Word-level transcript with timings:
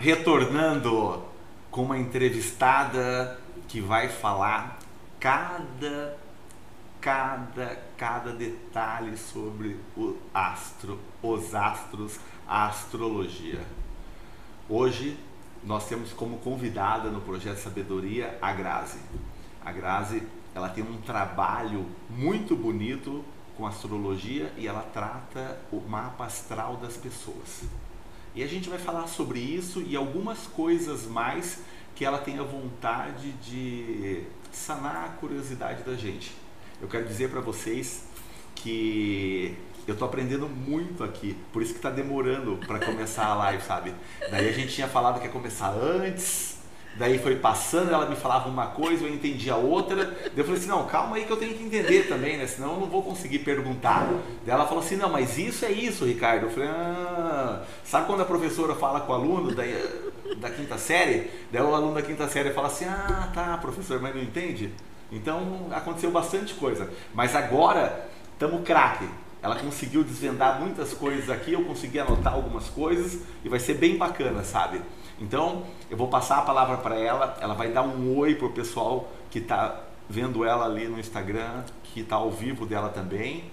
retornando 0.00 1.22
com 1.70 1.82
uma 1.82 1.98
entrevistada 1.98 3.38
que 3.68 3.82
vai 3.82 4.08
falar 4.08 4.78
cada 5.20 6.18
cada 6.98 7.78
cada 7.98 8.32
detalhe 8.32 9.16
sobre 9.18 9.78
o 9.94 10.16
astro, 10.32 10.98
os 11.22 11.54
astros, 11.54 12.18
a 12.48 12.66
astrologia. 12.68 13.60
Hoje 14.70 15.18
nós 15.62 15.86
temos 15.86 16.14
como 16.14 16.38
convidada 16.38 17.10
no 17.10 17.20
projeto 17.20 17.58
Sabedoria 17.58 18.38
a 18.40 18.52
Grazi. 18.54 19.00
A 19.62 19.70
Grazi, 19.70 20.22
ela 20.54 20.70
tem 20.70 20.82
um 20.82 20.96
trabalho 21.02 21.84
muito 22.08 22.56
bonito 22.56 23.22
com 23.54 23.66
astrologia 23.66 24.50
e 24.56 24.66
ela 24.66 24.82
trata 24.94 25.60
o 25.70 25.78
mapa 25.78 26.24
astral 26.24 26.78
das 26.78 26.96
pessoas. 26.96 27.64
E 28.34 28.42
a 28.42 28.46
gente 28.46 28.68
vai 28.68 28.78
falar 28.78 29.06
sobre 29.08 29.40
isso 29.40 29.82
e 29.82 29.96
algumas 29.96 30.46
coisas 30.46 31.06
mais 31.06 31.60
que 31.94 32.04
ela 32.04 32.18
tenha 32.18 32.42
vontade 32.42 33.32
de 33.32 34.22
sanar 34.52 35.04
a 35.04 35.08
curiosidade 35.08 35.82
da 35.82 35.94
gente. 35.94 36.32
Eu 36.80 36.88
quero 36.88 37.06
dizer 37.06 37.30
para 37.30 37.40
vocês 37.40 38.04
que 38.54 39.56
eu 39.86 39.96
tô 39.96 40.04
aprendendo 40.04 40.48
muito 40.48 41.02
aqui, 41.02 41.36
por 41.52 41.62
isso 41.62 41.74
que 41.74 41.80
tá 41.80 41.90
demorando 41.90 42.56
para 42.66 42.78
começar 42.78 43.26
a 43.26 43.34
live, 43.34 43.62
sabe? 43.64 43.94
Daí 44.30 44.48
a 44.48 44.52
gente 44.52 44.72
tinha 44.72 44.86
falado 44.86 45.18
que 45.18 45.26
ia 45.26 45.32
começar 45.32 45.70
antes, 45.70 46.59
daí 47.00 47.18
foi 47.18 47.34
passando, 47.36 47.90
ela 47.90 48.04
me 48.04 48.14
falava 48.14 48.46
uma 48.46 48.66
coisa, 48.66 49.06
eu 49.06 49.12
entendia 49.12 49.56
outra. 49.56 50.04
Daí 50.04 50.32
eu 50.36 50.44
falei 50.44 50.60
assim: 50.60 50.68
não, 50.68 50.86
calma 50.86 51.16
aí 51.16 51.24
que 51.24 51.32
eu 51.32 51.36
tenho 51.38 51.54
que 51.54 51.64
entender 51.64 52.06
também, 52.06 52.36
né? 52.36 52.46
Senão 52.46 52.74
eu 52.74 52.80
não 52.80 52.86
vou 52.86 53.02
conseguir 53.02 53.38
perguntar. 53.38 54.06
Daí 54.44 54.54
ela 54.54 54.66
falou 54.66 54.84
assim: 54.84 54.96
não, 54.96 55.08
mas 55.08 55.38
isso 55.38 55.64
é 55.64 55.72
isso, 55.72 56.04
Ricardo. 56.04 56.44
Eu 56.44 56.50
falei: 56.50 56.68
ah, 56.68 57.62
sabe 57.82 58.06
quando 58.06 58.20
a 58.20 58.26
professora 58.26 58.74
fala 58.74 59.00
com 59.00 59.12
o 59.12 59.14
aluno 59.14 59.54
da, 59.54 59.62
da 60.36 60.50
quinta 60.50 60.76
série? 60.76 61.30
Daí 61.50 61.62
o 61.62 61.74
aluno 61.74 61.94
da 61.94 62.02
quinta 62.02 62.28
série 62.28 62.50
fala 62.50 62.66
assim: 62.66 62.84
ah, 62.84 63.30
tá, 63.32 63.56
professor, 63.56 63.98
mas 63.98 64.14
não 64.14 64.22
entende? 64.22 64.70
Então 65.10 65.68
aconteceu 65.72 66.10
bastante 66.10 66.52
coisa. 66.52 66.90
Mas 67.14 67.34
agora 67.34 68.08
estamos 68.34 68.62
craque. 68.62 69.08
Ela 69.42 69.56
conseguiu 69.56 70.04
desvendar 70.04 70.60
muitas 70.60 70.92
coisas 70.92 71.30
aqui, 71.30 71.54
eu 71.54 71.64
consegui 71.64 71.98
anotar 71.98 72.34
algumas 72.34 72.68
coisas 72.68 73.22
e 73.42 73.48
vai 73.48 73.58
ser 73.58 73.72
bem 73.72 73.96
bacana, 73.96 74.44
sabe? 74.44 74.82
Então, 75.20 75.64
eu 75.90 75.96
vou 75.96 76.08
passar 76.08 76.38
a 76.38 76.42
palavra 76.42 76.78
para 76.78 76.98
ela, 76.98 77.36
ela 77.40 77.54
vai 77.54 77.70
dar 77.70 77.82
um 77.82 78.16
oi 78.16 78.34
pro 78.34 78.50
pessoal 78.50 79.12
que 79.30 79.38
está 79.38 79.84
vendo 80.08 80.44
ela 80.44 80.64
ali 80.64 80.88
no 80.88 80.98
Instagram, 80.98 81.62
que 81.84 82.00
está 82.00 82.16
ao 82.16 82.30
vivo 82.30 82.66
dela 82.66 82.88
também. 82.88 83.44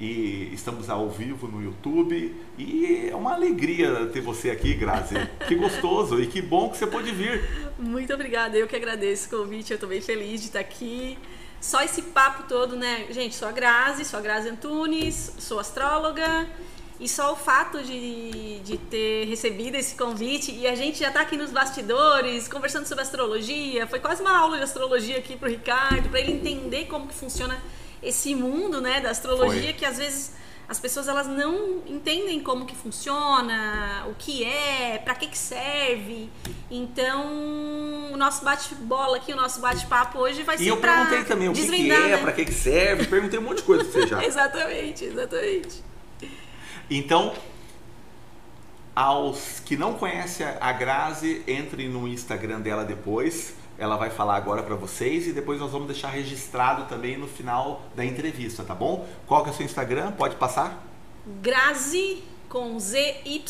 E 0.00 0.50
estamos 0.52 0.90
ao 0.90 1.08
vivo 1.08 1.46
no 1.46 1.62
YouTube. 1.62 2.34
E 2.58 3.08
é 3.10 3.14
uma 3.14 3.34
alegria 3.34 4.06
ter 4.06 4.20
você 4.20 4.50
aqui, 4.50 4.74
Grazi. 4.74 5.14
Que 5.46 5.54
gostoso 5.54 6.20
e 6.20 6.26
que 6.26 6.42
bom 6.42 6.70
que 6.70 6.76
você 6.76 6.86
pôde 6.86 7.12
vir. 7.12 7.72
Muito 7.78 8.12
obrigada, 8.12 8.56
eu 8.56 8.66
que 8.66 8.74
agradeço 8.74 9.28
o 9.28 9.38
convite, 9.38 9.70
eu 9.70 9.76
estou 9.76 9.88
bem 9.88 10.00
feliz 10.00 10.40
de 10.40 10.48
estar 10.48 10.60
aqui. 10.60 11.16
Só 11.60 11.80
esse 11.82 12.02
papo 12.02 12.48
todo, 12.48 12.74
né? 12.74 13.06
Gente, 13.10 13.36
sou 13.36 13.46
a 13.46 13.52
Grazi, 13.52 14.04
sou 14.04 14.18
a 14.18 14.22
Grazi 14.22 14.48
Antunes, 14.48 15.34
sou 15.38 15.60
astróloga. 15.60 16.48
E 17.00 17.08
só 17.08 17.32
o 17.32 17.36
fato 17.36 17.82
de, 17.82 18.60
de 18.60 18.78
ter 18.78 19.26
recebido 19.26 19.74
esse 19.74 19.96
convite 19.96 20.52
e 20.52 20.66
a 20.66 20.74
gente 20.74 21.00
já 21.00 21.08
está 21.08 21.20
aqui 21.22 21.36
nos 21.36 21.50
bastidores 21.50 22.46
conversando 22.46 22.86
sobre 22.86 23.02
astrologia, 23.02 23.86
foi 23.86 23.98
quase 23.98 24.22
uma 24.22 24.36
aula 24.36 24.56
de 24.56 24.62
astrologia 24.62 25.18
aqui 25.18 25.36
para 25.36 25.48
o 25.48 25.50
Ricardo, 25.50 26.08
para 26.08 26.20
ele 26.20 26.32
entender 26.32 26.84
como 26.86 27.08
que 27.08 27.14
funciona 27.14 27.60
esse 28.02 28.34
mundo 28.34 28.80
né, 28.80 29.00
da 29.00 29.10
astrologia, 29.10 29.62
foi. 29.62 29.72
que 29.72 29.84
às 29.84 29.98
vezes 29.98 30.32
as 30.68 30.80
pessoas 30.80 31.06
elas 31.06 31.26
não 31.26 31.82
entendem 31.86 32.40
como 32.40 32.64
que 32.64 32.74
funciona, 32.74 34.06
o 34.08 34.14
que 34.14 34.44
é, 34.44 34.98
para 34.98 35.14
que 35.14 35.26
que 35.26 35.36
serve. 35.36 36.30
Então, 36.70 38.12
o 38.12 38.16
nosso 38.16 38.44
bate-bola 38.44 39.18
aqui, 39.18 39.32
o 39.32 39.36
nosso 39.36 39.60
bate-papo 39.60 40.18
hoje 40.18 40.42
vai 40.42 40.54
e 40.54 40.58
ser 40.58 40.68
eu 40.68 40.78
perguntei 40.78 41.24
também 41.24 41.48
o 41.48 41.52
que, 41.52 41.66
que 41.66 41.90
é, 41.90 42.08
né? 42.08 42.16
para 42.16 42.32
que 42.32 42.44
que 42.46 42.54
serve, 42.54 43.06
perguntei 43.06 43.38
um 43.38 43.42
monte 43.42 43.58
de 43.58 43.64
coisa 43.64 43.84
pra 43.84 43.92
você 43.92 44.06
já. 44.06 44.22
exatamente, 44.24 45.04
exatamente. 45.04 45.91
Então, 46.90 47.34
aos 48.94 49.60
que 49.60 49.76
não 49.76 49.94
conhecem 49.94 50.46
a 50.60 50.72
Grazi, 50.72 51.42
entrem 51.46 51.88
no 51.88 52.06
Instagram 52.06 52.60
dela 52.60 52.84
depois 52.84 53.54
ela 53.78 53.96
vai 53.96 54.10
falar 54.10 54.36
agora 54.36 54.62
para 54.62 54.76
vocês 54.76 55.26
e 55.26 55.32
depois 55.32 55.58
nós 55.58 55.72
vamos 55.72 55.88
deixar 55.88 56.08
registrado 56.08 56.84
também 56.84 57.16
no 57.16 57.26
final 57.26 57.82
da 57.96 58.04
entrevista, 58.04 58.62
tá 58.62 58.74
bom? 58.74 59.08
Qual 59.26 59.42
que 59.42 59.50
é 59.50 59.52
o 59.52 59.56
seu 59.56 59.66
Instagram? 59.66 60.12
Pode 60.12 60.36
passar? 60.36 60.86
Grazi 61.40 62.22
com 62.48 62.78
ZY 62.78 63.44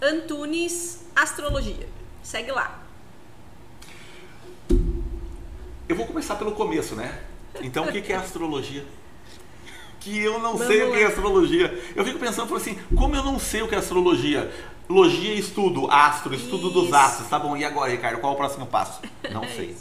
Antunes 0.00 1.04
Astrologia. 1.16 1.88
Segue 2.22 2.52
lá. 2.52 2.82
Eu 5.88 5.96
vou 5.96 6.06
começar 6.06 6.36
pelo 6.36 6.52
começo, 6.52 6.94
né? 6.94 7.22
Então, 7.60 7.84
o 7.84 7.92
que 7.92 8.12
é 8.12 8.16
astrologia? 8.16 8.86
Que 10.02 10.18
eu 10.18 10.38
não 10.40 10.56
Vamos 10.56 10.66
sei 10.66 10.82
lá. 10.82 10.90
o 10.90 10.92
que 10.92 10.98
é 10.98 11.06
astrologia. 11.06 11.92
Eu 11.94 12.04
fico 12.04 12.18
pensando, 12.18 12.54
assim, 12.54 12.76
como 12.96 13.14
eu 13.14 13.22
não 13.22 13.38
sei 13.38 13.62
o 13.62 13.68
que 13.68 13.74
é 13.74 13.78
astrologia? 13.78 14.52
Logia, 14.88 15.34
estudo, 15.34 15.88
astro, 15.90 16.34
estudo 16.34 16.68
Isso. 16.68 16.80
dos 16.80 16.92
astros. 16.92 17.28
Tá 17.28 17.38
bom, 17.38 17.56
e 17.56 17.64
agora, 17.64 17.90
Ricardo, 17.90 18.20
qual 18.20 18.32
é 18.32 18.34
o 18.34 18.38
próximo 18.38 18.66
passo? 18.66 19.00
Não 19.30 19.44
é 19.44 19.48
sei. 19.48 19.76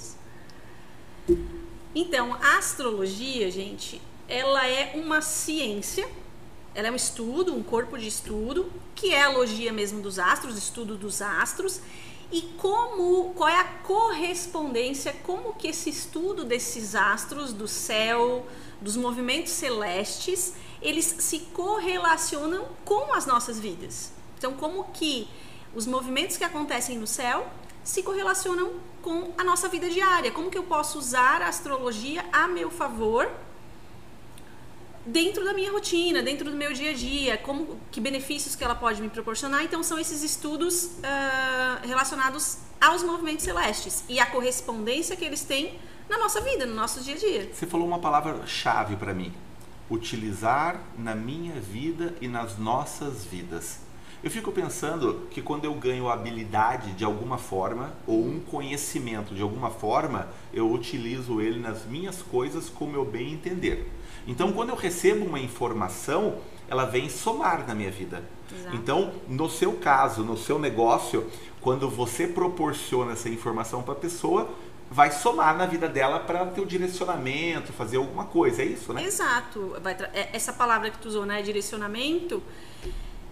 Então, 1.93 2.35
a 2.35 2.57
astrologia, 2.57 3.49
gente, 3.51 4.01
ela 4.27 4.65
é 4.67 4.93
uma 4.95 5.21
ciência, 5.21 6.07
ela 6.75 6.87
é 6.87 6.91
um 6.91 6.95
estudo, 6.95 7.53
um 7.53 7.63
corpo 7.63 7.97
de 7.97 8.07
estudo, 8.07 8.71
que 8.95 9.13
é 9.13 9.23
a 9.23 9.29
logia 9.29 9.73
mesmo 9.73 10.01
dos 10.01 10.19
astros, 10.19 10.57
estudo 10.57 10.95
dos 10.95 11.21
astros, 11.21 11.81
e 12.31 12.43
como, 12.57 13.33
qual 13.33 13.49
é 13.49 13.59
a 13.59 13.65
correspondência, 13.65 15.13
como 15.23 15.53
que 15.53 15.67
esse 15.67 15.89
estudo 15.89 16.45
desses 16.45 16.95
astros, 16.95 17.51
do 17.51 17.67
céu, 17.67 18.45
dos 18.81 18.97
movimentos 18.97 19.51
celestes, 19.53 20.53
eles 20.81 21.05
se 21.05 21.39
correlacionam 21.53 22.67
com 22.83 23.13
as 23.13 23.25
nossas 23.25 23.59
vidas. 23.59 24.11
Então, 24.37 24.53
como 24.53 24.85
que 24.85 25.29
os 25.75 25.85
movimentos 25.85 26.35
que 26.35 26.43
acontecem 26.43 26.97
no 26.97 27.05
céu 27.05 27.47
se 27.83 28.01
correlacionam 28.01 28.73
com 29.01 29.31
a 29.37 29.43
nossa 29.43 29.69
vida 29.69 29.89
diária? 29.89 30.31
Como 30.31 30.49
que 30.49 30.57
eu 30.57 30.63
posso 30.63 30.97
usar 30.97 31.41
a 31.43 31.47
astrologia 31.47 32.25
a 32.33 32.47
meu 32.47 32.71
favor 32.71 33.31
dentro 35.05 35.43
da 35.43 35.53
minha 35.53 35.71
rotina, 35.71 36.21
dentro 36.23 36.49
do 36.49 36.57
meu 36.57 36.73
dia 36.73 36.89
a 36.89 36.93
dia? 36.93 37.37
Como 37.37 37.79
que 37.91 38.01
benefícios 38.01 38.55
que 38.55 38.63
ela 38.63 38.75
pode 38.75 38.99
me 38.99 39.09
proporcionar? 39.09 39.63
Então, 39.63 39.83
são 39.83 39.99
esses 39.99 40.23
estudos 40.23 40.85
uh, 40.85 41.87
relacionados 41.87 42.57
aos 42.79 43.03
movimentos 43.03 43.45
celestes 43.45 44.03
e 44.09 44.19
a 44.19 44.25
correspondência 44.25 45.15
que 45.15 45.23
eles 45.23 45.43
têm 45.43 45.79
na 46.11 46.17
nossa 46.17 46.41
vida, 46.41 46.65
no 46.65 46.75
nosso 46.75 47.01
dia 47.01 47.15
a 47.15 47.17
dia. 47.17 47.49
Você 47.53 47.65
falou 47.65 47.87
uma 47.87 47.97
palavra 47.97 48.45
chave 48.45 48.97
para 48.97 49.13
mim: 49.13 49.31
utilizar 49.89 50.81
na 50.97 51.15
minha 51.15 51.53
vida 51.53 52.13
e 52.19 52.27
nas 52.27 52.57
nossas 52.57 53.23
vidas. 53.23 53.79
Eu 54.21 54.29
fico 54.29 54.51
pensando 54.51 55.25
que 55.31 55.41
quando 55.41 55.63
eu 55.63 55.73
ganho 55.73 56.09
habilidade 56.09 56.91
de 56.91 57.05
alguma 57.05 57.37
forma 57.37 57.93
ou 58.05 58.23
um 58.23 58.41
conhecimento 58.41 59.33
de 59.33 59.41
alguma 59.41 59.71
forma, 59.71 60.27
eu 60.53 60.69
utilizo 60.69 61.39
ele 61.39 61.59
nas 61.59 61.85
minhas 61.85 62.21
coisas 62.21 62.69
como 62.69 62.95
eu 62.95 63.05
bem 63.05 63.31
entender. 63.31 63.89
Então, 64.27 64.51
quando 64.51 64.69
eu 64.69 64.75
recebo 64.75 65.25
uma 65.25 65.39
informação, 65.39 66.39
ela 66.67 66.85
vem 66.85 67.09
somar 67.09 67.65
na 67.65 67.73
minha 67.73 67.89
vida. 67.89 68.23
Exato. 68.53 68.75
Então, 68.75 69.11
no 69.27 69.49
seu 69.49 69.73
caso, 69.73 70.23
no 70.23 70.37
seu 70.37 70.59
negócio, 70.59 71.25
quando 71.59 71.89
você 71.89 72.27
proporciona 72.27 73.13
essa 73.13 73.29
informação 73.29 73.81
para 73.81 73.93
a 73.93 73.97
pessoa, 73.97 74.49
vai 74.91 75.09
somar 75.09 75.57
na 75.57 75.65
vida 75.65 75.87
dela 75.87 76.19
para 76.19 76.45
ter 76.47 76.59
o 76.59 76.65
direcionamento, 76.65 77.71
fazer 77.71 77.95
alguma 77.95 78.25
coisa, 78.25 78.61
é 78.61 78.65
isso, 78.65 78.91
né? 78.91 79.01
Exato. 79.05 79.77
É, 80.13 80.29
essa 80.33 80.51
palavra 80.51 80.91
que 80.91 80.97
tu 80.97 81.07
usou, 81.07 81.25
né, 81.25 81.41
direcionamento, 81.41 82.43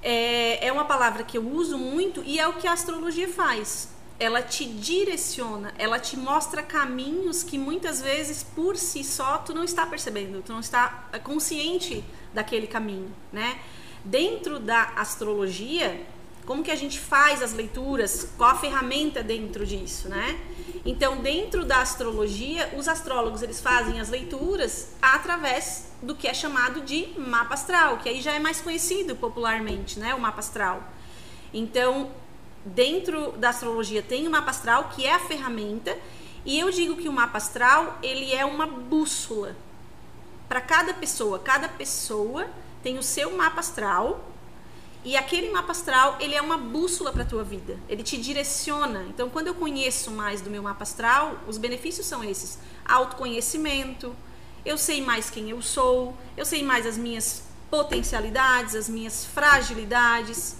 é, 0.02 0.66
é 0.66 0.72
uma 0.72 0.86
palavra 0.86 1.22
que 1.22 1.38
eu 1.38 1.46
uso 1.46 1.78
muito 1.78 2.24
e 2.26 2.40
é 2.40 2.48
o 2.48 2.54
que 2.54 2.66
a 2.66 2.72
astrologia 2.72 3.28
faz. 3.28 3.90
Ela 4.18 4.42
te 4.42 4.66
direciona, 4.66 5.74
ela 5.78 6.00
te 6.00 6.16
mostra 6.18 6.64
caminhos 6.64 7.44
que 7.44 7.58
muitas 7.58 8.02
vezes 8.02 8.42
por 8.42 8.78
si 8.78 9.04
só 9.04 9.40
tu 9.40 9.54
não 9.54 9.66
está 9.66 9.86
percebendo, 9.86 10.42
tu 10.42 10.54
não 10.54 10.62
está 10.62 11.10
consciente 11.26 12.06
daquele 12.34 12.68
caminho, 12.68 13.14
né? 13.34 13.60
Dentro 14.04 14.60
da 14.60 14.94
astrologia, 14.96 16.06
como 16.50 16.64
que 16.64 16.72
a 16.72 16.76
gente 16.76 17.00
faz 17.00 17.44
as 17.44 17.54
leituras? 17.54 18.28
Qual 18.36 18.50
a 18.50 18.56
ferramenta 18.56 19.22
dentro 19.22 19.68
disso, 19.68 20.10
né? 20.10 20.36
Então, 20.84 21.18
dentro 21.18 21.64
da 21.64 21.80
astrologia, 21.80 22.74
os 22.76 22.88
astrólogos 22.88 23.44
eles 23.44 23.62
fazem 23.62 24.00
as 24.00 24.10
leituras 24.10 24.88
através 25.00 25.92
do 26.02 26.16
que 26.16 26.28
é 26.28 26.34
chamado 26.34 26.82
de 26.82 27.10
mapa 27.20 27.54
astral, 27.54 28.00
que 28.00 28.10
aí 28.10 28.20
já 28.20 28.34
é 28.34 28.40
mais 28.40 28.60
conhecido 28.62 29.16
popularmente, 29.16 30.00
né, 30.00 30.16
o 30.16 30.20
mapa 30.20 30.40
astral. 30.40 30.82
Então, 31.54 32.10
dentro 32.66 33.34
da 33.34 33.50
astrologia 33.50 34.02
tem 34.02 34.28
o 34.28 34.32
mapa 34.32 34.50
astral, 34.50 34.90
que 34.96 35.06
é 35.06 35.14
a 35.14 35.20
ferramenta, 35.20 35.96
e 36.44 36.58
eu 36.58 36.72
digo 36.72 36.96
que 36.96 37.08
o 37.08 37.14
mapa 37.14 37.38
astral, 37.38 38.00
ele 38.02 38.34
é 38.34 38.44
uma 38.44 38.66
bússola 38.66 39.56
para 40.48 40.62
cada 40.62 40.96
pessoa. 40.96 41.38
Cada 41.38 41.70
pessoa 41.70 42.48
tem 42.82 42.98
o 42.98 43.04
seu 43.04 43.38
mapa 43.38 43.60
astral 43.60 44.29
E 45.04 45.16
aquele 45.16 45.50
mapa 45.50 45.72
astral, 45.72 46.18
ele 46.20 46.36
é 46.36 46.42
uma 46.42 46.58
bússola 46.58 47.12
para 47.12 47.24
a 47.24 47.26
tua 47.26 47.44
vida. 47.44 47.78
Ele 47.88 48.04
te 48.04 48.18
direciona. 48.18 49.06
Então, 49.10 49.30
quando 49.30 49.48
eu 49.48 49.56
conheço 49.56 50.12
mais 50.12 50.42
do 50.42 50.50
meu 50.50 50.62
mapa 50.62 50.84
astral, 50.84 51.38
os 51.48 51.58
benefícios 51.58 52.06
são 52.06 52.24
esses: 52.24 52.60
autoconhecimento, 52.86 54.14
eu 54.66 54.78
sei 54.78 55.02
mais 55.02 55.30
quem 55.30 55.50
eu 55.50 55.62
sou, 55.62 56.16
eu 56.36 56.46
sei 56.46 56.64
mais 56.64 56.86
as 56.86 56.98
minhas 56.98 57.44
potencialidades, 57.70 58.76
as 58.76 58.90
minhas 58.90 59.24
fragilidades, 59.26 60.58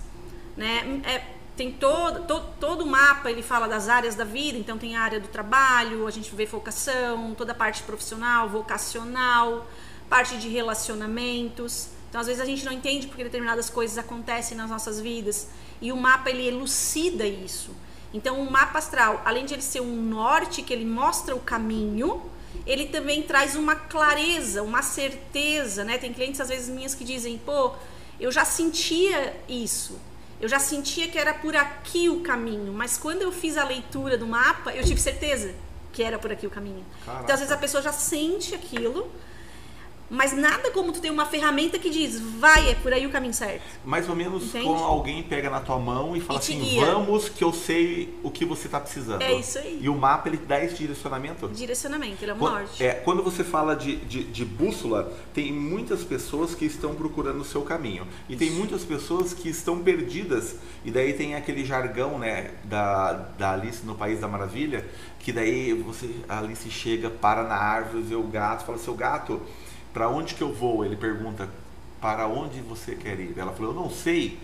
né? 0.56 1.02
É, 1.04 1.40
tem 1.58 1.74
todo, 1.74 2.26
todo, 2.26 2.54
todo 2.58 2.84
o 2.86 2.88
mapa, 2.88 3.30
ele 3.30 3.44
fala 3.44 3.68
das 3.68 3.90
áreas 3.90 4.16
da 4.16 4.24
vida, 4.24 4.58
então 4.58 4.78
tem 4.78 4.96
a 4.96 5.02
área 5.02 5.20
do 5.20 5.28
trabalho, 5.28 6.08
a 6.08 6.12
gente 6.12 6.34
vê 6.34 6.46
vocação, 6.46 7.36
toda 7.36 7.52
a 7.52 7.56
parte 7.56 7.84
profissional, 7.84 8.48
vocacional, 8.48 9.68
parte 10.10 10.38
de 10.38 10.48
relacionamentos. 10.48 11.90
Então, 12.10 12.20
às 12.20 12.28
vezes 12.28 12.42
a 12.42 12.46
gente 12.46 12.66
não 12.66 12.72
entende 12.72 13.08
porque 13.08 13.24
determinadas 13.24 13.70
coisas 13.70 13.98
acontecem 13.98 14.58
nas 14.58 14.70
nossas 14.70 15.00
vidas. 15.00 15.48
E 15.80 15.92
o 15.92 15.98
mapa, 15.98 16.30
ele 16.30 16.48
elucida 16.48 17.26
isso. 17.26 17.72
Então, 18.14 18.42
o 18.42 18.52
mapa 18.52 18.80
astral, 18.80 19.22
além 19.24 19.46
de 19.46 19.54
ele 19.54 19.62
ser 19.62 19.82
um 19.82 19.96
norte, 20.02 20.64
que 20.64 20.74
ele 20.74 20.86
mostra 20.86 21.36
o 21.36 21.40
caminho, 21.40 22.22
ele 22.66 22.88
também 22.88 23.22
traz 23.22 23.56
uma 23.56 23.76
clareza, 23.76 24.64
uma 24.64 24.82
certeza, 24.82 25.84
né? 25.84 26.00
Tem 26.00 26.12
clientes, 26.12 26.42
às 26.42 26.50
vezes, 26.50 26.68
minhas 26.68 26.96
que 26.96 27.04
dizem, 27.04 27.38
pô, 27.38 27.74
eu 28.20 28.32
já 28.32 28.44
sentia 28.44 29.36
isso. 29.48 30.00
Eu 30.42 30.50
já 30.50 30.60
sentia 30.60 31.08
que 31.08 31.18
era 31.18 31.34
por 31.34 31.56
aqui 31.56 32.10
o 32.10 32.22
caminho, 32.22 32.74
mas 32.74 32.98
quando 32.98 33.22
eu 33.22 33.32
fiz 33.32 33.58
a 33.58 33.64
leitura 33.64 34.18
do 34.18 34.26
mapa, 34.26 34.72
eu 34.74 34.84
tive 34.84 35.00
certeza 35.00 35.54
que 35.92 36.02
era 36.02 36.18
por 36.18 36.32
aqui 36.32 36.48
o 36.48 36.50
caminho. 36.50 36.84
Caraca. 37.06 37.24
Então, 37.24 37.34
às 37.34 37.40
vezes, 37.42 37.52
a 37.52 37.58
pessoa 37.58 37.84
já 37.84 37.92
sente 37.92 38.56
aquilo, 38.56 39.12
mas 40.10 40.34
nada 40.34 40.72
como 40.72 40.92
tu 40.92 41.00
ter 41.00 41.12
uma 41.12 41.26
ferramenta 41.26 41.78
que 41.78 41.90
diz, 41.90 42.20
vai, 42.20 42.72
é 42.72 42.76
por 42.76 42.92
aí 42.92 43.06
o 43.06 43.12
caminho 43.12 43.34
certo. 43.34 43.62
Mais 43.86 44.10
ou 44.10 44.16
menos 44.16 44.44
Entende? 44.46 44.66
como 44.66 44.84
alguém 44.84 45.22
pega 45.22 45.50
na 45.50 45.60
tua 45.60 45.78
mão 45.78 46.16
e 46.16 46.20
fala 46.20 46.40
e 46.40 46.42
assim, 46.42 46.60
guia. 46.60 46.86
vamos 46.86 47.30
que 47.30 47.44
eu 47.44 47.54
sei 47.54 48.18
o 48.24 48.32
que 48.32 48.44
você 48.44 48.68
está 48.68 48.80
precisando. 48.80 49.22
É 49.22 49.34
isso 49.34 49.60
aí. 49.60 49.80
E 49.82 49.88
o 49.88 49.96
mapa, 49.96 50.28
ele 50.28 50.38
dá 50.38 50.64
esse 50.64 50.76
direcionamento? 50.76 51.48
Direcionamento, 51.50 52.24
ele 52.24 52.32
é 52.32 52.34
um 52.34 52.40
quando, 52.40 52.54
norte. 52.54 52.84
É, 52.84 52.94
quando 52.94 53.22
você 53.22 53.44
fala 53.44 53.76
de, 53.76 53.98
de, 53.98 54.24
de, 54.24 54.46
bússola, 54.46 55.14
tem 55.34 55.54
muitas 55.54 56.04
pessoas 56.04 56.56
que 56.56 56.66
estão 56.66 56.96
procurando 56.96 57.42
o 57.42 57.46
seu 57.46 57.62
caminho. 57.62 58.08
E 58.28 58.36
tem 58.36 58.50
muitas 58.50 58.84
pessoas 58.84 59.32
que 59.34 59.48
estão 59.48 59.80
perdidas. 59.80 60.56
E 60.84 60.90
daí 60.90 61.14
tem 61.14 61.36
aquele 61.36 61.64
jargão, 61.64 62.18
né, 62.18 62.52
da, 62.64 63.14
da 63.38 63.54
Alice 63.54 63.86
no 63.86 63.94
País 63.94 64.20
da 64.20 64.28
Maravilha, 64.28 64.88
que 65.20 65.32
daí 65.32 65.74
você, 65.74 66.10
a 66.28 66.40
Alice 66.40 66.70
chega, 66.72 67.10
para 67.10 67.44
na 67.44 67.56
árvore, 67.56 68.02
vê 68.02 68.16
o 68.16 68.24
gato, 68.24 68.66
fala, 68.66 68.78
seu 68.78 68.96
gato 68.96 69.40
para 69.94 70.10
onde 70.10 70.36
que 70.36 70.42
eu 70.42 70.54
vou? 70.54 70.86
Ele 70.86 70.96
pergunta, 70.96 71.50
para 72.02 72.28
onde 72.28 72.62
você 72.62 72.96
quer 72.96 73.20
ir? 73.20 73.38
Ela 73.38 73.52
falou, 73.52 73.74
eu 73.74 73.82
não 73.82 73.90
sei. 73.90 74.40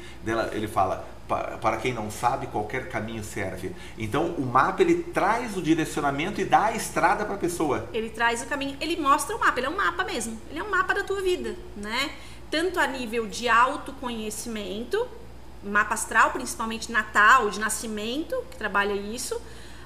Ele 0.52 0.68
fala, 0.68 1.08
para 1.28 1.78
quem 1.78 1.94
não 1.94 2.12
sabe, 2.12 2.48
qualquer 2.48 2.90
caminho 2.90 3.24
serve. 3.24 3.76
Então, 3.98 4.28
o 4.38 4.46
mapa 4.46 4.82
ele 4.82 5.04
traz 5.04 5.56
o 5.58 5.62
direcionamento 5.62 6.42
e 6.42 6.46
dá 6.46 6.66
a 6.66 6.76
estrada 6.76 7.26
para 7.26 7.36
a 7.36 7.38
pessoa. 7.38 7.88
Ele 7.94 8.10
traz 8.10 8.44
o 8.44 8.46
caminho, 8.46 8.78
ele 8.80 8.98
mostra 8.98 9.36
o 9.36 9.40
mapa, 9.40 9.60
ele 9.60 9.68
é 9.68 9.70
um 9.70 9.78
mapa 9.78 10.04
mesmo. 10.04 10.40
Ele 10.50 10.60
é 10.60 10.64
um 10.64 10.70
mapa 10.70 10.94
da 10.94 11.04
tua 11.04 11.22
vida, 11.22 11.56
né? 11.76 12.12
Tanto 12.52 12.80
a 12.80 12.86
nível 12.86 13.26
de 13.26 13.50
autoconhecimento, 13.50 15.08
mapa 15.64 15.96
astral, 15.96 16.32
principalmente 16.32 16.92
natal, 16.92 17.50
de 17.50 17.60
nascimento, 17.60 18.36
que 18.52 18.58
trabalha 18.58 18.94
isso, 18.94 19.42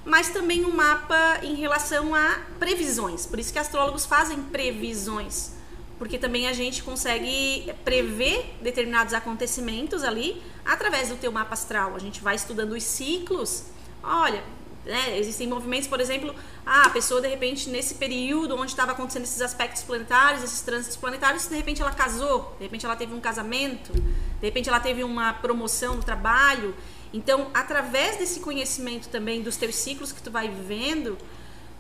mas 0.10 0.30
também 0.30 0.66
um 0.66 0.72
mapa 0.72 1.40
em 1.44 1.54
relação 1.54 2.16
a 2.16 2.40
previsões. 2.58 3.28
Por 3.28 3.40
isso 3.40 3.54
que 3.54 3.60
astrólogos 3.60 4.06
fazem 4.06 4.42
previsões, 4.42 5.52
porque 6.00 6.18
também 6.18 6.48
a 6.48 6.54
gente 6.54 6.82
consegue 6.82 7.72
prever 7.86 8.56
determinados 8.62 9.14
acontecimentos 9.14 10.04
ali 10.04 10.42
através 10.66 11.10
do 11.10 11.16
teu 11.16 11.32
mapa 11.32 11.54
astral. 11.54 11.96
A 11.96 12.00
gente 12.00 12.22
vai 12.22 12.36
estudando 12.36 12.72
os 12.72 12.84
ciclos. 12.84 13.66
Olha, 14.02 14.44
né, 14.84 15.18
existem 15.20 15.48
movimentos, 15.48 15.88
por 15.88 16.02
exemplo, 16.02 16.34
ah, 16.66 16.88
a 16.88 16.90
pessoa 16.90 17.22
de 17.22 17.28
repente 17.28 17.70
nesse 17.70 17.94
período 17.96 18.56
onde 18.56 18.72
estava 18.72 18.94
acontecendo 18.94 19.24
esses 19.24 19.42
aspectos 19.42 19.84
planetários, 19.84 20.44
esses 20.44 20.62
trânsitos 20.62 20.98
planetários, 20.98 21.48
de 21.48 21.56
repente 21.56 21.82
ela 21.82 21.92
casou, 21.92 22.56
de 22.58 22.64
repente 22.64 22.86
ela 22.86 22.96
teve 22.96 23.14
um 23.14 23.20
casamento, 23.20 23.92
de 23.94 24.46
repente 24.48 24.70
ela 24.70 24.80
teve 24.80 25.04
uma 25.04 25.34
promoção 25.34 25.96
no 25.96 26.04
trabalho. 26.04 26.74
Então, 27.14 27.48
através 27.54 28.18
desse 28.18 28.40
conhecimento 28.40 29.10
também 29.10 29.42
dos 29.42 29.58
teus 29.58 29.76
ciclos 29.76 30.12
que 30.12 30.22
tu 30.22 30.30
vai 30.30 30.48
vivendo, 30.48 31.18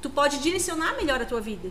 tu 0.02 0.10
pode 0.10 0.40
direcionar 0.40 0.96
melhor 0.96 1.22
a 1.22 1.26
tua 1.26 1.40
vida. 1.40 1.70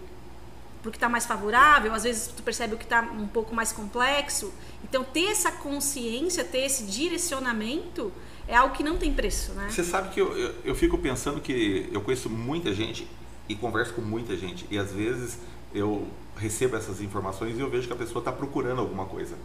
Porque 0.82 0.96
está 0.96 1.08
mais 1.08 1.26
favorável, 1.26 1.92
às 1.92 2.04
vezes 2.04 2.28
tu 2.28 2.42
percebe 2.42 2.74
o 2.74 2.78
que 2.78 2.84
está 2.84 3.02
um 3.02 3.26
pouco 3.26 3.54
mais 3.54 3.72
complexo. 3.72 4.52
Então, 4.84 5.02
ter 5.02 5.26
essa 5.26 5.50
consciência, 5.50 6.44
ter 6.44 6.60
esse 6.60 6.84
direcionamento 6.84 8.12
é 8.46 8.54
algo 8.54 8.74
que 8.74 8.82
não 8.82 8.96
tem 8.96 9.12
preço, 9.12 9.52
né? 9.52 9.68
Você 9.68 9.82
sabe 9.82 10.10
que 10.10 10.20
eu, 10.20 10.36
eu, 10.38 10.54
eu 10.64 10.74
fico 10.74 10.96
pensando 10.96 11.40
que 11.40 11.88
eu 11.92 12.00
conheço 12.00 12.30
muita 12.30 12.72
gente 12.72 13.06
e 13.48 13.54
converso 13.56 13.92
com 13.92 14.00
muita 14.00 14.36
gente. 14.36 14.66
E 14.70 14.78
às 14.78 14.92
vezes 14.92 15.38
eu 15.74 16.06
recebo 16.36 16.76
essas 16.76 17.00
informações 17.00 17.58
e 17.58 17.60
eu 17.60 17.68
vejo 17.68 17.86
que 17.86 17.92
a 17.92 17.96
pessoa 17.96 18.20
está 18.20 18.30
procurando 18.30 18.80
alguma 18.80 19.04
coisa. 19.04 19.36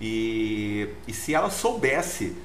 E, 0.00 0.88
e 1.06 1.12
se 1.12 1.34
ela 1.34 1.50
soubesse 1.50 2.36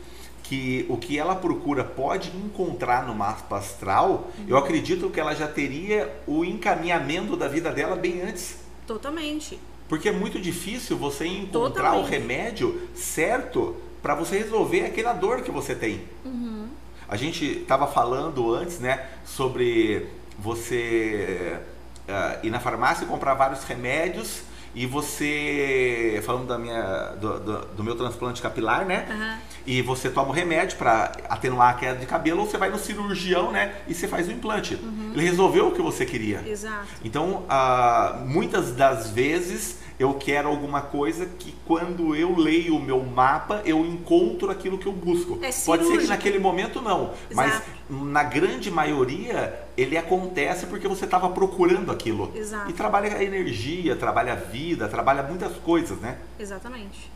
que 0.48 0.86
o 0.90 0.98
que 0.98 1.18
ela 1.18 1.36
procura 1.36 1.84
pode 1.84 2.30
encontrar 2.30 3.06
no 3.06 3.16
mapa 3.16 3.58
astral, 3.58 4.30
uhum. 4.38 4.46
eu 4.48 4.58
acredito 4.58 5.10
que 5.10 5.20
ela 5.20 5.34
já 5.34 5.48
teria 5.48 6.22
o 6.28 6.46
encaminhamento 6.46 7.36
da 7.36 7.48
vida 7.48 7.72
dela 7.72 7.96
bem 7.96 8.22
antes. 8.22 8.58
Totalmente. 8.86 9.60
Porque 9.90 10.10
é 10.10 10.12
muito 10.12 10.40
difícil 10.40 10.98
você 10.98 11.26
encontrar 11.26 11.92
Totalmente. 11.92 12.06
o 12.06 12.10
remédio 12.10 12.90
certo 12.94 13.76
para 14.02 14.14
você 14.14 14.38
resolver 14.38 14.86
aquela 14.86 15.14
dor 15.14 15.42
que 15.42 15.50
você 15.50 15.74
tem. 15.74 16.04
Uhum. 16.24 16.68
A 17.08 17.16
gente 17.16 17.44
estava 17.46 17.88
falando 17.88 18.54
antes, 18.54 18.80
né, 18.80 19.08
sobre 19.26 20.08
você 20.38 21.60
uh, 22.08 22.46
ir 22.46 22.50
na 22.52 22.60
farmácia 22.60 23.04
e 23.04 23.08
comprar 23.08 23.34
vários 23.34 23.64
remédios 23.64 24.44
e 24.76 24.86
você, 24.86 26.22
falando 26.26 26.48
da 26.48 26.58
minha, 26.58 27.16
do, 27.20 27.40
do, 27.40 27.66
do 27.68 27.84
meu 27.84 27.96
transplante 27.96 28.42
capilar, 28.42 28.86
né? 28.86 29.08
Uhum. 29.10 29.55
E 29.66 29.82
você 29.82 30.10
toma 30.10 30.30
o 30.30 30.32
remédio 30.32 30.78
para 30.78 31.12
atenuar 31.30 31.72
a 31.72 31.74
queda 31.74 32.00
de 32.00 32.06
cabelo, 32.06 32.42
ou 32.42 32.46
você 32.46 32.58
vai 32.58 32.70
no 32.70 32.78
cirurgião, 32.78 33.52
né? 33.52 33.76
E 33.88 33.94
você 33.94 34.08
faz 34.08 34.28
o 34.28 34.32
implante. 34.32 34.76
Uhum. 34.76 35.12
Ele 35.14 35.24
resolveu 35.24 35.68
o 35.68 35.72
que 35.72 35.82
você 35.82 36.06
queria. 36.06 36.44
Exato. 36.48 36.88
Então, 37.04 37.46
uh, 37.50 38.26
muitas 38.26 38.72
das 38.72 39.10
vezes 39.10 39.80
eu 39.98 40.14
quero 40.16 40.50
alguma 40.50 40.82
coisa 40.82 41.26
que 41.26 41.56
quando 41.66 42.16
eu 42.16 42.36
leio 42.36 42.76
o 42.76 42.82
meu 42.82 43.02
mapa, 43.02 43.62
eu 43.66 43.86
encontro 43.86 44.52
aquilo 44.52 44.78
que 44.78 44.88
eu 44.88 44.92
busco. 44.92 45.40
É 45.42 45.52
Pode 45.66 45.86
ser 45.88 46.00
que 46.00 46.08
naquele 46.08 46.38
momento 46.38 46.82
não, 46.82 47.14
Exato. 47.30 47.34
mas 47.34 47.62
na 47.90 48.24
grande 48.24 48.70
maioria 48.70 49.68
ele 49.78 49.98
acontece 49.98 50.66
porque 50.66 50.88
você 50.88 51.06
estava 51.06 51.30
procurando 51.30 51.92
aquilo. 51.92 52.32
Exato. 52.36 52.70
E 52.70 52.74
trabalha 52.74 53.16
a 53.16 53.24
energia, 53.24 53.96
trabalha 53.96 54.34
a 54.34 54.36
vida, 54.36 54.88
trabalha 54.90 55.24
muitas 55.24 55.56
coisas, 55.58 55.98
né? 56.00 56.18
Exatamente. 56.38 57.15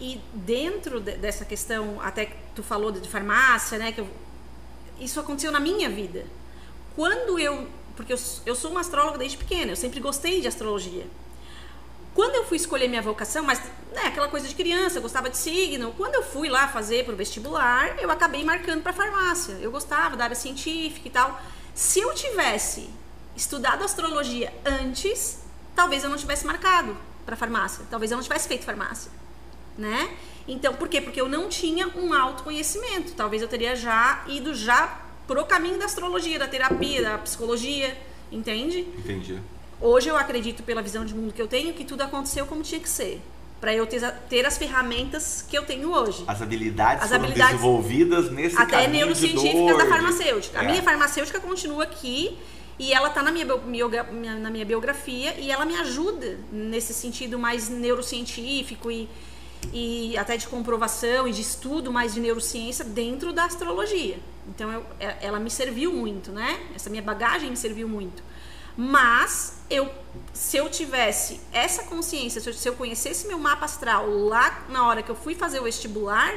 E 0.00 0.20
dentro 0.32 1.00
de, 1.00 1.16
dessa 1.16 1.44
questão, 1.44 2.00
até 2.00 2.26
que 2.26 2.36
tu 2.54 2.62
falou 2.62 2.92
de, 2.92 3.08
farmácia, 3.08 3.78
né? 3.78 3.92
Que 3.92 4.00
eu, 4.00 4.08
isso 5.00 5.18
aconteceu 5.18 5.50
na 5.50 5.60
minha 5.60 5.88
vida. 5.88 6.24
Quando 6.94 7.38
eu. 7.38 7.66
Porque 7.96 8.12
eu, 8.12 8.18
eu 8.46 8.54
sou 8.54 8.70
uma 8.70 8.80
astróloga 8.80 9.18
desde 9.18 9.36
pequena, 9.36 9.72
eu 9.72 9.76
sempre 9.76 9.98
gostei 9.98 10.40
de 10.40 10.46
astrologia. 10.46 11.06
Quando 12.14 12.34
eu 12.34 12.44
fui 12.44 12.56
escolher 12.56 12.88
minha 12.88 13.02
vocação, 13.02 13.44
mas 13.44 13.60
né, 13.92 14.02
aquela 14.06 14.28
coisa 14.28 14.48
de 14.48 14.54
criança, 14.54 14.98
eu 14.98 15.02
gostava 15.02 15.30
de 15.30 15.36
signo. 15.36 15.92
Quando 15.96 16.14
eu 16.14 16.22
fui 16.22 16.48
lá 16.48 16.68
fazer 16.68 17.04
para 17.04 17.14
o 17.14 17.16
vestibular, 17.16 17.96
eu 18.00 18.10
acabei 18.10 18.44
marcando 18.44 18.82
para 18.82 18.92
farmácia. 18.92 19.52
Eu 19.60 19.70
gostava 19.70 20.16
da 20.16 20.24
área 20.24 20.36
científica 20.36 21.06
e 21.06 21.10
tal. 21.10 21.40
Se 21.74 22.00
eu 22.00 22.12
tivesse 22.14 22.90
estudado 23.36 23.84
astrologia 23.84 24.52
antes, 24.64 25.38
talvez 25.76 26.02
eu 26.02 26.10
não 26.10 26.16
tivesse 26.16 26.44
marcado 26.44 26.96
para 27.24 27.36
farmácia. 27.36 27.84
Talvez 27.88 28.10
eu 28.10 28.16
não 28.16 28.24
tivesse 28.24 28.48
feito 28.48 28.64
farmácia, 28.64 29.12
né? 29.78 30.10
Então, 30.46 30.74
por 30.74 30.88
quê? 30.88 31.00
Porque 31.00 31.20
eu 31.20 31.28
não 31.28 31.48
tinha 31.48 31.88
um 31.88 32.12
autoconhecimento. 32.12 33.12
Talvez 33.12 33.40
eu 33.40 33.48
teria 33.48 33.76
já 33.76 34.24
ido 34.26 34.54
já 34.54 34.98
pro 35.26 35.44
caminho 35.44 35.78
da 35.78 35.84
astrologia, 35.84 36.38
da 36.38 36.48
terapia, 36.48 37.02
da 37.02 37.18
psicologia, 37.18 37.96
entende? 38.32 38.80
Entendi. 38.98 39.38
Hoje 39.80 40.08
eu 40.08 40.16
acredito, 40.16 40.62
pela 40.62 40.82
visão 40.82 41.04
de 41.04 41.14
mundo 41.14 41.32
que 41.32 41.40
eu 41.40 41.46
tenho, 41.46 41.72
que 41.74 41.84
tudo 41.84 42.02
aconteceu 42.02 42.46
como 42.46 42.62
tinha 42.62 42.80
que 42.80 42.88
ser. 42.88 43.20
Para 43.60 43.74
eu 43.74 43.86
ter, 43.86 44.00
ter, 44.28 44.46
as 44.46 44.56
ferramentas 44.56 45.44
que 45.46 45.56
eu 45.56 45.64
tenho 45.64 45.92
hoje. 45.92 46.24
As 46.26 46.40
habilidades 46.40 47.04
as 47.04 47.12
habilidades, 47.12 47.56
desenvolvidas 47.56 48.30
nesse 48.30 48.56
Até 48.56 48.86
neurocientíficas 48.86 49.76
da 49.76 49.86
farmacêutica. 49.86 50.58
É. 50.58 50.60
A 50.60 50.64
minha 50.64 50.82
farmacêutica 50.82 51.40
continua 51.40 51.84
aqui 51.84 52.38
e 52.78 52.92
ela 52.92 53.08
está 53.08 53.22
na 53.22 53.32
minha, 53.32 53.46
na 54.38 54.50
minha 54.50 54.64
biografia 54.64 55.34
e 55.38 55.50
ela 55.50 55.64
me 55.64 55.74
ajuda 55.76 56.38
nesse 56.52 56.94
sentido 56.94 57.36
mais 57.38 57.68
neurocientífico 57.68 58.90
e, 58.90 59.08
e 59.72 60.16
até 60.16 60.36
de 60.36 60.46
comprovação 60.46 61.26
e 61.28 61.32
de 61.32 61.42
estudo 61.42 61.92
mais 61.92 62.14
de 62.14 62.20
neurociência 62.20 62.84
dentro 62.84 63.32
da 63.32 63.44
astrologia. 63.44 64.18
Então 64.48 64.72
eu, 64.72 64.86
é, 64.98 65.16
ela 65.20 65.38
me 65.38 65.50
serviu 65.50 65.92
muito, 65.92 66.32
né? 66.32 66.60
Essa 66.74 66.88
minha 66.88 67.02
bagagem 67.02 67.50
me 67.50 67.56
serviu 67.56 67.88
muito. 67.88 68.22
Mas 68.76 69.58
eu, 69.68 69.92
se 70.32 70.56
eu 70.56 70.70
tivesse 70.70 71.40
essa 71.52 71.82
consciência, 71.84 72.40
se 72.40 72.48
eu, 72.48 72.54
se 72.54 72.68
eu 72.68 72.74
conhecesse 72.74 73.26
meu 73.26 73.38
mapa 73.38 73.64
astral 73.64 74.08
lá 74.08 74.66
na 74.68 74.86
hora 74.86 75.02
que 75.02 75.10
eu 75.10 75.16
fui 75.16 75.34
fazer 75.34 75.58
o 75.58 75.64
vestibular, 75.64 76.32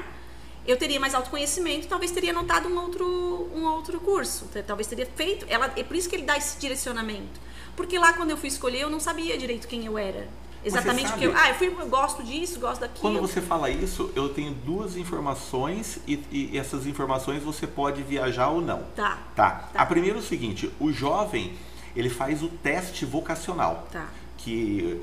eu 0.66 0.78
teria 0.78 1.00
mais 1.00 1.14
autoconhecimento, 1.14 1.88
talvez 1.88 2.12
teria 2.12 2.32
anotado 2.32 2.68
um 2.68 2.80
outro, 2.80 3.50
um 3.54 3.66
outro 3.66 4.00
curso, 4.00 4.48
talvez 4.66 4.88
teria 4.88 5.06
feito. 5.06 5.46
Ela, 5.50 5.72
é 5.76 5.84
por 5.84 5.96
isso 5.96 6.10
que 6.10 6.16
ele 6.16 6.24
dá 6.24 6.38
esse 6.38 6.60
direcionamento. 6.60 7.40
Porque 7.76 7.98
lá 7.98 8.14
quando 8.14 8.32
eu 8.32 8.38
fui 8.38 8.50
escolher, 8.50 8.82
eu 8.82 8.90
não 8.90 9.00
sabia 9.00 9.38
direito 9.38 9.68
quem 9.68 9.86
eu 9.86 9.98
era. 9.98 10.28
Exatamente 10.64 11.10
porque 11.10 11.26
eu, 11.26 11.36
ah, 11.36 11.50
eu, 11.50 11.56
fui, 11.56 11.68
eu 11.68 11.88
gosto 11.88 12.22
disso, 12.24 12.60
gosto 12.60 12.82
daquilo. 12.82 13.02
Quando 13.02 13.20
você 13.20 13.42
fala 13.42 13.70
isso, 13.70 14.12
eu 14.16 14.30
tenho 14.30 14.54
duas 14.54 14.96
informações 14.96 16.00
e, 16.08 16.24
e, 16.32 16.58
essas 16.58 16.86
informações 16.86 17.42
você 17.42 17.66
pode 17.66 18.04
viajar 18.04 18.50
ou 18.50 18.62
não. 18.62 18.84
Tá. 18.96 19.18
Tá. 19.36 19.70
tá. 19.74 19.82
A 19.82 19.86
primeira 19.86 20.18
é 20.18 20.22
o 20.22 20.24
seguinte: 20.24 20.72
o 20.80 20.92
jovem 20.92 21.54
ele 21.96 22.10
faz 22.10 22.44
o 22.44 22.48
teste 22.48 23.06
vocacional. 23.06 23.88
Tá. 23.92 24.08
Que 24.38 25.02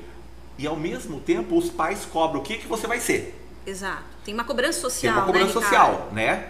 e 0.57 0.67
ao 0.67 0.75
mesmo 0.75 1.19
tempo 1.21 1.57
os 1.57 1.69
pais 1.69 2.05
cobram 2.05 2.41
o 2.41 2.43
que 2.43 2.57
que 2.57 2.67
você 2.67 2.87
vai 2.87 2.99
ser. 2.99 3.35
Exato. 3.65 4.03
Tem 4.25 4.33
uma 4.33 4.43
cobrança 4.43 4.79
social. 4.79 5.13
Tem 5.13 5.21
uma 5.21 5.25
cobrança 5.25 5.59
né, 5.59 5.65
social, 5.65 6.09
né? 6.11 6.49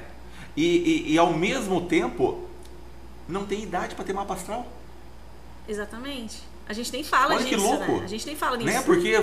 E, 0.55 0.65
e, 0.65 1.13
e 1.13 1.17
ao 1.17 1.33
mesmo 1.33 1.81
tempo 1.81 2.47
não 3.27 3.45
tem 3.45 3.61
idade 3.61 3.95
para 3.95 4.03
ter 4.03 4.13
mapa 4.13 4.33
astral. 4.33 4.65
Exatamente. 5.67 6.41
A 6.69 6.73
gente 6.73 6.93
nem 6.93 7.03
fala 7.03 7.33
Olha 7.33 7.43
disso, 7.43 7.49
que 7.49 7.55
louco. 7.55 7.91
né? 7.93 8.03
A 8.03 8.07
gente 8.07 8.27
nem 8.27 8.35
fala 8.35 8.55
disso. 8.55 8.69
Né? 8.69 8.81
Porque 8.83 9.15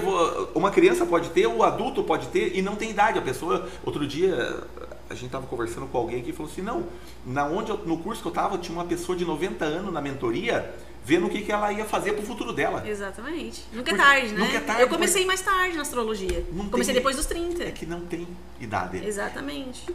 uma 0.53 0.73
criança 0.73 1.07
pode 1.07 1.31
ter, 1.31 1.47
o 1.47 1.63
adulto 1.63 2.03
pode 2.03 2.27
ter 2.27 2.57
e 2.57 2.61
não 2.61 2.75
tem 2.75 2.91
idade. 2.91 3.21
A 3.21 3.23
pessoa, 3.23 3.69
outro 3.85 4.05
dia, 4.05 4.65
a 5.09 5.15
gente 5.15 5.27
estava 5.27 5.47
conversando 5.47 5.87
com 5.87 5.97
alguém 5.97 6.25
que 6.25 6.33
falou 6.33 6.51
assim, 6.51 6.61
não, 6.61 6.85
na 7.25 7.47
onde 7.47 7.71
eu, 7.71 7.79
no 7.87 7.99
curso 7.99 8.21
que 8.21 8.27
eu 8.27 8.31
estava, 8.31 8.59
tinha 8.59 8.77
uma 8.77 8.85
pessoa 8.85 9.17
de 9.17 9.25
90 9.25 9.65
anos 9.65 9.93
na 9.93 10.01
mentoria, 10.01 10.75
vendo 11.05 11.27
o 11.27 11.31
que, 11.31 11.43
que 11.43 11.53
ela 11.53 11.73
ia 11.73 11.85
fazer 11.85 12.15
para 12.15 12.25
o 12.25 12.27
futuro 12.27 12.53
dela. 12.53 12.83
Exatamente. 12.85 13.63
Nunca 13.73 13.93
é 13.93 13.97
tarde, 13.97 14.33
né? 14.33 14.41
Nunca 14.41 14.57
é 14.57 14.61
tarde. 14.61 14.83
Eu 14.83 14.89
comecei 14.89 15.25
mais 15.25 15.41
tarde 15.41 15.77
na 15.77 15.83
astrologia. 15.83 16.45
Comecei 16.69 16.93
tem, 16.93 16.95
depois 16.95 17.15
dos 17.15 17.27
30. 17.27 17.63
É 17.63 17.71
que 17.71 17.87
não 17.87 18.01
tem 18.01 18.27
idade. 18.61 19.07
Exatamente. 19.07 19.87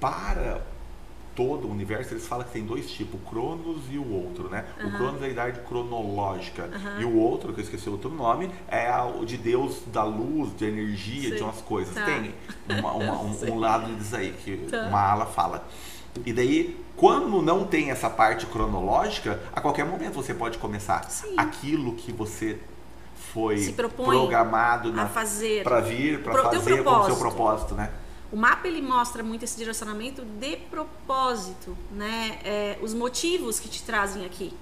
Para 0.00 0.62
todo 1.34 1.66
o 1.66 1.70
universo, 1.70 2.14
eles 2.14 2.26
falam 2.26 2.44
que 2.44 2.52
tem 2.52 2.64
dois 2.64 2.90
tipos, 2.90 3.20
o 3.20 3.30
Cronos 3.30 3.82
e 3.90 3.98
o 3.98 4.12
outro, 4.12 4.48
né? 4.48 4.64
Uhum. 4.80 4.88
O 4.88 4.92
Cronos 4.92 5.22
é 5.22 5.26
a 5.26 5.28
idade 5.28 5.60
cronológica 5.60 6.64
uhum. 6.64 7.00
e 7.00 7.04
o 7.04 7.16
outro, 7.16 7.52
que 7.52 7.60
eu 7.60 7.64
esqueci 7.64 7.88
o 7.88 7.92
outro 7.92 8.10
nome, 8.10 8.50
é 8.68 8.90
o 9.00 9.24
de 9.24 9.36
Deus 9.36 9.82
da 9.92 10.04
luz, 10.04 10.56
de 10.56 10.64
energia, 10.64 11.30
Sim. 11.30 11.36
de 11.36 11.42
umas 11.42 11.60
coisas. 11.60 11.94
Tá. 11.94 12.04
Tem 12.04 12.34
uma, 12.68 12.92
uma, 12.92 13.22
um, 13.22 13.36
um, 13.52 13.58
lado 13.58 13.92
disso 13.94 14.16
aí, 14.16 14.32
que 14.32 14.56
tá. 14.70 14.82
uma 14.82 15.00
ala 15.00 15.26
fala. 15.26 15.66
E 16.24 16.32
daí, 16.32 16.80
quando 16.96 17.42
não 17.42 17.64
tem 17.64 17.90
essa 17.90 18.08
parte 18.08 18.46
cronológica, 18.46 19.40
a 19.52 19.60
qualquer 19.60 19.84
momento 19.84 20.14
você 20.14 20.32
pode 20.32 20.58
começar 20.58 21.10
Sim. 21.10 21.34
aquilo 21.36 21.94
que 21.94 22.12
você 22.12 22.58
foi 23.32 23.74
programado 23.96 24.92
a 24.98 25.06
fazer 25.06 25.64
para 25.64 25.80
vir, 25.80 26.22
para 26.22 26.42
fazer 26.44 26.84
com 26.84 26.90
o 26.90 27.06
seu 27.06 27.16
propósito, 27.16 27.74
né? 27.74 27.90
O 28.34 28.36
mapa 28.36 28.66
ele 28.66 28.82
mostra 28.82 29.22
muito 29.22 29.44
esse 29.44 29.56
direcionamento 29.56 30.24
de 30.24 30.56
propósito, 30.56 31.78
né? 31.92 32.40
É, 32.42 32.78
os 32.82 32.92
motivos 32.92 33.60
que 33.60 33.68
te 33.68 33.84
trazem 33.84 34.26
aqui. 34.26 34.52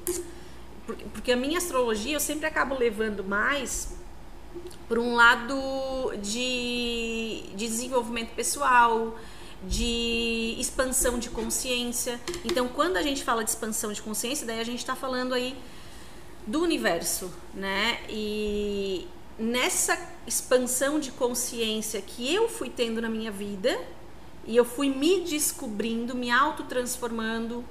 Porque, 1.14 1.32
a 1.32 1.36
minha 1.36 1.56
astrologia 1.56 2.14
eu 2.14 2.20
sempre 2.20 2.44
acabo 2.44 2.78
levando 2.78 3.24
mais 3.24 3.94
por 4.86 4.98
um 4.98 5.14
lado 5.14 5.54
de, 6.20 7.44
de 7.54 7.66
desenvolvimento 7.66 8.34
pessoal, 8.34 9.18
de 9.66 10.54
expansão 10.58 11.18
de 11.18 11.30
consciência. 11.30 12.20
Então, 12.44 12.68
quando 12.68 12.98
a 12.98 13.02
gente 13.02 13.24
fala 13.24 13.42
de 13.42 13.48
expansão 13.48 13.90
de 13.90 14.02
consciência, 14.02 14.46
daí 14.46 14.60
a 14.60 14.64
gente 14.64 14.80
está 14.80 14.94
falando 14.94 15.32
aí 15.32 15.56
do 16.46 16.60
universo, 16.60 17.32
né? 17.54 18.00
E, 18.10 19.08
nessa 19.42 19.98
expansão 20.26 21.00
de 21.00 21.10
consciência 21.10 22.00
que 22.00 22.32
eu 22.32 22.48
fui 22.48 22.70
tendo 22.70 23.02
na 23.02 23.08
minha 23.08 23.30
vida 23.30 23.76
e 24.46 24.56
eu 24.56 24.64
fui 24.64 24.88
me 24.88 25.20
descobrindo, 25.20 26.14
me 26.14 26.30
autotransformando, 26.30 27.64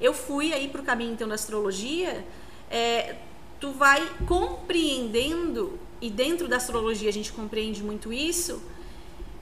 eu 0.00 0.14
fui 0.14 0.52
aí 0.52 0.68
para 0.68 0.80
o 0.80 0.84
caminho 0.84 1.12
então 1.12 1.26
da 1.26 1.34
astrologia, 1.34 2.24
é, 2.70 3.16
tu 3.58 3.72
vai 3.72 4.08
compreendendo 4.26 5.78
e 6.00 6.08
dentro 6.08 6.46
da 6.46 6.56
astrologia 6.56 7.08
a 7.08 7.12
gente 7.12 7.32
compreende 7.32 7.82
muito 7.82 8.12
isso 8.12 8.62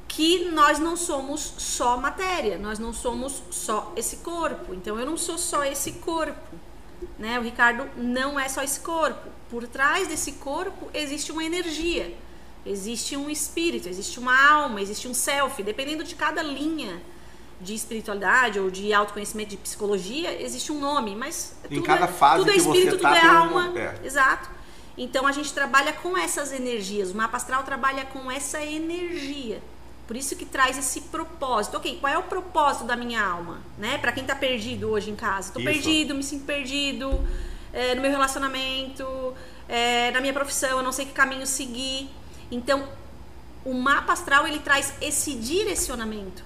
que 0.09 0.51
nós 0.51 0.79
não 0.79 0.97
somos 0.97 1.55
só 1.59 1.97
matéria, 1.97 2.57
nós 2.57 2.79
não 2.79 2.93
somos 2.93 3.43
só 3.51 3.93
esse 3.97 4.19
corpo. 4.19 4.73
Então 4.73 4.99
eu 4.99 5.05
não 5.05 5.17
sou 5.17 5.37
só 5.37 5.65
esse 5.65 5.93
corpo, 5.93 6.57
né? 7.19 7.39
O 7.39 7.43
Ricardo 7.43 7.89
não 7.97 8.39
é 8.39 8.49
só 8.49 8.63
esse 8.63 8.81
corpo 8.81 9.35
por 9.55 9.69
trás 9.69 10.09
desse 10.09 10.33
corpo 10.33 10.91
existe 10.93 11.31
uma 11.31 11.45
energia, 11.45 12.13
existe 12.67 13.17
um 13.17 13.31
espírito, 13.31 13.89
existe 13.89 14.19
uma 14.19 14.37
alma, 14.51 14.81
existe 14.81 15.07
um 15.07 15.15
self, 15.15 15.63
dependendo 15.63 16.03
de 16.03 16.17
cada 16.17 16.43
linha 16.43 17.01
de 17.61 17.73
espiritualidade 17.73 18.59
ou 18.59 18.69
de 18.69 18.93
autoconhecimento 18.93 19.51
de 19.51 19.57
psicologia, 19.57 20.43
existe 20.43 20.73
um 20.73 20.81
nome, 20.81 21.15
mas 21.15 21.55
em 21.71 21.81
cada 21.81 22.07
é, 22.07 22.09
fase 22.09 22.39
tudo 22.41 22.51
é 22.51 22.57
espírito, 22.57 22.99
tá, 22.99 23.15
tudo 23.15 23.25
é 23.25 23.29
alma. 23.29 23.69
Um... 23.69 23.79
É. 23.79 23.95
Exato. 24.03 24.51
Então 24.99 25.25
a 25.25 25.31
gente 25.31 25.53
trabalha 25.53 25.93
com 25.93 26.19
essas 26.19 26.53
energias. 26.53 27.13
O 27.13 27.17
mapa 27.17 27.37
astral 27.37 27.63
trabalha 27.63 28.05
com 28.07 28.29
essa 28.29 28.61
energia. 28.61 29.63
Por 30.07 30.17
isso 30.17 30.37
que 30.37 30.45
traz 30.45 30.77
esse 30.77 31.03
propósito. 31.03 31.77
Ok, 31.77 31.99
qual 32.01 32.13
é 32.13 32.19
o 32.19 32.25
propósito 32.25 32.85
da 32.85 32.97
minha 32.97 33.25
alma? 33.25 33.61
Né? 33.79 33.99
Para 33.99 34.13
quem 34.13 34.23
está 34.23 34.35
perdido 34.35 34.91
hoje 34.91 35.11
em 35.11 35.17
casa. 35.17 35.49
Estou 35.49 35.63
perdido, 35.63 36.15
me 36.15 36.23
sinto 36.23 36.45
perdido 36.45 37.27
é, 37.75 37.95
no 37.95 38.03
meu 38.03 38.11
relacionamento, 38.11 39.35
é, 39.69 40.11
na 40.13 40.21
minha 40.21 40.33
profissão, 40.33 40.79
eu 40.79 40.83
não 40.83 40.93
sei 40.93 41.07
que 41.07 41.13
caminho 41.13 41.47
seguir. 41.47 42.09
Então, 42.51 42.89
o 43.65 43.75
mapa 43.75 44.13
astral 44.13 44.47
ele 44.47 44.61
traz 44.61 44.95
esse 45.01 45.35
direcionamento. 45.35 46.45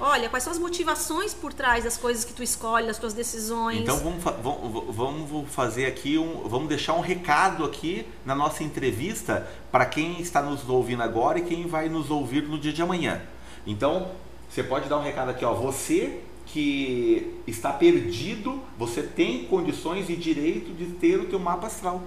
Olha, 0.00 0.30
quais 0.30 0.42
são 0.42 0.52
as 0.52 0.58
motivações 0.58 1.34
por 1.34 1.52
trás 1.52 1.84
das 1.84 1.96
coisas 1.98 2.24
que 2.24 2.32
tu 2.32 2.42
escolhe, 2.42 2.86
das 2.86 2.98
tuas 2.98 3.12
decisões. 3.12 3.80
Então 3.80 3.98
vamos, 3.98 4.24
vamos, 4.42 4.96
vamos 4.96 5.54
fazer 5.54 5.86
aqui 5.86 6.16
um, 6.16 6.48
vamos 6.48 6.68
deixar 6.68 6.94
um 6.94 7.00
recado 7.00 7.64
aqui 7.64 8.06
na 8.24 8.34
nossa 8.34 8.64
entrevista 8.64 9.46
para 9.70 9.84
quem 9.84 10.20
está 10.20 10.40
nos 10.40 10.66
ouvindo 10.68 11.02
agora 11.02 11.38
e 11.38 11.42
quem 11.42 11.66
vai 11.66 11.88
nos 11.88 12.10
ouvir 12.10 12.44
no 12.44 12.58
dia 12.58 12.72
de 12.72 12.80
amanhã. 12.80 13.20
Então 13.66 14.10
você 14.48 14.62
pode 14.62 14.88
dar 14.88 14.98
um 14.98 15.02
recado 15.02 15.30
aqui, 15.30 15.44
ó. 15.44 15.52
Você 15.54 16.22
que 16.46 17.40
está 17.46 17.72
perdido, 17.72 18.60
você 18.76 19.02
tem 19.02 19.44
condições 19.44 20.10
e 20.10 20.16
direito 20.16 20.72
de 20.72 20.86
ter 20.86 21.20
o 21.20 21.26
teu 21.26 21.38
mapa 21.38 21.68
astral. 21.68 22.02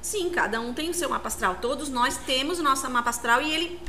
Sim, 0.00 0.30
cada 0.30 0.60
um 0.60 0.72
tem 0.72 0.88
o 0.88 0.94
seu 0.94 1.10
mapa 1.10 1.28
astral. 1.28 1.56
Todos 1.60 1.88
nós 1.88 2.16
temos 2.16 2.58
o 2.58 2.62
nosso 2.62 2.88
mapa 2.88 3.10
astral 3.10 3.42
e 3.42 3.52
ele, 3.52 3.80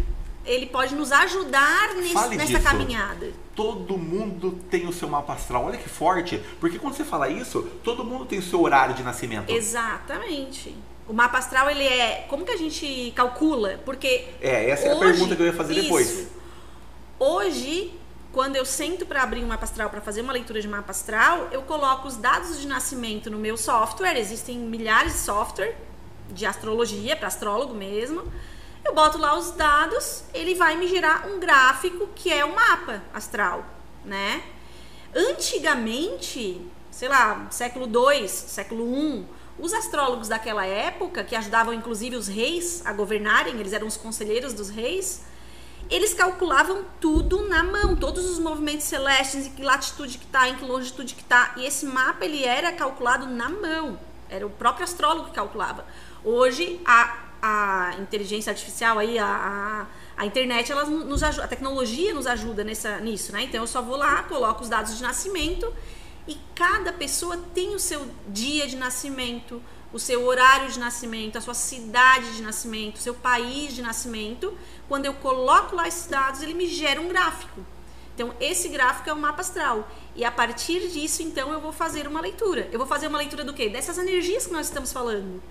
ele 0.47 0.65
pode 0.65 0.95
nos 0.95 1.11
ajudar 1.11 1.93
nesse, 1.95 2.35
nessa 2.35 2.59
caminhada. 2.59 3.31
Todo 3.53 3.97
mundo 3.97 4.59
tem 4.69 4.87
o 4.87 4.93
seu 4.93 5.07
mapa 5.07 5.33
astral. 5.33 5.65
Olha 5.65 5.77
que 5.77 5.89
forte. 5.89 6.41
Porque 6.59 6.79
quando 6.79 6.95
você 6.95 7.03
fala 7.03 7.29
isso, 7.29 7.63
todo 7.83 8.03
mundo 8.03 8.25
tem 8.25 8.39
o 8.39 8.41
seu 8.41 8.61
horário 8.61 8.95
de 8.95 9.03
nascimento. 9.03 9.49
Exatamente. 9.51 10.75
O 11.07 11.13
mapa 11.13 11.37
astral, 11.37 11.69
ele 11.69 11.83
é. 11.83 12.25
Como 12.29 12.45
que 12.45 12.51
a 12.51 12.57
gente 12.57 13.11
calcula? 13.15 13.79
Porque. 13.85 14.25
É, 14.41 14.69
essa 14.69 14.87
hoje, 14.87 14.91
é 14.91 14.95
a 14.95 14.99
pergunta 14.99 15.35
que 15.35 15.41
eu 15.41 15.45
ia 15.45 15.53
fazer 15.53 15.73
isso, 15.73 15.83
depois. 15.83 16.27
Hoje, 17.19 17.93
quando 18.31 18.55
eu 18.55 18.65
sento 18.65 19.05
para 19.05 19.23
abrir 19.23 19.43
um 19.43 19.47
mapa 19.47 19.63
astral 19.63 19.89
para 19.89 20.01
fazer 20.01 20.21
uma 20.21 20.33
leitura 20.33 20.61
de 20.61 20.67
mapa 20.67 20.91
astral, 20.91 21.47
eu 21.51 21.61
coloco 21.63 22.07
os 22.07 22.17
dados 22.17 22.59
de 22.59 22.67
nascimento 22.67 23.31
no 23.31 23.37
meu 23.37 23.57
software. 23.57 24.17
Existem 24.17 24.57
milhares 24.57 25.13
de 25.13 25.19
software 25.19 25.75
de 26.29 26.45
astrologia 26.45 27.15
para 27.15 27.27
astrólogo 27.27 27.73
mesmo. 27.73 28.23
Eu 28.87 28.93
boto 28.95 29.17
lá 29.17 29.37
os 29.37 29.51
dados, 29.51 30.23
ele 30.33 30.55
vai 30.55 30.77
me 30.77 30.87
gerar 30.87 31.27
um 31.27 31.41
gráfico 31.41 32.07
que 32.15 32.31
é 32.31 32.45
o 32.45 32.47
um 32.47 32.55
mapa 32.55 33.03
astral, 33.13 33.65
né? 34.05 34.41
Antigamente, 35.13 36.65
sei 36.89 37.09
lá, 37.09 37.47
século 37.51 37.85
2, 37.85 38.31
século 38.31 38.85
1, 38.85 38.97
um, 38.97 39.25
os 39.59 39.73
astrólogos 39.73 40.29
daquela 40.29 40.65
época, 40.65 41.21
que 41.21 41.35
ajudavam 41.35 41.73
inclusive 41.73 42.15
os 42.15 42.29
reis 42.29 42.81
a 42.85 42.93
governarem, 42.93 43.59
eles 43.59 43.73
eram 43.73 43.87
os 43.87 43.97
conselheiros 43.97 44.53
dos 44.53 44.69
reis, 44.69 45.21
eles 45.89 46.13
calculavam 46.13 46.85
tudo 47.01 47.41
na 47.41 47.63
mão, 47.63 47.93
todos 47.93 48.25
os 48.25 48.39
movimentos 48.39 48.85
celestes, 48.85 49.47
em 49.47 49.51
que 49.51 49.63
latitude 49.63 50.17
que 50.17 50.25
está, 50.25 50.47
em 50.47 50.55
que 50.55 50.63
longitude 50.63 51.13
que 51.13 51.21
está. 51.21 51.53
E 51.57 51.65
esse 51.65 51.85
mapa 51.85 52.23
ele 52.23 52.45
era 52.45 52.71
calculado 52.71 53.25
na 53.25 53.49
mão. 53.49 53.99
Era 54.29 54.45
o 54.45 54.49
próprio 54.49 54.85
astrólogo 54.85 55.29
que 55.29 55.35
calculava. 55.35 55.85
Hoje 56.23 56.79
a, 56.85 57.26
a 57.41 57.95
inteligência 57.99 58.51
artificial 58.51 58.99
aí, 58.99 59.17
a, 59.17 59.25
a, 59.25 60.21
a 60.21 60.25
internet, 60.25 60.71
ela 60.71 60.85
nos 60.85 61.23
ajuda, 61.23 61.45
a 61.45 61.47
tecnologia 61.47 62.13
nos 62.13 62.27
ajuda 62.27 62.63
nessa, 62.63 62.99
nisso, 62.99 63.31
né? 63.31 63.43
Então 63.43 63.61
eu 63.61 63.67
só 63.67 63.81
vou 63.81 63.97
lá, 63.97 64.23
coloco 64.23 64.63
os 64.63 64.69
dados 64.69 64.97
de 64.97 65.03
nascimento 65.03 65.73
e 66.27 66.37
cada 66.53 66.91
pessoa 66.91 67.37
tem 67.53 67.73
o 67.73 67.79
seu 67.79 68.07
dia 68.27 68.67
de 68.67 68.75
nascimento, 68.75 69.61
o 69.93 69.99
seu 69.99 70.25
horário 70.25 70.69
de 70.69 70.77
nascimento, 70.77 71.37
a 71.37 71.41
sua 71.41 71.53
cidade 71.53 72.35
de 72.35 72.41
nascimento, 72.41 72.97
o 72.97 72.99
seu 72.99 73.13
país 73.13 73.73
de 73.73 73.81
nascimento. 73.81 74.57
Quando 74.89 75.05
eu 75.05 75.13
coloco 75.13 75.75
lá 75.75 75.87
esses 75.87 76.07
dados, 76.07 76.41
ele 76.41 76.53
me 76.53 76.67
gera 76.67 76.99
um 76.99 77.07
gráfico. 77.07 77.61
Então, 78.13 78.33
esse 78.39 78.67
gráfico 78.67 79.09
é 79.09 79.13
o 79.13 79.17
mapa 79.17 79.41
astral. 79.41 79.87
E 80.15 80.25
a 80.25 80.31
partir 80.31 80.89
disso, 80.89 81.21
então, 81.21 81.53
eu 81.53 81.61
vou 81.61 81.71
fazer 81.71 82.07
uma 82.07 82.19
leitura. 82.19 82.67
Eu 82.71 82.79
vou 82.79 82.87
fazer 82.87 83.07
uma 83.07 83.19
leitura 83.19 83.43
do 83.43 83.53
quê? 83.53 83.69
Dessas 83.69 83.97
energias 83.97 84.47
que 84.47 84.51
nós 84.51 84.65
estamos 84.65 84.91
falando. 84.91 85.41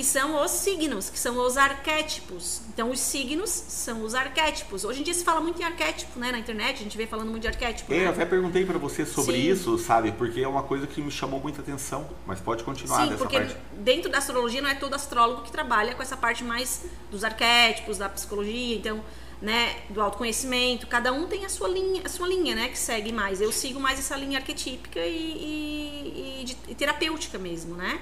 Que 0.00 0.04
são 0.06 0.42
os 0.42 0.50
signos, 0.52 1.10
que 1.10 1.18
são 1.18 1.36
os 1.46 1.58
arquétipos. 1.58 2.62
Então, 2.72 2.90
os 2.90 2.98
signos 3.00 3.50
são 3.50 4.02
os 4.02 4.14
arquétipos. 4.14 4.82
Hoje 4.82 5.00
em 5.00 5.02
dia 5.02 5.12
se 5.12 5.22
fala 5.22 5.42
muito 5.42 5.60
em 5.60 5.64
arquétipo, 5.66 6.18
né? 6.18 6.32
Na 6.32 6.38
internet, 6.38 6.76
a 6.80 6.82
gente 6.84 6.96
vem 6.96 7.06
falando 7.06 7.28
muito 7.28 7.42
de 7.42 7.48
arquétipo. 7.48 7.92
É, 7.92 7.98
né? 7.98 8.06
eu 8.06 8.10
até 8.12 8.24
perguntei 8.24 8.64
para 8.64 8.78
você 8.78 9.04
sobre 9.04 9.34
Sim. 9.34 9.50
isso, 9.50 9.76
sabe? 9.76 10.10
Porque 10.12 10.40
é 10.40 10.48
uma 10.48 10.62
coisa 10.62 10.86
que 10.86 11.02
me 11.02 11.10
chamou 11.10 11.38
muita 11.38 11.60
atenção. 11.60 12.08
Mas 12.26 12.40
pode 12.40 12.64
continuar 12.64 13.02
Sim, 13.02 13.08
dessa 13.10 13.18
porque 13.18 13.38
parte. 13.38 13.56
dentro 13.74 14.10
da 14.10 14.16
astrologia 14.16 14.62
não 14.62 14.70
é 14.70 14.74
todo 14.74 14.94
astrólogo 14.94 15.42
que 15.42 15.52
trabalha 15.52 15.94
com 15.94 16.02
essa 16.02 16.16
parte 16.16 16.42
mais 16.42 16.86
dos 17.10 17.22
arquétipos, 17.22 17.98
da 17.98 18.08
psicologia, 18.08 18.76
então, 18.76 19.04
né, 19.42 19.82
do 19.90 20.00
autoconhecimento. 20.00 20.86
Cada 20.86 21.12
um 21.12 21.26
tem 21.26 21.44
a 21.44 21.50
sua 21.50 21.68
linha, 21.68 22.00
a 22.06 22.08
sua 22.08 22.26
linha, 22.26 22.54
né, 22.54 22.68
que 22.70 22.78
segue 22.78 23.12
mais. 23.12 23.42
Eu 23.42 23.52
sigo 23.52 23.78
mais 23.78 23.98
essa 23.98 24.16
linha 24.16 24.38
arquetípica 24.38 25.00
e, 25.00 25.12
e- 25.14 26.40
e 26.40 26.44
de- 26.44 26.56
e 26.68 26.74
terapêutica 26.74 27.36
mesmo, 27.38 27.74
né? 27.76 28.00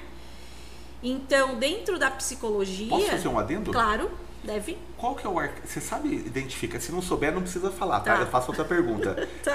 Então, 1.02 1.56
dentro 1.56 1.98
da 1.98 2.10
psicologia, 2.10 2.88
Posso 2.88 3.06
fazer 3.06 3.28
um 3.28 3.38
adendo? 3.38 3.70
claro, 3.70 4.10
deve. 4.42 4.76
Qual 4.96 5.14
que 5.14 5.26
é 5.26 5.30
o 5.30 5.38
arquétipo? 5.38 5.68
Você 5.68 5.80
sabe 5.80 6.12
identificar? 6.12 6.80
Se 6.80 6.90
não 6.90 7.00
souber, 7.00 7.32
não 7.32 7.42
precisa 7.42 7.70
falar, 7.70 8.00
tá? 8.00 8.16
Tá. 8.16 8.20
Eu 8.22 8.26
faço 8.26 8.48
outra 8.50 8.64
pergunta. 8.64 9.28
Tá. 9.42 9.54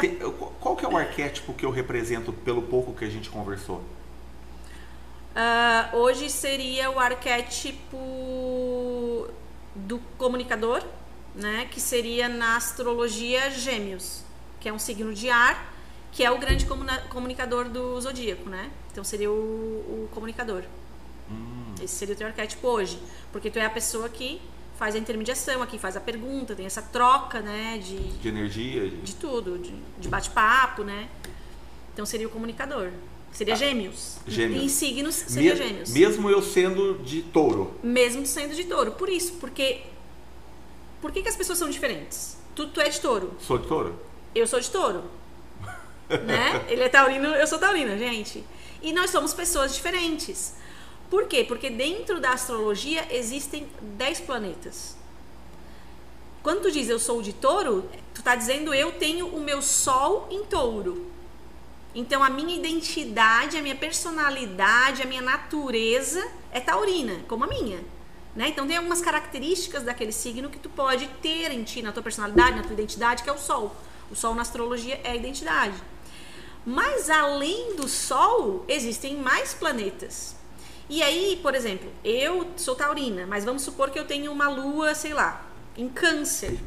Qual 0.60 0.76
que 0.76 0.86
é 0.86 0.90
o 0.90 0.96
arquétipo 0.96 1.54
que 1.54 1.66
eu 1.66 1.72
represento 1.72 2.32
pelo 2.32 2.62
pouco 2.62 2.94
que 2.94 3.04
a 3.04 3.10
gente 3.10 3.30
conversou? 3.30 3.82
Ah, 5.36 5.90
hoje 5.94 6.30
seria 6.30 6.90
o 6.92 7.00
arquétipo 7.00 7.98
do 9.76 10.00
comunicador, 10.18 10.84
né? 11.36 11.68
Que 11.70 11.82
seria 11.82 12.30
na 12.30 12.56
astrologia 12.56 13.50
Gêmeos, 13.52 14.24
que 14.60 14.70
é 14.70 14.74
um 14.74 14.80
signo 14.80 15.14
de 15.14 15.30
ar, 15.30 15.74
que 16.12 16.24
é 16.24 16.32
o 16.32 16.38
grande 16.38 16.66
comunicador 17.10 17.68
do 17.68 18.00
zodíaco, 18.00 18.48
né? 18.50 18.72
Então 18.92 19.04
seria 19.04 19.32
o, 19.32 19.34
o 19.34 20.10
comunicador. 20.14 20.64
Esse 21.82 21.96
seria 21.96 22.14
o 22.14 22.18
teu 22.18 22.28
arquétipo 22.28 22.68
hoje, 22.68 22.98
porque 23.32 23.50
tu 23.50 23.60
é 23.60 23.66
a 23.66 23.70
pessoa 23.70 24.08
que 24.10 24.40
faz 24.78 24.96
a 24.96 24.98
intermediação, 24.98 25.62
aqui 25.62 25.78
faz 25.78 25.96
a 25.98 26.00
pergunta, 26.02 26.56
tem 26.56 26.66
essa 26.66 26.82
troca, 26.82 27.42
né? 27.42 27.80
De, 27.84 27.98
De 27.98 28.28
energia? 28.28 28.90
de- 28.90 28.98
de 29.02 29.16
tudo, 29.16 29.58
de, 29.60 29.74
de 30.00 30.08
bate-papo, 30.08 30.84
né? 30.84 31.10
Então 31.94 32.06
seria 32.06 32.28
o 32.28 32.30
comunicador. 32.30 32.90
Seria 33.32 33.56
gêmeos. 33.56 34.18
Ah, 34.20 34.30
Gêmeos. 34.30 34.64
Em 34.64 34.70
signos 34.70 35.16
seria 35.16 35.56
Me- 35.56 35.64
gêmeos. 35.64 35.90
Mesmo 35.92 36.30
eu 36.30 36.42
sendo 36.42 37.00
de 37.04 37.22
touro. 37.24 37.76
Mesmo 37.84 38.26
sendo 38.28 38.54
de 38.54 38.64
touro. 38.66 38.92
Por 38.92 39.10
isso, 39.10 39.34
porque. 39.34 39.82
Por 41.02 41.12
que, 41.12 41.22
que 41.24 41.30
as 41.30 41.36
pessoas 41.36 41.58
são 41.58 41.70
diferentes? 41.70 42.38
Tu, 42.56 42.68
tu 42.68 42.80
é 42.80 42.88
de 42.90 43.00
touro. 43.02 43.34
Sou 43.40 43.58
de 43.58 43.68
touro? 43.68 44.00
Eu 44.36 44.46
sou 44.48 44.60
de 44.60 44.70
touro. 44.70 45.04
né? 46.10 46.64
Ele 46.70 46.84
é 46.84 46.90
taurino, 46.90 47.28
eu 47.30 47.48
sou 47.48 47.58
taurina, 47.58 47.98
gente. 47.98 48.44
E 48.82 48.94
nós 48.94 49.10
somos 49.10 49.34
pessoas 49.34 49.74
diferentes. 49.74 50.54
Por 51.14 51.28
quê? 51.28 51.44
Porque 51.44 51.70
dentro 51.70 52.20
da 52.20 52.32
astrologia 52.32 53.08
existem 53.12 53.70
10 53.80 54.22
planetas. 54.22 54.98
Quando 56.42 56.64
tu 56.64 56.72
diz 56.72 56.90
eu 56.90 56.98
sou 56.98 57.22
de 57.22 57.32
touro, 57.32 57.88
tu 58.16 58.24
tá 58.24 58.36
dizendo 58.36 58.74
eu 58.74 58.94
tenho 58.94 59.28
o 59.28 59.40
meu 59.40 59.62
sol 59.62 60.28
em 60.32 60.44
touro. 60.46 61.06
Então 61.94 62.24
a 62.24 62.32
minha 62.32 62.56
identidade, 62.56 63.56
a 63.58 63.62
minha 63.62 63.76
personalidade, 63.76 65.04
a 65.04 65.06
minha 65.06 65.22
natureza 65.22 66.28
é 66.52 66.60
taurina, 66.60 67.20
como 67.28 67.44
a 67.44 67.48
minha. 67.48 67.82
Né? 68.36 68.48
Então 68.48 68.66
tem 68.66 68.78
algumas 68.78 69.00
características 69.00 69.84
daquele 69.84 70.12
signo 70.12 70.50
que 70.50 70.58
tu 70.58 70.68
pode 70.68 71.08
ter 71.22 71.52
em 71.52 71.64
ti, 71.64 71.84
na 71.84 71.92
tua 71.92 72.02
personalidade, 72.02 72.56
na 72.56 72.64
tua 72.64 72.74
identidade, 72.74 73.22
que 73.22 73.30
é 73.30 73.34
o 73.34 73.38
sol. 73.38 73.76
O 74.10 74.16
sol 74.16 74.34
na 74.34 74.42
astrologia 74.42 75.00
é 75.04 75.12
a 75.12 75.16
identidade. 75.16 75.76
Mas 76.66 77.08
além 77.08 77.76
do 77.76 77.88
sol, 77.88 78.66
existem 78.68 79.16
mais 79.18 79.54
planetas. 79.54 80.42
E 80.94 81.02
aí, 81.02 81.40
por 81.42 81.56
exemplo, 81.56 81.92
eu 82.04 82.52
sou 82.56 82.76
taurina, 82.76 83.26
mas 83.26 83.44
vamos 83.44 83.64
supor 83.64 83.90
que 83.90 83.98
eu 83.98 84.06
tenho 84.06 84.32
uma 84.32 84.48
lua, 84.48 84.94
sei 84.94 85.12
lá, 85.12 85.44
em 85.76 85.90
câncer. 85.90 86.60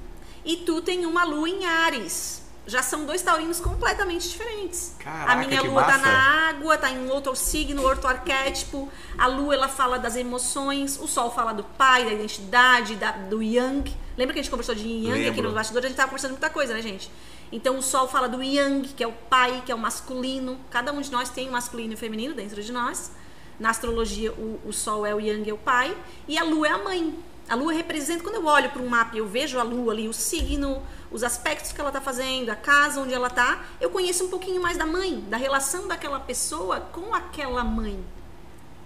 E 0.44 0.56
tu 0.56 0.82
tem 0.82 1.06
uma 1.06 1.22
lua 1.22 1.48
em 1.48 1.64
Ares. 1.64 2.42
Já 2.66 2.82
são 2.82 3.06
dois 3.06 3.22
taurinos 3.22 3.60
completamente 3.60 4.28
diferentes. 4.28 4.96
Caraca, 4.98 5.30
a 5.30 5.36
minha 5.36 5.62
lua 5.62 5.84
tá 5.84 5.92
massa. 5.92 6.06
na 6.06 6.48
água, 6.48 6.76
tá 6.76 6.90
em 6.90 7.08
outro 7.08 7.36
signo, 7.36 7.84
outro 7.84 8.08
arquétipo. 8.08 8.90
A 9.16 9.28
lua 9.28 9.54
ela 9.54 9.68
fala 9.68 9.96
das 9.96 10.16
emoções, 10.16 10.98
o 11.00 11.06
sol 11.06 11.30
fala 11.30 11.54
do 11.54 11.62
pai, 11.62 12.04
da 12.04 12.12
identidade, 12.12 12.96
da, 12.96 13.12
do 13.12 13.40
yang. 13.40 13.96
Lembra 14.18 14.34
que 14.34 14.40
a 14.40 14.42
gente 14.42 14.50
conversou 14.50 14.74
de 14.74 14.88
yang 14.88 15.20
aqui 15.20 15.36
Lembro. 15.36 15.42
nos 15.44 15.54
bastidores? 15.54 15.84
A 15.84 15.88
gente 15.90 15.98
tava 15.98 16.08
conversando 16.08 16.32
muita 16.32 16.50
coisa, 16.50 16.74
né, 16.74 16.82
gente? 16.82 17.12
Então 17.52 17.78
o 17.78 17.82
sol 17.82 18.08
fala 18.08 18.28
do 18.28 18.42
yang, 18.42 18.88
que 18.88 19.04
é 19.04 19.06
o 19.06 19.12
pai, 19.12 19.62
que 19.64 19.70
é 19.70 19.74
o 19.74 19.78
masculino. 19.78 20.58
Cada 20.68 20.92
um 20.92 21.00
de 21.00 21.12
nós 21.12 21.28
tem 21.30 21.48
um 21.48 21.52
masculino 21.52 21.92
e 21.92 21.94
um 21.94 21.96
feminino 21.96 22.34
dentro 22.34 22.60
de 22.60 22.72
nós. 22.72 23.12
Na 23.58 23.70
astrologia, 23.70 24.32
o, 24.32 24.60
o 24.66 24.72
sol 24.72 25.06
é 25.06 25.14
o 25.14 25.20
yang, 25.20 25.48
é 25.48 25.52
o 25.52 25.58
pai. 25.58 25.96
E 26.28 26.38
a 26.38 26.44
lua 26.44 26.66
é 26.66 26.70
a 26.70 26.78
mãe. 26.78 27.18
A 27.48 27.54
lua 27.54 27.72
representa, 27.72 28.24
quando 28.24 28.36
eu 28.36 28.46
olho 28.46 28.70
para 28.70 28.82
um 28.82 28.88
mapa 28.88 29.14
e 29.14 29.18
eu 29.18 29.26
vejo 29.26 29.58
a 29.58 29.62
lua 29.62 29.92
ali, 29.92 30.08
o 30.08 30.12
signo, 30.12 30.82
os 31.12 31.22
aspectos 31.22 31.70
que 31.70 31.80
ela 31.80 31.90
está 31.90 32.00
fazendo, 32.00 32.50
a 32.50 32.56
casa 32.56 33.00
onde 33.00 33.14
ela 33.14 33.28
está, 33.28 33.64
eu 33.80 33.88
conheço 33.90 34.24
um 34.24 34.28
pouquinho 34.28 34.60
mais 34.60 34.76
da 34.76 34.84
mãe, 34.84 35.20
da 35.28 35.36
relação 35.36 35.86
daquela 35.86 36.18
pessoa 36.18 36.80
com 36.80 37.14
aquela 37.14 37.62
mãe. 37.62 38.04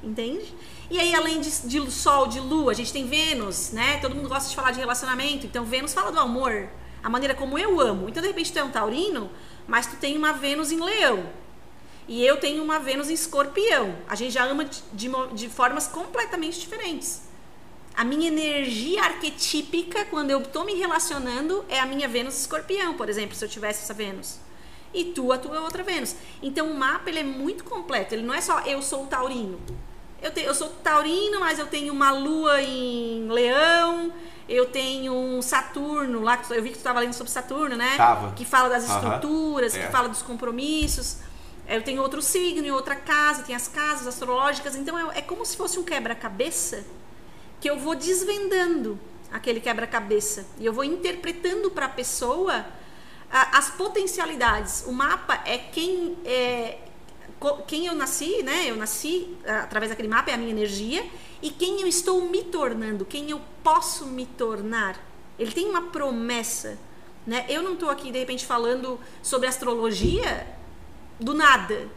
Entende? 0.02 0.54
E 0.90 0.98
aí, 0.98 1.14
além 1.14 1.40
de, 1.40 1.50
de 1.68 1.90
Sol, 1.90 2.26
de 2.26 2.40
Lua, 2.40 2.72
a 2.72 2.74
gente 2.74 2.92
tem 2.92 3.06
Vênus, 3.06 3.70
né? 3.72 3.98
Todo 3.98 4.14
mundo 4.14 4.28
gosta 4.28 4.48
de 4.48 4.56
falar 4.56 4.72
de 4.72 4.78
relacionamento. 4.78 5.46
Então, 5.46 5.64
Vênus 5.64 5.92
fala 5.92 6.10
do 6.10 6.18
amor, 6.18 6.68
a 7.02 7.08
maneira 7.08 7.34
como 7.34 7.58
eu 7.58 7.80
amo. 7.80 8.08
Então, 8.08 8.22
de 8.22 8.28
repente, 8.28 8.52
tu 8.52 8.58
é 8.58 8.64
um 8.64 8.70
taurino, 8.70 9.30
mas 9.68 9.86
tu 9.86 9.96
tem 9.96 10.16
uma 10.16 10.32
Vênus 10.32 10.72
em 10.72 10.82
Leão. 10.82 11.30
E 12.10 12.26
eu 12.26 12.38
tenho 12.38 12.60
uma 12.60 12.80
Vênus 12.80 13.08
em 13.08 13.14
Escorpião. 13.14 13.94
A 14.08 14.16
gente 14.16 14.32
já 14.32 14.42
ama 14.42 14.64
de, 14.64 14.82
de, 14.92 15.08
de 15.32 15.48
formas 15.48 15.86
completamente 15.86 16.58
diferentes. 16.58 17.22
A 17.96 18.02
minha 18.04 18.26
energia 18.26 19.04
arquetípica, 19.04 20.04
quando 20.06 20.32
eu 20.32 20.40
tô 20.40 20.64
me 20.64 20.74
relacionando, 20.74 21.64
é 21.68 21.78
a 21.78 21.86
minha 21.86 22.08
Vênus 22.08 22.36
escorpião, 22.40 22.94
por 22.94 23.08
exemplo, 23.08 23.36
se 23.36 23.44
eu 23.44 23.48
tivesse 23.48 23.84
essa 23.84 23.94
Vênus. 23.94 24.38
E 24.92 25.04
tu, 25.04 25.30
a 25.30 25.38
tua 25.38 25.60
outra 25.60 25.84
Vênus. 25.84 26.16
Então 26.42 26.66
o 26.68 26.74
mapa 26.74 27.08
ele 27.08 27.20
é 27.20 27.22
muito 27.22 27.62
completo. 27.62 28.12
Ele 28.12 28.22
não 28.22 28.34
é 28.34 28.40
só 28.40 28.58
eu 28.62 28.82
sou 28.82 29.06
taurino. 29.06 29.60
Eu, 30.20 30.32
te, 30.32 30.40
eu 30.40 30.52
sou 30.52 30.68
taurino, 30.82 31.38
mas 31.38 31.60
eu 31.60 31.68
tenho 31.68 31.92
uma 31.92 32.10
lua 32.10 32.60
em 32.60 33.28
leão, 33.30 34.12
eu 34.48 34.66
tenho 34.66 35.14
um 35.14 35.40
Saturno 35.40 36.22
lá, 36.22 36.42
eu 36.50 36.60
vi 36.60 36.70
que 36.70 36.74
tu 36.74 36.78
estava 36.78 36.98
lendo 36.98 37.12
sobre 37.12 37.30
Saturno, 37.30 37.76
né? 37.76 37.94
Tava. 37.96 38.32
Que 38.32 38.44
fala 38.44 38.68
das 38.68 38.82
estruturas, 38.90 39.76
É. 39.76 39.86
que 39.86 39.92
fala 39.92 40.08
dos 40.08 40.22
compromissos. 40.22 41.29
É, 41.70 41.76
Eu 41.76 41.82
tenho 41.82 42.02
outro 42.02 42.20
signo 42.20 42.74
outra 42.74 42.96
casa, 42.96 43.44
tem 43.44 43.54
as 43.54 43.68
casas 43.68 44.08
astrológicas. 44.08 44.74
Então 44.74 44.98
é, 44.98 45.18
é 45.18 45.22
como 45.22 45.46
se 45.46 45.56
fosse 45.56 45.78
um 45.78 45.84
quebra-cabeça 45.84 46.84
que 47.60 47.70
eu 47.70 47.78
vou 47.78 47.94
desvendando 47.94 48.98
aquele 49.30 49.60
quebra-cabeça 49.60 50.44
e 50.58 50.66
eu 50.66 50.72
vou 50.72 50.82
interpretando 50.82 51.70
para 51.70 51.86
a 51.86 51.88
pessoa 51.88 52.66
as 53.30 53.70
potencialidades. 53.70 54.82
O 54.88 54.92
mapa 54.92 55.40
é 55.46 55.56
quem 55.56 56.18
é 56.24 56.78
quem 57.66 57.86
eu 57.86 57.94
nasci, 57.94 58.42
né? 58.42 58.64
Eu 58.66 58.76
nasci 58.76 59.36
através 59.46 59.90
daquele 59.90 60.08
mapa 60.08 60.30
é 60.30 60.34
a 60.34 60.36
minha 60.36 60.50
energia 60.50 61.08
e 61.40 61.50
quem 61.50 61.80
eu 61.80 61.86
estou 61.86 62.28
me 62.28 62.42
tornando, 62.42 63.04
quem 63.04 63.30
eu 63.30 63.40
posso 63.62 64.06
me 64.06 64.26
tornar. 64.26 65.00
Ele 65.38 65.52
tem 65.52 65.66
uma 65.68 65.82
promessa, 65.82 66.76
né? 67.26 67.46
Eu 67.48 67.62
não 67.62 67.74
estou 67.74 67.88
aqui 67.88 68.10
de 68.10 68.18
repente 68.18 68.44
falando 68.44 68.98
sobre 69.22 69.46
astrologia 69.46 70.46
do 71.20 71.34
nada. 71.34 71.88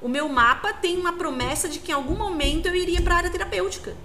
O 0.00 0.08
meu 0.08 0.28
mapa 0.28 0.72
tem 0.72 0.98
uma 0.98 1.14
promessa 1.14 1.68
de 1.68 1.78
que 1.78 1.90
em 1.90 1.94
algum 1.94 2.14
momento 2.14 2.66
eu 2.66 2.74
iria 2.74 3.00
para 3.00 3.14
a 3.14 3.18
área 3.18 3.30
terapêutica 3.30 3.96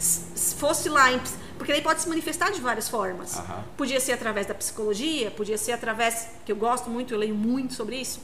se 0.00 0.30
se 0.34 0.54
fosse 0.54 0.88
lá, 0.88 1.12
em, 1.12 1.20
porque 1.58 1.70
ele 1.70 1.82
pode 1.82 2.00
se 2.00 2.08
manifestar 2.08 2.50
de 2.50 2.60
várias 2.60 2.88
formas. 2.88 3.36
Aham. 3.36 3.64
Podia 3.76 4.00
ser 4.00 4.12
através 4.12 4.46
da 4.46 4.54
psicologia, 4.54 5.30
podia 5.30 5.58
ser 5.58 5.72
através, 5.72 6.28
que 6.44 6.50
eu 6.50 6.56
gosto 6.56 6.88
muito, 6.88 7.12
eu 7.12 7.18
leio 7.18 7.34
muito 7.34 7.74
sobre 7.74 7.96
isso. 7.96 8.20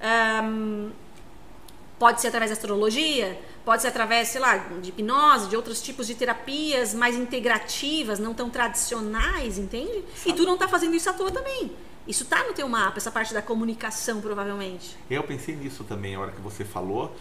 Ahn, 0.00 0.90
pode 1.98 2.22
ser 2.22 2.28
através 2.28 2.50
da 2.50 2.54
astrologia, 2.54 3.38
pode 3.64 3.82
ser 3.82 3.88
através, 3.88 4.28
sei 4.28 4.40
lá, 4.40 4.56
de 4.56 4.88
hipnose, 4.88 5.48
de 5.48 5.56
outros 5.56 5.82
tipos 5.82 6.06
de 6.06 6.14
terapias 6.14 6.94
mais 6.94 7.14
integrativas, 7.16 8.18
não 8.18 8.32
tão 8.32 8.48
tradicionais, 8.48 9.58
entende? 9.58 10.02
E 10.24 10.32
tu 10.32 10.44
não 10.44 10.56
tá 10.56 10.66
fazendo 10.66 10.94
isso 10.94 11.10
à 11.10 11.12
toa 11.12 11.30
também. 11.30 11.70
Isso 12.08 12.24
tá 12.24 12.42
no 12.42 12.54
teu 12.54 12.66
mapa, 12.66 12.96
essa 12.96 13.10
parte 13.10 13.34
da 13.34 13.42
comunicação, 13.42 14.18
provavelmente. 14.18 14.96
Eu 15.10 15.22
pensei 15.22 15.54
nisso 15.54 15.84
também, 15.84 16.14
a 16.14 16.20
hora 16.20 16.32
que 16.32 16.40
você 16.40 16.64
falou 16.64 17.14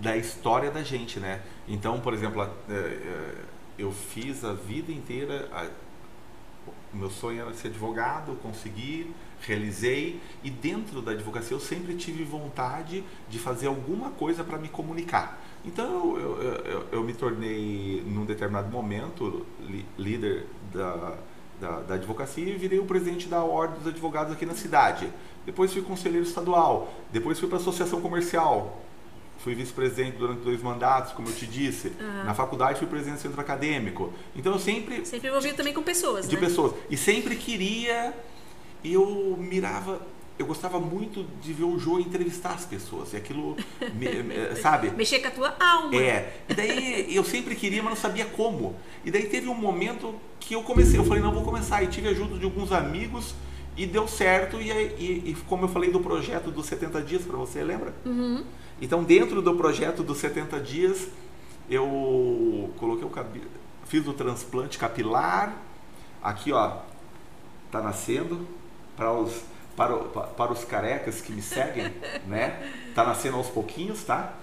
da 0.00 0.16
história 0.16 0.70
da 0.70 0.84
gente, 0.84 1.18
né? 1.18 1.42
Então, 1.66 1.98
por 2.00 2.14
exemplo, 2.14 2.40
é, 2.42 2.72
é, 2.72 3.34
eu 3.76 3.90
fiz 3.90 4.44
a 4.44 4.52
vida 4.52 4.92
inteira. 4.92 5.48
o 6.94 6.96
meu 6.96 7.10
sonho 7.10 7.40
era 7.40 7.52
ser 7.54 7.68
advogado, 7.68 8.38
consegui, 8.40 9.12
realizei, 9.40 10.20
e 10.44 10.50
dentro 10.50 11.02
da 11.02 11.10
advocacia 11.10 11.56
eu 11.56 11.60
sempre 11.60 11.94
tive 11.96 12.22
vontade 12.22 13.02
de 13.28 13.38
fazer 13.38 13.66
alguma 13.66 14.10
coisa 14.10 14.44
para 14.44 14.58
me 14.58 14.68
comunicar. 14.68 15.40
Então 15.64 16.16
eu, 16.16 16.42
eu, 16.42 16.88
eu, 16.92 17.02
me 17.02 17.14
tornei, 17.14 18.02
num 18.06 18.24
determinado 18.24 18.70
momento, 18.70 19.44
líder 19.98 20.46
da, 20.72 21.16
da, 21.60 21.80
da 21.80 21.94
advocacia 21.94 22.48
e 22.48 22.56
virei 22.56 22.78
o 22.78 22.84
presidente 22.84 23.28
da 23.28 23.42
Ordem 23.44 23.78
dos 23.78 23.86
Advogados 23.86 24.32
aqui 24.32 24.46
na 24.46 24.54
cidade. 24.54 25.08
depois 25.44 25.72
fui 25.72 25.82
conselheiro 25.82 26.26
estadual, 26.26 26.92
depois 27.12 27.38
fui 27.38 27.48
para 27.48 27.58
a 27.58 27.60
associação 27.60 28.00
comercial, 28.00 28.82
fui 29.38 29.54
vice-presidente 29.54 30.16
durante 30.16 30.40
dois 30.40 30.62
mandatos, 30.62 31.12
como 31.12 31.28
eu 31.28 31.34
te 31.34 31.46
disse. 31.46 31.88
Uhum. 32.00 32.24
Na 32.24 32.34
faculdade 32.34 32.78
fui 32.78 32.86
presidente 32.88 33.18
do 33.18 33.22
centro 33.22 33.40
acadêmico. 33.40 34.12
Então 34.36 34.52
eu 34.52 34.58
sempre. 34.58 35.04
Sempre 35.06 35.28
envolvido 35.28 35.56
também 35.56 35.72
com 35.72 35.82
pessoas, 35.82 36.28
De 36.28 36.34
né? 36.36 36.40
pessoas. 36.40 36.74
E 36.90 36.96
sempre 36.96 37.36
queria. 37.36 38.14
Eu 38.84 39.36
mirava. 39.38 40.00
Eu 40.40 40.46
gostava 40.46 40.80
muito 40.80 41.26
de 41.42 41.52
ver 41.52 41.64
o 41.64 41.78
Jô 41.78 42.00
entrevistar 42.00 42.54
as 42.54 42.64
pessoas. 42.64 43.12
E 43.12 43.16
aquilo, 43.18 43.58
me, 43.92 44.22
me, 44.22 44.56
sabe? 44.56 44.90
Mexer 44.92 45.18
com 45.18 45.28
a 45.28 45.30
tua 45.30 45.56
alma. 45.60 45.94
É. 45.94 46.40
E 46.48 46.54
daí 46.54 47.14
eu 47.14 47.22
sempre 47.22 47.54
queria, 47.54 47.82
mas 47.82 47.90
não 47.90 48.00
sabia 48.00 48.24
como. 48.24 48.74
E 49.04 49.10
daí 49.10 49.26
teve 49.26 49.48
um 49.48 49.54
momento 49.54 50.14
que 50.40 50.54
eu 50.54 50.62
comecei. 50.62 50.98
Eu 50.98 51.04
falei, 51.04 51.22
não, 51.22 51.30
vou 51.30 51.44
começar. 51.44 51.82
E 51.82 51.88
tive 51.88 52.08
ajuda 52.08 52.38
de 52.38 52.44
alguns 52.46 52.72
amigos 52.72 53.34
e 53.76 53.84
deu 53.84 54.08
certo. 54.08 54.62
E, 54.62 54.70
e, 54.70 55.22
e 55.26 55.36
como 55.46 55.66
eu 55.66 55.68
falei 55.68 55.90
do 55.90 56.00
projeto 56.00 56.50
dos 56.50 56.64
70 56.64 57.02
dias 57.02 57.20
para 57.20 57.36
você, 57.36 57.62
lembra? 57.62 57.94
Uhum. 58.06 58.42
Então, 58.80 59.04
dentro 59.04 59.42
do 59.42 59.54
projeto 59.56 60.02
dos 60.02 60.16
70 60.16 60.58
dias, 60.58 61.06
eu 61.68 62.70
coloquei 62.78 63.04
o 63.04 63.10
cabelo, 63.10 63.44
fiz 63.84 64.06
o 64.06 64.14
transplante 64.14 64.78
capilar. 64.78 65.54
Aqui, 66.22 66.50
ó, 66.50 66.78
tá 67.70 67.82
nascendo 67.82 68.48
para 68.96 69.12
os 69.12 69.49
para, 69.80 69.96
para 69.96 70.52
os 70.52 70.62
carecas 70.62 71.22
que 71.22 71.32
me 71.32 71.40
seguem, 71.40 71.90
né? 72.28 72.60
Tá 72.94 73.02
nascendo 73.02 73.38
aos 73.38 73.46
pouquinhos, 73.46 74.04
tá? 74.04 74.34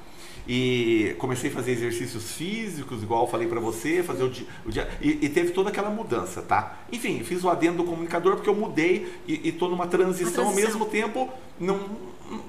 E 0.47 1.15
comecei 1.19 1.51
a 1.51 1.53
fazer 1.53 1.73
exercícios 1.73 2.31
físicos, 2.31 3.03
igual 3.03 3.25
eu 3.25 3.27
falei 3.29 3.47
para 3.47 3.59
você, 3.59 4.01
fazer 4.01 4.23
o 4.23 4.29
dia, 4.29 4.47
o 4.65 4.71
dia 4.71 4.89
e, 4.99 5.25
e, 5.25 5.29
teve 5.29 5.51
toda 5.51 5.69
aquela 5.69 5.91
mudança, 5.91 6.41
tá? 6.41 6.79
Enfim, 6.91 7.21
fiz 7.23 7.43
o 7.43 7.49
adendo 7.49 7.77
do 7.77 7.83
comunicador 7.83 8.35
porque 8.35 8.49
eu 8.49 8.55
mudei 8.55 9.13
e, 9.27 9.49
estou 9.49 9.69
numa 9.69 9.85
transição, 9.85 10.31
transição, 10.31 10.47
ao 10.47 10.55
mesmo 10.55 10.85
tempo 10.85 11.29
num, 11.59 11.85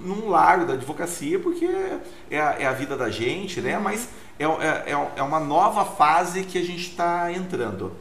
num 0.01 0.29
largo 0.29 0.64
da 0.64 0.74
advocacia, 0.74 1.38
porque 1.40 1.68
é 2.31 2.40
a, 2.40 2.57
é 2.61 2.66
a 2.66 2.72
vida 2.72 2.96
da 2.96 3.11
gente, 3.11 3.61
né? 3.61 3.77
Uhum. 3.77 3.83
Mas 3.83 4.09
é, 4.38 4.44
é, 4.44 4.92
é, 4.92 5.12
é 5.16 5.22
uma 5.22 5.40
nova 5.40 5.85
fase 5.85 6.44
que 6.44 6.57
a 6.57 6.64
gente 6.64 6.88
está 6.88 7.31
entrando. 7.33 7.92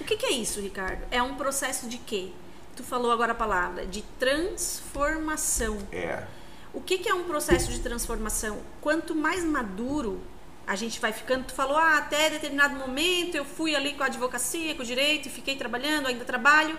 O 0.00 0.04
que, 0.04 0.16
que 0.16 0.26
é 0.26 0.32
isso, 0.32 0.60
Ricardo? 0.60 1.04
É 1.10 1.22
um 1.22 1.34
processo 1.34 1.86
de 1.88 1.98
quê? 1.98 2.30
Tu 2.74 2.82
falou 2.82 3.10
agora 3.10 3.32
a 3.32 3.34
palavra 3.34 3.86
de 3.86 4.02
transformação. 4.18 5.78
É. 5.92 6.24
O 6.72 6.80
que, 6.80 6.98
que 6.98 7.08
é 7.08 7.14
um 7.14 7.24
processo 7.24 7.70
de 7.70 7.80
transformação? 7.80 8.60
Quanto 8.80 9.14
mais 9.14 9.44
maduro 9.44 10.20
a 10.66 10.74
gente 10.74 11.00
vai 11.00 11.12
ficando, 11.12 11.44
tu 11.44 11.52
falou, 11.52 11.76
ah, 11.76 11.98
até 11.98 12.30
determinado 12.30 12.76
momento 12.76 13.34
eu 13.34 13.44
fui 13.44 13.74
ali 13.74 13.94
com 13.94 14.02
a 14.02 14.06
advocacia, 14.06 14.74
com 14.74 14.82
o 14.82 14.86
direito, 14.86 15.28
fiquei 15.28 15.56
trabalhando, 15.56 16.06
ainda 16.06 16.24
trabalho, 16.24 16.78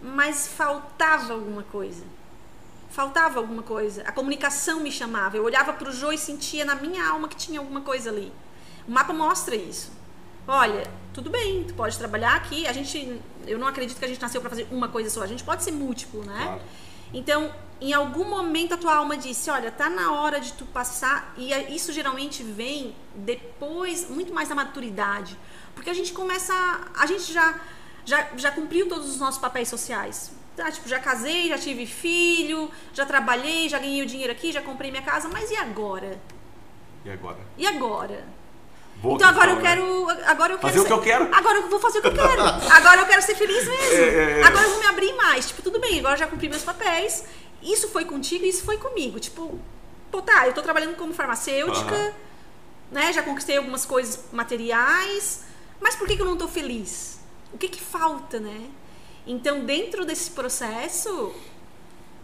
mas 0.00 0.46
faltava 0.46 1.32
alguma 1.32 1.62
coisa. 1.62 2.04
Faltava 2.90 3.40
alguma 3.40 3.62
coisa. 3.62 4.02
A 4.02 4.12
comunicação 4.12 4.80
me 4.80 4.92
chamava. 4.92 5.36
Eu 5.36 5.44
olhava 5.44 5.72
para 5.72 5.88
o 5.88 5.92
Jô 5.92 6.12
e 6.12 6.18
sentia 6.18 6.64
na 6.64 6.74
minha 6.74 7.08
alma 7.08 7.26
que 7.26 7.36
tinha 7.36 7.58
alguma 7.58 7.80
coisa 7.80 8.10
ali. 8.10 8.30
O 8.86 8.90
mapa 8.90 9.14
mostra 9.14 9.56
isso. 9.56 9.90
Olha, 10.46 10.84
tudo 11.12 11.30
bem, 11.30 11.64
tu 11.64 11.74
pode 11.74 11.96
trabalhar 11.96 12.34
aqui. 12.34 12.66
A 12.66 12.72
gente, 12.72 13.20
eu 13.46 13.58
não 13.58 13.66
acredito 13.66 13.98
que 13.98 14.04
a 14.04 14.08
gente 14.08 14.20
nasceu 14.20 14.40
para 14.40 14.50
fazer 14.50 14.66
uma 14.70 14.88
coisa 14.88 15.10
só. 15.10 15.22
A 15.22 15.26
gente 15.26 15.44
pode 15.44 15.62
ser 15.62 15.72
múltiplo, 15.72 16.24
né? 16.24 16.42
Claro. 16.44 16.62
Então, 17.14 17.54
em 17.80 17.92
algum 17.92 18.24
momento 18.24 18.74
a 18.74 18.76
tua 18.76 18.94
alma 18.94 19.16
disse, 19.16 19.50
olha, 19.50 19.70
tá 19.70 19.90
na 19.90 20.12
hora 20.12 20.40
de 20.40 20.52
tu 20.54 20.64
passar. 20.66 21.34
E 21.36 21.52
isso 21.74 21.92
geralmente 21.92 22.42
vem 22.42 22.94
depois, 23.14 24.08
muito 24.08 24.32
mais 24.32 24.48
da 24.48 24.54
maturidade, 24.54 25.38
porque 25.74 25.90
a 25.90 25.94
gente 25.94 26.12
começa, 26.12 26.54
a 26.94 27.06
gente 27.06 27.32
já 27.32 27.60
já, 28.04 28.28
já 28.36 28.50
cumpriu 28.50 28.88
todos 28.88 29.08
os 29.08 29.18
nossos 29.18 29.40
papéis 29.40 29.68
sociais. 29.68 30.32
Tá, 30.56 30.70
tipo, 30.70 30.86
já 30.88 30.98
casei, 30.98 31.48
já 31.48 31.56
tive 31.56 31.86
filho, 31.86 32.70
já 32.92 33.06
trabalhei, 33.06 33.68
já 33.68 33.78
ganhei 33.78 34.02
o 34.02 34.06
dinheiro 34.06 34.32
aqui, 34.32 34.52
já 34.52 34.60
comprei 34.60 34.90
minha 34.90 35.02
casa, 35.02 35.28
mas 35.28 35.50
e 35.50 35.56
agora? 35.56 36.20
E 37.04 37.10
agora? 37.10 37.38
E 37.56 37.66
agora? 37.66 38.24
Boa 39.02 39.16
então 39.16 39.28
agora 39.28 39.50
eu 39.50 39.56
né? 39.56 39.62
quero. 39.62 40.08
Agora 40.26 40.52
eu 40.52 40.58
quero. 40.58 40.72
Fazer 40.72 40.78
ser, 40.78 40.84
o 40.84 40.86
que 40.86 40.92
eu 40.92 41.00
quero? 41.00 41.34
Agora 41.34 41.58
eu 41.58 41.68
vou 41.68 41.80
fazer 41.80 41.98
o 41.98 42.02
que 42.02 42.08
eu 42.08 42.12
quero. 42.14 42.42
agora 42.42 43.00
eu 43.00 43.06
quero 43.06 43.22
ser 43.22 43.34
feliz 43.34 43.66
mesmo. 43.66 43.96
É, 43.96 44.08
é, 44.08 44.40
é. 44.40 44.44
Agora 44.44 44.64
eu 44.64 44.70
vou 44.70 44.78
me 44.78 44.86
abrir 44.86 45.12
mais. 45.14 45.48
Tipo, 45.48 45.60
tudo 45.60 45.80
bem, 45.80 45.98
agora 45.98 46.14
eu 46.14 46.18
já 46.18 46.26
cumpri 46.28 46.48
meus 46.48 46.62
papéis. 46.62 47.24
Isso 47.60 47.88
foi 47.88 48.04
contigo, 48.04 48.44
isso 48.44 48.64
foi 48.64 48.78
comigo. 48.78 49.18
Tipo, 49.18 49.58
pô, 50.10 50.22
tá, 50.22 50.46
eu 50.46 50.52
tô 50.52 50.62
trabalhando 50.62 50.96
como 50.96 51.12
farmacêutica, 51.12 51.94
uhum. 51.94 52.12
né? 52.92 53.12
Já 53.12 53.22
conquistei 53.24 53.56
algumas 53.56 53.84
coisas 53.84 54.20
materiais. 54.32 55.44
Mas 55.80 55.96
por 55.96 56.06
que, 56.06 56.14
que 56.14 56.22
eu 56.22 56.26
não 56.26 56.36
tô 56.36 56.46
feliz? 56.46 57.18
O 57.52 57.58
que 57.58 57.68
que 57.68 57.80
falta, 57.80 58.38
né? 58.38 58.68
Então, 59.26 59.64
dentro 59.64 60.04
desse 60.04 60.30
processo, 60.30 61.34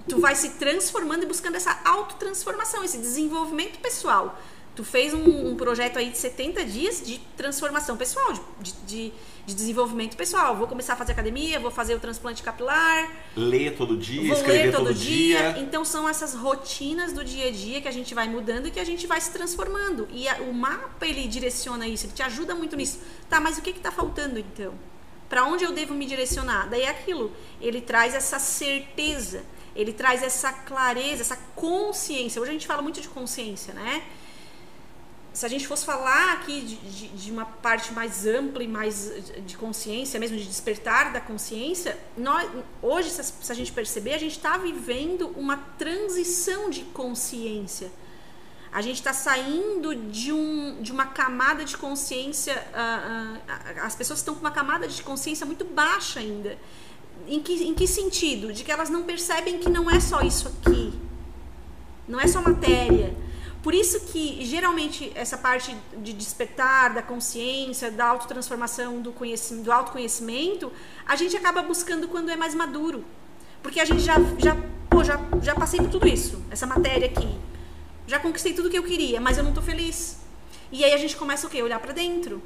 tu 0.08 0.20
vai 0.20 0.36
se 0.36 0.50
transformando 0.50 1.24
e 1.24 1.26
buscando 1.26 1.56
essa 1.56 1.76
autotransformação, 1.84 2.84
esse 2.84 2.98
desenvolvimento 2.98 3.80
pessoal. 3.80 4.38
Tu 4.78 4.84
fez 4.84 5.12
um, 5.12 5.48
um, 5.48 5.56
projeto 5.56 5.98
aí 5.98 6.08
de 6.08 6.16
70 6.16 6.64
dias 6.64 7.02
de 7.04 7.18
transformação 7.36 7.96
pessoal, 7.96 8.32
de, 8.60 8.72
de, 8.86 9.12
de, 9.44 9.52
desenvolvimento 9.52 10.16
pessoal. 10.16 10.54
Vou 10.54 10.68
começar 10.68 10.92
a 10.92 10.96
fazer 10.96 11.10
academia, 11.10 11.58
vou 11.58 11.72
fazer 11.72 11.96
o 11.96 11.98
transplante 11.98 12.44
capilar. 12.44 13.10
Ler 13.34 13.76
todo 13.76 13.96
dia, 13.96 14.32
escrever 14.32 14.70
todo, 14.70 14.84
todo 14.84 14.94
dia. 14.94 15.54
dia. 15.54 15.62
Então 15.62 15.84
são 15.84 16.08
essas 16.08 16.32
rotinas 16.32 17.12
do 17.12 17.24
dia 17.24 17.48
a 17.48 17.50
dia 17.50 17.80
que 17.80 17.88
a 17.88 17.90
gente 17.90 18.14
vai 18.14 18.28
mudando 18.28 18.68
e 18.68 18.70
que 18.70 18.78
a 18.78 18.84
gente 18.84 19.04
vai 19.04 19.20
se 19.20 19.32
transformando. 19.32 20.06
E 20.12 20.28
a, 20.28 20.36
o 20.42 20.54
mapa 20.54 21.04
ele 21.04 21.26
direciona 21.26 21.88
isso, 21.88 22.06
ele 22.06 22.12
te 22.12 22.22
ajuda 22.22 22.54
muito 22.54 22.76
nisso. 22.76 23.00
Tá, 23.28 23.40
mas 23.40 23.58
o 23.58 23.62
que 23.62 23.70
está 23.70 23.90
faltando 23.90 24.38
então? 24.38 24.74
Para 25.28 25.44
onde 25.44 25.64
eu 25.64 25.72
devo 25.72 25.92
me 25.92 26.06
direcionar? 26.06 26.68
Daí 26.68 26.82
é 26.82 26.88
aquilo. 26.88 27.32
Ele 27.60 27.80
traz 27.80 28.14
essa 28.14 28.38
certeza, 28.38 29.42
ele 29.74 29.92
traz 29.92 30.22
essa 30.22 30.52
clareza, 30.52 31.22
essa 31.22 31.36
consciência. 31.56 32.40
Hoje 32.40 32.50
a 32.52 32.54
gente 32.54 32.66
fala 32.68 32.80
muito 32.80 33.00
de 33.00 33.08
consciência, 33.08 33.74
né? 33.74 34.04
Se 35.32 35.46
a 35.46 35.48
gente 35.48 35.66
fosse 35.68 35.84
falar 35.84 36.32
aqui 36.32 36.60
de, 36.62 36.76
de, 36.76 37.08
de 37.08 37.30
uma 37.30 37.44
parte 37.44 37.92
mais 37.92 38.26
ampla 38.26 38.62
e 38.62 38.68
mais 38.68 39.12
de 39.46 39.56
consciência, 39.56 40.18
mesmo 40.18 40.36
de 40.36 40.44
despertar 40.44 41.12
da 41.12 41.20
consciência, 41.20 41.96
nós, 42.16 42.50
hoje, 42.82 43.10
se 43.10 43.52
a 43.52 43.54
gente 43.54 43.70
perceber, 43.70 44.14
a 44.14 44.18
gente 44.18 44.36
está 44.36 44.58
vivendo 44.58 45.28
uma 45.36 45.56
transição 45.78 46.70
de 46.70 46.82
consciência 46.84 47.90
a 48.70 48.82
gente 48.82 48.96
está 48.96 49.12
saindo 49.12 49.94
de, 49.94 50.32
um, 50.32 50.82
de 50.82 50.92
uma 50.92 51.06
camada 51.06 51.64
de 51.64 51.76
consciência. 51.76 52.54
Uh, 52.54 53.36
uh, 53.36 53.84
as 53.84 53.94
pessoas 53.94 54.18
estão 54.18 54.34
com 54.34 54.40
uma 54.40 54.50
camada 54.50 54.86
de 54.86 55.02
consciência 55.02 55.46
muito 55.46 55.64
baixa 55.64 56.20
ainda. 56.20 56.56
Em 57.26 57.40
que, 57.40 57.52
em 57.64 57.74
que 57.74 57.86
sentido? 57.86 58.52
De 58.52 58.64
que 58.64 58.70
elas 58.70 58.90
não 58.90 59.02
percebem 59.04 59.58
que 59.58 59.68
não 59.70 59.90
é 59.90 59.98
só 60.00 60.20
isso 60.20 60.48
aqui. 60.48 60.92
Não 62.06 62.20
é 62.20 62.26
só 62.26 62.42
matéria. 62.42 63.14
Por 63.62 63.74
isso 63.74 64.00
que, 64.12 64.44
geralmente, 64.44 65.12
essa 65.14 65.36
parte 65.36 65.76
de 65.96 66.12
despertar 66.12 66.94
da 66.94 67.02
consciência, 67.02 67.90
da 67.90 68.06
autotransformação, 68.06 69.00
do, 69.00 69.12
conhecimento, 69.12 69.64
do 69.64 69.72
autoconhecimento, 69.72 70.72
a 71.06 71.16
gente 71.16 71.36
acaba 71.36 71.62
buscando 71.62 72.08
quando 72.08 72.30
é 72.30 72.36
mais 72.36 72.54
maduro. 72.54 73.04
Porque 73.62 73.80
a 73.80 73.84
gente 73.84 74.00
já, 74.00 74.14
já, 74.38 74.56
pô, 74.88 75.02
já, 75.02 75.18
já 75.42 75.54
passei 75.54 75.80
por 75.80 75.90
tudo 75.90 76.06
isso, 76.06 76.42
essa 76.50 76.66
matéria 76.66 77.06
aqui 77.08 77.48
já 78.08 78.18
conquistei 78.18 78.54
tudo 78.54 78.70
que 78.70 78.78
eu 78.78 78.82
queria, 78.82 79.20
mas 79.20 79.36
eu 79.36 79.44
não 79.44 79.52
tô 79.52 79.60
feliz. 79.60 80.16
E 80.72 80.82
aí 80.82 80.94
a 80.94 80.96
gente 80.96 81.14
começa 81.14 81.46
o 81.46 81.50
quê? 81.50 81.62
Olhar 81.62 81.78
para 81.78 81.92
dentro. 81.92 82.42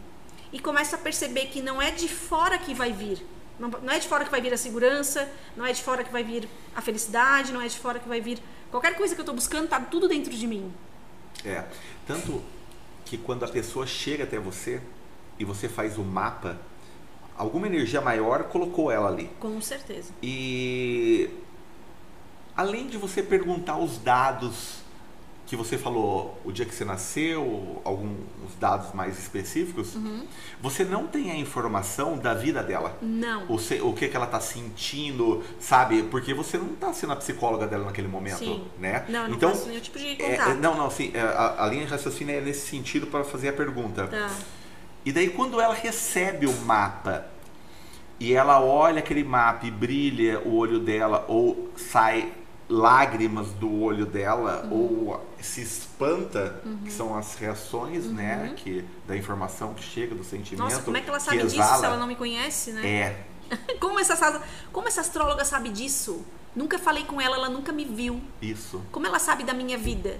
E 0.52 0.58
começa 0.58 0.96
a 0.96 0.98
perceber 0.98 1.46
que 1.46 1.62
não 1.62 1.80
é 1.80 1.92
de 1.92 2.08
fora 2.08 2.58
que 2.58 2.74
vai 2.74 2.92
vir. 2.92 3.24
Não, 3.60 3.68
não 3.68 3.92
é 3.92 3.98
de 4.00 4.08
fora 4.08 4.24
que 4.24 4.30
vai 4.30 4.40
vir 4.40 4.52
a 4.52 4.56
segurança, 4.56 5.30
não 5.56 5.64
é 5.64 5.72
de 5.72 5.80
fora 5.80 6.02
que 6.02 6.10
vai 6.10 6.24
vir 6.24 6.48
a 6.74 6.82
felicidade, 6.82 7.52
não 7.52 7.60
é 7.60 7.68
de 7.68 7.78
fora 7.78 8.00
que 8.00 8.08
vai 8.08 8.20
vir 8.20 8.40
qualquer 8.72 8.96
coisa 8.96 9.14
que 9.14 9.20
eu 9.20 9.24
tô 9.24 9.32
buscando, 9.32 9.68
tá 9.68 9.78
tudo 9.78 10.08
dentro 10.08 10.32
de 10.32 10.46
mim. 10.48 10.72
É, 11.44 11.64
tanto 12.06 12.42
que 13.04 13.18
quando 13.18 13.44
a 13.44 13.48
pessoa 13.48 13.86
chega 13.86 14.24
até 14.24 14.38
você 14.38 14.80
e 15.38 15.44
você 15.44 15.68
faz 15.68 15.98
o 15.98 16.02
mapa, 16.02 16.58
alguma 17.36 17.66
energia 17.66 18.00
maior 18.00 18.44
colocou 18.44 18.90
ela 18.90 19.08
ali. 19.08 19.30
Com 19.40 19.60
certeza. 19.60 20.12
E 20.22 21.30
além 22.56 22.86
de 22.86 22.96
você 22.96 23.22
perguntar 23.22 23.76
os 23.78 23.98
dados 23.98 24.81
que 25.52 25.56
você 25.56 25.76
falou 25.76 26.40
o 26.46 26.50
dia 26.50 26.64
que 26.64 26.74
você 26.74 26.82
nasceu, 26.82 27.82
alguns 27.84 28.16
dados 28.58 28.94
mais 28.94 29.18
específicos, 29.18 29.94
uhum. 29.94 30.26
você 30.62 30.82
não 30.82 31.06
tem 31.06 31.30
a 31.30 31.36
informação 31.36 32.16
da 32.16 32.32
vida 32.32 32.62
dela. 32.62 32.96
Não. 33.02 33.44
O, 33.50 33.56
o 33.56 33.92
que, 33.92 34.08
que 34.08 34.16
ela 34.16 34.24
está 34.24 34.40
sentindo, 34.40 35.44
sabe? 35.60 36.04
Porque 36.04 36.32
você 36.32 36.56
não 36.56 36.72
está 36.72 36.90
sendo 36.94 37.12
a 37.12 37.16
psicóloga 37.16 37.66
dela 37.66 37.84
naquele 37.84 38.08
momento, 38.08 38.38
Sim. 38.38 38.64
né? 38.78 39.04
Não, 39.10 39.28
não 39.28 39.36
então, 39.36 39.54
nenhum 39.66 39.80
tipo 39.80 39.98
de 39.98 40.16
contato. 40.16 40.50
É, 40.52 40.54
não, 40.54 40.74
não, 40.74 40.90
sim, 40.90 41.10
é, 41.12 41.20
a, 41.20 41.64
a 41.64 41.66
linha 41.66 41.84
de 41.84 41.90
raciocínio 41.90 42.34
é 42.34 42.40
nesse 42.40 42.68
sentido 42.68 43.06
para 43.08 43.22
fazer 43.22 43.50
a 43.50 43.52
pergunta. 43.52 44.06
Tá. 44.06 44.30
E 45.04 45.12
daí 45.12 45.28
quando 45.28 45.60
ela 45.60 45.74
recebe 45.74 46.46
o 46.46 46.52
mapa 46.62 47.26
e 48.18 48.32
ela 48.32 48.58
olha 48.58 49.00
aquele 49.00 49.22
mapa 49.22 49.66
e 49.66 49.70
brilha 49.70 50.40
o 50.40 50.56
olho 50.56 50.78
dela 50.78 51.26
ou 51.28 51.70
sai 51.76 52.32
lágrimas 52.72 53.48
do 53.50 53.82
olho 53.82 54.06
dela 54.06 54.62
uhum. 54.64 55.10
ou 55.10 55.26
se 55.38 55.60
espanta, 55.60 56.60
uhum. 56.64 56.78
que 56.84 56.92
são 56.92 57.16
as 57.16 57.34
reações, 57.34 58.06
uhum. 58.06 58.14
né, 58.14 58.54
que 58.56 58.84
da 59.06 59.14
informação 59.14 59.74
que 59.74 59.82
chega 59.82 60.14
do 60.14 60.24
sentimento. 60.24 60.64
Nossa, 60.64 60.82
como 60.82 60.96
é 60.96 61.02
que 61.02 61.08
ela 61.10 61.20
sabe 61.20 61.38
que 61.38 61.44
disso 61.44 61.56
se 61.56 61.84
ela 61.84 61.98
não 61.98 62.06
me 62.06 62.16
conhece, 62.16 62.72
né? 62.72 62.88
É. 62.88 63.32
Como 63.78 64.00
essa, 64.00 64.42
como 64.72 64.88
essa 64.88 65.02
astróloga 65.02 65.44
sabe 65.44 65.68
disso? 65.68 66.24
Nunca 66.56 66.78
falei 66.78 67.04
com 67.04 67.20
ela, 67.20 67.36
ela 67.36 67.50
nunca 67.50 67.70
me 67.70 67.84
viu. 67.84 68.18
Isso. 68.40 68.82
Como 68.90 69.06
ela 69.06 69.18
sabe 69.18 69.44
da 69.44 69.52
minha 69.52 69.76
vida? 69.76 70.18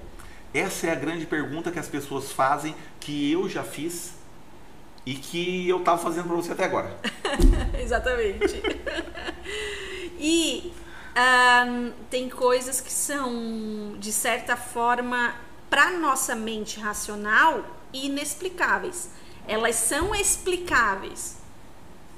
Essa 0.53 0.89
é 0.89 0.93
a 0.93 0.95
grande 0.95 1.25
pergunta 1.25 1.71
que 1.71 1.79
as 1.79 1.89
pessoas 1.89 2.31
fazem, 2.31 2.75
que 3.01 3.33
eu 3.33 3.49
já 3.49 3.65
fiz 3.65 4.13
e 5.07 5.15
que 5.15 5.67
eu 5.67 5.79
estava 5.79 5.97
fazendo 5.97 6.27
para 6.27 6.37
você 6.37 6.53
até 6.53 6.65
agora. 6.65 6.95
Exatamente. 7.81 8.63
e 10.21 10.73
um, 11.17 11.93
tem 12.09 12.29
coisas 12.29 12.81
que 12.81 12.93
são, 12.93 13.97
de 13.99 14.13
certa 14.13 14.57
forma, 14.57 15.35
para 15.69 15.91
nossa 15.91 16.35
mente 16.35 16.81
racional, 16.81 17.65
inexplicáveis. 17.93 19.11
Elas 19.47 19.77
são 19.77 20.15
explicáveis, 20.15 21.37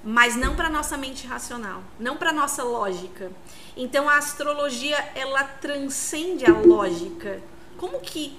mas 0.05 0.37
não 0.37 0.55
para 0.55 0.69
nossa 0.69 0.97
mente 0.97 1.27
racional, 1.27 1.83
não 1.99 2.17
para 2.17 2.33
nossa 2.33 2.63
lógica. 2.63 3.33
Então 3.77 4.09
a 4.09 4.19
astrologia 4.19 4.99
ela 5.15 5.43
transcende 5.45 6.45
a 6.47 6.53
lógica. 6.53 7.41
Como 7.79 7.99
que 8.01 8.39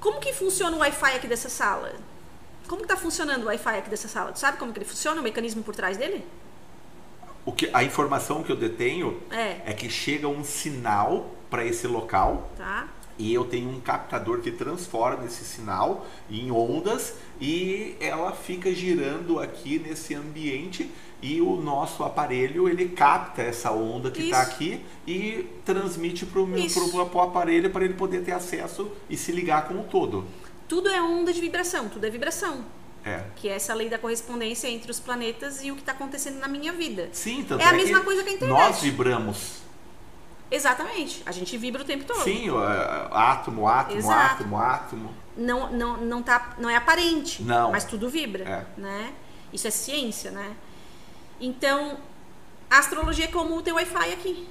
como 0.00 0.20
que 0.20 0.32
funciona 0.32 0.76
o 0.76 0.80
Wi-Fi 0.80 1.16
aqui 1.16 1.26
dessa 1.26 1.48
sala? 1.48 1.92
Como 2.68 2.82
está 2.82 2.96
funcionando 2.96 3.42
o 3.42 3.46
Wi-Fi 3.46 3.78
aqui 3.78 3.90
dessa 3.90 4.06
sala? 4.06 4.30
Tu 4.30 4.38
sabe 4.38 4.58
como 4.58 4.72
que 4.72 4.78
ele 4.78 4.84
funciona, 4.84 5.20
o 5.20 5.24
mecanismo 5.24 5.62
por 5.62 5.74
trás 5.74 5.96
dele? 5.96 6.24
O 7.48 7.52
que, 7.52 7.70
a 7.72 7.82
informação 7.82 8.42
que 8.42 8.52
eu 8.52 8.56
detenho 8.56 9.22
é, 9.30 9.62
é 9.64 9.72
que 9.72 9.88
chega 9.88 10.28
um 10.28 10.44
sinal 10.44 11.34
para 11.48 11.64
esse 11.64 11.86
local. 11.86 12.52
Tá. 12.58 12.86
E 13.18 13.32
eu 13.32 13.42
tenho 13.46 13.70
um 13.70 13.80
captador 13.80 14.40
que 14.40 14.50
transforma 14.50 15.24
esse 15.24 15.46
sinal 15.46 16.06
em 16.30 16.52
ondas 16.52 17.14
e 17.40 17.96
ela 18.00 18.32
fica 18.32 18.70
girando 18.74 19.40
aqui 19.40 19.78
nesse 19.78 20.14
ambiente 20.14 20.90
e 21.22 21.40
o 21.40 21.56
nosso 21.56 22.04
aparelho 22.04 22.68
ele 22.68 22.90
capta 22.90 23.40
essa 23.40 23.72
onda 23.72 24.10
que 24.10 24.24
está 24.24 24.42
aqui 24.42 24.84
e 25.06 25.46
transmite 25.64 26.26
para 26.26 26.42
o 26.42 27.20
aparelho 27.22 27.70
para 27.70 27.82
ele 27.82 27.94
poder 27.94 28.24
ter 28.24 28.32
acesso 28.32 28.92
e 29.08 29.16
se 29.16 29.32
ligar 29.32 29.66
com 29.66 29.80
o 29.80 29.84
todo. 29.84 30.26
Tudo 30.68 30.90
é 30.90 31.00
onda 31.00 31.32
de 31.32 31.40
vibração, 31.40 31.88
tudo 31.88 32.04
é 32.04 32.10
vibração. 32.10 32.62
É. 33.04 33.22
Que 33.36 33.48
é 33.48 33.52
essa 33.52 33.72
lei 33.74 33.88
da 33.88 33.98
correspondência 33.98 34.68
entre 34.68 34.90
os 34.90 35.00
planetas 35.00 35.62
e 35.62 35.70
o 35.70 35.74
que 35.74 35.80
está 35.80 35.92
acontecendo 35.92 36.38
na 36.38 36.48
minha 36.48 36.72
vida. 36.72 37.08
Sim, 37.12 37.44
tanto 37.44 37.62
é 37.62 37.66
a 37.66 37.72
mesma 37.72 38.00
coisa 38.00 38.22
que 38.22 38.30
a 38.30 38.32
internet. 38.32 38.58
Nós 38.58 38.80
vibramos. 38.80 39.58
Exatamente. 40.50 41.22
A 41.26 41.32
gente 41.32 41.56
vibra 41.56 41.82
o 41.82 41.84
tempo 41.84 42.04
todo. 42.04 42.22
Sim, 42.22 42.48
átomo, 43.10 43.68
átomo, 43.68 43.98
Exato. 43.98 44.34
átomo, 44.34 44.56
átomo. 44.56 45.14
Não, 45.36 45.70
não, 45.70 45.96
não, 45.98 46.22
tá, 46.22 46.56
não 46.58 46.68
é 46.68 46.76
aparente, 46.76 47.42
não. 47.42 47.70
mas 47.70 47.84
tudo 47.84 48.08
vibra. 48.08 48.44
É. 48.44 48.80
Né? 48.80 49.12
Isso 49.52 49.68
é 49.68 49.70
ciência, 49.70 50.30
né? 50.30 50.56
Então, 51.40 51.98
a 52.70 52.78
astrologia 52.78 53.26
é 53.26 53.28
como 53.28 53.56
o 53.56 53.62
teu 53.62 53.76
Wi-Fi 53.76 54.12
aqui. 54.12 54.48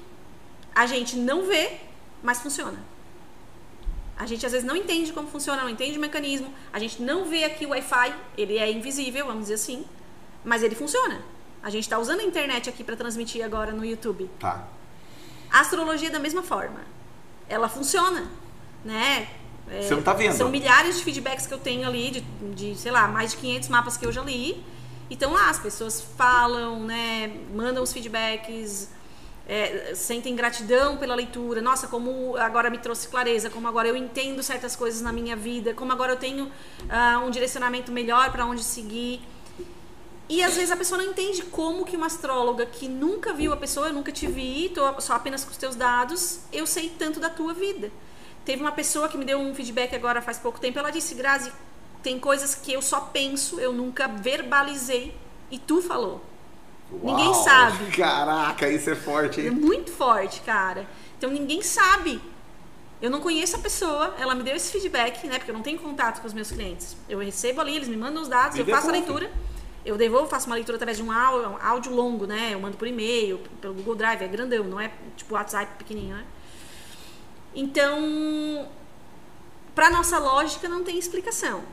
A 0.73 0.85
gente 0.85 1.15
não 1.15 1.45
vê, 1.45 1.77
mas 2.23 2.39
funciona. 2.39 2.79
A 4.17 4.25
gente 4.25 4.45
às 4.45 4.51
vezes 4.51 4.67
não 4.67 4.75
entende 4.75 5.13
como 5.13 5.27
funciona, 5.27 5.61
não 5.61 5.69
entende 5.69 5.97
o 5.97 6.01
mecanismo. 6.01 6.51
A 6.73 6.79
gente 6.79 7.01
não 7.01 7.25
vê 7.25 7.43
aqui 7.43 7.65
o 7.65 7.69
Wi-Fi, 7.69 8.13
ele 8.37 8.57
é 8.57 8.71
invisível, 8.71 9.27
vamos 9.27 9.43
dizer 9.43 9.55
assim, 9.55 9.85
mas 10.43 10.63
ele 10.63 10.73
funciona. 10.73 11.21
A 11.61 11.69
gente 11.69 11.83
está 11.83 11.99
usando 11.99 12.21
a 12.21 12.23
internet 12.23 12.69
aqui 12.69 12.83
para 12.83 12.95
transmitir 12.95 13.43
agora 13.43 13.71
no 13.71 13.85
YouTube. 13.85 14.29
Tá. 14.39 14.67
A 15.51 15.59
astrologia 15.61 16.07
é 16.07 16.11
da 16.11 16.19
mesma 16.19 16.41
forma. 16.41 16.81
Ela 17.47 17.69
funciona, 17.69 18.27
né? 18.83 19.27
É, 19.69 19.81
Você 19.81 19.95
não 19.95 20.01
tá 20.01 20.13
vendo. 20.13 20.33
São 20.33 20.49
milhares 20.49 20.97
de 20.97 21.03
feedbacks 21.03 21.45
que 21.45 21.53
eu 21.53 21.57
tenho 21.57 21.87
ali, 21.87 22.09
de, 22.09 22.21
de, 22.53 22.75
sei 22.75 22.91
lá, 22.91 23.07
mais 23.07 23.31
de 23.31 23.37
500 23.37 23.69
mapas 23.69 23.97
que 23.97 24.05
eu 24.05 24.11
já 24.11 24.21
li. 24.23 24.63
Então 25.09 25.31
lá 25.33 25.49
as 25.49 25.59
pessoas 25.59 26.01
falam, 26.01 26.83
né? 26.83 27.31
Mandam 27.53 27.83
os 27.83 27.93
feedbacks, 27.93 28.89
é, 29.47 29.93
sentem 29.95 30.35
gratidão 30.35 30.97
pela 30.97 31.15
leitura. 31.15 31.61
Nossa, 31.61 31.87
como 31.87 32.35
agora 32.35 32.69
me 32.69 32.77
trouxe 32.77 33.07
clareza, 33.07 33.49
como 33.49 33.67
agora 33.67 33.87
eu 33.87 33.95
entendo 33.95 34.43
certas 34.43 34.75
coisas 34.75 35.01
na 35.01 35.13
minha 35.13 35.35
vida, 35.35 35.73
como 35.73 35.91
agora 35.91 36.11
eu 36.11 36.17
tenho 36.17 36.45
uh, 36.45 37.25
um 37.25 37.31
direcionamento 37.31 37.91
melhor 37.91 38.29
para 38.31 38.45
onde 38.45 38.61
seguir. 38.61 39.21
E 40.29 40.43
às 40.43 40.55
vezes 40.55 40.71
a 40.71 40.75
pessoa 40.75 41.01
não 41.01 41.09
entende 41.09 41.43
como 41.43 41.85
que 41.85 41.95
uma 41.95 42.07
astróloga 42.07 42.65
que 42.65 42.89
nunca 42.89 43.31
viu 43.31 43.53
a 43.53 43.57
pessoa, 43.57 43.87
eu 43.87 43.93
nunca 43.93 44.11
te 44.11 44.27
vi, 44.27 44.69
tô 44.75 44.99
só 44.99 45.13
apenas 45.13 45.45
com 45.45 45.51
os 45.51 45.57
teus 45.57 45.73
dados, 45.77 46.41
eu 46.51 46.67
sei 46.67 46.89
tanto 46.89 47.17
da 47.17 47.29
tua 47.29 47.53
vida. 47.53 47.89
Teve 48.43 48.61
uma 48.61 48.73
pessoa 48.73 49.07
que 49.07 49.17
me 49.17 49.23
deu 49.23 49.39
um 49.39 49.55
feedback 49.55 49.95
agora 49.95 50.21
faz 50.21 50.37
pouco 50.37 50.59
tempo, 50.59 50.77
ela 50.77 50.91
disse, 50.91 51.15
Grazi, 51.15 51.53
tem 52.03 52.19
coisas 52.19 52.53
que 52.53 52.73
eu 52.73 52.81
só 52.81 52.99
penso, 52.99 53.57
eu 53.61 53.71
nunca 53.71 54.09
verbalizei, 54.09 55.15
e 55.49 55.57
tu 55.57 55.81
falou. 55.81 56.21
Uau, 56.91 57.01
ninguém 57.03 57.33
sabe. 57.43 57.91
Caraca, 57.95 58.69
isso 58.69 58.89
é 58.89 58.95
forte, 58.95 59.41
hein? 59.41 59.47
É 59.47 59.51
muito 59.51 59.91
forte, 59.91 60.41
cara. 60.41 60.87
Então 61.17 61.29
ninguém 61.29 61.61
sabe. 61.61 62.21
Eu 63.01 63.11
não 63.11 63.19
conheço 63.21 63.55
a 63.55 63.59
pessoa, 63.59 64.15
ela 64.17 64.33
me 64.33 64.41
deu 64.41 64.55
esse 64.55 64.71
feedback, 64.71 65.27
né? 65.27 65.37
Porque 65.37 65.51
eu 65.51 65.55
não 65.55 65.61
tenho 65.61 65.77
contato 65.77 66.19
com 66.19 66.27
os 66.27 66.33
meus 66.33 66.49
clientes. 66.49 66.97
Eu 67.07 67.19
recebo 67.19 67.61
ali, 67.61 67.75
eles 67.75 67.87
me 67.87 67.95
mandam 67.97 68.21
os 68.23 68.27
dados, 68.27 68.57
E 68.57 68.61
eu 68.61 68.65
faço 68.65 68.89
a 68.89 68.91
devolve. 68.91 69.11
leitura. 69.21 69.31
Eu 69.85 69.95
devolvo, 69.97 70.27
faço 70.27 70.47
uma 70.47 70.55
leitura 70.55 70.75
através 70.77 70.97
de 70.97 71.03
um 71.03 71.11
áudio, 71.11 71.49
um 71.49 71.57
áudio 71.61 71.93
longo, 71.93 72.25
né? 72.25 72.49
Eu 72.53 72.59
mando 72.59 72.75
por 72.75 72.87
e-mail, 72.87 73.39
pelo 73.61 73.73
Google 73.75 73.95
Drive, 73.95 74.21
é 74.23 74.27
grandão, 74.27 74.63
não 74.63 74.79
é 74.79 74.91
tipo 75.15 75.35
WhatsApp 75.35 75.71
pequenininho, 75.77 76.15
né? 76.15 76.25
Então, 77.55 78.67
para 79.73 79.89
nossa 79.89 80.17
lógica 80.19 80.67
não 80.67 80.83
tem 80.83 80.97
explicação. 80.97 81.63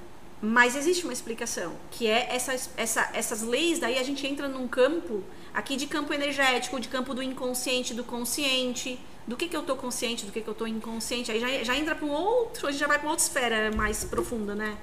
Mas 0.45 0.77
existe 0.77 1.05
uma 1.05 1.13
explicação, 1.13 1.73
que 1.91 2.07
é 2.07 2.29
essas, 2.31 2.71
essa, 2.77 3.11
essas 3.15 3.43
leis, 3.43 3.79
daí 3.79 3.99
a 3.99 4.03
gente 4.03 4.27
entra 4.27 4.47
num 4.47 4.69
campo, 4.69 5.25
aqui 5.55 5.75
de 5.75 5.87
campo 5.87 6.13
energético, 6.13 6.79
de 6.79 6.89
campo 6.89 7.15
do 7.15 7.23
inconsciente, 7.23 7.95
do 7.95 8.05
consciente, 8.05 9.01
do 9.27 9.37
que, 9.37 9.49
que 9.49 9.57
eu 9.57 9.63
tô 9.63 9.75
consciente, 9.75 10.27
do 10.27 10.33
que, 10.33 10.43
que 10.43 10.49
eu 10.49 10.55
tô 10.55 10.67
inconsciente, 10.67 11.33
aí 11.33 11.41
já, 11.41 11.65
já 11.65 11.77
entra 11.77 11.95
para 11.95 12.05
um 12.05 12.11
outro, 12.11 12.67
a 12.67 12.71
gente 12.71 12.81
já 12.81 12.87
vai 12.87 12.99
para 12.99 13.09
outra 13.09 13.25
esfera 13.25 13.75
mais 13.75 14.05
profunda, 14.05 14.55
né? 14.55 14.77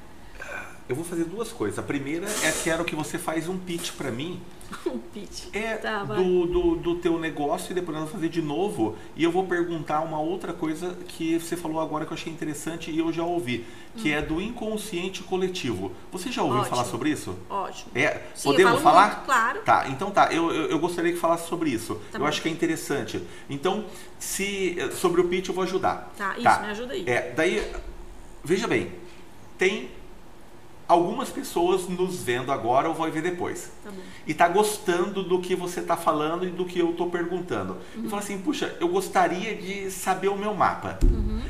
Eu 0.91 0.95
vou 0.95 1.05
fazer 1.05 1.23
duas 1.23 1.53
coisas. 1.53 1.79
A 1.79 1.81
primeira 1.81 2.27
é 2.43 2.51
quero 2.65 2.83
que 2.83 2.93
você 2.97 3.17
faz 3.17 3.47
um 3.47 3.57
pitch 3.57 3.91
para 3.93 4.11
mim 4.11 4.41
Um 4.85 4.97
pitch. 4.97 5.45
é 5.53 5.77
Tá, 5.77 6.03
do, 6.03 6.45
do, 6.45 6.75
do 6.75 6.95
teu 6.95 7.17
negócio 7.17 7.71
e 7.71 7.73
depois 7.73 7.93
nós 7.97 7.99
vamos 8.09 8.11
fazer 8.11 8.27
de 8.27 8.41
novo. 8.41 8.97
E 9.15 9.23
eu 9.23 9.31
vou 9.31 9.45
perguntar 9.45 10.01
uma 10.01 10.19
outra 10.19 10.51
coisa 10.51 10.97
que 11.07 11.39
você 11.39 11.55
falou 11.55 11.79
agora 11.79 12.05
que 12.05 12.11
eu 12.11 12.15
achei 12.15 12.31
interessante 12.31 12.91
e 12.91 12.99
eu 12.99 13.09
já 13.13 13.23
ouvi, 13.23 13.65
que 13.95 14.11
é 14.11 14.21
do 14.21 14.41
inconsciente 14.41 15.23
coletivo. 15.23 15.93
Você 16.11 16.29
já 16.29 16.41
ouviu 16.43 16.57
Hum. 16.57 16.61
Ótimo. 16.61 16.75
falar 16.75 16.87
sobre 16.89 17.09
isso? 17.09 17.37
Ótimo. 17.49 17.89
É, 17.95 18.23
Sim, 18.35 18.49
podemos 18.49 18.81
falar? 18.81 19.07
muito, 19.11 19.25
claro. 19.25 19.61
Tá, 19.61 19.87
então 19.87 20.11
tá. 20.11 20.27
Eu, 20.33 20.51
eu, 20.53 20.65
eu 20.71 20.79
gostaria 20.79 21.13
que 21.13 21.17
falasse 21.17 21.47
sobre 21.47 21.69
isso. 21.69 21.95
Tá 22.11 22.17
eu 22.17 22.23
bom. 22.23 22.27
acho 22.27 22.41
que 22.41 22.49
é 22.49 22.51
interessante. 22.51 23.25
Então, 23.49 23.85
se 24.19 24.75
sobre 24.99 25.21
o 25.21 25.29
pitch 25.29 25.47
eu 25.47 25.55
vou 25.55 25.63
ajudar. 25.63 26.11
Tá, 26.17 26.33
isso, 26.37 26.61
me 26.61 26.67
ajuda 26.69 26.93
aí. 26.93 27.03
É, 27.07 27.31
daí, 27.33 27.65
veja 28.43 28.67
bem, 28.67 28.91
tem 29.57 29.89
algumas 30.91 31.29
pessoas 31.29 31.87
nos 31.87 32.21
vendo 32.21 32.51
agora 32.51 32.89
ou 32.89 32.93
vai 32.93 33.09
ver 33.09 33.21
depois. 33.21 33.71
Tá. 33.81 33.91
E 34.27 34.33
tá 34.33 34.49
gostando 34.49 35.23
do 35.23 35.39
que 35.39 35.55
você 35.55 35.81
tá 35.81 35.95
falando 35.95 36.45
e 36.45 36.49
do 36.49 36.65
que 36.65 36.79
eu 36.79 36.91
tô 36.93 37.05
perguntando. 37.07 37.77
Uhum. 37.95 38.05
E 38.05 38.09
fala 38.09 38.21
assim, 38.21 38.37
puxa, 38.37 38.75
eu 38.77 38.89
gostaria 38.89 39.55
de 39.55 39.89
saber 39.89 40.27
o 40.27 40.35
meu 40.35 40.53
mapa. 40.53 40.99
Uhum. 41.03 41.41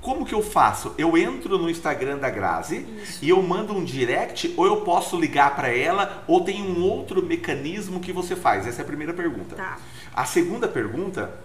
Como 0.00 0.24
que 0.24 0.34
eu 0.34 0.42
faço? 0.42 0.94
Eu 0.96 1.16
entro 1.16 1.58
no 1.58 1.68
Instagram 1.68 2.16
da 2.18 2.30
Grazi 2.30 2.86
e 3.20 3.28
eu 3.28 3.42
mando 3.42 3.74
um 3.74 3.84
direct 3.84 4.54
ou 4.56 4.64
eu 4.64 4.78
posso 4.78 5.18
ligar 5.18 5.54
para 5.54 5.68
ela 5.68 6.24
ou 6.26 6.42
tem 6.42 6.62
um 6.62 6.82
outro 6.82 7.22
mecanismo 7.22 8.00
que 8.00 8.12
você 8.12 8.34
faz? 8.34 8.66
Essa 8.66 8.80
é 8.80 8.82
a 8.82 8.86
primeira 8.86 9.12
pergunta. 9.12 9.56
Tá. 9.56 9.78
A 10.14 10.24
segunda 10.24 10.68
pergunta 10.68 11.38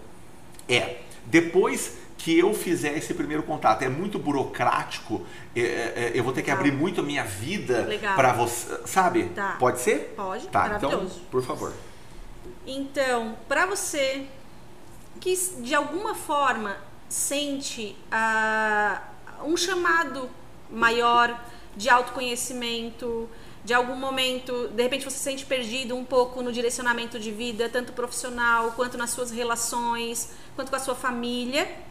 é: 0.68 1.00
depois 1.26 1.98
que 2.22 2.38
eu 2.38 2.52
fizer 2.52 2.96
esse 2.98 3.14
primeiro 3.14 3.42
contato, 3.42 3.82
é 3.82 3.88
muito 3.88 4.18
burocrático, 4.18 5.26
é, 5.56 5.60
é, 5.60 6.12
eu 6.14 6.22
vou 6.22 6.34
ter 6.34 6.42
que 6.42 6.50
Legal. 6.50 6.66
abrir 6.66 6.76
muito 6.76 7.00
a 7.00 7.02
minha 7.02 7.24
vida 7.24 7.88
para 8.14 8.34
você, 8.34 8.78
sabe? 8.84 9.24
Tá. 9.30 9.56
Pode 9.58 9.80
ser? 9.80 10.12
Pode, 10.14 10.46
Tá, 10.48 10.74
então, 10.76 11.08
por 11.30 11.42
favor. 11.42 11.72
Então, 12.66 13.36
para 13.48 13.64
você 13.64 14.26
que 15.18 15.34
de 15.62 15.74
alguma 15.74 16.14
forma 16.14 16.76
sente 17.08 17.96
ah, 18.12 19.02
um 19.42 19.56
chamado 19.56 20.28
maior 20.70 21.42
de 21.74 21.88
autoconhecimento, 21.88 23.30
de 23.64 23.72
algum 23.72 23.96
momento, 23.96 24.68
de 24.68 24.82
repente 24.82 25.04
você 25.04 25.16
se 25.16 25.24
sente 25.24 25.46
perdido 25.46 25.96
um 25.96 26.04
pouco 26.04 26.42
no 26.42 26.52
direcionamento 26.52 27.18
de 27.18 27.30
vida, 27.30 27.68
tanto 27.70 27.94
profissional 27.94 28.72
quanto 28.72 28.98
nas 28.98 29.10
suas 29.10 29.30
relações, 29.30 30.32
quanto 30.54 30.68
com 30.68 30.76
a 30.76 30.80
sua 30.80 30.94
família. 30.94 31.88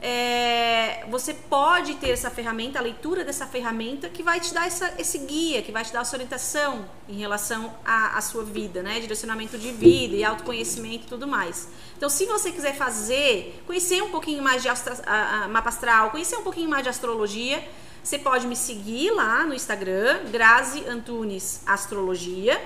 É, 0.00 1.04
você 1.10 1.34
pode 1.34 1.94
ter 1.96 2.10
essa 2.10 2.30
ferramenta, 2.30 2.78
a 2.78 2.82
leitura 2.82 3.24
dessa 3.24 3.46
ferramenta, 3.46 4.08
que 4.08 4.22
vai 4.22 4.38
te 4.40 4.54
dar 4.54 4.66
essa, 4.66 4.94
esse 4.98 5.18
guia, 5.18 5.60
que 5.62 5.72
vai 5.72 5.84
te 5.84 5.92
dar 5.92 6.00
essa 6.02 6.14
orientação 6.16 6.84
em 7.08 7.16
relação 7.18 7.74
à, 7.84 8.20
sua 8.20 8.44
vida, 8.44 8.82
né? 8.82 9.00
Direcionamento 9.00 9.58
de 9.58 9.70
vida 9.72 10.14
e 10.16 10.22
autoconhecimento 10.24 11.04
e 11.06 11.08
tudo 11.08 11.26
mais. 11.26 11.68
Então, 11.96 12.08
se 12.08 12.26
você 12.26 12.52
quiser 12.52 12.76
fazer, 12.76 13.62
conhecer 13.66 14.02
um 14.02 14.10
pouquinho 14.10 14.42
mais 14.42 14.62
de 14.62 14.68
astra, 14.68 14.96
a- 15.06 15.44
a- 15.44 15.48
mapa 15.48 15.68
astral, 15.68 16.10
conhecer 16.10 16.36
um 16.36 16.42
pouquinho 16.42 16.68
mais 16.70 16.82
de 16.84 16.88
astrologia, 16.88 17.66
você 18.02 18.18
pode 18.18 18.46
me 18.46 18.54
seguir 18.56 19.10
lá 19.10 19.44
no 19.44 19.52
Instagram, 19.52 20.20
Grazi 20.30 20.84
Antunes 20.88 21.60
Astrologia. 21.66 22.60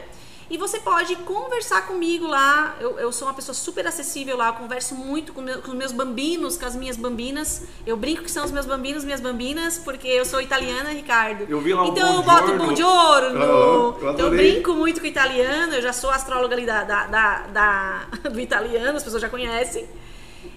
E 0.53 0.59
você 0.59 0.79
pode 0.79 1.17
conversar 1.17 1.87
comigo 1.87 2.27
lá. 2.27 2.77
Eu, 2.79 2.99
eu 2.99 3.11
sou 3.11 3.27
uma 3.27 3.33
pessoa 3.33 3.55
super 3.55 3.87
acessível 3.87 4.37
lá. 4.37 4.49
Eu 4.49 4.53
converso 4.53 4.95
muito 4.95 5.33
com, 5.33 5.41
meu, 5.41 5.63
com 5.63 5.71
os 5.71 5.75
meus 5.75 5.93
bambinos, 5.93 6.59
com 6.59 6.67
as 6.67 6.77
minhas 6.77 6.95
bambinas. 6.95 7.63
Eu 7.87 7.97
brinco 7.97 8.23
que 8.23 8.31
são 8.31 8.45
os 8.45 8.51
meus 8.51 8.67
bambinos, 8.67 9.03
minhas 9.03 9.23
bambinas, 9.23 9.79
porque 9.79 10.07
eu 10.07 10.27
sou 10.27 10.43
italiana, 10.43 10.91
Ricardo. 10.91 11.47
Eu 11.49 11.59
vi 11.59 11.73
lá 11.73 11.87
Então 11.87 12.17
eu 12.17 12.23
boto 12.23 12.55
bom 12.59 12.77
giorno. 12.77 13.97
Uhum, 13.99 14.11
então 14.11 14.27
eu 14.27 14.31
brinco 14.31 14.75
muito 14.75 15.01
com 15.01 15.07
o 15.07 15.09
italiano. 15.09 15.73
Eu 15.73 15.81
já 15.81 15.93
sou 15.95 16.11
astróloga 16.11 16.55
ali 16.55 16.67
da, 16.67 16.85
da, 16.85 17.07
da, 17.07 17.39
da 17.47 18.07
do 18.29 18.39
italiano, 18.39 18.99
as 18.99 19.03
pessoas 19.03 19.23
já 19.23 19.31
conhecem. 19.31 19.89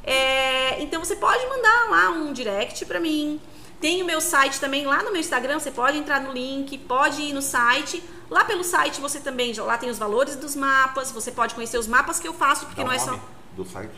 É, 0.03 0.83
então 0.83 1.01
você 1.01 1.15
pode 1.15 1.47
mandar 1.47 1.89
lá 1.89 2.09
um 2.09 2.33
direct 2.33 2.85
para 2.85 2.99
mim. 2.99 3.39
Tem 3.79 4.01
o 4.01 4.05
meu 4.05 4.19
site 4.19 4.59
também 4.59 4.85
lá 4.85 5.03
no 5.03 5.11
meu 5.11 5.21
Instagram, 5.21 5.57
você 5.57 5.71
pode 5.71 5.97
entrar 5.97 6.19
no 6.19 6.33
link, 6.33 6.77
pode 6.79 7.21
ir 7.21 7.33
no 7.33 7.41
site. 7.41 8.03
Lá 8.29 8.45
pelo 8.45 8.63
site 8.63 9.01
você 9.01 9.19
também, 9.19 9.53
lá 9.53 9.77
tem 9.77 9.89
os 9.89 9.99
valores 9.99 10.35
dos 10.35 10.55
mapas, 10.55 11.11
você 11.11 11.31
pode 11.31 11.53
conhecer 11.53 11.77
os 11.77 11.87
mapas 11.87 12.19
que 12.19 12.27
eu 12.27 12.33
faço, 12.33 12.65
porque 12.65 12.81
Dá 12.81 12.87
não 12.87 12.93
é 12.93 12.99
só 12.99 13.19
do 13.55 13.65
site. 13.65 13.93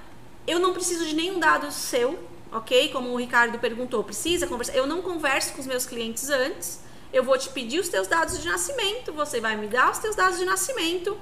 eu 0.44 0.58
não 0.58 0.72
preciso 0.72 1.06
de 1.06 1.14
nenhum 1.14 1.38
dado 1.38 1.70
seu, 1.70 2.18
ok? 2.50 2.88
Como 2.88 3.10
o 3.10 3.16
Ricardo 3.16 3.58
perguntou, 3.60 4.02
precisa 4.02 4.46
conversar? 4.46 4.74
Eu 4.74 4.86
não 4.86 5.00
converso 5.00 5.52
com 5.52 5.60
os 5.60 5.66
meus 5.66 5.86
clientes 5.86 6.30
antes. 6.30 6.81
Eu 7.12 7.22
vou 7.22 7.36
te 7.36 7.48
pedir 7.50 7.78
os 7.78 7.88
teus 7.88 8.06
dados 8.06 8.40
de 8.40 8.48
nascimento, 8.48 9.12
você 9.12 9.40
vai 9.40 9.56
me 9.56 9.66
dar 9.66 9.90
os 9.90 9.98
teus 9.98 10.16
dados 10.16 10.38
de 10.38 10.44
nascimento 10.44 11.18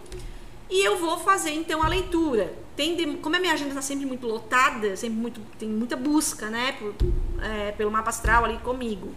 e 0.69 0.85
eu 0.85 0.99
vou 0.99 1.19
fazer 1.19 1.51
então 1.51 1.83
a 1.83 1.89
leitura. 1.89 2.55
Tem, 2.77 3.17
como 3.17 3.37
a 3.37 3.41
minha 3.41 3.53
agenda 3.53 3.71
está 3.71 3.83
sempre 3.83 4.07
muito 4.07 4.27
lotada, 4.27 4.97
sempre 4.97 5.19
muito, 5.19 5.41
tem 5.59 5.69
muita 5.69 5.97
busca, 5.97 6.49
né, 6.49 6.73
por, 6.79 6.95
é, 7.43 7.73
pelo 7.73 7.91
mapa 7.91 8.11
astral 8.11 8.45
ali 8.45 8.59
comigo 8.59 9.15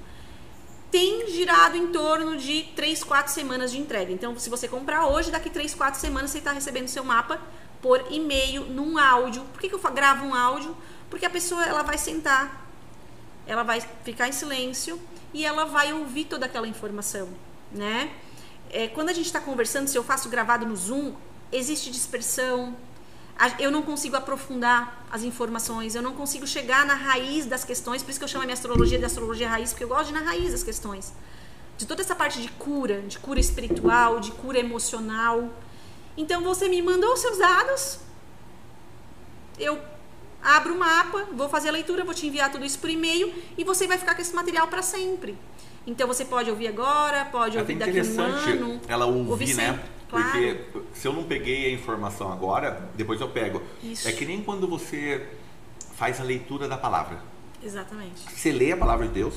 tem 0.94 1.28
girado 1.28 1.76
em 1.76 1.88
torno 1.88 2.38
de 2.38 2.66
3, 2.76 3.04
4 3.04 3.34
semanas 3.34 3.72
de 3.72 3.80
entrega. 3.80 4.12
Então, 4.12 4.38
se 4.38 4.48
você 4.48 4.68
comprar 4.68 5.08
hoje, 5.08 5.32
daqui 5.32 5.50
3, 5.50 5.74
4 5.74 6.00
semanas 6.00 6.30
você 6.30 6.38
está 6.38 6.52
recebendo 6.52 6.88
seu 6.88 7.04
mapa 7.04 7.42
por 7.82 8.06
e-mail, 8.12 8.66
num 8.66 9.00
áudio. 9.00 9.42
Por 9.52 9.60
que, 9.60 9.70
que 9.70 9.74
eu 9.74 9.80
gravo 9.92 10.24
um 10.24 10.36
áudio? 10.36 10.78
Porque 11.10 11.26
a 11.26 11.32
pessoa 11.32 11.66
ela 11.66 11.82
vai 11.82 11.98
sentar, 11.98 12.70
ela 13.48 13.64
vai 13.64 13.82
ficar 14.04 14.28
em 14.28 14.32
silêncio 14.32 15.02
e 15.34 15.46
ela 15.46 15.66
vai 15.66 15.92
ouvir 15.94 16.26
toda 16.26 16.46
aquela 16.46 16.68
informação, 16.68 17.30
né? 17.72 18.12
É, 18.70 18.88
quando 18.88 19.10
a 19.10 19.14
gente 19.14 19.26
está 19.26 19.40
conversando, 19.40 19.88
se 19.88 19.98
eu 19.98 20.04
faço 20.04 20.30
gravado 20.30 20.66
no 20.66 20.76
Zoom, 20.76 21.14
existe 21.52 21.92
dispersão, 21.92 22.76
eu 23.60 23.72
não 23.72 23.82
consigo 23.82 24.16
aprofundar 24.16 25.06
as 25.12 25.24
informações, 25.24 25.96
eu 25.96 26.02
não 26.02 26.14
consigo 26.14 26.46
chegar 26.46 26.86
na 26.86 26.94
raiz 26.94 27.46
das 27.46 27.64
questões, 27.64 28.02
por 28.02 28.10
isso 28.10 28.20
que 28.20 28.24
eu 28.24 28.28
chamo 28.28 28.44
a 28.44 28.46
minha 28.46 28.54
astrologia 28.54 28.98
de 28.98 29.06
astrologia 29.06 29.50
raiz, 29.50 29.72
porque 29.72 29.84
eu 29.84 29.88
gosto 29.88 30.06
de 30.06 30.12
ir 30.12 30.20
na 30.20 30.26
raiz 30.26 30.52
das 30.52 30.64
questões. 30.64 31.14
De 31.78 31.86
toda 31.86 32.02
essa 32.02 32.16
parte 32.16 32.42
de 32.42 32.50
cura, 32.50 33.02
de 33.02 33.18
cura 33.20 33.40
espiritual, 33.40 34.20
de 34.20 34.32
cura 34.32 34.60
emocional. 34.60 35.50
Então 36.16 36.44
você 36.44 36.70
me 36.70 36.82
mandou 36.82 37.14
os 37.14 37.20
seus 37.20 37.40
dados, 37.40 38.00
eu 39.60 39.80
abro 40.44 40.74
o 40.74 40.80
mapa, 40.80 41.28
vou 41.34 41.48
fazer 41.50 41.70
a 41.70 41.72
leitura, 41.72 42.04
vou 42.04 42.14
te 42.14 42.28
enviar 42.28 42.52
tudo 42.52 42.66
isso 42.66 42.80
por 42.80 42.90
e-mail 42.90 43.34
e 43.58 43.64
você 43.64 43.88
vai 43.88 43.98
ficar 43.98 44.16
com 44.16 44.22
esse 44.22 44.36
material 44.36 44.68
para 44.68 44.82
sempre. 44.82 45.38
Então 45.86 46.08
você 46.08 46.24
pode 46.26 46.50
ouvir 46.50 46.68
agora, 46.68 47.26
pode 47.26 47.58
É 47.58 47.62
ouvir 47.62 47.76
daqui 47.76 48.00
a 48.00 48.04
um 48.04 48.22
ano. 48.22 48.82
ela 48.88 49.06
ouvir, 49.06 49.30
ouvir 49.32 49.54
né? 49.56 49.80
claro. 50.10 50.26
Porque 50.26 50.60
se 50.94 51.08
eu 51.08 51.14
não 51.14 51.24
peguei 51.24 51.68
a 51.68 51.74
informação 51.74 52.32
agora, 52.32 52.90
depois 52.96 53.20
eu 53.20 53.30
pego. 53.30 53.62
Isso. 53.82 54.08
É 54.08 54.12
que 54.12 54.26
nem 54.26 54.42
quando 54.42 54.68
você 54.68 55.28
faz 55.96 56.20
a 56.20 56.24
leitura 56.24 56.68
da 56.68 56.78
palavra. 56.78 57.20
Exatamente. 57.62 58.24
Você 58.34 58.52
lê 58.52 58.72
a 58.72 58.78
palavra 58.78 59.08
de 59.08 59.14
Deus, 59.14 59.36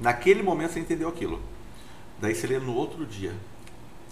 naquele 0.00 0.42
momento 0.42 0.72
você 0.72 0.80
entendeu 0.80 1.08
aquilo. 1.08 1.40
Daí 2.20 2.34
você 2.34 2.46
lê 2.46 2.58
no 2.58 2.74
outro 2.74 3.04
dia. 3.04 3.32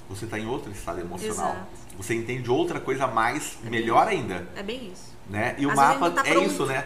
Você 0.09 0.25
está 0.25 0.38
em 0.38 0.47
outro 0.47 0.73
estado 0.73 1.01
emocional. 1.01 1.51
Exato. 1.53 1.66
Você 1.97 2.14
entende 2.14 2.51
outra 2.51 2.81
coisa 2.81 3.07
mais, 3.07 3.57
melhor 3.62 4.09
ainda. 4.09 4.49
É 4.57 4.62
bem 4.62 4.90
isso. 4.93 5.12
Né? 5.28 5.54
E 5.59 5.66
o 5.66 5.70
Às 5.70 5.76
mapa 5.76 6.11
tá 6.11 6.22
é 6.24 6.33
pronto. 6.33 6.46
isso, 6.46 6.66
né? 6.66 6.85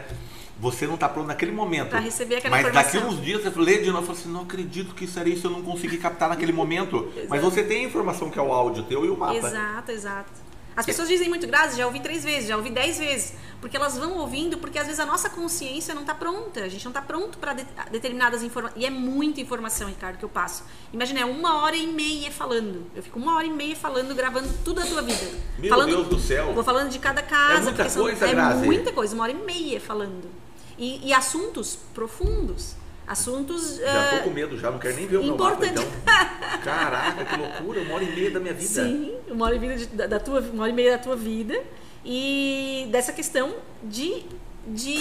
Você 0.61 0.87
não 0.87 0.95
está 0.95 1.09
pronto 1.09 1.27
naquele 1.27 1.51
momento. 1.53 1.97
Receber 1.97 2.37
aquela 2.37 2.57
Mas 2.57 2.73
daqui 2.73 2.97
informação. 2.97 3.19
uns 3.19 3.25
dias 3.25 3.43
você 3.43 3.59
lê 3.59 3.79
de 3.79 3.91
novo 3.91 4.05
e 4.05 4.07
fala 4.07 4.19
assim, 4.19 4.31
não 4.31 4.43
acredito 4.43 4.95
que 4.95 5.05
isso 5.05 5.19
era 5.19 5.29
isso, 5.29 5.47
eu 5.47 5.51
não 5.51 5.63
consegui 5.63 5.99
captar 5.99 6.29
naquele 6.29 6.53
momento. 6.53 7.13
Mas 7.29 7.43
você 7.43 7.63
tem 7.63 7.85
a 7.85 7.89
informação 7.89 8.31
que 8.31 8.39
é 8.39 8.43
o 8.43 8.53
áudio 8.53 8.85
teu 8.85 9.05
e 9.05 9.11
o 9.11 9.17
mapa. 9.17 9.35
Exato, 9.37 9.91
exato. 9.91 10.44
As 10.77 10.85
pessoas 10.85 11.09
dizem 11.09 11.29
muito, 11.29 11.47
Grazi, 11.47 11.79
já 11.79 11.87
ouvi 11.87 12.01
três 12.01 12.25
vezes, 12.25 12.49
já 12.49 12.57
ouvi 12.57 12.71
dez 12.71 12.99
vezes. 12.99 13.35
Porque 13.61 13.77
elas 13.77 13.97
vão 13.97 14.19
ouvindo, 14.19 14.59
porque 14.59 14.79
às 14.79 14.87
vezes 14.87 14.99
a 15.01 15.07
nossa 15.07 15.31
consciência 15.31 15.95
não 15.95 16.03
está 16.03 16.15
pronta. 16.15 16.61
A 16.65 16.69
gente 16.69 16.85
não 16.85 16.91
está 16.91 17.01
pronto 17.01 17.39
para 17.39 17.55
determinadas 17.91 18.43
informações. 18.43 18.83
E 18.83 18.85
é 18.85 18.91
muita 18.91 19.41
informação, 19.41 19.89
Ricardo, 19.89 20.19
que 20.19 20.25
eu 20.25 20.29
passo. 20.29 20.65
Imagina, 20.93 21.21
é 21.21 21.25
uma 21.25 21.63
hora 21.63 21.77
e 21.77 21.87
meia 21.87 22.31
falando. 22.31 22.85
Eu 22.95 23.03
fico 23.03 23.19
uma 23.19 23.37
hora 23.37 23.47
e 23.47 23.51
meia 23.51 23.77
falando, 23.77 24.15
gravando 24.15 24.49
tudo 24.65 24.81
da 24.83 24.87
tua 24.87 25.01
vida. 25.03 25.31
Meu 25.59 25.71
falando, 25.71 25.91
Deus 25.91 26.09
do 26.09 26.19
céu. 26.21 26.53
Vou 26.53 26.65
falando 26.65 26.91
de 26.91 26.99
cada 26.99 27.23
casa. 27.23 27.55
É 27.55 27.61
muita 27.63 27.73
porque 27.77 27.91
são- 27.91 28.03
coisa, 28.03 28.27
É 28.27 28.31
Grazi. 28.33 28.65
muita 28.67 28.93
coisa, 28.93 29.15
uma 29.15 29.23
hora 29.25 29.33
e 29.33 29.37
meia 29.37 29.81
falando. 29.81 30.29
E, 30.77 31.07
e 31.09 31.13
assuntos 31.15 31.79
profundos. 31.95 32.75
Assuntos. 33.07 33.77
Já 33.77 34.17
tô 34.19 34.25
com 34.25 34.31
medo, 34.31 34.57
já 34.59 34.71
não 34.71 34.79
quero 34.79 34.97
nem 34.97 35.07
ver 35.07 35.19
o 35.19 35.23
meu 35.25 35.35
Importante. 35.35 35.75
mapa, 35.75 35.89
então. 36.47 36.59
Caraca, 36.65 37.25
que 37.25 37.37
loucura, 37.37 37.81
uma 37.83 37.95
hora 37.97 38.05
e 38.05 38.15
meia 38.15 38.31
da 38.31 38.41
minha 38.41 38.55
vida. 38.55 38.67
Sim, 38.85 39.15
uma 39.29 39.45
hora 39.47 39.57
e, 39.57 39.59
meia 39.59 39.77
de- 39.77 39.87
da, 39.87 40.07
da 40.07 40.19
tua, 40.21 40.41
uma 40.41 40.63
hora 40.63 40.73
e 40.73 40.75
meia 40.75 40.97
da 40.97 41.03
tua 41.03 41.15
vida. 41.17 41.55
E 42.05 42.87
dessa 42.91 43.13
questão 43.13 43.55
de, 43.83 44.25
de 44.67 44.97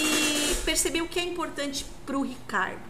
perceber 0.64 1.00
o 1.02 1.08
que 1.08 1.18
é 1.20 1.24
importante 1.24 1.84
para 2.04 2.16
o 2.18 2.22
Ricardo. 2.22 2.80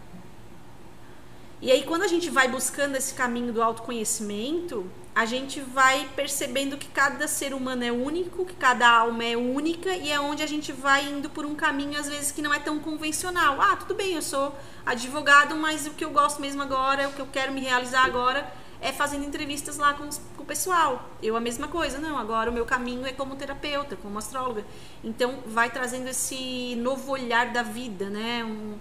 E 1.61 1.71
aí, 1.71 1.83
quando 1.85 2.03
a 2.03 2.09
gente 2.09 2.29
vai 2.31 2.49
buscando 2.49 2.97
esse 2.97 3.15
caminho 3.15 3.53
do 3.53 3.63
autoconhecimento, 3.63 4.87
a 5.15 5.25
gente 5.27 5.61
vai 5.61 6.09
percebendo 6.17 6.77
que 6.77 6.89
cada 6.89 7.29
ser 7.29 7.55
humano 7.55 7.85
é 7.85 7.93
único, 7.93 8.45
que 8.45 8.55
cada 8.55 8.89
alma 8.89 9.23
é 9.25 9.37
única 9.37 9.95
e 9.95 10.11
é 10.11 10.19
onde 10.19 10.43
a 10.43 10.47
gente 10.47 10.73
vai 10.73 11.07
indo 11.09 11.31
por 11.31 11.47
um 11.47 11.55
caminho, 11.55 11.99
às 11.99 12.09
vezes, 12.09 12.33
que 12.33 12.43
não 12.43 12.53
é 12.53 12.59
tão 12.59 12.81
convencional. 12.81 13.61
Ah, 13.61 13.77
tudo 13.77 13.95
bem, 13.95 14.15
eu 14.15 14.23
sou 14.23 14.53
advogado, 14.85 15.55
mas 15.55 15.87
o 15.87 15.91
que 15.91 16.05
eu 16.05 16.11
gosto 16.11 16.41
mesmo 16.41 16.63
agora, 16.63 17.09
o 17.09 17.13
que 17.13 17.21
eu 17.21 17.27
quero 17.27 17.53
me 17.53 17.61
realizar 17.61 18.05
agora 18.05 18.53
é 18.81 18.93
fazendo 18.93 19.25
entrevistas 19.25 19.79
lá 19.79 19.95
com, 19.95 20.09
com 20.37 20.43
o 20.43 20.47
pessoal. 20.47 21.09
Eu 21.23 21.37
a 21.37 21.41
mesma 21.41 21.69
coisa, 21.69 21.99
não, 21.99 22.19
agora 22.19 22.51
o 22.51 22.53
meu 22.53 22.67
caminho 22.67 23.07
é 23.07 23.13
como 23.13 23.37
terapeuta, 23.37 23.97
como 23.97 24.19
astróloga. 24.19 24.65
Então, 25.03 25.39
vai 25.47 25.71
trazendo 25.71 26.09
esse 26.09 26.75
novo 26.77 27.13
olhar 27.13 27.53
da 27.53 27.63
vida, 27.63 28.11
né? 28.11 28.45
Um- 28.45 28.77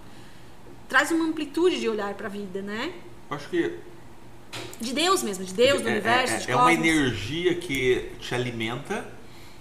traz 0.88 1.10
uma 1.12 1.24
amplitude 1.24 1.80
de 1.80 1.88
olhar 1.88 2.12
para 2.14 2.26
a 2.26 2.30
vida, 2.30 2.60
né? 2.60 2.92
Acho 3.30 3.48
que 3.48 3.78
De 4.80 4.92
Deus 4.92 5.22
mesmo, 5.22 5.44
de 5.44 5.54
Deus, 5.54 5.82
do 5.82 5.88
é, 5.88 5.92
universo, 5.92 6.34
é, 6.34 6.38
de 6.38 6.50
é 6.50 6.56
uma 6.56 6.64
cosmos. 6.66 6.86
energia 6.86 7.54
que 7.54 8.12
te 8.20 8.34
alimenta 8.34 9.04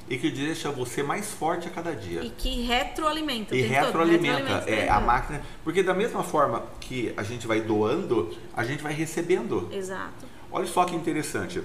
e 0.09 0.17
que 0.17 0.29
deixa 0.29 0.69
você 0.69 1.01
mais 1.01 1.31
forte 1.31 1.67
a 1.67 1.71
cada 1.71 1.95
dia. 1.95 2.23
E 2.23 2.29
que 2.29 2.61
retroalimenta. 2.61 3.55
E 3.55 3.61
retroalimenta 3.61 4.43
o 4.43 4.57
é, 4.57 4.61
tempo 4.61 4.91
a 4.91 4.99
máquina. 4.99 5.41
Porque 5.63 5.81
da 5.81 5.93
mesma 5.93 6.23
forma 6.23 6.65
que 6.79 7.13
a 7.15 7.23
gente 7.23 7.47
vai 7.47 7.61
doando, 7.61 8.35
a 8.55 8.63
gente 8.63 8.83
vai 8.83 8.93
recebendo. 8.93 9.69
Exato. 9.71 10.25
Olha 10.51 10.67
só 10.67 10.83
que 10.85 10.95
interessante. 10.95 11.63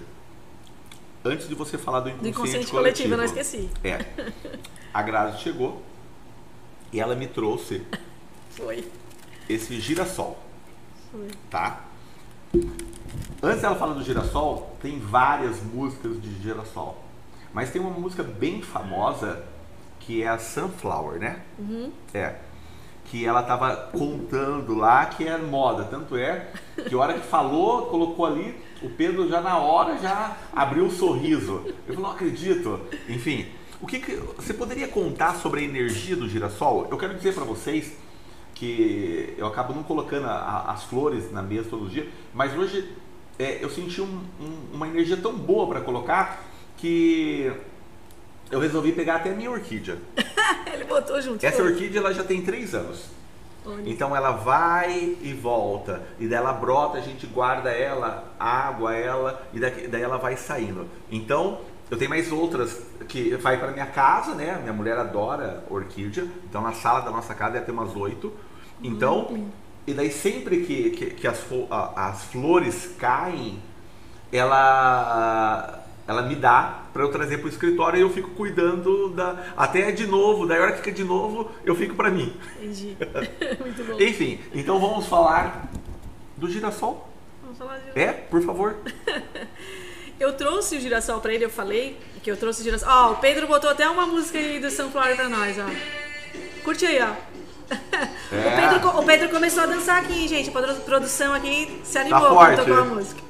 Antes 1.24 1.48
de 1.48 1.54
você 1.54 1.76
falar 1.76 2.00
do 2.00 2.04
Do 2.04 2.10
inconsciente, 2.10 2.30
inconsciente 2.30 2.70
coletivo, 2.70 3.08
coletivo, 3.08 3.14
eu 3.14 3.18
não 3.18 3.24
esqueci. 3.24 3.68
É. 3.82 4.04
A 4.94 5.02
Grazi 5.02 5.42
chegou 5.42 5.82
e 6.92 7.00
ela 7.00 7.14
me 7.14 7.26
trouxe 7.26 7.82
Foi. 8.50 8.86
esse 9.48 9.80
girassol, 9.80 10.42
Foi. 11.10 11.28
tá? 11.50 11.84
Antes 13.42 13.62
dela 13.62 13.76
falar 13.76 13.94
do 13.94 14.02
girassol, 14.02 14.76
tem 14.82 14.98
várias 14.98 15.62
músicas 15.62 16.20
de 16.20 16.42
girassol. 16.42 17.04
Mas 17.52 17.70
tem 17.70 17.80
uma 17.80 17.90
música 17.90 18.22
bem 18.22 18.62
famosa 18.62 19.44
que 20.00 20.22
é 20.22 20.28
a 20.28 20.38
Sunflower, 20.38 21.18
né? 21.18 21.40
Uhum. 21.58 21.92
É. 22.12 22.36
Que 23.04 23.24
ela 23.24 23.42
tava 23.42 23.74
contando 23.92 24.74
lá 24.74 25.06
que 25.06 25.26
é 25.26 25.38
moda. 25.38 25.84
Tanto 25.84 26.16
é 26.16 26.50
que 26.88 26.94
a 26.94 26.98
hora 26.98 27.14
que 27.14 27.26
falou, 27.26 27.86
colocou 27.86 28.26
ali, 28.26 28.54
o 28.82 28.90
Pedro 28.90 29.28
já 29.28 29.40
na 29.40 29.58
hora 29.58 29.96
já 29.98 30.36
abriu 30.54 30.84
um 30.84 30.90
sorriso. 30.90 31.62
Eu 31.86 31.94
falei, 31.94 32.00
não 32.00 32.10
acredito. 32.10 32.80
Enfim, 33.08 33.46
O 33.80 33.86
que, 33.86 34.00
que 34.00 34.16
você 34.36 34.52
poderia 34.52 34.88
contar 34.88 35.36
sobre 35.36 35.60
a 35.60 35.62
energia 35.62 36.16
do 36.16 36.28
girassol? 36.28 36.88
Eu 36.90 36.98
quero 36.98 37.14
dizer 37.14 37.32
para 37.34 37.44
vocês 37.44 37.96
que 38.54 39.34
eu 39.38 39.46
acabo 39.46 39.72
não 39.72 39.84
colocando 39.84 40.26
a, 40.26 40.72
as 40.72 40.82
flores 40.84 41.30
na 41.30 41.42
mesa 41.42 41.68
todo 41.70 41.88
dia, 41.88 42.08
mas 42.34 42.52
hoje 42.58 42.92
é, 43.38 43.62
eu 43.62 43.70
senti 43.70 44.00
um, 44.00 44.20
um, 44.40 44.74
uma 44.74 44.88
energia 44.88 45.16
tão 45.16 45.32
boa 45.34 45.66
para 45.68 45.80
colocar 45.80 46.44
que 46.76 47.52
eu 48.50 48.60
resolvi 48.60 48.92
pegar 48.92 49.16
até 49.16 49.30
a 49.30 49.34
minha 49.34 49.50
orquídea. 49.50 49.98
Ele 50.72 50.84
botou 50.84 51.20
junto. 51.20 51.44
Essa 51.44 51.62
orquídea 51.62 51.98
ela 52.00 52.12
já 52.14 52.24
tem 52.24 52.42
três 52.42 52.74
anos. 52.74 53.06
Olha. 53.66 53.82
Então 53.86 54.14
ela 54.16 54.30
vai 54.30 55.16
e 55.20 55.34
volta, 55.34 56.02
e 56.18 56.26
daí 56.26 56.38
ela 56.38 56.52
brota, 56.52 56.96
a 56.98 57.00
gente 57.02 57.26
guarda 57.26 57.70
ela, 57.70 58.32
água 58.38 58.94
ela, 58.94 59.42
e 59.52 59.60
daqui- 59.60 59.86
daí 59.88 60.00
ela 60.00 60.16
vai 60.16 60.36
saindo. 60.36 60.86
Então 61.10 61.60
eu 61.90 61.98
tenho 61.98 62.08
mais 62.08 62.30
outras 62.32 62.80
que 63.08 63.34
vai 63.36 63.58
para 63.58 63.72
minha 63.72 63.86
casa, 63.86 64.34
né? 64.34 64.58
Minha 64.62 64.72
mulher 64.72 64.96
adora 64.96 65.64
orquídea, 65.68 66.26
então 66.48 66.62
na 66.62 66.72
sala 66.72 67.00
da 67.00 67.10
nossa 67.10 67.34
casa 67.34 67.54
deve 67.54 67.66
ter 67.66 67.72
umas 67.72 67.94
oito. 67.94 68.32
Então, 68.82 69.48
e 69.88 69.94
daí 69.94 70.12
sempre 70.12 70.64
que, 70.64 70.90
que, 70.90 71.06
que 71.06 71.26
as, 71.26 71.42
as 71.96 72.24
flores 72.24 72.94
caem, 72.98 73.58
ela 74.30 75.82
ela 76.06 76.22
me 76.22 76.36
dá 76.36 76.82
para 76.92 77.02
eu 77.02 77.10
trazer 77.10 77.38
para 77.38 77.46
o 77.46 77.48
escritório 77.48 77.98
e 77.98 78.02
eu 78.02 78.10
fico 78.10 78.30
cuidando 78.30 79.08
da 79.10 79.46
até 79.56 79.90
de 79.90 80.06
novo, 80.06 80.46
daí 80.46 80.58
a 80.58 80.62
hora 80.62 80.72
que 80.72 80.78
fica 80.78 80.92
de 80.92 81.04
novo, 81.04 81.50
eu 81.64 81.74
fico 81.74 81.94
para 81.94 82.10
mim. 82.10 82.36
Entendi. 82.56 82.98
Muito 83.60 83.84
bom. 83.84 83.98
Enfim, 83.98 84.38
então 84.54 84.78
vamos 84.78 85.06
falar 85.06 85.70
do 86.36 86.50
girassol. 86.50 87.08
Vamos 87.42 87.56
falar 87.56 87.78
de... 87.78 87.98
É, 87.98 88.12
por 88.12 88.42
favor. 88.42 88.76
Eu 90.20 90.32
trouxe 90.32 90.76
o 90.76 90.80
girassol 90.80 91.20
pra 91.20 91.32
ele, 91.32 91.44
eu 91.44 91.50
falei 91.50 91.96
que 92.24 92.28
eu 92.28 92.36
trouxe 92.36 92.60
o 92.60 92.64
girassol. 92.64 92.88
Ó, 92.90 93.12
o 93.12 93.16
Pedro 93.18 93.46
botou 93.46 93.70
até 93.70 93.88
uma 93.88 94.04
música 94.04 94.36
aí 94.36 94.58
do 94.58 94.68
Sunflower 94.68 95.14
pra 95.14 95.28
nós, 95.28 95.56
ó. 95.60 95.66
Curte 96.64 96.84
aí, 96.84 97.00
ó. 97.00 97.14
É. 97.70 98.48
O, 98.48 98.56
Pedro, 98.56 98.98
o 99.00 99.04
Pedro 99.04 99.28
começou 99.30 99.62
a 99.62 99.66
dançar 99.66 100.02
aqui, 100.02 100.26
gente. 100.28 100.48
A 100.48 100.52
produ- 100.52 100.80
produção 100.82 101.34
aqui 101.34 101.80
se 101.84 101.98
animou 101.98 102.20
Tá 102.20 102.34
quando 102.34 102.56
tocou 102.56 102.74
a 102.78 102.84
música. 102.84 103.22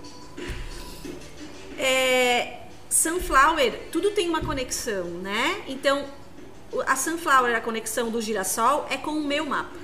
É, 1.78 2.58
Sunflower, 2.90 3.88
tudo 3.92 4.10
tem 4.10 4.28
uma 4.28 4.40
conexão, 4.40 5.04
né? 5.04 5.62
Então, 5.68 6.04
a 6.86 6.96
Sunflower, 6.96 7.54
a 7.56 7.60
conexão 7.60 8.10
do 8.10 8.20
girassol, 8.20 8.86
é 8.90 8.96
com 8.96 9.12
o 9.12 9.24
meu 9.24 9.46
mapa. 9.46 9.76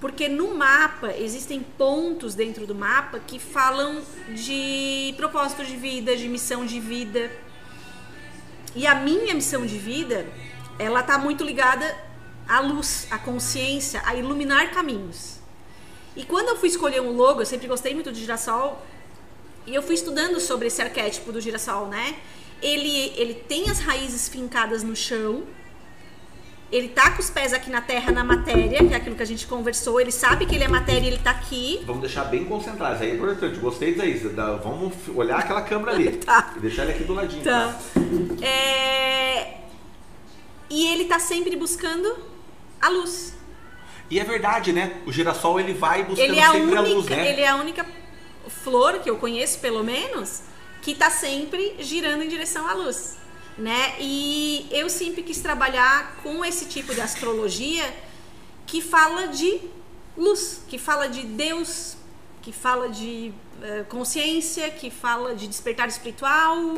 Porque 0.00 0.28
no 0.28 0.54
mapa 0.54 1.12
existem 1.16 1.60
pontos 1.60 2.34
dentro 2.34 2.66
do 2.66 2.74
mapa 2.74 3.18
que 3.18 3.38
falam 3.38 4.02
de 4.28 5.14
propósito 5.16 5.64
de 5.64 5.74
vida, 5.76 6.14
de 6.16 6.28
missão 6.28 6.66
de 6.66 6.78
vida. 6.78 7.30
E 8.74 8.86
a 8.86 8.94
minha 8.94 9.34
missão 9.34 9.64
de 9.64 9.78
vida, 9.78 10.26
ela 10.78 11.02
tá 11.02 11.16
muito 11.16 11.42
ligada 11.42 11.96
à 12.48 12.60
luz, 12.60 13.06
à 13.10 13.18
consciência, 13.18 14.02
a 14.04 14.14
iluminar 14.14 14.70
caminhos. 14.72 15.36
E 16.14 16.24
quando 16.24 16.48
eu 16.48 16.56
fui 16.56 16.68
escolher 16.68 17.00
um 17.02 17.12
logo, 17.12 17.40
eu 17.42 17.46
sempre 17.46 17.66
gostei 17.66 17.94
muito 17.94 18.10
de 18.12 18.20
girassol, 18.20 18.82
e 19.66 19.74
eu 19.74 19.82
fui 19.82 19.94
estudando 19.94 20.38
sobre 20.40 20.68
esse 20.68 20.80
arquétipo 20.80 21.32
do 21.32 21.40
girassol, 21.40 21.86
né? 21.88 22.16
Ele, 22.62 23.12
ele 23.16 23.34
tem 23.34 23.68
as 23.68 23.80
raízes 23.80 24.28
fincadas 24.28 24.82
no 24.82 24.94
chão, 24.96 25.42
ele 26.72 26.88
tá 26.88 27.10
com 27.12 27.20
os 27.20 27.30
pés 27.30 27.52
aqui 27.52 27.70
na 27.70 27.80
terra, 27.80 28.10
na 28.10 28.24
matéria, 28.24 28.78
que 28.84 28.92
é 28.92 28.96
aquilo 28.96 29.14
que 29.14 29.22
a 29.22 29.26
gente 29.26 29.46
conversou, 29.46 30.00
ele 30.00 30.10
sabe 30.10 30.46
que 30.46 30.54
ele 30.54 30.64
é 30.64 30.68
matéria, 30.68 31.06
ele 31.06 31.18
tá 31.18 31.30
aqui. 31.30 31.82
Vamos 31.86 32.00
deixar 32.00 32.24
bem 32.24 32.44
concentrados. 32.44 33.00
Aí 33.02 33.10
é 33.10 33.14
importante. 33.14 33.58
Gostei. 33.60 33.94
Da- 33.94 34.56
Vamos 34.56 34.92
f- 34.92 35.12
olhar 35.12 35.38
aquela 35.38 35.62
câmera 35.62 35.92
ali. 35.92 36.16
Tá. 36.24 36.54
E 36.56 36.60
deixar 36.60 36.82
ele 36.84 36.92
aqui 36.92 37.04
do 37.04 37.14
ladinho. 37.14 37.44
Tá. 37.44 37.78
É... 38.42 39.58
E 40.68 40.88
ele 40.92 41.04
tá 41.04 41.18
sempre 41.20 41.54
buscando 41.54 42.16
a 42.86 42.90
luz. 42.90 43.34
E 44.10 44.18
é 44.20 44.24
verdade, 44.24 44.72
né? 44.72 45.00
O 45.06 45.12
girassol 45.12 45.58
ele 45.58 45.74
vai 45.74 46.04
buscando 46.04 46.28
Ele 46.30 46.38
é, 46.38 46.44
a 46.44 46.52
sempre 46.52 46.62
única, 46.66 46.78
a 46.78 46.82
luz, 46.94 47.06
né? 47.06 47.32
ele 47.32 47.40
é 47.40 47.48
a 47.48 47.56
única 47.56 47.86
flor 48.48 49.00
que 49.00 49.10
eu 49.10 49.16
conheço, 49.18 49.58
pelo 49.58 49.82
menos, 49.82 50.42
que 50.80 50.94
tá 50.94 51.10
sempre 51.10 51.76
girando 51.80 52.22
em 52.22 52.28
direção 52.28 52.66
à 52.68 52.74
luz. 52.74 53.16
Né? 53.58 53.94
E 53.98 54.68
eu 54.70 54.88
sempre 54.90 55.22
quis 55.22 55.40
trabalhar 55.40 56.16
com 56.22 56.44
esse 56.44 56.66
tipo 56.66 56.94
de 56.94 57.00
astrologia 57.00 57.84
que 58.66 58.80
fala 58.82 59.28
de 59.28 59.60
luz, 60.16 60.62
que 60.68 60.78
fala 60.78 61.08
de 61.08 61.22
Deus, 61.22 61.96
que 62.42 62.52
fala 62.52 62.88
de 62.88 63.32
eh, 63.62 63.84
consciência, 63.88 64.70
que 64.70 64.90
fala 64.90 65.34
de 65.34 65.48
despertar 65.48 65.88
espiritual. 65.88 66.76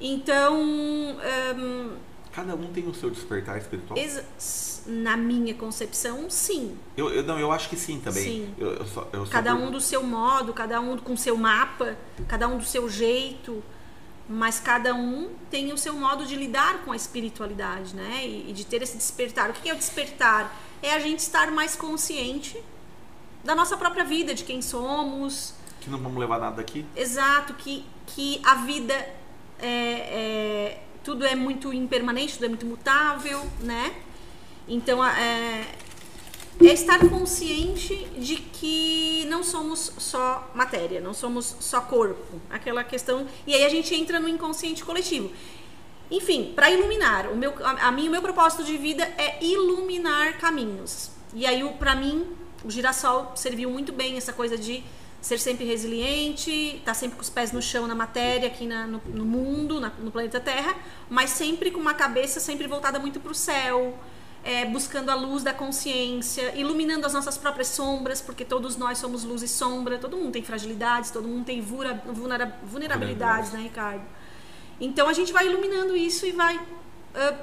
Então, 0.00 0.60
hum, 0.62 1.96
Cada 2.32 2.54
um 2.54 2.72
tem 2.72 2.86
o 2.88 2.94
seu 2.94 3.10
despertar 3.10 3.58
espiritual. 3.58 3.98
ex- 3.98 4.77
na 4.90 5.16
minha 5.18 5.52
concepção, 5.54 6.30
sim. 6.30 6.74
Eu, 6.96 7.10
eu- 7.12 7.22
não, 7.22 7.38
eu 7.38 7.52
acho 7.52 7.68
que 7.68 7.76
sim 7.76 8.00
também. 8.00 8.24
Sim. 8.24 8.54
Eu, 8.58 8.72
eu 8.74 8.86
só, 8.86 9.06
eu 9.12 9.26
Cada 9.26 9.54
um 9.54 9.70
do 9.70 9.80
seu 9.80 10.02
modo, 10.02 10.52
cada 10.54 10.80
um 10.80 10.96
com 10.96 11.14
seu 11.16 11.36
mapa, 11.36 11.94
cada 12.26 12.48
um 12.48 12.56
do 12.56 12.64
seu 12.64 12.88
jeito, 12.88 13.62
mas 14.28 14.58
cada 14.60 14.94
um 14.94 15.30
tem 15.50 15.72
o 15.72 15.78
seu 15.78 15.92
modo 15.94 16.24
de 16.24 16.34
lidar 16.34 16.84
com 16.84 16.92
a 16.92 16.96
espiritualidade, 16.96 17.94
né? 17.94 18.22
E, 18.26 18.48
e 18.48 18.52
de 18.52 18.64
ter 18.64 18.80
esse 18.82 18.96
despertar. 18.96 19.50
O 19.50 19.52
que 19.52 19.68
é 19.68 19.74
o 19.74 19.76
despertar? 19.76 20.54
É 20.82 20.94
a 20.94 20.98
gente 20.98 21.18
estar 21.20 21.50
mais 21.50 21.76
consciente 21.76 22.58
da 23.44 23.54
nossa 23.54 23.76
própria 23.76 24.04
vida, 24.04 24.34
de 24.34 24.42
quem 24.44 24.62
somos, 24.62 25.52
Que 25.80 25.90
não 25.90 25.98
vamos 25.98 26.18
levar 26.18 26.38
nada 26.40 26.56
daqui. 26.56 26.84
exato, 26.96 27.52
que, 27.54 27.84
que 28.06 28.40
a 28.44 28.54
vida 28.56 28.94
é, 29.58 29.68
é- 29.68 30.82
tudo 31.04 31.24
é 31.26 31.34
muito 31.34 31.72
impermanente, 31.72 32.34
tudo 32.34 32.46
é 32.46 32.48
muito 32.48 32.66
mutável, 32.66 33.44
né? 33.60 33.94
Então 34.68 35.04
é, 35.04 35.66
é 36.60 36.72
estar 36.72 36.98
consciente 37.08 37.94
de 38.18 38.36
que 38.36 39.24
não 39.28 39.42
somos 39.42 39.92
só 39.98 40.50
matéria, 40.54 41.00
não 41.00 41.14
somos 41.14 41.56
só 41.60 41.80
corpo, 41.80 42.40
aquela 42.50 42.84
questão. 42.84 43.26
E 43.46 43.54
aí 43.54 43.64
a 43.64 43.68
gente 43.68 43.94
entra 43.94 44.20
no 44.20 44.28
inconsciente 44.28 44.84
coletivo. 44.84 45.30
Enfim, 46.10 46.52
para 46.54 46.70
iluminar, 46.70 47.30
o 47.30 47.36
meu, 47.36 47.52
a, 47.64 47.88
a 47.88 47.92
mim, 47.92 48.08
o 48.08 48.10
meu 48.10 48.22
propósito 48.22 48.64
de 48.64 48.76
vida 48.78 49.04
é 49.18 49.44
iluminar 49.44 50.38
caminhos. 50.38 51.10
E 51.34 51.46
aí, 51.46 51.62
para 51.78 51.94
mim, 51.94 52.26
o 52.64 52.70
girassol 52.70 53.32
serviu 53.36 53.70
muito 53.70 53.92
bem 53.92 54.16
essa 54.16 54.32
coisa 54.32 54.56
de 54.56 54.82
ser 55.20 55.38
sempre 55.38 55.66
resiliente, 55.66 56.76
estar 56.76 56.94
sempre 56.94 57.16
com 57.16 57.22
os 57.22 57.28
pés 57.28 57.52
no 57.52 57.60
chão, 57.60 57.86
na 57.86 57.94
matéria, 57.94 58.48
aqui 58.48 58.64
na- 58.66 58.86
no, 58.86 59.02
no 59.06 59.24
mundo, 59.24 59.80
na- 59.80 59.90
no 59.98 60.10
planeta 60.10 60.40
Terra, 60.40 60.74
mas 61.10 61.30
sempre 61.30 61.70
com 61.70 61.80
uma 61.80 61.92
cabeça 61.92 62.40
sempre 62.40 62.66
voltada 62.66 62.98
muito 62.98 63.20
para 63.20 63.32
o 63.32 63.34
céu, 63.34 63.98
é, 64.44 64.64
buscando 64.64 65.10
a 65.10 65.14
luz 65.14 65.42
da 65.42 65.52
consciência, 65.52 66.54
iluminando 66.56 67.04
as 67.06 67.12
nossas 67.12 67.36
próprias 67.36 67.68
sombras, 67.68 68.20
porque 68.20 68.44
todos 68.44 68.76
nós 68.76 68.98
somos 68.98 69.24
luz 69.24 69.42
e 69.42 69.48
sombra, 69.48 69.98
todo 69.98 70.16
mundo 70.16 70.32
tem 70.32 70.42
fragilidades, 70.42 71.10
todo 71.10 71.26
mundo 71.28 71.44
tem 71.44 71.60
vulnera- 71.60 72.02
vulnera- 72.06 72.58
vulnerabilidades, 72.62 73.52
né, 73.52 73.60
Ricardo? 73.60 74.02
Então 74.80 75.08
a 75.08 75.12
gente 75.12 75.32
vai 75.32 75.46
iluminando 75.46 75.96
isso 75.96 76.24
e 76.24 76.32
vai 76.32 76.58
ah, 77.14 77.34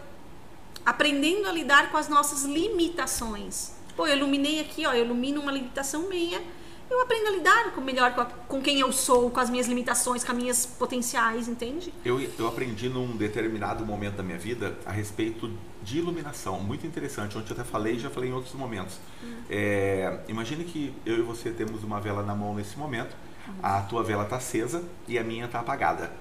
aprendendo 0.85 1.47
a 1.47 1.51
lidar 1.51 1.91
com 1.91 1.97
as 1.97 2.07
nossas 2.07 2.43
limitações. 2.43 3.71
Pô, 3.95 4.07
eu 4.07 4.15
iluminei 4.17 4.59
aqui, 4.59 4.85
ó, 4.85 4.93
eu 4.93 5.05
ilumino 5.05 5.41
uma 5.41 5.51
limitação 5.51 6.07
minha, 6.09 6.41
eu 6.89 7.01
aprendo 7.01 7.27
a 7.27 7.31
lidar 7.31 7.71
com 7.73 7.81
melhor 7.81 8.13
com, 8.13 8.21
a- 8.21 8.25
com 8.25 8.61
quem 8.61 8.79
eu 8.79 8.91
sou, 8.91 9.29
com 9.31 9.39
as 9.39 9.49
minhas 9.49 9.67
limitações, 9.67 10.23
com 10.23 10.31
as 10.31 10.37
minhas 10.37 10.65
potenciais, 10.65 11.47
entende? 11.47 11.93
Eu, 12.03 12.19
eu 12.21 12.47
aprendi 12.47 12.87
num 12.89 13.15
determinado 13.17 13.85
momento 13.85 14.15
da 14.15 14.23
minha 14.23 14.37
vida 14.37 14.77
a 14.85 14.91
respeito 14.91 15.51
de 15.85 15.99
iluminação. 15.99 16.59
Muito 16.59 16.85
interessante. 16.85 17.37
Ontem 17.37 17.51
eu 17.51 17.53
até 17.53 17.63
falei 17.63 17.95
e 17.95 17.99
já 17.99 18.09
falei 18.09 18.31
em 18.31 18.33
outros 18.33 18.55
momentos. 18.55 18.97
É, 19.49 20.19
imagine 20.27 20.65
que 20.65 20.93
eu 21.05 21.19
e 21.19 21.21
você 21.21 21.51
temos 21.51 21.83
uma 21.83 22.01
vela 22.01 22.23
na 22.23 22.35
mão 22.35 22.55
nesse 22.55 22.77
momento. 22.77 23.15
A 23.61 23.81
tua 23.81 24.03
vela 24.03 24.23
está 24.23 24.37
acesa 24.37 24.83
e 25.07 25.19
a 25.19 25.23
minha 25.23 25.45
está 25.45 25.59
apagada. 25.59 26.11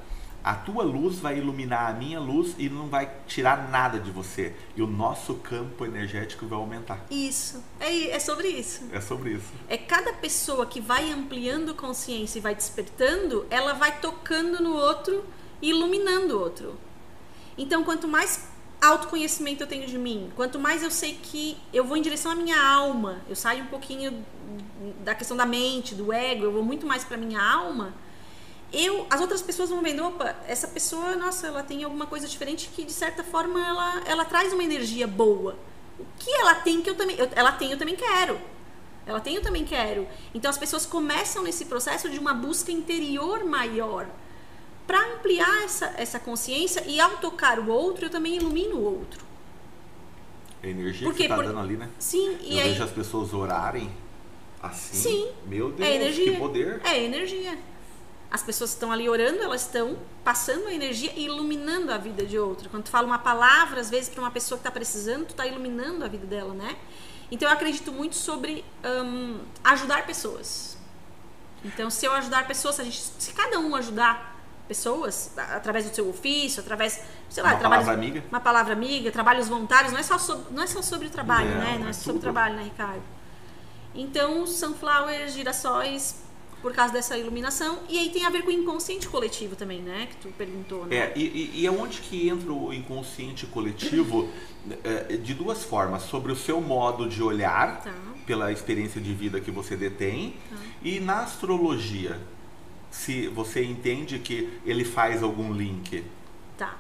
A 0.45 0.55
tua 0.55 0.85
luz 0.85 1.21
vai 1.21 1.39
iluminar 1.39 1.89
a 1.89 1.95
minha 1.95 2.21
luz 2.21 2.55
e 2.59 2.69
não 2.69 2.87
vai 2.87 3.11
tirar 3.27 3.71
nada 3.71 3.99
de 3.99 4.11
você. 4.11 4.55
E 4.77 4.83
o 4.83 4.87
nosso 4.87 5.37
campo 5.37 5.87
energético 5.87 6.47
vai 6.47 6.59
aumentar. 6.59 7.03
Isso, 7.11 7.65
é, 7.81 8.11
é 8.11 8.19
sobre 8.19 8.49
isso. 8.49 8.83
É 8.93 9.01
sobre 9.01 9.31
isso. 9.31 9.51
É 9.71 9.79
cada 9.79 10.13
pessoa 10.13 10.67
que 10.67 10.83
vai 10.83 11.11
ampliando 11.11 11.75
consciência 11.75 12.39
e 12.39 12.43
vai 12.43 12.55
despertando, 12.55 13.47
ela 13.49 13.73
vai 13.73 13.99
tocando 14.01 14.63
no 14.63 14.75
outro 14.75 15.25
e 15.63 15.71
iluminando 15.71 16.37
o 16.37 16.41
outro. 16.41 16.77
Então, 17.57 17.83
quanto 17.83 18.07
mais 18.07 18.49
autoconhecimento 18.85 19.63
eu 19.63 19.67
tenho 19.67 19.87
de 19.87 19.99
mim, 19.99 20.31
quanto 20.37 20.59
mais 20.59 20.83
eu 20.83 20.91
sei 20.91 21.19
que 21.23 21.57
eu 21.73 21.85
vou 21.85 21.97
em 21.97 22.03
direção 22.03 22.33
à 22.33 22.35
minha 22.35 22.61
alma, 22.61 23.21
eu 23.29 23.37
saio 23.37 23.65
um 23.65 23.67
pouquinho 23.67 24.25
da 25.05 25.15
questão 25.15 25.37
da 25.37 25.47
mente, 25.47 25.95
do 25.95 26.13
ego, 26.13 26.45
eu 26.45 26.53
vou 26.53 26.63
muito 26.63 26.87
mais 26.87 27.05
para 27.05 27.17
minha 27.17 27.43
alma. 27.43 27.95
Eu, 28.73 29.07
as 29.09 29.21
outras 29.21 29.41
pessoas 29.41 29.71
vão 29.71 29.81
vendo, 29.83 30.05
opa, 30.05 30.35
essa 30.49 30.67
pessoa, 30.67 31.15
nossa, 31.15 31.47
ela 31.47 31.63
tem 31.63 31.85
alguma 31.85 32.07
coisa 32.07 32.27
diferente 32.27 32.69
que 32.75 32.85
de 32.85 32.93
certa 32.93 33.23
forma 33.23 33.65
ela, 33.65 34.03
ela 34.05 34.25
traz 34.25 34.53
uma 34.53 34.65
energia 34.65 35.07
boa. 35.07 35.57
O 35.99 36.05
que 36.19 36.31
ela 36.31 36.57
tem 36.57 36.83
que 36.83 36.91
eu 36.91 36.97
também, 36.97 37.17
eu- 37.17 37.31
ela 37.37 37.53
tem, 37.53 37.71
eu 37.71 37.79
também 37.79 37.95
quero. 37.95 38.39
Ela 39.07 39.21
tem, 39.21 39.37
eu 39.37 39.43
também 39.43 39.65
quero. 39.65 40.09
Então 40.35 40.51
as 40.51 40.59
pessoas 40.59 40.85
começam 40.85 41.43
nesse 41.43 41.67
processo 41.67 42.09
de 42.11 42.19
uma 42.19 42.35
busca 42.35 42.73
interior 42.73 43.45
maior. 43.45 44.07
Para 44.87 45.01
ampliar 45.15 45.65
essa, 45.65 45.95
essa 45.97 46.19
consciência 46.21 46.83
e 46.87 47.01
ao 47.01 47.13
tocar 47.19 47.59
o 47.59 47.69
outro, 47.71 48.07
eu 48.07 48.11
também 48.11 48.37
ilumino 48.37 48.77
o 48.77 48.85
outro. 48.99 49.25
A 50.63 50.67
energia 50.67 51.07
Por 51.07 51.15
que 51.15 51.23
quê? 51.23 51.25
você 51.25 51.29
tá 51.29 51.37
Por- 51.37 51.45
dando 51.47 51.59
ali, 51.61 51.77
né? 51.77 51.89
Sim, 51.99 52.39
e 52.43 52.59
Eu 52.59 52.63
aí. 52.65 52.71
vejo 52.71 52.85
as 52.85 52.91
pessoas 52.91 53.33
orarem 53.35 53.91
assim. 54.63 54.97
Sim, 54.97 55.29
Meu 55.47 55.71
Deus, 55.71 55.89
é 55.89 55.95
energia. 55.97 56.33
que 56.33 56.39
poder. 56.39 56.81
É 56.85 57.03
energia. 57.03 57.59
As 58.31 58.43
pessoas 58.43 58.71
que 58.71 58.77
estão 58.77 58.91
ali 58.91 59.09
orando, 59.09 59.41
elas 59.43 59.61
estão 59.63 59.97
passando 60.25 60.67
a 60.67 60.75
energia 60.75 61.13
e 61.15 61.27
iluminando 61.27 61.93
a 61.93 61.99
vida 61.99 62.25
de 62.27 62.39
outra. 62.39 62.69
Quando 62.69 62.85
tu 62.85 62.91
fala 62.91 63.07
uma 63.07 63.19
palavra, 63.19 63.81
às 63.81 63.91
vezes, 63.91 64.09
para 64.09 64.21
uma 64.23 64.31
pessoa 64.31 64.59
que 64.59 64.63
está 64.63 64.71
precisando, 64.73 65.27
tu 65.27 65.31
está 65.31 65.47
iluminando 65.47 66.05
a 66.05 66.09
vida 66.09 66.27
dela, 66.27 66.53
né? 66.53 66.77
Então, 67.31 67.49
eu 67.49 67.53
acredito 67.55 67.93
muito 67.93 68.17
sobre 68.17 68.65
hum, 68.85 69.39
ajudar 69.63 70.05
pessoas. 70.07 70.77
Então, 71.65 71.89
se 71.91 72.05
eu 72.07 72.13
ajudar 72.13 72.47
pessoas, 72.47 72.75
se, 72.77 72.81
a 72.81 72.85
gente, 72.85 73.01
se 73.19 73.33
cada 73.33 73.59
um 73.61 73.75
ajudar 73.77 74.34
pessoas, 74.69 75.31
através 75.37 75.89
do 75.89 75.95
seu 75.95 76.09
ofício, 76.09 76.61
através, 76.63 77.01
sei 77.29 77.43
lá, 77.43 77.51
Uma 77.55 77.61
palavra 77.61 77.93
amiga. 77.93 78.25
uma 78.31 78.41
palavra 78.41 78.73
amiga, 78.73 79.11
trabalhos 79.13 79.49
voluntários, 79.49 79.93
não 79.93 80.01
é 80.01 80.03
só 80.03 80.19
sobre, 80.19 80.55
não 80.55 80.63
é 80.63 80.67
só 80.67 80.81
sobre 80.83 81.07
o 81.07 81.11
trabalho, 81.11 81.51
É, 81.51 81.55
né? 81.55 81.77
Não 81.81 81.87
é 81.89 81.91
é 81.91 81.93
sobre 81.93 82.19
o 82.19 82.21
trabalho, 82.21 82.55
né, 82.57 82.63
Ricardo? 82.65 83.03
Então, 83.95 84.47
sunflowers, 84.47 85.35
girassóis, 85.35 86.23
por 86.61 86.73
causa 86.73 86.93
dessa 86.95 87.17
iluminação. 87.19 87.81
E 87.89 87.99
aí 87.99 88.09
tem 88.09 88.25
a 88.25 88.31
ver 88.31 88.43
com 88.43 88.49
o 88.49 88.53
inconsciente 88.53 89.07
coletivo 89.07 89.55
também, 89.55 89.81
né? 89.83 90.09
Que 90.11 90.17
tu 90.17 90.29
perguntou, 90.37 90.87
né? 90.87 90.97
É, 90.97 91.13
e, 91.15 91.61
e, 91.61 91.67
é 91.67 91.71
onde 91.71 92.01
que 92.01 92.29
entra 92.29 92.51
o 92.53 92.73
inconsciente 92.73 93.47
coletivo 93.47 94.29
é, 94.83 95.17
de 95.17 95.35
duas 95.35 95.63
formas, 95.63 96.05
sobre 96.05 96.33
o 96.33 96.37
seu 96.37 96.61
modo 96.61 97.07
de 97.09 97.23
olhar, 97.23 97.83
Tá. 97.83 97.93
pela 98.27 98.51
experiência 98.51 98.99
de 99.01 99.13
vida 99.13 99.39
que 99.41 99.51
você 99.51 99.77
detém, 99.77 100.35
e 100.83 100.99
na 101.01 101.21
astrologia, 101.21 102.19
se 102.95 103.27
você 103.27 103.65
entende 103.65 104.21
que 104.21 104.57
ele 104.65 104.85
faz 104.85 105.21
algum 105.21 105.53
link. 105.53 106.05
Tá. 106.57 106.77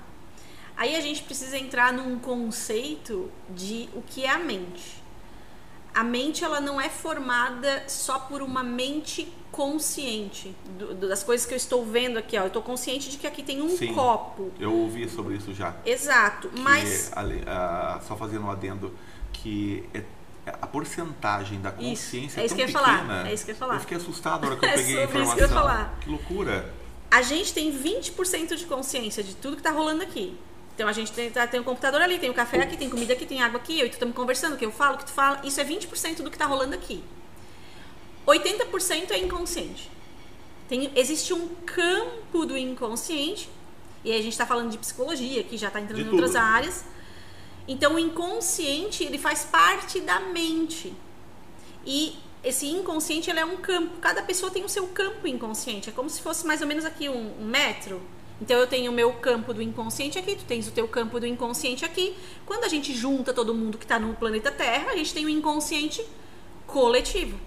Aí 0.76 0.94
a 0.94 1.00
gente 1.00 1.24
precisa 1.24 1.58
entrar 1.58 1.92
num 1.92 2.18
conceito 2.20 3.28
de 3.50 3.88
o 3.94 4.00
que 4.00 4.24
é 4.24 4.30
a 4.30 4.38
mente. 4.38 5.02
A 5.92 6.04
mente 6.04 6.44
ela 6.44 6.60
não 6.60 6.80
é 6.80 6.88
formada 6.88 7.82
só 7.88 8.18
por 8.20 8.42
uma 8.42 8.62
mente 8.62 9.26
consciente 9.50 10.54
do- 10.78 10.94
das 11.08 11.22
coisas 11.24 11.44
que 11.46 11.52
eu 11.52 11.56
estou 11.56 11.84
vendo 11.84 12.16
aqui. 12.16 12.36
Ó. 12.38 12.42
Eu 12.42 12.46
estou 12.46 12.62
consciente 12.62 13.10
de 13.10 13.16
que 13.18 13.26
aqui 13.26 13.42
tem 13.42 13.60
um 13.60 13.68
Sim. 13.76 13.92
copo. 13.92 14.52
Eu 14.58 14.72
ouvi 14.72 15.08
sobre 15.08 15.34
isso 15.36 15.52
já. 15.52 15.74
Exato. 15.84 16.48
que, 16.48 16.60
Mas 16.60 17.12
ali, 17.16 17.42
ah, 17.46 18.00
só 18.06 18.16
fazendo 18.16 18.44
um 18.44 18.50
adendo, 18.50 18.92
que 19.32 19.84
é- 19.92 20.02
a 20.47 20.66
porcentagem 20.66 21.61
da 21.61 21.70
consciência 21.72 22.40
é 22.40 22.45
isso 22.47 22.55
é 22.55 22.57
tão 22.57 22.57
que 22.57 22.62
eu 22.62 22.66
pequena. 22.82 23.07
falar, 23.07 23.28
é 23.28 23.34
isso 23.34 23.45
que 23.45 23.51
eu 23.51 23.55
ia 23.55 23.59
falar. 23.59 23.74
Eu 23.76 23.80
fiquei 23.80 23.97
assustado 23.97 24.40
na 24.42 24.49
hora 24.49 24.57
que 24.61 24.64
eu 24.64 24.68
É 24.68 24.72
peguei 24.76 25.03
a 25.03 25.07
sobre 25.07 25.22
isso 25.22 25.32
informação. 25.32 25.36
que 25.36 25.42
eu 25.42 25.47
ia 25.49 25.55
falar. 25.55 25.99
Que 26.01 26.11
loucura. 26.11 26.74
a 27.11 27.22
gente 27.22 27.55
tem 27.55 27.72
20% 27.72 28.55
de 28.57 28.64
consciência 28.66 29.22
de 29.22 29.34
tudo 29.36 29.57
que 29.57 29.62
tá 29.62 29.70
rolando 29.70 30.03
aqui. 30.03 30.36
Então 30.74 30.88
a 30.88 30.92
gente 30.92 31.12
tem, 31.12 31.30
tá- 31.30 31.47
tem 31.47 31.61
o 31.61 31.64
computador 31.64 32.01
ali, 32.03 32.18
tem 32.18 32.28
o 32.28 32.34
café 32.34 32.61
aqui, 32.61 32.76
tem 32.76 32.90
comida 32.90 33.12
aqui, 33.12 33.24
tem 33.24 33.40
água 33.42 33.61
aqui, 33.61 33.78
eu 33.78 33.86
e 33.86 33.88
tu 33.88 33.92
estamos 33.92 34.14
conversando, 34.14 34.55
o 34.55 34.57
que 34.57 34.64
eu 34.66 34.72
falo, 34.72 34.97
o 34.97 34.99
que 34.99 35.05
tu 35.07 35.12
fala. 35.12 35.40
Isso 35.45 35.61
é 35.61 35.64
20% 35.64 36.22
do 36.22 36.30
que 36.30 36.36
tá 36.36 36.47
rolando 36.47 36.74
aqui. 36.74 37.03
80% 38.26 39.11
é 39.11 39.18
inconsciente. 39.18 39.90
Tem, 40.68 40.90
existe 40.97 41.32
um 41.34 41.49
campo 41.66 42.47
do 42.47 42.57
inconsciente, 42.57 43.49
e 44.03 44.11
aí 44.12 44.18
a 44.18 44.22
gente 44.22 44.32
está 44.32 44.47
falando 44.47 44.70
de 44.70 44.78
psicologia, 44.78 45.42
que 45.45 45.57
já 45.57 45.68
está 45.68 45.80
entrando 45.80 46.03
De 46.03 46.09
em 46.09 46.12
outras 46.12 46.30
tudo. 46.32 46.40
áreas. 46.40 46.84
Então 47.66 47.94
o 47.94 47.98
inconsciente, 47.98 49.04
ele 49.04 49.18
faz 49.18 49.44
parte 49.44 50.00
da 50.00 50.20
mente. 50.20 50.92
E 51.86 52.16
esse 52.42 52.66
inconsciente 52.66 53.30
ele 53.30 53.40
é 53.40 53.44
um 53.44 53.56
campo. 53.56 53.98
Cada 54.00 54.22
pessoa 54.22 54.50
tem 54.50 54.64
o 54.64 54.68
seu 54.68 54.86
campo 54.88 55.26
inconsciente. 55.26 55.88
É 55.88 55.92
como 55.92 56.10
se 56.10 56.20
fosse 56.20 56.46
mais 56.46 56.60
ou 56.60 56.66
menos 56.66 56.84
aqui 56.84 57.08
um, 57.08 57.40
um 57.40 57.46
metro. 57.46 58.02
Então 58.40 58.58
eu 58.58 58.66
tenho 58.66 58.90
o 58.90 58.94
meu 58.94 59.12
campo 59.14 59.54
do 59.54 59.62
inconsciente 59.62 60.18
aqui, 60.18 60.34
tu 60.34 60.44
tens 60.44 60.66
o 60.66 60.72
teu 60.72 60.88
campo 60.88 61.20
do 61.20 61.26
inconsciente 61.26 61.84
aqui. 61.84 62.14
Quando 62.44 62.64
a 62.64 62.68
gente 62.68 62.92
junta 62.92 63.32
todo 63.32 63.54
mundo 63.54 63.78
que 63.78 63.84
está 63.84 63.98
no 63.98 64.14
planeta 64.14 64.50
Terra, 64.50 64.90
a 64.90 64.96
gente 64.96 65.14
tem 65.14 65.24
o 65.24 65.28
inconsciente 65.28 66.04
coletivo. 66.66 67.38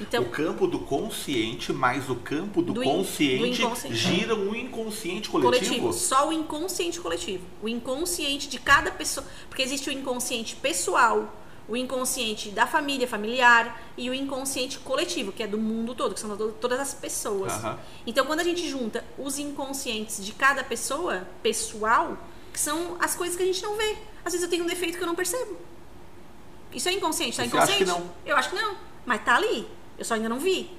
Então, 0.00 0.22
o 0.22 0.28
campo 0.30 0.66
do 0.66 0.78
consciente 0.78 1.72
mais 1.72 2.08
o 2.08 2.14
campo 2.16 2.62
do, 2.62 2.72
Do 2.72 2.82
consciente, 2.82 3.60
do 3.60 4.34
um 4.36 4.54
inconsciente 4.54 5.28
coletivo. 5.28 5.66
coletivo, 5.66 5.92
só 5.92 6.28
o 6.28 6.32
inconsciente 6.32 7.00
coletivo. 7.00 7.44
O 7.62 7.68
inconsciente 7.68 8.48
de 8.48 8.60
cada 8.60 8.90
pessoa, 8.92 9.26
porque 9.48 9.60
existe 9.62 9.88
o 9.90 9.92
inconsciente 9.92 10.54
pessoal, 10.54 11.34
o 11.68 11.76
inconsciente 11.76 12.50
da 12.50 12.66
família, 12.66 13.08
familiar 13.08 13.82
e 13.96 14.08
o 14.08 14.14
inconsciente 14.14 14.78
coletivo, 14.78 15.32
que 15.32 15.42
é 15.42 15.46
do 15.46 15.58
mundo 15.58 15.94
todo, 15.94 16.14
que 16.14 16.20
são 16.20 16.36
to- 16.36 16.54
todas 16.60 16.78
as 16.78 16.94
pessoas. 16.94 17.52
Aham. 17.52 17.78
Então, 18.06 18.24
quando 18.24 18.40
a 18.40 18.44
gente 18.44 18.68
junta 18.68 19.04
os 19.18 19.38
inconscientes 19.38 20.24
de 20.24 20.32
cada 20.32 20.62
pessoa, 20.62 21.26
pessoal, 21.42 22.16
que 22.52 22.60
são 22.60 22.96
as 23.00 23.14
coisas 23.16 23.36
que 23.36 23.42
a 23.42 23.46
gente 23.46 23.62
não 23.62 23.76
vê. 23.76 23.96
Às 24.24 24.32
vezes 24.32 24.42
eu 24.44 24.48
tenho 24.48 24.64
um 24.64 24.66
defeito 24.66 24.96
que 24.96 25.02
eu 25.02 25.06
não 25.08 25.14
percebo. 25.16 25.56
Isso 26.72 26.88
é 26.88 26.92
inconsciente, 26.92 27.36
tá 27.36 27.42
Você 27.42 27.48
inconsciente? 27.48 28.02
Eu 28.24 28.36
acho 28.36 28.50
que 28.50 28.56
não, 28.56 28.76
mas 29.04 29.24
tá 29.24 29.36
ali. 29.36 29.66
Eu 29.98 30.04
só 30.04 30.14
ainda 30.14 30.28
não 30.28 30.38
vi. 30.38 30.70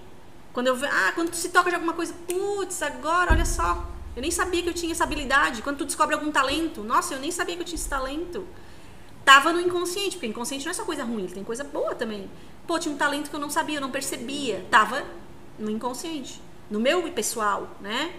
Quando 0.54 0.68
eu 0.68 0.76
ah, 0.86 1.12
quando 1.14 1.30
tu 1.30 1.36
se 1.36 1.50
toca 1.50 1.70
de 1.70 1.76
alguma 1.76 1.94
coisa, 1.94 2.14
putz, 2.28 2.82
agora, 2.82 3.34
olha 3.34 3.46
só. 3.46 3.86
Eu 4.16 4.22
nem 4.22 4.32
sabia 4.32 4.62
que 4.64 4.70
eu 4.70 4.74
tinha 4.74 4.92
essa 4.92 5.04
habilidade. 5.04 5.62
Quando 5.62 5.78
tu 5.78 5.86
descobre 5.86 6.16
algum 6.16 6.32
talento, 6.32 6.84
nossa, 6.84 7.14
eu 7.14 7.20
nem 7.20 7.32
sabia 7.32 7.56
que 7.56 7.62
eu 7.62 7.66
tinha 7.66 7.76
esse 7.76 7.90
talento. 7.90 8.46
Tava 9.24 9.54
no 9.54 9.62
inconsciente, 9.62 10.16
porque 10.16 10.28
inconsciente 10.28 10.66
não 10.66 10.72
é 10.72 10.74
só 10.74 10.84
coisa 10.84 11.04
ruim, 11.04 11.28
tem 11.28 11.44
coisa 11.44 11.64
boa 11.64 11.94
também. 11.94 12.30
Pô, 12.66 12.80
tinha 12.80 12.94
um 12.94 12.98
talento 12.98 13.30
que 13.30 13.36
eu 13.36 13.40
não 13.40 13.50
sabia, 13.50 13.78
eu 13.78 13.82
não 13.82 13.92
percebia. 13.92 14.66
Tava 14.72 15.04
no 15.58 15.70
inconsciente, 15.70 16.42
no 16.70 16.80
meu 16.80 17.04
pessoal, 17.12 17.70
né? 17.80 18.14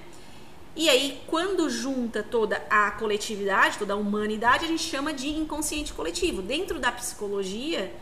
E 0.76 0.88
aí, 0.88 1.20
quando 1.26 1.68
junta 1.68 2.22
toda 2.22 2.64
a 2.70 2.92
coletividade, 2.92 3.76
toda 3.76 3.94
a 3.94 3.96
humanidade, 3.96 4.64
a 4.64 4.68
gente 4.68 4.82
chama 4.82 5.12
de 5.12 5.28
inconsciente 5.28 5.92
coletivo. 5.92 6.42
Dentro 6.42 6.78
da 6.78 6.92
psicologia, 6.92 7.92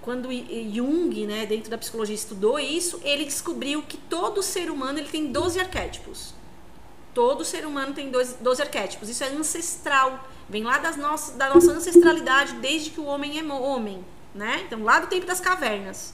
quando 0.00 0.28
Jung, 0.72 1.26
né, 1.26 1.46
dentro 1.46 1.70
da 1.70 1.78
psicologia, 1.78 2.14
estudou 2.14 2.58
isso, 2.58 3.00
ele 3.02 3.24
descobriu 3.24 3.82
que 3.82 3.96
todo 3.96 4.42
ser 4.42 4.70
humano 4.70 4.98
ele 4.98 5.08
tem 5.08 5.32
12 5.32 5.58
arquétipos. 5.58 6.34
Todo 7.12 7.44
ser 7.44 7.64
humano 7.66 7.94
tem 7.94 8.10
12, 8.10 8.36
12 8.40 8.62
arquétipos. 8.62 9.08
Isso 9.08 9.22
é 9.24 9.28
ancestral. 9.28 10.28
Vem 10.48 10.64
lá 10.64 10.78
das 10.78 10.96
nossas, 10.96 11.36
da 11.36 11.52
nossa 11.52 11.70
ancestralidade, 11.72 12.54
desde 12.56 12.90
que 12.90 13.00
o 13.00 13.04
homem 13.04 13.38
é 13.38 13.44
homem. 13.44 14.04
Né? 14.34 14.62
Então, 14.66 14.82
lá 14.82 14.98
do 14.98 15.06
tempo 15.06 15.24
das 15.24 15.40
cavernas. 15.40 16.12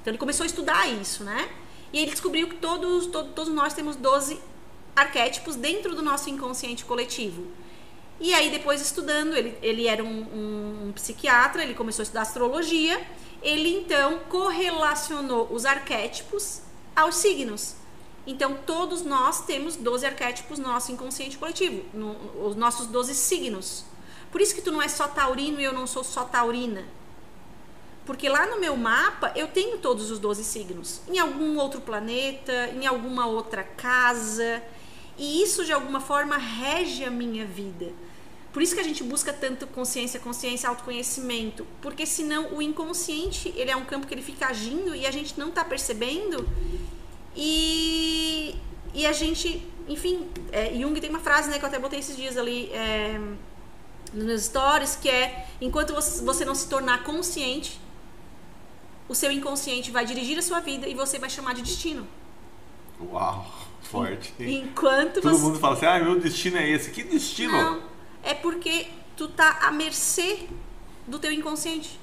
Então, 0.00 0.10
ele 0.10 0.18
começou 0.18 0.44
a 0.44 0.46
estudar 0.46 0.88
isso, 0.88 1.22
né? 1.22 1.48
E 1.92 1.98
ele 2.00 2.10
descobriu 2.10 2.48
que 2.48 2.56
todos, 2.56 3.06
todo- 3.06 3.32
todos 3.34 3.52
nós 3.52 3.74
temos 3.74 3.94
12 3.94 4.40
arquétipos 4.96 5.54
dentro 5.54 5.94
do 5.94 6.00
nosso 6.02 6.30
inconsciente 6.30 6.84
coletivo. 6.84 7.46
E 8.20 8.34
aí, 8.34 8.50
depois 8.50 8.80
estudando, 8.80 9.36
ele, 9.36 9.56
ele 9.62 9.86
era 9.86 10.02
um, 10.02 10.86
um 10.88 10.92
psiquiatra, 10.92 11.62
ele 11.62 11.74
começou 11.74 12.02
a 12.02 12.04
estudar 12.04 12.22
astrologia. 12.22 13.00
Ele 13.40 13.68
então 13.76 14.20
correlacionou 14.28 15.48
os 15.52 15.64
arquétipos 15.64 16.60
aos 16.96 17.14
signos. 17.16 17.74
Então, 18.26 18.58
todos 18.66 19.02
nós 19.02 19.46
temos 19.46 19.76
12 19.76 20.04
arquétipos 20.04 20.58
no 20.58 20.66
nosso 20.68 20.90
inconsciente 20.92 21.38
coletivo, 21.38 21.82
no- 21.94 22.16
os 22.46 22.56
nossos 22.56 22.86
12 22.88 23.14
signos. 23.14 23.84
Por 24.32 24.40
isso 24.40 24.54
que 24.54 24.60
tu 24.60 24.70
não 24.72 24.82
é 24.82 24.88
só 24.88 25.06
taurino 25.08 25.60
e 25.60 25.64
eu 25.64 25.72
não 25.72 25.86
sou 25.86 26.02
só 26.04 26.24
taurina. 26.24 26.84
Porque 28.04 28.28
lá 28.28 28.46
no 28.46 28.58
meu 28.58 28.76
mapa 28.76 29.32
eu 29.36 29.48
tenho 29.48 29.78
todos 29.78 30.10
os 30.10 30.18
12 30.18 30.42
signos. 30.42 31.00
Em 31.08 31.18
algum 31.18 31.56
outro 31.58 31.80
planeta, 31.80 32.68
em 32.74 32.86
alguma 32.86 33.26
outra 33.26 33.62
casa. 33.62 34.62
E 35.16 35.42
isso 35.42 35.64
de 35.64 35.72
alguma 35.72 36.00
forma 36.00 36.36
rege 36.36 37.04
a 37.04 37.10
minha 37.10 37.44
vida. 37.46 37.92
Por 38.58 38.62
isso 38.62 38.74
que 38.74 38.80
a 38.80 38.84
gente 38.84 39.04
busca 39.04 39.32
tanto 39.32 39.68
consciência, 39.68 40.18
consciência, 40.18 40.68
autoconhecimento. 40.68 41.64
Porque 41.80 42.04
senão 42.04 42.56
o 42.56 42.60
inconsciente, 42.60 43.54
ele 43.54 43.70
é 43.70 43.76
um 43.76 43.84
campo 43.84 44.04
que 44.04 44.12
ele 44.12 44.20
fica 44.20 44.48
agindo 44.48 44.96
e 44.96 45.06
a 45.06 45.12
gente 45.12 45.38
não 45.38 45.52
tá 45.52 45.64
percebendo. 45.64 46.44
E, 47.36 48.56
e 48.92 49.06
a 49.06 49.12
gente, 49.12 49.64
enfim, 49.86 50.26
é, 50.50 50.74
Jung 50.74 51.00
tem 51.00 51.08
uma 51.08 51.20
frase 51.20 51.48
né, 51.50 51.56
que 51.60 51.64
eu 51.64 51.68
até 51.68 51.78
botei 51.78 52.00
esses 52.00 52.16
dias 52.16 52.36
ali 52.36 52.68
é, 52.72 53.20
nos 54.12 54.24
meus 54.24 54.42
stories, 54.42 54.96
que 54.96 55.08
é 55.08 55.46
enquanto 55.60 55.94
você, 55.94 56.24
você 56.24 56.44
não 56.44 56.56
se 56.56 56.68
tornar 56.68 57.04
consciente, 57.04 57.80
o 59.08 59.14
seu 59.14 59.30
inconsciente 59.30 59.92
vai 59.92 60.04
dirigir 60.04 60.36
a 60.36 60.42
sua 60.42 60.58
vida 60.58 60.88
e 60.88 60.96
você 60.96 61.16
vai 61.16 61.30
chamar 61.30 61.54
de 61.54 61.62
destino. 61.62 62.08
Uau, 63.00 63.46
forte. 63.82 64.34
Enquanto 64.40 65.20
Todo 65.20 65.32
você. 65.32 65.44
mundo 65.44 65.60
fala 65.60 65.76
assim, 65.76 65.86
ah, 65.86 66.00
meu 66.00 66.18
destino 66.18 66.56
é 66.56 66.68
esse. 66.68 66.90
Que 66.90 67.04
destino? 67.04 67.52
Não, 67.52 67.97
é 68.22 68.34
porque 68.34 68.88
tu 69.16 69.28
tá 69.28 69.58
à 69.62 69.70
mercê 69.70 70.46
do 71.06 71.18
teu 71.18 71.32
inconsciente. 71.32 71.98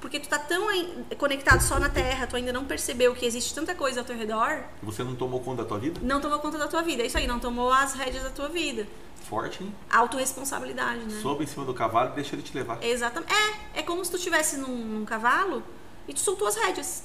Porque 0.00 0.20
tu 0.20 0.28
tá 0.28 0.38
tão 0.38 0.68
conectado 1.16 1.60
só 1.60 1.78
na 1.80 1.88
Terra, 1.88 2.26
tu 2.26 2.36
ainda 2.36 2.52
não 2.52 2.64
percebeu 2.64 3.14
que 3.16 3.26
existe 3.26 3.52
tanta 3.52 3.74
coisa 3.74 4.00
ao 4.00 4.06
teu 4.06 4.16
redor, 4.16 4.62
Você 4.82 5.02
não 5.02 5.16
tomou 5.16 5.40
conta 5.40 5.62
da 5.64 5.68
tua 5.68 5.78
vida? 5.78 6.00
não 6.02 6.20
tomou 6.20 6.38
conta 6.38 6.56
da 6.56 6.68
tua 6.68 6.82
vida. 6.82 7.02
É 7.02 7.06
isso 7.06 7.18
aí, 7.18 7.26
não 7.26 7.40
tomou 7.40 7.72
as 7.72 7.94
rédeas 7.94 8.22
da 8.22 8.30
tua 8.30 8.48
vida. 8.48 8.86
Forte, 9.28 9.62
hein? 9.64 9.74
Autoresponsabilidade, 9.90 11.00
né? 11.00 11.20
Sobe 11.20 11.44
em 11.44 11.46
cima 11.46 11.64
do 11.64 11.74
cavalo 11.74 12.10
e 12.12 12.14
deixa 12.14 12.36
ele 12.36 12.42
te 12.42 12.56
levar. 12.56 12.82
Exatamente. 12.82 13.32
É, 13.74 13.80
é 13.80 13.82
como 13.82 14.04
se 14.04 14.10
tu 14.10 14.16
estivesse 14.16 14.56
num, 14.58 14.68
num 14.76 15.04
cavalo 15.04 15.62
e 16.06 16.14
tu 16.14 16.20
soltou 16.20 16.46
as 16.46 16.54
rédeas. 16.56 17.02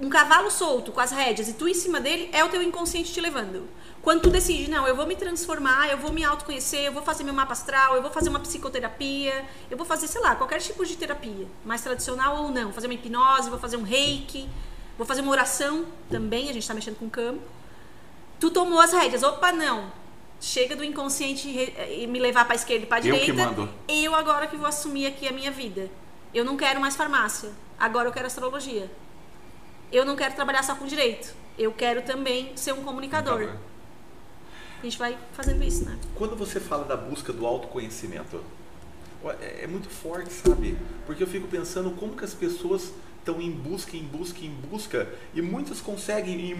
Um 0.00 0.08
cavalo 0.08 0.50
solto 0.50 0.92
com 0.92 1.00
as 1.00 1.10
rédeas 1.12 1.48
e 1.48 1.52
tu 1.52 1.68
em 1.68 1.74
cima 1.74 2.00
dele, 2.00 2.30
é 2.32 2.42
o 2.42 2.48
teu 2.48 2.62
inconsciente 2.62 3.12
te 3.12 3.20
levando. 3.20 3.68
Quando 4.00 4.22
tu 4.22 4.30
decide, 4.30 4.70
não, 4.70 4.88
eu 4.88 4.96
vou 4.96 5.06
me 5.06 5.14
transformar, 5.14 5.90
eu 5.90 5.98
vou 5.98 6.10
me 6.10 6.24
autoconhecer, 6.24 6.86
eu 6.86 6.92
vou 6.92 7.02
fazer 7.02 7.22
meu 7.22 7.34
mapa 7.34 7.52
astral, 7.52 7.96
eu 7.96 8.02
vou 8.02 8.10
fazer 8.10 8.30
uma 8.30 8.40
psicoterapia, 8.40 9.44
eu 9.70 9.76
vou 9.76 9.84
fazer, 9.84 10.08
sei 10.08 10.22
lá, 10.22 10.34
qualquer 10.34 10.58
tipo 10.58 10.86
de 10.86 10.96
terapia, 10.96 11.46
mais 11.66 11.82
tradicional 11.82 12.44
ou 12.44 12.50
não, 12.50 12.72
fazer 12.72 12.86
uma 12.86 12.94
hipnose, 12.94 13.50
vou 13.50 13.58
fazer 13.58 13.76
um 13.76 13.82
reiki, 13.82 14.48
vou 14.96 15.06
fazer 15.06 15.20
uma 15.20 15.30
oração 15.30 15.84
também, 16.08 16.44
a 16.44 16.52
gente 16.54 16.62
está 16.62 16.72
mexendo 16.72 16.96
com 16.96 17.04
o 17.04 17.10
campo. 17.10 17.42
Tu 18.38 18.50
tomou 18.50 18.80
as 18.80 18.94
rédeas, 18.94 19.22
opa, 19.22 19.52
não. 19.52 19.92
Chega 20.40 20.74
do 20.74 20.82
inconsciente 20.82 21.46
e 21.46 22.06
me 22.06 22.18
levar 22.18 22.46
para 22.46 22.54
esquerda 22.54 22.84
e 22.84 22.86
para 22.86 23.00
direita. 23.00 23.26
Eu 23.26 23.34
que 23.34 23.42
mando. 23.42 23.68
Eu 23.86 24.14
agora 24.14 24.46
que 24.46 24.56
vou 24.56 24.66
assumir 24.66 25.06
aqui 25.06 25.28
a 25.28 25.32
minha 25.32 25.50
vida. 25.50 25.90
Eu 26.32 26.42
não 26.42 26.56
quero 26.56 26.80
mais 26.80 26.96
farmácia. 26.96 27.50
Agora 27.78 28.08
eu 28.08 28.12
quero 28.12 28.26
astrologia. 28.26 28.90
Eu 29.92 30.04
não 30.04 30.16
quero 30.16 30.34
trabalhar 30.34 30.62
só 30.62 30.74
com 30.74 30.86
direito. 30.86 31.34
Eu 31.58 31.72
quero 31.72 32.02
também 32.02 32.56
ser 32.56 32.72
um 32.72 32.82
comunicador. 32.82 33.50
A 34.80 34.84
gente 34.84 34.98
vai 34.98 35.18
fazendo 35.32 35.62
isso, 35.62 35.84
né? 35.84 35.98
Quando 36.14 36.34
você 36.36 36.58
fala 36.58 36.84
da 36.84 36.96
busca 36.96 37.32
do 37.32 37.46
autoconhecimento, 37.46 38.42
é, 39.40 39.64
é 39.64 39.66
muito 39.66 39.90
forte, 39.90 40.32
sabe? 40.32 40.76
Porque 41.04 41.22
eu 41.22 41.26
fico 41.26 41.46
pensando 41.48 41.90
como 41.90 42.16
que 42.16 42.24
as 42.24 42.32
pessoas 42.32 42.92
estão 43.18 43.40
em 43.42 43.50
busca, 43.50 43.96
em 43.96 44.02
busca, 44.02 44.40
em 44.40 44.50
busca, 44.50 45.08
e 45.34 45.42
muitas 45.42 45.80
conseguem, 45.80 46.50
e 46.50 46.54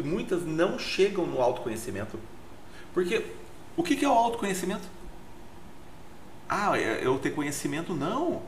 muitas 0.00 0.44
não 0.44 0.78
chegam 0.78 1.26
no 1.26 1.42
autoconhecimento. 1.42 2.18
Porque 2.92 3.24
o 3.76 3.82
que 3.82 4.04
é 4.04 4.08
o 4.08 4.12
autoconhecimento? 4.12 4.86
Ah, 6.48 6.78
é 6.78 7.04
eu 7.04 7.18
ter 7.18 7.30
conhecimento? 7.30 7.92
Não. 7.92 8.42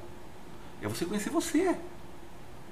É 0.80 0.86
você 0.86 1.04
conhecer 1.04 1.30
você. 1.30 1.76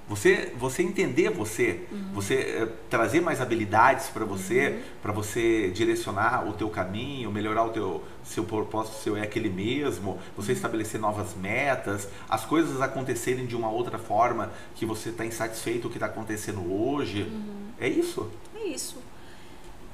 Você, 0.07 0.53
você 0.59 0.83
entender 0.83 1.31
você, 1.31 1.87
uhum. 1.91 2.13
você 2.13 2.35
é, 2.35 2.69
trazer 2.91 3.23
mais 3.23 3.41
habilidades 3.41 4.09
para 4.09 4.25
você, 4.27 4.69
uhum. 4.69 4.83
para 5.01 5.13
você 5.13 5.71
direcionar 5.71 6.47
o 6.47 6.53
teu 6.53 6.69
caminho, 6.69 7.33
melhorar 7.33 7.65
o 7.65 7.71
teu 7.71 8.05
seu 8.23 8.45
propósito, 8.45 9.03
seu 9.03 9.17
é 9.17 9.23
aquele 9.23 9.49
mesmo, 9.49 10.19
você 10.37 10.53
uhum. 10.53 10.57
estabelecer 10.57 11.01
novas 11.01 11.35
metas, 11.35 12.07
as 12.29 12.45
coisas 12.45 12.83
acontecerem 12.83 13.47
de 13.47 13.57
uma 13.57 13.71
outra 13.71 13.99
forma 13.99 14.53
que 14.75 14.85
você 14.85 15.09
está 15.09 15.25
insatisfeito 15.25 15.83
com 15.83 15.89
o 15.89 15.91
que 15.91 15.97
está 15.97 16.07
acontecendo 16.07 16.61
hoje. 16.71 17.23
Uhum. 17.23 17.69
É 17.81 17.89
isso? 17.89 18.31
É 18.55 18.67
isso. 18.67 18.99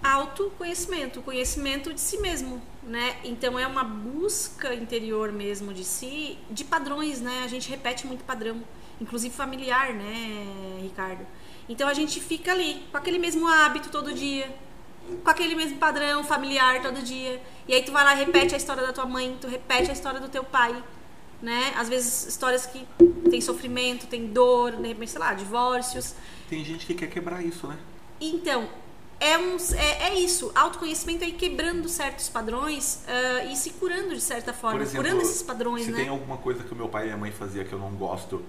Autoconhecimento, 0.03 1.23
conhecimento 1.23 1.95
de 1.95 2.01
si 2.01 2.19
mesmo, 2.19 2.61
né? 2.83 3.17
Então 3.23 3.57
é 3.57 3.67
uma 3.67 3.85
busca 3.85 4.75
interior 4.75 5.31
mesmo 5.31 5.73
de 5.73 5.85
si, 5.85 6.37
de 6.51 6.65
padrões, 6.65 7.21
né? 7.21 7.43
A 7.45 7.49
gente 7.49 7.71
repete 7.71 8.07
muito 8.07 8.25
padrão 8.25 8.61
inclusive 9.01 9.35
familiar, 9.35 9.93
né, 9.95 10.79
Ricardo? 10.83 11.27
Então 11.69 11.89
a 11.89 11.95
gente 11.95 12.21
fica 12.21 12.53
ali, 12.53 12.83
com 12.91 12.97
aquele 12.97 13.19
mesmo 13.19 13.47
hábito 13.47 13.91
todo 13.91 14.13
dia, 14.13 14.53
com 15.23 15.31
aquele 15.31 15.55
mesmo 15.55 15.79
padrão 15.79 16.25
familiar 16.25 16.83
todo 16.83 17.03
dia. 17.03 17.41
E 17.67 17.75
aí 17.75 17.83
tu 17.83 17.93
vai 17.93 18.05
lá, 18.05 18.13
repete 18.13 18.55
a 18.55 18.57
história 18.57 18.87
da 18.87 18.93
tua 18.93 19.07
mãe, 19.07 19.37
tu 19.41 19.47
repete 19.47 19.91
a 19.91 19.93
história 19.93 20.21
do 20.21 20.29
teu 20.29 20.45
pai, 20.45 20.83
né? 21.41 21.73
Às 21.77 21.89
vezes 21.89 22.27
histórias 22.27 22.67
que 22.67 22.87
tem 23.31 23.41
sofrimento, 23.41 24.07
tem 24.07 24.27
dor, 24.27 24.73
de 24.73 24.89
repente, 24.89 25.11
sei 25.11 25.21
lá, 25.21 25.33
divórcios. 25.33 26.15
Tem 26.49 26.65
gente 26.65 26.87
que 26.87 26.95
quer 26.95 27.09
quebrar 27.09 27.45
isso, 27.45 27.67
né? 27.67 27.79
Então, 28.21 28.69
é, 29.21 29.37
um, 29.39 29.57
é, 29.77 30.09
é 30.09 30.15
isso, 30.19 30.51
autoconhecimento 30.55 31.25
é 31.25 31.29
ir 31.29 31.33
quebrando 31.33 31.89
certos 31.89 32.29
padrões 32.29 33.05
uh, 33.07 33.51
e 33.51 33.57
se 33.57 33.71
curando 33.71 34.15
de 34.15 34.21
certa 34.21 34.53
forma, 34.53 34.83
exemplo, 34.83 35.05
curando 35.05 35.23
esses 35.23 35.43
padrões, 35.43 35.85
se 35.85 35.91
né? 35.91 35.99
tem 35.99 36.09
alguma 36.09 36.39
coisa 36.39 36.65
que 36.65 36.73
o 36.73 36.77
meu 36.77 36.89
pai 36.89 37.03
e 37.03 37.05
minha 37.07 37.19
mãe 37.19 37.31
fazia 37.31 37.63
que 37.63 37.73
eu 37.73 37.79
não 37.79 37.91
gosto, 37.91 38.43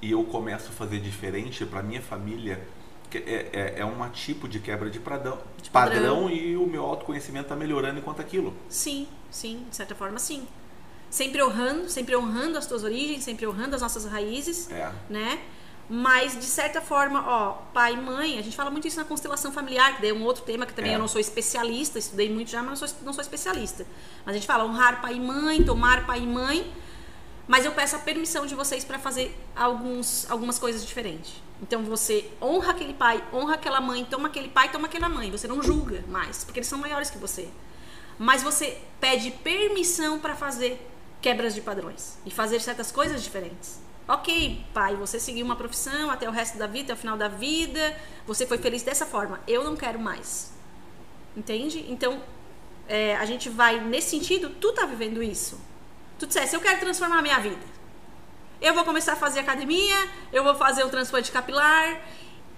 e 0.00 0.12
eu 0.12 0.22
começo 0.24 0.68
a 0.68 0.72
fazer 0.72 1.00
diferente 1.00 1.64
para 1.64 1.82
minha 1.82 2.00
família, 2.00 2.66
é, 3.14 3.48
é, 3.52 3.74
é 3.78 3.84
um 3.84 4.08
tipo 4.10 4.46
de 4.46 4.60
quebra 4.60 4.90
de 4.90 5.00
padrão, 5.00 5.38
de 5.62 5.70
padrão. 5.70 5.96
padrão 5.96 6.30
e 6.30 6.56
o 6.56 6.66
meu 6.66 6.84
autoconhecimento 6.84 7.44
está 7.44 7.56
melhorando 7.56 7.98
enquanto 7.98 8.20
aquilo. 8.20 8.54
Sim, 8.68 9.08
sim, 9.30 9.64
de 9.68 9.76
certa 9.76 9.94
forma 9.94 10.18
sim. 10.18 10.46
Sempre 11.10 11.42
honrando, 11.42 11.88
sempre 11.88 12.14
honrando 12.14 12.58
as 12.58 12.66
tuas 12.66 12.84
origens, 12.84 13.24
sempre 13.24 13.46
honrando 13.46 13.74
as 13.74 13.80
nossas 13.80 14.04
raízes, 14.04 14.70
é. 14.70 14.92
né? 15.08 15.40
Mas, 15.90 16.38
de 16.38 16.44
certa 16.44 16.82
forma, 16.82 17.24
ó, 17.26 17.52
pai 17.72 17.94
e 17.94 17.96
mãe, 17.96 18.38
a 18.38 18.42
gente 18.42 18.54
fala 18.54 18.70
muito 18.70 18.86
isso 18.86 18.98
na 18.98 19.06
constelação 19.06 19.50
familiar, 19.50 19.98
que 19.98 20.06
é 20.06 20.12
um 20.12 20.22
outro 20.22 20.42
tema 20.44 20.66
que 20.66 20.74
também 20.74 20.92
é. 20.92 20.96
eu 20.96 20.98
não 20.98 21.08
sou 21.08 21.18
especialista, 21.18 21.98
estudei 21.98 22.30
muito 22.30 22.50
já, 22.50 22.62
mas 22.62 22.78
não 22.78 22.88
sou, 22.88 22.98
não 23.04 23.12
sou 23.14 23.22
especialista. 23.22 23.86
Mas 24.24 24.34
a 24.34 24.38
gente 24.38 24.46
fala 24.46 24.66
honrar 24.66 25.00
pai 25.00 25.14
e 25.14 25.20
mãe, 25.20 25.62
tomar 25.62 26.04
pai 26.04 26.20
e 26.20 26.26
mãe, 26.26 26.70
mas 27.48 27.64
eu 27.64 27.72
peço 27.72 27.96
a 27.96 27.98
permissão 27.98 28.44
de 28.44 28.54
vocês 28.54 28.84
para 28.84 28.98
fazer 28.98 29.34
alguns, 29.56 30.30
algumas 30.30 30.58
coisas 30.58 30.86
diferentes. 30.86 31.42
Então 31.62 31.82
você 31.82 32.30
honra 32.42 32.72
aquele 32.72 32.92
pai, 32.92 33.24
honra 33.32 33.54
aquela 33.54 33.80
mãe, 33.80 34.04
toma 34.04 34.28
aquele 34.28 34.48
pai, 34.48 34.70
toma 34.70 34.86
aquela 34.86 35.08
mãe. 35.08 35.30
Você 35.30 35.48
não 35.48 35.62
julga 35.62 36.04
mais, 36.08 36.44
porque 36.44 36.58
eles 36.60 36.68
são 36.68 36.78
maiores 36.78 37.08
que 37.08 37.16
você. 37.16 37.48
Mas 38.18 38.42
você 38.42 38.78
pede 39.00 39.30
permissão 39.30 40.18
para 40.18 40.36
fazer 40.36 40.78
quebras 41.22 41.54
de 41.54 41.62
padrões 41.62 42.18
e 42.26 42.30
fazer 42.30 42.60
certas 42.60 42.92
coisas 42.92 43.24
diferentes. 43.24 43.80
Ok, 44.06 44.64
pai, 44.74 44.94
você 44.94 45.18
seguiu 45.18 45.44
uma 45.44 45.56
profissão 45.56 46.10
até 46.10 46.28
o 46.28 46.32
resto 46.32 46.58
da 46.58 46.66
vida, 46.66 46.92
até 46.92 46.94
o 46.94 46.96
final 46.96 47.16
da 47.16 47.28
vida, 47.28 47.96
você 48.26 48.46
foi 48.46 48.58
feliz 48.58 48.82
dessa 48.82 49.06
forma. 49.06 49.40
Eu 49.48 49.64
não 49.64 49.74
quero 49.74 49.98
mais. 49.98 50.52
Entende? 51.34 51.86
Então, 51.88 52.22
é, 52.86 53.16
a 53.16 53.24
gente 53.24 53.48
vai 53.48 53.80
nesse 53.80 54.10
sentido, 54.10 54.50
tu 54.50 54.72
tá 54.72 54.84
vivendo 54.84 55.22
isso 55.22 55.67
tu 56.18 56.26
dissesse, 56.26 56.54
eu 56.54 56.60
quero 56.60 56.80
transformar 56.80 57.18
a 57.18 57.22
minha 57.22 57.38
vida. 57.38 57.78
Eu 58.60 58.74
vou 58.74 58.84
começar 58.84 59.12
a 59.12 59.16
fazer 59.16 59.38
academia, 59.38 59.96
eu 60.32 60.42
vou 60.42 60.54
fazer 60.54 60.84
o 60.84 60.88
transplante 60.88 61.30
capilar. 61.30 62.00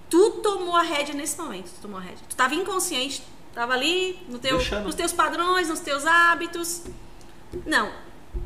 Tu 0.09 0.31
tomou 0.43 0.75
a 0.75 0.83
rédea 0.83 1.15
nesse 1.15 1.39
momento, 1.39 1.71
tu 1.71 1.83
tomou 1.83 1.99
a 1.99 2.01
rédea. 2.01 2.25
Tu 2.29 2.33
estava 2.33 2.55
inconsciente, 2.55 3.23
estava 3.49 3.75
ali 3.75 4.19
no 4.29 4.39
teu, 4.39 4.59
nos 4.83 4.95
teus 4.95 5.13
padrões, 5.13 5.69
nos 5.69 5.81
teus 5.81 6.07
hábitos. 6.07 6.83
Não, 7.67 7.93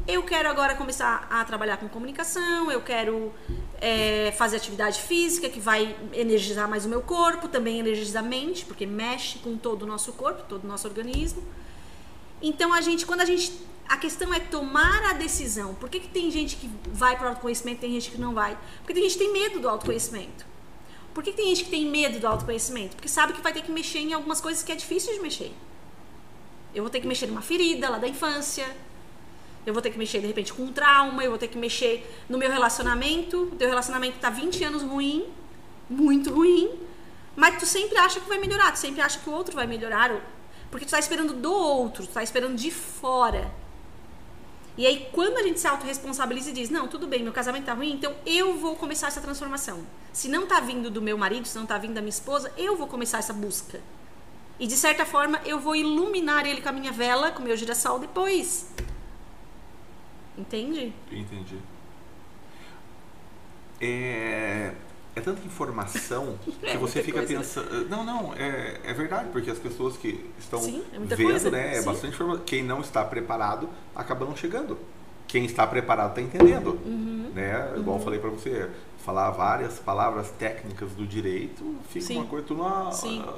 eu 0.06 0.22
quero 0.22 0.48
agora 0.48 0.74
começar 0.74 1.26
a 1.30 1.44
trabalhar 1.44 1.76
com 1.76 1.88
comunicação, 1.88 2.70
eu 2.70 2.80
quero 2.80 3.32
é, 3.80 4.32
fazer 4.36 4.56
atividade 4.56 5.00
física 5.00 5.48
que 5.48 5.60
vai 5.60 5.96
energizar 6.12 6.68
mais 6.68 6.84
o 6.84 6.88
meu 6.88 7.02
corpo, 7.02 7.48
também 7.48 7.78
energizar 7.78 8.24
a 8.24 8.26
mente, 8.26 8.64
porque 8.64 8.84
mexe 8.84 9.38
com 9.38 9.56
todo 9.56 9.82
o 9.82 9.86
nosso 9.86 10.12
corpo, 10.12 10.42
todo 10.48 10.64
o 10.64 10.66
nosso 10.66 10.88
organismo. 10.88 11.42
Então 12.46 12.74
a 12.74 12.80
gente, 12.82 13.06
quando 13.06 13.22
a 13.22 13.24
gente 13.24 13.50
a 13.88 13.96
questão 13.96 14.32
é 14.32 14.40
tomar 14.40 15.10
a 15.10 15.12
decisão. 15.12 15.74
Por 15.74 15.88
que, 15.88 16.00
que 16.00 16.08
tem 16.08 16.30
gente 16.30 16.56
que 16.56 16.70
vai 16.86 17.16
para 17.16 17.26
o 17.26 17.28
autoconhecimento 17.30 17.78
e 17.78 17.80
tem 17.80 17.92
gente 17.92 18.10
que 18.10 18.20
não 18.20 18.34
vai? 18.34 18.56
Porque 18.78 18.94
tem 18.94 19.02
gente 19.02 19.18
que 19.18 19.24
tem 19.24 19.32
medo 19.32 19.60
do 19.60 19.68
autoconhecimento. 19.68 20.46
Por 21.12 21.22
que, 21.22 21.30
que 21.30 21.36
tem 21.36 21.46
gente 21.46 21.64
que 21.64 21.70
tem 21.70 21.86
medo 21.86 22.18
do 22.18 22.26
autoconhecimento? 22.26 22.96
Porque 22.96 23.08
sabe 23.08 23.32
que 23.32 23.40
vai 23.40 23.52
ter 23.52 23.62
que 23.62 23.70
mexer 23.70 24.00
em 24.00 24.12
algumas 24.12 24.40
coisas 24.40 24.62
que 24.62 24.72
é 24.72 24.74
difícil 24.74 25.12
de 25.12 25.20
mexer. 25.20 25.52
Eu 26.74 26.82
vou 26.82 26.90
ter 26.90 27.00
que 27.00 27.06
mexer 27.06 27.26
numa 27.26 27.42
ferida 27.42 27.88
lá 27.88 27.98
da 27.98 28.08
infância. 28.08 28.66
Eu 29.64 29.72
vou 29.72 29.80
ter 29.80 29.90
que 29.90 29.98
mexer, 29.98 30.20
de 30.20 30.26
repente, 30.26 30.52
com 30.52 30.64
um 30.64 30.72
trauma. 30.72 31.22
Eu 31.22 31.30
vou 31.30 31.38
ter 31.38 31.48
que 31.48 31.56
mexer 31.56 32.04
no 32.28 32.36
meu 32.36 32.50
relacionamento. 32.50 33.44
O 33.44 33.56
teu 33.56 33.68
relacionamento 33.68 34.16
está 34.16 34.28
20 34.28 34.64
anos 34.64 34.82
ruim. 34.82 35.26
Muito 35.88 36.34
ruim. 36.34 36.70
Mas 37.36 37.58
tu 37.58 37.66
sempre 37.66 37.96
acha 37.98 38.18
que 38.18 38.28
vai 38.28 38.38
melhorar. 38.38 38.72
Tu 38.72 38.80
sempre 38.80 39.00
acha 39.00 39.18
que 39.20 39.30
o 39.30 39.32
outro 39.32 39.54
vai 39.54 39.66
melhorar. 39.66 40.10
Porque 40.74 40.86
tu 40.86 40.88
está 40.88 40.98
esperando 40.98 41.34
do 41.34 41.52
outro. 41.52 42.02
Tu 42.02 42.08
está 42.08 42.20
esperando 42.24 42.56
de 42.56 42.68
fora. 42.68 43.48
E 44.76 44.84
aí, 44.84 45.08
quando 45.12 45.36
a 45.36 45.42
gente 45.44 45.60
se 45.60 45.68
autorresponsabiliza 45.68 46.50
e 46.50 46.52
diz, 46.52 46.68
não, 46.68 46.88
tudo 46.88 47.06
bem, 47.06 47.22
meu 47.22 47.32
casamento 47.32 47.66
tá 47.66 47.74
ruim, 47.74 47.92
então 47.92 48.12
eu 48.26 48.58
vou 48.58 48.74
começar 48.74 49.06
essa 49.06 49.20
transformação. 49.20 49.86
Se 50.12 50.26
não 50.28 50.48
tá 50.48 50.58
vindo 50.58 50.90
do 50.90 51.00
meu 51.00 51.16
marido, 51.16 51.46
se 51.46 51.56
não 51.56 51.64
tá 51.64 51.78
vindo 51.78 51.94
da 51.94 52.00
minha 52.00 52.10
esposa, 52.10 52.52
eu 52.58 52.74
vou 52.76 52.88
começar 52.88 53.18
essa 53.18 53.32
busca. 53.32 53.80
E 54.58 54.66
de 54.66 54.76
certa 54.76 55.06
forma, 55.06 55.40
eu 55.44 55.60
vou 55.60 55.76
iluminar 55.76 56.44
ele 56.44 56.60
com 56.60 56.70
a 56.70 56.72
minha 56.72 56.90
vela, 56.90 57.30
com 57.30 57.40
o 57.40 57.44
meu 57.44 57.56
girassol 57.56 58.00
depois. 58.00 58.68
Entende? 60.36 60.92
Entendi. 61.08 61.60
É 63.80 64.74
é 65.16 65.20
tanta 65.20 65.44
informação 65.46 66.38
é 66.62 66.72
que 66.72 66.76
você 66.78 67.02
fica 67.02 67.18
coisa, 67.18 67.36
pensando. 67.36 67.70
Né? 67.70 67.86
Não, 67.88 68.04
não, 68.04 68.34
é, 68.34 68.80
é 68.84 68.92
verdade, 68.92 69.28
porque 69.30 69.50
as 69.50 69.58
pessoas 69.58 69.96
que 69.96 70.24
estão 70.38 70.60
Sim, 70.60 70.82
é 70.92 70.98
vendo, 70.98 71.22
coisa. 71.22 71.50
né? 71.50 71.76
É 71.76 71.80
Sim. 71.80 71.86
bastante 71.86 72.14
informação. 72.14 72.44
Quem 72.44 72.62
não 72.62 72.80
está 72.80 73.04
preparado 73.04 73.68
acaba 73.94 74.24
não 74.26 74.36
chegando. 74.36 74.78
Quem 75.26 75.44
está 75.44 75.66
preparado 75.66 76.10
está 76.10 76.20
entendendo. 76.20 76.78
Uhum, 76.84 77.30
né? 77.34 77.70
Uhum. 77.72 77.80
Igual 77.80 77.98
eu 77.98 78.04
falei 78.04 78.20
para 78.20 78.30
você, 78.30 78.70
falar 79.04 79.30
várias 79.30 79.78
palavras 79.78 80.30
técnicas 80.30 80.92
do 80.92 81.06
direito, 81.06 81.76
fica 81.88 82.06
Sim. 82.06 82.16
uma 82.16 82.26
coisa, 82.26 82.46
tu 82.46 82.54
não, 82.54 82.90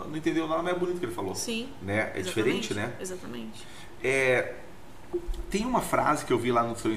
não 0.07 0.17
entendeu 0.17 0.47
nada, 0.47 0.63
mas 0.63 0.77
é 0.77 0.79
bonito 0.79 0.99
que 0.99 1.07
ele 1.07 1.15
falou. 1.15 1.35
Sim. 1.35 1.69
Né? 1.83 2.13
É 2.15 2.21
Exatamente. 2.21 2.25
diferente, 2.25 2.75
né? 2.75 2.93
Exatamente. 3.01 3.67
É, 4.03 4.55
tem 5.51 5.65
uma 5.67 5.81
frase 5.81 6.25
que 6.25 6.33
eu 6.33 6.39
vi 6.39 6.53
lá 6.53 6.63
no 6.63 6.77
seu 6.77 6.93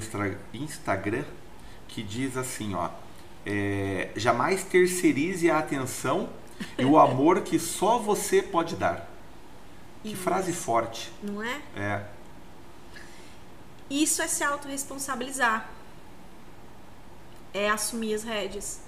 Instagram 0.53 1.23
que 1.87 2.03
diz 2.03 2.37
assim, 2.37 2.75
ó 2.75 2.89
é, 3.51 4.11
jamais 4.15 4.63
terceirize 4.63 5.49
a 5.49 5.57
atenção 5.57 6.29
e 6.77 6.85
o 6.85 6.99
amor 6.99 7.41
que 7.41 7.57
só 7.57 7.97
você 7.97 8.43
pode 8.43 8.75
dar. 8.75 9.09
Que 10.01 10.13
Isso. 10.13 10.21
frase 10.21 10.53
forte. 10.53 11.11
Não 11.21 11.43
é? 11.43 11.61
É. 11.75 12.05
Isso 13.89 14.21
é 14.21 14.27
se 14.27 14.45
autorresponsabilizar. 14.45 15.69
É 17.53 17.69
assumir 17.69 18.13
as 18.13 18.23
rédeas. 18.23 18.79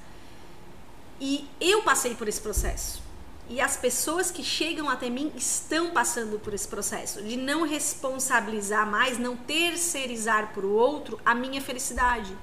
E 1.19 1.49
eu 1.59 1.83
passei 1.83 2.15
por 2.15 2.29
esse 2.29 2.39
processo. 2.39 3.03
E 3.49 3.59
as 3.59 3.75
pessoas 3.75 4.31
que 4.31 4.41
chegam 4.41 4.89
até 4.89 5.09
mim 5.09 5.33
estão 5.35 5.91
passando 5.91 6.39
por 6.39 6.53
esse 6.53 6.65
processo 6.65 7.21
de 7.21 7.35
não 7.35 7.67
responsabilizar 7.67 8.89
mais, 8.89 9.17
não 9.17 9.35
terceirizar 9.35 10.53
para 10.53 10.65
o 10.65 10.71
outro 10.71 11.19
a 11.25 11.35
minha 11.35 11.61
felicidade. 11.61 12.33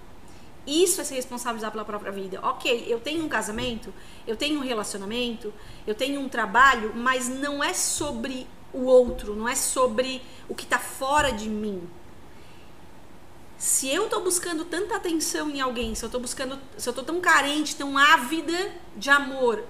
Isso 0.68 1.00
é 1.00 1.04
se 1.04 1.14
responsabilizar 1.14 1.72
pela 1.72 1.84
própria 1.84 2.12
vida. 2.12 2.40
Ok, 2.42 2.84
eu 2.86 3.00
tenho 3.00 3.24
um 3.24 3.28
casamento, 3.28 3.92
eu 4.26 4.36
tenho 4.36 4.60
um 4.60 4.62
relacionamento, 4.62 5.50
eu 5.86 5.94
tenho 5.94 6.20
um 6.20 6.28
trabalho, 6.28 6.92
mas 6.94 7.26
não 7.26 7.64
é 7.64 7.72
sobre 7.72 8.46
o 8.70 8.84
outro, 8.84 9.34
não 9.34 9.48
é 9.48 9.54
sobre 9.54 10.20
o 10.46 10.54
que 10.54 10.64
está 10.64 10.78
fora 10.78 11.32
de 11.32 11.48
mim. 11.48 11.88
Se 13.56 13.88
eu 13.88 14.04
estou 14.04 14.22
buscando 14.22 14.62
tanta 14.66 14.94
atenção 14.94 15.48
em 15.48 15.58
alguém, 15.58 15.94
se 15.94 16.04
eu 16.04 16.08
estou 16.08 16.20
buscando, 16.20 16.58
se 16.76 16.86
eu 16.86 16.90
estou 16.90 17.04
tão 17.04 17.18
carente, 17.18 17.74
tão 17.74 17.96
ávida 17.96 18.70
de 18.94 19.08
amor 19.08 19.64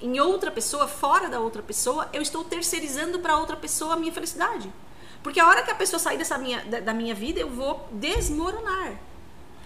em 0.00 0.18
outra 0.18 0.50
pessoa, 0.50 0.88
fora 0.88 1.28
da 1.28 1.38
outra 1.38 1.62
pessoa, 1.62 2.08
eu 2.12 2.20
estou 2.20 2.42
terceirizando 2.42 3.20
para 3.20 3.38
outra 3.38 3.56
pessoa 3.56 3.94
a 3.94 3.96
minha 3.96 4.12
felicidade. 4.12 4.72
Porque 5.22 5.38
a 5.38 5.46
hora 5.46 5.62
que 5.62 5.70
a 5.70 5.74
pessoa 5.74 6.00
sair 6.00 6.18
dessa 6.18 6.36
minha, 6.36 6.64
da, 6.64 6.80
da 6.80 6.92
minha 6.92 7.14
vida, 7.14 7.38
eu 7.38 7.48
vou 7.48 7.88
desmoronar. 7.92 8.98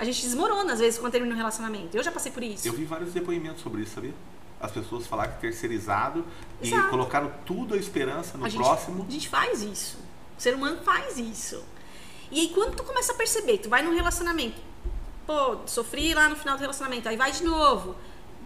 A 0.00 0.04
gente 0.04 0.22
desmorona, 0.22 0.72
às 0.72 0.78
vezes, 0.78 0.98
quando 0.98 1.12
termina 1.12 1.34
um 1.34 1.36
relacionamento. 1.36 1.94
Eu 1.94 2.02
já 2.02 2.10
passei 2.10 2.32
por 2.32 2.42
isso. 2.42 2.66
Eu 2.66 2.72
vi 2.72 2.86
vários 2.86 3.12
depoimentos 3.12 3.62
sobre 3.62 3.82
isso, 3.82 3.96
sabia? 3.96 4.14
As 4.58 4.72
pessoas 4.72 5.06
falaram 5.06 5.32
que 5.32 5.40
terceirizado 5.40 6.24
Exato. 6.62 6.86
e 6.86 6.90
colocaram 6.90 7.30
tudo 7.44 7.74
a 7.74 7.76
esperança 7.76 8.38
no 8.38 8.46
a 8.46 8.48
próximo. 8.48 9.02
Gente, 9.02 9.08
a 9.08 9.12
gente 9.12 9.28
faz 9.28 9.62
isso. 9.62 9.98
O 10.38 10.40
ser 10.40 10.54
humano 10.54 10.78
faz 10.82 11.18
isso. 11.18 11.62
E 12.30 12.40
aí, 12.40 12.48
quando 12.48 12.76
tu 12.76 12.82
começa 12.82 13.12
a 13.12 13.14
perceber, 13.14 13.58
tu 13.58 13.68
vai 13.68 13.82
num 13.82 13.94
relacionamento, 13.94 14.58
pô, 15.26 15.58
sofri 15.66 16.14
lá 16.14 16.30
no 16.30 16.36
final 16.36 16.56
do 16.56 16.60
relacionamento, 16.62 17.06
aí 17.06 17.16
vai 17.16 17.30
de 17.30 17.44
novo, 17.44 17.94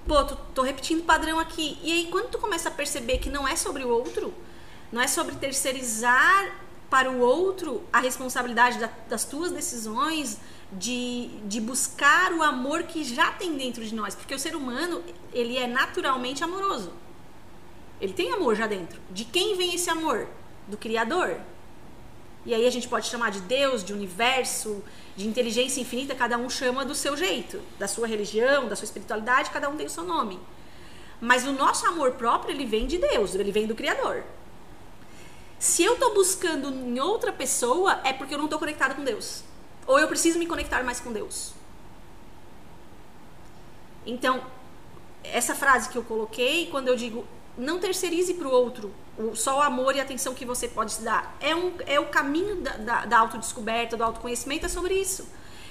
pô, 0.08 0.24
tô, 0.24 0.34
tô 0.34 0.62
repetindo 0.62 1.02
o 1.02 1.04
padrão 1.04 1.38
aqui. 1.38 1.78
E 1.84 1.92
aí, 1.92 2.08
quando 2.10 2.30
tu 2.30 2.38
começa 2.38 2.68
a 2.68 2.72
perceber 2.72 3.18
que 3.18 3.30
não 3.30 3.46
é 3.46 3.54
sobre 3.54 3.84
o 3.84 3.88
outro, 3.88 4.34
não 4.90 5.00
é 5.00 5.06
sobre 5.06 5.36
terceirizar 5.36 6.52
para 6.90 7.08
o 7.10 7.20
outro 7.20 7.84
a 7.92 8.00
responsabilidade 8.00 8.78
da, 8.78 8.90
das 9.08 9.24
tuas 9.24 9.52
decisões, 9.52 10.40
de, 10.78 11.28
de 11.46 11.60
buscar 11.60 12.32
o 12.32 12.42
amor 12.42 12.84
que 12.84 13.04
já 13.04 13.30
tem 13.32 13.56
dentro 13.56 13.84
de 13.84 13.94
nós, 13.94 14.14
porque 14.14 14.34
o 14.34 14.38
ser 14.38 14.56
humano 14.56 15.02
ele 15.32 15.56
é 15.56 15.66
naturalmente 15.66 16.42
amoroso. 16.42 16.92
Ele 18.00 18.12
tem 18.12 18.32
amor 18.32 18.54
já 18.54 18.66
dentro. 18.66 19.00
De 19.10 19.24
quem 19.24 19.56
vem 19.56 19.74
esse 19.74 19.88
amor? 19.88 20.28
Do 20.66 20.76
Criador. 20.76 21.40
E 22.44 22.52
aí 22.52 22.66
a 22.66 22.70
gente 22.70 22.88
pode 22.88 23.06
chamar 23.06 23.30
de 23.30 23.40
Deus, 23.40 23.82
de 23.82 23.92
universo, 23.92 24.82
de 25.16 25.26
inteligência 25.26 25.80
infinita, 25.80 26.14
cada 26.14 26.36
um 26.36 26.50
chama 26.50 26.84
do 26.84 26.94
seu 26.94 27.16
jeito, 27.16 27.62
da 27.78 27.88
sua 27.88 28.06
religião, 28.06 28.68
da 28.68 28.76
sua 28.76 28.84
espiritualidade, 28.84 29.50
cada 29.50 29.68
um 29.68 29.76
tem 29.76 29.86
o 29.86 29.90
seu 29.90 30.04
nome. 30.04 30.38
Mas 31.20 31.46
o 31.46 31.52
nosso 31.52 31.86
amor 31.86 32.12
próprio, 32.12 32.54
ele 32.54 32.66
vem 32.66 32.86
de 32.86 32.98
Deus, 32.98 33.34
ele 33.34 33.52
vem 33.52 33.66
do 33.66 33.74
Criador. 33.74 34.24
Se 35.58 35.82
eu 35.82 35.94
estou 35.94 36.12
buscando 36.12 36.68
em 36.68 37.00
outra 37.00 37.32
pessoa, 37.32 38.00
é 38.04 38.12
porque 38.12 38.34
eu 38.34 38.38
não 38.38 38.44
estou 38.44 38.58
conectada 38.58 38.94
com 38.94 39.02
Deus. 39.02 39.42
Ou 39.86 39.98
eu 39.98 40.08
preciso 40.08 40.38
me 40.38 40.46
conectar 40.46 40.82
mais 40.82 41.00
com 41.00 41.12
Deus. 41.12 41.52
Então, 44.06 44.42
essa 45.22 45.54
frase 45.54 45.88
que 45.88 45.96
eu 45.96 46.02
coloquei, 46.02 46.66
quando 46.70 46.88
eu 46.88 46.96
digo 46.96 47.26
não 47.56 47.78
terceirize 47.78 48.34
para 48.34 48.48
o 48.48 48.50
outro 48.50 48.92
só 49.34 49.58
o 49.58 49.62
amor 49.62 49.94
e 49.94 50.00
a 50.00 50.02
atenção 50.02 50.34
que 50.34 50.44
você 50.44 50.66
pode 50.66 50.92
se 50.92 51.02
dar, 51.02 51.36
é, 51.40 51.54
um, 51.54 51.72
é 51.86 52.00
o 52.00 52.06
caminho 52.06 52.56
da, 52.56 52.72
da, 52.72 53.04
da 53.06 53.18
autodescoberta, 53.18 53.96
do 53.96 54.02
autoconhecimento, 54.02 54.66
é 54.66 54.68
sobre 54.68 54.94
isso. 54.94 55.28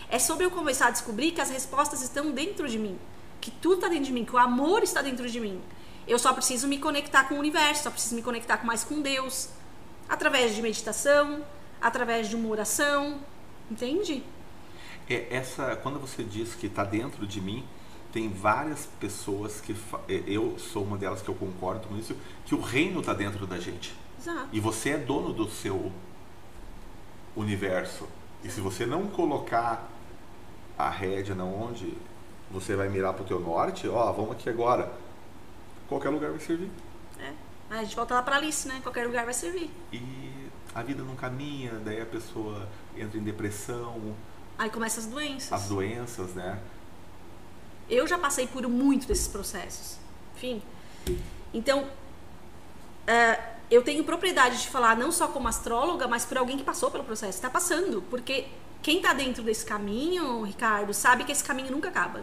É 0.09 0.17
sobre 0.17 0.45
eu 0.45 0.51
começar 0.51 0.87
a 0.87 0.91
descobrir 0.91 1.31
que 1.31 1.41
as 1.41 1.49
respostas 1.49 2.01
estão 2.01 2.31
dentro 2.31 2.69
de 2.69 2.79
mim, 2.79 2.97
que 3.41 3.51
tudo 3.51 3.75
está 3.75 3.89
dentro 3.89 4.05
de 4.05 4.13
mim, 4.13 4.23
que 4.23 4.33
o 4.33 4.37
amor 4.37 4.81
está 4.81 5.01
dentro 5.01 5.29
de 5.29 5.39
mim. 5.41 5.61
Eu 6.07 6.17
só 6.17 6.31
preciso 6.33 6.67
me 6.67 6.77
conectar 6.77 7.25
com 7.25 7.35
o 7.35 7.39
universo, 7.39 7.83
só 7.83 7.91
preciso 7.91 8.15
me 8.15 8.21
conectar 8.21 8.65
mais 8.65 8.83
com 8.83 9.01
Deus, 9.01 9.49
através 10.07 10.55
de 10.55 10.61
meditação, 10.61 11.43
através 11.81 12.29
de 12.29 12.35
uma 12.37 12.47
oração, 12.47 13.19
Entende? 13.69 14.23
É, 15.09 15.27
essa, 15.35 15.75
quando 15.75 15.99
você 15.99 16.23
diz 16.23 16.55
que 16.55 16.67
está 16.67 16.83
dentro 16.83 17.25
de 17.27 17.41
mim, 17.41 17.65
tem 18.11 18.29
várias 18.29 18.85
pessoas 18.99 19.59
que 19.59 19.75
é, 20.07 20.23
eu 20.27 20.57
sou 20.59 20.83
uma 20.83 20.97
delas 20.97 21.21
que 21.21 21.29
eu 21.29 21.35
concordo 21.35 21.87
com 21.87 21.97
isso, 21.97 22.15
que 22.45 22.53
o 22.53 22.61
reino 22.61 22.99
está 22.99 23.13
dentro 23.13 23.47
da 23.47 23.59
gente. 23.59 23.93
Exato. 24.19 24.47
E 24.51 24.59
você 24.59 24.91
é 24.91 24.97
dono 24.97 25.33
do 25.33 25.49
seu 25.49 25.91
universo. 27.35 28.07
E 28.43 28.49
se 28.49 28.61
você 28.61 28.85
não 28.85 29.07
colocar 29.07 29.89
a 30.77 30.89
rédea 30.89 31.33
na 31.35 31.43
onde 31.43 31.93
você 32.51 32.75
vai 32.75 32.87
mirar 32.89 33.13
para 33.13 33.23
o 33.23 33.25
teu 33.25 33.39
norte, 33.39 33.87
ó, 33.87 34.11
vamos 34.11 34.33
aqui 34.33 34.49
agora. 34.49 34.91
Qualquer 35.89 36.09
lugar 36.09 36.31
vai 36.31 36.39
servir. 36.39 36.69
É. 37.19 37.33
A 37.69 37.83
gente 37.83 37.95
volta 37.95 38.13
lá 38.13 38.21
para 38.21 38.35
Alice, 38.35 38.67
né? 38.67 38.79
Qualquer 38.83 39.07
lugar 39.07 39.25
vai 39.25 39.33
servir. 39.33 39.71
E 39.91 40.42
a 40.73 40.81
vida 40.81 41.03
não 41.03 41.15
caminha, 41.15 41.73
daí 41.83 42.01
a 42.01 42.05
pessoa 42.05 42.67
entra 42.97 43.17
em 43.17 43.23
depressão. 43.23 44.15
Aí 44.57 44.69
começam 44.69 45.03
as 45.03 45.09
doenças. 45.09 45.53
As 45.53 45.67
doenças, 45.67 46.33
né? 46.33 46.59
Eu 47.89 48.07
já 48.07 48.17
passei 48.17 48.47
por 48.47 48.67
muito 48.67 49.07
desses 49.07 49.27
processos. 49.27 49.97
Enfim. 50.35 50.61
Então, 51.53 51.83
uh, 51.83 53.43
eu 53.69 53.83
tenho 53.83 54.03
propriedade 54.03 54.61
de 54.61 54.69
falar 54.69 54.97
não 54.97 55.11
só 55.11 55.27
como 55.27 55.47
astróloga, 55.47 56.07
mas 56.07 56.25
por 56.25 56.37
alguém 56.37 56.57
que 56.57 56.63
passou 56.63 56.89
pelo 56.89 57.03
processo. 57.03 57.37
Está 57.37 57.49
passando. 57.49 58.01
Porque 58.09 58.47
quem 58.81 58.97
está 58.97 59.13
dentro 59.13 59.43
desse 59.43 59.65
caminho, 59.65 60.43
Ricardo, 60.43 60.93
sabe 60.93 61.23
que 61.23 61.31
esse 61.31 61.43
caminho 61.43 61.71
nunca 61.71 61.89
acaba. 61.89 62.21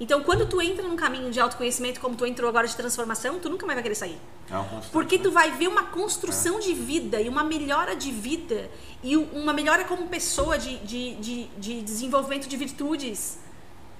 Então, 0.00 0.22
quando 0.22 0.46
tu 0.46 0.60
entra 0.60 0.82
num 0.86 0.96
caminho 0.96 1.30
de 1.30 1.38
autoconhecimento, 1.38 2.00
como 2.00 2.16
tu 2.16 2.26
entrou 2.26 2.48
agora 2.48 2.66
de 2.66 2.74
transformação, 2.74 3.38
tu 3.38 3.48
nunca 3.48 3.66
mais 3.66 3.76
vai 3.76 3.82
querer 3.82 3.94
sair. 3.94 4.18
É 4.50 4.80
Porque 4.90 5.18
tu 5.18 5.30
vai 5.30 5.50
ver 5.52 5.68
uma 5.68 5.84
construção 5.84 6.58
é. 6.58 6.60
de 6.60 6.74
vida 6.74 7.20
e 7.20 7.28
uma 7.28 7.44
melhora 7.44 7.94
de 7.94 8.10
vida 8.10 8.70
e 9.02 9.16
uma 9.16 9.52
melhora 9.52 9.84
como 9.84 10.08
pessoa 10.08 10.58
de, 10.58 10.78
de, 10.78 11.14
de, 11.16 11.44
de 11.56 11.82
desenvolvimento 11.82 12.48
de 12.48 12.56
virtudes 12.56 13.38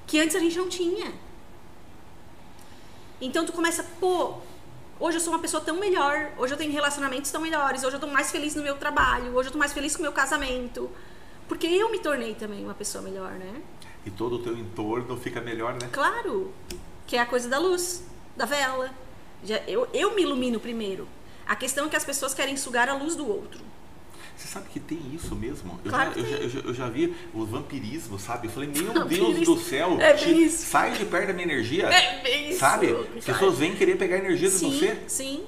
que 0.06 0.20
antes 0.20 0.34
a 0.34 0.40
gente 0.40 0.56
não 0.58 0.68
tinha. 0.68 1.12
Então 3.20 3.46
tu 3.46 3.52
começa, 3.52 3.84
pô, 4.00 4.34
hoje 4.98 5.18
eu 5.18 5.20
sou 5.20 5.32
uma 5.32 5.38
pessoa 5.38 5.62
tão 5.62 5.78
melhor, 5.78 6.32
hoje 6.36 6.52
eu 6.52 6.58
tenho 6.58 6.72
relacionamentos 6.72 7.30
tão 7.30 7.40
melhores, 7.40 7.84
hoje 7.84 7.96
eu 7.96 8.00
tô 8.00 8.08
mais 8.08 8.30
feliz 8.30 8.54
no 8.54 8.62
meu 8.62 8.76
trabalho, 8.76 9.34
hoje 9.34 9.48
eu 9.48 9.52
tô 9.52 9.58
mais 9.58 9.72
feliz 9.72 9.94
com 9.94 10.00
o 10.00 10.02
meu 10.02 10.12
casamento. 10.12 10.90
Porque 11.48 11.66
eu 11.66 11.90
me 11.90 11.98
tornei 11.98 12.34
também 12.34 12.64
uma 12.64 12.74
pessoa 12.74 13.02
melhor, 13.02 13.32
né? 13.32 13.62
E 14.04 14.10
todo 14.10 14.36
o 14.36 14.38
teu 14.38 14.56
entorno 14.56 15.16
fica 15.16 15.40
melhor, 15.40 15.74
né? 15.74 15.88
Claro, 15.92 16.52
que 17.06 17.16
é 17.16 17.20
a 17.20 17.26
coisa 17.26 17.48
da 17.48 17.58
luz, 17.58 18.04
da 18.36 18.44
vela. 18.44 18.90
Já, 19.44 19.56
eu, 19.66 19.88
eu 19.92 20.14
me 20.14 20.22
ilumino 20.22 20.60
primeiro. 20.60 21.06
A 21.46 21.56
questão 21.56 21.86
é 21.86 21.88
que 21.88 21.96
as 21.96 22.04
pessoas 22.04 22.34
querem 22.34 22.56
sugar 22.56 22.88
a 22.88 22.94
luz 22.94 23.16
do 23.16 23.26
outro. 23.26 23.60
Você 24.36 24.48
sabe 24.48 24.68
que 24.70 24.80
tem 24.80 24.98
isso 25.14 25.36
mesmo? 25.36 25.78
Eu, 25.84 25.90
claro 25.90 26.12
já, 26.14 26.20
eu, 26.20 26.26
já, 26.26 26.36
eu, 26.36 26.48
já, 26.48 26.60
eu, 26.60 26.74
já, 26.74 26.88
vi 26.88 27.14
os 27.32 27.48
vampirismos, 27.48 28.22
sabe? 28.22 28.48
Eu 28.48 28.52
falei, 28.52 28.68
meu 28.70 29.04
Deus 29.04 29.40
do 29.46 29.58
céu, 29.58 29.98
é 30.00 30.48
sai 30.48 30.92
de 30.92 31.04
perto 31.04 31.28
da 31.28 31.32
minha 31.32 31.44
energia. 31.44 31.86
É 31.86 32.22
bem 32.22 32.50
isso. 32.50 32.58
Sabe? 32.58 32.88
As 33.16 33.24
pessoas 33.24 33.58
vêm 33.58 33.76
querer 33.76 33.96
pegar 33.96 34.16
energia 34.16 34.48
de 34.48 34.56
sim, 34.56 34.70
você. 34.70 34.98
Sim, 35.06 35.44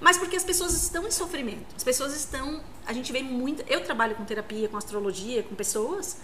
mas 0.00 0.18
porque 0.18 0.36
as 0.36 0.44
pessoas 0.44 0.74
estão 0.74 1.06
em 1.06 1.10
sofrimento. 1.10 1.74
As 1.76 1.82
pessoas 1.82 2.14
estão. 2.14 2.62
A 2.86 2.92
gente 2.92 3.10
vê 3.12 3.22
muito. 3.22 3.64
Eu 3.66 3.82
trabalho 3.82 4.14
com 4.14 4.24
terapia, 4.24 4.68
com 4.68 4.76
astrologia, 4.76 5.42
com 5.42 5.54
pessoas. 5.54 6.18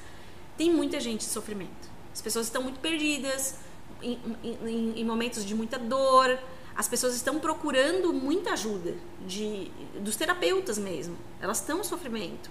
Tem 0.57 0.71
muita 0.71 1.01
gente 1.01 1.25
em 1.25 1.29
sofrimento. 1.29 1.91
As 2.13 2.21
pessoas 2.21 2.47
estão 2.47 2.63
muito 2.63 2.81
perdidas, 2.81 3.57
em, 4.03 4.19
em, 4.43 5.01
em 5.01 5.05
momentos 5.05 5.45
de 5.45 5.55
muita 5.55 5.79
dor. 5.79 6.39
As 6.75 6.89
pessoas 6.89 7.15
estão 7.15 7.39
procurando 7.39 8.13
muita 8.13 8.53
ajuda 8.53 8.95
de, 9.27 9.71
dos 10.01 10.17
terapeutas 10.17 10.79
mesmo. 10.79 11.17
Elas 11.41 11.61
estão 11.61 11.81
em 11.81 11.85
sofrimento. 11.85 12.51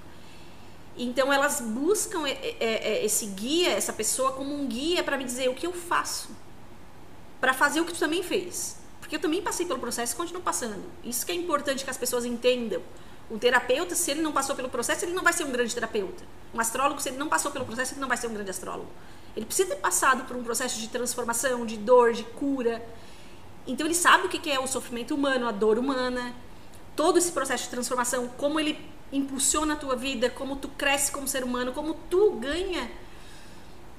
Então 0.97 1.31
elas 1.31 1.61
buscam 1.61 2.23
esse 2.59 3.27
guia, 3.27 3.69
essa 3.69 3.93
pessoa 3.93 4.33
como 4.33 4.53
um 4.53 4.67
guia 4.67 5.03
para 5.03 5.17
me 5.17 5.23
dizer 5.23 5.49
o 5.49 5.55
que 5.55 5.65
eu 5.65 5.73
faço 5.73 6.29
para 7.41 7.53
fazer 7.53 7.81
o 7.81 7.85
que 7.85 7.93
tu 7.93 7.99
também 7.99 8.21
fez. 8.21 8.77
Porque 8.99 9.15
eu 9.15 9.19
também 9.19 9.41
passei 9.41 9.65
pelo 9.65 9.79
processo 9.79 10.13
e 10.13 10.15
continuo 10.15 10.43
passando. 10.43 10.83
Isso 11.03 11.25
que 11.25 11.31
é 11.31 11.35
importante 11.35 11.83
que 11.83 11.89
as 11.89 11.97
pessoas 11.97 12.23
entendam. 12.23 12.81
Um 13.31 13.39
terapeuta, 13.39 13.95
se 13.95 14.11
ele 14.11 14.21
não 14.21 14.33
passou 14.33 14.57
pelo 14.57 14.67
processo, 14.67 15.05
ele 15.05 15.13
não 15.13 15.23
vai 15.23 15.31
ser 15.31 15.45
um 15.45 15.51
grande 15.51 15.73
terapeuta. 15.73 16.21
Um 16.53 16.59
astrólogo, 16.59 16.99
se 16.99 17.07
ele 17.07 17.17
não 17.17 17.29
passou 17.29 17.49
pelo 17.49 17.63
processo, 17.63 17.93
ele 17.93 18.01
não 18.01 18.09
vai 18.09 18.17
ser 18.17 18.27
um 18.27 18.33
grande 18.33 18.49
astrólogo. 18.49 18.89
Ele 19.37 19.45
precisa 19.45 19.69
ter 19.69 19.77
passado 19.77 20.25
por 20.25 20.35
um 20.35 20.43
processo 20.43 20.77
de 20.77 20.89
transformação, 20.89 21.65
de 21.65 21.77
dor, 21.77 22.11
de 22.11 22.23
cura. 22.23 22.85
Então 23.65 23.87
ele 23.87 23.95
sabe 23.95 24.27
o 24.27 24.29
que 24.29 24.51
é 24.51 24.59
o 24.59 24.67
sofrimento 24.67 25.15
humano, 25.15 25.47
a 25.47 25.51
dor 25.53 25.79
humana, 25.79 26.35
todo 26.93 27.17
esse 27.17 27.31
processo 27.31 27.63
de 27.63 27.69
transformação, 27.69 28.27
como 28.37 28.59
ele 28.59 28.77
impulsiona 29.13 29.75
a 29.75 29.77
tua 29.77 29.95
vida, 29.95 30.29
como 30.29 30.57
tu 30.57 30.67
cresce 30.67 31.09
como 31.09 31.25
ser 31.25 31.45
humano, 31.45 31.71
como 31.71 31.93
tu 32.09 32.31
ganha 32.31 32.91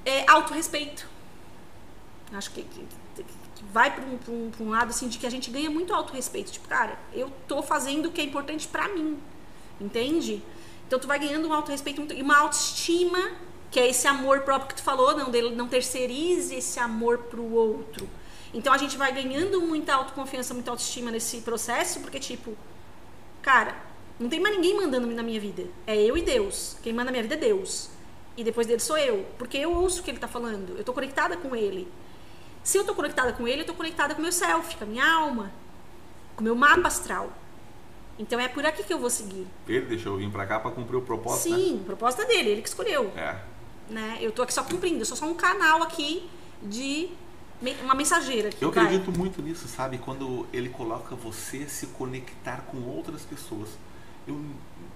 é, 0.05 0.31
autorrespeito. 0.31 1.09
Acho 2.35 2.51
que, 2.51 2.63
que 2.65 2.87
vai 3.73 3.95
para 3.95 4.05
um, 4.05 4.19
um, 4.29 4.51
um, 4.61 4.71
lado 4.71 4.91
assim 4.91 5.09
de 5.09 5.19
que 5.19 5.27
a 5.27 5.31
gente 5.31 5.51
ganha 5.51 5.71
muito 5.71 5.95
autorrespeito. 5.95 6.53
Tipo, 6.53 6.69
cara, 6.69 6.99
eu 7.13 7.33
tô 7.49 7.63
fazendo 7.63 8.07
o 8.07 8.13
que 8.13 8.21
é 8.21 8.25
importante 8.25 8.69
para 8.69 8.89
mim, 8.89 9.19
entende? 9.81 10.43
Então 10.87 10.99
tu 10.99 11.07
vai 11.07 11.19
ganhando 11.19 11.49
um 11.49 11.53
autorrespeito 11.53 12.13
e 12.13 12.23
uma 12.23 12.37
autoestima 12.37 13.31
Que 13.71 13.81
é 13.81 13.89
esse 13.89 14.07
amor 14.07 14.41
próprio 14.41 14.69
que 14.69 14.75
tu 14.75 14.83
falou, 14.83 15.17
não, 15.17 15.31
não 15.53 15.67
terceirize 15.67 16.55
esse 16.55 16.79
amor 16.79 17.17
pro 17.19 17.43
outro. 17.43 18.07
Então 18.53 18.71
a 18.71 18.77
gente 18.77 18.99
vai 18.99 19.11
ganhando 19.13 19.63
muita 19.63 19.95
autoconfiança, 19.95 20.53
muita 20.53 20.71
autoestima 20.71 21.11
nesse 21.11 21.41
processo, 21.41 22.01
porque 22.01 22.21
tipo, 22.21 22.55
cara, 23.41 23.75
não 24.21 24.29
tem 24.29 24.39
mais 24.39 24.55
ninguém 24.55 24.77
mandando 24.77 25.07
na 25.07 25.23
minha 25.23 25.41
vida. 25.41 25.65
É 25.87 25.97
eu 25.97 26.19
e 26.19 26.23
Deus. 26.23 26.77
Quem 26.83 26.93
manda 26.93 27.07
na 27.07 27.13
minha 27.13 27.23
vida 27.23 27.35
é 27.35 27.39
Deus. 27.39 27.89
E 28.37 28.45
depois 28.45 28.67
dele 28.67 28.81
sou 28.81 28.99
eu. 28.99 29.27
Porque 29.39 29.57
eu 29.57 29.73
ouço 29.73 30.01
o 30.01 30.05
que 30.05 30.11
ele 30.11 30.19
tá 30.19 30.29
falando. 30.29 30.77
Eu 30.77 30.85
tô 30.85 30.93
conectada 30.93 31.37
com 31.37 31.57
ele. 31.57 31.89
Se 32.63 32.79
eu 32.79 32.85
tô 32.85 32.95
conectada 32.95 33.33
com 33.33 33.47
ele, 33.47 33.63
eu 33.63 33.67
tô 33.67 33.75
conectada 33.75 34.15
com 34.15 34.21
o 34.21 34.23
meu 34.23 34.33
self, 34.33 34.77
com 34.77 34.85
a 34.85 34.87
minha 34.87 35.05
alma, 35.05 35.51
com 36.37 36.43
o 36.43 36.45
meu 36.45 36.55
mapa 36.55 36.89
astral. 36.89 37.33
Então 38.19 38.39
é 38.39 38.47
por 38.47 38.65
aqui 38.65 38.85
que 38.85 38.93
eu 38.93 38.99
vou 38.99 39.11
seguir. 39.11 39.47
Ele 39.67 39.87
deixou 39.87 40.13
eu 40.13 40.19
vir 40.19 40.31
pra 40.31 40.47
cá 40.47 40.61
pra 40.61 40.71
cumprir 40.71 40.97
o 40.97 41.03
propósito, 41.03 41.51
né? 41.51 41.57
Sim, 41.57 41.81
a 41.83 41.87
proposta 41.87 42.23
é 42.23 42.27
dele, 42.27 42.51
ele 42.51 42.63
que 42.63 42.69
escolheu. 42.69 43.13
É. 43.17 43.37
Né? 43.91 44.19
Eu 44.21 44.31
tô 44.31 44.43
aqui 44.43 44.55
só 44.55 44.63
cumprindo, 44.63 45.01
eu 45.01 45.05
sou 45.05 45.17
só 45.17 45.27
um 45.27 45.35
canal 45.35 45.83
aqui 45.83 46.29
de 46.63 47.11
uma 47.83 47.95
mensageira. 47.95 48.51
Eu 48.61 48.71
vai. 48.71 48.85
acredito 48.85 49.17
muito 49.17 49.43
nisso, 49.43 49.67
sabe? 49.67 49.99
Quando 49.99 50.47
ele 50.53 50.69
coloca 50.69 51.17
você 51.17 51.67
se 51.67 51.89
conectar 51.89 52.63
com 52.69 52.79
outras 52.83 53.23
pessoas. 53.23 53.71
Eu 54.27 54.41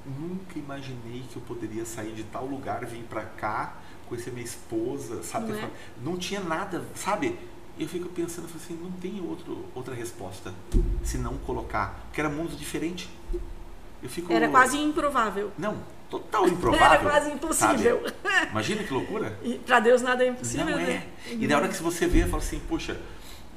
nunca 0.04 0.56
imaginei 0.56 1.24
que 1.28 1.36
eu 1.36 1.42
poderia 1.42 1.84
sair 1.84 2.12
de 2.12 2.22
tal 2.22 2.46
lugar, 2.46 2.86
vir 2.86 3.02
pra 3.04 3.22
cá, 3.22 3.74
conhecer 4.08 4.30
minha 4.30 4.44
esposa, 4.44 5.22
sabe? 5.24 5.52
Não 5.52 5.58
é? 5.58 5.70
Não 6.00 6.16
tinha 6.16 6.40
nada, 6.40 6.84
sabe? 6.94 7.36
Eu 7.78 7.86
fico 7.88 8.08
pensando 8.08 8.46
assim, 8.54 8.74
não 8.82 8.90
tem 8.92 9.20
outro, 9.20 9.66
outra 9.74 9.94
resposta 9.94 10.52
se 11.04 11.18
não 11.18 11.36
colocar. 11.38 12.00
Porque 12.06 12.20
era 12.20 12.30
mundo 12.30 12.56
diferente. 12.56 13.08
Eu 14.02 14.08
fico. 14.08 14.32
Era 14.32 14.48
quase 14.48 14.78
improvável. 14.78 15.52
Não, 15.58 15.76
total 16.08 16.46
improvável. 16.48 16.86
Era 16.86 16.98
quase 16.98 17.30
impossível. 17.32 18.02
sabe? 18.04 18.48
Imagina 18.50 18.82
que 18.82 18.92
loucura. 18.92 19.38
Pra 19.66 19.80
Deus 19.80 20.00
nada 20.02 20.24
é 20.24 20.28
impossível, 20.28 20.70
Não 20.70 20.76
né? 20.78 21.06
é. 21.28 21.32
E 21.34 21.46
na 21.46 21.56
hora 21.56 21.68
que 21.68 21.82
você 21.82 22.06
vê, 22.06 22.22
fala 22.24 22.38
assim, 22.42 22.60
puxa, 22.60 22.98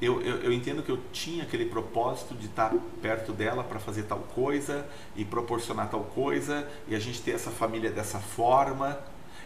eu, 0.00 0.20
eu, 0.22 0.36
eu 0.36 0.52
entendo 0.52 0.82
que 0.82 0.90
eu 0.90 0.98
tinha 1.12 1.42
aquele 1.44 1.66
propósito 1.66 2.34
de 2.34 2.46
estar 2.46 2.72
perto 3.02 3.32
dela 3.32 3.62
para 3.62 3.78
fazer 3.78 4.04
tal 4.04 4.18
coisa 4.18 4.86
e 5.14 5.24
proporcionar 5.24 5.90
tal 5.90 6.04
coisa 6.04 6.66
e 6.88 6.94
a 6.94 6.98
gente 6.98 7.20
ter 7.20 7.32
essa 7.32 7.50
família 7.50 7.90
dessa 7.90 8.18
forma. 8.18 8.98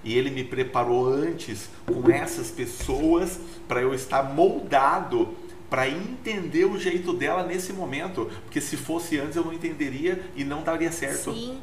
E 0.05 0.17
ele 0.17 0.31
me 0.31 0.45
preparou 0.45 1.07
antes 1.09 1.71
com 1.87 2.11
essas 2.11 2.51
pessoas 2.51 3.41
para 3.67 3.81
eu 3.81 3.95
estar 3.95 4.23
moldado 4.35 5.35
para 5.71 5.89
entender 5.89 6.67
o 6.67 6.79
jeito 6.79 7.13
dela 7.13 7.43
nesse 7.43 7.73
momento, 7.73 8.31
porque 8.45 8.61
se 8.61 8.77
fosse 8.77 9.19
antes 9.19 9.35
eu 9.37 9.45
não 9.45 9.53
entenderia 9.53 10.23
e 10.37 10.45
não 10.45 10.63
daria 10.63 10.93
certo. 10.93 11.33
Sim. 11.33 11.59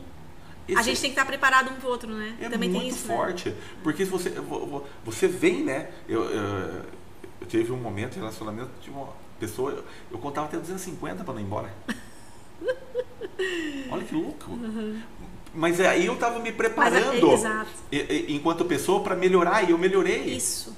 A 0.68 0.74
Esse- 0.74 0.84
gente 0.84 1.02
tem 1.02 1.10
que 1.12 1.20
estar 1.20 1.26
preparado 1.26 1.70
um 1.72 1.76
pro 1.76 1.90
outro, 1.90 2.10
né? 2.14 2.36
é 2.42 2.50
Também 2.50 2.70
muito 2.70 2.82
tem 2.82 2.90
isso. 2.90 3.08
né? 3.08 3.16
forte. 3.16 3.54
Porque 3.84 4.04
se 4.06 4.12
você, 4.12 4.30
vo- 4.32 4.66
vo- 4.66 4.84
você 5.06 5.28
vem, 5.28 5.64
né? 5.64 5.90
Eu, 6.10 6.24
eu, 6.26 6.42
eu 7.42 7.48
tive 7.48 7.72
um 7.72 7.78
momento 7.78 8.14
de 8.14 8.20
relacionamento 8.20 8.70
de 8.82 8.90
uma 8.90 9.08
pessoa, 9.40 9.72
eu, 9.72 9.84
eu 10.12 10.18
contava 10.18 10.48
até 10.48 10.58
250 10.58 11.24
para 11.24 11.34
não 11.34 11.42
ir 11.42 11.44
embora. 11.44 11.72
Olha 13.92 14.04
que 14.04 14.16
louco. 14.16 14.52
Mas 15.54 15.80
aí 15.82 16.06
eu 16.06 16.16
tava 16.16 16.40
me 16.40 16.46
Mas, 16.46 16.56
preparando 16.56 17.36
é, 17.92 18.32
enquanto 18.32 18.64
pessoa 18.66 19.04
para 19.04 19.16
melhorar 19.16 19.64
e 19.68 19.72
eu 19.72 19.78
melhorei. 19.78 20.24
Isso. 20.24 20.76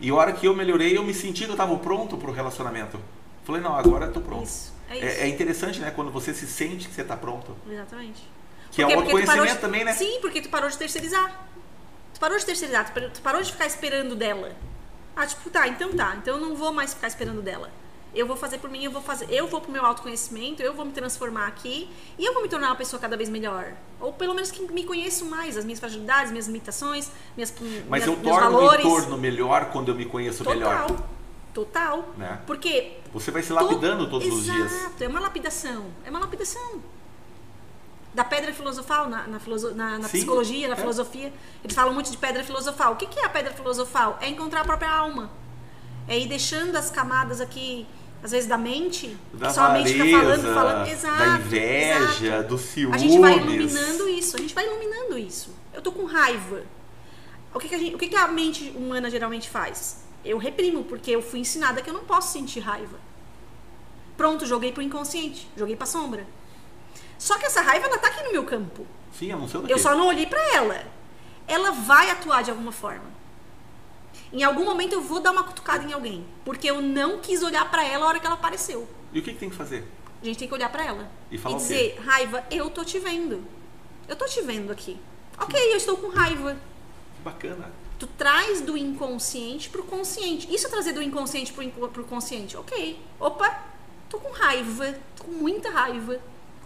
E 0.00 0.08
a 0.10 0.14
hora 0.14 0.32
que 0.32 0.46
eu 0.46 0.54
melhorei, 0.54 0.96
eu 0.96 1.02
me 1.02 1.12
senti 1.12 1.44
que 1.44 1.50
eu 1.50 1.56
tava 1.56 1.76
pronto 1.76 2.16
pro 2.16 2.32
relacionamento. 2.32 2.98
Falei, 3.44 3.60
não, 3.60 3.76
agora 3.76 4.06
eu 4.06 4.12
tô 4.12 4.20
pronto. 4.20 4.44
Isso. 4.44 4.72
É 4.88 4.96
isso. 4.96 5.06
É, 5.06 5.20
é 5.20 5.28
interessante, 5.28 5.78
né? 5.78 5.90
Quando 5.94 6.10
você 6.10 6.32
se 6.32 6.46
sente 6.46 6.88
que 6.88 6.94
você 6.94 7.04
tá 7.04 7.16
pronto. 7.16 7.54
Exatamente. 7.70 8.22
Que 8.70 8.82
é 8.82 8.86
um? 8.86 8.90
Porque 8.90 9.02
tu 9.02 9.10
parou 9.10 9.20
autoconhecimento 9.20 9.54
de- 9.54 9.60
também, 9.60 9.84
né? 9.84 9.92
Sim, 9.92 10.18
porque 10.20 10.40
tu 10.40 10.48
parou 10.48 10.68
de 10.70 10.78
terceirizar. 10.78 11.46
Tu 12.14 12.20
parou 12.20 12.38
de 12.38 12.46
terceirizar, 12.46 12.92
tu 13.12 13.20
parou 13.20 13.42
de 13.42 13.52
ficar 13.52 13.66
esperando 13.66 14.14
dela. 14.16 14.52
Ah, 15.16 15.26
tipo, 15.26 15.48
tá, 15.50 15.68
então 15.68 15.92
tá, 15.92 16.16
então 16.20 16.36
eu 16.36 16.40
não 16.40 16.56
vou 16.56 16.72
mais 16.72 16.94
ficar 16.94 17.06
esperando 17.08 17.42
dela. 17.42 17.70
Eu 18.14 18.26
vou 18.26 18.36
fazer 18.36 18.58
por 18.58 18.70
mim, 18.70 18.84
eu 18.84 18.90
vou 18.92 19.02
fazer, 19.02 19.26
eu 19.30 19.48
vou 19.48 19.60
pro 19.60 19.72
meu 19.72 19.84
autoconhecimento, 19.84 20.62
eu 20.62 20.72
vou 20.72 20.84
me 20.84 20.92
transformar 20.92 21.46
aqui 21.48 21.90
e 22.18 22.24
eu 22.24 22.32
vou 22.32 22.42
me 22.42 22.48
tornar 22.48 22.68
uma 22.68 22.76
pessoa 22.76 23.00
cada 23.00 23.16
vez 23.16 23.28
melhor. 23.28 23.72
Ou 24.00 24.12
pelo 24.12 24.34
menos 24.34 24.50
que 24.52 24.62
me 24.72 24.84
conheço 24.84 25.24
mais, 25.26 25.56
as 25.56 25.64
minhas 25.64 25.80
fragilidades, 25.80 26.30
minhas 26.30 26.46
limitações, 26.46 27.10
minhas, 27.36 27.52
Mas 27.88 28.04
minhas, 28.04 28.06
eu 28.06 28.16
torno 28.22 28.40
valores. 28.52 28.84
entorno 28.86 29.18
melhor 29.18 29.66
quando 29.72 29.88
eu 29.88 29.94
me 29.96 30.04
conheço 30.04 30.44
total. 30.44 30.54
melhor. 30.56 30.96
Total. 31.52 32.08
Né? 32.16 32.40
Porque 32.46 32.98
Você 33.12 33.30
vai 33.30 33.42
se 33.42 33.52
lapidando 33.52 34.04
To- 34.04 34.10
todos 34.10 34.28
os 34.32 34.44
dias. 34.44 34.72
Exato, 34.72 35.02
é 35.04 35.08
uma 35.08 35.20
lapidação. 35.20 35.86
É 36.04 36.10
uma 36.10 36.18
lapidação. 36.20 36.82
Da 38.12 38.22
pedra 38.22 38.52
filosofal, 38.52 39.08
na, 39.08 39.26
na, 39.26 39.40
filoso- 39.40 39.74
na- 39.74 39.98
na 39.98 40.08
Sim, 40.08 40.18
psicologia, 40.18 40.68
na 40.68 40.74
é. 40.74 40.76
filosofia, 40.76 41.32
eles 41.64 41.74
falam 41.74 41.92
muito 41.92 42.10
de 42.12 42.16
pedra 42.16 42.44
filosofal. 42.44 42.92
O 42.92 42.96
que, 42.96 43.06
que 43.06 43.18
é 43.18 43.24
a 43.24 43.28
pedra 43.28 43.52
filosofal? 43.52 44.18
É 44.20 44.28
encontrar 44.28 44.60
a 44.60 44.64
própria 44.64 44.88
alma. 44.90 45.30
É 46.06 46.16
ir 46.18 46.28
deixando 46.28 46.76
as 46.76 46.90
camadas 46.90 47.40
aqui, 47.40 47.86
às 48.24 48.30
vezes 48.30 48.48
da 48.48 48.56
mente, 48.56 49.14
Da 49.34 49.48
que 49.48 49.52
só 49.52 49.64
a 49.64 49.68
mente 49.74 49.92
fica 49.92 50.18
falando, 50.18 50.54
falando. 50.54 50.88
Exato. 50.88 51.18
da 51.18 51.36
inveja, 51.36 52.26
exato. 52.26 52.48
do 52.48 52.58
ciúmes. 52.58 52.96
A 52.96 52.98
gente 52.98 53.20
vai 53.20 53.36
iluminando 53.36 54.08
isso, 54.08 54.36
a 54.36 54.40
gente 54.40 54.54
vai 54.54 54.66
iluminando 54.66 55.18
isso. 55.18 55.54
Eu 55.74 55.82
tô 55.82 55.92
com 55.92 56.06
raiva. 56.06 56.62
O 57.52 57.58
que, 57.58 57.68
que, 57.68 57.74
a, 57.74 57.78
gente, 57.78 57.94
o 57.94 57.98
que, 57.98 58.08
que 58.08 58.16
a 58.16 58.26
mente 58.26 58.72
humana 58.74 59.10
geralmente 59.10 59.50
faz? 59.50 60.04
Eu 60.24 60.38
reprimo, 60.38 60.84
porque 60.84 61.10
eu 61.10 61.20
fui 61.20 61.40
ensinada 61.40 61.82
que 61.82 61.90
eu 61.90 61.92
não 61.92 62.04
posso 62.04 62.32
sentir 62.32 62.60
raiva. 62.60 62.98
Pronto, 64.16 64.46
joguei 64.46 64.72
pro 64.72 64.80
inconsciente, 64.80 65.46
joguei 65.54 65.76
pra 65.76 65.84
sombra. 65.84 66.26
Só 67.18 67.38
que 67.38 67.44
essa 67.44 67.60
raiva, 67.60 67.88
ela 67.88 67.98
tá 67.98 68.08
aqui 68.08 68.22
no 68.22 68.32
meu 68.32 68.44
campo. 68.44 68.86
Sim, 69.12 69.32
eu 69.32 69.38
não 69.38 69.46
sei 69.46 69.60
o 69.60 69.62
que. 69.64 69.72
Eu 69.72 69.78
só 69.78 69.94
não 69.94 70.06
olhei 70.06 70.24
pra 70.24 70.40
ela. 70.54 70.82
Ela 71.46 71.72
vai 71.72 72.10
atuar 72.10 72.42
de 72.42 72.50
alguma 72.50 72.72
forma. 72.72 73.13
Em 74.34 74.42
algum 74.42 74.64
momento 74.64 74.92
eu 74.92 75.00
vou 75.00 75.20
dar 75.20 75.30
uma 75.30 75.44
cutucada 75.44 75.84
em 75.88 75.92
alguém, 75.92 76.26
porque 76.44 76.68
eu 76.68 76.82
não 76.82 77.18
quis 77.20 77.42
olhar 77.42 77.70
pra 77.70 77.84
ela 77.84 78.04
a 78.04 78.08
hora 78.08 78.18
que 78.20 78.26
ela 78.26 78.34
apareceu. 78.34 78.86
E 79.12 79.18
o 79.20 79.22
que, 79.22 79.32
que 79.32 79.38
tem 79.38 79.48
que 79.48 79.54
fazer? 79.56 79.86
A 80.20 80.24
gente 80.26 80.38
tem 80.38 80.48
que 80.48 80.54
olhar 80.54 80.70
pra 80.72 80.84
ela 80.84 81.08
E 81.30 81.38
falar 81.38 81.54
quê? 81.56 81.62
dizer, 81.62 82.00
raiva, 82.04 82.44
eu 82.50 82.68
tô 82.68 82.84
te 82.84 82.98
vendo. 82.98 83.44
Eu 84.08 84.16
tô 84.16 84.24
te 84.26 84.42
vendo 84.42 84.72
aqui. 84.72 84.98
Ok, 85.38 85.58
eu 85.72 85.76
estou 85.76 85.96
com 85.96 86.08
raiva. 86.08 86.54
Que 87.16 87.22
bacana. 87.22 87.70
Tu 87.98 88.06
traz 88.08 88.60
do 88.60 88.76
inconsciente 88.76 89.68
pro 89.70 89.84
consciente. 89.84 90.52
Isso 90.52 90.66
é 90.66 90.70
trazer 90.70 90.92
do 90.92 91.00
inconsciente 91.02 91.52
pro, 91.52 91.62
inco- 91.62 91.88
pro 91.88 92.04
consciente. 92.04 92.56
Ok. 92.56 92.98
Opa, 93.20 93.62
tô 94.10 94.18
com 94.18 94.32
raiva. 94.32 94.94
Tô 95.16 95.24
com 95.24 95.30
muita 95.32 95.70
raiva. 95.70 96.18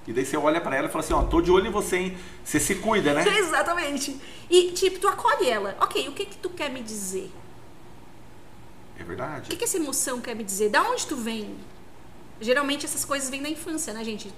E 0.06 0.12
daí 0.12 0.24
você 0.24 0.36
olha 0.38 0.58
pra 0.60 0.74
ela 0.74 0.88
e 0.88 0.90
fala 0.90 1.04
assim, 1.04 1.12
ó, 1.12 1.22
tô 1.24 1.42
de 1.42 1.50
olho 1.50 1.66
em 1.66 1.70
você, 1.70 1.96
hein? 1.98 2.18
Você 2.42 2.58
se 2.58 2.76
cuida, 2.76 3.12
né? 3.12 3.24
Exatamente. 3.38 4.18
E, 4.48 4.70
tipo, 4.72 4.98
tu 4.98 5.06
acolhe 5.06 5.50
ela. 5.50 5.76
Ok, 5.82 6.08
o 6.08 6.12
que 6.12 6.24
que 6.24 6.36
tu 6.38 6.48
quer 6.48 6.70
me 6.70 6.80
dizer? 6.82 7.30
É 8.98 9.02
O 9.02 9.06
verdade. 9.06 9.48
que 9.48 9.56
que 9.56 9.64
essa 9.64 9.76
emoção 9.76 10.20
quer 10.20 10.34
me 10.34 10.44
dizer? 10.44 10.70
Da 10.70 10.82
onde 10.82 11.06
tu 11.06 11.16
vem? 11.16 11.56
Geralmente 12.40 12.84
essas 12.84 13.04
coisas 13.04 13.28
vêm 13.28 13.42
da 13.42 13.48
infância, 13.48 13.92
né, 13.92 14.04
gente? 14.04 14.32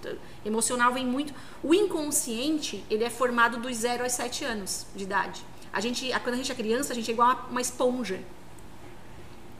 Emocional 0.45 0.93
vem 0.93 1.07
muito. 1.07 1.35
O 1.63 1.75
inconsciente, 1.75 2.85
ele 2.89 3.05
é 3.05 3.11
formado 3.11 3.59
dos 3.59 3.77
0 3.77 4.05
aos 4.05 4.13
7 4.13 4.45
anos 4.45 4.87
de 4.95 5.05
idade. 5.05 5.45
A 5.73 5.81
gente, 5.81 6.11
quando 6.23 6.35
a 6.35 6.37
gente 6.39 6.51
é 6.51 6.55
criança, 6.55 6.93
a 6.93 6.97
gente 6.97 7.11
é 7.11 7.15
igual 7.15 7.29
uma, 7.29 7.41
uma 7.47 7.61
esponja. 7.61 8.21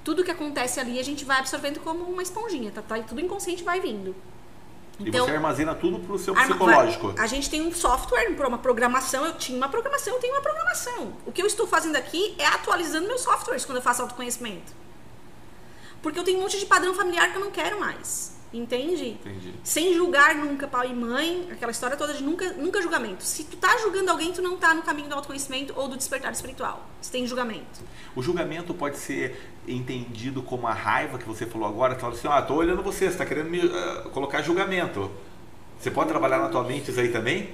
Tudo 0.03 0.25
que 0.25 0.31
acontece 0.31 0.81
ali 0.81 0.99
a 0.99 1.05
gente 1.05 1.25
vai 1.25 1.39
absorvendo 1.39 1.81
como 1.81 2.05
uma 2.05 2.23
esponjinha, 2.23 2.71
tá? 2.71 2.83
tá? 2.83 2.99
E 2.99 3.05
tudo 3.05 3.21
inconsciente 3.21 3.63
vai 3.63 3.81
vindo. 3.81 4.17
e 4.99 5.11
você 5.11 5.31
armazena 5.31 5.75
tudo 5.75 5.99
pro 5.99 6.19
seu 6.19 6.35
psicológico. 6.35 7.15
A 7.19 7.27
gente 7.27 7.51
tem 7.51 7.61
um 7.61 7.73
software, 7.73 8.35
uma 8.47 8.59
programação. 8.59 9.27
Eu 9.27 9.37
tinha 9.37 9.59
uma 9.59 9.69
programação, 9.69 10.15
eu 10.15 10.21
tenho 10.21 10.33
uma 10.35 10.43
programação. 10.43 11.13
O 11.27 11.33
que 11.33 11.43
eu 11.43 11.47
estou 11.47 11.67
fazendo 11.67 11.97
aqui 11.97 12.35
é 12.39 12.47
atualizando 12.47 13.07
meus 13.07 13.21
softwares 13.21 13.67
quando 13.67 13.77
eu 13.77 13.83
faço 13.83 14.01
autoconhecimento. 14.01 14.73
Porque 16.03 16.19
eu 16.19 16.25
tenho 16.25 16.39
um 16.39 16.43
monte 16.43 16.59
de 16.59 16.67
padrão 16.67 16.95
familiar 16.95 17.31
que 17.31 17.37
eu 17.37 17.41
não 17.41 17.51
quero 17.51 17.79
mais. 17.79 18.39
Entende? 18.53 19.11
Entendi. 19.11 19.55
Sem 19.63 19.95
julgar 19.95 20.35
nunca 20.35 20.67
pai 20.67 20.91
e 20.91 20.95
mãe, 20.95 21.49
aquela 21.53 21.71
história 21.71 21.97
toda 21.97 22.13
de 22.13 22.23
nunca, 22.23 22.53
nunca 22.55 22.83
julgamento. 22.83 23.23
Se 23.23 23.45
tu 23.45 23.57
tá 23.57 23.79
julgando 23.79 24.11
alguém, 24.11 24.33
tu 24.33 24.43
não 24.43 24.57
tá 24.57 24.75
no 24.75 24.83
caminho 24.83 25.09
do 25.09 25.15
autoconhecimento 25.15 25.73
ou 25.77 25.87
do 25.87 25.97
despertar 25.97 26.33
espiritual. 26.33 26.85
Você 27.01 27.13
tem 27.13 27.25
julgamento. 27.29 27.81
O 28.17 28.21
julgamento 28.21 28.75
pode 28.75 28.97
ser 28.97 29.55
entendido 29.69 30.43
como 30.43 30.67
a 30.67 30.73
raiva 30.75 31.17
que 31.17 31.29
você 31.29 31.47
falou 31.47 31.69
agora. 31.69 31.95
Você 31.95 32.01
fala 32.01 32.15
assim, 32.15 32.29
ah, 32.29 32.43
tô 32.43 32.55
olhando 32.55 32.83
você, 32.83 33.09
você 33.09 33.17
tá 33.17 33.25
querendo 33.25 33.49
me 33.49 33.61
ah, 33.61 34.09
colocar 34.13 34.43
julgamento. 34.43 35.09
Você 35.79 35.91
pode 35.91 36.09
trabalhar 36.09 36.39
na 36.39 36.49
tua 36.49 36.65
mente 36.65 36.91
isso 36.91 36.99
aí 36.99 37.11
também? 37.11 37.51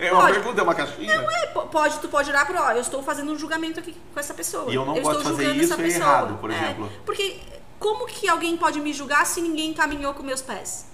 É 0.00 0.12
uma 0.12 0.22
Pode. 0.22 0.32
pergunta, 0.34 0.60
é 0.60 0.64
uma 0.64 0.74
caixinha. 0.74 1.12
É, 1.14 1.46
po- 1.48 1.66
pode, 1.66 1.98
tu 1.98 2.08
pode 2.08 2.30
olhar 2.30 2.46
para, 2.46 2.62
ó, 2.62 2.70
eu 2.72 2.80
estou 2.80 3.02
fazendo 3.02 3.30
um 3.32 3.38
julgamento 3.38 3.78
aqui 3.80 3.94
com 4.14 4.18
essa 4.18 4.32
pessoa. 4.32 4.70
E 4.70 4.74
eu 4.74 4.84
não 4.86 4.94
gosto 5.00 5.18
de 5.18 5.24
fazer 5.24 5.54
isso, 5.56 5.74
é 5.80 5.88
errado, 5.88 6.38
por 6.38 6.50
É, 6.50 6.54
exemplo. 6.54 6.90
porque 7.04 7.38
como 7.78 8.06
que 8.06 8.26
alguém 8.28 8.56
pode 8.56 8.80
me 8.80 8.92
julgar 8.92 9.26
se 9.26 9.40
ninguém 9.42 9.74
caminhou 9.74 10.14
com 10.14 10.22
meus 10.22 10.40
pés? 10.40 10.86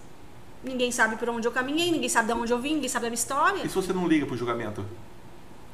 Ninguém 0.64 0.90
sabe 0.90 1.14
por 1.16 1.28
onde 1.28 1.46
eu 1.46 1.52
caminhei, 1.52 1.92
ninguém 1.92 2.08
sabe 2.08 2.26
de 2.32 2.38
onde 2.38 2.52
eu 2.52 2.58
vim, 2.58 2.74
ninguém 2.74 2.88
sabe 2.88 3.04
da 3.04 3.10
minha 3.10 3.14
história. 3.20 3.60
E 3.64 3.68
se 3.68 3.74
você 3.76 3.92
não 3.92 4.08
liga 4.08 4.26
pro 4.26 4.36
julgamento? 4.36 4.84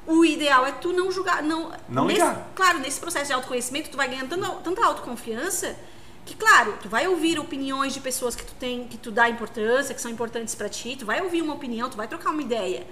O 0.06 0.24
ideal 0.24 0.66
é 0.66 0.72
tu 0.72 0.92
não 0.92 1.10
julgar, 1.10 1.42
não, 1.42 1.72
Não 1.88 2.04
nesse, 2.04 2.20
ligar. 2.20 2.48
Claro, 2.54 2.80
nesse 2.80 3.00
processo 3.00 3.26
de 3.26 3.32
autoconhecimento 3.32 3.88
tu 3.88 3.96
vai 3.96 4.08
ganhando 4.08 4.28
tanta, 4.28 4.48
tanta 4.56 4.84
autoconfiança 4.84 5.74
que 6.26 6.34
claro, 6.36 6.76
tu 6.82 6.88
vai 6.88 7.06
ouvir 7.08 7.38
opiniões 7.38 7.94
de 7.94 8.00
pessoas 8.00 8.34
que 8.36 8.44
tu 8.44 8.52
tem, 8.54 8.84
que 8.86 8.96
tu 8.96 9.10
dá 9.10 9.28
importância, 9.28 9.94
que 9.94 10.00
são 10.00 10.10
importantes 10.10 10.54
pra 10.54 10.68
ti, 10.68 10.96
tu 10.98 11.06
vai 11.06 11.20
ouvir 11.22 11.40
uma 11.42 11.54
opinião, 11.54 11.88
tu 11.88 11.96
vai 11.96 12.06
trocar 12.06 12.30
uma 12.30 12.42
ideia, 12.42 12.86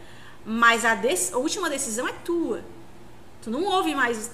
mas 0.45 0.85
a, 0.85 0.93
a 1.33 1.37
última 1.39 1.69
decisão 1.71 2.07
é 2.09 2.13
tua. 2.13 2.63
Tu 3.43 3.51
não 3.51 3.65
ouve 3.65 3.95
mais. 3.95 4.31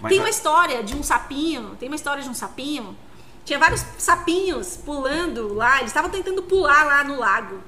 Mas 0.00 0.10
Tem 0.10 0.18
a- 0.18 0.22
uma 0.22 0.30
história 0.30 0.82
de 0.82 0.96
um 0.96 1.02
sapinho, 1.02 1.76
tem 1.78 1.88
uma 1.88 1.96
história 1.96 2.22
de 2.22 2.28
um 2.28 2.34
sapinho. 2.34 2.96
Tinha 3.44 3.58
vários 3.58 3.84
sapinhos 3.98 4.76
pulando 4.78 5.54
lá, 5.54 5.78
eles 5.78 5.90
estavam 5.90 6.10
tentando 6.10 6.42
pular 6.42 6.84
lá 6.84 7.04
no 7.04 7.18
lago. 7.18 7.60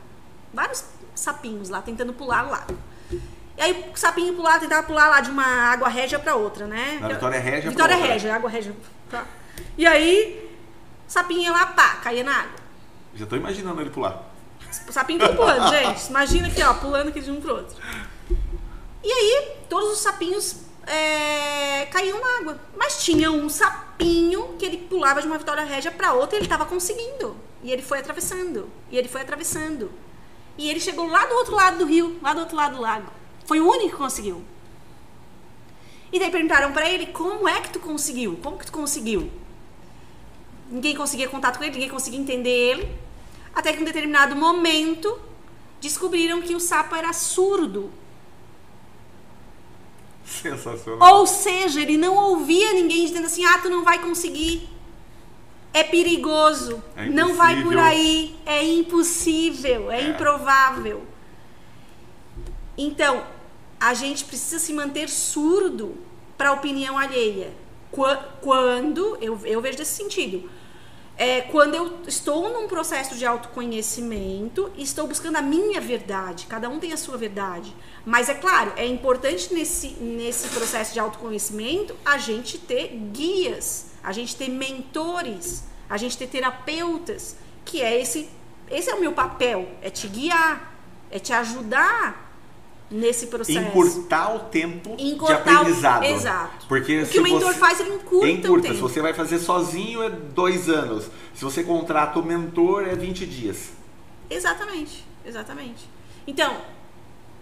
Vários 0.53 0.85
sapinhos 1.15 1.69
lá 1.69 1.81
tentando 1.83 2.13
pular 2.13 2.45
no 2.45 2.51
lago. 2.51 2.75
E 3.57 3.61
aí 3.61 3.91
o 3.93 3.97
sapinho 3.97 4.35
pulava, 4.35 4.61
tentava 4.61 4.87
pular 4.87 5.09
lá 5.09 5.21
de 5.21 5.31
uma 5.31 5.45
água 5.45 5.89
régia 5.89 6.19
pra 6.19 6.35
outra, 6.35 6.67
né? 6.67 6.99
Da 7.01 7.09
Vitória 7.09 7.41
Régia 7.41 7.63
pra 7.63 7.71
Vitória 7.71 7.97
outra. 7.97 8.13
Régia, 8.13 8.35
água 8.35 8.51
régia. 8.51 8.77
Tá. 9.11 9.25
E 9.77 9.87
aí, 9.87 10.49
sapinho 11.07 11.53
lá, 11.53 11.67
pá, 11.67 11.97
caía 11.97 12.23
na 12.25 12.41
água. 12.41 12.53
Já 13.15 13.27
tô 13.27 13.37
imaginando 13.37 13.81
ele 13.81 13.91
pular. 13.91 14.23
Sapinho 14.71 15.21
pulando, 15.35 15.69
gente. 15.71 16.09
Imagina 16.09 16.49
aqui, 16.49 16.63
ó, 16.63 16.75
pulando 16.75 17.09
aqui 17.09 17.21
de 17.21 17.31
um 17.31 17.41
pro 17.41 17.57
outro. 17.57 17.77
E 19.03 19.11
aí, 19.11 19.53
todos 19.69 19.93
os 19.93 19.99
sapinhos 20.01 20.57
é, 20.87 21.87
caíam 21.87 22.21
na 22.21 22.39
água. 22.39 22.61
Mas 22.77 23.03
tinha 23.05 23.31
um 23.31 23.49
sapinho 23.49 24.57
que 24.59 24.65
ele 24.65 24.79
pulava 24.79 25.21
de 25.21 25.27
uma 25.27 25.39
Vitória 25.39 25.65
Régia 25.65 25.91
pra 25.91 26.13
outra 26.13 26.37
e 26.37 26.41
ele 26.41 26.49
tava 26.49 26.67
conseguindo. 26.67 27.37
E 27.63 27.71
ele 27.71 27.83
foi 27.83 27.99
atravessando. 27.99 28.69
E 28.91 28.97
ele 28.97 29.09
foi 29.09 29.21
atravessando. 29.21 29.91
E 30.57 30.69
ele 30.69 30.81
chegou 30.81 31.07
lá 31.07 31.25
do 31.27 31.35
outro 31.35 31.55
lado 31.55 31.79
do 31.79 31.87
rio, 31.87 32.19
lá 32.23 32.33
do 32.33 32.41
outro 32.41 32.57
lado 32.57 32.77
do 32.77 32.83
lago. 32.83 33.11
Foi 33.47 33.61
o 33.61 33.69
único 33.69 33.91
que 33.91 33.97
conseguiu. 33.97 34.45
E 36.13 36.19
daí 36.19 36.31
perguntaram 36.31 36.73
pra 36.73 36.89
ele, 36.89 37.07
como 37.07 37.49
é 37.49 37.61
que 37.61 37.71
tu 37.71 37.81
conseguiu? 37.81 38.39
Como 38.43 38.59
que 38.59 38.67
tu 38.67 38.73
conseguiu? 38.73 39.31
Ninguém 40.71 40.97
conseguia 40.97 41.29
contato 41.29 41.59
com 41.59 41.65
ele, 41.65 41.75
ninguém 41.75 41.89
conseguia 41.89 42.19
entender 42.19 42.51
ele. 42.51 42.99
Até 43.59 43.73
que 43.73 43.81
em 43.81 43.83
um 43.83 43.85
determinado 43.85 44.37
momento 44.37 45.19
descobriram 45.81 46.41
que 46.41 46.55
o 46.55 46.61
sapo 46.61 46.95
era 46.95 47.13
surdo. 47.13 47.91
Sensacional. 50.25 51.17
Ou 51.17 51.27
seja, 51.27 51.81
ele 51.81 51.97
não 51.97 52.15
ouvia 52.15 52.73
ninguém 52.73 53.05
dizendo 53.05 53.27
assim: 53.27 53.45
ah, 53.45 53.59
tu 53.59 53.69
não 53.69 53.83
vai 53.83 53.99
conseguir. 54.01 54.69
É 55.75 55.83
perigoso. 55.83 56.81
É 56.97 57.07
não 57.07 57.35
vai 57.35 57.61
por 57.65 57.77
aí. 57.77 58.37
É 58.47 58.63
impossível. 58.65 59.91
É, 59.91 60.03
É. 60.03 60.09
improvável. 60.11 61.03
Então, 62.77 63.25
a 63.81 63.93
gente 63.93 64.25
precisa 64.25 64.61
se 64.61 64.73
manter 64.73 65.09
surdo 65.09 65.97
para 66.37 66.51
a 66.51 66.53
opinião 66.53 66.97
alheia. 66.97 67.53
Qua- 67.91 68.25
Quando, 68.41 69.19
eu, 69.21 69.37
eu 69.45 69.61
vejo 69.61 69.79
desse 69.79 69.97
sentido, 69.97 70.49
é 71.19 71.41
quando 71.41 71.75
eu 71.75 71.99
estou 72.07 72.49
num 72.49 72.69
processo 72.69 73.17
de 73.17 73.27
autoconhecimento 73.27 74.71
e 74.77 74.85
estou 74.85 75.09
buscando 75.09 75.35
a 75.35 75.43
minha 75.43 75.81
verdade. 75.81 76.47
Cada 76.47 76.69
um 76.69 76.79
tem 76.79 76.93
a 76.93 76.97
sua 76.97 77.17
verdade. 77.19 77.75
Mas 78.07 78.29
é 78.29 78.35
claro, 78.35 78.73
é 78.77 78.87
importante 78.87 79.53
nesse, 79.53 79.89
nesse 79.95 80.47
processo 80.49 80.95
de 80.95 81.01
autoconhecimento 81.01 81.95
a 82.05 82.19
gente 82.19 82.57
ter 82.57 82.91
guias, 83.13 83.87
a 84.03 84.13
gente 84.13 84.37
ter 84.37 84.49
mentores, 84.49 85.65
a 85.91 85.97
gente 85.97 86.17
ter 86.17 86.29
terapeutas, 86.29 87.37
que 87.65 87.83
é 87.83 88.01
esse, 88.01 88.31
esse 88.71 88.89
é 88.89 88.95
o 88.95 89.01
meu 89.01 89.13
papel, 89.13 89.69
é 89.83 89.91
te 89.91 90.07
guiar, 90.07 90.73
é 91.11 91.19
te 91.19 91.33
ajudar 91.33 92.28
nesse 92.91 93.27
processo. 93.27 93.59
Encurtar 93.59 94.35
o 94.35 94.39
tempo 94.51 94.95
Encurtar 94.99 95.43
de 95.43 95.51
o- 95.51 95.53
aprendizado. 95.57 96.05
Exato. 96.05 96.67
Porque 96.67 97.03
O 97.03 97.07
que 97.07 97.19
o 97.19 97.23
mentor 97.23 97.53
você... 97.53 97.59
faz, 97.59 97.81
ele 97.81 97.91
encurta 97.95 98.27
o 98.27 98.29
Encurta. 98.29 98.63
tempo. 98.63 98.75
Se 98.77 98.81
você 98.81 99.01
vai 99.03 99.13
fazer 99.13 99.39
sozinho, 99.39 100.03
é 100.03 100.09
dois 100.11 100.69
anos. 100.69 101.11
Se 101.35 101.45
você 101.45 101.63
contrata 101.63 102.19
o 102.19 102.23
mentor, 102.25 102.83
é 102.89 102.95
20 102.97 103.27
dias. 103.27 103.71
Exatamente, 104.31 105.05
exatamente. 105.25 105.89
Então, 106.27 106.57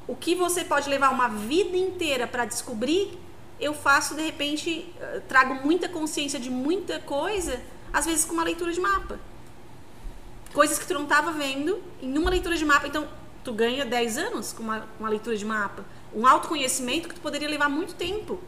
o 0.06 0.14
que 0.14 0.34
você 0.34 0.64
pode 0.64 0.88
levar 0.88 1.10
uma 1.10 1.28
vida 1.28 1.76
inteira 1.76 2.26
para 2.26 2.44
descobrir, 2.44 3.18
eu 3.60 3.72
faço 3.74 4.14
de 4.14 4.22
repente, 4.22 4.92
eh, 5.00 5.22
trago 5.28 5.54
muita 5.66 5.88
consciência 5.88 6.38
de 6.38 6.50
muita 6.50 6.98
coisa, 7.00 7.60
às 7.92 8.04
vezes 8.06 8.24
com 8.24 8.34
uma 8.34 8.44
leitura 8.44 8.72
de 8.72 8.80
mapa. 8.80 9.18
Coisas 10.52 10.78
que 10.78 10.86
tu 10.86 10.94
não 10.94 11.02
estava 11.04 11.32
vendo 11.32 11.78
em 12.00 12.16
uma 12.16 12.30
leitura 12.30 12.56
de 12.56 12.64
mapa. 12.64 12.86
Então, 12.86 13.06
tu 13.46 13.52
ganha 13.52 13.84
10 13.84 14.18
anos 14.18 14.52
com 14.52 14.64
uma, 14.64 14.86
uma 14.98 15.08
leitura 15.08 15.36
de 15.36 15.44
mapa. 15.44 15.84
Um 16.12 16.26
autoconhecimento 16.26 17.08
que 17.08 17.14
tu 17.14 17.20
poderia 17.20 17.48
levar 17.48 17.68
muito 17.68 17.94
tempo. 17.94 18.40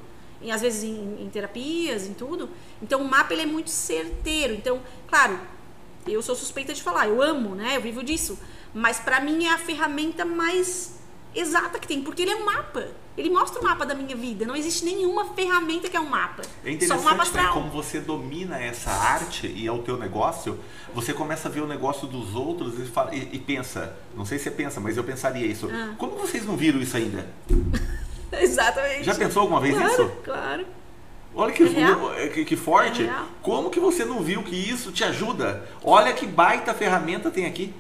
E 0.43 0.51
às 0.51 0.61
vezes 0.61 0.83
em, 0.83 1.23
em 1.23 1.31
terapias, 1.31 2.07
em 2.07 2.15
tudo. 2.15 2.51
Então, 2.83 3.01
o 3.01 3.09
mapa 3.09 3.33
ele 3.33 3.43
é 3.43 3.47
muito 3.47 3.71
certeiro. 3.71 4.55
Então, 4.55 4.83
claro, 5.07 5.39
eu 6.07 6.21
sou 6.21 6.35
suspeita 6.35 6.75
de 6.75 6.83
falar, 6.83 7.07
eu 7.07 7.23
amo, 7.23 7.55
né? 7.55 7.77
Eu 7.77 7.81
vivo 7.81 8.03
disso. 8.03 8.39
Mas 8.75 8.99
pra 8.99 9.21
mim 9.21 9.47
é 9.47 9.53
a 9.53 9.59
ferramenta 9.59 10.25
mais 10.25 10.99
exata 11.33 11.79
que 11.79 11.87
tem, 11.87 12.03
porque 12.03 12.23
ele 12.23 12.33
é 12.33 12.37
um 12.37 12.45
mapa. 12.45 12.89
Ele 13.19 13.31
mostra 13.31 13.61
o 13.61 13.65
mapa 13.65 13.85
da 13.85 13.95
minha 13.97 14.15
vida. 14.15 14.47
Não 14.47 14.55
existe 14.55 14.85
nenhuma 14.85 15.25
ferramenta 15.35 15.89
que 15.89 15.97
é 15.97 16.01
um 16.01 16.09
mapa. 16.09 16.43
É 16.65 16.79
Só 16.87 16.95
um 16.95 17.03
mapa 17.03 17.15
interessante 17.17 17.17
né, 17.17 17.21
astral. 17.23 17.53
como 17.55 17.69
você 17.71 17.99
domina 18.01 18.59
essa 18.63 18.91
arte 18.91 19.47
e 19.49 19.67
é 19.67 19.73
o 19.73 19.79
teu 19.79 19.97
negócio, 19.99 20.59
você 20.95 21.13
começa 21.13 21.49
a 21.49 21.51
ver 21.51 21.63
o 21.63 21.67
negócio 21.67 22.07
dos 22.07 22.35
outros 22.37 22.79
e, 22.79 22.85
fala- 22.87 23.13
e- 23.15 23.29
e 23.33 23.39
pensa, 23.41 23.97
não 24.17 24.25
sei 24.25 24.39
se 24.39 24.45
você 24.45 24.51
pensa, 24.53 24.81
mas 24.81 24.97
eu 24.97 25.03
pensaria 25.03 25.45
isso. 25.45 25.69
Ah. 25.73 25.95
Como 25.99 26.13
vocês 26.17 26.47
não 26.47 26.57
viram 26.57 26.81
isso 26.81 26.97
ainda? 26.97 27.27
Exatamente. 28.33 29.05
Já 29.05 29.15
pensou 29.15 29.43
alguma 29.43 29.61
vez 29.61 29.75
claro, 29.75 29.89
nisso? 29.91 30.13
Claro. 30.25 30.67
Olha 31.35 31.53
que, 31.53 31.63
É 31.63 31.67
real. 31.67 32.11
que, 32.33 32.45
que 32.45 32.57
forte. 32.57 33.03
É. 33.05 33.13
Como 33.43 33.71
que 33.71 33.81
você 33.81 34.05
não 34.05 34.21
viu 34.23 34.43
que 34.43 34.55
isso 34.57 34.91
te 34.93 35.05
ajuda? 35.05 35.69
Olha 35.83 36.13
que 36.13 36.27
baita 36.27 36.73
ferramenta 36.75 37.31
tem 37.31 37.47
aqui. 37.47 37.73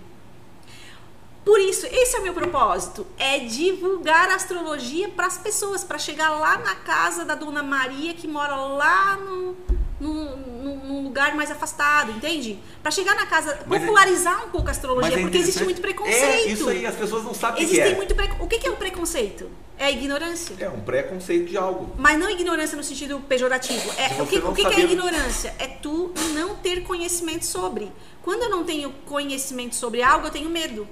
Por 1.48 1.60
isso, 1.60 1.86
esse 1.90 2.14
é 2.14 2.18
o 2.18 2.22
meu 2.22 2.34
propósito, 2.34 3.06
é 3.18 3.38
divulgar 3.38 4.28
a 4.28 4.34
astrologia 4.34 5.08
para 5.08 5.26
as 5.28 5.38
pessoas, 5.38 5.82
para 5.82 5.96
chegar 5.96 6.28
lá 6.28 6.58
na 6.58 6.74
casa 6.74 7.24
da 7.24 7.34
Dona 7.34 7.62
Maria 7.62 8.12
que 8.12 8.28
mora 8.28 8.54
lá 8.54 9.16
no, 9.16 9.56
no- 9.98 10.36
num 10.36 11.04
lugar 11.04 11.34
mais 11.34 11.50
afastado, 11.50 12.12
entende? 12.12 12.58
Para 12.82 12.90
chegar 12.90 13.14
na 13.14 13.24
casa, 13.24 13.60
Mas 13.66 13.80
é- 13.82 13.86
popularizar 13.86 14.44
um 14.44 14.50
pouco 14.50 14.68
a 14.68 14.72
astrologia, 14.72 15.16
é 15.18 15.22
porque 15.22 15.38
existe 15.38 15.64
muito 15.64 15.80
preconceito. 15.80 16.22
É, 16.22 16.46
isso 16.48 16.68
aí, 16.68 16.84
as 16.84 16.94
pessoas 16.94 17.24
não 17.24 17.32
sabem 17.32 17.54
o 17.64 17.66
que 17.66 17.72
Existem 17.72 17.92
é. 17.92 17.96
muito 17.96 18.14
pre... 18.14 18.28
O 18.40 18.46
que 18.46 18.66
é 18.66 18.70
o 18.70 18.76
preconceito? 18.76 19.48
É 19.78 19.86
a 19.86 19.90
ignorância. 19.90 20.54
É 20.60 20.68
um 20.68 20.80
preconceito 20.80 21.48
de 21.48 21.56
algo. 21.56 21.94
Mas 21.96 22.18
não 22.18 22.28
ignorância 22.28 22.76
no 22.76 22.84
sentido 22.84 23.20
pejorativo. 23.26 23.90
É, 23.96 24.20
o 24.22 24.26
que, 24.26 24.36
o 24.38 24.52
que 24.52 24.66
que 24.68 24.80
é 24.82 24.84
ignorância? 24.84 25.54
É 25.58 25.66
tu 25.66 26.12
não 26.34 26.56
ter 26.56 26.82
conhecimento 26.82 27.46
sobre. 27.46 27.90
Quando 28.20 28.42
eu 28.42 28.50
não 28.50 28.64
tenho 28.64 28.90
conhecimento 29.06 29.74
sobre 29.74 30.02
algo, 30.02 30.26
eu 30.26 30.30
tenho 30.30 30.50
medo. 30.50 30.86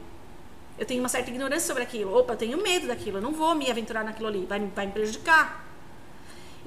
Eu 0.79 0.85
tenho 0.85 1.01
uma 1.01 1.09
certa 1.09 1.31
ignorância 1.31 1.67
sobre 1.67 1.83
aquilo. 1.83 2.15
Opa, 2.19 2.35
eu 2.35 2.37
tenho 2.37 2.63
medo 2.63 2.87
daquilo. 2.87 3.19
Eu 3.19 3.23
não 3.23 3.33
vou 3.33 3.55
me 3.55 3.71
aventurar 3.71 4.05
naquilo 4.05 4.29
ali. 4.29 4.45
Vai, 4.47 4.59
me- 4.59 4.71
vai 4.75 4.87
me 4.87 4.93
prejudicar. 4.93 5.65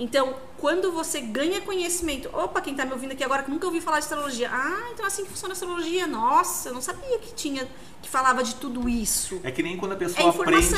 Então, 0.01 0.34
quando 0.57 0.93
você 0.93 1.20
ganha 1.20 1.60
conhecimento, 1.60 2.30
opa, 2.34 2.62
quem 2.62 2.74
tá 2.74 2.86
me 2.86 2.93
ouvindo 2.93 3.12
aqui 3.12 3.24
agora 3.24 3.43
que 3.43 3.51
nunca 3.51 3.66
ouviu 3.66 3.82
falar 3.82 3.99
de 3.99 4.05
astrologia, 4.05 4.49
ah, 4.49 4.89
então 4.93 5.03
é 5.03 5.07
assim 5.10 5.24
que 5.26 5.30
funciona 5.30 5.51
a 5.51 5.55
astrologia. 5.55 6.07
Nossa, 6.07 6.70
eu 6.70 6.74
não 6.74 6.82
sabia 6.82 7.20
que 7.20 7.34
tinha, 7.34 7.68
que 8.01 8.07
falava 8.10 8.41
de 8.41 8.55
tudo 8.55 8.88
isso. 8.88 9.41
É 9.43 9.51
que 9.51 9.62
nem 9.62 9.76
quando 9.76 9.91
a 9.91 9.95
pessoa 9.97 10.28
É 10.28 10.30
aprende 10.30 10.74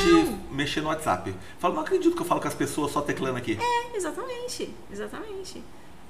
a 0.50 0.54
mexer 0.54 0.82
no 0.82 0.88
WhatsApp. 0.88 1.36
Fala, 1.60 1.76
não 1.76 1.82
acredito 1.84 2.16
que 2.16 2.22
eu 2.22 2.26
falo 2.26 2.42
com 2.42 2.48
as 2.48 2.56
pessoas 2.56 2.92
só 2.92 3.00
teclando 3.00 3.38
aqui. 3.38 3.60
É, 3.62 3.96
exatamente, 3.96 4.74
exatamente. 4.92 5.64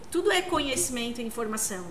Tudo 0.10 0.32
é 0.32 0.42
conhecimento 0.42 1.20
e 1.20 1.26
informação. 1.26 1.86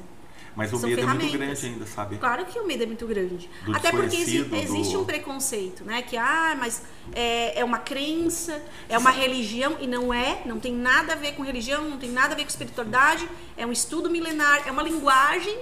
Mas 0.56 0.72
o 0.72 0.78
São 0.78 0.88
medo 0.88 1.02
é 1.02 1.06
muito 1.06 1.30
grande 1.32 1.66
ainda, 1.66 1.86
sabe? 1.86 2.16
Claro 2.18 2.44
que 2.44 2.58
o 2.58 2.66
medo 2.66 2.82
é 2.82 2.86
muito 2.86 3.06
grande. 3.06 3.48
Do 3.64 3.74
Até 3.76 3.90
porque 3.90 4.16
existe 4.16 4.92
do- 4.92 5.00
um 5.00 5.04
preconceito, 5.04 5.84
né? 5.84 6.02
Que, 6.02 6.16
ah, 6.16 6.56
mas 6.58 6.82
é, 7.12 7.60
é 7.60 7.64
uma 7.64 7.78
crença, 7.78 8.60
é 8.88 8.98
uma 8.98 9.10
religião, 9.10 9.76
e 9.80 9.86
não 9.86 10.12
é, 10.12 10.42
não 10.44 10.58
tem 10.58 10.72
nada 10.74 11.12
a 11.12 11.16
ver 11.16 11.32
com 11.32 11.42
religião, 11.42 11.88
não 11.88 11.98
tem 11.98 12.10
nada 12.10 12.34
a 12.34 12.36
ver 12.36 12.42
com 12.42 12.48
espiritualidade, 12.48 13.28
é 13.56 13.64
um 13.64 13.72
estudo 13.72 14.10
milenar, 14.10 14.66
é 14.66 14.72
uma 14.72 14.82
linguagem 14.82 15.56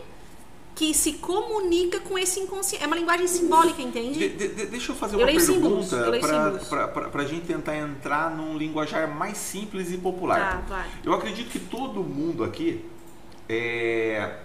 que 0.75 0.95
se 0.95 1.15
comunica 1.15 1.99
com 2.01 2.17
esse 2.17 2.39
inconsciente. 2.41 2.83
É 2.85 2.87
uma 2.87 2.95
linguagem 2.97 3.27
simbólica, 3.27 3.83
entende? 3.83 4.17
De- 4.17 4.29
de- 4.29 4.49
de- 4.55 4.67
deixa 4.67 4.93
eu 4.93 4.97
fazer 4.97 5.17
Eu 5.17 5.21
uma 5.21 5.27
pergunta 5.27 7.09
para 7.11 7.23
a 7.23 7.27
gente 7.27 7.47
tentar 7.47 7.77
entrar 7.77 8.31
num 8.31 8.57
linguajar 8.57 9.09
mais 9.13 9.37
simples 9.39 9.91
e 9.93 9.99
popular. 9.99 10.63
Tá, 10.69 10.75
vai. 10.77 10.87
Eu 11.05 11.13
acredito 11.13 11.51
que 11.51 11.59
todo 11.59 12.03
mundo 12.05 12.45
aqui 12.45 12.85
é, 13.49 14.39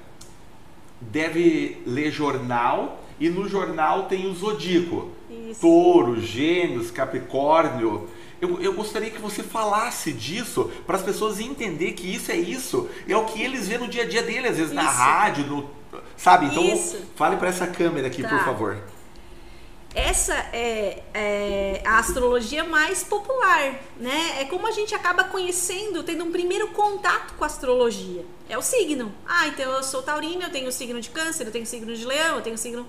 deve 1.12 1.82
ler 1.86 2.12
jornal 2.12 3.04
e 3.20 3.30
no 3.30 3.48
jornal 3.48 4.04
tem 4.04 4.26
o 4.28 4.34
zodíaco. 4.34 5.10
Isso. 5.50 5.62
Touro, 5.62 6.20
Gêmeos, 6.20 6.92
Capricórnio. 6.92 8.08
Eu, 8.42 8.60
eu 8.62 8.74
gostaria 8.74 9.10
que 9.10 9.22
você 9.22 9.42
falasse 9.42 10.12
disso 10.12 10.70
para 10.86 10.98
as 10.98 11.02
pessoas 11.04 11.40
entenderem 11.40 11.94
que 11.94 12.14
isso 12.14 12.32
é 12.32 12.36
isso. 12.36 12.90
É 13.08 13.16
o 13.16 13.26
que 13.26 13.42
eles 13.42 13.68
vêem 13.68 13.80
no 13.80 13.88
dia 13.88 14.04
a 14.04 14.06
dia 14.06 14.22
deles, 14.22 14.52
às 14.52 14.58
vezes 14.58 14.74
na 14.74 14.84
Isso. 14.84 14.92
rádio, 14.98 15.46
no, 15.46 15.70
sabe? 16.18 16.48
Então 16.48 16.64
Isso. 16.66 16.98
fale 17.16 17.38
para 17.38 17.48
essa 17.48 17.66
câmera 17.68 18.08
aqui, 18.08 18.22
Tá. 18.22 18.28
por 18.30 18.40
favor. 18.44 18.78
Essa 19.96 20.34
é, 20.52 21.04
é 21.14 21.82
a 21.86 22.00
astrologia 22.00 22.64
mais 22.64 23.04
popular, 23.04 23.80
né? 23.98 24.42
É 24.42 24.46
como 24.46 24.66
a 24.66 24.72
gente 24.72 24.96
acaba 24.96 25.26
conhecendo, 25.26 26.02
tendo 26.02 26.24
um 26.24 26.32
primeiro 26.32 26.70
contato 26.70 27.36
com 27.36 27.44
a 27.44 27.48
astrologia. 27.48 28.26
É 28.50 28.58
o 28.58 28.62
signo. 28.62 29.14
Ah, 29.26 29.48
então 29.48 29.72
eu 29.72 29.84
sou 29.84 30.02
taurina, 30.02 30.46
eu 30.46 30.50
tenho 30.50 30.68
o 30.68 30.72
signo 30.72 31.00
de 31.00 31.12
câncer, 31.12 31.46
eu 31.46 31.52
tenho 31.52 31.64
o 31.64 31.68
signo 31.68 31.96
de 31.96 32.06
leão, 32.06 32.38
eu 32.38 32.42
tenho 32.42 32.56
o 32.56 32.60
signo... 32.60 32.88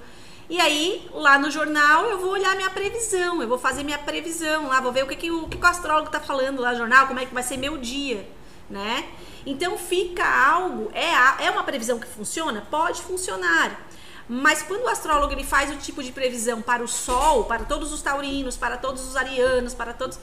E 0.48 0.60
aí, 0.60 1.08
lá 1.12 1.38
no 1.38 1.50
jornal, 1.50 2.04
eu 2.06 2.18
vou 2.18 2.30
olhar 2.30 2.54
minha 2.54 2.68
previsão, 2.68 3.40
eu 3.40 3.48
vou 3.48 3.58
fazer 3.58 3.82
minha 3.82 3.98
previsão 3.98 4.68
lá, 4.68 4.78
vou 4.78 4.92
ver 4.92 5.04
o 5.04 5.06
que, 5.08 5.16
que, 5.16 5.30
o, 5.30 5.48
que, 5.48 5.56
que 5.56 5.64
o 5.64 5.66
astrólogo 5.66 6.10
tá 6.10 6.20
falando 6.20 6.60
lá 6.60 6.72
no 6.72 6.78
jornal, 6.78 7.06
como 7.06 7.18
é 7.18 7.24
que 7.24 7.32
vai 7.32 7.42
ser 7.42 7.56
meu 7.56 7.78
dia, 7.78 8.28
né? 8.68 9.08
Então 9.46 9.78
fica 9.78 10.24
algo, 10.24 10.90
é, 10.92 11.46
é 11.46 11.50
uma 11.50 11.64
previsão 11.64 11.98
que 11.98 12.06
funciona? 12.06 12.66
Pode 12.70 13.00
funcionar. 13.00 13.88
Mas 14.28 14.62
quando 14.62 14.84
o 14.84 14.88
astrólogo 14.88 15.32
ele 15.32 15.44
faz 15.44 15.70
o 15.70 15.76
tipo 15.76 16.02
de 16.02 16.10
previsão 16.10 16.62
para 16.62 16.82
o 16.82 16.88
Sol, 16.88 17.44
para 17.44 17.64
todos 17.64 17.92
os 17.92 18.00
taurinos, 18.00 18.56
para 18.56 18.76
todos 18.76 19.06
os 19.06 19.16
arianos, 19.16 19.74
para 19.74 19.92
todos. 19.92 20.18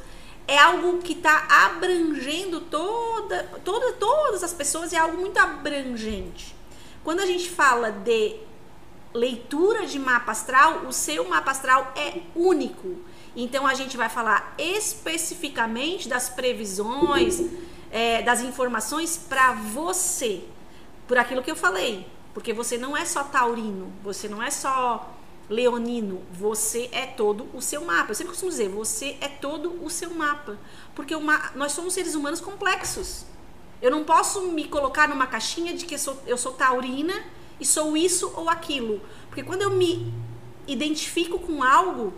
É 0.47 0.58
algo 0.58 0.97
que 0.99 1.14
está 1.14 1.45
abrangendo 1.66 2.62
toda, 2.62 3.43
toda, 3.64 3.93
todas 3.93 4.43
as 4.43 4.54
pessoas, 4.54 4.91
é 4.91 4.97
algo 4.97 5.18
muito 5.18 5.38
abrangente. 5.38 6.56
Quando 7.04 7.20
a 7.20 7.26
gente 7.26 7.49
fala 7.49 7.91
de 7.91 8.38
leitura 9.14 9.86
de 9.86 9.99
mapa 9.99 10.32
astral, 10.32 10.86
o 10.88 10.91
seu 10.91 11.28
mapa 11.30 11.52
astral 11.52 11.93
é 11.95 12.22
único. 12.36 12.95
Então 13.36 13.68
a 13.68 13.74
gente 13.74 13.95
vai 13.95 14.10
falar 14.10 14.54
especificamente 14.58 16.10
das 16.10 16.30
previsões, 16.30 17.41
é, 17.91 18.22
das 18.22 18.41
informações 18.41 19.18
para 19.18 19.54
você. 19.54 20.43
Por 21.08 21.18
aquilo 21.18 21.43
que 21.43 21.52
eu 21.52 21.56
falei. 21.56 22.06
Porque 22.34 22.53
você 22.53 22.77
não 22.77 22.95
é 22.95 23.05
só 23.05 23.23
taurino, 23.23 23.91
você 24.03 24.27
não 24.27 24.41
é 24.41 24.49
só 24.49 25.11
leonino, 25.49 26.21
você 26.32 26.89
é 26.91 27.05
todo 27.05 27.47
o 27.53 27.61
seu 27.61 27.84
mapa. 27.84 28.11
Eu 28.11 28.15
sempre 28.15 28.32
costumo 28.32 28.51
dizer, 28.51 28.69
você 28.69 29.17
é 29.19 29.27
todo 29.27 29.84
o 29.84 29.89
seu 29.89 30.09
mapa. 30.11 30.57
Porque 30.95 31.13
uma, 31.13 31.51
nós 31.55 31.73
somos 31.73 31.93
seres 31.93 32.15
humanos 32.15 32.39
complexos. 32.39 33.25
Eu 33.82 33.91
não 33.91 34.03
posso 34.03 34.43
me 34.43 34.67
colocar 34.67 35.09
numa 35.09 35.27
caixinha 35.27 35.73
de 35.73 35.86
que 35.86 35.95
eu 35.95 35.99
sou, 35.99 36.17
eu 36.25 36.38
sou 36.38 36.53
taurina 36.53 37.13
e 37.59 37.65
sou 37.65 37.97
isso 37.97 38.32
ou 38.36 38.49
aquilo. 38.49 39.01
Porque 39.27 39.43
quando 39.43 39.63
eu 39.63 39.71
me 39.71 40.13
identifico 40.67 41.38
com 41.39 41.61
algo, 41.63 42.13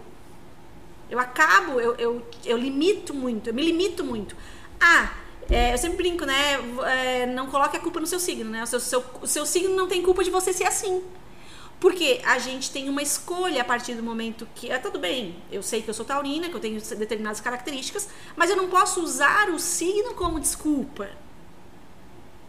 eu 1.10 1.20
acabo, 1.20 1.80
eu, 1.80 1.96
eu, 1.96 2.28
eu 2.46 2.58
limito 2.58 3.14
muito, 3.14 3.50
eu 3.50 3.54
me 3.54 3.64
limito 3.64 4.04
muito. 4.04 4.36
Ah, 4.80 5.14
é, 5.50 5.74
eu 5.74 5.78
sempre 5.78 5.98
brinco, 5.98 6.26
né? 6.26 6.54
É, 6.86 7.26
não 7.26 7.48
coloque 7.48 7.78
a 7.78 7.80
culpa 7.80 8.00
no 8.00 8.08
seu 8.08 8.20
signo, 8.20 8.50
né? 8.50 8.64
O 8.64 8.68
seu, 8.68 8.80
seu, 8.80 9.04
o 9.22 9.28
seu 9.28 9.46
signo 9.46 9.76
não 9.76 9.88
tem 9.88 10.02
culpa 10.02 10.24
de 10.24 10.30
você 10.30 10.54
ser 10.54 10.66
assim. 10.66 11.04
Porque 11.80 12.22
a 12.24 12.40
gente 12.40 12.72
tem 12.72 12.88
uma 12.88 13.02
escolha 13.02 13.62
a 13.62 13.66
partir 13.66 13.94
do 13.96 14.04
momento 14.04 14.48
que. 14.56 14.72
É, 14.72 14.78
tudo 14.78 15.00
bem, 15.00 15.36
eu 15.52 15.62
sei 15.62 15.82
que 15.82 15.90
eu 15.90 15.94
sou 15.94 16.06
taurina, 16.06 16.48
que 16.48 16.56
eu 16.56 16.60
tenho 16.60 16.80
determinadas 16.96 17.42
características, 17.42 18.08
mas 18.36 18.50
eu 18.50 18.56
não 18.56 18.70
posso 18.70 19.02
usar 19.02 19.50
o 19.50 19.60
signo 19.60 20.14
como 20.14 20.40
desculpa. 20.40 21.10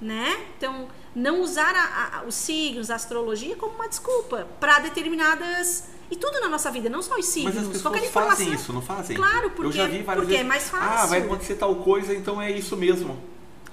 Né? 0.01 0.47
Então, 0.57 0.89
não 1.15 1.41
usar 1.41 1.75
a, 1.75 2.19
a, 2.19 2.25
os 2.25 2.35
signos, 2.35 2.91
a 2.91 2.97
astrologia 2.97 3.57
como 3.57 3.75
uma 3.75 3.89
desculpa 3.89 4.47
para 4.61 4.81
determinadas 4.81 5.89
e 6.15 6.17
tudo 6.17 6.41
na 6.41 6.49
nossa 6.49 6.71
vida, 6.71 6.89
não 6.89 7.03
só 7.03 7.17
os 7.19 7.27
signos. 7.27 7.55
Mas 7.55 7.65
as 7.65 7.69
pessoas 7.73 8.07
fazem 8.11 8.53
isso, 8.53 8.73
não 8.73 8.81
fazem? 8.81 9.17
Claro, 9.17 9.51
porque, 9.51 9.67
Eu 9.67 9.73
já 9.73 9.87
vi 9.87 10.03
várias 10.03 10.25
porque 10.25 10.37
vezes. 10.37 10.41
é 10.41 10.49
mais 10.49 10.69
fácil. 10.71 10.89
Ah, 10.89 11.07
vai 11.07 11.21
acontecer 11.21 11.55
tal 11.57 11.75
coisa, 11.77 12.15
então 12.15 12.41
é 12.41 12.51
isso 12.51 12.77
mesmo. 12.77 13.19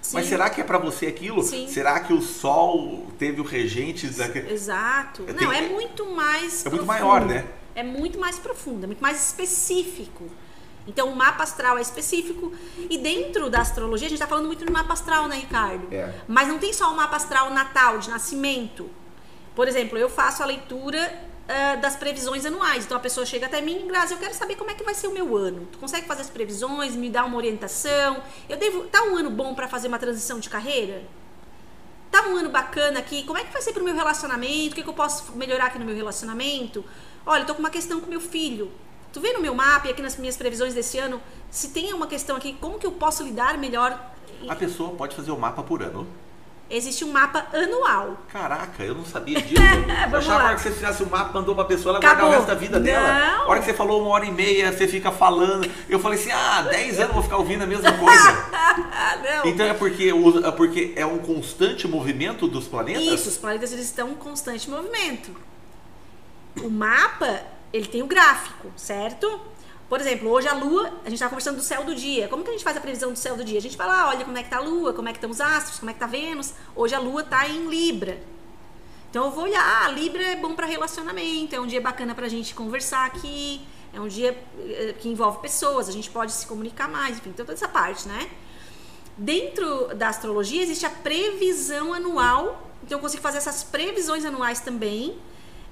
Sim. 0.02 0.16
Mas 0.16 0.26
será 0.28 0.50
que 0.50 0.60
é 0.60 0.64
para 0.64 0.80
você 0.80 1.06
aquilo? 1.06 1.44
Sim. 1.44 1.68
Será 1.68 2.00
que 2.00 2.12
o 2.12 2.22
Sol 2.22 3.06
teve 3.20 3.40
o 3.40 3.44
regente 3.44 4.08
daquele... 4.08 4.52
Exato. 4.52 5.22
Eu 5.28 5.34
não, 5.34 5.40
tenho- 5.40 5.52
é 5.52 5.62
muito 5.70 6.06
mais 6.10 6.66
É 6.66 6.70
muito 6.70 6.84
profundo. 6.84 6.86
maior, 6.88 7.26
né? 7.26 7.46
É 7.76 7.84
muito 7.84 8.20
mais 8.20 8.40
profundo, 8.40 8.84
é 8.84 8.88
muito 8.88 9.02
mais 9.02 9.24
específico. 9.28 10.26
Então, 10.88 11.10
o 11.10 11.16
mapa 11.16 11.44
astral 11.44 11.78
é 11.78 11.82
específico. 11.82 12.52
E 12.90 12.98
dentro 12.98 13.48
da 13.52 13.62
astrologia, 13.62 14.08
a 14.08 14.10
gente 14.10 14.18
está 14.18 14.26
falando 14.28 14.48
muito 14.48 14.66
do 14.66 14.72
mapa 14.72 14.94
astral, 14.94 15.28
né, 15.28 15.36
Ricardo? 15.36 15.88
É. 15.94 16.12
Mas 16.28 16.48
não 16.48 16.58
tem 16.58 16.74
só 16.74 16.92
o 16.92 16.98
mapa 16.98 17.16
astral 17.18 17.52
natal, 17.52 18.00
de 18.00 18.10
nascimento. 18.10 18.90
Por 19.56 19.68
exemplo, 19.68 19.98
eu 20.00 20.10
faço 20.10 20.42
a 20.42 20.46
leitura 20.48 21.14
ah, 21.48 21.76
das 21.76 21.96
previsões 21.96 22.46
anuais. 22.46 22.86
Então, 22.86 22.96
a 22.96 23.00
pessoa 23.00 23.26
chega 23.26 23.46
até 23.46 23.62
mim, 23.62 23.88
Grazi, 23.88 24.14
eu 24.14 24.20
quero 24.20 24.34
saber 24.34 24.56
como 24.56 24.72
é 24.72 24.74
que 24.74 24.84
vai 24.84 24.94
ser 24.94 25.08
o 25.08 25.14
meu 25.14 25.36
ano. 25.36 25.68
Tu 25.72 25.78
consegue 25.78 26.08
fazer 26.08 26.22
as 26.22 26.30
previsões, 26.30 26.96
me 26.96 27.10
dar 27.10 27.26
uma 27.26 27.38
orientação? 27.38 28.22
Eu 28.48 28.58
devo. 28.58 28.86
Tá 28.86 29.04
um 29.04 29.18
ano 29.18 29.30
bom 29.30 29.54
para 29.54 29.68
fazer 29.68 29.88
uma 29.88 30.00
transição 30.00 30.40
de 30.40 30.50
carreira? 30.50 31.04
Tá 32.10 32.28
um 32.28 32.36
ano 32.36 32.50
bacana 32.50 33.00
aqui, 33.00 33.24
como 33.24 33.40
é 33.40 33.44
que 33.44 33.54
vai 33.54 33.62
ser 33.62 33.72
pro 33.72 33.84
meu 33.84 33.96
relacionamento? 33.96 34.74
O 34.74 34.76
que, 34.76 34.84
que 34.84 34.90
eu 34.90 34.94
posso 34.94 35.32
melhorar 35.32 35.68
aqui 35.68 35.80
no 35.80 35.86
meu 35.86 35.96
relacionamento? 35.96 36.84
Olha, 37.26 37.44
eu 37.44 37.46
tô 37.46 37.54
com 37.54 37.60
uma 37.60 37.70
questão 37.70 38.02
com 38.02 38.08
meu 38.08 38.20
filho. 38.20 38.70
Tu 39.14 39.22
vê 39.22 39.32
no 39.32 39.40
meu 39.40 39.56
mapa 39.56 39.88
e 39.88 39.92
aqui 39.92 40.02
nas 40.02 40.18
minhas 40.18 40.36
previsões 40.36 40.74
desse 40.74 40.98
ano, 40.98 41.22
se 41.50 41.70
tem 41.70 41.94
uma 41.94 42.08
questão 42.08 42.36
aqui, 42.36 42.54
como 42.60 42.80
que 42.80 42.86
eu 42.86 42.92
posso 42.92 43.24
lidar 43.24 43.58
melhor? 43.58 44.12
A 44.48 44.56
pessoa 44.56 44.96
pode 44.96 45.16
fazer 45.16 45.32
o 45.32 45.38
mapa 45.38 45.64
por 45.64 45.82
ano. 45.82 46.08
Existe 46.74 47.04
um 47.04 47.12
mapa 47.12 47.46
anual. 47.54 48.18
Caraca, 48.32 48.82
eu 48.82 48.96
não 48.96 49.04
sabia 49.04 49.42
disso. 49.42 49.62
eu 50.10 50.18
achava 50.18 50.44
lá. 50.44 50.56
que 50.56 50.62
você 50.62 50.72
fizesse 50.72 51.04
o 51.04 51.10
mapa, 51.10 51.34
mandou 51.34 51.54
pra 51.54 51.66
pessoa, 51.66 51.92
ela 51.92 52.00
vai 52.00 52.10
dar 52.10 52.24
o 52.24 52.28
Acabou. 52.28 52.32
resto 52.32 52.48
da 52.48 52.56
vida 52.56 52.80
dela. 52.80 53.08
Não. 53.08 53.42
A 53.44 53.48
hora 53.50 53.60
que 53.60 53.66
você 53.66 53.74
falou 53.74 54.02
uma 54.02 54.12
hora 54.12 54.26
e 54.26 54.32
meia, 54.32 54.72
você 54.72 54.88
fica 54.88 55.12
falando. 55.12 55.70
Eu 55.90 56.00
falei 56.00 56.18
assim, 56.18 56.32
ah, 56.32 56.62
10 56.62 57.00
anos 57.00 57.10
eu 57.10 57.14
vou 57.14 57.24
ficar 57.24 57.38
ouvindo 57.38 57.64
a 57.64 57.68
mesma 57.68 57.92
coisa. 57.92 58.32
Não. 59.22 59.52
Então 59.52 59.66
é 59.66 59.74
porque, 59.74 60.14
é 60.46 60.52
porque 60.52 60.94
é 60.96 61.06
um 61.06 61.18
constante 61.18 61.88
movimento 61.90 62.48
dos 62.48 62.68
planetas? 62.68 63.04
Isso, 63.04 63.30
os 63.30 63.38
planetas 63.38 63.74
eles 63.74 63.86
estão 63.86 64.10
em 64.12 64.16
constante 64.16 64.70
movimento. 64.70 65.36
O 66.64 66.70
mapa, 66.70 67.42
ele 67.74 67.88
tem 67.88 68.02
o 68.02 68.08
gráfico, 68.08 68.72
certo? 68.78 69.42
Por 69.92 70.00
exemplo, 70.00 70.30
hoje 70.30 70.48
a 70.48 70.54
Lua, 70.54 70.88
a 71.04 71.10
gente 71.10 71.16
estava 71.16 71.32
conversando 71.32 71.58
do 71.58 71.62
céu 71.62 71.84
do 71.84 71.94
dia. 71.94 72.30
Como 72.30 72.46
que 72.46 72.50
a 72.50 72.54
gente 72.54 72.64
faz 72.64 72.78
a 72.78 72.80
previsão 72.80 73.12
do 73.12 73.20
céu 73.20 73.36
do 73.36 73.44
dia? 73.44 73.58
A 73.58 73.62
gente 73.62 73.76
vai 73.76 73.86
lá, 73.86 74.08
olha 74.08 74.24
como 74.24 74.38
é 74.38 74.42
que 74.42 74.50
tá 74.50 74.56
a 74.56 74.62
Lua, 74.62 74.94
como 74.94 75.10
é 75.10 75.12
que 75.12 75.18
estão 75.18 75.30
os 75.30 75.42
astros, 75.42 75.80
como 75.80 75.90
é 75.90 75.94
que 75.94 76.00
tá 76.00 76.08
Vênus. 76.08 76.54
Hoje 76.74 76.96
a 76.96 77.00
Lua 77.00 77.24
tá 77.24 77.46
em 77.46 77.68
Libra. 77.68 78.18
Então 79.10 79.26
eu 79.26 79.32
vou 79.32 79.44
olhar, 79.44 79.84
ah, 79.84 79.92
Libra 79.92 80.24
é 80.24 80.38
bom 80.38 80.56
para 80.56 80.66
relacionamento, 80.66 81.54
é 81.54 81.60
um 81.60 81.68
dia 81.68 81.82
bacana 81.82 82.16
pra 82.16 82.30
gente 82.30 82.56
conversar 82.56 83.06
aqui, 83.06 83.60
é 83.94 84.00
um 84.00 84.08
dia 84.08 84.30
eh, 84.60 84.96
que 84.98 85.10
envolve 85.10 85.40
pessoas, 85.40 85.90
a 85.90 85.92
gente 85.92 86.10
pode 86.10 86.32
se 86.32 86.48
comunicar 86.48 86.88
mais, 86.88 87.18
enfim, 87.18 87.32
então 87.32 87.46
toda 87.46 87.58
essa 87.58 87.68
parte, 87.68 88.08
né? 88.08 88.30
Dentro 89.18 89.94
da 89.94 90.08
astrologia 90.08 90.64
existe 90.64 90.86
a 90.86 90.90
previsão 90.90 91.94
anual, 91.94 92.72
então 92.82 92.98
eu 92.98 93.02
consigo 93.02 93.22
fazer 93.22 93.40
essas 93.40 93.62
previsões 93.62 94.24
anuais 94.24 94.62
também. 94.62 95.20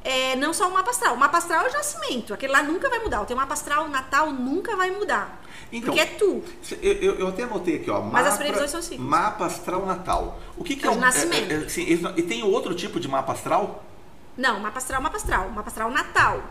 É, 0.03 0.35
não 0.37 0.53
só 0.53 0.67
o 0.69 0.73
mapa 0.73 0.91
astral. 0.91 1.13
O 1.15 1.17
mapa 1.17 1.37
astral 1.37 1.65
é 1.65 1.69
o 1.69 1.73
nascimento, 1.73 2.33
aquele 2.33 2.53
lá 2.53 2.63
nunca 2.63 2.89
vai 2.89 2.99
mudar. 2.99 3.21
O 3.21 3.25
teu 3.25 3.35
mapa 3.35 3.53
astral 3.53 3.87
natal 3.89 4.31
nunca 4.31 4.75
vai 4.75 4.91
mudar. 4.91 5.41
Então, 5.71 5.87
porque 5.93 5.99
é 5.99 6.05
tu. 6.05 6.41
Eu, 6.81 7.15
eu- 7.19 7.27
até 7.27 7.43
anotei 7.43 7.75
aqui, 7.75 7.91
ó. 7.91 8.01
Mas 8.01 8.25
as 8.25 8.37
previsões 8.37 8.71
são 8.71 8.81
signos. 8.81 9.05
Mapa 9.05 9.45
astral 9.45 9.85
natal. 9.85 10.39
O 10.57 10.63
que, 10.63 10.75
que 10.75 10.85
É 10.85 10.89
é, 10.89 10.91
um- 10.91 10.95
nascimento. 10.99 11.51
é- 11.51 11.63
é- 11.65 11.69
sim, 11.69 11.83
esse- 11.87 12.05
e 12.17 12.23
tem 12.23 12.41
outro 12.43 12.73
tipo 12.73 12.99
de 12.99 13.07
mapa 13.07 13.33
astral? 13.33 13.83
Não, 14.37 14.59
mapa 14.59 14.77
astral, 14.79 15.01
mapa 15.01 15.17
astral. 15.17 15.49
Mapa 15.49 15.67
astral 15.69 15.91
natal. 15.91 16.43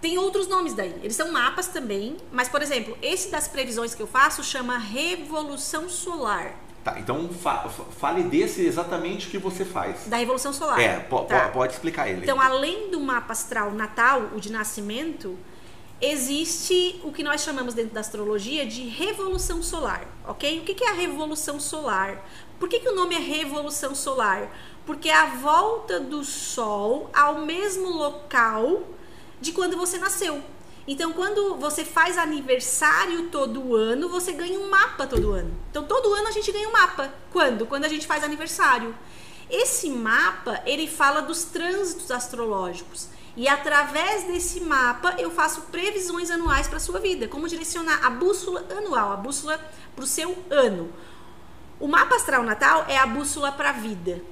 Tem 0.00 0.18
outros 0.18 0.46
nomes 0.46 0.74
daí. 0.74 0.94
Eles 1.02 1.16
são 1.16 1.32
mapas 1.32 1.68
também. 1.68 2.18
Mas, 2.30 2.48
por 2.48 2.60
exemplo, 2.62 2.96
esse 3.00 3.30
das 3.30 3.48
previsões 3.48 3.94
que 3.94 4.02
eu 4.02 4.06
faço 4.06 4.44
chama 4.44 4.76
Revolução 4.76 5.88
Solar. 5.88 6.54
Tá, 6.86 7.00
então 7.00 7.28
fa- 7.30 7.68
fa- 7.68 7.82
fale 7.98 8.22
desse 8.22 8.64
exatamente 8.64 9.26
que 9.28 9.38
você 9.38 9.64
faz. 9.64 10.06
Da 10.06 10.18
Revolução 10.18 10.52
Solar. 10.52 10.78
É, 10.80 11.00
po- 11.00 11.24
Tá. 11.24 11.48
po- 11.48 11.54
pode 11.54 11.72
explicar 11.72 12.08
ele. 12.08 12.22
Então, 12.22 12.40
além 12.40 12.92
do 12.92 13.00
mapa 13.00 13.32
astral 13.32 13.72
natal, 13.72 14.30
o 14.36 14.40
de 14.40 14.52
nascimento, 14.52 15.36
existe 16.00 17.00
o 17.02 17.10
que 17.10 17.24
nós 17.24 17.40
chamamos 17.42 17.74
dentro 17.74 17.92
da 17.92 17.98
astrologia 18.00 18.64
de 18.64 18.82
revolução 18.82 19.60
solar, 19.64 20.06
ok? 20.28 20.60
O 20.60 20.62
que 20.62 20.74
que 20.74 20.84
é 20.84 20.90
a 20.90 20.94
revolução 20.94 21.58
solar? 21.58 22.24
Por 22.60 22.68
que, 22.68 22.78
que 22.78 22.88
o 22.88 22.94
nome 22.94 23.16
é 23.16 23.18
revolução 23.18 23.92
solar? 23.92 24.48
Porque 24.86 25.08
é 25.08 25.14
a 25.16 25.26
volta 25.26 25.98
do 25.98 26.22
Sol 26.24 27.10
ao 27.12 27.40
mesmo 27.40 27.88
local 27.90 28.82
de 29.40 29.50
quando 29.50 29.76
você 29.76 29.98
nasceu. 29.98 30.40
Então, 30.88 31.12
quando 31.12 31.56
você 31.56 31.84
faz 31.84 32.16
aniversário 32.16 33.28
todo 33.28 33.74
ano, 33.74 34.08
você 34.08 34.32
ganha 34.32 34.58
um 34.58 34.70
mapa 34.70 35.06
todo 35.06 35.32
ano. 35.32 35.52
Então, 35.70 35.82
todo 35.84 36.14
ano 36.14 36.28
a 36.28 36.30
gente 36.30 36.52
ganha 36.52 36.68
um 36.68 36.72
mapa. 36.72 37.12
Quando? 37.32 37.66
Quando 37.66 37.84
a 37.84 37.88
gente 37.88 38.06
faz 38.06 38.22
aniversário. 38.22 38.94
Esse 39.50 39.90
mapa, 39.90 40.62
ele 40.64 40.86
fala 40.86 41.22
dos 41.22 41.44
trânsitos 41.44 42.10
astrológicos. 42.10 43.08
E 43.36 43.48
através 43.48 44.24
desse 44.24 44.60
mapa, 44.60 45.14
eu 45.18 45.30
faço 45.30 45.62
previsões 45.62 46.30
anuais 46.30 46.68
para 46.68 46.78
sua 46.78 47.00
vida. 47.00 47.26
Como 47.28 47.48
direcionar 47.48 48.04
a 48.04 48.10
bússola 48.10 48.64
anual, 48.70 49.12
a 49.12 49.16
bússola 49.16 49.58
para 49.94 50.04
o 50.04 50.06
seu 50.06 50.36
ano. 50.50 50.90
O 51.78 51.86
mapa 51.86 52.14
astral 52.14 52.42
natal 52.44 52.86
é 52.88 52.96
a 52.96 53.06
bússola 53.06 53.52
para 53.52 53.70
a 53.70 53.72
vida. 53.72 54.22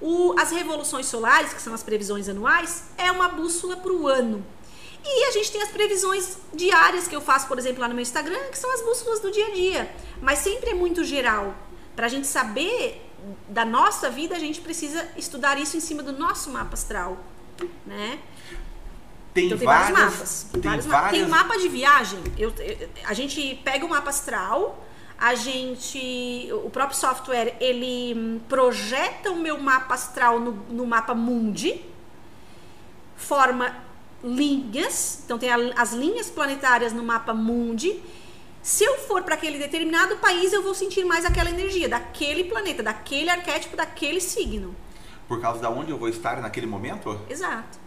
O- 0.00 0.34
as 0.38 0.50
revoluções 0.50 1.06
solares, 1.06 1.52
que 1.54 1.62
são 1.62 1.72
as 1.72 1.82
previsões 1.82 2.28
anuais, 2.28 2.84
é 2.98 3.12
uma 3.12 3.28
bússola 3.28 3.76
para 3.76 3.92
o 3.92 4.08
ano. 4.08 4.44
E 5.08 5.24
a 5.24 5.30
gente 5.30 5.52
tem 5.52 5.62
as 5.62 5.68
previsões 5.70 6.36
diárias 6.52 7.06
que 7.06 7.14
eu 7.14 7.20
faço, 7.20 7.46
por 7.46 7.58
exemplo, 7.58 7.80
lá 7.80 7.88
no 7.88 7.94
meu 7.94 8.02
Instagram, 8.02 8.38
que 8.50 8.58
são 8.58 8.72
as 8.74 8.82
bússolas 8.82 9.20
do 9.20 9.30
dia 9.30 9.46
a 9.46 9.50
dia. 9.50 9.94
Mas 10.20 10.40
sempre 10.40 10.70
é 10.70 10.74
muito 10.74 11.04
geral. 11.04 11.54
Para 11.94 12.06
a 12.06 12.08
gente 12.08 12.26
saber 12.26 13.02
da 13.48 13.64
nossa 13.64 14.10
vida, 14.10 14.34
a 14.34 14.38
gente 14.38 14.60
precisa 14.60 15.08
estudar 15.16 15.58
isso 15.58 15.76
em 15.76 15.80
cima 15.80 16.02
do 16.02 16.12
nosso 16.12 16.50
mapa 16.50 16.74
astral. 16.74 17.18
Né? 17.86 18.18
Tem, 19.32 19.46
Então 19.46 19.58
tem 19.58 19.66
várias, 19.66 19.90
vários 19.90 20.12
mapas. 20.14 20.46
Tem 20.52 20.60
vários 20.62 20.86
mapas. 20.86 21.02
várias. 21.02 21.22
Tem 21.22 21.30
mapa 21.30 21.58
de 21.58 21.68
viagem. 21.68 22.18
Eu, 22.38 22.50
eu- 22.58 22.88
a 23.04 23.14
gente 23.14 23.60
pega 23.64 23.84
o 23.86 23.88
mapa 23.88 24.10
astral, 24.10 24.84
a 25.18 25.34
gente. 25.34 26.48
O 26.64 26.68
próprio 26.70 26.98
software 26.98 27.54
ele 27.60 28.14
hum, 28.16 28.40
projeta 28.48 29.30
o 29.30 29.36
meu 29.36 29.58
mapa 29.58 29.94
astral 29.94 30.40
no, 30.40 30.52
no 30.68 30.86
mapa 30.86 31.14
Mundi. 31.14 31.80
forma 33.16 33.74
linhas, 34.26 35.20
então 35.24 35.38
tem 35.38 35.50
as 35.50 35.92
linhas 35.92 36.28
planetárias 36.28 36.92
no 36.92 37.02
mapa 37.02 37.32
mundi. 37.32 38.00
Se 38.62 38.82
eu 38.84 38.96
for 38.98 39.22
para 39.22 39.34
aquele 39.36 39.58
determinado 39.58 40.16
país, 40.16 40.52
eu 40.52 40.62
vou 40.62 40.74
sentir 40.74 41.04
mais 41.04 41.24
aquela 41.24 41.48
energia 41.48 41.88
daquele 41.88 42.44
planeta, 42.44 42.82
daquele 42.82 43.30
arquétipo, 43.30 43.76
daquele 43.76 44.20
signo. 44.20 44.74
Por 45.28 45.40
causa 45.40 45.60
da 45.60 45.70
onde 45.70 45.92
eu 45.92 45.98
vou 45.98 46.08
estar 46.08 46.40
naquele 46.40 46.66
momento? 46.66 47.20
Exato. 47.30 47.78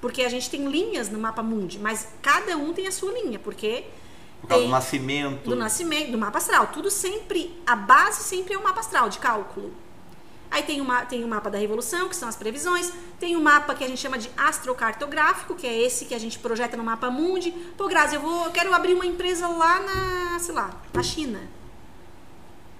Porque 0.00 0.22
a 0.22 0.28
gente 0.28 0.48
tem 0.50 0.66
linhas 0.68 1.08
no 1.08 1.18
mapa 1.18 1.42
mundi, 1.42 1.78
mas 1.78 2.08
cada 2.20 2.56
um 2.56 2.72
tem 2.74 2.86
a 2.86 2.92
sua 2.92 3.10
linha, 3.12 3.38
porque 3.38 3.84
Por 4.40 4.48
causa 4.48 4.60
tem- 4.62 4.68
do 4.68 4.72
nascimento. 4.72 5.50
do 5.50 5.56
nascimento, 5.56 6.12
do 6.12 6.18
mapa 6.18 6.38
astral. 6.38 6.66
Tudo 6.68 6.90
sempre, 6.90 7.58
a 7.66 7.74
base 7.74 8.22
sempre 8.22 8.52
é 8.54 8.58
o 8.58 8.62
mapa 8.62 8.80
astral 8.80 9.08
de 9.08 9.18
cálculo. 9.18 9.72
Aí 10.50 10.62
tem, 10.62 10.80
uma, 10.80 11.04
tem 11.04 11.24
o 11.24 11.28
mapa 11.28 11.50
da 11.50 11.58
revolução, 11.58 12.08
que 12.08 12.16
são 12.16 12.28
as 12.28 12.36
previsões. 12.36 12.92
Tem 13.20 13.36
o 13.36 13.40
mapa 13.40 13.74
que 13.74 13.84
a 13.84 13.88
gente 13.88 14.00
chama 14.00 14.18
de 14.18 14.30
astrocartográfico, 14.36 15.54
que 15.54 15.66
é 15.66 15.82
esse 15.82 16.06
que 16.06 16.14
a 16.14 16.18
gente 16.18 16.38
projeta 16.38 16.76
no 16.76 16.84
mapa 16.84 17.10
mundi. 17.10 17.50
Pô, 17.76 17.86
Grazi, 17.86 18.14
eu, 18.14 18.20
vou, 18.20 18.46
eu 18.46 18.50
quero 18.50 18.72
abrir 18.72 18.94
uma 18.94 19.06
empresa 19.06 19.46
lá 19.46 19.80
na, 19.80 20.38
sei 20.38 20.54
lá, 20.54 20.80
na 20.92 21.02
China. 21.02 21.40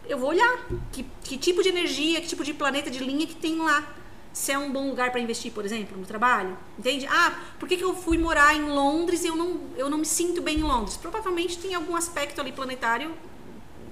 Eu 0.09 0.16
vou 0.19 0.31
olhar 0.31 0.66
que, 0.90 1.05
que 1.23 1.36
tipo 1.36 1.62
de 1.62 1.69
energia, 1.69 2.20
que 2.20 2.27
tipo 2.27 2.43
de 2.43 2.55
planeta 2.55 2.90
de 2.90 3.01
linha 3.01 3.27
que 3.27 3.35
tem 3.35 3.59
lá. 3.59 3.86
Se 4.32 4.53
é 4.53 4.59
um 4.59 4.70
bom 4.70 4.89
lugar 4.89 5.11
para 5.11 5.20
investir, 5.20 5.53
por 5.53 5.65
exemplo, 5.65 5.99
no 5.99 6.07
trabalho. 6.07 6.57
Entende? 6.78 7.07
Ah, 7.11 7.39
por 7.59 7.69
que, 7.69 7.77
que 7.77 7.85
eu 7.85 7.95
fui 7.95 8.16
morar 8.16 8.55
em 8.55 8.62
Londres 8.62 9.24
e 9.24 9.27
eu 9.27 9.36
não, 9.36 9.61
eu 9.77 9.90
não 9.90 9.99
me 9.99 10.07
sinto 10.07 10.40
bem 10.40 10.59
em 10.59 10.62
Londres? 10.62 10.97
Provavelmente 10.97 11.59
tem 11.59 11.74
algum 11.74 11.97
aspecto 11.97 12.40
ali 12.40 12.53
planetário 12.53 13.15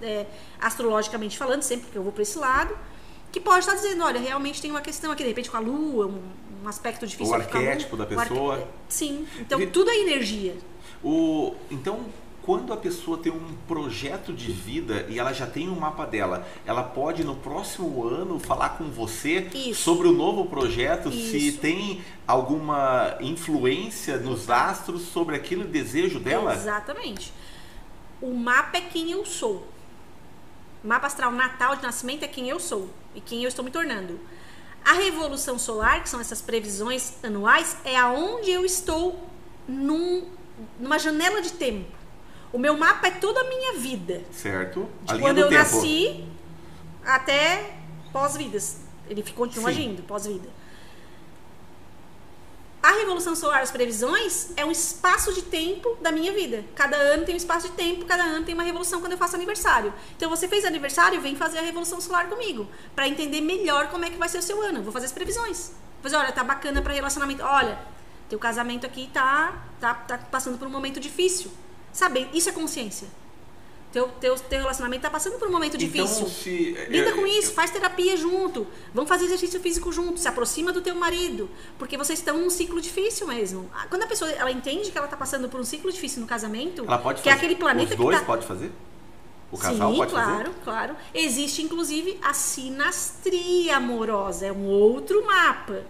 é, 0.03 0.27
astrologicamente 0.61 1.37
falando, 1.37 1.63
sempre 1.63 1.91
que 1.91 1.97
eu 1.97 2.03
vou 2.03 2.13
para 2.13 2.23
esse 2.23 2.39
lado, 2.39 2.77
que 3.37 3.41
pode 3.41 3.59
estar 3.61 3.75
dizendo, 3.75 4.03
olha, 4.03 4.19
realmente 4.19 4.63
tem 4.63 4.71
uma 4.71 4.81
questão 4.81 5.13
aqui, 5.13 5.23
de 5.23 5.29
repente 5.29 5.51
com 5.51 5.59
a 5.59 5.61
Lua, 5.61 6.07
um, 6.07 6.23
um 6.65 6.69
aspecto 6.69 7.07
difícil. 7.07 7.35
O 7.35 7.37
Lua, 7.37 7.45
arquétipo 7.45 7.95
da 7.95 8.05
o 8.05 8.19
arque- 8.19 8.29
pessoa. 8.33 8.69
Sim, 8.89 9.27
então 9.39 9.61
E- 9.61 9.67
tudo 9.67 9.91
é 9.91 9.97
energia. 9.99 10.57
O, 11.05 11.55
então, 11.71 12.07
quando 12.43 12.73
a 12.73 12.77
pessoa 12.79 13.19
tem 13.19 13.31
um 13.31 13.55
projeto 13.69 14.33
de 14.33 14.51
vida 14.51 15.05
e 15.11 15.19
ela 15.19 15.35
já 15.35 15.47
tem 15.47 15.69
um 15.69 15.75
mapa 15.79 16.07
dela, 16.07 16.47
ela 16.65 16.83
pode 16.83 17.25
no 17.25 17.35
próximo 17.37 18.07
ano 18.07 18.39
falar 18.39 18.71
com 18.79 18.85
você 18.85 19.49
Isso. 19.53 19.83
sobre 19.83 20.09
o 20.09 20.13
novo 20.13 20.47
projeto, 20.47 21.13
se 21.13 21.49
Isso. 21.49 21.59
tem 21.59 22.01
alguma 22.27 23.19
influência 23.21 24.17
nos 24.17 24.49
astros 24.49 25.03
sobre 25.03 25.37
aquele 25.37 25.65
desejo 25.65 26.19
dela? 26.19 26.55
Exatamente. 26.55 27.33
O 28.23 28.33
mapa 28.33 28.79
é 28.79 28.81
quem 28.81 29.11
eu 29.11 29.27
sou. 29.27 29.67
Mapa 30.87 31.07
astral 31.07 31.33
natal 31.33 31.77
de 31.77 31.83
nascimento 31.83 32.23
é 32.25 32.29
quem 32.29 32.49
eu 32.49 32.61
sou 32.61 32.89
e 33.15 33.21
quem 33.21 33.43
eu 33.43 33.49
estou 33.49 33.65
me 33.65 33.71
tornando. 33.71 34.21
A 34.85 34.93
revolução 34.93 35.59
solar, 35.59 36.03
que 36.03 36.09
são 36.09 36.21
essas 36.21 36.41
previsões 36.41 37.15
anuais, 37.25 37.77
é 37.85 37.97
aonde 37.97 38.51
eu 38.53 38.65
estou 38.65 39.29
num- 39.67 40.27
numa 40.79 40.99
janela 40.99 41.43
de 41.43 41.53
tempo. 41.53 41.91
O 42.53 42.59
meu 42.59 42.77
mapa 42.77 43.09
é 43.09 43.11
toda 43.11 43.41
a 43.41 43.45
minha 43.49 43.75
vida. 43.81 44.23
Certo? 44.31 44.89
De 45.03 45.15
A 45.15 45.19
quando 45.19 45.35
do 45.37 45.41
eu 45.43 45.49
tempo. 45.49 45.61
nasci 45.61 46.25
até 47.05 47.75
pós-vidas. 48.13 48.79
Ele 49.09 49.23
continua 49.33 49.73
Sim. 49.73 49.79
agindo 49.81 50.03
pós-vida. 50.05 50.49
A 52.87 52.93
revolução 52.93 53.35
solar, 53.35 53.63
as 53.63 53.73
previsões, 53.73 54.51
é 54.57 54.65
um 54.65 54.71
espaço 54.71 55.33
de 55.33 55.43
tempo 55.43 55.99
da 56.01 56.13
minha 56.13 56.33
vida. 56.33 56.65
Cada 56.77 56.97
ano 56.97 57.25
tem 57.25 57.35
um 57.35 57.37
espaço 57.37 57.69
de 57.69 57.75
tempo, 57.75 58.05
cada 58.05 58.23
ano 58.23 58.45
tem 58.45 58.55
uma 58.55 58.63
revolução 58.63 59.01
quando 59.01 59.11
eu 59.11 59.19
faço 59.19 59.35
aniversário. 59.35 59.93
Então 60.17 60.31
você 60.31 60.47
fez 60.47 60.65
aniversário, 60.65 61.21
vem 61.21 61.35
fazer 61.35 61.59
a 61.59 61.63
revolução 61.63 62.01
solar 62.01 62.29
comigo, 62.29 62.69
Pra 62.95 63.09
entender 63.09 63.41
melhor 63.41 63.89
como 63.89 64.05
é 64.05 64.11
que 64.11 64.17
vai 64.17 64.29
ser 64.29 64.39
o 64.39 64.43
seu 64.43 64.63
ano. 64.63 64.85
Vou 64.85 64.93
fazer 64.93 65.07
as 65.07 65.11
previsões. 65.11 65.71
Vou 65.95 66.05
fazer, 66.05 66.15
olha, 66.15 66.31
tá 66.31 66.45
bacana 66.45 66.81
pra 66.81 66.93
relacionamento. 66.93 67.43
Olha, 67.43 67.77
teu 68.29 68.39
casamento 68.39 68.87
aqui 68.87 69.11
tá 69.13 69.65
tá, 69.81 69.93
tá 69.93 70.19
passando 70.19 70.57
por 70.57 70.69
um 70.69 70.71
momento 70.71 71.01
difícil. 71.01 71.51
Sabe? 71.93 72.29
Isso 72.33 72.49
é 72.49 72.53
consciência. 72.53 73.09
Teu, 73.97 74.09
teu, 74.21 74.35
teu 74.39 74.59
relacionamento 74.61 75.01
tá 75.01 75.09
passando 75.09 75.39
por 75.39 75.49
um 75.49 75.51
momento 75.51 75.79
difícil. 75.79 76.19
Então, 76.19 76.29
se, 76.29 76.77
Lida 76.91 77.13
com 77.15 77.27
isso, 77.27 77.55
faz 77.55 77.71
terapia 77.71 78.15
junto. 78.15 78.67
Vamos 78.93 79.09
fazer 79.09 79.25
exercício 79.25 79.59
físico 79.59 79.91
junto. 79.91 80.21
Se 80.21 80.29
aproxima 80.29 80.71
do 80.71 80.83
teu 80.83 80.95
marido. 80.95 81.49
Porque 81.79 81.97
vocês 81.97 82.19
estão 82.19 82.37
num 82.37 82.51
ciclo 82.51 82.79
difícil 82.79 83.27
mesmo. 83.27 83.71
Ah, 83.75 83.87
Quando 83.89 84.03
a 84.03 84.07
pessoa 84.07 84.31
ela 84.31 84.51
entende 84.51 84.91
que 84.91 84.99
ela 84.99 85.09
tá 85.09 85.17
passando 85.17 85.49
por 85.49 85.59
um 85.59 85.65
ciclo 85.65 85.91
difícil 85.91 86.21
no 86.21 86.27
casamento, 86.27 86.85
Ela 86.85 86.99
pode 86.99 87.23
que 87.23 87.29
é 87.31 87.33
fazer. 87.33 87.47
aquele 87.47 87.59
planeta 87.59 87.95
Os 87.95 87.97
dois 87.99 88.17
que 88.17 88.21
tá. 88.21 88.27
pode 88.27 88.47
fazer? 88.47 88.71
O 89.51 89.57
casal 89.57 89.91
Sim, 89.91 89.97
pode 89.97 90.11
claro, 90.13 90.37
fazer? 90.37 90.55
claro. 90.63 90.97
Existe 91.15 91.63
inclusive 91.63 92.19
a 92.23 92.35
sinastria 92.35 93.79
amorosa, 93.79 94.45
é 94.45 94.53
um 94.53 94.67
outro 94.67 95.25
mapa. 95.25 95.85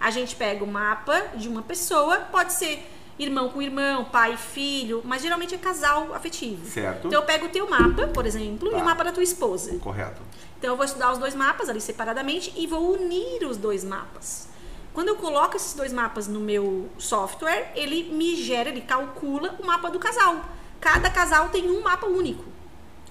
A 0.00 0.10
gente 0.10 0.34
pega 0.34 0.64
o 0.64 0.66
mapa 0.66 1.26
de 1.34 1.46
uma 1.46 1.60
pessoa, 1.60 2.20
pode 2.32 2.54
ser 2.54 2.90
irmão 3.22 3.48
com 3.50 3.60
irmão, 3.60 4.04
pai 4.06 4.34
e 4.34 4.36
filho, 4.36 5.02
mas 5.04 5.22
geralmente 5.22 5.54
é 5.54 5.58
casal 5.58 6.14
afetivo. 6.14 6.64
Certo. 6.66 7.06
Então 7.06 7.20
eu 7.20 7.26
pego 7.26 7.46
o 7.46 7.48
teu 7.48 7.68
mapa, 7.68 8.08
por 8.08 8.24
exemplo, 8.26 8.70
Tá. 8.70 8.78
e 8.78 8.80
o 8.80 8.84
mapa 8.84 9.04
da 9.04 9.12
tua 9.12 9.22
esposa. 9.22 9.76
Correto. 9.78 10.22
Então 10.58 10.70
eu 10.70 10.76
vou 10.76 10.84
estudar 10.84 11.12
os 11.12 11.18
dois 11.18 11.34
mapas 11.34 11.68
ali 11.68 11.80
separadamente 11.80 12.52
e 12.56 12.66
vou 12.66 12.92
unir 12.94 13.44
os 13.46 13.56
dois 13.56 13.84
mapas. 13.84 14.48
Quando 14.92 15.08
eu 15.08 15.16
coloco 15.16 15.56
esses 15.56 15.74
dois 15.74 15.92
mapas 15.92 16.26
no 16.26 16.40
meu 16.40 16.88
software, 16.98 17.72
ele 17.76 18.04
me 18.12 18.34
gera, 18.36 18.68
ele 18.70 18.80
calcula 18.80 19.56
o 19.62 19.66
mapa 19.66 19.88
do 19.90 19.98
casal. 19.98 20.44
Cada 20.80 21.08
casal 21.10 21.48
tem 21.50 21.70
um 21.70 21.80
mapa 21.82 22.06
único. 22.06 22.44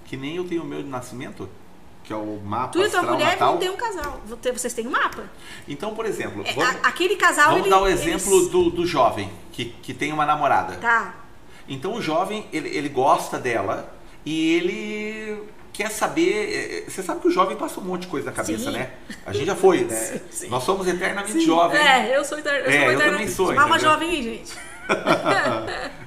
Que 0.06 0.18
nem 0.18 0.36
eu 0.36 0.44
tenho 0.48 0.64
o 0.64 0.66
meu 0.66 0.82
de 0.84 0.90
nascimento, 0.90 1.48
que 2.10 2.14
é 2.14 2.16
o 2.18 2.42
mapa 2.44 2.70
Tu 2.74 2.82
e 2.84 2.90
tua 2.90 3.04
mulher 3.04 3.34
natal. 3.34 3.50
vão 3.52 3.58
ter 3.60 3.70
um 3.70 3.78
casal. 3.78 4.20
Vocês 4.26 4.74
têm 4.74 4.88
um 4.88 4.90
mapa. 4.90 5.26
Então, 5.68 5.94
por 5.94 6.08
exemplo, 6.08 6.42
É, 6.44 6.54
vamos, 6.54 6.76
a- 6.84 6.88
aquele 6.88 7.16
casal. 7.16 7.50
vamos 7.52 7.62
ele, 7.62 7.70
dar 7.70 7.82
o 7.84 7.88
exemplo 7.88 8.34
eles- 8.36 8.48
do, 8.50 8.72
do 8.72 8.84
jovem 8.84 9.30
que, 9.52 9.66
que 9.66 9.94
tem 9.94 10.12
uma 10.12 10.26
namorada. 10.26 10.76
Tá. 10.78 11.14
Então 11.68 11.94
o 11.94 12.02
jovem, 12.02 12.48
ele, 12.52 12.68
ele 12.76 12.90
gosta 12.90 13.38
dela 13.38 13.94
e 14.26 14.56
ele 14.56 15.44
quer 15.72 15.92
saber. 15.92 16.84
eh, 16.88 16.90
Você 16.90 17.04
sabe 17.04 17.22
que 17.22 17.28
o 17.28 17.32
jovem 17.32 17.56
passa 17.56 17.80
um 17.80 17.84
monte 17.84 18.02
de 18.02 18.08
coisa 18.08 18.26
na 18.26 18.32
cabeça, 18.36 18.72
Sim. 18.72 18.72
né? 18.72 18.90
A 19.24 19.32
gente 19.32 19.46
já 19.46 19.56
foi, 19.56 19.84
né? 19.84 19.94
Sim, 19.96 20.20
sim. 20.32 20.48
Nós 20.50 20.64
somos 20.64 20.88
eternamente 20.88 21.40
jovens. 21.46 21.80
É, 21.80 22.18
eu 22.18 22.26
sou, 22.26 22.40
eter- 22.40 22.54
eu 22.56 22.66
É, 22.66 22.72
sou 22.72 22.74
eu 22.86 22.92
eterna- 22.94 23.12
também 23.12 23.28
sou, 23.28 23.54
entendeu? 23.54 23.80
jovem 23.80 24.10
aí, 24.10 24.24
gente. 24.24 24.54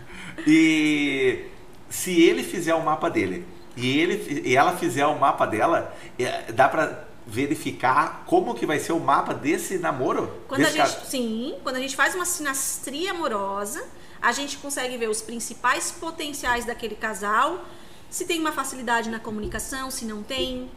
E 0.47 1.45
se 1.89 2.20
ele 2.23 2.43
fizer 2.43 2.74
o 2.74 2.83
mapa 2.85 3.09
dele 3.09 3.45
e, 3.77 3.99
ele, 3.99 4.43
e 4.49 4.57
ela 4.57 4.77
fizer 4.77 5.07
o 5.07 5.19
mapa 5.19 5.47
dela, 5.47 5.94
eh, 6.19 6.53
dá 6.53 6.69
pra 6.69 7.05
verificar 7.27 8.24
como 8.27 8.55
que 8.55 8.66
vai 8.66 8.78
ser 8.78 8.93
o 8.93 9.01
mapa 9.01 9.32
desse 9.35 9.78
namoro? 9.78 10.31
Quando 10.49 10.62
a 10.62 10.65
desse 10.65 10.77
gente, 10.78 10.97
ca- 10.97 11.05
sim, 11.05 11.55
quando 11.62 11.77
a 11.77 11.81
gente 11.81 11.94
faz 11.97 12.15
uma 12.15 12.24
sinastria 12.24 13.12
amorosa, 13.12 13.85
a 14.20 14.32
gente 14.32 14.57
consegue 14.59 14.97
ver 14.97 15.09
os 15.09 15.20
principais 15.23 15.90
potenciais 15.93 16.65
daquele 16.65 16.94
casal, 16.94 17.65
se 18.11 18.24
tem 18.24 18.39
uma 18.40 18.53
facilidade 18.53 19.09
na 19.09 19.19
comunicação, 19.19 19.90
se 19.90 20.05
não 20.05 20.23
tem, 20.23 20.70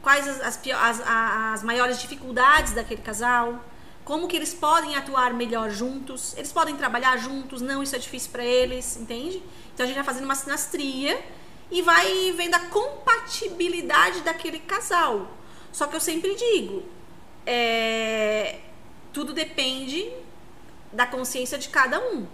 quais 0.00 0.26
as, 0.26 0.40
as, 0.40 0.60
as- 0.80 1.00
a- 1.06 1.52
as 1.52 1.62
maiores 1.62 2.00
dificuldades 2.00 2.72
daquele 2.72 3.02
casal, 3.02 3.62
como 4.04 4.26
que 4.26 4.34
eles 4.36 4.52
podem 4.52 4.96
atuar 4.96 5.32
melhor 5.32 5.70
juntos, 5.70 6.34
eles 6.36 6.50
podem 6.52 6.76
trabalhar 6.76 7.16
juntos, 7.18 7.60
não, 7.60 7.82
isso 7.82 7.94
é 7.94 7.98
difícil 7.98 8.30
para 8.32 8.44
eles, 8.44 8.96
entende? 8.96 9.40
Então 9.72 9.84
a 9.84 9.86
gente 9.86 9.94
vai 9.94 10.04
fazendo 10.04 10.24
uma 10.24 10.34
sinastria 10.34 11.20
e 11.72 11.80
vai 11.82 12.32
vendo 12.36 12.54
a 12.54 12.60
compatibilidade 12.60 14.20
daquele 14.20 14.58
casal. 14.58 15.26
Só 15.72 15.86
que 15.86 15.96
eu 15.96 16.00
sempre 16.00 16.34
digo, 16.34 16.82
é, 17.46 18.58
tudo 19.12 19.32
depende 19.32 20.12
da 20.92 21.06
consciência 21.06 21.58
de 21.58 21.70
cada 21.70 21.98
um. 21.98 22.26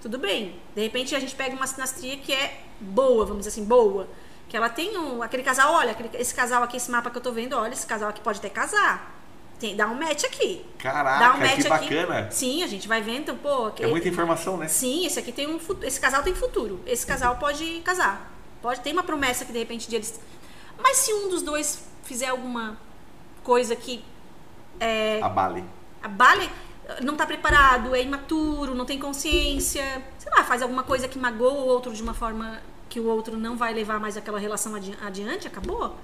Tudo 0.00 0.18
bem. 0.18 0.58
De 0.74 0.82
repente 0.82 1.14
a 1.14 1.20
gente 1.20 1.34
pega 1.34 1.54
uma 1.54 1.66
sinastria 1.66 2.16
que 2.16 2.32
é 2.32 2.60
boa, 2.80 3.24
vamos 3.26 3.44
dizer 3.44 3.50
assim, 3.50 3.64
boa. 3.64 4.08
Que 4.48 4.56
ela 4.56 4.68
tem 4.68 4.96
um. 4.98 5.22
Aquele 5.22 5.42
casal, 5.42 5.72
olha, 5.74 5.92
aquele- 5.92 6.10
esse 6.14 6.34
casal 6.34 6.62
aqui, 6.62 6.76
esse 6.78 6.90
mapa 6.90 7.10
que 7.10 7.18
eu 7.18 7.22
tô 7.22 7.30
vendo, 7.30 7.54
olha, 7.56 7.72
esse 7.72 7.86
casal 7.86 8.08
aqui 8.08 8.20
pode 8.20 8.38
até 8.38 8.48
casar. 8.48 9.20
Tem, 9.60 9.76
dá 9.76 9.86
um 9.86 9.94
match 9.94 10.24
aqui. 10.24 10.64
Caraca, 10.78 11.18
dá 11.20 11.34
um 11.34 11.38
match 11.38 11.54
que 11.62 11.68
aqui. 11.68 11.94
bacana. 11.94 12.30
Sim, 12.30 12.62
a 12.64 12.66
gente 12.66 12.88
vai 12.88 13.00
vendo, 13.00 13.20
então, 13.20 13.36
pô. 13.36 13.70
É 13.78 13.86
muita 13.86 14.08
informação, 14.08 14.56
né? 14.56 14.66
Sim, 14.66 15.06
esse 15.06 15.18
aqui 15.18 15.30
tem 15.30 15.46
um 15.46 15.60
esse 15.82 16.00
casal 16.00 16.22
tem 16.22 16.34
futuro. 16.34 16.80
Esse 16.86 17.06
casal 17.06 17.36
pode 17.36 17.80
casar. 17.84 18.31
Pode 18.62 18.80
ter 18.80 18.92
uma 18.92 19.02
promessa 19.02 19.44
que 19.44 19.52
de 19.52 19.58
repente 19.58 19.88
de 19.88 19.96
eles. 19.96 20.20
Mas 20.82 20.98
se 20.98 21.12
um 21.12 21.28
dos 21.28 21.42
dois 21.42 21.84
fizer 22.04 22.28
alguma 22.28 22.78
coisa 23.42 23.74
que 23.76 24.02
é, 24.80 25.20
A 25.22 25.28
Bali. 25.28 25.64
abale, 26.02 26.50
não 27.02 27.16
tá 27.16 27.26
preparado, 27.26 27.94
é 27.94 28.02
imaturo, 28.02 28.74
não 28.74 28.84
tem 28.84 28.98
consciência, 28.98 29.84
sei 30.18 30.30
lá, 30.32 30.42
faz 30.44 30.62
alguma 30.62 30.82
coisa 30.82 31.06
que 31.08 31.18
magoa 31.18 31.52
o 31.52 31.66
outro 31.66 31.92
de 31.92 32.02
uma 32.02 32.14
forma 32.14 32.60
que 32.88 32.98
o 33.00 33.06
outro 33.06 33.36
não 33.36 33.56
vai 33.56 33.72
levar 33.72 33.98
mais 34.00 34.16
aquela 34.16 34.38
relação 34.38 34.74
adi- 34.74 34.96
adiante, 35.02 35.46
acabou. 35.46 35.96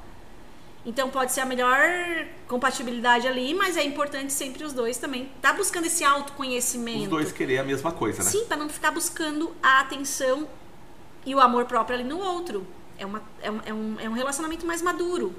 Então 0.86 1.10
pode 1.10 1.32
ser 1.32 1.40
a 1.40 1.44
melhor 1.44 1.78
compatibilidade 2.46 3.26
ali, 3.28 3.52
mas 3.52 3.76
é 3.76 3.82
importante 3.84 4.32
sempre 4.32 4.64
os 4.64 4.72
dois 4.72 4.96
também 4.96 5.28
tá 5.42 5.52
buscando 5.52 5.86
esse 5.86 6.02
autoconhecimento. 6.04 7.02
Os 7.02 7.08
dois 7.08 7.32
querer 7.32 7.58
a 7.58 7.64
mesma 7.64 7.92
coisa, 7.92 8.22
né? 8.22 8.30
Sim, 8.30 8.44
para 8.46 8.56
não 8.56 8.68
ficar 8.68 8.90
buscando 8.90 9.52
a 9.62 9.80
atenção 9.80 10.48
e 11.28 11.34
o 11.34 11.40
amor 11.40 11.66
próprio 11.66 11.98
ali 11.98 12.08
no 12.08 12.18
outro. 12.18 12.66
É, 12.98 13.04
uma, 13.04 13.22
é, 13.42 13.50
um, 13.50 13.60
é, 13.66 13.74
um, 13.74 14.00
é 14.00 14.08
um 14.08 14.14
relacionamento 14.14 14.64
mais 14.64 14.80
maduro. 14.80 15.34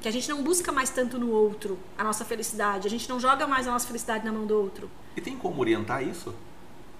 Que 0.00 0.08
a 0.08 0.10
gente 0.10 0.28
não 0.28 0.42
busca 0.42 0.72
mais 0.72 0.90
tanto 0.90 1.16
no 1.16 1.30
outro 1.30 1.78
a 1.96 2.02
nossa 2.02 2.24
felicidade. 2.24 2.88
A 2.88 2.90
gente 2.90 3.08
não 3.08 3.20
joga 3.20 3.46
mais 3.46 3.68
a 3.68 3.70
nossa 3.70 3.86
felicidade 3.86 4.24
na 4.24 4.32
mão 4.32 4.44
do 4.44 4.60
outro. 4.60 4.90
E 5.16 5.20
tem 5.20 5.36
como 5.36 5.60
orientar 5.60 6.02
isso? 6.02 6.34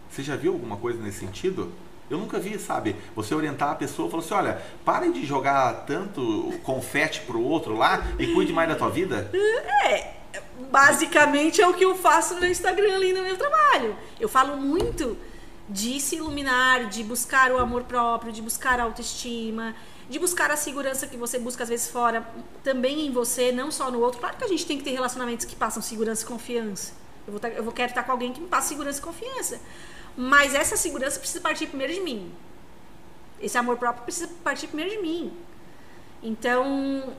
Você 0.08 0.22
já 0.22 0.36
viu 0.36 0.52
alguma 0.52 0.76
coisa 0.76 1.02
nesse 1.02 1.18
sentido? 1.18 1.72
Eu 2.08 2.16
nunca 2.16 2.38
vi, 2.38 2.56
sabe? 2.60 2.94
Você 3.16 3.34
orientar 3.34 3.70
a 3.70 3.74
pessoa 3.74 4.06
e 4.06 4.10
falar 4.12 4.22
assim: 4.22 4.34
olha, 4.34 4.62
pare 4.84 5.10
de 5.10 5.26
jogar 5.26 5.84
tanto 5.84 6.52
confete 6.62 7.22
pro 7.22 7.42
outro 7.42 7.76
lá 7.76 8.06
e 8.20 8.32
cuide 8.32 8.52
mais 8.52 8.68
da 8.68 8.76
tua 8.76 8.88
vida. 8.88 9.32
É, 9.84 10.14
basicamente 10.70 11.60
é 11.60 11.66
o 11.66 11.74
que 11.74 11.84
eu 11.84 11.96
faço 11.96 12.38
no 12.38 12.46
Instagram 12.46 12.94
ali 12.94 13.12
no 13.12 13.24
meu 13.24 13.36
trabalho. 13.36 13.96
Eu 14.20 14.28
falo 14.28 14.56
muito 14.56 15.16
de 15.68 16.00
se 16.00 16.16
iluminar, 16.16 16.88
de 16.88 17.02
buscar 17.02 17.52
o 17.52 17.58
amor 17.58 17.84
próprio, 17.84 18.32
de 18.32 18.42
buscar 18.42 18.80
a 18.80 18.84
autoestima, 18.84 19.74
de 20.08 20.18
buscar 20.18 20.50
a 20.50 20.56
segurança 20.56 21.06
que 21.06 21.16
você 21.16 21.38
busca 21.38 21.62
às 21.62 21.68
vezes 21.68 21.88
fora, 21.88 22.26
também 22.62 23.06
em 23.06 23.10
você, 23.10 23.52
não 23.52 23.70
só 23.70 23.90
no 23.90 24.00
outro. 24.00 24.20
Claro 24.20 24.36
que 24.36 24.44
a 24.44 24.48
gente 24.48 24.66
tem 24.66 24.76
que 24.76 24.84
ter 24.84 24.90
relacionamentos 24.90 25.46
que 25.46 25.56
passam 25.56 25.82
segurança 25.82 26.24
e 26.24 26.26
confiança. 26.26 26.92
Eu 27.26 27.32
vou, 27.32 27.40
tá, 27.40 27.48
eu 27.48 27.62
vou 27.62 27.72
querer 27.72 27.88
estar 27.88 28.02
com 28.02 28.12
alguém 28.12 28.32
que 28.32 28.40
me 28.40 28.48
passe 28.48 28.68
segurança 28.68 28.98
e 28.98 29.02
confiança. 29.02 29.60
Mas 30.16 30.54
essa 30.54 30.76
segurança 30.76 31.18
precisa 31.18 31.40
partir 31.40 31.66
primeiro 31.66 31.94
de 31.94 32.00
mim. 32.00 32.32
Esse 33.40 33.56
amor 33.56 33.76
próprio 33.76 34.04
precisa 34.04 34.28
partir 34.44 34.66
primeiro 34.66 34.90
de 34.90 34.98
mim. 34.98 35.32
Então, 36.22 37.14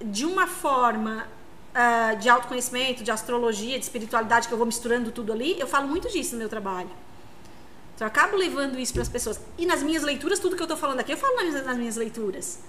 de 0.00 0.24
uma 0.24 0.46
forma 0.46 1.26
uh, 1.74 2.16
de 2.18 2.28
autoconhecimento, 2.28 3.02
de 3.02 3.10
astrologia, 3.10 3.78
de 3.78 3.84
espiritualidade, 3.84 4.48
que 4.48 4.54
eu 4.54 4.58
vou 4.58 4.66
misturando 4.66 5.10
tudo 5.10 5.32
ali, 5.32 5.58
eu 5.58 5.66
falo 5.66 5.88
muito 5.88 6.08
disso 6.08 6.32
no 6.32 6.38
meu 6.38 6.48
trabalho. 6.48 6.90
Então, 7.98 8.06
eu 8.06 8.12
acabo 8.12 8.36
levando 8.36 8.78
isso 8.78 8.92
para 8.92 9.02
as 9.02 9.08
pessoas. 9.08 9.40
E 9.58 9.66
nas 9.66 9.82
minhas 9.82 10.04
leituras, 10.04 10.38
tudo 10.38 10.54
que 10.54 10.62
eu 10.62 10.66
estou 10.66 10.76
falando 10.76 11.00
aqui, 11.00 11.12
eu 11.12 11.16
falo 11.16 11.34
nas, 11.64 11.76
minhas 11.76 11.96
leituras. 11.96 12.60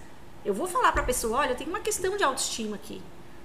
Eu 0.43 0.56
vou 0.56 0.65
falar 0.65 0.91
para 0.91 1.03
a 1.03 1.06
pessoa: 1.06 1.38
olha, 1.38 1.53
tem 1.53 1.68
uma 1.68 1.80
questão 1.80 2.18
de 2.18 2.23
autoestima 2.23 2.76
aqui. 2.76 2.99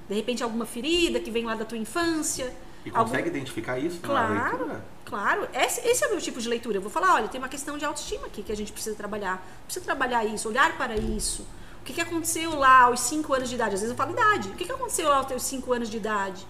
De 0.09 0.15
repente, 0.15 0.43
alguma 0.43 0.65
ferida 0.65 1.21
que 1.21 1.31
vem 1.31 1.45
lá 1.45 1.55
da 1.55 1.67
tua 1.67 1.77
infância. 1.77 2.51
E 2.87 2.91
consegue 2.91 3.17
algum... 3.17 3.37
identificar 3.37 3.79
isso 3.79 4.01
claro, 4.01 4.35
na 4.35 4.49
leitura? 4.49 4.85
Claro, 5.05 5.49
esse, 5.53 5.87
esse, 5.87 6.05
é 6.05 6.07
o 6.07 6.11
meu 6.13 6.23
tipo 6.23 6.41
de 6.41 6.49
leitura. 6.49 6.79
Eu 6.79 6.81
vou 6.81 6.91
falar: 6.91 7.17
olha, 7.17 7.29
tem 7.29 7.39
uma 7.39 7.51
questão 7.51 7.77
de 7.77 7.85
autoestima 7.85 8.29
aqui 8.29 8.43
que 8.43 8.51
a 8.51 8.57
gente 8.57 8.73
precisa 8.73 8.97
trabalhar. 8.97 9.47
Precisa 9.67 9.85
trabalhar 9.85 10.25
isso, 10.25 10.49
olhar 10.49 10.79
para 10.79 10.97
isso. 10.97 11.43
O 11.83 11.85
que, 11.85 11.93
que 11.93 12.01
aconteceu 12.01 12.59
lá 12.59 12.85
aos 12.85 13.01
5 13.01 13.35
anos 13.35 13.51
de 13.51 13.57
idade? 13.57 13.75
Às 13.75 13.83
vezes 13.83 13.91
eu 13.91 13.97
falo 13.97 14.13
idade. 14.13 14.49
O 14.49 14.55
que, 14.55 14.65
que 14.65 14.73
aconteceu 14.73 15.07
lá 15.07 15.17
aos 15.17 15.27
teus 15.27 15.43
5 15.43 15.71
anos 15.71 15.91
de 15.91 15.99
idade? 15.99 16.47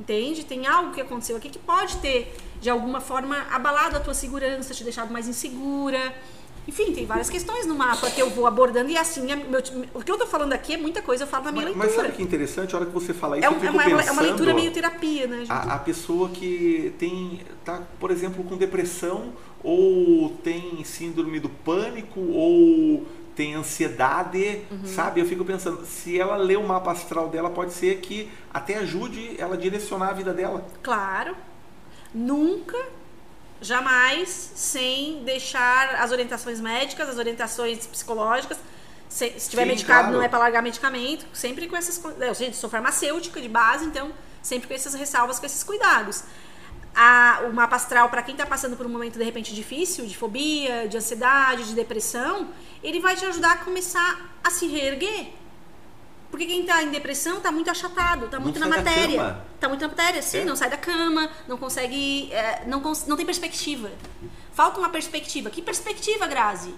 Entende? 0.00 0.46
Tem 0.46 0.66
algo 0.66 0.92
que 0.92 1.00
aconteceu 1.00 1.36
aqui 1.36 1.50
que 1.50 1.58
pode 1.58 1.98
ter, 1.98 2.34
de 2.58 2.70
alguma 2.70 3.02
forma, 3.02 3.36
abalado 3.50 3.98
a 3.98 4.00
tua 4.00 4.14
segurança, 4.14 4.72
te 4.72 4.82
deixado 4.82 5.12
mais 5.12 5.28
insegura. 5.28 6.14
Enfim, 6.66 6.92
tem 6.92 7.04
várias 7.04 7.28
questões 7.28 7.66
no 7.66 7.74
mapa 7.74 8.10
que 8.10 8.20
eu 8.20 8.30
vou 8.30 8.46
abordando 8.46 8.90
e 8.90 8.96
assim, 8.96 9.30
é 9.30 9.36
meu, 9.36 9.60
o 9.92 10.02
que 10.02 10.10
eu 10.10 10.16
tô 10.16 10.26
falando 10.26 10.52
aqui 10.52 10.74
é 10.74 10.76
muita 10.76 11.02
coisa, 11.02 11.24
eu 11.24 11.26
falo 11.26 11.44
na 11.44 11.52
minha 11.52 11.64
mas, 11.64 11.74
leitura. 11.74 11.94
Mas 11.94 12.06
sabe 12.06 12.16
que 12.16 12.22
interessante, 12.22 12.74
a 12.74 12.78
hora 12.78 12.86
que 12.86 12.92
você 12.92 13.12
fala 13.12 13.38
isso, 13.38 13.46
é, 13.46 13.50
um, 13.50 13.54
eu 13.54 13.60
fico 13.60 13.66
é, 13.66 13.70
uma, 13.72 13.84
pensando, 13.84 14.08
é 14.08 14.12
uma 14.12 14.22
leitura 14.22 14.54
meio 14.54 14.70
terapia, 14.70 15.26
né? 15.26 15.44
A, 15.48 15.74
a, 15.74 15.78
pessoa 15.78 16.28
que 16.28 16.94
tem, 16.98 17.40
tá, 17.64 17.82
por 17.98 18.10
exemplo, 18.10 18.44
com 18.44 18.56
depressão 18.56 19.32
ou 19.62 20.30
tem 20.44 20.82
síndrome 20.84 21.40
do 21.40 21.48
pânico 21.48 22.20
ou 22.20 23.06
tem 23.40 23.54
ansiedade, 23.54 24.66
uhum. 24.70 24.84
sabe? 24.84 25.18
Eu 25.18 25.24
fico 25.24 25.46
pensando, 25.46 25.86
se 25.86 26.20
ela 26.20 26.36
lê 26.36 26.56
o 26.56 26.62
mapa 26.62 26.92
astral 26.92 27.30
dela, 27.30 27.48
pode 27.48 27.72
ser 27.72 27.98
que 28.00 28.30
até 28.52 28.76
ajude 28.76 29.34
ela 29.40 29.54
a 29.54 29.56
direcionar 29.56 30.10
a 30.10 30.12
vida 30.12 30.34
dela. 30.34 30.62
Claro. 30.82 31.34
Nunca, 32.12 32.76
jamais, 33.58 34.28
sem 34.54 35.24
deixar 35.24 35.94
as 35.94 36.12
orientações 36.12 36.60
médicas, 36.60 37.08
as 37.08 37.16
orientações 37.16 37.86
psicológicas. 37.86 38.58
Se 39.08 39.28
estiver 39.28 39.64
medicado, 39.64 40.00
claro. 40.00 40.16
não 40.18 40.22
é 40.22 40.28
para 40.28 40.40
largar 40.40 40.62
medicamento. 40.62 41.24
Sempre 41.32 41.66
com 41.66 41.74
essas. 41.74 41.98
Eu 42.20 42.52
sou 42.52 42.68
farmacêutica 42.68 43.40
de 43.40 43.48
base, 43.48 43.86
então 43.86 44.12
sempre 44.42 44.68
com 44.68 44.74
essas 44.74 44.92
ressalvas, 44.92 45.38
com 45.38 45.46
esses 45.46 45.64
cuidados 45.64 46.24
a, 46.94 47.42
o 47.48 47.52
mapa 47.52 47.76
astral, 47.76 48.08
para 48.08 48.22
quem 48.22 48.34
está 48.34 48.46
passando 48.46 48.76
por 48.76 48.86
um 48.86 48.88
momento 48.88 49.18
de 49.18 49.24
repente 49.24 49.54
difícil, 49.54 50.06
de 50.06 50.16
fobia, 50.16 50.88
de 50.88 50.96
ansiedade, 50.96 51.64
de 51.64 51.74
depressão, 51.74 52.48
ele 52.82 53.00
vai 53.00 53.16
te 53.16 53.24
ajudar 53.26 53.52
a 53.52 53.56
começar 53.58 54.36
a 54.42 54.50
se 54.50 54.66
reerguer. 54.66 55.32
Porque 56.30 56.46
quem 56.46 56.60
está 56.60 56.82
em 56.82 56.90
depressão 56.90 57.38
está 57.38 57.50
muito 57.50 57.68
achatado, 57.70 58.26
está 58.26 58.38
muito 58.38 58.58
na 58.60 58.68
matéria. 58.68 59.42
Está 59.54 59.68
muito 59.68 59.80
na 59.80 59.88
matéria, 59.88 60.22
sim, 60.22 60.38
é. 60.38 60.44
não 60.44 60.54
sai 60.54 60.70
da 60.70 60.76
cama, 60.76 61.28
não 61.48 61.56
consegue. 61.56 62.32
É, 62.32 62.64
não, 62.66 62.80
cons 62.80 63.06
não 63.06 63.16
tem 63.16 63.26
perspectiva. 63.26 63.90
Falta 64.52 64.78
uma 64.78 64.88
perspectiva. 64.88 65.50
Que 65.50 65.60
perspectiva, 65.60 66.26
Grazi? 66.28 66.72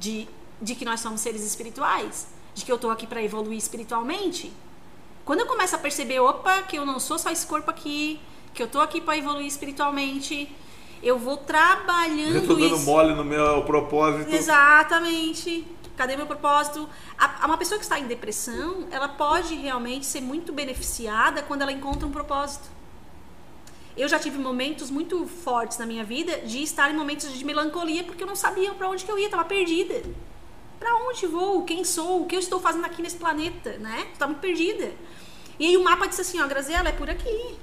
De, 0.00 0.28
de 0.60 0.74
que 0.74 0.84
nós 0.84 0.98
somos 1.00 1.20
seres 1.20 1.44
espirituais? 1.44 2.26
De 2.54 2.64
que 2.64 2.72
eu 2.72 2.76
estou 2.76 2.90
aqui 2.90 3.06
para 3.06 3.22
evoluir 3.22 3.56
espiritualmente? 3.56 4.52
Quando 5.24 5.40
eu 5.40 5.46
começo 5.46 5.76
a 5.76 5.78
perceber, 5.78 6.18
opa, 6.18 6.62
que 6.62 6.76
eu 6.76 6.84
não 6.84 6.98
sou 6.98 7.18
só 7.18 7.30
esse 7.30 7.46
corpo 7.46 7.70
aqui, 7.70 8.20
que 8.54 8.62
eu 8.62 8.68
tô 8.68 8.80
aqui 8.80 9.00
para 9.00 9.16
evoluir 9.16 9.46
espiritualmente. 9.46 10.50
Eu 11.02 11.18
vou 11.18 11.36
trabalhando 11.36 12.34
eu 12.34 12.46
tô 12.46 12.54
dando 12.54 12.74
isso. 12.74 12.84
mole 12.84 13.14
no 13.14 13.24
meu 13.24 13.62
propósito. 13.62 14.34
Exatamente. 14.34 15.64
Cadê 15.96 16.16
meu 16.16 16.26
propósito? 16.26 16.88
A, 17.16 17.46
uma 17.46 17.56
pessoa 17.56 17.78
que 17.78 17.84
está 17.84 17.98
em 17.98 18.06
depressão, 18.06 18.86
ela 18.90 19.08
pode 19.08 19.54
realmente 19.54 20.06
ser 20.06 20.20
muito 20.20 20.52
beneficiada 20.52 21.42
quando 21.42 21.62
ela 21.62 21.72
encontra 21.72 22.06
um 22.06 22.10
propósito. 22.10 22.68
Eu 23.96 24.08
já 24.08 24.16
tive 24.16 24.38
momentos 24.38 24.90
muito 24.90 25.26
fortes 25.26 25.76
na 25.76 25.84
minha 25.84 26.04
vida 26.04 26.38
de 26.38 26.62
estar 26.62 26.88
em 26.88 26.96
momentos 26.96 27.32
de 27.32 27.44
melancolia 27.44 28.04
porque 28.04 28.22
eu 28.22 28.28
não 28.28 28.36
sabia 28.36 28.72
para 28.72 28.88
onde 28.88 29.04
que 29.04 29.10
eu 29.10 29.18
ia, 29.18 29.24
estava 29.24 29.44
perdida. 29.44 30.02
Para 30.78 30.94
onde 31.08 31.26
vou? 31.26 31.64
Quem 31.64 31.84
sou? 31.84 32.22
O 32.22 32.26
que 32.26 32.36
eu 32.36 32.40
estou 32.40 32.60
fazendo 32.60 32.84
aqui 32.84 33.02
nesse 33.02 33.16
planeta, 33.16 33.76
né? 33.78 34.06
Estava 34.12 34.30
muito 34.30 34.40
perdida. 34.40 34.92
E 35.58 35.66
aí 35.66 35.76
o 35.76 35.82
mapa 35.82 36.06
disse 36.06 36.20
assim, 36.20 36.40
ó, 36.40 36.46
Graziela, 36.46 36.88
é 36.88 36.92
por 36.92 37.10
aqui. 37.10 37.58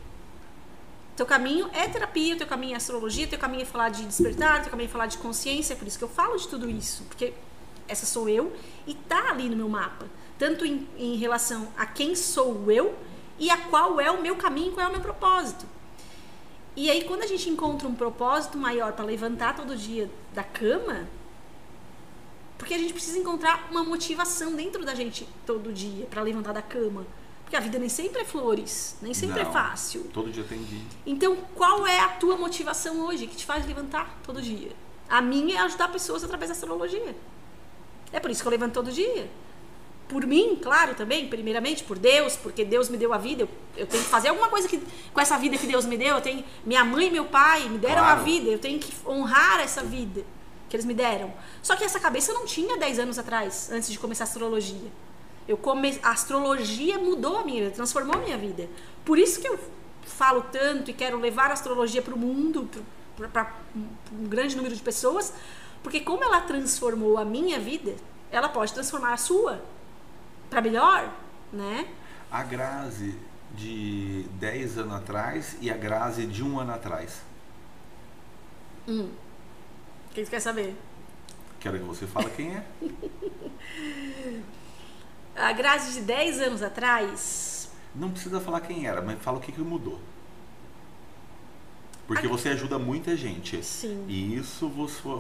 Teu 1.15 1.25
caminho 1.25 1.69
é 1.71 1.87
terapia, 1.87 2.35
teu 2.35 2.45
caminho 2.45 2.73
é 2.73 2.77
astrologia, 2.77 3.25
teu 3.25 3.39
caminho 3.39 3.61
é 3.61 3.65
falar 3.65 3.89
de 3.89 4.03
despertar, 4.03 4.61
teu 4.61 4.69
caminho 4.69 4.89
é 4.89 4.91
falar 4.91 5.07
de 5.07 5.17
consciência, 5.17 5.73
é 5.73 5.77
por 5.77 5.87
isso 5.87 5.97
que 5.97 6.03
eu 6.03 6.09
falo 6.09 6.35
de 6.35 6.47
tudo 6.47 6.69
isso, 6.69 7.03
porque 7.03 7.33
essa 7.87 8.05
sou 8.05 8.27
eu 8.27 8.53
e 8.85 8.93
tá 8.93 9.29
ali 9.29 9.47
no 9.47 9.55
meu 9.55 9.69
mapa, 9.69 10.07
tanto 10.37 10.65
em, 10.65 10.87
em 10.97 11.15
relação 11.15 11.69
a 11.77 11.85
quem 11.85 12.15
sou 12.15 12.69
eu 12.69 12.93
e 13.39 13.49
a 13.49 13.57
qual 13.57 14.01
é 14.01 14.11
o 14.11 14.21
meu 14.21 14.35
caminho, 14.35 14.73
qual 14.73 14.87
é 14.87 14.89
o 14.89 14.91
meu 14.91 15.01
propósito. 15.01 15.65
E 16.75 16.91
aí 16.91 17.05
quando 17.05 17.23
a 17.23 17.27
gente 17.27 17.49
encontra 17.49 17.87
um 17.87 17.95
propósito 17.95 18.57
maior 18.57 18.91
para 18.91 19.05
levantar 19.05 19.55
todo 19.55 19.73
dia 19.73 20.11
da 20.33 20.43
cama, 20.43 21.07
porque 22.57 22.73
a 22.73 22.77
gente 22.77 22.91
precisa 22.91 23.17
encontrar 23.17 23.69
uma 23.71 23.83
motivação 23.83 24.53
dentro 24.53 24.83
da 24.83 24.93
gente 24.93 25.27
todo 25.45 25.71
dia 25.71 26.05
para 26.07 26.21
levantar 26.21 26.53
da 26.53 26.61
cama. 26.61 27.05
Porque 27.45 27.55
a 27.55 27.59
vida 27.59 27.77
nem 27.77 27.87
sempre 27.87 28.23
é 28.23 28.25
flores, 28.25 28.97
nem 29.03 29.13
sempre 29.13 29.39
é 29.39 29.43
Não, 29.43 29.51
é 29.51 29.53
fácil. 29.53 30.09
Todo 30.11 30.31
dia 30.31 30.43
tem 30.43 30.63
dia. 30.63 30.81
Então, 31.05 31.37
qual 31.53 31.85
é 31.85 31.99
a 31.99 32.07
tua 32.09 32.35
motivação 32.35 33.05
hoje 33.05 33.27
que 33.27 33.35
te 33.35 33.45
faz 33.45 33.65
levantar 33.67 34.19
todo 34.23 34.41
dia? 34.41 34.71
A 35.07 35.21
minha 35.21 35.55
é 35.55 35.59
ajudar 35.59 35.89
pessoas 35.89 36.23
através 36.23 36.49
da 36.49 36.55
astrologia. 36.55 37.15
É 38.11 38.19
por 38.19 38.31
isso 38.31 38.41
que 38.41 38.47
eu 38.47 38.51
levanto 38.51 38.73
todo 38.73 38.91
dia. 38.91 39.29
Por 40.07 40.25
mim, 40.25 40.59
claro, 40.59 40.95
também, 40.95 41.27
primeiramente, 41.27 41.83
por 41.83 41.99
Deus, 41.99 42.35
porque 42.35 42.65
Deus 42.65 42.89
me 42.89 42.97
deu 42.97 43.13
a 43.13 43.17
vida. 43.19 43.43
Eu, 43.43 43.49
eu 43.77 43.85
tenho 43.85 44.03
que 44.03 44.09
fazer 44.09 44.29
alguma 44.29 44.49
coisa 44.49 44.67
que, 44.67 44.81
com 45.13 45.21
essa 45.21 45.37
vida 45.37 45.55
que 45.55 45.67
Deus 45.67 45.85
me 45.85 45.97
deu. 45.97 46.15
Eu 46.15 46.21
tenho, 46.21 46.43
minha 46.65 46.83
mãe 46.83 47.07
e 47.07 47.11
meu 47.11 47.25
pai 47.25 47.69
me 47.69 47.77
deram 47.77 48.01
claro. 48.01 48.21
a 48.21 48.23
vida. 48.23 48.49
Eu 48.49 48.57
tenho 48.57 48.79
que 48.79 48.91
honrar 49.07 49.59
essa 49.59 49.83
vida 49.83 50.25
que 50.67 50.75
eles 50.75 50.85
me 50.85 50.95
deram. 50.95 51.31
Só 51.61 51.75
que 51.75 51.83
essa 51.83 51.99
cabeça 51.99 52.31
eu 52.31 52.35
não 52.35 52.45
tinha 52.45 52.75
10 52.75 52.99
anos 52.99 53.19
atrás, 53.19 53.69
antes 53.71 53.91
de 53.91 53.99
começar 53.99 54.23
a 54.23 54.27
astrologia. 54.27 54.91
Eu 55.47 55.57
come... 55.57 55.99
A 56.01 56.11
astrologia 56.11 56.97
mudou 56.97 57.37
a 57.37 57.43
minha 57.43 57.63
vida, 57.63 57.75
transformou 57.75 58.15
a 58.15 58.19
minha 58.19 58.37
vida. 58.37 58.67
Por 59.03 59.17
isso 59.17 59.39
que 59.39 59.47
eu 59.47 59.59
falo 60.05 60.41
tanto 60.51 60.91
e 60.91 60.93
quero 60.93 61.19
levar 61.19 61.49
a 61.49 61.53
astrologia 61.53 62.01
para 62.01 62.13
o 62.13 62.17
mundo, 62.17 62.69
para 63.31 63.53
um 64.11 64.27
grande 64.27 64.55
número 64.55 64.75
de 64.75 64.81
pessoas, 64.81 65.33
porque 65.83 65.99
como 65.99 66.23
ela 66.23 66.41
transformou 66.41 67.17
a 67.17 67.25
minha 67.25 67.59
vida, 67.59 67.95
ela 68.31 68.49
pode 68.49 68.73
transformar 68.73 69.13
a 69.13 69.17
sua 69.17 69.61
para 70.49 70.61
melhor, 70.61 71.13
né? 71.51 71.87
A 72.31 72.43
Grazi 72.43 73.17
de 73.55 74.25
10 74.33 74.79
anos 74.79 74.93
atrás 74.93 75.57
e 75.61 75.69
a 75.71 75.77
Grazi 75.77 76.25
de 76.25 76.43
um 76.43 76.59
ano 76.59 76.73
atrás. 76.73 77.21
Hum. 78.87 79.09
Quem 80.13 80.23
você 80.23 80.31
quer 80.31 80.39
saber? 80.39 80.75
Quero 81.59 81.79
que 81.79 81.85
você 81.85 82.05
fale 82.05 82.29
quem 82.31 82.55
é. 82.55 82.63
a 85.35 85.51
Grazi 85.51 85.99
de 85.99 86.01
10 86.01 86.41
anos 86.41 86.63
atrás. 86.63 87.69
Não 87.93 88.09
precisa 88.09 88.39
falar 88.39 88.61
quem 88.61 88.87
era, 88.87 89.01
mas 89.01 89.21
fala 89.21 89.37
o 89.37 89.41
que, 89.41 89.51
que 89.51 89.61
mudou. 89.61 89.99
Porque 92.07 92.27
você 92.27 92.49
ajuda 92.49 92.77
muita 92.77 93.17
gente. 93.17 93.63
Sim. 93.65 94.05
E 94.07 94.35
isso 94.35 94.71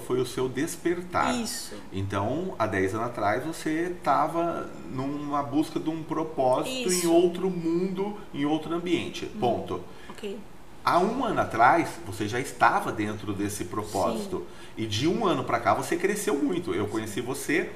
foi 0.05 0.19
o 0.19 0.25
seu 0.25 0.47
despertar. 0.47 1.33
Isso. 1.33 1.73
Então, 1.91 2.53
há 2.59 2.67
10 2.67 2.93
anos 2.95 3.07
atrás, 3.07 3.43
você 3.43 3.95
estava 3.97 4.69
numa 4.91 5.41
busca 5.41 5.79
de 5.79 5.89
um 5.89 6.03
propósito 6.03 6.89
isso. 6.89 7.07
em 7.07 7.09
outro 7.09 7.49
mundo, 7.49 8.15
em 8.33 8.45
outro 8.45 8.73
ambiente. 8.73 9.25
Hum. 9.25 9.39
Ponto. 9.39 9.81
Ok. 10.09 10.37
Há 10.83 10.99
um 10.99 11.25
ano 11.25 11.41
atrás, 11.41 11.89
você 12.05 12.27
já 12.27 12.39
estava 12.39 12.91
dentro 12.91 13.33
desse 13.33 13.65
propósito. 13.65 14.37
Sim. 14.37 14.83
E 14.83 14.85
de 14.85 15.07
um 15.07 15.25
ano 15.25 15.43
para 15.43 15.59
cá, 15.59 15.73
você 15.73 15.97
cresceu 15.97 16.37
muito. 16.37 16.75
Eu 16.75 16.87
conheci 16.87 17.19
você 17.19 17.71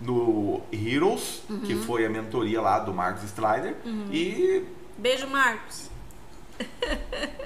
no 0.00 0.60
Heroes, 0.72 1.42
que 1.66 1.74
foi 1.76 2.04
a 2.04 2.10
mentoria 2.10 2.60
lá 2.60 2.78
do 2.78 2.92
Marcos 2.92 3.24
Strider. 3.24 3.76
E 4.10 4.64
Beijo, 4.96 5.26
Marcos. 5.26 5.90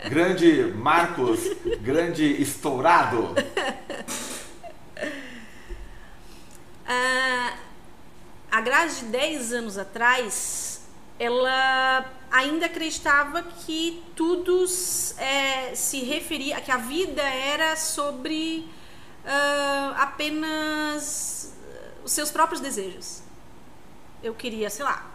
grande 0.08 0.72
Marcos, 0.76 1.40
grande 1.80 2.24
estourado. 2.40 3.34
Ah, 6.90 7.52
a 8.50 8.62
Grazi 8.62 9.04
de 9.04 9.10
10 9.10 9.52
anos 9.52 9.76
atrás, 9.76 10.80
ela 11.18 12.10
ainda 12.30 12.64
acreditava 12.64 13.42
que 13.42 14.02
tudo 14.16 14.64
é, 15.18 15.74
se 15.74 16.02
referia, 16.02 16.58
que 16.62 16.70
a 16.70 16.78
vida 16.78 17.20
era 17.22 17.76
sobre 17.76 18.66
ah, 19.26 19.96
apenas 19.98 21.37
os 22.08 22.12
seus 22.12 22.30
próprios 22.30 22.60
desejos. 22.60 23.22
Eu 24.22 24.34
queria, 24.34 24.70
sei 24.70 24.84
lá, 24.84 25.06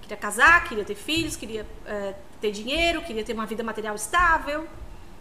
queria 0.00 0.16
casar, 0.16 0.64
queria 0.68 0.84
ter 0.84 0.94
filhos, 0.94 1.34
queria 1.34 1.66
eh, 1.84 2.14
ter 2.40 2.52
dinheiro, 2.52 3.02
queria 3.02 3.24
ter 3.24 3.32
uma 3.32 3.44
vida 3.44 3.64
material 3.64 3.96
estável. 3.96 4.66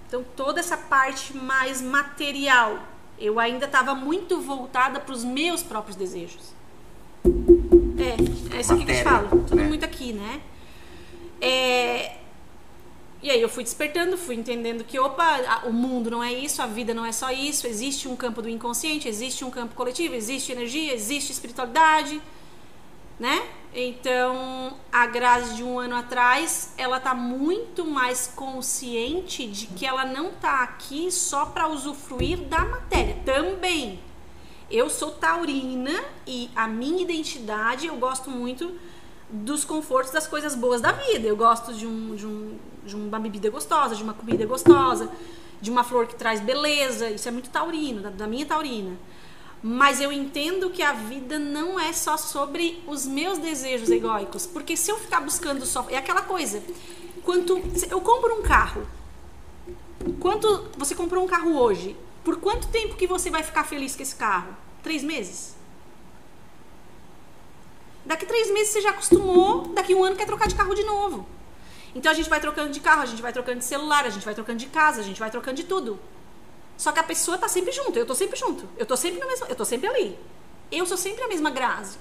Então 0.08 0.24
toda 0.36 0.60
essa 0.60 0.78
parte 0.78 1.36
mais 1.36 1.82
material, 1.82 2.80
eu 3.20 3.40
ainda 3.40 3.66
estava 3.66 3.96
muito 3.96 4.40
voltada 4.40 5.00
para 5.00 5.14
os 5.14 5.24
meus 5.24 5.64
próprios 5.64 5.98
desejos. 5.98 6.54
É, 7.26 8.56
é 8.56 8.62
isso 8.62 8.74
aqui 8.74 8.86
que 8.86 8.92
eu 8.92 8.96
te 8.96 9.04
falo. 9.04 9.28
Tudo 9.28 9.56
né? 9.56 9.64
muito 9.64 9.84
aqui, 9.84 10.14
né? 10.14 10.40
É, 11.42 12.17
e 13.22 13.32
aí 13.32 13.42
eu 13.42 13.50
fui 13.50 13.64
despertando, 13.64 14.18
fui 14.18 14.36
entendendo 14.36 14.84
que, 14.84 15.00
opa, 15.00 15.64
o 15.66 15.74
mundo 15.74 16.12
não 16.12 16.24
é 16.24 16.32
isso, 16.32 16.62
a 16.62 16.68
vida 16.68 16.94
não 16.94 17.06
é 17.06 17.12
só 17.12 17.32
isso, 17.32 17.66
existe 17.66 18.08
um 18.08 18.16
campo 18.16 18.42
do 18.42 18.50
inconsciente, 18.50 19.08
existe 19.08 19.44
um 19.44 19.50
campo 19.50 19.74
coletivo, 19.74 20.14
existe 20.14 20.52
energia, 20.52 20.94
existe 20.94 21.32
espiritualidade, 21.32 22.22
né? 23.20 23.42
Então, 23.74 24.74
a 24.92 25.06
Grazi 25.08 25.56
de 25.56 25.64
um 25.64 25.80
ano 25.80 25.96
atrás, 25.96 26.74
ela 26.78 27.00
tá 27.00 27.14
muito 27.14 27.86
mais 27.86 28.28
consciente 28.28 29.48
de 29.48 29.68
que 29.68 29.86
ela 29.86 30.06
não 30.06 30.32
tá 30.32 30.62
aqui 30.62 31.12
só 31.12 31.48
para 31.48 31.68
usufruir 31.68 32.40
da 32.42 32.64
matéria. 32.66 33.18
Também. 33.26 34.00
Eu 34.70 34.90
sou 34.90 35.12
taurina 35.12 35.94
e 36.26 36.50
a 36.56 36.68
minha 36.68 37.02
identidade, 37.02 37.88
eu 37.88 37.96
gosto 37.98 38.30
muito 38.30 38.78
dos 39.30 39.66
confortos 39.66 40.12
das 40.12 40.28
coisas 40.28 40.56
boas 40.56 40.82
da 40.82 40.92
vida. 40.92 41.28
Eu 41.28 41.36
gosto 41.36 41.74
de, 41.74 41.86
um, 41.86 42.16
de, 42.16 42.26
um, 42.26 42.58
de 42.86 42.96
uma 42.96 43.20
bebida 43.20 43.50
gostosa, 43.50 43.96
de 43.96 44.04
uma 44.04 44.14
comida 44.14 44.46
gostosa, 44.46 45.10
de 45.62 45.70
uma 45.70 45.84
flor 45.84 46.08
que 46.08 46.16
traz 46.16 46.40
beleza. 46.40 47.10
Isso 47.10 47.28
é 47.28 47.32
muito 47.32 47.50
taurino, 47.50 48.02
da, 48.02 48.10
da 48.10 48.28
minha 48.28 48.46
taurina. 48.46 48.98
Mas 49.62 50.00
eu 50.00 50.12
entendo 50.12 50.70
que 50.70 50.84
a 50.84 50.94
vida 50.94 51.40
não 51.40 51.80
é 51.80 51.92
só 51.92 52.16
sobre 52.16 52.82
os 52.88 53.06
meus 53.06 53.38
desejos 53.38 53.90
egóicos. 53.90 54.46
Porque 54.46 54.78
se 54.78 54.92
eu 54.92 54.98
ficar 54.98 55.20
buscando 55.20 55.66
só. 55.66 55.86
É 55.90 55.98
aquela 55.98 56.22
coisa. 56.22 56.64
Quanto. 57.24 57.62
Eu 57.90 58.00
compro 58.02 58.40
um 58.40 58.44
carro. 58.44 58.88
Quanto 60.20 60.70
você 60.78 60.94
comprou 60.94 61.24
um 61.24 61.28
carro 61.28 61.58
hoje? 61.58 61.98
Por 62.24 62.38
quanto 62.38 62.68
tempo 62.68 62.96
que 62.96 63.08
você 63.08 63.30
vai 63.30 63.42
ficar 63.42 63.64
feliz 63.64 63.96
com 63.96 64.04
esse 64.04 64.16
carro? 64.16 64.56
Três 64.84 65.04
meses? 65.04 65.57
Daqui 68.08 68.26
três 68.26 68.50
meses 68.52 68.70
você 68.70 68.80
já 68.80 68.92
acostumou, 68.92 69.68
daqui 69.74 69.94
um 69.94 70.02
ano 70.02 70.16
quer 70.16 70.26
trocar 70.26 70.48
de 70.48 70.56
carro 70.56 70.74
de 70.74 70.84
novo. 70.84 71.28
Então 71.94 72.10
a 72.10 72.16
gente 72.16 72.30
vai 72.30 72.40
trocando 72.40 72.72
de 72.72 72.80
carro, 72.80 73.02
a 73.02 73.06
gente 73.06 73.22
vai 73.22 73.34
trocando 73.34 73.60
de 73.60 73.66
celular, 73.66 74.06
a 74.06 74.10
gente 74.10 74.24
vai 74.24 74.34
trocando 74.34 74.58
de 74.58 74.68
casa, 74.68 75.02
a 75.02 75.04
gente 75.04 75.20
vai 75.20 75.30
trocando 75.30 75.58
de 75.58 75.66
tudo. 75.66 76.00
Só 76.78 76.94
que 76.94 77.00
a 77.00 77.04
pessoa 77.04 77.38
tá 77.38 77.50
sempre 77.50 77.74
junto, 77.74 78.00
eu 78.00 78.06
tô 78.06 78.16
sempre 78.16 78.40
junto. 78.40 78.64
Eu 78.78 78.86
tô 78.86 78.96
sempre 78.96 79.20
no 79.20 79.28
mesmo, 79.28 79.46
eu 79.48 79.56
tô 79.56 79.66
sempre 79.66 79.88
ali. 79.90 80.18
Eu 80.72 80.86
sou 80.86 80.96
sempre 80.96 81.22
a 81.22 81.28
mesma 81.28 81.50
Grazi. 81.50 81.98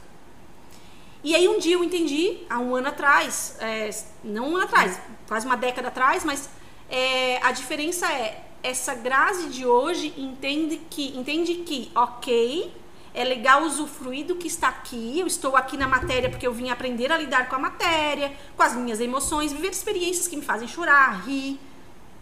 E 1.24 1.34
aí 1.34 1.48
um 1.48 1.58
dia 1.58 1.74
eu 1.74 1.82
entendi, 1.82 2.44
há 2.48 2.60
um 2.60 2.76
ano 2.76 2.86
atrás, 2.86 3.56
é, 3.58 3.90
não 4.22 4.50
um 4.50 4.56
ano 4.56 4.64
atrás, 4.66 5.00
quase 5.26 5.44
uma 5.44 5.56
década 5.56 5.88
atrás, 5.88 6.24
mas 6.24 6.48
é, 6.88 7.38
a 7.42 7.50
diferença 7.50 8.06
é 8.12 8.44
essa 8.62 8.94
Grazi 8.94 9.48
de 9.48 9.66
hoje 9.66 10.14
entende 10.16 10.76
que, 10.88 11.18
entende 11.18 11.54
que, 11.56 11.90
ok, 11.96 12.72
é 13.16 13.24
legal 13.24 13.62
usufruir 13.64 14.26
do 14.26 14.36
que 14.36 14.46
está 14.46 14.68
aqui. 14.68 15.18
Eu 15.18 15.26
estou 15.26 15.56
aqui 15.56 15.76
na 15.76 15.88
matéria 15.88 16.28
porque 16.28 16.46
eu 16.46 16.52
vim 16.52 16.68
aprender 16.68 17.10
a 17.10 17.16
lidar 17.18 17.48
com 17.48 17.56
a 17.56 17.58
matéria, 17.58 18.32
com 18.56 18.62
as 18.62 18.74
minhas 18.76 19.00
emoções, 19.00 19.52
viver 19.52 19.70
experiências 19.70 20.28
que 20.28 20.36
me 20.36 20.42
fazem 20.42 20.68
chorar, 20.68 21.24
rir, 21.26 21.58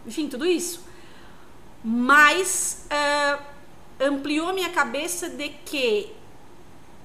enfim, 0.06 0.28
tudo 0.28 0.46
isso. 0.46 0.80
Mas 1.82 2.86
ah, 2.90 3.40
ampliou 4.00 4.48
a 4.48 4.52
minha 4.52 4.70
cabeça 4.70 5.28
de 5.28 5.48
que 5.64 6.12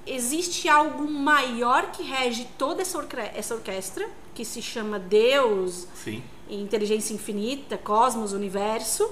existe 0.06 0.68
algo 0.68 1.10
maior 1.10 1.90
que 1.92 2.02
rege 2.02 2.46
toda 2.56 2.82
essa, 2.82 2.96
orque- 2.96 3.30
essa 3.34 3.54
orquestra, 3.54 4.08
que 4.34 4.44
se 4.44 4.62
chama 4.62 4.98
Deus, 4.98 5.86
Sim. 5.94 6.22
inteligência 6.48 7.12
infinita, 7.12 7.76
cosmos, 7.76 8.32
universo, 8.32 9.10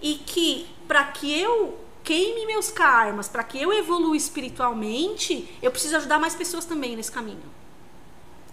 e 0.00 0.14
que 0.16 0.66
para 0.88 1.04
que 1.04 1.38
eu 1.40 1.78
queime 2.04 2.46
meus 2.46 2.70
karmas, 2.70 3.28
para 3.28 3.44
que 3.44 3.60
eu 3.60 3.72
evolua 3.72 4.16
espiritualmente, 4.16 5.48
eu 5.62 5.70
preciso 5.70 5.96
ajudar 5.96 6.18
mais 6.18 6.34
pessoas 6.34 6.64
também 6.64 6.96
nesse 6.96 7.12
caminho. 7.12 7.42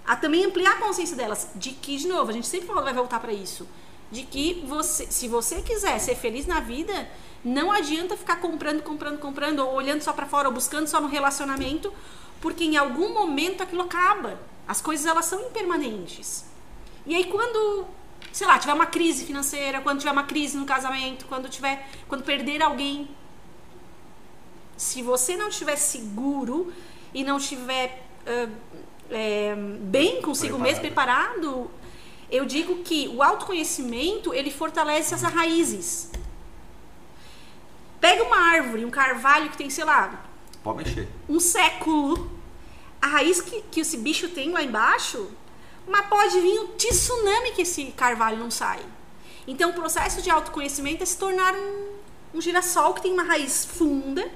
A 0.05 0.15
também 0.15 0.45
ampliar 0.45 0.73
a 0.73 0.77
consciência 0.77 1.15
delas, 1.15 1.49
de 1.55 1.71
que 1.71 1.97
de 1.97 2.07
novo, 2.07 2.29
a 2.29 2.33
gente 2.33 2.47
sempre 2.47 2.67
fala- 2.67 2.81
vai 2.81 2.93
voltar 2.93 3.19
para 3.19 3.33
isso, 3.33 3.67
de 4.11 4.23
que 4.23 4.63
você, 4.67 5.05
se 5.05 5.27
você 5.27 5.61
quiser 5.61 5.99
ser 5.99 6.15
feliz 6.15 6.47
na 6.47 6.59
vida, 6.59 7.09
não 7.43 7.71
adianta 7.71 8.17
ficar 8.17 8.37
comprando, 8.37 8.81
comprando, 8.81 9.19
comprando, 9.19 9.59
ou 9.59 9.73
olhando 9.73 10.01
só 10.01 10.11
para 10.11 10.25
fora, 10.25 10.47
ou 10.47 10.53
buscando 10.53 10.87
só 10.87 10.99
no 10.99 11.07
relacionamento, 11.07 11.93
porque 12.41 12.63
em 12.63 12.77
algum 12.77 13.13
momento 13.13 13.61
aquilo 13.63 13.83
acaba. 13.83 14.39
As 14.67 14.81
coisas 14.81 15.05
elas 15.05 15.25
são 15.25 15.39
impermanentes. 15.41 16.45
E 17.05 17.15
aí 17.15 17.25
quando, 17.25 17.85
sei 18.31 18.45
lá, 18.45 18.59
tiver 18.59 18.73
uma 18.73 18.85
crise 18.85 19.25
financeira, 19.25 19.81
quando 19.81 19.99
tiver 19.99 20.11
uma 20.11 20.23
crise 20.23 20.57
no 20.57 20.65
casamento, 20.65 21.25
quando 21.25 21.49
tiver, 21.49 21.87
quando 22.07 22.23
perder 22.23 22.61
alguém, 22.61 23.09
se 24.79 25.01
você 25.01 25.35
não 25.35 25.49
estiver 25.49 25.75
seguro 25.75 26.71
e 27.13 27.21
não 27.21 27.35
estiver 27.35 28.01
ah, 28.25 28.47
é, 29.11 29.53
bem 29.81 30.21
consigo 30.21 30.57
mesmo, 30.57 30.79
preparado, 30.79 31.69
eu 32.31 32.45
digo 32.45 32.77
que 32.77 33.09
o 33.09 33.21
autoconhecimento 33.21 34.33
ele 34.33 34.49
fortalece 34.49 35.13
as 35.13 35.21
raízes. 35.21 36.09
Pega 37.99 38.23
uma 38.23 38.37
árvore, 38.37 38.85
um 38.85 38.89
carvalho 38.89 39.49
que 39.49 39.57
tem, 39.57 39.69
sei 39.69 39.83
lá, 39.83 40.23
Pode 40.63 40.77
mexer. 40.77 41.09
um 41.27 41.41
século. 41.41 42.31
A 43.01 43.07
raiz 43.07 43.41
que, 43.41 43.61
que 43.63 43.81
esse 43.81 43.97
bicho 43.97 44.29
tem 44.29 44.51
lá 44.51 44.63
embaixo, 44.63 45.29
mas 45.85 46.05
pode 46.07 46.39
vir 46.39 46.57
um 46.57 46.67
tsunami 46.77 47.51
que 47.51 47.63
esse 47.63 47.85
carvalho 47.91 48.37
não 48.37 48.49
sai. 48.49 48.79
Então, 49.45 49.71
o 49.71 49.73
processo 49.73 50.21
de 50.21 50.29
autoconhecimento 50.29 51.03
é 51.03 51.05
se 51.05 51.17
tornar 51.17 51.53
um, 51.53 51.95
um 52.35 52.39
girassol 52.39 52.93
que 52.93 53.01
tem 53.01 53.11
uma 53.11 53.23
raiz 53.23 53.65
funda, 53.65 54.29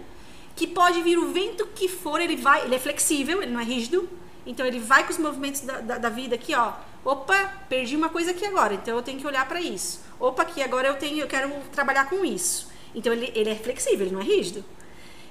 que 0.56 0.68
pode 0.68 1.02
vir 1.02 1.18
o 1.18 1.32
vento 1.32 1.66
que 1.68 1.88
for, 1.88 2.22
ele 2.22 2.36
vai, 2.36 2.64
ele 2.66 2.76
é 2.76 2.80
flexível, 2.80 3.42
ele 3.42 3.52
não 3.52 3.60
é 3.60 3.64
rígido, 3.64 4.08
então 4.46 4.66
ele 4.66 4.80
vai 4.80 5.04
com 5.04 5.12
os 5.12 5.18
movimentos 5.18 5.62
da, 5.62 5.80
da, 5.80 5.98
da 5.98 6.10
vida 6.10 6.36
aqui, 6.36 6.54
ó. 6.54 6.74
Opa, 7.04 7.52
perdi 7.68 7.96
uma 7.96 8.10
coisa 8.10 8.32
aqui 8.32 8.46
agora, 8.46 8.76
então 8.76 8.96
eu 8.96 9.04
tenho 9.04 9.20
que 9.20 9.28
olhar 9.28 9.48
para 9.48 9.60
isso. 9.60 10.02
Opa, 10.20 10.44
aqui 10.44 10.62
agora 10.62 10.88
eu 10.88 10.96
tenho, 10.96 11.20
eu 11.20 11.28
quero 11.28 11.52
trabalhar 11.72 12.10
com 12.10 12.24
isso. 12.24 12.72
Então 12.96 13.12
ele, 13.12 13.32
ele 13.36 13.50
é 13.50 13.56
flexível, 13.56 14.06
ele 14.06 14.16
não 14.16 14.22
é 14.22 14.24
rígido. 14.24 14.64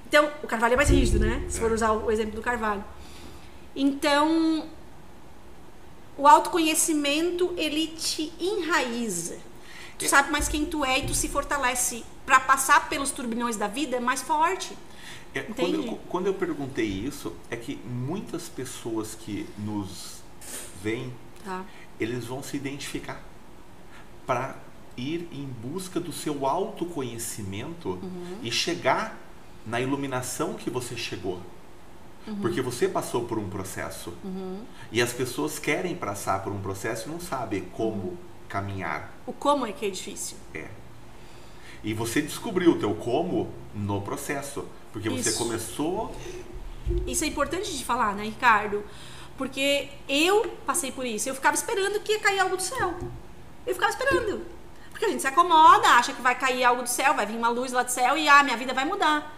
Então, 0.07 0.29
o 0.43 0.47
carvalho 0.47 0.73
é 0.73 0.75
mais 0.75 0.89
rígido, 0.89 1.17
né? 1.17 1.43
Se 1.49 1.59
for 1.59 1.71
usar 1.71 1.91
o 1.91 2.11
exemplo 2.11 2.35
do 2.35 2.41
carvalho. 2.41 2.83
Então, 3.75 4.67
o 6.15 6.27
autoconhecimento, 6.27 7.51
ele 7.57 7.87
te 7.87 8.31
enraiza. 8.39 9.39
Tu 9.97 10.07
sabe 10.07 10.31
mais 10.31 10.47
quem 10.47 10.65
tu 10.65 10.85
é 10.85 10.99
e 10.99 11.07
tu 11.07 11.15
se 11.15 11.27
fortalece 11.27 12.03
para 12.25 12.39
passar 12.39 12.89
pelos 12.89 13.09
turbilhões 13.09 13.55
da 13.55 13.67
vida 13.67 13.99
mais 13.99 14.21
forte. 14.21 14.77
É, 15.33 15.41
quando, 15.41 15.75
eu, 15.75 15.99
quando 16.09 16.27
eu 16.27 16.33
perguntei 16.33 16.85
isso, 16.85 17.33
é 17.49 17.55
que 17.55 17.75
muitas 17.85 18.47
pessoas 18.49 19.15
que 19.15 19.47
nos 19.57 20.21
veem, 20.81 21.11
Tá? 21.43 21.65
eles 21.99 22.25
vão 22.25 22.41
se 22.41 22.55
identificar 22.55 23.21
para 24.25 24.55
ir 24.95 25.27
em 25.31 25.45
busca 25.45 25.99
do 25.99 26.13
seu 26.13 26.45
autoconhecimento 26.45 27.99
e 28.41 28.51
chegar 28.51 29.17
na 29.65 29.81
iluminação 29.81 30.53
que 30.53 30.69
você 30.69 30.95
chegou. 30.95 31.39
Porque 32.41 32.61
você 32.61 32.87
passou 32.87 33.25
por 33.25 33.37
um 33.37 33.49
processo. 33.49 34.13
E 34.91 35.01
as 35.01 35.11
pessoas 35.11 35.59
querem 35.59 35.95
passar 35.95 36.41
por 36.43 36.53
um 36.53 36.61
processo 36.61 37.09
e 37.09 37.11
não 37.11 37.19
sabem 37.19 37.63
como 37.73 38.17
caminhar. 38.47 39.11
O 39.25 39.33
como 39.33 39.65
é 39.65 39.73
que 39.73 39.85
é 39.85 39.89
difícil. 39.89 40.37
É. 40.53 40.67
E 41.83 41.93
você 41.93 42.21
descobriu 42.21 42.71
o 42.71 42.79
teu 42.79 42.93
como 42.95 43.49
no 43.75 44.01
processo. 44.01 44.65
Porque 44.93 45.09
você 45.09 45.29
Isso. 45.29 45.39
começou. 45.39 46.15
Isso 47.05 47.23
é 47.23 47.27
importante 47.27 47.75
de 47.75 47.83
falar, 47.83 48.15
né, 48.15 48.23
Ricardo? 48.23 48.83
Porque 49.37 49.89
eu 50.07 50.55
passei 50.65 50.91
por 50.91 51.05
isso. 51.05 51.27
Eu 51.27 51.35
ficava 51.35 51.55
esperando 51.55 51.99
que 51.99 52.11
ia 52.11 52.19
cair 52.19 52.39
algo 52.39 52.55
do 52.55 52.61
céu. 52.61 52.93
Eu 53.65 53.73
ficava 53.73 53.91
esperando. 53.91 54.45
Porque 54.91 55.05
a 55.05 55.09
gente 55.09 55.21
se 55.21 55.27
acomoda, 55.27 55.87
acha 55.89 56.13
que 56.13 56.21
vai 56.21 56.37
cair 56.37 56.63
algo 56.63 56.83
do 56.83 56.89
céu, 56.89 57.15
vai 57.15 57.25
vir 57.25 57.35
uma 57.35 57.49
luz 57.49 57.71
lá 57.71 57.81
do 57.81 57.91
céu 57.91 58.15
e 58.15 58.29
ah, 58.29 58.43
minha 58.43 58.55
vida 58.55 58.73
vai 58.73 58.85
mudar. 58.85 59.35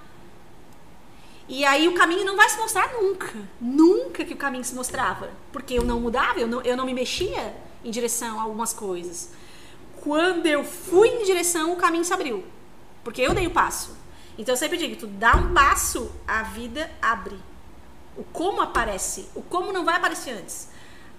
E 1.48 1.64
aí 1.64 1.88
o 1.88 1.94
caminho 1.94 2.26
não 2.26 2.36
vai 2.36 2.50
se 2.50 2.58
mostrar 2.58 2.92
nunca. 2.94 3.34
Nunca 3.62 4.26
que 4.26 4.34
o 4.34 4.38
caminho 4.38 4.66
se 4.66 4.76
mostrava. 4.76 5.30
Porque 5.54 5.76
eu 5.76 5.84
não 5.84 6.00
mudava, 6.00 6.40
eu 6.40 6.48
não, 6.48 6.62
eu 6.62 6.76
não 6.76 6.86
me 6.86 6.94
mexia 6.94 7.56
em 7.84 7.92
direção 7.92 8.40
a 8.40 8.44
algumas 8.44 8.74
coisas. 8.74 9.30
Quando 10.02 10.46
eu 10.46 10.64
fui 10.64 11.08
em 11.08 11.24
direção, 11.24 11.72
o 11.72 11.78
caminho 11.78 12.04
se 12.04 12.14
abriu. 12.14 12.44
Porque 13.04 13.22
eu 13.22 13.34
dei 13.34 13.48
o 13.48 13.52
passo. 13.52 13.96
Então 14.38 14.54
eu 14.54 14.58
sempre 14.58 14.78
digo, 14.78 14.96
tu 14.96 15.08
dá 15.08 15.36
um 15.36 15.54
passo, 15.54 16.12
a 16.28 16.44
vida 16.44 16.90
abre. 17.02 17.40
O 18.18 18.24
como 18.24 18.62
aparece, 18.62 19.30
o 19.36 19.42
como 19.42 19.74
não 19.74 19.84
vai 19.84 19.96
aparecer 19.96 20.32
antes. 20.32 20.70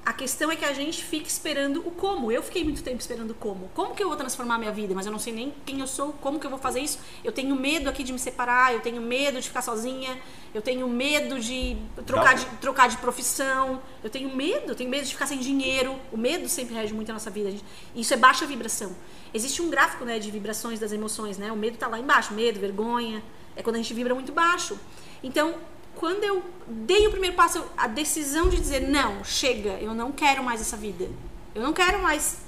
A 0.06 0.12
questão 0.12 0.52
é 0.52 0.54
que 0.54 0.64
a 0.64 0.72
gente 0.72 1.02
fica 1.02 1.26
esperando 1.26 1.80
o 1.80 1.90
como. 1.90 2.30
Eu 2.30 2.40
fiquei 2.40 2.62
muito 2.62 2.80
tempo 2.80 3.00
esperando 3.00 3.32
o 3.32 3.34
como. 3.34 3.68
Como 3.74 3.92
que 3.92 4.00
eu 4.00 4.06
vou 4.06 4.16
transformar 4.16 4.56
minha 4.56 4.70
vida? 4.70 4.94
Mas 4.94 5.04
eu 5.04 5.10
não 5.10 5.18
sei 5.18 5.32
nem 5.32 5.52
quem 5.66 5.80
eu 5.80 5.86
sou, 5.88 6.12
como 6.12 6.38
que 6.38 6.46
eu 6.46 6.50
vou 6.50 6.60
fazer 6.60 6.78
isso. 6.78 7.00
Eu 7.24 7.32
tenho 7.32 7.56
medo 7.56 7.90
aqui 7.90 8.04
de 8.04 8.12
me 8.12 8.18
separar, 8.20 8.72
eu 8.72 8.78
tenho 8.78 9.02
medo 9.02 9.40
de 9.40 9.48
ficar 9.48 9.62
sozinha, 9.62 10.16
eu 10.54 10.62
tenho 10.62 10.88
medo 10.88 11.40
de 11.40 11.76
trocar, 12.06 12.36
de, 12.36 12.46
trocar 12.60 12.88
de 12.88 12.98
profissão, 12.98 13.82
eu 14.00 14.08
tenho 14.08 14.32
medo, 14.32 14.68
eu 14.68 14.74
tenho 14.76 14.88
medo 14.88 15.04
de 15.04 15.12
ficar 15.12 15.26
sem 15.26 15.40
dinheiro. 15.40 15.98
O 16.12 16.16
medo 16.16 16.48
sempre 16.48 16.76
rege 16.76 16.94
muito 16.94 17.10
a 17.10 17.14
nossa 17.14 17.28
vida. 17.28 17.52
Isso 17.92 18.14
é 18.14 18.16
baixa 18.16 18.46
vibração. 18.46 18.94
Existe 19.34 19.60
um 19.60 19.68
gráfico 19.68 20.04
né, 20.04 20.20
de 20.20 20.30
vibrações 20.30 20.78
das 20.78 20.92
emoções, 20.92 21.36
né? 21.36 21.50
O 21.50 21.56
medo 21.56 21.74
está 21.74 21.88
lá 21.88 21.98
embaixo, 21.98 22.32
medo, 22.32 22.60
vergonha. 22.60 23.24
É 23.56 23.62
quando 23.62 23.74
a 23.74 23.78
gente 23.78 23.92
vibra 23.92 24.14
muito 24.14 24.30
baixo. 24.30 24.78
Então, 25.20 25.56
quando 25.96 26.24
eu 26.24 26.42
dei 26.66 27.06
o 27.06 27.10
primeiro 27.10 27.36
passo, 27.36 27.64
a 27.76 27.86
decisão 27.86 28.48
de 28.48 28.56
dizer 28.58 28.80
não, 28.80 29.24
chega, 29.24 29.70
eu 29.80 29.94
não 29.94 30.12
quero 30.12 30.42
mais 30.42 30.60
essa 30.60 30.76
vida. 30.76 31.08
Eu 31.54 31.62
não 31.62 31.72
quero 31.72 32.02
mais 32.02 32.38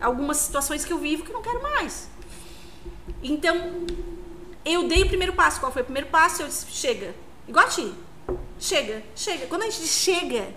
algumas 0.00 0.38
situações 0.38 0.84
que 0.84 0.92
eu 0.92 0.98
vivo 0.98 1.24
que 1.24 1.30
eu 1.30 1.34
não 1.34 1.42
quero 1.42 1.62
mais. 1.62 2.08
Então, 3.22 3.86
eu 4.64 4.88
dei 4.88 5.02
o 5.02 5.08
primeiro 5.08 5.32
passo. 5.32 5.60
Qual 5.60 5.72
foi 5.72 5.82
o 5.82 5.84
primeiro 5.84 6.08
passo? 6.08 6.42
Eu 6.42 6.48
disse, 6.48 6.66
chega. 6.70 7.14
Igual 7.48 7.66
a 7.66 7.68
ti. 7.68 7.92
Chega, 8.58 9.02
chega. 9.14 9.46
Quando 9.46 9.62
a 9.62 9.64
gente 9.66 9.80
diz 9.80 9.90
chega, 9.90 10.54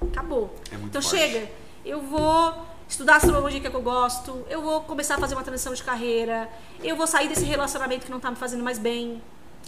acabou. 0.00 0.54
É 0.70 0.74
então 0.74 1.00
forte. 1.00 1.16
chega. 1.16 1.50
Eu 1.84 2.00
vou 2.00 2.66
estudar 2.88 3.16
astrologia 3.16 3.60
que 3.60 3.66
é 3.66 3.70
que 3.70 3.76
eu 3.76 3.82
gosto, 3.82 4.44
eu 4.48 4.62
vou 4.62 4.80
começar 4.82 5.16
a 5.16 5.18
fazer 5.18 5.34
uma 5.34 5.42
transição 5.42 5.74
de 5.74 5.82
carreira, 5.82 6.48
eu 6.82 6.96
vou 6.96 7.06
sair 7.06 7.28
desse 7.28 7.44
relacionamento 7.44 8.06
que 8.06 8.12
não 8.12 8.20
tá 8.20 8.30
me 8.30 8.36
fazendo 8.36 8.62
mais 8.62 8.78
bem. 8.78 9.20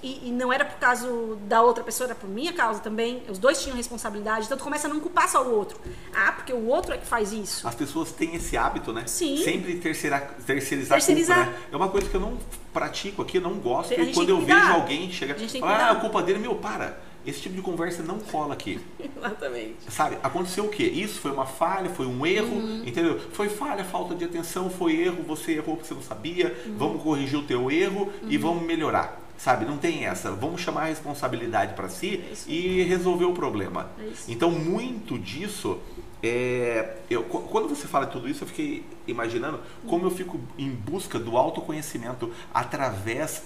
E, 0.02 0.28
e 0.28 0.30
não 0.30 0.52
era 0.52 0.64
por 0.64 0.78
causa 0.78 1.08
da 1.48 1.60
outra 1.60 1.82
pessoa, 1.82 2.06
era 2.06 2.14
por 2.14 2.28
minha 2.30 2.52
causa 2.52 2.78
também. 2.80 3.22
Os 3.28 3.36
dois 3.38 3.60
tinham 3.60 3.76
responsabilidade, 3.76 4.46
então 4.46 4.56
tu 4.56 4.62
começa 4.62 4.86
a 4.86 4.90
não 4.90 5.00
culpar 5.00 5.28
só 5.28 5.42
o 5.42 5.52
outro. 5.52 5.76
Ah, 6.14 6.30
porque 6.32 6.52
o 6.52 6.66
outro 6.66 6.92
é 6.94 6.98
que 6.98 7.06
faz 7.06 7.32
isso. 7.32 7.66
As 7.66 7.74
pessoas 7.74 8.12
têm 8.12 8.36
esse 8.36 8.56
hábito, 8.56 8.92
né? 8.92 9.02
Sim. 9.06 9.36
Sempre 9.42 9.76
terceira, 9.78 10.20
terceirizar, 10.46 10.98
Terceirizar. 10.98 11.44
culpa, 11.46 11.50
né? 11.58 11.66
É 11.72 11.76
uma 11.76 11.88
coisa 11.88 12.08
que 12.08 12.14
eu 12.14 12.20
não 12.20 12.38
pratico 12.72 13.22
aqui, 13.22 13.38
eu 13.38 13.42
não 13.42 13.54
gosto. 13.54 13.92
E 13.92 13.96
gente 13.96 14.14
quando 14.14 14.28
eu 14.28 14.40
vejo 14.40 14.72
alguém 14.72 15.10
chegar 15.10 15.36
e 15.40 15.48
falar, 15.48 15.88
ah, 15.88 15.90
a 15.90 15.96
culpa 15.96 16.22
dele, 16.22 16.38
meu, 16.38 16.54
para. 16.54 17.00
Esse 17.26 17.40
tipo 17.42 17.56
de 17.56 17.60
conversa 17.62 18.00
não 18.02 18.20
cola 18.20 18.54
aqui. 18.54 18.80
Exatamente. 19.18 19.76
Sabe, 19.90 20.16
aconteceu 20.22 20.64
o 20.64 20.68
quê? 20.68 20.84
Isso 20.84 21.20
foi 21.20 21.32
uma 21.32 21.44
falha, 21.44 21.90
foi 21.90 22.06
um 22.06 22.24
erro, 22.24 22.54
Uhum. 22.54 22.84
entendeu? 22.86 23.18
Foi 23.32 23.48
falha, 23.48 23.84
falta 23.84 24.14
de 24.14 24.24
atenção, 24.24 24.70
foi 24.70 24.94
erro, 24.96 25.22
você 25.26 25.52
errou 25.54 25.74
porque 25.76 25.88
você 25.88 25.94
não 25.94 26.02
sabia, 26.02 26.56
Uhum. 26.64 26.76
vamos 26.78 27.02
corrigir 27.02 27.38
o 27.38 27.42
teu 27.42 27.68
erro 27.70 28.10
e 28.28 28.38
vamos 28.38 28.62
melhorar. 28.62 29.20
Sabe, 29.38 29.64
não 29.64 29.78
tem 29.78 30.04
essa. 30.04 30.32
Vamos 30.32 30.60
chamar 30.60 30.82
a 30.82 30.86
responsabilidade 30.86 31.74
para 31.74 31.88
si 31.88 32.16
É 32.16 32.50
e 32.50 32.82
resolver 32.82 33.24
o 33.24 33.32
problema. 33.32 33.88
É. 33.98 34.10
Então, 34.26 34.50
muito 34.50 35.16
disso, 35.16 35.78
é, 36.20 36.96
eu, 37.08 37.22
qu- 37.22 37.42
quando 37.42 37.68
você 37.68 37.86
fala 37.86 38.06
tudo 38.06 38.28
isso, 38.28 38.42
eu 38.42 38.48
fiquei 38.48 38.84
imaginando 39.06 39.60
como 39.86 40.04
eu 40.06 40.10
fico 40.10 40.40
em 40.58 40.68
busca 40.70 41.20
do 41.20 41.36
autoconhecimento 41.36 42.32
através 42.52 43.44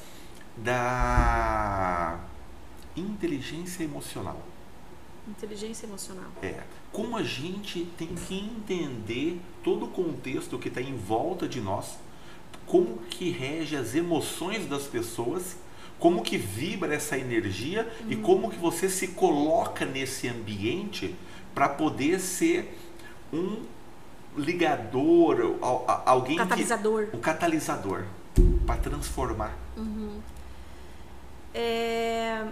da 0.57 2.19
inteligência 2.97 3.85
emocional. 3.85 4.41
Inteligência 5.29 5.87
emocional. 5.87 6.31
É, 6.43 6.61
como 6.91 7.17
a 7.17 7.23
gente 7.23 7.85
tem 7.97 8.09
que 8.09 8.35
entender 8.39 9.41
todo 9.63 9.85
o 9.85 9.89
contexto 9.89 10.59
que 10.59 10.69
está 10.69 10.81
em 10.81 10.97
volta 10.97 11.47
de 11.47 11.61
nós, 11.61 11.99
como 12.67 12.99
que 13.11 13.31
rege 13.31 13.77
as 13.77 13.95
emoções 13.95 14.67
das 14.67 14.85
pessoas, 14.85 15.57
como 16.03 16.21
que 16.21 16.37
vibra 16.37 16.97
essa 16.97 17.17
energia 17.17 17.89
e 18.09 18.17
como 18.17 18.51
que 18.51 18.59
você 18.59 18.89
se 18.89 19.07
coloca 19.07 19.85
nesse 19.85 20.27
ambiente 20.27 21.15
para 21.55 21.69
poder 21.69 22.19
ser 22.19 22.77
um 23.33 23.63
ligador, 24.37 25.59
alguém 26.05 26.39
Catalisador. 26.39 27.07
que, 27.07 27.17
um 27.17 27.21
catalisador 27.21 28.05
para 28.67 28.79
transformar. 28.79 29.57
É, 31.55 32.47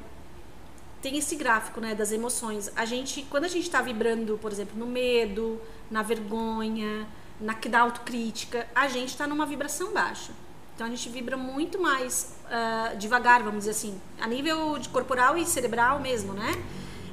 tem 1.02 1.16
esse 1.16 1.34
gráfico 1.34 1.80
né, 1.80 1.92
das 1.92 2.12
emoções. 2.12 2.70
A 2.76 2.84
gente, 2.84 3.22
quando 3.22 3.46
a 3.46 3.48
gente 3.48 3.64
está 3.64 3.82
vibrando, 3.82 4.38
por 4.40 4.52
exemplo, 4.52 4.78
no 4.78 4.86
medo, 4.86 5.60
na 5.90 6.04
vergonha, 6.04 7.04
na, 7.40 7.56
na 7.68 7.80
autocrítica, 7.80 8.68
a 8.76 8.86
gente 8.86 9.08
está 9.08 9.26
numa 9.26 9.44
vibração 9.44 9.92
baixa. 9.92 10.30
Então 10.76 10.86
a 10.86 10.90
gente 10.90 11.08
vibra 11.08 11.36
muito 11.36 11.82
mais 11.82 12.38
ah, 12.50 12.94
devagar, 12.98 13.42
vamos 13.42 13.60
dizer 13.60 13.70
assim, 13.70 14.00
a 14.20 14.26
nível 14.26 14.78
de 14.78 14.88
corporal 14.88 15.36
e 15.38 15.46
cerebral 15.46 16.00
mesmo, 16.00 16.32
né? 16.32 16.52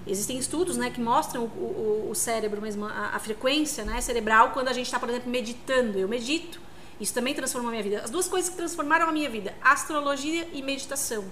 Existem 0.05 0.37
estudos 0.37 0.77
né, 0.77 0.89
que 0.89 1.01
mostram 1.01 1.43
o, 1.43 1.45
o- 1.47 2.07
o 2.11 2.15
cérebro 2.15 2.61
mesmo, 2.61 2.85
a, 2.85 3.11
a 3.13 3.19
frequência 3.19 3.83
né, 3.83 3.99
cerebral 3.99 4.51
quando 4.51 4.69
a 4.69 4.73
gente 4.73 4.85
está, 4.85 4.97
por 4.97 5.09
exemplo, 5.09 5.29
meditando. 5.29 5.97
Eu 5.99 6.07
medito. 6.07 6.61
Isso 6.99 7.13
também 7.13 7.33
transformou 7.33 7.67
a 7.67 7.71
minha 7.71 7.83
vida. 7.83 8.01
As 8.03 8.09
duas 8.09 8.27
coisas 8.27 8.49
que 8.49 8.55
transformaram 8.55 9.07
a 9.07 9.11
minha 9.11 9.29
vida, 9.29 9.53
astrologia 9.61 10.47
e 10.53 10.61
meditação. 10.63 11.25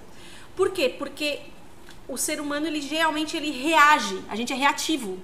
Por 0.55 0.71
quê? 0.71 0.89
Porque 0.99 1.39
o 2.07 2.17
ser 2.17 2.39
humano, 2.41 2.67
ele 2.67 2.81
geralmente 2.81 3.35
ele 3.37 3.49
reage. 3.49 4.21
A 4.29 4.35
gente 4.35 4.51
é 4.53 4.55
reativo. 4.55 5.17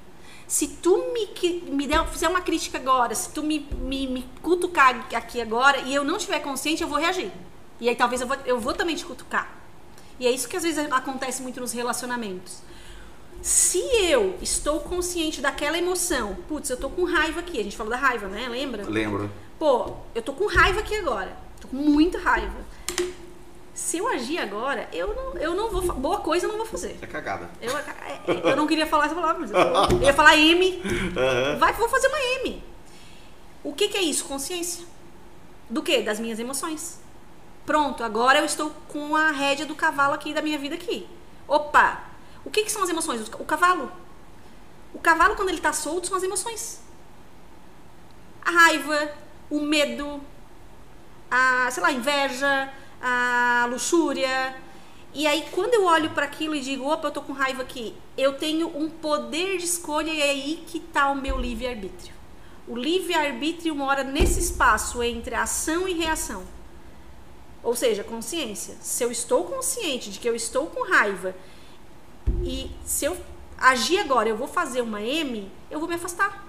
Se 0.47 0.67
tu 0.67 1.11
me, 1.13 1.27
me 1.71 1.87
der, 1.87 2.05
fizer 2.07 2.27
uma 2.29 2.41
crítica 2.41 2.77
agora, 2.77 3.13
se 3.13 3.29
tu 3.29 3.43
me, 3.43 3.59
me, 3.81 4.07
me 4.07 4.25
cutucar 4.41 5.07
aqui 5.13 5.39
agora 5.41 5.77
e 5.81 5.93
eu 5.93 6.03
não 6.03 6.15
estiver 6.17 6.39
consciente, 6.39 6.81
eu 6.81 6.87
vou 6.89 6.97
reagir. 6.97 7.31
E 7.81 7.89
aí 7.89 7.95
talvez 7.95 8.21
eu 8.21 8.27
vou, 8.27 8.37
eu 8.45 8.59
vou 8.59 8.73
também 8.73 8.95
te 8.95 9.03
cutucar. 9.03 9.49
E 10.19 10.27
é 10.27 10.31
isso 10.31 10.47
que 10.47 10.55
às 10.55 10.61
vezes 10.61 10.77
acontece 10.91 11.41
muito 11.41 11.59
nos 11.59 11.73
relacionamentos. 11.73 12.59
Se 13.41 13.79
eu 13.79 14.37
estou 14.39 14.79
consciente 14.81 15.41
daquela 15.41 15.75
emoção, 15.75 16.37
putz, 16.47 16.69
eu 16.69 16.77
tô 16.77 16.91
com 16.91 17.03
raiva 17.05 17.39
aqui, 17.39 17.59
a 17.59 17.63
gente 17.63 17.75
falou 17.75 17.91
da 17.91 17.97
raiva, 17.97 18.27
né? 18.27 18.47
Lembra? 18.47 18.87
Lembro. 18.87 19.31
Pô, 19.57 19.95
eu 20.13 20.21
tô 20.21 20.31
com 20.33 20.45
raiva 20.45 20.79
aqui 20.81 20.95
agora. 20.95 21.35
Tô 21.59 21.67
com 21.69 21.75
muita 21.75 22.19
raiva. 22.19 22.57
Se 23.73 23.97
eu 23.97 24.07
agir 24.07 24.37
agora, 24.37 24.87
eu 24.93 25.15
não, 25.15 25.37
eu 25.39 25.55
não 25.55 25.71
vou. 25.71 25.81
Boa 25.95 26.19
coisa 26.19 26.45
eu 26.45 26.49
não 26.49 26.57
vou 26.57 26.67
fazer. 26.67 26.99
É 27.01 27.07
cagada. 27.07 27.49
Eu, 27.59 27.71
eu 28.51 28.55
não 28.55 28.67
queria 28.67 28.85
falar 28.85 29.05
essa 29.05 29.15
palavra, 29.15 29.39
mas 29.39 29.49
eu, 29.49 29.57
eu 29.97 30.03
ia 30.03 30.13
falar 30.13 30.37
M. 30.37 30.83
Aham. 31.17 31.57
Vai, 31.57 31.73
vou 31.73 31.89
fazer 31.89 32.07
uma 32.09 32.19
M. 32.19 32.63
O 33.63 33.73
que, 33.73 33.87
que 33.87 33.97
é 33.97 34.01
isso? 34.03 34.25
Consciência. 34.25 34.85
Do 35.67 35.81
quê? 35.81 36.03
Das 36.03 36.19
minhas 36.19 36.37
emoções. 36.37 36.99
Pronto, 37.65 38.03
agora 38.03 38.39
eu 38.39 38.45
estou 38.45 38.71
com 38.87 39.15
a 39.15 39.31
rédea 39.31 39.65
do 39.65 39.75
cavalo 39.75 40.13
aqui 40.13 40.33
da 40.33 40.41
minha 40.41 40.57
vida 40.57 40.75
aqui. 40.75 41.07
Opa! 41.47 42.03
O 42.43 42.49
que, 42.49 42.63
que 42.63 42.71
são 42.71 42.83
as 42.83 42.89
emoções? 42.89 43.27
O 43.27 43.45
cavalo. 43.45 43.91
O 44.93 44.99
cavalo, 44.99 45.35
quando 45.35 45.49
ele 45.49 45.57
está 45.57 45.71
solto, 45.71 46.07
são 46.07 46.17
as 46.17 46.23
emoções. 46.23 46.81
A 48.43 48.51
raiva, 48.51 49.11
o 49.49 49.61
medo, 49.61 50.19
a, 51.29 51.69
sei 51.69 51.83
lá, 51.83 51.91
inveja, 51.91 52.73
a 53.01 53.67
luxúria. 53.69 54.55
E 55.13 55.27
aí, 55.27 55.45
quando 55.51 55.73
eu 55.73 55.85
olho 55.85 56.09
para 56.11 56.25
aquilo 56.25 56.55
e 56.55 56.61
digo, 56.61 56.85
opa, 56.89 57.07
eu 57.07 57.11
tô 57.11 57.21
com 57.21 57.33
raiva 57.33 57.61
aqui, 57.61 57.95
eu 58.17 58.37
tenho 58.37 58.67
um 58.75 58.89
poder 58.89 59.57
de 59.57 59.65
escolha 59.65 60.09
e 60.09 60.21
é 60.21 60.29
aí 60.31 60.63
que 60.67 60.79
tá 60.79 61.09
o 61.09 61.15
meu 61.15 61.37
livre-arbítrio. 61.37 62.13
O 62.67 62.75
livre-arbítrio 62.75 63.75
mora 63.75 64.03
nesse 64.03 64.39
espaço 64.39 65.03
entre 65.03 65.35
ação 65.35 65.87
e 65.87 65.93
reação. 65.93 66.43
Ou 67.63 67.75
seja, 67.75 68.03
consciência. 68.03 68.75
Se 68.81 69.03
eu 69.03 69.11
estou 69.11 69.43
consciente 69.43 70.09
de 70.09 70.19
que 70.19 70.27
eu 70.27 70.35
estou 70.35 70.67
com 70.67 70.83
raiva 70.89 71.35
e 72.43 72.71
se 72.85 73.05
eu 73.05 73.17
agir 73.57 73.99
agora, 73.99 74.27
eu 74.27 74.35
vou 74.35 74.47
fazer 74.47 74.81
uma 74.81 75.01
M, 75.01 75.51
eu 75.69 75.79
vou 75.79 75.87
me 75.87 75.95
afastar. 75.95 76.47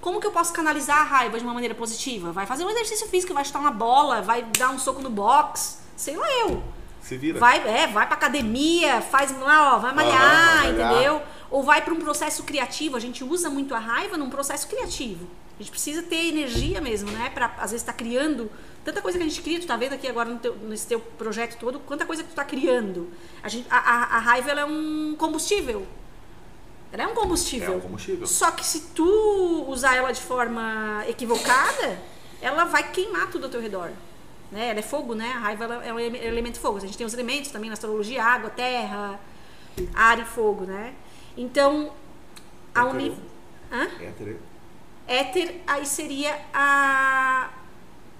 Como 0.00 0.20
que 0.20 0.26
eu 0.26 0.30
posso 0.32 0.52
canalizar 0.52 0.98
a 0.98 1.02
raiva 1.02 1.38
de 1.38 1.44
uma 1.44 1.52
maneira 1.52 1.74
positiva? 1.74 2.32
Vai 2.32 2.46
fazer 2.46 2.64
um 2.64 2.70
exercício 2.70 3.08
físico, 3.08 3.34
vai 3.34 3.44
chutar 3.44 3.58
uma 3.58 3.70
bola, 3.70 4.22
vai 4.22 4.42
dar 4.42 4.70
um 4.70 4.78
soco 4.78 5.02
no 5.02 5.10
box, 5.10 5.80
sei 5.96 6.16
lá 6.16 6.26
eu. 6.40 6.62
Se 7.02 7.16
vira. 7.16 7.38
Vai, 7.38 7.58
é, 7.68 7.86
vai 7.86 8.06
pra 8.06 8.14
academia, 8.16 9.00
faz 9.00 9.38
lá, 9.40 9.76
ó, 9.76 9.78
vai 9.78 9.94
malhar, 9.94 10.14
Aham, 10.14 10.62
vai 10.62 10.72
malhar. 10.72 10.92
entendeu? 10.92 11.22
Ou 11.50 11.62
vai 11.62 11.82
para 11.82 11.92
um 11.94 11.98
processo 12.00 12.42
criativo. 12.42 12.96
A 12.96 13.00
gente 13.00 13.22
usa 13.22 13.48
muito 13.50 13.74
a 13.74 13.78
raiva 13.78 14.16
num 14.16 14.30
processo 14.30 14.66
criativo. 14.66 15.26
A 15.58 15.62
gente 15.62 15.70
precisa 15.70 16.02
ter 16.02 16.28
energia 16.28 16.80
mesmo, 16.80 17.10
né? 17.10 17.30
Pra, 17.32 17.46
às 17.56 17.70
vezes, 17.70 17.76
estar 17.82 17.94
criando 17.94 18.50
tanta 18.84 19.00
coisa 19.00 19.16
que 19.16 19.24
a 19.24 19.26
gente 19.28 19.40
cria. 19.40 19.58
Tu 19.58 19.66
tá 19.66 19.76
vendo 19.76 19.94
aqui 19.94 20.06
agora 20.06 20.28
no 20.28 20.38
teu- 20.38 20.54
nesse 20.56 20.86
teu 20.86 21.00
projeto 21.00 21.56
todo, 21.58 21.80
quanta 21.80 22.04
coisa 22.04 22.22
que 22.22 22.28
tu 22.28 22.34
tá 22.34 22.44
criando. 22.44 23.10
A, 23.42 23.48
gente, 23.48 23.66
a, 23.70 23.76
a, 23.78 24.16
a 24.16 24.18
raiva, 24.18 24.50
é 24.50 24.64
um 24.64 25.14
combustível. 25.18 25.86
Ela 26.92 27.04
é 27.04 27.06
um 27.06 27.14
combustível. 27.14 27.72
É 27.72 27.76
um 27.76 27.80
combustível. 27.80 28.26
Só 28.26 28.50
que 28.50 28.64
se 28.64 28.80
tu 28.94 29.64
usar 29.68 29.96
ela 29.96 30.12
de 30.12 30.20
forma 30.20 31.02
equivocada, 31.08 31.98
ela 32.40 32.64
vai 32.64 32.90
queimar 32.90 33.30
tudo 33.30 33.44
ao 33.44 33.50
teu 33.50 33.60
redor. 33.60 33.90
Né? 34.52 34.68
Ela 34.68 34.78
é 34.78 34.82
fogo, 34.82 35.14
né? 35.14 35.32
A 35.34 35.38
raiva 35.38 35.64
ela 35.64 35.84
é 35.84 35.92
um 35.92 35.98
ele- 35.98 36.18
elemento 36.18 36.60
fogo. 36.60 36.76
A 36.76 36.80
gente 36.80 36.96
tem 36.96 37.06
os 37.06 37.14
elementos 37.14 37.50
também 37.50 37.68
na 37.70 37.74
astrologia, 37.74 38.22
água, 38.22 38.50
terra, 38.50 39.18
ar 39.94 40.18
e 40.20 40.24
fogo, 40.24 40.64
né? 40.64 40.94
Então, 41.36 41.92
a 42.74 42.82
Éter. 42.82 42.90
uni... 42.94 43.18
Hã? 43.72 43.84
Éter, 44.00 44.36
Éter 45.06 45.60
aí 45.66 45.86
seria 45.86 46.38
a... 46.52 47.48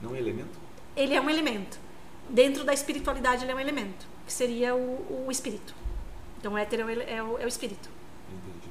não 0.03 0.15
é 0.15 0.19
elemento? 0.19 0.59
Ele 0.97 1.15
é 1.15 1.21
um 1.21 1.29
elemento. 1.29 1.79
Dentro 2.29 2.65
da 2.65 2.73
espiritualidade 2.73 3.45
ele 3.45 3.53
é 3.53 3.55
um 3.55 3.61
elemento, 3.61 4.07
que 4.27 4.33
seria 4.33 4.75
o, 4.75 5.25
o 5.27 5.31
espírito. 5.31 5.75
Então, 6.39 6.53
o 6.55 6.59
éter 6.59 6.81
é 6.81 6.85
o, 6.85 6.91
é 6.91 7.23
o- 7.23 7.39
é 7.39 7.45
o 7.45 7.49
espírito. 7.49 7.89
Entendi. 8.31 8.69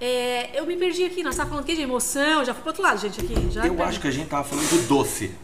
É, 0.00 0.58
eu 0.58 0.66
me 0.66 0.76
perdi 0.76 1.04
aqui, 1.04 1.22
nós 1.22 1.34
estávamos 1.34 1.50
falando 1.56 1.64
aqui 1.64 1.74
de 1.76 1.82
emoção, 1.82 2.44
já 2.44 2.52
fui 2.54 2.62
pro 2.62 2.70
outro 2.70 2.82
lado, 2.82 3.00
gente, 3.00 3.20
aqui. 3.20 3.50
Já 3.50 3.66
Eu 3.66 3.82
acho 3.82 4.00
que 4.00 4.08
a 4.08 4.10
gente 4.10 4.28
tava 4.28 4.44
falando 4.44 4.68
do 4.68 4.86
doce. 4.88 5.34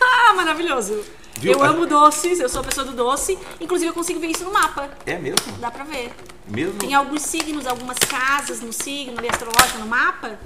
Ah, 0.00 0.32
maravilhoso! 0.34 1.04
Viu? 1.38 1.52
Eu 1.52 1.62
amo 1.62 1.84
doces, 1.86 2.40
eu 2.40 2.48
sou 2.48 2.62
a 2.62 2.64
pessoa 2.64 2.86
do 2.86 2.92
doce. 2.92 3.38
Inclusive, 3.60 3.90
eu 3.90 3.94
consigo 3.94 4.18
ver 4.18 4.28
isso 4.28 4.42
no 4.44 4.52
mapa. 4.52 4.90
É 5.04 5.18
mesmo? 5.18 5.36
Dá 5.58 5.70
pra 5.70 5.84
ver. 5.84 6.10
Mesmo? 6.48 6.78
Tem 6.78 6.94
alguns 6.94 7.22
signos, 7.22 7.66
algumas 7.66 7.98
casas 7.98 8.60
no 8.62 8.72
signo 8.72 9.18
ali 9.18 9.28
astrológico, 9.28 9.78
no 9.80 9.86
mapa, 9.86 10.38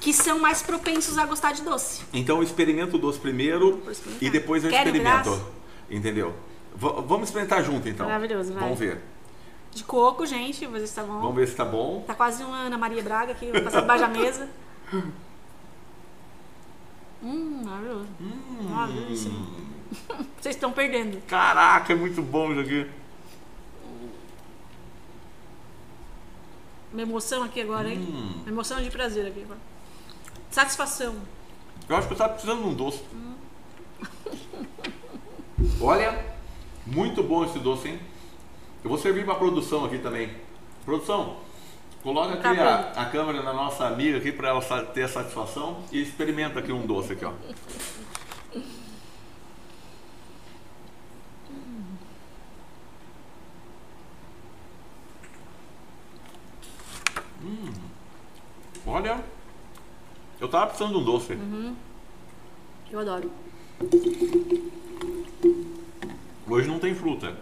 que 0.00 0.12
são 0.12 0.38
mais 0.38 0.62
propensos 0.62 1.18
a 1.18 1.26
gostar 1.26 1.52
de 1.52 1.62
doce. 1.62 2.02
Então 2.12 2.42
experimenta 2.42 2.96
o 2.96 2.98
doce 2.98 3.18
primeiro 3.18 3.82
e 4.20 4.30
depois 4.30 4.64
eu 4.64 4.70
experimento. 4.70 5.40
Entendeu? 5.90 6.34
V- 6.74 7.02
vamos 7.06 7.28
experimentar 7.28 7.62
junto 7.62 7.88
então. 7.88 8.06
Maravilhoso, 8.06 8.52
vai. 8.52 8.62
Vamos 8.62 8.78
ver. 8.78 9.00
De 9.72 9.84
coco, 9.84 10.24
gente, 10.26 10.64
vou 10.66 10.80
ver 10.80 10.86
se 10.86 10.94
tá 10.94 11.02
bom. 11.04 11.20
Vamos 11.20 11.36
ver 11.36 11.46
se 11.48 11.54
tá 11.54 11.64
bom. 11.64 12.02
Tá 12.06 12.14
quase 12.14 12.42
uma 12.42 12.56
Ana 12.62 12.78
Maria 12.78 13.02
Braga 13.02 13.32
aqui, 13.32 13.52
vou 13.52 13.62
passar 13.62 13.82
debaixo 13.82 14.02
da 14.02 14.08
mesa. 14.08 14.48
Hum, 17.22 17.64
maravilhoso. 17.66 18.06
Ah, 18.74 18.86
delícia. 18.86 19.30
Vocês 20.40 20.56
estão 20.56 20.72
perdendo. 20.72 21.20
Caraca, 21.26 21.92
é 21.92 21.94
muito 21.96 22.22
bom 22.22 22.50
isso 22.50 22.60
aqui. 22.60 22.86
Uma 26.92 27.02
emoção 27.02 27.42
aqui 27.42 27.60
agora, 27.60 27.90
hein? 27.90 27.98
Hum. 28.00 28.40
Uma 28.40 28.48
emoção 28.50 28.82
de 28.82 28.90
prazer 28.90 29.26
aqui 29.26 29.42
agora. 29.42 29.60
Satisfação. 30.50 31.16
Eu 31.88 31.96
acho 31.96 32.08
que 32.08 32.14
eu 32.14 32.18
tava 32.18 32.32
precisando 32.32 32.62
de 32.62 32.68
um 32.68 32.74
doce. 32.74 33.02
Olha, 35.80 36.24
muito 36.86 37.22
bom 37.22 37.44
esse 37.44 37.58
doce, 37.58 37.88
hein? 37.88 38.00
Eu 38.82 38.90
vou 38.90 38.98
servir 38.98 39.24
pra 39.24 39.34
produção 39.34 39.84
aqui 39.84 39.98
também. 39.98 40.34
Produção, 40.84 41.36
coloca 42.02 42.34
aqui 42.34 42.42
Tá 42.42 42.92
a, 42.96 43.02
a 43.02 43.06
câmera 43.06 43.42
na 43.42 43.52
nossa 43.52 43.86
amiga 43.86 44.18
aqui 44.18 44.32
pra 44.32 44.48
ela 44.48 44.60
ter 44.86 45.02
a 45.02 45.08
satisfação 45.08 45.84
e 45.92 46.02
experimenta 46.02 46.58
aqui 46.58 46.72
um 46.72 46.86
doce 46.86 47.12
aqui, 47.12 47.24
ó. 47.24 47.32
Hum. 57.42 57.72
Olha, 58.86 59.22
eu 60.40 60.48
tava 60.48 60.66
precisando 60.68 60.92
de 60.94 60.98
um 60.98 61.04
doce. 61.04 61.38
Eu 62.90 62.98
adoro. 62.98 63.30
Hoje 66.48 66.68
não 66.68 66.78
tem 66.78 66.94
fruta, 66.94 67.36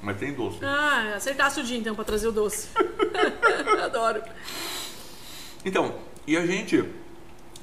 mas 0.00 0.16
tem 0.18 0.32
doce. 0.32 0.58
Ah, 0.64 1.14
acertasse 1.16 1.60
o 1.60 1.64
dia 1.64 1.76
então 1.78 1.94
pra 1.94 2.04
trazer 2.04 2.28
o 2.28 2.32
doce. 2.32 2.68
Adoro. 3.84 4.22
Então, 5.64 5.94
e 6.26 6.36
a 6.36 6.46
gente 6.46 6.84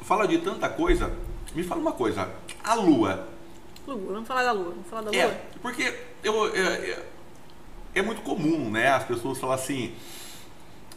fala 0.01 0.27
de 0.27 0.37
tanta 0.39 0.67
coisa. 0.69 1.11
Me 1.55 1.63
fala 1.63 1.81
uma 1.81 1.91
coisa, 1.93 2.29
a 2.63 2.73
lua. 2.75 3.27
Lua, 3.87 4.13
vamos 4.13 4.27
falar 4.27 4.43
da 4.43 4.51
lua. 4.51 4.69
Vamos 4.71 4.87
falar 4.87 5.01
da 5.03 5.11
lua. 5.11 5.19
É, 5.19 5.41
porque 5.61 5.93
eu, 6.23 6.55
é, 6.55 6.59
é- 6.91 7.05
é 7.95 8.01
muito 8.01 8.21
comum, 8.21 8.69
né? 8.69 8.89
As 8.89 9.03
pessoas 9.05 9.37
falam 9.39 9.55
assim: 9.55 9.93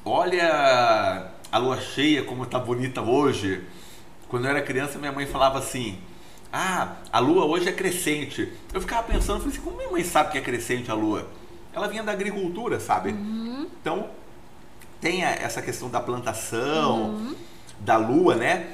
olha 0.04 1.30
a 1.50 1.58
lua 1.58 1.80
cheia, 1.80 2.22
como 2.24 2.44
tá 2.44 2.58
bonita 2.58 3.00
hoje. 3.00 3.64
Quando 4.32 4.46
eu 4.46 4.50
era 4.50 4.62
criança, 4.62 4.98
minha 4.98 5.12
mãe 5.12 5.26
falava 5.26 5.58
assim: 5.58 5.98
ah, 6.50 6.96
a 7.12 7.18
lua 7.18 7.44
hoje 7.44 7.68
é 7.68 7.72
crescente. 7.72 8.50
Eu 8.72 8.80
ficava 8.80 9.02
pensando, 9.02 9.40
falei 9.40 9.52
assim: 9.54 9.60
como 9.62 9.76
minha 9.76 9.90
mãe 9.90 10.02
sabe 10.02 10.32
que 10.32 10.38
é 10.38 10.40
crescente 10.40 10.90
a 10.90 10.94
lua? 10.94 11.28
Ela 11.70 11.86
vinha 11.86 12.02
da 12.02 12.12
agricultura, 12.12 12.80
sabe? 12.80 13.12
Então, 13.12 14.08
tem 15.02 15.22
a- 15.22 15.32
essa 15.34 15.60
questão 15.60 15.90
da 15.90 16.00
plantação, 16.00 17.34
da 17.80 17.98
lua, 17.98 18.34
né? 18.34 18.70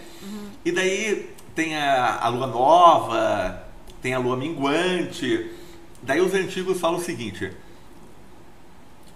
E 0.64 0.70
daí 0.70 1.28
tem 1.56 1.76
a, 1.76 2.20
a 2.20 2.28
lua 2.28 2.46
nova, 2.46 3.60
tem 4.00 4.14
a 4.14 4.18
lua 4.20 4.36
minguante. 4.36 5.50
Daí 6.00 6.20
os 6.20 6.34
antigos 6.34 6.78
falam 6.78 7.00
o 7.00 7.02
seguinte: 7.02 7.50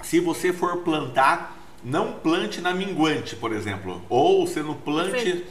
se 0.02 0.18
você 0.18 0.52
for 0.52 0.78
plantar, 0.78 1.56
não 1.84 2.14
plante 2.14 2.60
na 2.60 2.74
minguante, 2.74 3.36
por 3.36 3.52
exemplo, 3.52 4.02
ou 4.08 4.44
você 4.44 4.60
não 4.60 4.74
plante. 4.74 5.44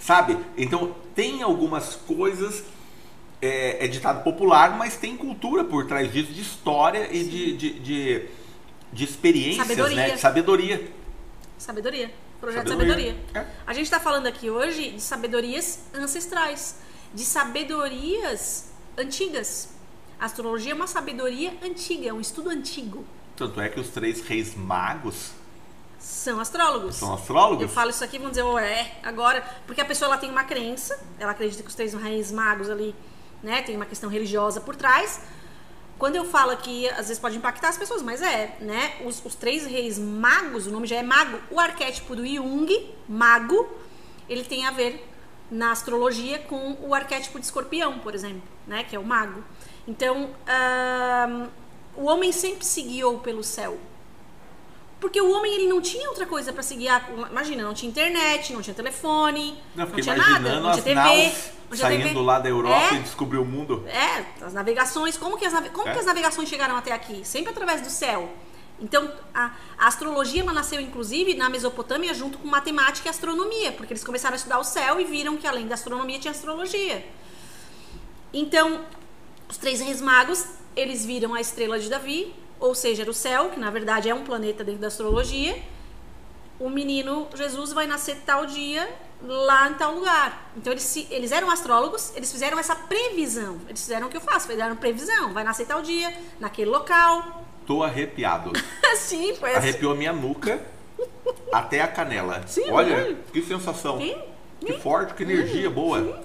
Sabe? 0.00 0.36
Então 0.56 0.96
tem 1.14 1.42
algumas 1.42 1.94
coisas 1.94 2.64
é, 3.40 3.84
é 3.84 3.88
ditado 3.88 4.24
popular, 4.24 4.76
mas 4.76 4.96
tem 4.96 5.16
cultura 5.16 5.62
por 5.62 5.86
trás 5.86 6.12
disso, 6.12 6.32
de 6.32 6.40
história 6.40 7.08
e 7.14 7.24
de, 7.24 7.56
de, 7.56 7.78
de, 7.78 8.26
de 8.92 9.04
experiências, 9.04 9.66
Sabedoria. 9.66 9.96
né? 9.96 10.10
De 10.10 10.20
sabedoria. 10.20 10.90
Sabedoria. 11.58 12.10
Projeto 12.40 12.64
de 12.64 12.70
Sabedoria. 12.70 13.12
sabedoria. 13.12 13.40
É. 13.40 13.46
A 13.66 13.74
gente 13.74 13.84
está 13.84 14.00
falando 14.00 14.26
aqui 14.26 14.48
hoje 14.48 14.92
de 14.92 15.00
sabedorias 15.00 15.80
ancestrais, 15.94 16.76
de 17.14 17.22
sabedorias 17.24 18.70
antigas. 18.96 19.74
A 20.18 20.24
astrologia 20.24 20.72
é 20.72 20.74
uma 20.74 20.86
sabedoria 20.86 21.52
antiga, 21.62 22.08
é 22.08 22.12
um 22.12 22.20
estudo 22.20 22.48
antigo. 22.50 23.04
Tanto 23.36 23.60
é 23.60 23.68
que 23.68 23.78
os 23.78 23.88
três 23.88 24.22
reis 24.22 24.54
magos 24.54 25.32
São 26.00 26.40
astrólogos. 26.40 26.96
são 26.96 27.12
astrólogos. 27.12 27.62
Eu 27.62 27.68
falo 27.68 27.90
isso 27.90 28.02
aqui, 28.02 28.18
vão 28.18 28.30
dizer, 28.30 28.42
ué, 28.42 28.90
agora. 29.02 29.44
Porque 29.66 29.82
a 29.82 29.84
pessoa 29.84 30.08
ela 30.08 30.16
tem 30.16 30.30
uma 30.30 30.44
crença, 30.44 30.98
ela 31.18 31.32
acredita 31.32 31.62
que 31.62 31.68
os 31.68 31.74
três 31.74 31.92
reis 31.92 32.32
magos 32.32 32.70
ali, 32.70 32.94
né, 33.42 33.60
tem 33.60 33.76
uma 33.76 33.84
questão 33.84 34.08
religiosa 34.08 34.62
por 34.62 34.74
trás. 34.74 35.20
Quando 35.98 36.16
eu 36.16 36.24
falo 36.24 36.52
aqui, 36.52 36.88
às 36.88 37.08
vezes 37.08 37.18
pode 37.18 37.36
impactar 37.36 37.68
as 37.68 37.76
pessoas, 37.76 38.00
mas 38.00 38.22
é, 38.22 38.56
né? 38.60 38.94
Os, 39.04 39.22
os 39.22 39.34
três 39.34 39.66
reis 39.66 39.98
magos, 39.98 40.66
o 40.66 40.70
nome 40.70 40.86
já 40.86 40.96
é 40.96 41.02
mago. 41.02 41.38
O 41.50 41.60
arquétipo 41.60 42.16
do 42.16 42.26
Jung, 42.26 42.94
mago, 43.06 43.68
ele 44.26 44.42
tem 44.42 44.66
a 44.66 44.70
ver 44.70 45.06
na 45.50 45.72
astrologia 45.72 46.38
com 46.38 46.78
o 46.80 46.94
arquétipo 46.94 47.38
de 47.38 47.44
escorpião, 47.44 47.98
por 47.98 48.14
exemplo, 48.14 48.42
né? 48.66 48.84
Que 48.84 48.96
é 48.96 48.98
o 48.98 49.04
mago. 49.04 49.44
Então, 49.86 50.30
ahn, 50.46 51.48
o 51.94 52.04
homem 52.06 52.32
sempre 52.32 52.64
se 52.64 52.80
guiou 52.80 53.18
pelo 53.18 53.44
céu. 53.44 53.78
Porque 55.00 55.20
o 55.20 55.30
homem 55.30 55.54
ele 55.54 55.66
não 55.66 55.80
tinha 55.80 56.08
outra 56.10 56.26
coisa 56.26 56.52
para 56.52 56.62
se 56.62 56.74
guiar. 56.74 57.08
Imagina, 57.30 57.62
não 57.62 57.72
tinha 57.72 57.88
internet, 57.90 58.52
não 58.52 58.60
tinha 58.60 58.74
telefone, 58.74 59.56
Não, 59.74 59.86
não, 59.86 59.96
tinha 60.00 60.14
nada, 60.14 60.60
não 60.60 60.70
tinha 60.72 60.82
TV, 60.82 60.94
naus 60.94 61.16
não 61.70 61.76
tinha 61.76 61.88
saindo 61.88 62.02
TV. 62.08 62.20
lá 62.20 62.38
da 62.38 62.48
Europa 62.50 62.94
É, 62.94 62.98
e 62.98 62.98
descobrir 63.00 63.38
o 63.38 63.44
mundo. 63.44 63.82
é, 63.88 64.24
as 64.44 64.52
navegações, 64.52 65.16
como 65.16 65.38
que 65.38 65.46
as, 65.46 65.54
como 65.70 65.88
É. 65.88 65.92
que 65.92 65.98
as 65.98 66.04
navegações 66.04 66.48
chegaram 66.50 66.76
até 66.76 66.92
aqui? 66.92 67.22
Sempre 67.24 67.50
através 67.52 67.80
do 67.80 67.88
céu. 67.88 68.30
Então, 68.78 69.10
a, 69.34 69.52
a 69.78 69.86
astrologia 69.88 70.42
ela 70.42 70.52
nasceu, 70.52 70.80
inclusive, 70.80 71.34
na 71.34 71.48
Mesopotâmia, 71.50 72.12
junto 72.14 72.38
com 72.38 72.48
matemática 72.48 73.08
e 73.08 73.10
astronomia, 73.10 73.72
porque 73.72 73.92
eles 73.92 74.02
começaram 74.04 74.34
a 74.34 74.36
estudar 74.36 74.58
o 74.58 74.64
céu 74.64 75.00
e 75.00 75.04
viram 75.04 75.36
que, 75.36 75.46
além 75.46 75.66
da 75.66 75.74
astronomia, 75.74 76.18
tinha 76.18 76.30
astrologia. 76.30 77.04
Então, 78.32 78.84
os 79.48 79.56
três 79.56 79.80
reis 79.80 80.00
magos, 80.00 80.44
eles 80.76 81.04
viram 81.04 81.34
a 81.34 81.40
estrela 81.40 81.78
de 81.78 81.88
Davi, 81.88 82.34
ou 82.60 82.74
seja, 82.74 83.02
era 83.02 83.10
o 83.10 83.14
céu, 83.14 83.50
que 83.50 83.58
na 83.58 83.70
verdade 83.70 84.08
é 84.08 84.14
um 84.14 84.22
planeta 84.22 84.62
dentro 84.62 84.80
da 84.82 84.86
astrologia. 84.88 85.60
O 86.58 86.68
menino 86.68 87.26
Jesus 87.34 87.72
vai 87.72 87.86
nascer 87.86 88.18
tal 88.26 88.44
dia 88.46 88.88
lá 89.22 89.68
em 89.70 89.74
tal 89.74 89.94
lugar. 89.94 90.50
Então 90.56 90.72
eles, 90.72 90.82
se- 90.82 91.06
eles 91.10 91.32
eram 91.32 91.50
astrólogos, 91.50 92.14
eles 92.14 92.30
fizeram 92.30 92.58
essa 92.58 92.76
previsão. 92.76 93.58
Eles 93.66 93.80
fizeram 93.80 94.06
o 94.06 94.10
que 94.10 94.16
eu 94.16 94.20
faço, 94.20 94.46
fizeram 94.46 94.76
previsão. 94.76 95.32
Vai 95.32 95.42
nascer 95.42 95.66
tal 95.66 95.80
dia, 95.82 96.14
naquele 96.38 96.70
local. 96.70 97.44
Tô 97.66 97.82
arrepiado. 97.82 98.52
Sim, 98.96 99.34
foi. 99.36 99.54
Arrepiou 99.54 99.92
a 99.92 99.94
minha 99.96 100.12
nuca 100.12 100.62
até 101.52 101.80
a 101.80 101.88
canela. 101.88 102.46
Sim, 102.46 102.70
Olha, 102.70 102.94
olha. 102.96 103.16
que 103.32 103.40
sensação. 103.42 103.98
Sim, 103.98 104.16
Que 104.60 104.74
forte, 104.80 105.14
que 105.14 105.22
energia 105.22 105.70
boa. 105.70 106.22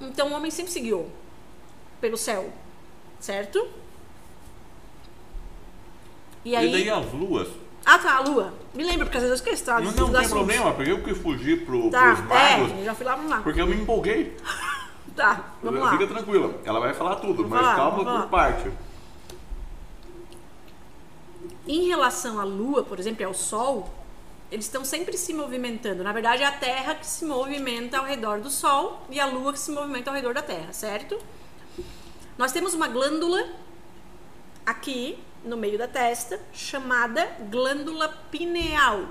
Então 0.00 0.28
o 0.30 0.32
homem 0.32 0.50
sempre 0.50 0.72
seguiu 0.72 1.08
pelo 2.00 2.16
céu, 2.16 2.50
certo? 3.20 3.68
E 6.44 6.50
E, 6.50 6.56
aí. 6.56 6.72
daí 6.72 6.90
as 6.90 7.12
luas. 7.12 7.48
Ah, 7.84 7.98
tá, 7.98 8.16
a 8.16 8.20
lua. 8.20 8.54
Me 8.74 8.84
lembra, 8.84 9.04
porque 9.06 9.18
às 9.18 9.24
vezes 9.24 9.40
eu 9.40 9.44
esqueço, 9.44 9.64
tá? 9.64 9.80
Não, 9.80 9.86
não 9.86 9.92
tem 9.92 10.04
assuntos. 10.20 10.28
problema, 10.30 10.72
porque 10.72 10.90
eu 10.90 11.02
que 11.02 11.14
fugi 11.14 11.56
pro, 11.56 11.90
Tá, 11.90 12.14
pros 12.14 12.26
magos, 12.28 12.70
é, 12.72 12.80
eu 12.80 12.84
já 12.84 12.94
fui 12.94 13.04
lá, 13.04 13.16
vamos 13.16 13.30
lá. 13.30 13.40
porque 13.42 13.60
eu 13.60 13.66
me 13.66 13.76
empolguei. 13.76 14.36
Tá, 15.14 15.52
vamos 15.62 15.78
lá. 15.78 15.90
Fica 15.90 16.06
tranquila, 16.06 16.54
ela 16.64 16.80
vai 16.80 16.94
falar 16.94 17.16
tudo, 17.16 17.42
Vamos 17.42 17.50
mas 17.50 17.60
lá, 17.60 17.74
calma 17.76 18.22
por 18.22 18.28
parte. 18.30 18.70
Em 21.68 21.86
relação 21.88 22.40
à 22.40 22.44
lua, 22.44 22.82
por 22.82 22.98
exemplo, 22.98 23.20
e 23.22 23.24
ao 23.24 23.34
sol, 23.34 23.92
eles 24.50 24.64
estão 24.64 24.84
sempre 24.86 25.16
se 25.18 25.34
movimentando. 25.34 26.02
Na 26.02 26.12
verdade, 26.12 26.42
é 26.42 26.46
a 26.46 26.52
Terra 26.52 26.94
que 26.94 27.06
se 27.06 27.24
movimenta 27.24 27.98
ao 27.98 28.04
redor 28.04 28.40
do 28.40 28.48
Sol 28.50 29.02
e 29.10 29.20
a 29.20 29.26
Lua 29.26 29.52
que 29.52 29.58
se 29.58 29.70
movimenta 29.70 30.10
ao 30.10 30.16
redor 30.16 30.34
da 30.34 30.42
Terra, 30.42 30.72
certo? 30.72 31.18
Nós 32.36 32.52
temos 32.52 32.74
uma 32.74 32.88
glândula 32.88 33.44
aqui 34.66 35.18
no 35.44 35.56
meio 35.56 35.78
da 35.78 35.88
testa 35.88 36.40
chamada 36.52 37.24
glândula 37.50 38.08
pineal, 38.30 39.08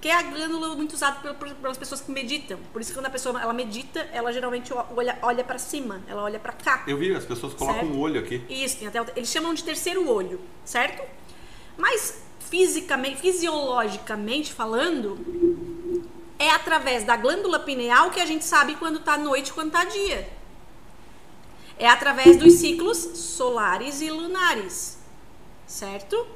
que 0.00 0.08
é 0.08 0.14
a 0.14 0.22
glândula 0.22 0.74
muito 0.74 0.92
usada 0.92 1.34
pelas 1.34 1.78
pessoas 1.78 2.00
que 2.00 2.10
meditam. 2.10 2.58
Por 2.72 2.80
isso 2.80 2.90
que 2.90 2.98
quando 2.98 3.06
a 3.06 3.10
pessoa 3.10 3.40
ela 3.40 3.52
medita, 3.52 4.00
ela 4.12 4.32
geralmente 4.32 4.72
olha, 4.72 5.18
olha 5.22 5.42
para 5.42 5.58
cima, 5.58 6.02
ela 6.06 6.22
olha 6.22 6.38
para 6.38 6.52
cá. 6.52 6.84
Eu 6.86 6.96
vi, 6.96 7.14
as 7.14 7.24
pessoas 7.24 7.54
colocam 7.54 7.88
o 7.88 7.96
um 7.96 8.00
olho 8.00 8.20
aqui. 8.20 8.42
Isso, 8.48 8.78
tem 8.78 8.88
até, 8.88 9.00
eles 9.16 9.28
chamam 9.28 9.54
de 9.54 9.64
terceiro 9.64 10.08
olho, 10.08 10.40
certo? 10.64 11.02
Mas 11.76 12.22
fisicamente, 12.50 13.20
fisiologicamente 13.20 14.52
falando, 14.52 15.18
é 16.38 16.50
através 16.50 17.04
da 17.04 17.16
glândula 17.16 17.58
pineal 17.58 18.10
que 18.10 18.20
a 18.20 18.26
gente 18.26 18.44
sabe 18.44 18.76
quando 18.76 18.98
está 18.98 19.16
noite 19.16 19.48
e 19.48 19.52
quando 19.52 19.68
está 19.68 19.84
dia. 19.84 20.28
É 21.78 21.88
através 21.88 22.36
dos 22.36 22.54
ciclos 22.54 22.98
solares 22.98 24.00
e 24.00 24.10
lunares, 24.10 24.93
certo? 25.66 26.26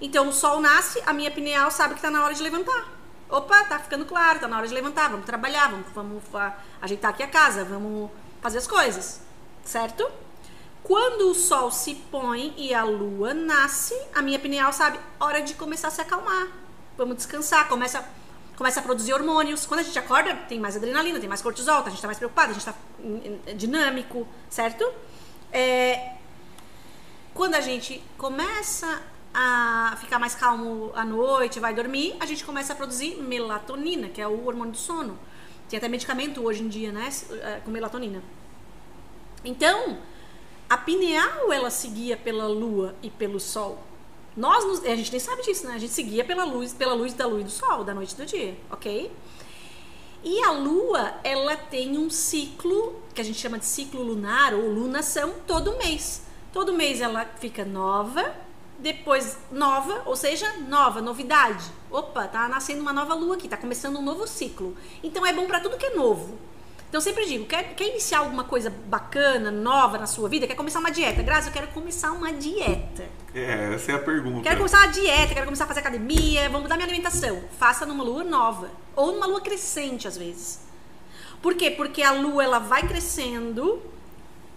Então 0.00 0.28
o 0.28 0.32
sol 0.32 0.60
nasce, 0.60 1.02
a 1.06 1.12
minha 1.12 1.30
pineal 1.30 1.70
sabe 1.70 1.94
que 1.94 1.98
está 1.98 2.10
na 2.10 2.24
hora 2.24 2.34
de 2.34 2.42
levantar. 2.42 2.92
Opa, 3.28 3.64
tá 3.64 3.78
ficando 3.78 4.04
claro, 4.04 4.38
tá 4.38 4.46
na 4.46 4.58
hora 4.58 4.68
de 4.68 4.74
levantar, 4.74 5.10
vamos 5.10 5.24
trabalhar, 5.24 5.70
vamos, 5.70 5.86
vamos 5.94 6.22
ajeitar 6.80 7.10
aqui 7.10 7.22
a 7.22 7.28
casa, 7.28 7.64
vamos 7.64 8.10
fazer 8.40 8.58
as 8.58 8.66
coisas, 8.66 9.20
certo? 9.64 10.06
Quando 10.82 11.30
o 11.30 11.34
sol 11.34 11.70
se 11.70 11.94
põe 11.94 12.52
e 12.58 12.74
a 12.74 12.84
lua 12.84 13.32
nasce, 13.32 13.98
a 14.14 14.20
minha 14.20 14.38
pineal 14.38 14.70
sabe, 14.70 15.00
hora 15.18 15.40
de 15.40 15.54
começar 15.54 15.88
a 15.88 15.90
se 15.90 16.02
acalmar. 16.02 16.48
Vamos 16.98 17.16
descansar, 17.16 17.66
começa, 17.68 18.06
começa 18.54 18.80
a 18.80 18.82
produzir 18.82 19.14
hormônios. 19.14 19.64
Quando 19.64 19.80
a 19.80 19.82
gente 19.82 19.98
acorda, 19.98 20.36
tem 20.46 20.60
mais 20.60 20.76
adrenalina, 20.76 21.18
tem 21.18 21.28
mais 21.28 21.40
cortisol, 21.40 21.80
a 21.80 21.84
gente 21.84 21.94
está 21.94 22.06
mais 22.06 22.18
preocupado, 22.18 22.50
a 22.50 22.52
gente 22.52 22.68
está 22.68 22.74
dinâmico, 23.56 24.28
certo? 24.50 24.84
É, 25.50 26.13
quando 27.34 27.56
a 27.56 27.60
gente 27.60 28.02
começa 28.16 29.02
a 29.34 29.96
ficar 30.00 30.20
mais 30.20 30.34
calmo 30.34 30.92
à 30.94 31.04
noite, 31.04 31.58
vai 31.58 31.74
dormir, 31.74 32.16
a 32.20 32.26
gente 32.26 32.44
começa 32.44 32.72
a 32.72 32.76
produzir 32.76 33.16
melatonina, 33.16 34.08
que 34.08 34.20
é 34.20 34.28
o 34.28 34.46
hormônio 34.46 34.72
do 34.72 34.78
sono. 34.78 35.18
Tem 35.68 35.76
até 35.76 35.88
medicamento 35.88 36.40
hoje 36.44 36.62
em 36.62 36.68
dia, 36.68 36.92
né, 36.92 37.08
é, 37.42 37.60
com 37.64 37.70
melatonina. 37.70 38.22
Então, 39.44 39.98
a 40.70 40.78
pineal 40.78 41.52
ela 41.52 41.70
seguia 41.70 42.16
pela 42.16 42.46
lua 42.46 42.94
e 43.02 43.10
pelo 43.10 43.40
sol. 43.40 43.82
Nós 44.36 44.64
nos, 44.64 44.84
a 44.84 44.96
gente 44.96 45.10
nem 45.10 45.20
sabe 45.20 45.42
disso, 45.42 45.66
né? 45.66 45.74
A 45.74 45.78
gente 45.78 45.92
seguia 45.92 46.24
pela 46.24 46.44
luz, 46.44 46.72
pela 46.72 46.94
luz 46.94 47.12
da 47.14 47.26
lua 47.26 47.40
e 47.40 47.44
do 47.44 47.50
sol, 47.50 47.84
da 47.84 47.94
noite 47.94 48.14
e 48.14 48.16
do 48.16 48.26
dia, 48.26 48.56
ok? 48.70 49.12
E 50.24 50.42
a 50.42 50.50
lua, 50.50 51.14
ela 51.22 51.56
tem 51.56 51.98
um 51.98 52.08
ciclo 52.08 53.00
que 53.14 53.20
a 53.20 53.24
gente 53.24 53.38
chama 53.38 53.58
de 53.58 53.66
ciclo 53.66 54.02
lunar 54.02 54.54
ou 54.54 54.68
lunação 54.70 55.34
todo 55.46 55.76
mês. 55.76 56.22
Todo 56.54 56.72
mês 56.72 57.00
ela 57.00 57.26
fica 57.40 57.64
nova, 57.64 58.32
depois 58.78 59.36
nova, 59.50 60.02
ou 60.06 60.14
seja, 60.14 60.48
nova, 60.68 61.00
novidade. 61.00 61.64
Opa, 61.90 62.28
tá 62.28 62.46
nascendo 62.46 62.80
uma 62.80 62.92
nova 62.92 63.12
lua 63.12 63.34
aqui, 63.34 63.48
tá 63.48 63.56
começando 63.56 63.98
um 63.98 64.02
novo 64.02 64.24
ciclo. 64.24 64.76
Então 65.02 65.26
é 65.26 65.32
bom 65.32 65.46
para 65.46 65.58
tudo 65.58 65.76
que 65.76 65.86
é 65.86 65.96
novo. 65.96 66.38
Então 66.88 66.98
eu 66.98 67.00
sempre 67.00 67.26
digo, 67.26 67.44
quer, 67.44 67.74
quer 67.74 67.88
iniciar 67.88 68.18
alguma 68.20 68.44
coisa 68.44 68.70
bacana, 68.70 69.50
nova 69.50 69.98
na 69.98 70.06
sua 70.06 70.28
vida? 70.28 70.46
Quer 70.46 70.54
começar 70.54 70.78
uma 70.78 70.92
dieta? 70.92 71.24
Grazi, 71.24 71.48
eu 71.48 71.52
quero 71.52 71.66
começar 71.72 72.12
uma 72.12 72.32
dieta. 72.32 73.04
É, 73.34 73.74
essa 73.74 73.90
é 73.90 73.94
a 73.96 73.98
pergunta. 73.98 74.44
Quero 74.44 74.58
começar 74.58 74.78
uma 74.78 74.92
dieta, 74.92 75.34
quero 75.34 75.46
começar 75.46 75.64
a 75.64 75.66
fazer 75.66 75.80
academia, 75.80 76.48
vou 76.50 76.60
mudar 76.60 76.76
minha 76.76 76.86
alimentação. 76.86 77.42
Faça 77.58 77.84
numa 77.84 78.04
lua 78.04 78.22
nova. 78.22 78.70
Ou 78.94 79.10
numa 79.10 79.26
lua 79.26 79.40
crescente, 79.40 80.06
às 80.06 80.16
vezes. 80.16 80.60
Por 81.42 81.56
quê? 81.56 81.68
Porque 81.68 82.00
a 82.00 82.12
lua 82.12 82.44
ela 82.44 82.60
vai 82.60 82.86
crescendo 82.86 83.82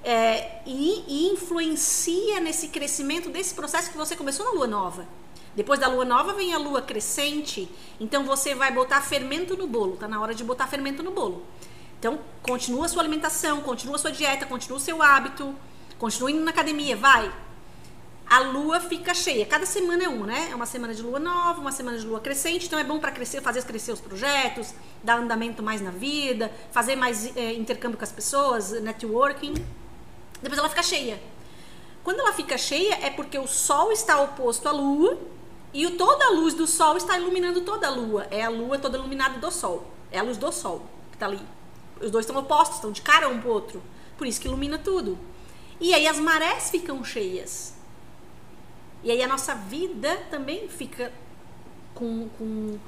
é, 0.07 0.61
e, 0.65 1.03
e 1.05 1.33
influencia 1.33 2.39
nesse 2.39 2.69
crescimento 2.69 3.29
desse 3.29 3.53
processo 3.53 3.91
que 3.91 3.97
você 3.97 4.15
começou 4.15 4.45
na 4.45 4.51
lua 4.53 4.65
nova. 4.65 5.05
Depois 5.53 5.81
da 5.81 5.87
lua 5.89 6.05
nova 6.05 6.31
vem 6.31 6.53
a 6.53 6.57
lua 6.57 6.81
crescente, 6.81 7.69
então 7.99 8.23
você 8.23 8.55
vai 8.55 8.71
botar 8.71 9.01
fermento 9.01 9.57
no 9.57 9.67
bolo. 9.67 9.97
Tá 9.97 10.07
na 10.07 10.21
hora 10.21 10.33
de 10.33 10.45
botar 10.45 10.65
fermento 10.67 11.03
no 11.03 11.11
bolo. 11.11 11.45
Então, 11.99 12.19
continua 12.41 12.85
a 12.85 12.87
sua 12.87 13.01
alimentação, 13.01 13.59
continua 13.59 13.97
a 13.97 13.99
sua 13.99 14.11
dieta, 14.11 14.45
continua 14.45 14.77
o 14.77 14.79
seu 14.79 15.01
hábito, 15.01 15.53
continue 15.99 16.31
indo 16.31 16.45
na 16.45 16.51
academia, 16.51 16.95
vai. 16.95 17.29
A 18.29 18.39
lua 18.39 18.79
fica 18.79 19.13
cheia. 19.13 19.45
Cada 19.45 19.65
semana 19.65 20.05
é 20.05 20.07
uma, 20.07 20.25
né? 20.25 20.49
É 20.51 20.55
uma 20.55 20.65
semana 20.65 20.93
de 20.93 21.01
lua 21.01 21.19
nova, 21.19 21.59
uma 21.59 21.71
semana 21.73 21.97
de 21.97 22.05
lua 22.05 22.21
crescente. 22.21 22.67
Então 22.67 22.79
é 22.79 22.83
bom 22.83 22.97
para 22.97 23.11
crescer, 23.11 23.41
fazer 23.41 23.61
crescer 23.65 23.91
os 23.91 23.99
projetos, 23.99 24.73
dar 25.03 25.19
andamento 25.19 25.61
mais 25.61 25.81
na 25.81 25.91
vida, 25.91 26.49
fazer 26.71 26.95
mais 26.95 27.35
é, 27.35 27.53
intercâmbio 27.53 27.97
com 27.97 28.05
as 28.05 28.11
pessoas, 28.11 28.71
networking. 28.81 29.53
Depois 30.41 30.57
ela 30.57 30.69
fica 30.69 30.83
cheia. 30.83 31.21
Quando 32.03 32.19
ela 32.19 32.31
fica 32.33 32.57
cheia 32.57 32.99
é 33.05 33.09
porque 33.09 33.37
o 33.37 33.47
sol 33.47 33.91
está 33.91 34.21
oposto 34.21 34.67
à 34.67 34.71
lua 34.71 35.17
e 35.73 35.89
toda 35.91 36.25
a 36.25 36.29
luz 36.31 36.53
do 36.53 36.65
sol 36.65 36.95
está 36.95 37.17
iluminando 37.17 37.61
toda 37.61 37.87
a 37.87 37.91
lua. 37.91 38.27
É 38.31 38.43
a 38.43 38.49
lua 38.49 38.79
toda 38.79 38.97
iluminada 38.97 39.39
do 39.39 39.51
sol. 39.51 39.91
É 40.11 40.19
a 40.19 40.23
luz 40.23 40.37
do 40.37 40.51
sol 40.51 40.81
que 41.09 41.15
está 41.15 41.25
ali 41.25 41.57
os 42.01 42.11
dois 42.11 42.25
estão 42.25 42.39
opostos, 42.39 42.77
estão 42.77 42.91
de 42.91 43.01
cara 43.01 43.27
um 43.27 43.39
pro 43.39 43.49
outro. 43.49 43.81
Por 44.17 44.27
isso 44.27 44.39
que 44.39 44.47
ilumina 44.47 44.77
tudo. 44.77 45.17
E 45.79 45.93
aí 45.93 46.07
as 46.07 46.19
marés 46.19 46.69
ficam 46.69 47.03
cheias. 47.03 47.75
E 49.03 49.11
aí 49.11 49.21
a 49.21 49.27
nossa 49.27 49.53
vida 49.53 50.15
também 50.29 50.67
fica 50.67 51.11
com, 51.93 52.29
com, 52.37 52.79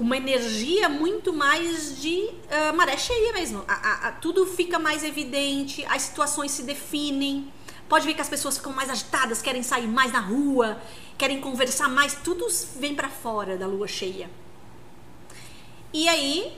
com 0.00 0.04
uma 0.04 0.16
energia 0.16 0.88
muito 0.88 1.30
mais 1.30 2.00
de 2.00 2.14
uh, 2.24 2.74
maré 2.74 2.96
cheia 2.96 3.34
mesmo. 3.34 3.62
A, 3.68 3.74
a, 3.74 4.08
a, 4.08 4.12
tudo 4.12 4.46
fica 4.46 4.78
mais 4.78 5.04
evidente, 5.04 5.84
as 5.84 6.00
situações 6.00 6.52
se 6.52 6.62
definem. 6.62 7.52
Pode 7.86 8.06
ver 8.06 8.14
que 8.14 8.22
as 8.22 8.28
pessoas 8.30 8.56
ficam 8.56 8.72
mais 8.72 8.88
agitadas, 8.88 9.42
querem 9.42 9.62
sair 9.62 9.86
mais 9.86 10.10
na 10.10 10.20
rua, 10.20 10.80
querem 11.18 11.38
conversar 11.38 11.90
mais. 11.90 12.14
Tudo 12.14 12.46
vem 12.76 12.94
para 12.94 13.10
fora 13.10 13.58
da 13.58 13.66
lua 13.66 13.86
cheia. 13.86 14.30
E 15.92 16.08
aí 16.08 16.56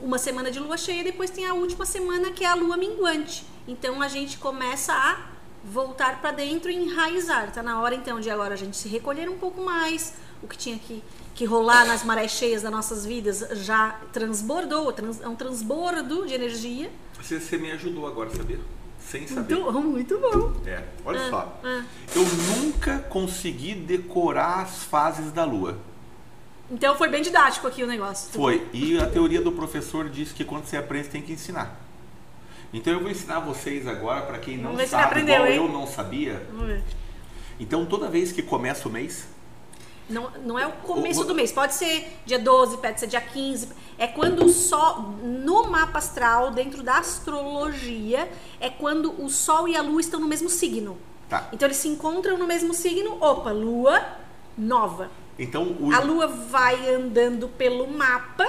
uma 0.00 0.18
semana 0.18 0.50
de 0.50 0.58
lua 0.58 0.76
cheia, 0.76 1.04
depois 1.04 1.30
tem 1.30 1.46
a 1.46 1.54
última 1.54 1.86
semana 1.86 2.32
que 2.32 2.42
é 2.42 2.48
a 2.48 2.54
lua 2.56 2.76
minguante. 2.76 3.46
Então 3.68 4.02
a 4.02 4.08
gente 4.08 4.36
começa 4.36 4.92
a 4.92 5.28
voltar 5.62 6.20
para 6.20 6.32
dentro 6.32 6.72
e 6.72 6.74
enraizar. 6.74 7.52
Tá 7.52 7.62
na 7.62 7.80
hora 7.80 7.94
então 7.94 8.18
de 8.18 8.28
agora 8.28 8.54
a 8.54 8.56
gente 8.56 8.76
se 8.76 8.88
recolher 8.88 9.28
um 9.28 9.38
pouco 9.38 9.62
mais. 9.62 10.14
O 10.42 10.48
que 10.48 10.56
tinha 10.56 10.78
que, 10.78 11.04
que 11.38 11.44
rolar 11.44 11.86
nas 11.86 12.02
marés 12.02 12.32
cheias 12.32 12.62
das 12.62 12.72
nossas 12.72 13.06
vidas 13.06 13.46
já 13.52 14.00
transbordou, 14.12 14.92
trans, 14.92 15.20
é 15.20 15.28
um 15.28 15.36
transbordo 15.36 16.26
de 16.26 16.34
energia. 16.34 16.90
Você, 17.14 17.38
você 17.38 17.56
me 17.56 17.70
ajudou 17.70 18.08
agora, 18.08 18.28
sabia? 18.28 18.58
Sem 18.98 19.24
saber. 19.28 19.54
Muito 19.54 19.72
bom, 19.72 19.80
muito 19.80 20.18
bom. 20.18 20.52
É, 20.66 20.82
olha 21.04 21.20
ah, 21.20 21.30
só. 21.30 21.60
Ah. 21.62 21.84
Eu 22.12 22.24
nunca 22.56 22.98
consegui 22.98 23.76
decorar 23.76 24.62
as 24.62 24.82
fases 24.82 25.30
da 25.30 25.44
lua. 25.44 25.78
Então 26.68 26.98
foi 26.98 27.08
bem 27.08 27.22
didático 27.22 27.68
aqui 27.68 27.84
o 27.84 27.86
negócio. 27.86 28.32
Foi. 28.32 28.66
E 28.72 28.98
a 28.98 29.06
teoria 29.06 29.40
do 29.40 29.52
professor 29.52 30.08
diz 30.08 30.32
que 30.32 30.44
quando 30.44 30.64
você 30.64 30.76
aprende, 30.76 31.08
tem 31.08 31.22
que 31.22 31.32
ensinar. 31.32 31.80
Então 32.72 32.92
eu 32.92 32.98
vou 32.98 33.12
ensinar 33.12 33.38
vocês 33.38 33.86
agora, 33.86 34.22
para 34.22 34.38
quem 34.38 34.58
não 34.58 34.76
sabe, 34.84 35.04
aprendeu, 35.04 35.36
igual 35.36 35.50
hein? 35.52 35.56
eu 35.58 35.68
não 35.68 35.86
sabia. 35.86 36.44
Vamos 36.50 36.66
ver. 36.66 36.82
Então 37.60 37.86
toda 37.86 38.08
vez 38.08 38.32
que 38.32 38.42
começa 38.42 38.88
o 38.88 38.90
mês. 38.90 39.37
Não, 40.08 40.30
não 40.44 40.58
é 40.58 40.66
o 40.66 40.72
começo 40.72 41.22
o, 41.22 41.24
do 41.24 41.34
mês, 41.34 41.52
pode 41.52 41.74
ser 41.74 42.18
dia 42.24 42.38
12, 42.38 42.78
pode 42.78 42.98
ser 42.98 43.06
dia 43.06 43.20
15. 43.20 43.68
É 43.98 44.06
quando 44.06 44.44
o 44.44 44.48
Sol, 44.48 45.00
no 45.22 45.68
mapa 45.68 45.98
astral, 45.98 46.50
dentro 46.50 46.82
da 46.82 46.98
astrologia, 46.98 48.30
é 48.58 48.70
quando 48.70 49.22
o 49.22 49.28
Sol 49.28 49.68
e 49.68 49.76
a 49.76 49.82
Lua 49.82 50.00
estão 50.00 50.18
no 50.18 50.26
mesmo 50.26 50.48
signo. 50.48 50.96
Tá. 51.28 51.48
Então 51.52 51.66
eles 51.66 51.76
se 51.76 51.88
encontram 51.88 52.38
no 52.38 52.46
mesmo 52.46 52.72
signo, 52.72 53.18
opa, 53.20 53.50
Lua 53.50 54.02
nova. 54.56 55.10
Então, 55.38 55.76
o... 55.78 55.92
A 55.92 56.00
Lua 56.00 56.26
vai 56.26 56.92
andando 56.92 57.48
pelo 57.48 57.86
mapa. 57.86 58.46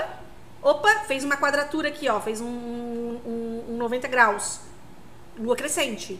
Opa, 0.61 0.89
fez 1.07 1.23
uma 1.23 1.37
quadratura 1.37 1.89
aqui, 1.89 2.09
ó. 2.09 2.19
Fez 2.19 2.41
um, 2.41 2.47
um, 2.47 3.63
um 3.69 3.77
90 3.77 4.07
graus. 4.07 4.59
Lua 5.37 5.55
crescente. 5.55 6.19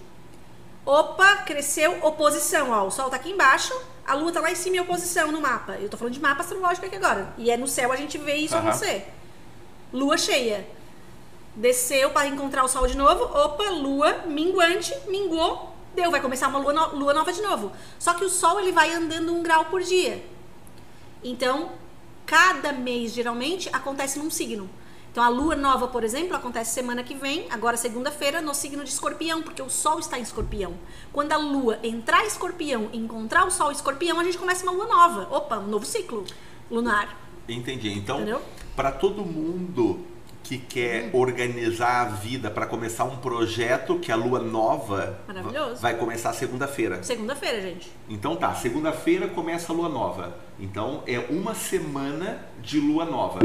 Opa, 0.90 1.36
cresceu 1.45 2.03
oposição, 2.03 2.72
ó. 2.72 2.88
O 2.88 2.90
Sol 2.90 3.11
tá 3.11 3.18
aqui 3.18 3.30
embaixo, 3.30 3.80
a 4.07 4.16
Lua 4.16 4.32
tá 4.32 4.40
lá 4.40 4.52
em 4.52 4.56
cima 4.56 4.78
em 4.78 4.80
oposição 4.80 5.32
no 5.32 5.40
mapa. 5.40 5.74
Eu 5.74 5.88
tô 5.88 5.95
falando 5.95 6.16
de 6.16 6.20
mapa 6.20 6.41
astrológico 6.41 6.88
aqui 6.88 6.95
agora. 6.95 7.32
E 7.38 7.52
é 7.52 7.57
no 7.57 7.68
céu 7.68 7.91
a 7.91 7.95
gente 7.95 8.18
vê 8.18 8.38
isso 8.38 8.56
uhum. 8.56 8.61
acontecer. 8.61 9.14
Lua 9.94 10.18
cheia. 10.18 10.68
Desceu 11.56 12.10
para 12.10 12.28
encontrar 12.28 12.64
o 12.64 12.68
Sol 12.68 12.88
de 12.88 12.98
novo. 12.98 13.24
Opa, 13.26 13.70
Lua 13.70 14.24
minguante, 14.26 14.91
minguou, 15.07 15.76
deu. 15.94 16.10
Vai 16.10 16.22
começar 16.22 16.48
uma 16.48 16.57
lua, 16.57 16.74
no, 16.74 16.95
lua 16.95 17.14
nova 17.14 17.32
de 17.32 17.44
novo. 17.44 17.72
Só 17.99 18.16
que 18.16 18.26
o 18.26 18.30
Sol 18.30 18.60
ele 18.60 18.72
vai 18.72 18.91
andando 18.91 19.32
um 19.32 19.44
grau 19.44 19.66
por 19.66 19.84
dia. 19.84 20.26
Então, 21.24 21.72
cada 22.26 22.74
mês 22.74 23.14
geralmente 23.14 23.70
acontece 23.72 24.18
num 24.18 24.32
signo. 24.32 24.68
Então, 25.11 25.23
a 25.23 25.30
lua 25.30 25.56
nova, 25.56 25.88
por 25.88 26.03
exemplo, 26.03 26.36
acontece 26.36 26.73
semana 26.73 27.03
que 27.03 27.15
vem, 27.15 27.48
agora 27.49 27.76
segunda-feira, 27.76 28.41
no 28.41 28.53
signo 28.53 28.84
de 28.84 28.90
escorpião, 28.90 29.41
porque 29.41 29.61
o 29.61 29.69
sol 29.69 29.99
está 29.99 30.19
em 30.19 30.22
escorpião. 30.22 30.76
Quando 31.11 31.31
a 31.31 31.38
lua 31.38 31.80
entrar 31.84 32.23
em 32.23 32.27
escorpião 32.27 32.90
e 32.94 32.98
encontrar 32.98 33.45
o 33.45 33.52
sol 33.52 33.72
em 33.72 33.76
escorpião, 33.76 34.19
a 34.19 34.23
gente 34.23 34.38
começa 34.38 34.64
uma 34.64 34.72
lua 34.72 34.88
nova. 34.88 35.27
Opa, 35.36 35.57
um 35.57 35.68
novo 35.68 35.86
ciclo. 35.86 36.26
lunar. 36.69 37.18
Entendi. 37.48 37.91
Então, 37.91 38.23
para 38.76 38.91
todo 38.91 39.26
mundo 39.26 40.06
que 40.49 40.57
quer 40.57 41.11
organizar 41.14 42.02
a 42.02 42.06
vida 42.06 42.49
para 42.49 42.65
começar 42.65 43.03
um 43.03 43.18
projeto 43.18 43.99
que 43.99 44.10
é 44.10 44.15
a 44.15 44.18
lua 44.18 44.40
nova 44.40 45.19
vai 45.80 45.95
começar 45.95 46.34
segunda-feira. 46.34 47.03
Segunda-feira, 47.03 47.61
gente. 47.61 47.91
Então 48.10 48.36
tá, 48.36 48.56
segunda-feira 48.56 49.27
começa 49.27 49.72
a 49.72 49.76
lua 49.76 49.90
nova. 49.90 50.36
Então 50.60 51.03
é 51.06 51.19
uma 51.30 51.53
semana 51.53 52.48
de 52.64 52.80
lua 52.80 53.06
nova. 53.06 53.41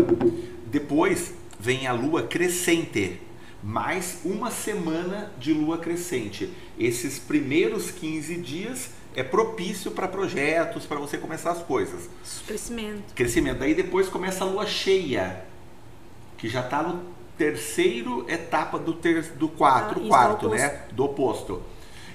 Depois 0.65 1.35
vem 1.65 1.87
a 1.87 1.95
lua 1.95 2.25
crescente, 2.25 3.19
mais 3.63 4.19
uma 4.23 4.51
semana 4.51 5.33
de 5.39 5.51
lua 5.55 5.79
crescente. 5.79 6.53
Esses 6.79 7.19
primeiros 7.19 7.91
15 7.91 8.37
dias 8.37 8.91
é 9.17 9.23
propício 9.23 9.91
para 9.93 10.07
projetos, 10.07 10.85
para 10.85 10.99
você 10.99 11.17
começar 11.17 11.53
as 11.53 11.63
coisas. 11.63 12.11
Crescimento. 12.47 13.15
Crescimento. 13.15 13.65
Aí 13.65 13.75
depois 13.75 14.11
começa 14.11 14.45
a 14.45 14.47
lua 14.47 14.67
cheia, 14.67 15.43
que 16.37 16.51
já 16.51 16.61
está 16.61 16.83
no 16.83 17.01
terceiro 17.39 18.27
etapa 18.29 18.79
do, 18.79 18.93
ter, 18.93 19.23
do 19.23 19.49
quatro, 19.49 20.05
Ah, 20.05 20.09
quarto, 20.09 20.49
do 20.51 20.55
né? 20.55 20.83
Do 20.93 21.05
oposto. 21.05 21.63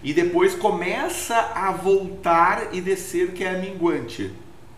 E 0.04 0.14
depois 0.14 0.54
começa 0.54 1.36
a 1.56 1.72
voltar 1.72 2.70
e 2.72 2.82
descer, 2.82 3.34
que 3.34 3.44
é 3.44 3.50
a 3.50 3.58
minguante. 3.58 4.32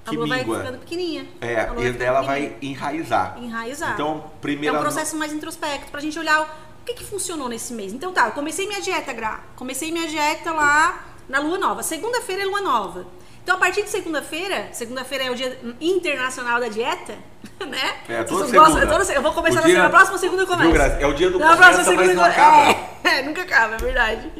A 0.06 0.12
lua 0.12 0.28
vai 0.28 0.40
mingua. 0.40 0.60
ficando 0.60 0.78
pequenininha. 0.80 1.26
É, 1.42 1.54
e 1.54 1.92
fica 1.92 2.04
ela 2.04 2.22
pequenininha. 2.22 2.24
vai 2.24 2.58
enraizar. 2.62 3.38
enraizar. 3.38 3.94
Então, 3.94 4.24
É 4.36 4.40
primeira 4.42 4.78
um 4.78 4.82
processo 4.82 5.16
mais 5.16 5.32
introspecto, 5.32 5.92
pra 5.92 6.02
gente 6.02 6.18
olhar 6.18 6.42
o 6.42 6.84
que, 6.86 6.94
que 6.96 7.04
funcionou 7.04 7.48
nesse 7.48 7.74
mês. 7.74 7.94
Então 7.94 8.12
tá, 8.12 8.26
eu 8.28 8.32
comecei 8.32 8.68
minha 8.68 8.82
dieta, 8.82 9.14
Gra. 9.14 9.40
Comecei 9.56 9.92
minha 9.92 10.08
dieta 10.08 10.52
lá 10.52 11.04
na 11.30 11.40
lua 11.40 11.58
nova. 11.58 11.84
Segunda-feira 11.84 12.42
é 12.42 12.46
lua 12.46 12.62
nova. 12.62 13.06
Então, 13.44 13.56
a 13.56 13.60
partir 13.60 13.82
de 13.84 13.90
segunda-feira, 13.90 14.70
segunda-feira 14.72 15.24
é 15.26 15.32
o 15.32 15.36
dia 15.36 15.58
internacional 15.80 16.60
da 16.60 16.68
dieta, 16.68 17.16
né? 17.68 17.96
É, 18.08 18.24
toda 18.24 18.40
Vocês 18.46 18.52
gostam- 18.52 18.74
segunda. 18.76 18.88
toda 18.94 19.06
se- 19.06 19.14
eu 19.16 19.22
vou 19.22 19.34
começar 19.34 19.56
na 19.62 19.62
dia- 19.62 19.70
segunda, 19.76 19.84
na 19.84 19.90
próxima 19.90 20.18
segunda 20.18 20.44
eu 20.44 20.48
começo. 20.48 20.76
É 21.00 21.08
o 21.08 21.14
dia 21.14 21.30
do 21.32 21.40
Na 21.40 21.46
começa, 21.56 21.62
próxima 21.72 21.78
mas 21.78 21.88
segunda 21.88 22.14
não 22.14 22.24
eu- 22.26 22.32
acaba. 22.32 22.72
É, 23.04 23.10
é, 23.20 23.22
nunca 23.24 23.42
acaba, 23.42 23.76
é 23.76 23.78
verdade. 23.78 24.32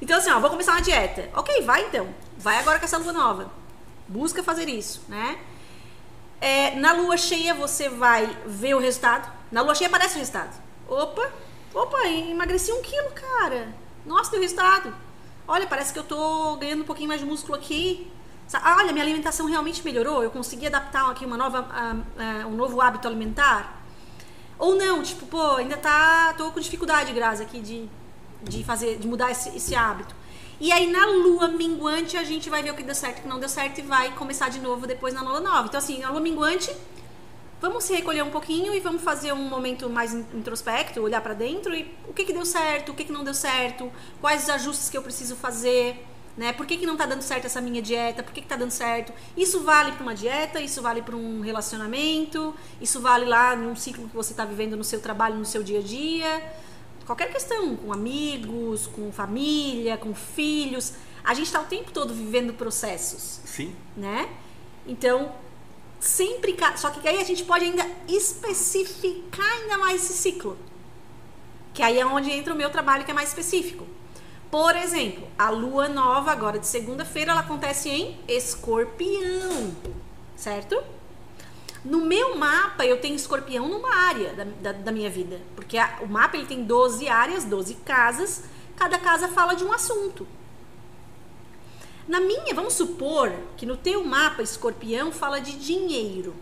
Então, 0.00 0.18
assim, 0.18 0.30
ó, 0.30 0.38
vou 0.38 0.50
começar 0.50 0.72
uma 0.72 0.82
dieta. 0.82 1.28
Ok, 1.34 1.62
vai 1.62 1.82
então. 1.82 2.06
Vai 2.36 2.58
agora 2.58 2.78
com 2.78 2.84
essa 2.84 2.98
lua 2.98 3.12
nova. 3.12 3.50
Busca 4.08 4.42
fazer 4.42 4.68
isso, 4.68 5.02
né? 5.08 5.38
É, 6.40 6.74
na 6.76 6.92
lua 6.92 7.16
cheia 7.16 7.54
você 7.54 7.88
vai 7.88 8.26
ver 8.46 8.74
o 8.74 8.78
resultado. 8.78 9.30
Na 9.52 9.60
lua 9.62 9.74
cheia 9.74 9.88
aparece 9.88 10.16
o 10.16 10.18
resultado. 10.18 10.60
Opa, 10.88 11.30
opa, 11.74 12.06
emagreci 12.06 12.72
um 12.72 12.80
quilo, 12.80 13.10
cara. 13.10 13.68
Nossa, 14.06 14.30
deu 14.30 14.40
resultado. 14.40 14.94
Olha, 15.46 15.66
parece 15.66 15.92
que 15.92 15.98
eu 15.98 16.04
tô 16.04 16.56
ganhando 16.56 16.82
um 16.82 16.86
pouquinho 16.86 17.08
mais 17.08 17.20
de 17.20 17.26
músculo 17.26 17.54
aqui. 17.54 18.10
Olha, 18.64 18.92
minha 18.92 19.04
alimentação 19.04 19.46
realmente 19.46 19.84
melhorou. 19.84 20.22
Eu 20.22 20.30
consegui 20.30 20.66
adaptar 20.66 21.10
aqui 21.10 21.26
uma 21.26 21.36
nova, 21.36 21.68
um 22.46 22.54
novo 22.54 22.80
hábito 22.80 23.06
alimentar. 23.06 23.82
Ou 24.58 24.74
não, 24.74 25.02
tipo, 25.02 25.26
pô, 25.26 25.56
ainda 25.56 25.76
tá. 25.76 26.34
tô 26.36 26.50
com 26.50 26.60
dificuldade, 26.60 27.12
Graça, 27.12 27.42
aqui 27.42 27.60
de, 27.60 27.88
de 28.42 28.64
fazer, 28.64 28.98
de 28.98 29.06
mudar 29.06 29.30
esse, 29.30 29.54
esse 29.56 29.74
hábito. 29.74 30.14
E 30.60 30.72
aí 30.72 30.90
na 30.90 31.06
lua 31.06 31.48
minguante 31.48 32.16
a 32.16 32.24
gente 32.24 32.50
vai 32.50 32.62
ver 32.62 32.72
o 32.72 32.74
que 32.74 32.82
deu 32.82 32.94
certo 32.94 33.18
o 33.18 33.22
que 33.22 33.28
não 33.28 33.38
deu 33.38 33.48
certo 33.48 33.78
e 33.78 33.82
vai 33.82 34.12
começar 34.16 34.48
de 34.48 34.58
novo 34.58 34.86
depois 34.86 35.14
na 35.14 35.22
lua 35.22 35.40
nova. 35.40 35.66
Então, 35.68 35.78
assim, 35.78 36.00
na 36.00 36.10
lua 36.10 36.20
minguante, 36.20 36.74
vamos 37.60 37.84
se 37.84 37.94
recolher 37.94 38.22
um 38.22 38.30
pouquinho 38.30 38.74
e 38.74 38.80
vamos 38.80 39.02
fazer 39.02 39.32
um 39.32 39.48
momento 39.48 39.88
mais 39.88 40.12
in- 40.12 40.26
introspecto, 40.34 41.00
olhar 41.00 41.20
pra 41.20 41.34
dentro 41.34 41.74
e 41.74 41.92
o 42.08 42.12
que, 42.12 42.24
que 42.24 42.32
deu 42.32 42.44
certo, 42.44 42.90
o 42.90 42.94
que, 42.94 43.04
que 43.04 43.12
não 43.12 43.22
deu 43.22 43.34
certo, 43.34 43.90
quais 44.20 44.44
os 44.44 44.50
ajustes 44.50 44.90
que 44.90 44.96
eu 44.96 45.02
preciso 45.02 45.36
fazer. 45.36 46.04
Né? 46.36 46.52
Por 46.52 46.66
que, 46.66 46.76
que 46.76 46.86
não 46.86 46.96
tá 46.96 47.04
dando 47.04 47.22
certo 47.22 47.46
essa 47.46 47.60
minha 47.60 47.82
dieta? 47.82 48.22
Por 48.22 48.32
que, 48.32 48.40
que 48.40 48.46
tá 48.46 48.54
dando 48.54 48.70
certo? 48.70 49.12
Isso 49.36 49.60
vale 49.60 49.90
para 49.92 50.02
uma 50.04 50.14
dieta, 50.14 50.60
isso 50.60 50.80
vale 50.80 51.02
para 51.02 51.16
um 51.16 51.40
relacionamento, 51.40 52.54
isso 52.80 53.00
vale 53.00 53.24
lá 53.24 53.56
num 53.56 53.74
ciclo 53.74 54.08
que 54.08 54.14
você 54.14 54.32
está 54.32 54.44
vivendo 54.44 54.76
no 54.76 54.84
seu 54.84 55.00
trabalho, 55.00 55.34
no 55.34 55.44
seu 55.44 55.64
dia 55.64 55.80
a 55.80 55.82
dia. 55.82 56.42
Qualquer 57.08 57.32
questão, 57.32 57.74
com 57.74 57.90
amigos, 57.90 58.86
com 58.86 59.10
família, 59.10 59.96
com 59.96 60.14
filhos. 60.14 60.92
A 61.24 61.32
gente 61.32 61.46
está 61.46 61.58
o 61.58 61.64
tempo 61.64 61.90
todo 61.90 62.12
vivendo 62.12 62.52
processos 62.52 63.40
Sim. 63.46 63.74
né? 63.96 64.28
Então, 64.86 65.32
sempre. 65.98 66.54
Só 66.76 66.90
que 66.90 67.08
aí 67.08 67.18
a 67.18 67.24
gente 67.24 67.44
pode 67.44 67.64
ainda 67.64 67.82
especificar 68.06 69.50
ainda 69.54 69.78
mais 69.78 70.02
esse 70.02 70.12
ciclo. 70.18 70.58
Que 71.72 71.82
aí 71.82 71.98
é 71.98 72.04
onde 72.04 72.30
entra 72.30 72.52
o 72.52 72.56
meu 72.56 72.68
trabalho, 72.68 73.06
que 73.06 73.10
é 73.10 73.14
mais 73.14 73.30
específico. 73.30 73.86
Por 74.50 74.76
exemplo, 74.76 75.26
a 75.38 75.48
lua 75.48 75.88
nova, 75.88 76.30
agora 76.30 76.58
de 76.58 76.66
segunda-feira, 76.66 77.32
ela 77.32 77.40
acontece 77.40 77.88
em 77.88 78.20
escorpião, 78.28 79.74
certo? 80.36 80.76
No 81.88 82.00
meu 82.04 82.36
mapa, 82.36 82.84
eu 82.84 83.00
tenho 83.00 83.14
escorpião 83.16 83.66
numa 83.68 83.94
área 83.94 84.34
da, 84.34 84.44
da, 84.44 84.72
da 84.72 84.92
minha 84.92 85.08
vida. 85.08 85.40
Porque 85.56 85.78
a- 85.78 85.98
o 86.02 86.06
mapa 86.06 86.36
ele 86.36 86.44
tem 86.46 86.62
12 86.64 87.08
áreas, 87.08 87.44
12 87.44 87.74
casas. 87.76 88.44
Cada 88.76 88.98
casa 88.98 89.28
fala 89.28 89.54
de 89.54 89.64
um 89.64 89.72
assunto. 89.72 90.26
Na 92.06 92.20
minha, 92.20 92.54
vamos 92.54 92.74
supor 92.74 93.32
que 93.56 93.64
no 93.66 93.76
teu 93.76 94.04
mapa 94.04 94.42
escorpião 94.42 95.10
fala 95.12 95.40
de 95.40 95.52
dinheiro. 95.58 96.34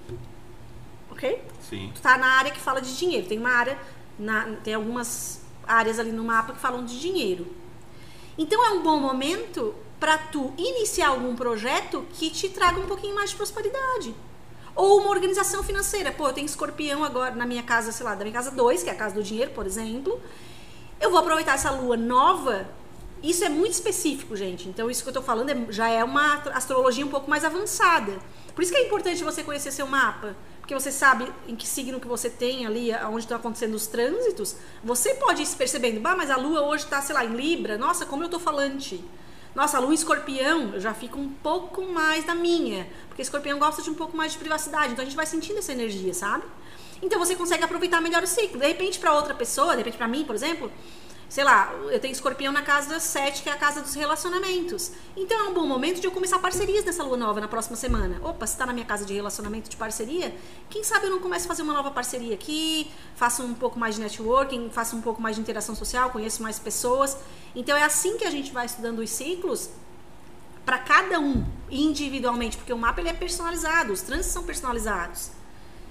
Ok? 1.11 1.43
Sim. 1.69 1.93
Tu 1.95 2.01
tá 2.01 2.17
na 2.19 2.27
área 2.39 2.51
que 2.51 2.61
fala 2.61 2.81
de 2.81 2.97
dinheiro. 2.97 3.27
Tem 3.29 3.39
uma 3.39 3.51
área, 3.51 3.79
na- 4.19 4.47
tem 4.65 4.75
algumas 4.75 5.41
áreas 5.67 5.99
ali 5.99 6.13
no 6.13 6.25
mapa 6.25 6.53
que 6.55 6.61
falam 6.61 6.85
de 6.85 6.99
dinheiro. 7.01 7.47
Então 8.39 8.65
é 8.65 8.71
um 8.71 8.83
bom 8.83 8.99
momento 9.01 9.75
para 9.99 10.19
tu 10.19 10.53
iniciar 10.59 11.09
algum 11.09 11.35
projeto 11.37 12.05
que 12.15 12.31
te 12.31 12.49
traga 12.49 12.79
um 12.81 12.87
pouquinho 12.87 13.15
mais 13.15 13.31
de 13.31 13.37
prosperidade. 13.37 14.15
Ou 14.77 15.01
uma 15.01 15.09
organização 15.11 15.63
financeira. 15.65 16.13
Pô, 16.13 16.29
eu 16.29 16.33
tenho 16.35 16.45
escorpião 16.45 17.03
agora 17.03 17.35
na 17.35 17.47
minha 17.47 17.63
casa, 17.63 17.91
sei 17.91 18.05
lá, 18.05 18.15
da 18.15 18.23
minha 18.25 18.35
casa 18.35 18.51
2, 18.51 18.83
que 18.83 18.91
é 18.91 18.93
a 18.93 18.97
casa 18.97 19.15
do 19.15 19.23
dinheiro, 19.23 19.51
por 19.53 19.67
exemplo. 19.67 20.21
Eu 21.01 21.11
vou 21.11 21.19
aproveitar 21.19 21.55
essa 21.55 21.71
lua 21.71 21.97
nova. 21.97 22.69
Isso 23.23 23.43
é 23.43 23.49
muito 23.49 23.73
específico, 23.73 24.37
gente. 24.37 24.69
Então, 24.69 24.91
isso 24.91 25.03
que 25.03 25.09
eu 25.09 25.15
tô 25.15 25.23
falando 25.23 25.49
é- 25.51 25.73
já 25.73 25.89
é 25.89 26.05
uma 26.05 26.43
astrologia 26.53 27.05
um 27.05 27.09
pouco 27.09 27.29
mais 27.29 27.43
avançada. 27.45 28.19
Por 28.55 28.63
isso 28.63 28.71
que 28.71 28.79
é 28.79 28.85
importante 28.87 29.25
você 29.25 29.43
conhecer 29.43 29.73
seu 29.73 29.87
mapa. 29.87 30.37
Porque 30.61 30.75
você 30.75 30.91
sabe 30.93 31.33
em 31.47 31.55
que 31.55 31.67
signo 31.67 32.01
que 32.01 32.09
você 32.09 32.29
tem 32.29 32.67
ali, 32.67 32.93
onde 33.09 33.21
estão 33.21 33.37
acontecendo 33.37 33.75
os 33.75 33.87
trânsitos. 33.87 34.57
Você 34.83 35.15
pode 35.15 35.41
ir 35.43 35.47
se 35.47 35.57
percebendo, 35.57 36.01
bah, 36.01 36.17
mas 36.17 36.29
a 36.31 36.37
lua 36.37 36.63
hoje 36.63 36.85
tá, 36.87 37.01
sei 37.01 37.15
lá, 37.15 37.25
em 37.25 37.35
Libra. 37.35 37.79
Nossa, 37.79 38.05
como 38.05 38.25
eu 38.25 38.29
tô 38.29 38.39
falante. 38.39 39.03
Nossa, 39.57 39.79
a 39.79 39.81
lua 39.81 39.95
escorpião, 39.95 40.75
eu 40.75 40.81
já 40.81 40.93
fico 40.93 41.19
um 41.19 41.31
pouco 41.31 41.81
mais 41.81 42.27
na 42.27 42.35
minha. 42.35 42.87
Porque 43.09 43.23
escorpião 43.23 43.59
gosta 43.59 43.81
de 43.81 43.89
um 43.89 43.95
pouco 43.95 44.15
mais 44.15 44.33
de 44.33 44.39
privacidade. 44.39 44.93
Então 44.93 45.01
a 45.01 45.07
gente 45.07 45.17
vai 45.17 45.25
sentindo 45.25 45.61
essa 45.61 45.73
energia, 45.73 46.13
sabe? 46.13 46.45
Então 47.01 47.19
você 47.19 47.35
consegue 47.35 47.65
aproveitar 47.65 48.03
melhor 48.03 48.23
o 48.23 48.27
ciclo. 48.27 48.61
De 48.61 48.67
repente, 48.67 48.99
para 48.99 49.15
outra 49.15 49.33
pessoa, 49.33 49.71
de 49.71 49.79
repente 49.79 49.97
para 49.97 50.07
mim, 50.07 50.25
por 50.25 50.35
exemplo, 50.35 50.71
sei 51.29 51.43
lá, 51.43 51.73
eu 51.91 51.99
tenho 51.99 52.13
escorpião 52.13 52.53
na 52.53 52.63
casa 52.63 53.01
7, 53.01 53.43
que 53.43 53.49
é 53.49 53.53
a 53.53 53.57
casa 53.57 53.83
dos 53.83 53.95
relacionamentos. 53.95 54.93
Então 55.17 55.39
é 55.39 55.49
um 55.49 55.55
bom 55.55 55.67
momento 55.67 56.01
de 56.01 56.07
eu 56.07 56.13
começar 56.13 56.39
parcerias 56.39 56.85
nessa 56.85 57.03
lua 57.03 57.17
nova 57.17 57.41
na 57.41 57.49
próxima 57.49 57.77
semana. 57.77 58.21
Opa, 58.23 58.47
se 58.47 58.57
tá 58.57 58.65
na 58.65 58.73
minha 58.73 58.87
casa 58.87 59.05
de 59.05 59.13
relacionamento 59.13 59.69
de 59.69 59.77
parceria, 59.77 60.35
quem 60.71 60.85
sabe 60.85 61.07
eu 61.07 61.11
não 61.11 61.19
começo 61.19 61.47
a 61.47 61.49
fazer 61.49 61.63
uma 61.63 61.75
nova 61.75 61.91
parceria 61.91 62.35
aqui, 62.35 62.91
faço 63.17 63.43
um 63.43 63.55
pouco 63.55 63.79
mais 63.79 63.97
de 63.97 64.01
networking, 64.01 64.71
faço 64.71 64.97
um 64.97 65.01
pouco 65.01 65.21
mais 65.21 65.37
de 65.37 65.43
interação 65.43 65.75
social, 65.75 66.11
conheço 66.11 66.43
mais 66.43 66.59
pessoas. 66.59 67.17
Então 67.55 67.77
é 67.77 67.83
assim 67.83 68.17
que 68.17 68.25
a 68.25 68.31
gente 68.31 68.53
vai 68.53 68.67
estudando 68.67 69.01
os 69.01 69.11
ciclos 69.11 69.71
para 70.65 70.79
cada 70.79 71.21
um 71.21 71.45
individualmente, 71.71 72.57
porque 72.57 72.73
o 72.73 72.79
mapa 72.79 73.01
ele 73.01 73.09
é 73.09 73.13
personalizado, 73.13 73.93
os 73.93 74.03
trânsitos 74.03 74.33
são 74.33 74.43
personalizados. 74.43 75.36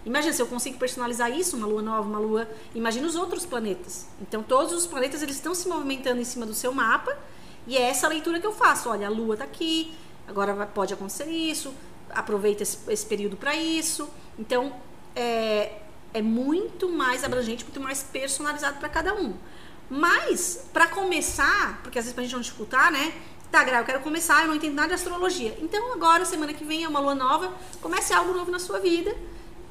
Imagina 0.05 0.31
se 0.33 0.41
eu 0.41 0.45
consigo 0.45 0.77
personalizar 0.77 1.31
isso, 1.31 1.57
uma 1.57 1.65
lua 1.65 1.81
nova, 1.81 2.07
uma 2.07 2.19
lua. 2.19 2.47
Imagina 2.75 3.07
os 3.07 3.15
outros 3.15 3.45
planetas. 3.45 4.07
Então 4.21 4.43
todos 4.43 4.71
os 4.71 4.85
planetas 4.85 5.23
eles 5.23 5.35
estão 5.35 5.55
se 5.55 5.67
movimentando 5.67 6.21
em 6.21 6.23
cima 6.23 6.45
do 6.45 6.53
seu 6.53 6.71
mapa 6.71 7.17
e 7.65 7.75
é 7.75 7.81
essa 7.81 8.07
leitura 8.07 8.39
que 8.39 8.45
eu 8.45 8.53
faço. 8.53 8.89
Olha, 8.89 9.07
a 9.07 9.09
lua 9.09 9.33
está 9.33 9.45
aqui, 9.45 9.91
agora 10.27 10.53
pode 10.67 10.93
acontecer 10.93 11.25
isso. 11.25 11.73
Aproveita 12.11 12.61
esse, 12.61 12.77
esse 12.87 13.05
período 13.05 13.35
para 13.35 13.55
isso. 13.55 14.07
Então 14.37 14.75
é, 15.15 15.79
é 16.13 16.21
muito 16.21 16.87
mais 16.87 17.23
abrangente, 17.23 17.63
muito 17.63 17.81
mais 17.81 18.03
personalizado 18.03 18.77
para 18.77 18.89
cada 18.89 19.15
um. 19.15 19.33
Mas 19.89 20.67
para 20.71 20.85
começar, 20.87 21.81
porque 21.81 21.97
às 21.97 22.05
vezes 22.05 22.13
pra 22.13 22.23
gente 22.23 22.33
não 22.33 22.41
dificultar, 22.41 22.91
né? 22.91 23.11
Tá, 23.51 23.63
Gra, 23.63 23.79
eu 23.79 23.85
quero 23.85 24.01
começar, 24.01 24.41
eu 24.41 24.49
não 24.49 24.55
entendo 24.55 24.75
nada 24.75 24.89
de 24.89 24.93
astrologia. 24.95 25.57
Então 25.59 25.93
agora, 25.93 26.25
semana 26.25 26.53
que 26.53 26.63
vem 26.63 26.83
é 26.83 26.87
uma 26.87 26.99
lua 26.99 27.15
nova, 27.15 27.51
comece 27.81 28.13
algo 28.13 28.33
novo 28.33 28.51
na 28.51 28.59
sua 28.59 28.79
vida 28.79 29.15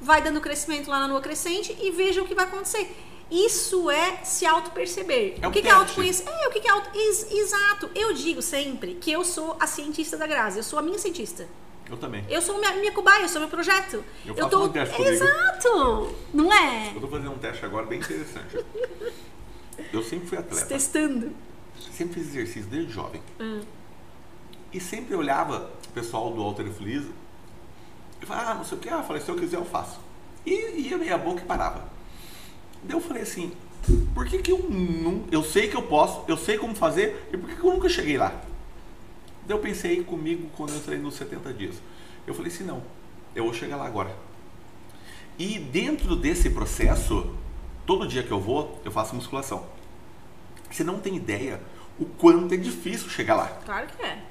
vai 0.04 0.22
dando 0.22 0.40
crescimento 0.40 0.88
lá 0.90 1.00
na 1.00 1.06
lua 1.06 1.20
crescente 1.20 1.76
e 1.80 1.90
veja 1.90 2.22
o 2.22 2.26
que 2.26 2.34
vai 2.34 2.44
acontecer. 2.44 2.94
Isso 3.30 3.90
é 3.90 4.18
se 4.22 4.44
auto-perceber. 4.46 5.38
É 5.40 5.48
o 5.48 5.50
que, 5.50 5.62
que 5.62 5.68
é 5.68 5.70
autoconhecer? 5.70 6.28
É, 6.28 6.46
o 6.48 6.50
que, 6.50 6.60
que 6.60 6.68
é 6.68 6.70
auto... 6.70 6.90
Ex- 6.94 7.32
exato. 7.32 7.90
Eu 7.94 8.12
digo 8.12 8.42
sempre 8.42 8.94
que 8.94 9.10
eu 9.10 9.24
sou 9.24 9.56
a 9.58 9.66
cientista 9.66 10.16
da 10.16 10.26
Grazi, 10.26 10.58
eu 10.58 10.62
sou 10.62 10.78
a 10.78 10.82
minha 10.82 10.98
cientista. 10.98 11.48
Eu 11.88 11.96
também. 11.96 12.24
Eu 12.28 12.40
sou 12.40 12.58
minha, 12.58 12.72
minha 12.74 12.92
cobaia, 12.92 13.22
eu 13.22 13.28
sou 13.28 13.40
meu 13.40 13.48
projeto. 13.50 14.04
Eu 14.24 14.34
eu 14.34 14.36
faço 14.36 14.50
tô... 14.50 14.64
um 14.64 14.68
teste 14.68 14.94
comigo. 14.94 15.14
Exato! 15.14 16.16
Não 16.32 16.52
é? 16.52 16.92
Eu 16.94 17.00
tô 17.00 17.08
fazendo 17.08 17.32
um 17.32 17.38
teste 17.38 17.64
agora 17.64 17.86
bem 17.86 17.98
interessante. 17.98 18.64
Eu 19.92 20.02
sempre 20.04 20.28
fui 20.28 20.38
Se 20.38 20.44
atleta. 20.44 20.66
testando. 20.66 21.32
Sempre 21.92 22.14
fiz 22.14 22.28
exercício 22.28 22.70
desde 22.70 22.92
jovem. 22.92 23.20
Hum. 23.40 23.60
E 24.72 24.80
sempre 24.80 25.14
olhava 25.16 25.70
o 25.88 25.92
pessoal 25.92 26.30
do 26.32 26.40
Alter 26.42 26.70
Feliz. 26.70 27.04
Eu 28.24 28.28
falei, 28.28 28.44
ah, 28.46 28.54
não 28.54 28.64
sei 28.64 28.78
o 28.78 28.80
que. 28.80 28.88
Ah, 28.88 28.96
eu 28.96 29.02
falei, 29.02 29.20
se 29.20 29.28
eu 29.28 29.36
quiser 29.36 29.58
eu 29.58 29.66
faço. 29.66 30.00
E 30.46 30.88
ia 30.88 30.96
meia 30.96 31.18
boca 31.18 31.42
e 31.42 31.44
parava. 31.44 31.84
Daí 32.82 32.96
eu 32.96 33.00
falei 33.00 33.22
assim, 33.22 33.52
por 34.14 34.24
que, 34.26 34.38
que 34.38 34.50
eu 34.50 34.66
não. 34.70 35.24
Eu 35.30 35.44
sei 35.44 35.68
que 35.68 35.76
eu 35.76 35.82
posso, 35.82 36.24
eu 36.26 36.36
sei 36.36 36.56
como 36.56 36.74
fazer, 36.74 37.28
e 37.30 37.36
por 37.36 37.50
que, 37.50 37.56
que 37.56 37.62
eu 37.62 37.70
nunca 37.70 37.86
cheguei 37.86 38.16
lá? 38.16 38.30
Daí 39.46 39.54
eu 39.54 39.58
pensei 39.58 40.02
comigo 40.02 40.48
quando 40.56 40.70
eu 40.70 40.76
entrei 40.76 40.98
nos 40.98 41.16
70 41.16 41.52
dias. 41.52 41.76
Eu 42.26 42.32
falei 42.32 42.50
assim, 42.50 42.64
não, 42.64 42.82
eu 43.34 43.44
vou 43.44 43.52
chegar 43.52 43.76
lá 43.76 43.86
agora. 43.86 44.16
E 45.38 45.58
dentro 45.58 46.16
desse 46.16 46.48
processo, 46.48 47.30
todo 47.84 48.08
dia 48.08 48.22
que 48.22 48.30
eu 48.30 48.40
vou, 48.40 48.80
eu 48.86 48.90
faço 48.90 49.14
musculação. 49.14 49.66
Você 50.70 50.82
não 50.82 50.98
tem 50.98 51.16
ideia 51.16 51.60
o 51.98 52.06
quanto 52.06 52.54
é 52.54 52.56
difícil 52.56 53.10
chegar 53.10 53.34
lá. 53.34 53.48
Claro 53.66 53.86
que 53.86 54.02
é. 54.02 54.24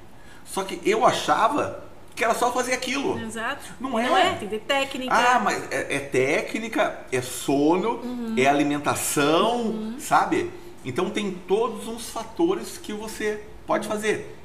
Só 0.44 0.64
que 0.64 0.80
eu 0.84 1.06
achava 1.06 1.93
que 2.14 2.22
era 2.24 2.34
só 2.34 2.52
fazer 2.52 2.72
aquilo. 2.74 3.18
Exato. 3.20 3.64
Não 3.80 3.98
é. 3.98 4.06
Não 4.08 4.16
é, 4.16 4.30
tem 4.34 4.48
que 4.48 4.58
ter 4.58 4.60
técnica. 4.60 5.14
Ah, 5.14 5.38
mas 5.40 5.62
é, 5.72 5.96
é 5.96 5.98
técnica, 6.00 7.00
é 7.10 7.20
sono, 7.20 8.00
Uhum. 8.02 8.34
é 8.38 8.46
alimentação, 8.46 9.94
sabe? 9.98 10.50
Então 10.84 11.10
tem 11.10 11.32
todos 11.32 11.88
os 11.88 12.10
fatores 12.10 12.78
que 12.78 12.92
você 12.92 13.42
pode 13.66 13.88
fazer. 13.88 14.36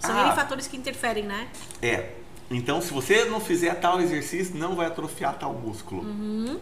São 0.00 0.18
Ah, 0.18 0.32
fatores 0.34 0.66
que 0.66 0.76
interferem, 0.76 1.24
né? 1.24 1.48
É. 1.80 2.10
Então, 2.50 2.80
se 2.82 2.92
você 2.92 3.24
não 3.24 3.40
fizer 3.40 3.74
tal 3.76 4.00
exercício, 4.00 4.54
não 4.56 4.74
vai 4.74 4.86
atrofiar 4.86 5.34
tal 5.38 5.54
músculo. 5.54 6.02
Uhum. 6.02 6.58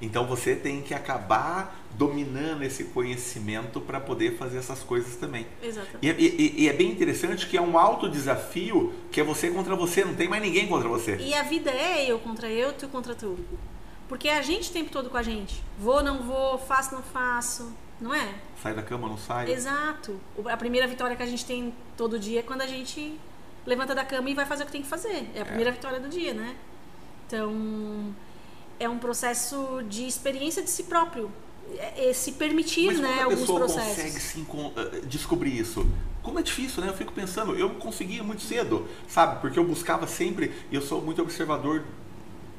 Então, 0.00 0.26
você 0.26 0.54
tem 0.54 0.80
que 0.82 0.94
acabar 0.94 1.76
dominando 1.96 2.62
esse 2.62 2.84
conhecimento 2.84 3.80
para 3.80 3.98
poder 3.98 4.36
fazer 4.36 4.58
essas 4.58 4.80
coisas 4.80 5.16
também. 5.16 5.46
Exatamente. 5.62 5.98
E, 6.00 6.08
é- 6.08 6.16
e- 6.20 6.54
e 6.64 6.68
é 6.68 6.72
bem 6.72 6.90
interessante 6.90 7.46
que 7.48 7.56
é 7.56 7.60
um 7.60 7.76
alto 7.76 8.08
desafio 8.08 8.92
que 9.10 9.20
é 9.20 9.24
você 9.24 9.50
contra 9.50 9.74
você, 9.74 10.04
não 10.04 10.14
tem 10.14 10.28
mais 10.28 10.40
ninguém 10.42 10.68
contra 10.68 10.88
você. 10.88 11.16
E 11.16 11.34
a 11.34 11.42
vida 11.42 11.70
é 11.70 12.06
eu 12.08 12.18
contra 12.20 12.48
eu, 12.48 12.72
tu 12.72 12.86
contra 12.88 13.14
tu. 13.14 13.36
Porque 14.08 14.28
é 14.28 14.38
a 14.38 14.42
gente 14.42 14.70
o 14.70 14.72
tempo 14.72 14.90
todo 14.90 15.10
com 15.10 15.16
a 15.16 15.22
gente. 15.22 15.62
Vou, 15.78 16.02
não 16.02 16.22
vou, 16.22 16.56
faço, 16.58 16.94
não 16.94 17.02
faço. 17.02 17.72
Não 18.00 18.14
é? 18.14 18.34
Sai 18.62 18.74
da 18.74 18.82
cama, 18.82 19.08
não 19.08 19.18
sai. 19.18 19.50
Exato. 19.50 20.20
A 20.46 20.56
primeira 20.56 20.86
vitória 20.86 21.16
que 21.16 21.22
a 21.22 21.26
gente 21.26 21.44
tem 21.44 21.74
todo 21.96 22.16
dia 22.18 22.38
é 22.38 22.42
quando 22.42 22.62
a 22.62 22.66
gente 22.66 23.18
levanta 23.66 23.92
da 23.94 24.04
cama 24.04 24.30
e 24.30 24.34
vai 24.34 24.46
fazer 24.46 24.62
o 24.62 24.66
que 24.66 24.72
tem 24.72 24.82
que 24.82 24.88
fazer. 24.88 25.28
É 25.34 25.40
a 25.42 25.44
primeira 25.44 25.72
vitória 25.72 25.98
do 25.98 26.08
dia, 26.08 26.32
né? 26.32 26.54
Então, 27.26 28.14
é 28.80 28.88
um 28.88 28.98
processo 28.98 29.82
de 29.88 30.06
experiência 30.06 30.62
de 30.62 30.70
si 30.70 30.84
próprio. 30.84 31.30
É, 31.76 32.08
é 32.08 32.12
se 32.14 32.32
permitir, 32.32 32.86
Mas 32.86 33.00
né, 33.00 33.22
alguns 33.22 33.44
processos. 33.44 33.88
consegue 33.88 34.20
se 34.20 34.40
eh, 34.40 35.00
descobrir 35.06 35.56
isso? 35.58 35.86
Como 36.22 36.38
é 36.38 36.42
difícil, 36.42 36.82
né? 36.82 36.88
Eu 36.88 36.94
fico 36.94 37.12
pensando, 37.12 37.54
eu 37.54 37.70
conseguia 37.70 38.22
muito 38.22 38.42
cedo, 38.42 38.86
sabe? 39.06 39.40
Porque 39.40 39.58
eu 39.58 39.64
buscava 39.64 40.06
sempre, 40.06 40.52
e 40.70 40.74
eu 40.74 40.80
sou 40.82 41.02
muito 41.02 41.20
observador 41.20 41.82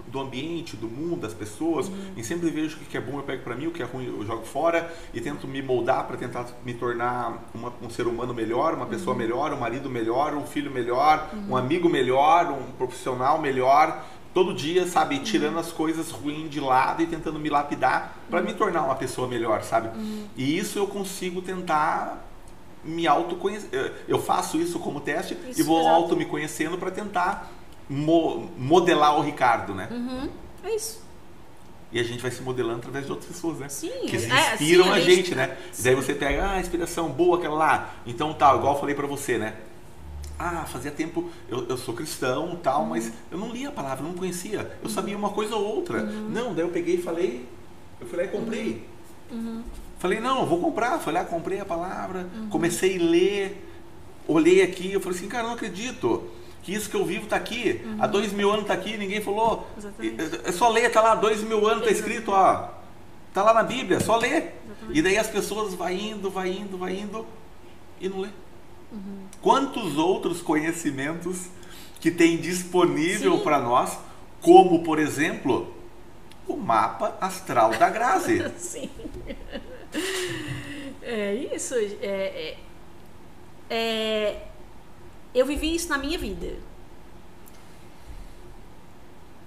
do 0.08 0.20
ambiente, 0.20 0.76
do 0.76 0.88
mundo, 0.88 1.22
das 1.22 1.34
pessoas, 1.36 1.88
Uhum. 1.88 2.14
e 2.18 2.24
sempre 2.24 2.50
vejo 2.50 2.78
o 2.78 2.80
que 2.80 2.98
é 2.98 3.02
bom 3.02 3.18
eu 3.18 3.24
pego 3.24 3.44
pra 3.44 3.56
mim, 3.56 3.68
o 3.68 3.72
que 3.72 3.82
é 3.82 3.86
ruim 3.86 4.08
eu 4.08 4.26
jogo 4.26 4.44
fora, 4.44 4.91
e 5.14 5.22
tento 5.22 5.48
me 5.48 5.62
moldar 5.62 6.06
pra 6.08 6.18
tentar 6.18 6.48
me 6.66 6.74
tornar 6.74 7.48
uma- 7.54 7.72
um 7.82 7.90
ser 7.91 8.08
humano 8.08 8.34
melhor, 8.34 8.74
uma 8.74 8.88
pessoa 8.88 9.14
Uhum. 9.14 9.20
melhor, 9.22 9.54
um 9.54 9.60
marido 9.60 9.88
melhor, 9.90 10.34
um 10.36 10.46
filho 10.48 10.72
melhor, 10.72 11.30
um 11.48 11.56
amigo 11.56 11.88
melhor, 11.90 12.52
um 12.52 12.72
profissional 12.74 13.40
melhor. 13.40 14.04
Todo 14.34 14.53
dia, 14.53 14.88
sabe, 14.88 15.15
Uhum. 15.18 15.23
tirando 15.23 15.57
as 15.57 15.72
coisas 15.72 16.11
ruins 16.11 16.49
de 16.49 16.60
lado 16.60 17.01
e 17.01 17.07
tentando 17.07 17.39
me 17.39 17.49
lapidar 17.49 18.15
pra 18.30 18.41
me 18.41 18.53
tornar 18.53 18.84
uma 18.84 18.95
pessoa 18.95 19.27
melhor, 19.27 19.64
sabe? 19.64 19.88
Uhum. 19.97 20.26
E 20.38 20.57
isso 20.57 20.77
eu 20.77 20.85
consigo 20.88 21.41
tentar 21.41 22.26
me 22.84 23.07
autoconhecer. 23.07 23.68
Eu- 23.72 23.91
Eu 24.07 24.19
faço 24.22 24.57
isso 24.57 24.80
como 24.80 24.99
teste 25.01 25.35
Isso, 25.49 25.60
e 25.60 25.64
vou 25.64 25.80
exato. 25.81 25.95
auto 25.95 26.15
me 26.15 26.26
conhecendo 26.26 26.77
para 26.77 26.91
tentar 26.91 27.51
mo- 27.89 28.49
modelar 28.57 29.18
o 29.18 29.22
Ricardo, 29.22 29.73
né? 29.73 29.88
Uhum. 29.91 30.30
É 30.64 30.76
isso. 30.76 31.01
E 31.91 31.99
a 31.99 32.03
gente 32.03 32.22
vai 32.22 32.30
se 32.30 32.41
modelando 32.43 32.77
através 32.77 33.06
de 33.07 33.11
outras 33.11 33.31
pessoas, 33.31 33.57
né? 33.57 33.68
Sim, 33.68 33.89
que 34.07 34.15
é, 34.15 34.53
inspiram 34.53 34.84
sim, 34.85 34.89
a, 34.91 34.93
a 34.93 34.99
gente, 34.99 35.15
gente- 35.15 35.35
né? 35.35 35.57
sim. 35.72 35.84
Daí 35.84 35.95
você 35.95 36.14
pega, 36.14 36.51
ah, 36.51 36.60
inspiração 36.60 37.10
boa 37.10 37.39
aquela 37.39 37.56
lá. 37.57 37.89
Então 38.06 38.31
tá, 38.31 38.56
igual 38.56 38.76
eu 38.76 38.80
falei 38.80 38.93
pra 38.93 39.07
você, 39.07 39.39
né? 39.39 39.56
Ah, 40.41 40.64
fazia 40.66 40.90
tempo, 40.90 41.30
eu, 41.49 41.68
eu 41.68 41.78
sou 41.78 41.94
cristão 41.94 42.57
tal, 42.64 42.84
Uhum. 42.84 42.90
mas 42.90 43.11
eu 43.30 43.38
não 43.38 43.49
lia 43.52 43.68
a 43.68 43.72
palavra, 43.74 44.02
não 44.03 44.14
conhecia. 44.14 44.72
Eu 44.82 44.90
sabia 44.90 45.18
uma 45.18 45.32
coisa 45.32 45.53
ou 45.56 45.66
outra. 45.76 46.02
Não, 46.02 46.53
daí 46.56 46.64
eu 46.64 46.70
peguei 46.70 46.95
e 46.95 47.02
falei, 47.02 47.45
eu 47.99 48.07
fui 48.07 48.18
lá 48.18 48.24
e 48.24 48.28
comprei. 48.30 48.88
Uhum. 49.30 49.61
Falei, 49.99 50.22
não, 50.22 50.45
vou 50.45 50.60
comprar. 50.61 50.98
Fui 50.99 51.11
lá, 51.11 51.26
comprei 51.26 51.60
a 51.60 51.66
palavra, 51.66 52.26
comecei 52.49 52.98
a 52.98 53.03
ler, 53.03 53.68
olhei 54.26 54.61
aqui, 54.61 54.94
eu 54.94 55.02
falei 55.02 55.18
assim, 55.18 55.28
cara, 55.28 55.44
não 55.45 55.56
acredito 55.56 56.24
que 56.64 56.74
isso 56.74 56.90
que 56.90 56.95
eu 56.95 57.06
vivo 57.06 57.28
tá 57.28 57.36
aqui. 57.36 57.82
Há 57.99 58.07
dois 58.07 58.32
mil 58.32 58.49
anos 58.49 58.66
tá 58.66 58.74
aqui, 58.74 58.95
ninguém 58.98 59.20
falou. 59.22 59.68
Exatamente. 59.78 60.40
É 60.45 60.52
só 60.53 60.70
ler, 60.70 60.90
tá 60.90 61.02
lá, 61.02 61.16
dois 61.16 61.44
mil 61.44 61.68
anos 61.68 61.84
tá 61.84 61.91
escrito, 61.91 62.32
ó. 62.32 62.70
Tá 63.34 63.44
lá 63.44 63.53
na 63.53 63.64
Bíblia, 63.64 63.98
é 63.98 63.99
só 63.99 64.16
ler. 64.16 64.56
Exatamente. 64.66 64.98
E 64.98 65.02
daí 65.02 65.18
as 65.18 65.28
pessoas 65.28 65.74
vai 65.74 65.95
indo, 65.99 66.30
vai 66.32 66.49
indo, 66.49 66.78
vai 66.78 66.98
indo 66.98 67.26
e 67.99 68.07
não 68.07 68.22
lê. 68.22 68.30
Quantos 69.41 69.98
outros 69.98 70.41
conhecimentos 70.41 71.48
que 71.99 72.11
tem 72.11 72.38
disponível 72.38 73.40
para 73.40 73.60
nós, 73.60 73.98
como 74.41 74.84
por 74.84 74.99
exemplo, 74.99 75.74
o 76.48 76.56
mapa 76.57 77.18
astral 77.22 77.72
da 77.72 77.90
Grazi. 77.90 78.44
Sim. 78.57 78.90
É 81.02 81.34
isso. 81.53 81.74
É, 81.76 81.88
é- 82.02 82.57
é- 83.70 84.41
eu 85.34 85.45
vivi 85.45 85.76
isso 85.76 85.90
na 85.90 85.98
minha 85.98 86.18
vida. 86.18 86.57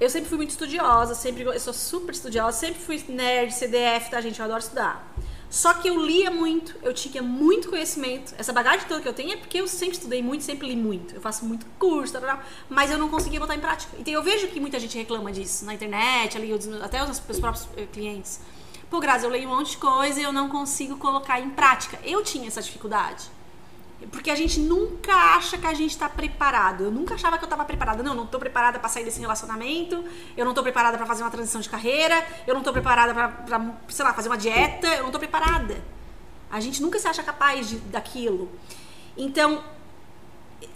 Eu 0.01 0.11
sempre 0.11 0.29
fui 0.29 0.37
muito 0.37 0.51
estudiosa, 0.51 1.15
sempre 1.15 1.43
eu 1.43 1.61
sou 1.61 1.73
super 1.73 2.13
estudiosa, 2.13 2.57
sempre 2.59 2.81
fui 2.81 3.03
nerd, 3.09 3.53
CDF, 3.55 4.11
tá, 4.11 4.21
gente? 4.21 4.39
Eu 4.39 4.45
adoro 4.47 4.61
estudar. 4.61 5.09
Só 5.53 5.75
que 5.75 5.87
eu 5.87 6.01
lia 6.01 6.31
muito, 6.31 6.75
eu 6.83 6.95
tinha 6.95 7.23
muito 7.23 7.69
conhecimento. 7.69 8.35
Essa 8.39 8.55
bagagem 8.55 8.89
toda 8.89 9.03
que 9.03 9.07
eu 9.07 9.13
tenho 9.13 9.35
é 9.35 9.37
porque 9.37 9.61
eu 9.61 9.69
sempre 9.69 9.99
estudei 9.99 10.23
muito, 10.23 10.43
sempre 10.43 10.67
li 10.67 10.75
muito. 10.75 11.15
Eu 11.15 11.21
faço 11.21 11.45
muito 11.45 11.67
curso, 11.79 12.11
tal, 12.15 12.23
tal, 12.23 12.41
mas 12.71 12.91
eu 12.91 12.97
não 12.97 13.11
conseguia 13.11 13.39
botar 13.39 13.55
em 13.55 13.61
prática. 13.61 13.95
Então 13.99 14.15
eu 14.15 14.23
vejo 14.23 14.49
que 14.49 14.59
muita 14.59 14.81
gente 14.81 14.97
reclama 14.97 15.31
disso 15.31 15.67
na 15.67 15.75
internet, 15.75 16.39
ali, 16.39 16.51
até 16.83 17.03
os 17.03 17.21
meus 17.21 17.39
próprios 17.39 17.69
eh, 17.77 17.85
clientes. 17.93 18.41
Pô, 18.89 18.99
Grazi, 18.99 19.27
eu 19.27 19.31
leio 19.31 19.47
um 19.47 19.55
monte 19.55 19.73
de 19.73 19.77
coisa 19.77 20.19
e 20.19 20.23
eu 20.23 20.33
não 20.33 20.49
consigo 20.49 20.97
colocar 20.97 21.39
em 21.39 21.51
prática. 21.51 21.99
Eu 22.03 22.25
tinha 22.25 22.49
essa 22.49 22.63
dificuldade. 22.63 23.31
Porque 24.11 24.31
a 24.31 24.35
gente 24.35 24.61
nunca 24.61 25.13
acha 25.13 25.57
que 25.59 25.67
a 25.67 25.75
gente 25.75 25.97
tá 25.97 26.09
preparado. 26.09 26.85
Eu 26.85 26.91
nunca 26.91 27.15
achava 27.15 27.39
que 27.39 27.45
eu 27.45 27.49
tava 27.49 27.65
preparada. 27.65 28.03
Não, 28.03 28.15
não 28.15 28.27
tô 28.27 28.39
preparada 28.39 28.79
pra 28.79 28.89
sair 28.89 29.05
desse 29.05 29.21
relacionamento. 29.21 30.05
Eu 30.37 30.45
não 30.45 30.55
tô 30.55 30.63
preparada 30.63 30.97
pra 30.97 31.07
fazer 31.07 31.23
uma 31.23 31.31
transição 31.31 31.61
de 31.61 31.69
carreira. 31.69 32.25
Eu 32.47 32.55
não 32.55 32.63
tô 32.63 32.73
preparada 32.73 33.15
pra, 33.15 33.75
sei 33.89 34.05
lá, 34.05 34.13
fazer 34.13 34.29
uma 34.29 34.39
dieta. 34.39 34.87
Eu 34.87 35.05
não 35.05 35.11
tô 35.11 35.19
preparada. 35.19 35.83
A 36.51 36.61
gente 36.61 36.83
nunca 36.83 36.99
se 36.99 37.07
acha 37.09 37.23
capaz 37.23 37.69
de, 37.69 37.77
daquilo. 37.79 38.51
Então, 39.17 39.63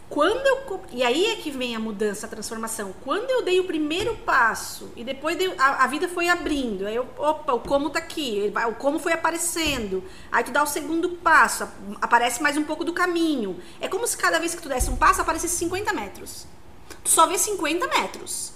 quando 0.08 0.46
eu. 0.46 0.80
E 0.92 1.02
aí 1.02 1.26
é 1.26 1.36
que 1.36 1.50
vem 1.50 1.74
a 1.74 1.80
mudança, 1.80 2.26
a 2.26 2.28
transformação. 2.28 2.94
Quando 3.02 3.28
eu 3.30 3.42
dei 3.42 3.58
o 3.58 3.64
primeiro 3.64 4.14
passo 4.18 4.90
e 4.96 5.02
depois 5.02 5.36
dei- 5.36 5.52
a, 5.58 5.84
a 5.84 5.86
vida 5.88 6.08
foi 6.08 6.28
abrindo, 6.28 6.86
aí 6.86 6.94
eu, 6.94 7.06
opa, 7.18 7.52
o 7.54 7.60
como 7.60 7.90
tá 7.90 7.98
aqui, 7.98 8.52
o 8.68 8.74
como 8.74 8.98
foi 8.98 9.12
aparecendo. 9.12 10.04
Aí 10.30 10.44
tu 10.44 10.52
dá 10.52 10.62
o 10.62 10.66
segundo 10.66 11.08
passo, 11.16 11.68
aparece 12.00 12.42
mais 12.42 12.56
um 12.56 12.62
pouco 12.62 12.84
do 12.84 12.92
caminho. 12.92 13.60
É 13.80 13.88
como 13.88 14.06
se 14.06 14.16
cada 14.16 14.38
vez 14.38 14.54
que 14.54 14.62
tu 14.62 14.68
desse 14.68 14.88
um 14.90 14.96
passo 14.96 15.20
aparecesse 15.20 15.56
50 15.56 15.92
metros. 15.92 16.46
Tu 17.02 17.10
só 17.10 17.26
vê 17.26 17.36
50 17.36 17.86
metros. 17.88 18.52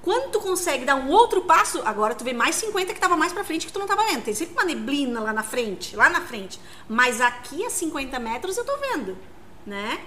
Quando 0.00 0.32
tu 0.32 0.40
consegue 0.40 0.84
dar 0.84 0.96
um 0.96 1.10
outro 1.10 1.42
passo, 1.42 1.80
agora 1.84 2.14
tu 2.14 2.24
vê 2.24 2.32
mais 2.32 2.56
50 2.56 2.92
que 2.92 2.98
tava 3.00 3.16
mais 3.16 3.32
pra 3.32 3.44
frente 3.44 3.66
que 3.66 3.72
tu 3.72 3.78
não 3.78 3.86
tava 3.86 4.04
vendo. 4.06 4.24
Tem 4.24 4.34
sempre 4.34 4.54
uma 4.54 4.64
neblina 4.64 5.20
lá 5.20 5.32
na 5.32 5.44
frente, 5.44 5.94
lá 5.94 6.08
na 6.08 6.20
frente. 6.22 6.58
Mas 6.88 7.20
aqui 7.20 7.64
a 7.64 7.70
50 7.70 8.18
metros 8.18 8.56
eu 8.56 8.64
tô 8.64 8.76
vendo, 8.78 9.16
né? 9.64 10.00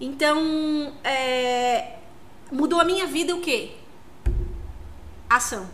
Então, 0.00 0.92
é, 1.04 1.98
mudou 2.50 2.80
a 2.80 2.84
minha 2.84 3.06
vida 3.06 3.34
o 3.34 3.40
quê? 3.40 3.72
Ação. 5.28 5.68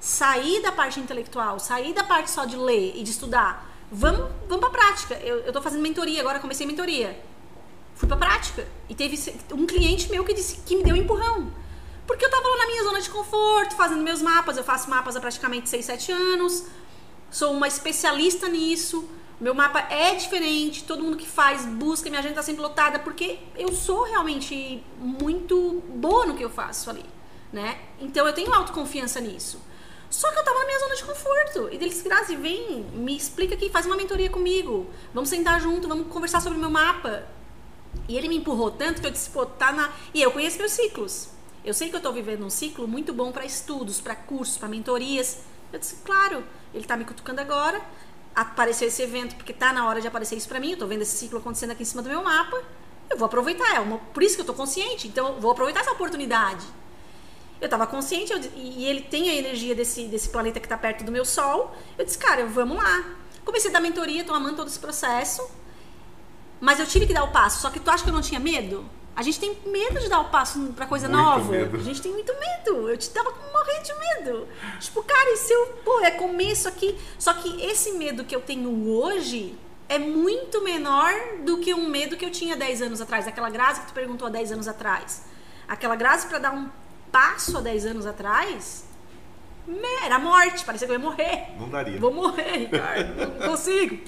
Sair 0.00 0.62
da 0.62 0.72
parte 0.72 1.00
intelectual, 1.00 1.58
sair 1.58 1.92
da 1.92 2.04
parte 2.04 2.30
só 2.30 2.44
de 2.44 2.56
ler 2.56 2.96
e 2.96 3.02
de 3.02 3.10
estudar. 3.10 3.66
Vamos, 3.90 4.30
vamos 4.48 4.60
pra 4.60 4.70
prática. 4.70 5.14
Eu, 5.14 5.38
eu 5.38 5.52
tô 5.52 5.62
fazendo 5.62 5.82
mentoria, 5.82 6.20
agora 6.20 6.38
comecei 6.38 6.66
mentoria. 6.66 7.18
Fui 7.94 8.06
pra 8.06 8.16
prática. 8.16 8.66
E 8.88 8.94
teve 8.94 9.18
um 9.52 9.66
cliente 9.66 10.10
meu 10.10 10.24
que 10.24 10.34
disse 10.34 10.58
que 10.66 10.76
me 10.76 10.84
deu 10.84 10.94
um 10.94 10.98
empurrão. 10.98 11.50
Porque 12.06 12.24
eu 12.24 12.30
tava 12.30 12.46
lá 12.46 12.58
na 12.58 12.66
minha 12.66 12.84
zona 12.84 13.00
de 13.00 13.10
conforto, 13.10 13.74
fazendo 13.74 14.02
meus 14.02 14.22
mapas. 14.22 14.56
Eu 14.56 14.64
faço 14.64 14.88
mapas 14.88 15.16
há 15.16 15.20
praticamente 15.20 15.68
6, 15.68 15.84
7 15.84 16.12
anos. 16.12 16.64
Sou 17.30 17.52
uma 17.52 17.66
especialista 17.66 18.48
nisso. 18.48 19.08
Meu 19.40 19.54
mapa 19.54 19.80
é 19.90 20.14
diferente. 20.14 20.84
Todo 20.84 21.02
mundo 21.02 21.16
que 21.16 21.26
faz 21.26 21.64
busca, 21.64 22.08
minha 22.08 22.20
agenda 22.20 22.36
tá 22.36 22.42
sempre 22.42 22.62
lotada. 22.62 22.98
Porque 22.98 23.38
eu 23.56 23.72
sou 23.72 24.04
realmente 24.04 24.82
muito 24.98 25.82
boa 25.88 26.26
no 26.26 26.34
que 26.34 26.44
eu 26.44 26.50
faço 26.50 26.90
ali. 26.90 27.04
Né? 27.52 27.78
Então 28.00 28.26
eu 28.26 28.32
tenho 28.32 28.52
autoconfiança 28.52 29.20
nisso. 29.20 29.60
Só 30.08 30.30
que 30.30 30.38
eu 30.38 30.44
tava 30.44 30.60
na 30.60 30.66
minha 30.66 30.78
zona 30.78 30.94
de 30.94 31.04
conforto. 31.04 31.68
E 31.72 31.76
eles, 31.76 32.02
Grazi, 32.02 32.36
vem, 32.36 32.84
me 32.94 33.16
explica 33.16 33.54
aqui, 33.54 33.68
faz 33.70 33.86
uma 33.86 33.96
mentoria 33.96 34.30
comigo. 34.30 34.88
Vamos 35.12 35.28
sentar 35.28 35.60
junto, 35.60 35.88
vamos 35.88 36.08
conversar 36.08 36.40
sobre 36.40 36.58
o 36.58 36.60
meu 36.60 36.70
mapa. 36.70 37.26
E 38.08 38.16
ele 38.16 38.28
me 38.28 38.36
empurrou 38.36 38.70
tanto 38.70 39.00
que 39.00 39.06
eu 39.06 39.10
disse, 39.10 39.30
pô, 39.30 39.44
tá 39.44 39.72
na. 39.72 39.92
E 40.14 40.22
eu 40.22 40.30
conheço 40.30 40.58
meus 40.58 40.72
ciclos. 40.72 41.28
Eu 41.64 41.74
sei 41.74 41.90
que 41.90 41.96
eu 41.96 42.00
tô 42.00 42.12
vivendo 42.12 42.44
um 42.44 42.50
ciclo 42.50 42.86
muito 42.86 43.12
bom 43.12 43.32
para 43.32 43.44
estudos, 43.44 44.00
para 44.00 44.14
cursos, 44.14 44.56
para 44.56 44.68
mentorias. 44.68 45.40
Eu 45.72 45.80
disse, 45.80 45.96
claro, 46.04 46.44
ele 46.72 46.84
tá 46.84 46.96
me 46.96 47.04
cutucando 47.04 47.40
agora. 47.40 47.82
Apareceu 48.36 48.86
esse 48.86 49.02
evento 49.02 49.34
porque 49.34 49.54
tá 49.54 49.72
na 49.72 49.88
hora 49.88 49.98
de 49.98 50.06
aparecer 50.06 50.36
isso 50.36 50.46
para 50.46 50.60
mim. 50.60 50.72
Eu 50.72 50.78
tô 50.78 50.86
vendo 50.86 51.00
esse 51.00 51.16
ciclo 51.16 51.38
acontecendo 51.38 51.70
aqui 51.70 51.82
em 51.82 51.86
cima 51.86 52.02
do 52.02 52.10
meu 52.10 52.22
mapa. 52.22 52.62
Eu 53.08 53.16
vou 53.16 53.24
aproveitar. 53.24 53.74
É 53.74 53.80
uma... 53.80 53.96
por 53.96 54.22
isso 54.22 54.34
que 54.36 54.42
eu 54.42 54.46
tô 54.46 54.52
consciente. 54.52 55.08
Então, 55.08 55.28
eu 55.28 55.40
vou 55.40 55.50
aproveitar 55.50 55.80
essa 55.80 55.92
oportunidade. 55.92 56.66
Eu 57.58 57.68
tava 57.68 57.86
consciente 57.86 58.32
eu... 58.32 58.40
e 58.54 58.84
ele 58.84 59.00
tem 59.00 59.30
a 59.30 59.34
energia 59.34 59.74
desse, 59.74 60.06
desse 60.06 60.28
planeta 60.28 60.60
que 60.60 60.68
tá 60.68 60.76
perto 60.76 61.02
do 61.02 61.10
meu 61.10 61.24
Sol. 61.24 61.74
Eu 61.96 62.04
disse, 62.04 62.18
cara, 62.18 62.44
vamos 62.44 62.76
lá. 62.76 63.04
Comecei 63.42 63.70
a 63.70 63.72
dar 63.72 63.80
mentoria, 63.80 64.22
tô 64.22 64.34
amando 64.34 64.56
todo 64.56 64.68
esse 64.68 64.78
processo. 64.78 65.48
Mas 66.60 66.78
eu 66.78 66.86
tive 66.86 67.06
que 67.06 67.14
dar 67.14 67.24
o 67.24 67.32
passo. 67.32 67.62
Só 67.62 67.70
que 67.70 67.80
tu 67.80 67.90
acha 67.90 68.04
que 68.04 68.10
eu 68.10 68.14
não 68.14 68.20
tinha 68.20 68.38
medo? 68.38 68.84
A 69.16 69.22
gente 69.22 69.40
tem 69.40 69.56
medo 69.66 69.98
de 69.98 70.08
dar 70.10 70.20
o 70.20 70.26
passo 70.26 70.60
pra 70.76 70.86
coisa 70.86 71.08
Muito 71.08 71.22
nova. 71.22 71.50
medo. 71.50 71.76
A 71.78 71.82
gente 71.82 72.02
tem 72.02 72.12
muito 72.12 72.32
medo. 72.38 72.88
Eu 72.90 72.96
te 72.98 73.08
tava 73.10 73.30
morrendo 73.52 73.82
de 73.82 73.94
medo. 73.94 74.48
Tipo, 74.78 75.02
cara, 75.02 75.30
e 75.32 75.36
se 75.38 75.52
eu. 75.52 75.66
Pô, 75.84 76.00
é 76.00 76.10
começo 76.10 76.68
aqui. 76.68 76.96
Só 77.18 77.32
que 77.32 77.64
esse 77.64 77.92
medo 77.92 78.24
que 78.24 78.36
eu 78.36 78.42
tenho 78.42 78.88
hoje 78.90 79.54
é 79.88 79.98
muito 79.98 80.62
menor 80.62 81.10
do 81.44 81.58
que 81.58 81.72
um 81.72 81.88
medo 81.88 82.16
que 82.16 82.24
eu 82.26 82.30
tinha 82.30 82.54
10 82.56 82.82
anos 82.82 83.00
atrás. 83.00 83.26
Aquela 83.26 83.48
Grazi 83.48 83.80
que 83.80 83.86
tu 83.86 83.94
perguntou 83.94 84.28
há 84.28 84.30
10 84.30 84.52
anos 84.52 84.68
atrás. 84.68 85.24
Aquela 85.66 85.96
Grazi 85.96 86.26
pra 86.26 86.38
dar 86.38 86.52
um 86.52 86.68
passo 87.10 87.56
há 87.56 87.60
10 87.62 87.86
anos 87.86 88.04
atrás. 88.06 88.84
Era 90.04 90.18
morte, 90.18 90.64
parecia 90.64 90.86
que 90.86 90.92
eu 90.92 90.98
ia 90.98 91.02
morrer. 91.04 91.48
Não 91.58 91.68
daria. 91.68 91.98
Vou 91.98 92.12
morrer, 92.12 92.56
Ricardo. 92.68 93.16
Não 93.16 93.48
consigo. 93.48 93.98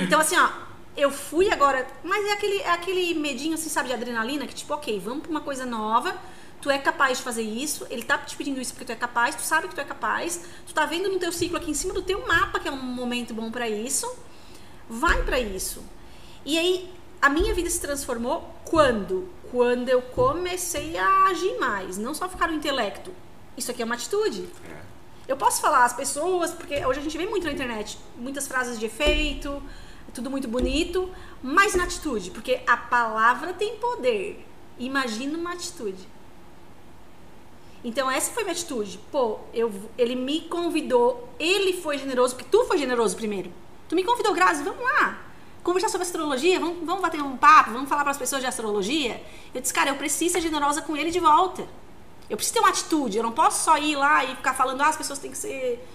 Então, 0.00 0.18
assim, 0.18 0.36
ó, 0.36 0.48
eu 0.96 1.10
fui 1.10 1.50
agora. 1.50 1.86
Mas 2.02 2.24
é 2.24 2.32
aquele, 2.32 2.58
é 2.58 2.70
aquele 2.70 3.14
medinho, 3.14 3.54
assim, 3.54 3.68
sabe, 3.68 3.88
de 3.88 3.94
adrenalina, 3.94 4.46
que 4.46 4.54
tipo, 4.54 4.72
ok, 4.74 4.98
vamos 4.98 5.22
pra 5.22 5.30
uma 5.30 5.40
coisa 5.40 5.66
nova. 5.66 6.16
Tu 6.60 6.70
é 6.70 6.78
capaz 6.78 7.18
de 7.18 7.24
fazer 7.24 7.42
isso, 7.42 7.86
ele 7.90 8.02
tá 8.02 8.18
te 8.18 8.34
pedindo 8.34 8.60
isso 8.60 8.72
porque 8.72 8.86
tu 8.86 8.92
é 8.92 8.96
capaz, 8.96 9.34
tu 9.34 9.42
sabe 9.42 9.68
que 9.68 9.74
tu 9.74 9.80
é 9.80 9.84
capaz, 9.84 10.40
tu 10.66 10.72
tá 10.72 10.86
vendo 10.86 11.08
no 11.08 11.18
teu 11.18 11.30
ciclo 11.30 11.58
aqui 11.58 11.70
em 11.70 11.74
cima 11.74 11.92
do 11.92 12.02
teu 12.02 12.26
mapa 12.26 12.58
que 12.58 12.66
é 12.66 12.72
um 12.72 12.76
momento 12.76 13.34
bom 13.34 13.50
pra 13.50 13.68
isso. 13.68 14.10
Vai 14.88 15.22
pra 15.22 15.38
isso. 15.38 15.84
E 16.44 16.58
aí, 16.58 16.90
a 17.20 17.28
minha 17.28 17.54
vida 17.54 17.68
se 17.68 17.80
transformou 17.80 18.54
quando? 18.64 19.28
Quando 19.50 19.88
eu 19.88 20.00
comecei 20.00 20.96
a 20.96 21.26
agir 21.26 21.58
mais, 21.58 21.98
não 21.98 22.14
só 22.14 22.28
ficar 22.28 22.48
no 22.48 22.54
intelecto. 22.54 23.12
Isso 23.56 23.70
aqui 23.70 23.82
é 23.82 23.84
uma 23.84 23.94
atitude. 23.94 24.48
É. 24.68 24.80
Eu 25.28 25.36
posso 25.36 25.60
falar 25.60 25.84
às 25.84 25.92
pessoas, 25.92 26.52
porque 26.52 26.84
hoje 26.86 27.00
a 27.00 27.02
gente 27.02 27.18
vê 27.18 27.26
muito 27.26 27.44
na 27.44 27.52
internet, 27.52 27.98
muitas 28.16 28.46
frases 28.46 28.78
de 28.78 28.86
efeito, 28.86 29.62
tudo 30.16 30.30
muito 30.30 30.48
bonito, 30.48 31.10
mas 31.42 31.74
na 31.74 31.84
atitude, 31.84 32.30
porque 32.30 32.60
a 32.66 32.76
palavra 32.76 33.52
tem 33.52 33.76
poder. 33.76 34.44
Imagina 34.78 35.36
uma 35.38 35.52
atitude. 35.52 36.08
Então 37.84 38.10
essa 38.10 38.32
foi 38.32 38.42
minha 38.42 38.52
atitude. 38.52 38.98
Pô, 39.12 39.38
eu, 39.52 39.72
ele 39.96 40.16
me 40.16 40.40
convidou, 40.42 41.28
ele 41.38 41.74
foi 41.74 41.98
generoso, 41.98 42.34
porque 42.34 42.48
tu 42.50 42.64
foi 42.64 42.78
generoso 42.78 43.14
primeiro. 43.14 43.52
Tu 43.88 43.94
me 43.94 44.02
convidou, 44.02 44.34
Grazi, 44.34 44.64
vamos 44.64 44.82
lá. 44.82 45.22
Conversar 45.62 45.88
sobre 45.88 46.06
astrologia, 46.06 46.58
vamos, 46.58 46.84
vamos 46.84 47.02
bater 47.02 47.20
um 47.20 47.36
papo, 47.36 47.72
vamos 47.72 47.88
falar 47.88 48.02
para 48.02 48.12
as 48.12 48.18
pessoas 48.18 48.40
de 48.40 48.46
astrologia. 48.46 49.22
Eu 49.54 49.60
disse, 49.60 49.74
cara, 49.74 49.90
eu 49.90 49.96
preciso 49.96 50.32
ser 50.32 50.40
generosa 50.40 50.80
com 50.80 50.96
ele 50.96 51.10
de 51.10 51.20
volta. 51.20 51.68
Eu 52.28 52.36
preciso 52.36 52.54
ter 52.54 52.60
uma 52.60 52.70
atitude, 52.70 53.18
eu 53.18 53.22
não 53.22 53.32
posso 53.32 53.64
só 53.64 53.76
ir 53.76 53.96
lá 53.96 54.24
e 54.24 54.34
ficar 54.34 54.54
falando, 54.54 54.80
ah, 54.80 54.88
as 54.88 54.96
pessoas 54.96 55.18
têm 55.18 55.30
que 55.30 55.38
ser 55.38 55.86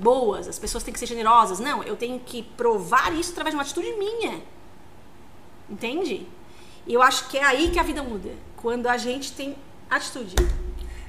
boas, 0.00 0.48
as 0.48 0.58
pessoas 0.58 0.82
têm 0.84 0.92
que 0.92 0.98
ser 1.00 1.06
generosas. 1.06 1.58
Não, 1.60 1.82
eu 1.82 1.96
tenho 1.96 2.18
que 2.20 2.42
provar 2.42 3.12
isso 3.14 3.32
através 3.32 3.52
de 3.52 3.56
uma 3.56 3.62
atitude 3.62 3.92
minha. 3.94 4.42
Entende? 5.68 6.26
E 6.86 6.94
eu 6.94 7.02
acho 7.02 7.28
que 7.28 7.38
é 7.38 7.44
aí 7.44 7.70
que 7.70 7.78
a 7.78 7.82
vida 7.82 8.02
muda. 8.02 8.30
Quando 8.56 8.86
a 8.86 8.96
gente 8.96 9.32
tem 9.32 9.56
atitude. 9.90 10.34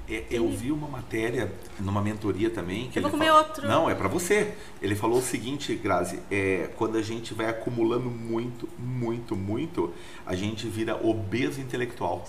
É, 0.10 0.26
eu 0.30 0.50
vi 0.50 0.72
uma 0.72 0.88
matéria 0.88 1.52
numa 1.80 2.02
mentoria 2.02 2.50
também 2.50 2.90
que 2.90 3.00
Eu 3.00 3.04
vou 3.04 3.10
ele 3.12 3.18
comer 3.18 3.28
fala- 3.32 3.40
outro. 3.48 3.68
Não, 3.68 3.90
é 3.90 3.96
pra 3.96 4.08
você. 4.10 4.54
Ele 4.82 4.96
falou 4.96 5.20
o 5.20 5.22
seguinte, 5.22 5.74
Grazi, 5.76 6.20
é, 6.30 6.70
quando 6.76 6.98
a 6.98 7.02
gente 7.02 7.34
vai 7.34 7.48
acumulando 7.48 8.10
muito, 8.10 8.68
muito, 8.78 9.36
muito, 9.36 9.94
a 10.26 10.36
gente 10.36 10.68
vira 10.68 10.96
obeso 10.96 11.62
intelectual. 11.62 12.28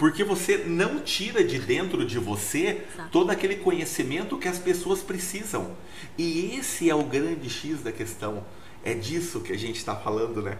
Porque 0.00 0.24
você 0.24 0.56
não 0.56 0.98
tira 0.98 1.44
de 1.44 1.58
dentro 1.58 2.06
de 2.06 2.18
você 2.18 2.86
Exato. 2.90 3.10
todo 3.12 3.30
aquele 3.30 3.56
conhecimento 3.56 4.38
que 4.38 4.48
as 4.48 4.58
pessoas 4.58 5.02
precisam. 5.02 5.76
E 6.16 6.56
esse 6.58 6.88
é 6.88 6.94
o 6.94 7.04
grande 7.04 7.50
X 7.50 7.82
da 7.82 7.92
questão. 7.92 8.42
É 8.84 8.94
disso 8.94 9.40
que 9.40 9.52
a 9.52 9.58
gente 9.58 9.76
está 9.76 9.94
falando, 9.94 10.40
né? 10.42 10.58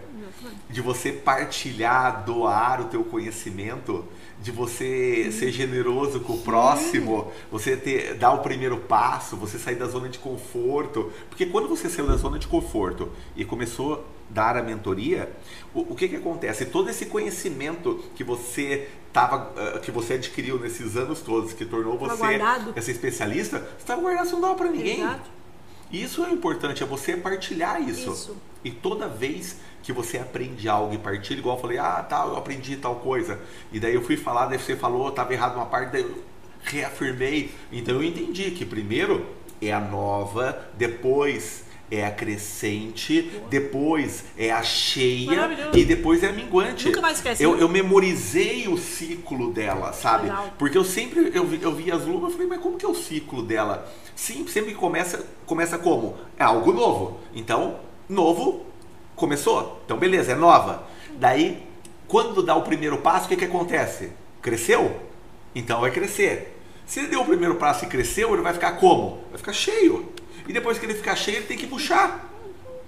de 0.68 0.80
você 0.80 1.12
partilhar, 1.12 2.24
doar 2.24 2.80
o 2.80 2.84
teu 2.84 3.04
conhecimento, 3.04 4.04
de 4.40 4.50
você 4.50 5.30
ser 5.32 5.50
generoso 5.50 6.20
com 6.20 6.34
o 6.34 6.38
próximo, 6.38 7.30
você 7.50 7.76
ter, 7.76 8.14
dar 8.14 8.32
o 8.32 8.38
primeiro 8.38 8.78
passo, 8.78 9.36
você 9.36 9.58
sair 9.58 9.76
da 9.76 9.86
zona 9.86 10.08
de 10.08 10.18
conforto. 10.18 11.12
Porque 11.28 11.46
quando 11.46 11.68
você 11.68 11.88
saiu 11.88 12.06
da 12.06 12.16
zona 12.16 12.38
de 12.38 12.46
conforto 12.46 13.10
e 13.36 13.44
começou 13.44 13.94
a 13.94 13.98
dar 14.30 14.56
a 14.56 14.62
mentoria, 14.62 15.30
o, 15.74 15.92
o 15.92 15.94
que 15.94 16.08
que 16.08 16.16
acontece? 16.16 16.64
Todo 16.66 16.88
esse 16.88 17.06
conhecimento 17.06 18.02
que 18.14 18.24
você 18.24 18.88
tava, 19.12 19.52
ah, 19.56 19.78
que 19.80 19.90
você 19.90 20.14
adquiriu 20.14 20.58
nesses 20.58 20.96
anos 20.96 21.20
todos, 21.20 21.52
que 21.52 21.64
tornou 21.64 21.98
você 21.98 22.40
essa 22.74 22.90
especialista, 22.90 23.58
você 23.58 23.78
estava 23.78 24.00
guardado, 24.00 24.26
você 24.26 24.32
não 24.32 24.40
dava 24.40 24.54
para 24.54 24.70
ninguém. 24.70 25.00
Exato. 25.00 25.39
Isso 25.92 26.24
é 26.24 26.30
importante, 26.30 26.82
é 26.82 26.86
você 26.86 27.16
partilhar 27.16 27.80
isso. 27.82 28.12
Isso. 28.12 28.36
E 28.64 28.70
toda 28.70 29.08
vez 29.08 29.56
que 29.82 29.92
você 29.92 30.18
aprende 30.18 30.68
algo 30.68 30.94
e 30.94 30.98
partilha, 30.98 31.38
igual 31.38 31.56
eu 31.56 31.60
falei, 31.60 31.78
ah, 31.78 32.02
tá, 32.02 32.24
eu 32.26 32.36
aprendi 32.36 32.76
tal 32.76 32.96
coisa. 32.96 33.40
E 33.72 33.80
daí 33.80 33.94
eu 33.94 34.02
fui 34.02 34.16
falar, 34.16 34.46
daí 34.46 34.58
você 34.58 34.76
falou, 34.76 35.08
estava 35.08 35.32
errado 35.32 35.56
uma 35.56 35.66
parte, 35.66 35.92
daí 35.92 36.02
eu 36.02 36.22
reafirmei. 36.62 37.52
Então 37.72 37.94
eu 37.94 38.04
entendi 38.04 38.50
que 38.50 38.64
primeiro 38.64 39.26
é 39.60 39.72
a 39.72 39.80
nova, 39.80 40.68
depois 40.76 41.64
é 41.90 42.06
a 42.06 42.10
crescente, 42.10 43.30
depois 43.50 44.24
é 44.38 44.50
a 44.50 44.62
cheia 44.62 45.50
e 45.74 45.84
depois 45.84 46.22
é 46.22 46.28
a 46.28 46.32
minguante. 46.32 46.86
Nunca 46.86 47.00
mais 47.00 47.16
esquece. 47.16 47.42
Eu, 47.42 47.58
eu 47.58 47.68
memorizei 47.68 48.68
o 48.68 48.78
ciclo 48.78 49.52
dela, 49.52 49.92
sabe? 49.92 50.24
Legal. 50.24 50.54
Porque 50.58 50.78
eu 50.78 50.84
sempre 50.84 51.32
eu 51.34 51.46
vi, 51.46 51.60
eu 51.60 51.74
vi 51.74 51.90
as 51.90 52.04
luvas 52.04 52.30
e 52.30 52.32
falei, 52.34 52.48
mas 52.48 52.60
como 52.60 52.78
que 52.78 52.86
é 52.86 52.88
o 52.88 52.94
ciclo 52.94 53.42
dela? 53.42 53.90
Sim, 54.14 54.46
sempre 54.46 54.74
começa, 54.74 55.26
começa 55.46 55.78
como? 55.78 56.16
É 56.38 56.44
algo 56.44 56.72
novo. 56.72 57.18
Então, 57.34 57.78
novo 58.08 58.66
começou. 59.16 59.80
Então, 59.84 59.98
beleza, 59.98 60.32
é 60.32 60.34
nova. 60.34 60.84
Daí, 61.18 61.62
quando 62.06 62.42
dá 62.42 62.54
o 62.54 62.62
primeiro 62.62 62.98
passo, 62.98 63.26
o 63.26 63.28
que, 63.28 63.36
que 63.36 63.44
acontece? 63.44 64.10
Cresceu? 64.40 65.00
Então 65.54 65.80
vai 65.80 65.90
crescer. 65.90 66.56
Se 66.86 67.00
ele 67.00 67.08
deu 67.08 67.20
o 67.20 67.24
primeiro 67.24 67.54
passo 67.56 67.84
e 67.84 67.88
cresceu, 67.88 68.32
ele 68.32 68.42
vai 68.42 68.52
ficar 68.52 68.72
como? 68.72 69.22
Vai 69.30 69.38
ficar 69.38 69.52
cheio. 69.52 70.12
E 70.48 70.52
depois 70.52 70.78
que 70.78 70.86
ele 70.86 70.94
ficar 70.94 71.16
cheio, 71.16 71.38
ele 71.38 71.46
tem 71.46 71.56
que 71.56 71.66
puxar. 71.66 72.28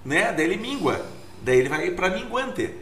Né? 0.03 0.31
Daí 0.31 0.45
ele 0.45 0.57
mingua. 0.57 1.05
Daí 1.41 1.59
ele 1.59 1.69
vai 1.69 1.91
para 1.91 2.09
minguante. 2.09 2.73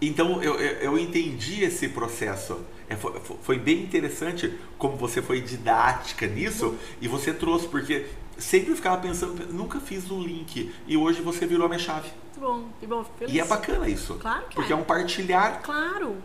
Então 0.00 0.42
eu, 0.42 0.54
eu, 0.54 0.76
eu 0.78 0.98
entendi 0.98 1.64
esse 1.64 1.88
processo. 1.88 2.60
É, 2.88 2.96
foi, 2.96 3.20
foi 3.42 3.58
bem 3.58 3.82
interessante 3.82 4.54
como 4.78 4.96
você 4.96 5.20
foi 5.20 5.40
didática 5.40 6.26
nisso 6.26 6.76
e 7.00 7.08
você 7.08 7.34
trouxe, 7.34 7.66
porque 7.68 8.06
sempre 8.38 8.70
eu 8.70 8.76
ficava 8.76 8.96
pensando, 8.98 9.52
nunca 9.52 9.80
fiz 9.80 10.10
o 10.10 10.18
link 10.20 10.72
e 10.86 10.96
hoje 10.96 11.20
você 11.20 11.46
virou 11.46 11.66
a 11.66 11.68
minha 11.68 11.80
chave. 11.80 12.08
Que 12.32 12.40
bom, 12.40 12.68
que 12.80 12.86
bom, 12.86 13.04
feliz. 13.18 13.34
E 13.34 13.40
é 13.40 13.44
bacana 13.44 13.88
isso. 13.88 14.14
Claro 14.14 14.46
que 14.48 14.54
Porque 14.54 14.72
é 14.72 14.76
é. 14.76 14.78
um 14.78 14.84
partilhar. 14.84 15.60
Claro. 15.62 16.16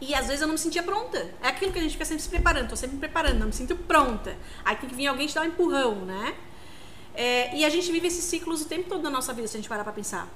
E 0.00 0.14
às 0.14 0.26
vezes 0.26 0.42
eu 0.42 0.46
não 0.46 0.54
me 0.54 0.58
sentia 0.58 0.82
pronta. 0.82 1.18
É 1.42 1.48
aquilo 1.48 1.72
que 1.72 1.78
a 1.78 1.82
gente 1.82 1.92
fica 1.92 2.04
sempre 2.04 2.22
se 2.22 2.28
preparando. 2.28 2.68
Tô 2.68 2.76
sempre 2.76 2.96
me 2.96 3.00
preparando, 3.00 3.38
não 3.38 3.46
me 3.46 3.52
sinto 3.52 3.74
pronta. 3.74 4.36
Aí 4.64 4.76
tem 4.76 4.88
que 4.88 4.94
vir 4.94 5.06
alguém 5.06 5.26
te 5.26 5.34
dar 5.34 5.42
um 5.42 5.46
empurrão, 5.46 6.04
né? 6.04 6.34
É, 7.14 7.56
e 7.56 7.64
a 7.64 7.70
gente 7.70 7.90
vive 7.90 8.06
esses 8.08 8.24
ciclos 8.24 8.60
o 8.60 8.66
tempo 8.66 8.90
todo 8.90 9.02
da 9.02 9.10
nossa 9.10 9.32
vida, 9.32 9.48
se 9.48 9.56
a 9.56 9.60
gente 9.60 9.68
parar 9.68 9.84
pra 9.84 9.92
pensar. 9.92 10.28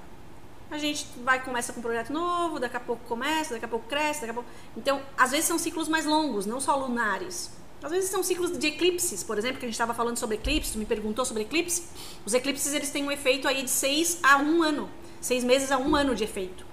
A 0.71 0.77
gente 0.77 1.05
vai 1.23 1.43
começa 1.43 1.73
com 1.73 1.79
um 1.79 1.83
projeto 1.83 2.11
novo, 2.11 2.59
daqui 2.59 2.77
a 2.77 2.79
pouco 2.79 3.03
começa, 3.05 3.53
daqui 3.53 3.65
a 3.65 3.67
pouco 3.67 3.87
cresce, 3.87 4.21
daqui 4.21 4.31
a 4.31 4.33
pouco. 4.33 4.49
Então, 4.75 5.01
às 5.17 5.31
vezes 5.31 5.45
são 5.45 5.59
ciclos 5.59 5.87
mais 5.87 6.05
longos, 6.05 6.45
não 6.45 6.59
só 6.59 6.75
lunares. 6.75 7.51
Às 7.83 7.91
vezes 7.91 8.09
são 8.09 8.23
ciclos 8.23 8.57
de 8.57 8.67
eclipses, 8.67 9.23
por 9.23 9.37
exemplo, 9.37 9.59
que 9.59 9.65
a 9.65 9.67
gente 9.67 9.73
estava 9.73 9.93
falando 9.93 10.17
sobre 10.17 10.37
eclipse, 10.37 10.71
tu 10.71 10.79
me 10.79 10.85
perguntou 10.85 11.25
sobre 11.25 11.43
eclipse. 11.43 11.83
Os 12.25 12.33
eclipses 12.33 12.73
eles 12.73 12.89
têm 12.89 13.03
um 13.03 13.11
efeito 13.11 13.47
aí 13.47 13.63
de 13.63 13.69
seis 13.69 14.19
a 14.23 14.37
um 14.37 14.63
ano, 14.63 14.89
seis 15.19 15.43
meses 15.43 15.71
a 15.71 15.77
um 15.77 15.95
ano 15.95 16.15
de 16.15 16.23
efeito. 16.23 16.65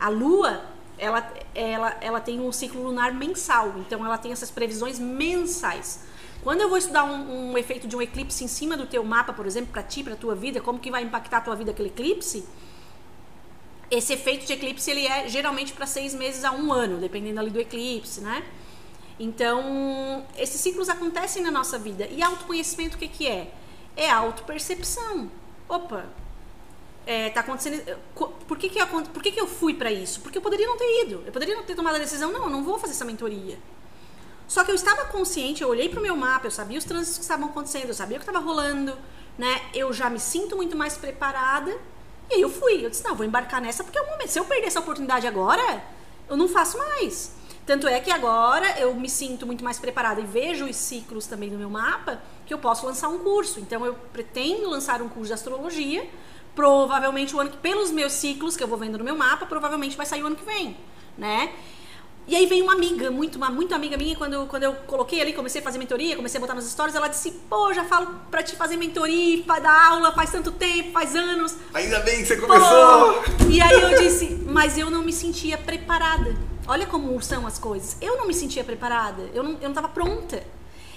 A 0.00 0.08
Lua, 0.08 0.64
ela, 0.98 1.32
ela, 1.54 1.96
ela 2.00 2.20
tem 2.20 2.40
um 2.40 2.52
ciclo 2.52 2.82
lunar 2.82 3.12
mensal, 3.12 3.74
então 3.78 4.04
ela 4.04 4.18
tem 4.18 4.32
essas 4.32 4.50
previsões 4.50 4.98
mensais. 4.98 6.04
Quando 6.42 6.60
eu 6.60 6.68
vou 6.68 6.76
estudar 6.76 7.04
um, 7.04 7.52
um 7.52 7.58
efeito 7.58 7.88
de 7.88 7.96
um 7.96 8.02
eclipse 8.02 8.44
em 8.44 8.48
cima 8.48 8.76
do 8.76 8.86
teu 8.86 9.02
mapa, 9.02 9.32
por 9.32 9.46
exemplo, 9.46 9.72
para 9.72 9.82
ti, 9.82 10.04
para 10.04 10.14
tua 10.14 10.34
vida, 10.34 10.60
como 10.60 10.78
que 10.78 10.90
vai 10.90 11.02
impactar 11.02 11.38
a 11.38 11.40
tua 11.40 11.56
vida 11.56 11.70
aquele 11.70 11.88
eclipse? 11.88 12.44
Esse 13.90 14.12
efeito 14.12 14.46
de 14.46 14.52
eclipse 14.52 14.90
ele 14.90 15.06
é 15.06 15.28
geralmente 15.28 15.72
para 15.72 15.86
seis 15.86 16.14
meses 16.14 16.44
a 16.44 16.52
um 16.52 16.72
ano, 16.72 16.98
dependendo 16.98 17.40
ali 17.40 17.50
do 17.50 17.60
eclipse, 17.60 18.20
né? 18.20 18.44
Então, 19.18 20.24
esses 20.36 20.60
ciclos 20.60 20.88
acontecem 20.88 21.42
na 21.42 21.50
nossa 21.50 21.78
vida. 21.78 22.06
E 22.10 22.22
autoconhecimento 22.22 22.96
o 22.96 22.98
que, 22.98 23.08
que 23.08 23.26
é? 23.26 23.50
É 23.96 24.10
autopercepção. 24.10 25.30
Opa, 25.68 26.06
é, 27.06 27.30
tá 27.30 27.40
acontecendo. 27.40 27.98
Por 28.14 28.58
que, 28.58 28.68
que, 28.68 28.80
eu, 28.80 28.86
por 28.86 29.22
que, 29.22 29.30
que 29.30 29.40
eu 29.40 29.46
fui 29.46 29.74
para 29.74 29.90
isso? 29.90 30.20
Porque 30.20 30.38
eu 30.38 30.42
poderia 30.42 30.66
não 30.66 30.76
ter 30.76 31.02
ido. 31.02 31.22
Eu 31.26 31.32
poderia 31.32 31.54
não 31.54 31.62
ter 31.62 31.74
tomado 31.74 31.96
a 31.96 31.98
decisão, 31.98 32.32
não, 32.32 32.44
eu 32.44 32.50
não 32.50 32.64
vou 32.64 32.78
fazer 32.78 32.92
essa 32.92 33.04
mentoria. 33.04 33.58
Só 34.46 34.64
que 34.64 34.70
eu 34.70 34.74
estava 34.74 35.06
consciente, 35.06 35.62
eu 35.62 35.68
olhei 35.68 35.88
para 35.88 35.98
o 35.98 36.02
meu 36.02 36.16
mapa, 36.16 36.46
eu 36.46 36.50
sabia 36.50 36.78
os 36.78 36.84
trânsitos 36.84 37.16
que 37.16 37.22
estavam 37.22 37.48
acontecendo, 37.48 37.88
eu 37.88 37.94
sabia 37.94 38.16
o 38.16 38.20
que 38.20 38.28
estava 38.28 38.44
rolando, 38.44 38.96
né? 39.38 39.62
Eu 39.72 39.92
já 39.92 40.10
me 40.10 40.20
sinto 40.20 40.56
muito 40.56 40.76
mais 40.76 40.96
preparada. 40.96 41.76
E 42.30 42.34
aí 42.34 42.40
eu 42.40 42.50
fui. 42.50 42.84
Eu 42.84 42.90
disse, 42.90 43.04
não, 43.04 43.14
vou 43.14 43.26
embarcar 43.26 43.60
nessa 43.60 43.82
porque 43.82 43.98
é 43.98 44.02
o 44.02 44.10
momento. 44.10 44.28
Se 44.28 44.38
eu 44.38 44.44
perder 44.44 44.66
essa 44.66 44.80
oportunidade 44.80 45.26
agora, 45.26 45.82
eu 46.28 46.36
não 46.36 46.48
faço 46.48 46.78
mais. 46.78 47.32
Tanto 47.66 47.88
é 47.88 47.98
que 47.98 48.10
agora 48.10 48.78
eu 48.78 48.94
me 48.94 49.08
sinto 49.08 49.46
muito 49.46 49.64
mais 49.64 49.78
preparada 49.78 50.20
e 50.20 50.26
vejo 50.26 50.66
os 50.66 50.76
ciclos 50.76 51.26
também 51.26 51.50
no 51.50 51.58
meu 51.58 51.70
mapa 51.70 52.20
que 52.44 52.52
eu 52.52 52.58
posso 52.58 52.84
lançar 52.84 53.08
um 53.08 53.20
curso. 53.20 53.58
Então 53.58 53.84
eu 53.86 53.94
pretendo 54.12 54.68
lançar 54.68 55.00
um 55.00 55.08
curso 55.08 55.28
de 55.28 55.32
astrologia 55.32 56.06
provavelmente 56.54 57.34
o 57.34 57.40
ano 57.40 57.50
que, 57.50 57.56
pelos 57.56 57.90
meus 57.90 58.12
ciclos 58.12 58.56
que 58.56 58.62
eu 58.62 58.68
vou 58.68 58.78
vendo 58.78 58.98
no 58.98 59.04
meu 59.04 59.16
mapa, 59.16 59.46
provavelmente 59.46 59.96
vai 59.96 60.06
sair 60.06 60.22
o 60.22 60.26
ano 60.26 60.36
que 60.36 60.44
vem, 60.44 60.76
né? 61.16 61.52
E 62.26 62.34
aí 62.34 62.46
vem 62.46 62.62
uma 62.62 62.72
amiga, 62.72 63.10
muito, 63.10 63.36
uma 63.36 63.50
muito 63.50 63.74
amiga 63.74 63.98
minha, 63.98 64.16
quando, 64.16 64.46
quando 64.46 64.62
eu 64.62 64.72
coloquei 64.86 65.20
ali, 65.20 65.34
comecei 65.34 65.60
a 65.60 65.64
fazer 65.64 65.78
mentoria, 65.78 66.16
comecei 66.16 66.38
a 66.38 66.40
botar 66.40 66.54
nos 66.54 66.64
stories, 66.64 66.94
ela 66.94 67.08
disse, 67.08 67.30
pô, 67.50 67.70
já 67.74 67.84
falo 67.84 68.18
pra 68.30 68.42
te 68.42 68.56
fazer 68.56 68.78
mentoria, 68.78 69.42
pra 69.42 69.58
dar 69.58 69.88
aula 69.88 70.10
faz 70.12 70.30
tanto 70.30 70.50
tempo, 70.50 70.90
faz 70.90 71.14
anos. 71.14 71.54
Ainda 71.74 72.00
bem 72.00 72.18
que 72.18 72.26
você 72.26 72.36
começou! 72.36 73.22
Pô. 73.22 73.50
E 73.50 73.60
aí 73.60 73.78
eu 73.78 73.98
disse, 73.98 74.42
mas 74.46 74.78
eu 74.78 74.88
não 74.88 75.02
me 75.02 75.12
sentia 75.12 75.58
preparada. 75.58 76.34
Olha 76.66 76.86
como 76.86 77.20
são 77.20 77.46
as 77.46 77.58
coisas. 77.58 77.98
Eu 78.00 78.16
não 78.16 78.26
me 78.26 78.32
sentia 78.32 78.64
preparada, 78.64 79.28
eu 79.34 79.42
não, 79.42 79.52
eu 79.60 79.68
não 79.68 79.74
tava 79.74 79.88
pronta. 79.88 80.42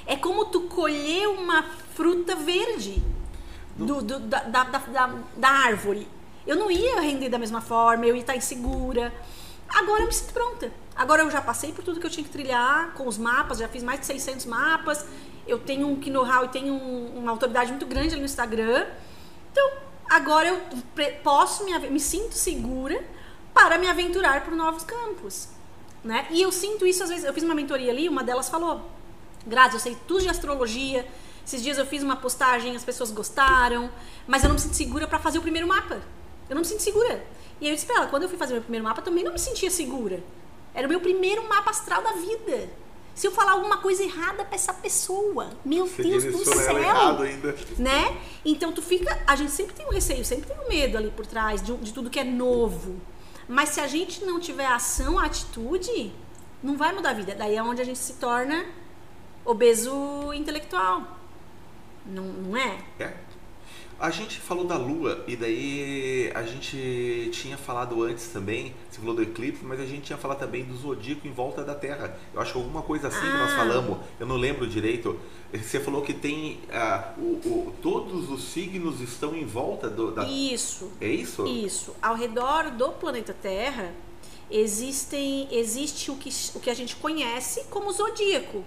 É 0.05 0.15
como 0.15 0.45
tu 0.45 0.61
colher 0.61 1.27
uma 1.27 1.65
fruta 1.93 2.35
verde 2.35 3.03
do, 3.77 4.01
do, 4.01 4.19
da, 4.19 4.39
da, 4.43 4.63
da, 4.63 5.13
da, 5.35 5.49
árvore. 5.49 6.07
Eu 6.45 6.55
não 6.55 6.71
ia 6.71 6.99
render 7.01 7.29
da 7.29 7.37
mesma 7.37 7.61
forma, 7.61 8.05
eu 8.05 8.15
ia 8.15 8.21
estar 8.21 8.35
insegura. 8.35 9.13
Agora 9.69 10.01
eu 10.01 10.07
me 10.07 10.13
sinto 10.13 10.33
pronta. 10.33 10.71
Agora 10.95 11.21
eu 11.21 11.29
já 11.29 11.41
passei 11.41 11.71
por 11.71 11.83
tudo 11.83 11.99
que 11.99 12.05
eu 12.05 12.09
tinha 12.09 12.23
que 12.23 12.29
trilhar 12.29 12.93
com 12.93 13.07
os 13.07 13.17
mapas, 13.17 13.59
já 13.59 13.67
fiz 13.67 13.83
mais 13.83 13.99
de 13.99 14.05
600 14.07 14.45
mapas. 14.45 15.05
Eu 15.45 15.59
tenho 15.59 15.87
um 15.87 15.95
know-how 16.11 16.45
e 16.45 16.47
tenho 16.49 16.73
um, 16.73 17.19
uma 17.19 17.31
autoridade 17.31 17.71
muito 17.71 17.85
grande 17.85 18.09
ali 18.09 18.19
no 18.19 18.25
Instagram. 18.25 18.85
Então, 19.51 19.71
agora 20.09 20.47
eu 20.47 20.61
posso, 21.23 21.63
me, 21.63 21.77
me 21.89 21.99
sinto 21.99 22.33
segura 22.33 23.03
para 23.53 23.77
me 23.77 23.87
aventurar 23.87 24.43
por 24.43 24.55
novos 24.55 24.83
campos. 24.83 25.49
Né? 26.03 26.27
E 26.31 26.41
eu 26.41 26.51
sinto 26.51 26.85
isso 26.85 27.03
às 27.03 27.09
vezes. 27.09 27.25
Eu 27.25 27.33
fiz 27.33 27.43
uma 27.43 27.55
mentoria 27.55 27.91
ali, 27.91 28.09
uma 28.09 28.23
delas 28.23 28.49
falou: 28.49 28.89
Grazi, 29.45 29.75
eu 29.75 29.79
sei 29.79 29.97
tudo 30.07 30.21
de 30.21 30.29
astrologia, 30.29 31.07
esses 31.47 31.63
dias 31.63 31.77
eu 31.77 31.85
fiz 31.85 32.03
uma 32.03 32.17
postagem, 32.17 32.75
as 32.75 32.83
pessoas 32.83 33.09
gostaram, 33.09 33.89
mas 34.27 34.43
eu 34.43 34.49
não 34.49 34.55
me 34.55 34.59
sinto 34.59 34.75
segura 34.75 35.07
para 35.07 35.17
fazer 35.17 35.39
o 35.39 35.41
primeiro 35.41 35.65
mapa. 35.65 36.01
Eu 36.49 36.55
não 36.55 36.61
me 36.61 36.67
sinto 36.67 36.81
segura. 36.81 37.25
E 37.61 37.65
aí 37.65 37.71
eu 37.71 37.73
disse 37.75 37.85
pra 37.85 37.95
ela, 37.95 38.07
quando 38.07 38.23
eu 38.23 38.29
fui 38.29 38.37
fazer 38.37 38.51
o 38.51 38.55
meu 38.55 38.63
primeiro 38.63 38.83
mapa, 38.83 39.01
também 39.01 39.23
não 39.23 39.31
me 39.31 39.39
sentia 39.39 39.71
segura. 39.71 40.21
Era 40.73 40.85
o 40.85 40.89
meu 40.89 40.99
primeiro 40.99 41.47
mapa 41.47 41.69
astral 41.69 42.03
da 42.03 42.11
vida. 42.11 42.69
Se 43.15 43.25
eu 43.25 43.31
falar 43.31 43.53
alguma 43.53 43.77
coisa 43.77 44.03
errada 44.03 44.43
pra 44.43 44.55
essa 44.55 44.73
pessoa, 44.73 45.49
meu 45.63 45.87
Você 45.87 46.03
Deus 46.03 46.25
do 46.25 46.43
céu. 46.43 46.75
Ainda. 47.21 47.55
Né? 47.77 48.17
Então 48.43 48.73
tu 48.73 48.81
fica. 48.81 49.17
A 49.25 49.37
gente 49.37 49.51
sempre 49.53 49.73
tem 49.73 49.87
um 49.87 49.91
receio, 49.91 50.25
sempre 50.25 50.49
tem 50.49 50.65
um 50.65 50.67
medo 50.67 50.97
ali 50.97 51.09
por 51.11 51.25
trás 51.25 51.61
de, 51.63 51.73
de 51.77 51.93
tudo 51.93 52.09
que 52.09 52.19
é 52.19 52.25
novo. 52.25 52.99
Mas 53.47 53.69
se 53.69 53.79
a 53.79 53.87
gente 53.87 54.25
não 54.25 54.37
tiver 54.37 54.65
ação, 54.65 55.17
atitude, 55.17 56.13
não 56.61 56.75
vai 56.75 56.93
mudar 56.93 57.11
a 57.11 57.13
vida. 57.13 57.33
Daí 57.33 57.55
é 57.55 57.63
onde 57.63 57.81
a 57.81 57.85
gente 57.85 57.99
se 57.99 58.15
torna 58.15 58.65
obeso 59.45 60.33
intelectual. 60.33 61.16
Não, 62.09 62.23
não 62.23 62.57
é? 62.57 62.77
É. 62.99 63.13
A 63.99 64.11
gente 64.11 64.39
falou 64.39 64.63
da 64.63 64.77
Lua 64.77 65.23
e 65.27 65.35
daí 65.35 66.31
a 66.35 66.43
gente 66.43 67.31
tinha 67.33 67.57
falado 67.57 68.03
antes 68.03 68.27
também, 68.27 68.75
você 68.91 68.99
falou 68.99 69.15
do 69.15 69.23
eclipse, 69.23 69.65
mas 69.65 69.79
a 69.79 69.85
gente 69.85 70.03
tinha 70.03 70.17
falado 70.17 70.37
também 70.37 70.63
do 70.63 70.77
zodíaco 70.77 71.27
em 71.27 71.31
volta 71.31 71.63
da 71.63 71.73
Terra. 71.73 72.15
Eu 72.31 72.39
acho 72.39 72.51
que 72.51 72.59
alguma 72.59 72.83
coisa 72.83 73.07
assim 73.07 73.25
ah. 73.25 73.31
que 73.31 73.37
nós 73.37 73.53
ah. 73.53 73.55
falamos, 73.55 73.97
eu 74.19 74.27
não 74.27 74.35
lembro 74.35 74.67
direito. 74.67 75.19
Você 75.51 75.79
falou 75.79 76.03
que 76.03 76.13
tem 76.13 76.59
uh, 76.69 77.19
o, 77.19 77.23
o, 77.47 77.73
todos 77.81 78.29
os 78.29 78.43
signos 78.43 79.01
estão 79.01 79.35
em 79.35 79.45
volta 79.45 79.89
do, 79.89 80.11
da. 80.11 80.27
Isso. 80.27 80.91
É 81.01 81.07
isso? 81.07 81.47
Isso. 81.47 81.95
Ao 81.99 82.15
redor 82.15 82.69
do 82.69 82.91
planeta 82.91 83.33
Terra 83.33 83.95
existem 84.51 85.47
existe 85.51 86.11
o 86.11 86.15
que, 86.15 86.29
o 86.53 86.59
que 86.59 86.69
a 86.69 86.73
gente 86.73 86.95
conhece 86.97 87.63
como 87.71 87.91
zodíaco 87.91 88.63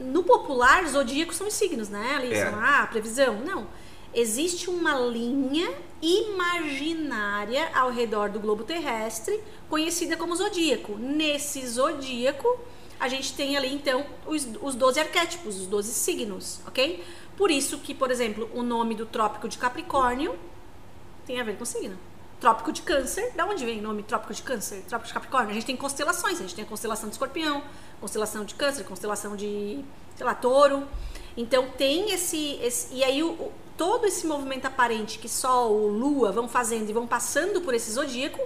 no 0.00 0.22
popular, 0.22 0.86
zodíacos 0.86 1.36
são 1.36 1.46
os 1.46 1.54
signos, 1.54 1.88
né? 1.88 2.16
Ali 2.16 2.32
é. 2.32 2.50
são 2.50 2.58
ah, 2.60 2.86
previsão. 2.90 3.40
Não. 3.40 3.68
Existe 4.12 4.68
uma 4.68 4.94
linha 4.98 5.72
imaginária 6.02 7.70
ao 7.74 7.90
redor 7.90 8.30
do 8.30 8.40
globo 8.40 8.64
terrestre, 8.64 9.40
conhecida 9.68 10.16
como 10.16 10.34
zodíaco. 10.34 10.96
Nesse 10.96 11.64
zodíaco, 11.66 12.58
a 12.98 13.08
gente 13.08 13.32
tem 13.34 13.56
ali 13.56 13.72
então 13.72 14.04
os, 14.26 14.48
os 14.60 14.74
12 14.74 14.98
arquétipos, 14.98 15.60
os 15.60 15.66
12 15.66 15.92
signos, 15.92 16.60
ok? 16.66 17.04
Por 17.36 17.50
isso 17.50 17.78
que, 17.78 17.94
por 17.94 18.10
exemplo, 18.10 18.50
o 18.52 18.62
nome 18.62 18.94
do 18.94 19.06
trópico 19.06 19.48
de 19.48 19.56
Capricórnio 19.56 20.36
tem 21.24 21.40
a 21.40 21.44
ver 21.44 21.56
com 21.56 21.64
signo. 21.64 21.96
Trópico 22.40 22.72
de 22.72 22.80
Câncer, 22.80 23.32
da 23.36 23.44
onde 23.44 23.62
vem 23.66 23.80
o 23.80 23.82
nome 23.82 24.02
Trópico 24.02 24.32
de 24.32 24.42
Câncer? 24.42 24.82
Trópico 24.88 25.08
de 25.08 25.12
Capricórnio? 25.12 25.50
A 25.50 25.52
gente 25.52 25.66
tem 25.66 25.76
constelações, 25.76 26.38
a 26.38 26.42
gente 26.42 26.54
tem 26.54 26.64
a 26.64 26.66
constelação 26.66 27.06
de 27.06 27.14
Escorpião, 27.14 27.62
constelação 28.00 28.46
de 28.46 28.54
Câncer, 28.54 28.82
constelação 28.84 29.36
de, 29.36 29.84
sei 30.16 30.24
lá, 30.24 30.34
Touro. 30.34 30.88
Então 31.36 31.68
tem 31.76 32.12
esse, 32.12 32.58
esse 32.62 32.94
e 32.94 33.04
aí 33.04 33.22
o, 33.22 33.52
todo 33.76 34.06
esse 34.06 34.26
movimento 34.26 34.64
aparente 34.64 35.18
que 35.18 35.28
Sol, 35.28 35.88
Lua 35.88 36.32
vão 36.32 36.48
fazendo 36.48 36.88
e 36.88 36.92
vão 36.94 37.06
passando 37.06 37.60
por 37.60 37.74
esse 37.74 37.92
zodíaco 37.92 38.40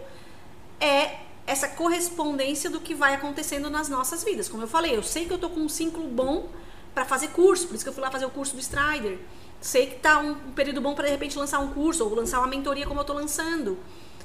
é 0.80 1.20
essa 1.46 1.68
correspondência 1.68 2.68
do 2.68 2.80
que 2.80 2.94
vai 2.94 3.14
acontecendo 3.14 3.70
nas 3.70 3.88
nossas 3.88 4.24
vidas. 4.24 4.48
Como 4.48 4.64
eu 4.64 4.68
falei, 4.68 4.96
eu 4.96 5.04
sei 5.04 5.24
que 5.24 5.32
eu 5.32 5.38
tô 5.38 5.48
com 5.48 5.60
um 5.60 5.68
ciclo 5.68 6.08
bom 6.08 6.48
para 6.92 7.04
fazer 7.04 7.28
curso, 7.28 7.68
por 7.68 7.76
isso 7.76 7.84
que 7.84 7.88
eu 7.88 7.94
fui 7.94 8.02
lá 8.02 8.10
fazer 8.10 8.26
o 8.26 8.30
curso 8.30 8.54
do 8.54 8.60
Strider 8.60 9.18
sei 9.64 9.86
que 9.86 9.94
tá 9.94 10.18
um 10.18 10.34
período 10.52 10.82
bom 10.82 10.94
para 10.94 11.06
de 11.06 11.12
repente 11.12 11.38
lançar 11.38 11.58
um 11.58 11.72
curso 11.72 12.04
ou 12.04 12.14
lançar 12.14 12.38
uma 12.38 12.46
mentoria 12.46 12.86
como 12.86 13.00
eu 13.00 13.04
tô 13.04 13.14
lançando. 13.14 13.78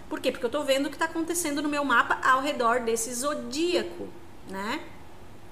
Por 0.10 0.20
quê? 0.20 0.34
Porque 0.34 0.46
eu 0.46 0.50
tô 0.50 0.64
vendo 0.64 0.88
o 0.88 0.90
que 0.90 0.98
está 0.98 1.06
acontecendo 1.06 1.62
no 1.62 1.70
meu 1.70 1.86
mapa 1.86 2.20
ao 2.28 2.42
redor 2.42 2.82
desse 2.82 3.14
zodíaco, 3.14 4.10
né? 4.50 4.82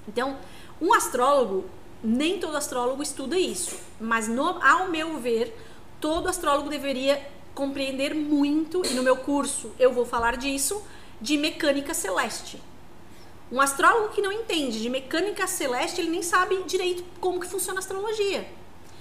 Então, 0.06 0.38
um 0.82 0.94
astrólogo, 0.94 1.70
nem 2.04 2.38
todo 2.38 2.58
astrólogo 2.58 3.02
estuda 3.02 3.40
isso, 3.40 3.78
mas 3.98 4.28
no, 4.28 4.62
ao 4.62 4.90
meu 4.90 5.20
ver, 5.20 5.58
todo 6.02 6.28
astrólogo 6.28 6.70
deveria 6.70 7.26
compreender 7.56 8.14
muito, 8.14 8.86
e 8.86 8.94
no 8.94 9.02
meu 9.02 9.16
curso 9.16 9.72
eu 9.80 9.94
vou 9.94 10.06
falar 10.06 10.36
disso, 10.36 10.84
de 11.22 11.38
mecânica 11.38 11.94
celeste. 11.94 12.62
Um 13.50 13.62
astrólogo 13.62 14.10
que 14.10 14.22
não 14.22 14.34
entende 14.34 14.82
de 14.82 14.90
mecânica 14.90 15.48
celeste, 15.48 16.02
ele 16.02 16.10
nem 16.10 16.22
sabe 16.22 16.62
direito 16.64 17.06
como 17.22 17.40
que 17.40 17.48
funciona 17.48 17.80
a 17.80 17.82
astrologia. 17.82 18.46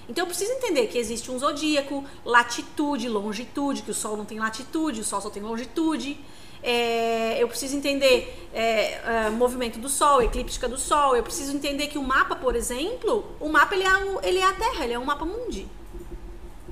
Então 0.09 0.23
eu 0.23 0.27
preciso 0.27 0.51
entender 0.53 0.87
que 0.87 0.97
existe 0.97 1.29
um 1.29 1.37
zodíaco, 1.37 2.03
latitude, 2.23 3.09
longitude, 3.09 3.81
que 3.81 3.91
o 3.91 3.93
Sol 3.93 4.15
não 4.15 4.25
tem 4.25 4.39
latitude, 4.39 5.01
o 5.01 5.03
Sol 5.03 5.19
só 5.19 5.29
tem 5.29 5.43
longitude. 5.43 6.17
É, 6.63 7.41
eu 7.41 7.47
preciso 7.47 7.75
entender 7.75 8.47
é, 8.53 9.25
é, 9.25 9.29
movimento 9.29 9.79
do 9.79 9.89
Sol, 9.89 10.21
eclíptica 10.21 10.67
do 10.67 10.77
Sol. 10.77 11.15
Eu 11.15 11.23
preciso 11.23 11.55
entender 11.55 11.87
que 11.87 11.97
o 11.97 12.03
mapa, 12.03 12.35
por 12.35 12.55
exemplo, 12.55 13.25
o 13.39 13.49
mapa 13.49 13.75
ele 13.75 13.83
é, 13.83 13.97
o, 13.97 14.19
ele 14.23 14.39
é 14.39 14.45
a 14.45 14.53
Terra, 14.53 14.83
ele 14.85 14.93
é 14.93 14.99
um 14.99 15.05
mapa 15.05 15.25
mundi. 15.25 15.67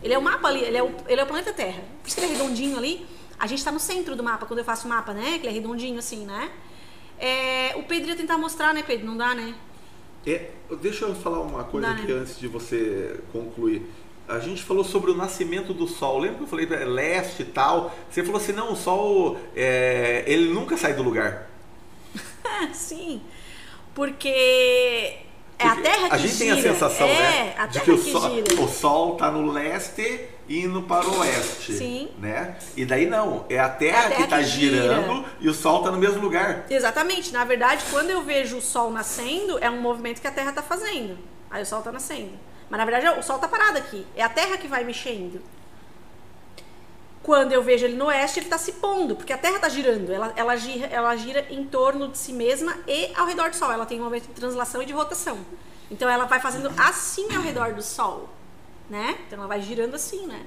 Ele 0.01 0.13
é 0.13 0.17
o 0.17 0.21
mapa 0.21 0.47
ali, 0.47 0.61
ele 0.61 0.77
é 0.77 0.83
o, 0.83 0.91
ele 1.07 1.19
é 1.19 1.23
o 1.23 1.27
planeta 1.27 1.51
Terra. 1.51 1.83
Por 2.01 2.07
isso 2.07 2.15
que 2.15 2.23
ele 2.23 2.33
é 2.33 2.37
redondinho 2.37 2.77
ali. 2.77 3.05
A 3.37 3.47
gente 3.47 3.59
está 3.59 3.71
no 3.71 3.79
centro 3.79 4.15
do 4.15 4.23
mapa 4.23 4.45
quando 4.45 4.59
eu 4.59 4.65
faço 4.65 4.85
o 4.85 4.89
mapa, 4.89 5.13
né? 5.13 5.39
Que 5.39 5.47
ele 5.47 5.49
é 5.49 5.51
redondinho 5.51 5.99
assim, 5.99 6.25
né? 6.25 6.51
É, 7.19 7.73
o 7.75 7.83
Pedro 7.83 8.09
ia 8.09 8.15
tentar 8.15 8.37
mostrar, 8.37 8.73
né, 8.73 8.83
Pedro? 8.83 9.05
Não 9.05 9.17
dá, 9.17 9.33
né? 9.33 9.55
É, 10.25 10.49
deixa 10.81 11.05
eu 11.05 11.15
falar 11.15 11.41
uma 11.41 11.63
coisa 11.63 11.89
aqui 11.89 12.11
né? 12.11 12.19
antes 12.19 12.39
de 12.39 12.47
você 12.47 13.19
concluir. 13.31 13.85
A 14.27 14.39
gente 14.39 14.63
falou 14.63 14.83
sobre 14.83 15.11
o 15.11 15.15
nascimento 15.15 15.73
do 15.73 15.87
Sol. 15.87 16.17
Lembra 16.17 16.37
que 16.37 16.43
eu 16.43 16.47
falei 16.47 16.67
é 16.71 16.83
leste 16.83 17.43
e 17.43 17.45
tal? 17.45 17.95
Você 18.09 18.23
falou 18.23 18.41
assim, 18.41 18.53
não, 18.53 18.73
o 18.73 18.75
Sol, 18.75 19.37
é, 19.55 20.23
ele 20.25 20.51
nunca 20.51 20.75
sai 20.77 20.93
do 20.93 21.03
lugar. 21.03 21.47
Sim, 22.73 23.21
porque 23.93 24.27
é 25.59 25.67
a 25.67 25.75
Terra 25.75 26.09
que 26.09 26.15
A 26.15 26.17
gente 26.17 26.33
gira. 26.35 26.55
tem 26.55 26.59
a 26.59 26.73
sensação, 26.73 27.07
é, 27.07 27.13
né? 27.13 27.55
A 27.57 27.67
de 27.67 27.81
que, 27.81 27.91
o, 27.91 27.97
sol, 27.97 28.31
o 28.59 28.67
Sol 28.67 29.13
está 29.13 29.31
no 29.31 29.51
leste 29.51 30.27
indo 30.47 30.83
para 30.83 31.07
o 31.07 31.19
oeste. 31.19 31.73
Sim. 31.73 32.09
Né? 32.19 32.57
E 32.75 32.85
daí 32.85 33.05
não, 33.05 33.45
é 33.49 33.59
a 33.59 33.69
Terra, 33.69 33.99
a 33.99 34.01
terra 34.03 34.15
que 34.15 34.21
está 34.23 34.41
girando 34.41 35.15
gira. 35.15 35.25
e 35.39 35.49
o 35.49 35.53
Sol 35.53 35.79
está 35.79 35.91
no 35.91 35.97
mesmo 35.97 36.21
lugar. 36.21 36.65
Exatamente. 36.69 37.31
Na 37.33 37.43
verdade, 37.43 37.83
quando 37.91 38.09
eu 38.09 38.21
vejo 38.21 38.57
o 38.57 38.61
Sol 38.61 38.91
nascendo, 38.91 39.57
é 39.59 39.69
um 39.69 39.81
movimento 39.81 40.21
que 40.21 40.27
a 40.27 40.31
Terra 40.31 40.49
está 40.49 40.61
fazendo. 40.61 41.17
Aí 41.49 41.63
o 41.63 41.65
Sol 41.65 41.79
está 41.79 41.91
nascendo. 41.91 42.31
Mas 42.69 42.77
na 42.77 42.85
verdade 42.85 43.19
o 43.19 43.23
Sol 43.23 43.35
está 43.35 43.47
parado 43.47 43.77
aqui. 43.77 44.05
É 44.15 44.23
a 44.23 44.29
Terra 44.29 44.57
que 44.57 44.67
vai 44.67 44.83
mexendo. 44.83 45.41
Quando 47.21 47.51
eu 47.53 47.63
vejo 47.63 47.85
ele 47.85 47.95
no 47.95 48.05
oeste, 48.05 48.39
ele 48.39 48.45
está 48.45 48.57
se 48.57 48.73
pondo, 48.73 49.15
porque 49.15 49.33
a 49.33 49.37
Terra 49.37 49.55
está 49.55 49.67
girando. 49.67 50.11
Ela, 50.11 50.31
ela, 50.35 50.55
gira, 50.55 50.85
ela 50.87 51.15
gira 51.15 51.47
em 51.49 51.65
torno 51.65 52.07
de 52.07 52.19
si 52.19 52.31
mesma 52.31 52.77
e 52.87 53.11
ao 53.15 53.25
redor 53.25 53.49
do 53.49 53.55
Sol. 53.55 53.71
Ela 53.71 53.85
tem 53.85 53.99
um 53.99 54.03
movimento 54.03 54.27
de 54.27 54.33
translação 54.33 54.81
e 54.81 54.85
de 54.85 54.93
rotação. 54.93 55.39
Então 55.89 56.09
ela 56.09 56.25
vai 56.25 56.39
fazendo 56.39 56.71
assim 56.77 57.35
ao 57.35 57.41
redor 57.41 57.73
do 57.73 57.81
Sol, 57.81 58.29
né? 58.89 59.17
Então 59.25 59.39
ela 59.39 59.47
vai 59.47 59.61
girando 59.61 59.95
assim, 59.95 60.25
né? 60.27 60.45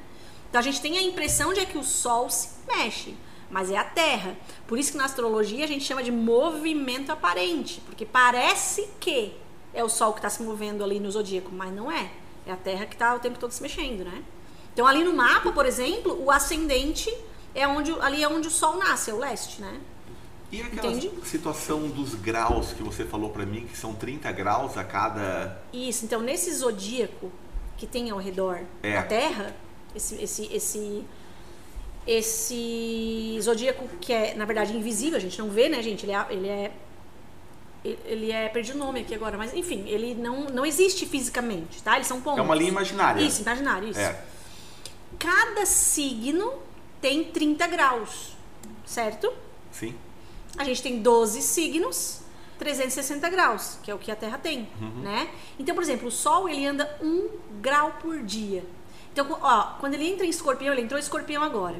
Então 0.48 0.59
a 0.59 0.62
gente 0.62 0.81
tem 0.81 0.97
a 0.97 1.02
impressão 1.02 1.52
de 1.52 1.65
que 1.66 1.77
o 1.77 1.85
Sol 1.85 2.31
se 2.31 2.51
mexe, 2.66 3.15
mas 3.51 3.70
é 3.70 3.77
a 3.77 3.85
Terra. 3.85 4.36
Por 4.66 4.78
isso 4.78 4.93
que 4.93 4.98
na 4.98 5.05
astrologia 5.05 5.65
a 5.65 5.69
gente 5.69 5.85
chama 5.85 6.02
de 6.02 6.10
movimento 6.10 7.12
aparente, 7.12 7.82
porque 7.85 8.06
parece 8.06 8.89
que 8.98 9.35
é 9.74 9.85
o 9.85 9.89
Sol 9.89 10.12
que 10.12 10.19
está 10.19 10.31
se 10.31 10.43
movendo 10.43 10.82
ali 10.82 10.98
no 10.98 11.10
zodíaco, 11.10 11.51
mas 11.52 11.73
não 11.73 11.90
é. 11.90 12.10
É 12.47 12.52
a 12.52 12.56
Terra 12.56 12.86
que 12.86 12.94
está 12.94 13.15
o 13.15 13.19
tempo 13.19 13.39
todo 13.39 13.52
se 13.52 13.62
mexendo, 13.62 14.05
né? 14.05 14.23
Então 14.73 14.86
ali 14.86 15.05
no 15.05 15.12
mapa, 15.12 15.52
por 15.52 15.66
exemplo, 15.66 16.23
o 16.23 16.31
ascendente 16.31 17.12
é 17.55 17.66
onde 17.66 17.93
ali 18.01 18.23
é 18.23 18.28
onde 18.28 18.48
o 18.48 18.51
Sol 18.51 18.77
nasce, 18.77 19.10
é 19.10 19.15
o 19.15 19.19
leste, 19.19 19.60
né? 19.60 19.81
E 20.51 20.62
aquela 20.62 20.93
Entende? 20.93 21.12
situação 21.27 21.89
dos 21.89 22.15
graus 22.15 22.73
que 22.73 22.82
você 22.82 23.05
falou 23.05 23.28
pra 23.28 23.44
mim, 23.44 23.66
que 23.66 23.77
são 23.77 23.94
30 23.94 24.32
graus 24.32 24.78
a 24.78 24.85
cada. 24.85 25.60
Isso, 25.73 26.06
então 26.06 26.23
nesse 26.23 26.51
zodíaco 26.55 27.31
que 27.79 27.87
tem 27.87 28.11
ao 28.11 28.19
redor 28.19 28.61
É. 28.83 28.95
da 28.95 29.03
Terra, 29.05 29.57
esse, 29.95 30.17
esse, 30.23 30.53
esse, 30.53 31.05
esse 32.07 33.39
zodíaco 33.41 33.89
que 34.01 34.13
é, 34.13 34.35
na 34.35 34.45
verdade, 34.45 34.77
invisível, 34.77 35.17
a 35.17 35.21
gente 35.21 35.39
não 35.39 35.49
vê, 35.49 35.69
né, 35.69 35.83
gente? 35.83 36.05
Ele 36.05 36.13
é. 36.13 36.27
Ele 36.31 36.49
é 36.49 36.73
ele 38.05 38.33
é, 38.33 38.49
perdi 38.49 38.73
o 38.73 38.77
nome 38.77 39.01
aqui 39.01 39.15
agora, 39.15 39.39
mas 39.39 39.55
enfim, 39.55 39.85
ele 39.87 40.13
não, 40.15 40.47
não 40.47 40.67
existe 40.67 41.07
fisicamente, 41.07 41.81
tá? 41.81 41.95
Eles 41.95 42.09
são 42.09 42.21
pontos. 42.21 42.41
É 42.41 42.43
uma 42.43 42.55
linha 42.55 42.71
imaginária. 42.71 43.23
Isso, 43.23 43.41
imaginário, 43.41 43.89
isso. 43.89 44.01
É. 44.01 44.21
Cada 45.17 45.65
signo 45.65 46.55
tem 47.01 47.25
30 47.25 47.67
graus, 47.69 48.37
certo? 48.85 49.33
Sim. 49.71 49.95
A 50.59 50.65
gente 50.65 50.83
tem 50.83 51.01
12 51.01 51.41
signos, 51.41 52.21
360 52.59 53.29
graus, 53.31 53.79
que 53.83 53.91
é 53.91 53.95
o 53.95 53.99
que 53.99 54.11
a 54.11 54.17
Terra 54.17 54.39
tem, 54.39 54.69
Uhum. 54.81 55.03
né? 55.03 55.29
Então, 55.59 55.75
por 55.75 55.83
exemplo, 55.83 56.09
o 56.09 56.11
Sol, 56.11 56.49
ele 56.49 56.67
anda 56.67 56.89
um 57.01 57.29
grau 57.61 57.93
por 58.01 58.21
dia. 58.23 58.65
Então, 59.13 59.27
ó, 59.41 59.75
quando 59.81 59.95
ele 59.95 60.07
entra 60.09 60.27
em 60.27 60.31
escorpião, 60.31 60.73
ele 60.73 60.83
entrou 60.83 60.99
em 60.99 61.03
escorpião 61.03 61.43
agora. 61.43 61.77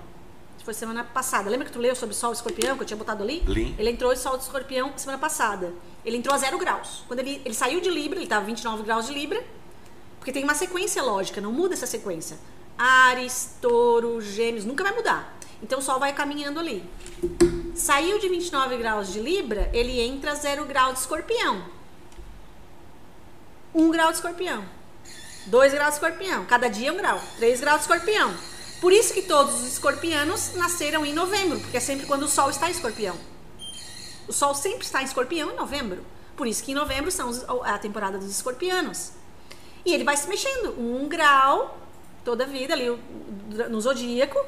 Foi 0.65 0.75
semana 0.75 1.03
passada. 1.03 1.49
Lembra 1.49 1.67
que 1.67 1.73
tu 1.73 1.79
leu 1.79 1.95
sobre 1.97 2.15
Sol 2.15 2.31
e 2.31 2.35
escorpião, 2.35 2.77
que 2.77 2.83
eu 2.83 2.87
tinha 2.87 2.97
botado 2.97 3.23
ali? 3.23 3.41
Li. 3.47 3.75
Ele 3.79 3.91
entrou 3.91 4.13
em 4.13 4.17
Sol 4.17 4.37
de 4.37 4.43
escorpião 4.43 4.93
semana 4.97 5.19
passada. 5.19 5.73
Ele 6.05 6.17
entrou 6.19 6.35
a 6.35 6.39
zero 6.39 6.59
graus. 6.59 7.05
Quando 7.09 7.21
ele, 7.21 7.41
ele 7.45 7.55
saiu 7.55 7.81
de 7.81 7.89
Libra, 7.91 8.19
ele 8.19 8.25
estava 8.25 8.45
29 8.45 8.83
graus 8.83 9.07
de 9.07 9.15
Libra, 9.15 9.43
porque 10.19 10.31
tem 10.33 10.45
uma 10.45 10.55
sequência 10.55 11.03
lógica, 11.03 11.41
não 11.41 11.53
muda 11.53 11.73
essa 11.75 11.87
sequência. 11.87 12.37
Ares, 12.77 13.57
touro, 13.63 14.21
gêmeos, 14.21 14.65
nunca 14.67 14.85
vai 14.85 14.95
mudar. 14.95 15.38
Então 15.63 15.79
o 15.79 15.83
Sol 15.83 15.99
vai 15.99 16.13
caminhando 16.13 16.59
ali. 16.61 16.85
Saiu 17.75 18.19
de 18.19 18.29
29 18.29 18.77
graus 18.77 19.13
de 19.13 19.21
Libra, 19.21 19.71
ele 19.73 20.01
entra 20.01 20.33
a 20.33 20.35
0 20.35 20.65
grau 20.65 20.93
de 20.93 21.01
escorpião. 21.01 21.65
1 23.75 23.91
grau 23.91 24.11
de 24.11 24.17
escorpião. 24.17 24.65
2 25.47 25.73
graus 25.73 25.91
de 25.91 25.95
escorpião. 25.95 26.45
Cada 26.45 26.69
dia 26.69 26.93
1 26.93 26.97
grau. 26.97 27.21
3 27.37 27.61
graus 27.61 27.79
de 27.79 27.83
escorpião. 27.83 28.35
Por 28.81 28.93
isso 28.93 29.13
que 29.13 29.23
todos 29.23 29.55
os 29.55 29.73
escorpianos 29.73 30.55
nasceram 30.55 31.05
em 31.05 31.13
novembro, 31.13 31.59
porque 31.61 31.77
é 31.77 31.81
sempre 31.81 32.07
quando 32.07 32.23
o 32.23 32.29
Sol 32.29 32.51
está 32.51 32.69
em 32.69 32.73
escorpião. 32.73 33.17
O 34.29 34.33
Sol 34.33 34.55
sempre 34.55 34.85
está 34.85 35.03
em 35.03 35.05
escorpião 35.05 35.51
em 35.51 35.57
novembro. 35.57 36.05
Por 36.37 36.47
isso 36.47 36.63
que 36.63 36.71
em 36.71 36.75
novembro 36.75 37.11
são 37.11 37.31
a 37.65 37.79
temporada 37.79 38.19
dos 38.19 38.31
escorpianos. 38.31 39.11
E 39.85 39.93
ele 39.93 40.05
vai 40.05 40.17
se 40.17 40.29
mexendo, 40.29 40.79
um 40.79 41.09
grau 41.09 41.79
toda 42.25 42.45
a 42.45 42.47
vida 42.47 42.75
ali 42.75 42.87
no 43.69 43.81
zodíaco. 43.81 44.39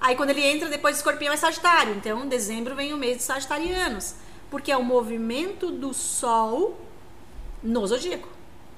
Aí 0.00 0.14
quando 0.16 0.30
ele 0.30 0.44
entra 0.44 0.68
depois 0.68 0.94
de 0.94 0.98
escorpião 1.00 1.32
é 1.32 1.36
Sagitário. 1.36 1.94
Então, 1.94 2.24
em 2.24 2.28
dezembro 2.28 2.74
vem 2.74 2.92
o 2.92 2.96
mês 2.96 3.18
dos 3.18 3.26
Sagitarianos. 3.26 4.14
Porque 4.50 4.72
é 4.72 4.76
o 4.76 4.82
movimento 4.82 5.70
do 5.70 5.92
Sol 5.92 6.78
no 7.62 7.86
zodíaco, 7.86 8.28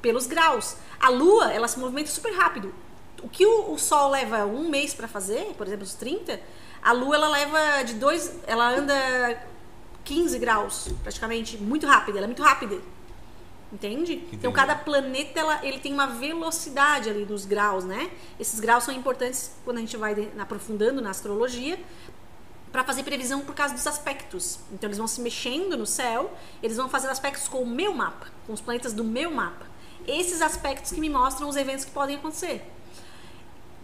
pelos 0.01 0.27
graus. 0.27 0.77
A 0.99 1.09
Lua, 1.09 1.53
ela 1.53 1.69
se 1.69 1.79
movimenta 1.79 2.11
super 2.11 2.33
rápido. 2.33 2.75
O 3.23 3.29
que 3.29 3.45
o, 3.45 3.73
o 3.73 3.79
Sol 3.79 4.11
leva 4.11 4.47
um 4.47 4.69
mês 4.69 4.95
para 4.95 5.07
fazer, 5.07 5.53
por 5.57 5.67
exemplo, 5.67 5.85
os 5.85 5.95
30, 5.95 6.41
a 6.83 6.93
Lua 6.93 7.15
ela 7.15 7.29
leva 7.29 7.83
de 7.85 7.95
dois, 7.95 8.35
ela 8.47 8.71
anda 8.71 8.95
15 10.05 10.39
graus, 10.39 10.89
praticamente, 11.03 11.59
muito 11.59 11.87
rápida, 11.87 12.19
ela 12.19 12.25
é 12.25 12.29
muito 12.29 12.43
rápida. 12.43 12.81
Entende? 13.73 14.15
Então 14.33 14.51
Entendi. 14.51 14.53
cada 14.55 14.75
planeta 14.75 15.39
ela, 15.39 15.65
ele 15.65 15.79
tem 15.79 15.93
uma 15.93 16.07
velocidade 16.09 17.09
ali 17.09 17.25
dos 17.25 17.45
graus, 17.45 17.85
né? 17.85 18.11
Esses 18.39 18.59
graus 18.59 18.83
são 18.83 18.93
importantes 18.93 19.53
quando 19.65 19.77
a 19.77 19.81
gente 19.81 19.97
vai 19.97 20.15
de- 20.15 20.29
aprofundando 20.41 21.01
na 21.01 21.11
astrologia 21.11 21.79
para 22.73 22.83
fazer 22.83 23.05
previsão 23.05 23.41
por 23.43 23.55
causa 23.55 23.73
dos 23.75 23.87
aspectos. 23.87 24.59
Então 24.73 24.89
eles 24.89 24.99
vão 24.99 25.07
se 25.07 25.21
mexendo 25.21 25.77
no 25.77 25.87
céu, 25.87 26.33
eles 26.61 26.77
vão 26.77 26.89
fazer 26.89 27.09
aspectos 27.09 27.47
com 27.47 27.63
o 27.63 27.67
meu 27.67 27.95
mapa, 27.95 28.27
com 28.47 28.53
os 28.53 28.61
planetas 28.61 28.93
do 28.93 29.05
meu 29.05 29.31
mapa. 29.31 29.67
Esses 30.07 30.43
aspectos 30.43 30.91
que 30.91 31.01
me 31.01 31.09
mostram 31.09 31.49
os 31.49 31.55
eventos 31.57 31.85
que 31.85 31.93
podem 31.93 32.17
acontecer. 32.17 32.69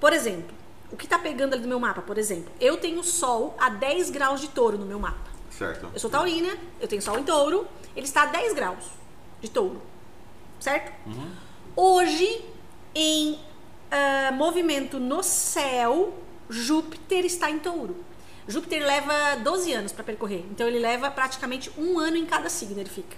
Por 0.00 0.12
exemplo, 0.12 0.54
o 0.90 0.96
que 0.96 1.04
está 1.04 1.18
pegando 1.18 1.52
ali 1.52 1.62
do 1.62 1.68
meu 1.68 1.78
mapa, 1.78 2.02
por 2.02 2.18
exemplo, 2.18 2.52
eu 2.60 2.76
tenho 2.76 3.02
Sol 3.04 3.54
a 3.58 3.68
10 3.68 4.10
graus 4.10 4.40
de 4.40 4.48
touro 4.48 4.76
no 4.78 4.86
meu 4.86 4.98
mapa. 4.98 5.30
Certo. 5.50 5.88
Eu 5.94 6.00
sou 6.00 6.10
taurina, 6.10 6.56
eu 6.80 6.88
tenho 6.88 7.00
Sol 7.00 7.18
em 7.18 7.22
touro, 7.22 7.66
ele 7.94 8.06
está 8.06 8.22
a 8.24 8.26
10 8.26 8.52
graus 8.52 8.84
de 9.46 9.52
touro, 9.52 9.80
certo? 10.60 10.92
Hoje, 11.74 12.44
em 12.94 13.38
ah, 13.90 14.32
movimento 14.32 14.98
no 14.98 15.22
céu, 15.22 16.12
Júpiter 16.50 17.24
está 17.24 17.50
em 17.50 17.58
touro. 17.58 17.96
Júpiter 18.48 18.84
leva 18.84 19.36
12 19.42 19.72
anos 19.72 19.92
para 19.92 20.04
percorrer, 20.04 20.44
então 20.50 20.66
ele 20.66 20.78
leva 20.78 21.10
praticamente 21.10 21.70
um 21.76 21.98
ano 21.98 22.16
em 22.16 22.26
cada 22.26 22.48
signo, 22.48 22.78
ele 22.78 22.90
fica. 22.90 23.16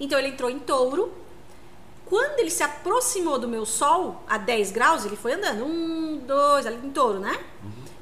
Então 0.00 0.18
ele 0.18 0.28
entrou 0.28 0.50
em 0.50 0.58
touro. 0.58 1.12
Quando 2.06 2.38
ele 2.38 2.50
se 2.50 2.62
aproximou 2.62 3.38
do 3.38 3.46
meu 3.46 3.66
Sol, 3.66 4.22
a 4.26 4.38
10 4.38 4.70
graus, 4.70 5.04
ele 5.04 5.16
foi 5.16 5.34
andando. 5.34 5.64
Um, 5.66 6.18
dois, 6.26 6.66
ali 6.66 6.78
em 6.86 6.90
touro, 6.90 7.20
né? 7.20 7.38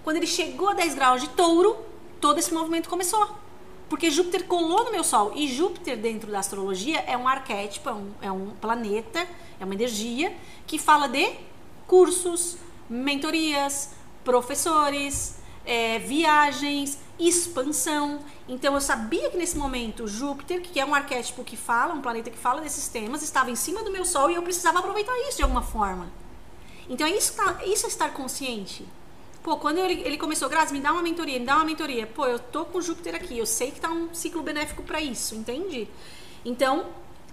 Quando 0.05 0.19
ele 0.19 0.27
chegou 0.27 0.69
a 0.69 0.75
10 0.75 0.95
graus 0.95 1.21
de 1.21 1.29
touro, 1.31 1.77
todo 2.21 2.39
esse 2.39 2.55
movimento 2.55 2.89
começou. 2.89 3.29
Porque 3.89 4.11
Júpiter 4.11 4.47
colou 4.47 4.85
no 4.85 4.91
meu 4.91 5.05
Sol. 5.05 5.33
E 5.35 5.47
Júpiter, 5.49 5.97
dentro 5.97 6.31
da 6.31 6.41
astrologia, 6.41 7.01
é 7.07 7.17
um 7.17 7.29
arquétipo, 7.29 7.89
é 7.89 7.93
um, 7.93 8.11
é 8.23 8.33
um 8.33 8.51
planeta, 8.51 9.27
é 9.61 9.65
uma 9.65 9.75
energia 9.75 10.37
que 10.67 10.79
fala 10.79 11.09
de 11.09 11.35
cursos, 11.87 12.57
mentorias, 12.91 13.93
professores, 14.25 15.37
é, 15.65 15.99
viagens, 16.01 16.99
expansão. 17.19 18.21
Então 18.49 18.75
eu 18.75 18.81
sabia 18.81 19.31
que 19.31 19.37
nesse 19.37 19.57
momento 19.57 20.07
Júpiter, 20.07 20.61
que 20.61 20.79
é 20.81 20.85
um 20.85 20.95
arquétipo 20.95 21.45
que 21.45 21.57
fala, 21.57 21.95
um 21.95 22.03
planeta 22.03 22.31
que 22.31 22.39
fala 22.39 22.61
desses 22.61 22.89
temas, 22.89 23.23
estava 23.23 23.51
em 23.51 23.57
cima 23.57 23.83
do 23.85 23.91
meu 23.91 24.05
Sol 24.05 24.31
e 24.31 24.35
eu 24.35 24.43
precisava 24.43 24.81
aproveitar 24.81 25.17
isso 25.29 25.37
de 25.39 25.43
alguma 25.45 25.63
forma. 25.63 26.11
Então 26.89 27.07
é 27.07 27.11
isso, 27.11 27.35
tá- 27.35 27.61
isso 27.65 27.87
é 27.87 27.89
estar 27.89 28.11
consciente. 28.13 28.87
Pô, 29.47 29.57
quando 29.59 29.79
ele, 29.79 30.03
ele 30.05 30.19
começou, 30.19 30.49
Grazi, 30.49 30.73
me 30.73 30.81
dá 30.81 30.93
uma 30.93 31.03
mentoria, 31.03 31.39
me 31.39 31.47
dá 31.47 31.55
uma 31.55 31.65
mentoria. 31.65 32.05
Pô, 32.05 32.27
eu 32.27 32.37
tô 32.37 32.65
com 32.65 32.81
Júpiter 32.81 33.15
aqui, 33.15 33.39
eu 33.39 33.47
sei 33.47 33.71
que 33.71 33.81
tá 33.81 33.89
um 33.89 34.13
ciclo 34.13 34.43
benéfico 34.43 34.83
para 34.83 35.01
isso, 35.01 35.37
entende? 35.37 35.89
Então, 36.45 36.87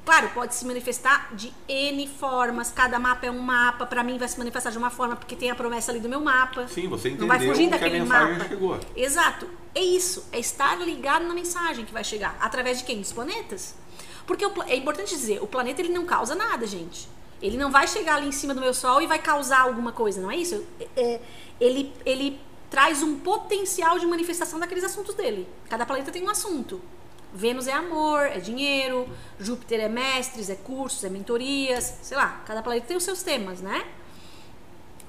claro, 0.06 0.30
pode 0.30 0.54
se 0.54 0.64
manifestar 0.64 1.34
de 1.34 1.52
N 1.68 2.08
formas, 2.08 2.70
cada 2.70 3.00
mapa 3.00 3.26
é 3.26 3.32
um 3.32 3.40
mapa, 3.40 3.88
para 3.88 4.04
mim 4.04 4.20
vai 4.20 4.28
se 4.28 4.38
manifestar 4.38 4.70
de 4.70 4.78
uma 4.78 4.92
forma 4.92 5.16
porque 5.16 5.36
tem 5.36 5.50
a 5.50 5.56
promessa 5.56 5.92
ali 5.92 6.00
do 6.00 6.08
meu 6.08 6.20
mapa. 6.20 6.68
Sim, 6.68 6.88
você 6.88 7.10
Não 7.10 7.26
vai 7.26 7.38
entendeu 7.38 7.56
fugir 7.56 7.70
daquele 7.72 8.04
mapa. 8.04 8.48
chegou. 8.48 8.80
Exato. 8.96 9.50
É 9.74 9.82
isso. 9.82 10.28
É 10.32 10.38
estar 10.38 10.76
ligado 10.76 11.26
na 11.26 11.34
mensagem 11.34 11.84
que 11.84 11.92
vai 11.92 12.04
chegar. 12.04 12.38
Através 12.40 12.78
de 12.78 12.84
quem? 12.84 13.02
Dos 13.02 13.12
planetas. 13.12 13.74
Porque 14.28 14.46
é 14.68 14.76
importante 14.76 15.10
dizer, 15.10 15.42
o 15.42 15.48
planeta 15.48 15.82
ele 15.82 15.92
não 15.92 16.06
causa 16.06 16.36
nada, 16.36 16.68
gente. 16.68 17.10
Ele 17.44 17.58
não 17.58 17.70
vai 17.70 17.86
chegar 17.88 18.16
ali 18.16 18.28
em 18.28 18.32
cima 18.32 18.54
do 18.54 18.62
meu 18.62 18.74
Sol 18.74 19.02
e 19.02 19.06
vai 19.06 19.20
causar 19.20 19.60
alguma 19.60 19.92
coisa, 19.92 20.22
não 20.22 20.32
é 20.32 20.38
isso? 20.38 20.66
É- 20.96 21.20
ele, 21.60 21.94
ele 22.06 22.40
traz 22.70 23.04
um 23.04 23.20
potencial 23.20 24.00
de 24.00 24.06
manifestação 24.06 24.58
daqueles 24.58 24.84
assuntos 24.84 25.14
dele. 25.14 25.46
Cada 25.70 25.86
planeta 25.86 26.10
tem 26.10 26.24
um 26.24 26.30
assunto. 26.30 26.82
Vênus 27.34 27.68
é 27.68 27.74
amor, 27.74 28.22
é 28.22 28.40
dinheiro, 28.40 29.10
Júpiter 29.38 29.82
é 29.82 29.90
mestres, 29.90 30.50
é 30.50 30.56
cursos, 30.56 31.04
é 31.04 31.10
mentorias, 31.10 31.98
sei 32.02 32.16
lá, 32.16 32.42
cada 32.46 32.64
planeta 32.64 32.88
tem 32.88 32.96
os 32.96 33.04
seus 33.04 33.22
temas, 33.22 33.60
né? 33.60 33.86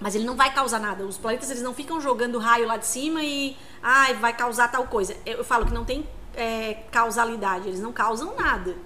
Mas 0.00 0.16
ele 0.16 0.24
não 0.24 0.34
vai 0.34 0.52
causar 0.52 0.80
nada. 0.80 1.04
Os 1.04 1.16
planetas 1.16 1.50
eles 1.50 1.62
não 1.62 1.72
ficam 1.72 2.00
jogando 2.00 2.38
raio 2.38 2.66
lá 2.66 2.76
de 2.76 2.86
cima 2.86 3.22
e 3.22 3.56
ai, 3.80 4.14
vai 4.14 4.36
causar 4.36 4.68
tal 4.68 4.88
coisa. 4.88 5.16
Eu 5.24 5.38
eu 5.38 5.44
falo 5.44 5.66
que 5.66 5.72
não 5.72 5.84
tem 5.84 6.04
é, 6.34 6.82
causalidade, 6.90 7.68
eles 7.68 7.80
não 7.80 7.92
causam 7.92 8.34
nada. 8.34 8.76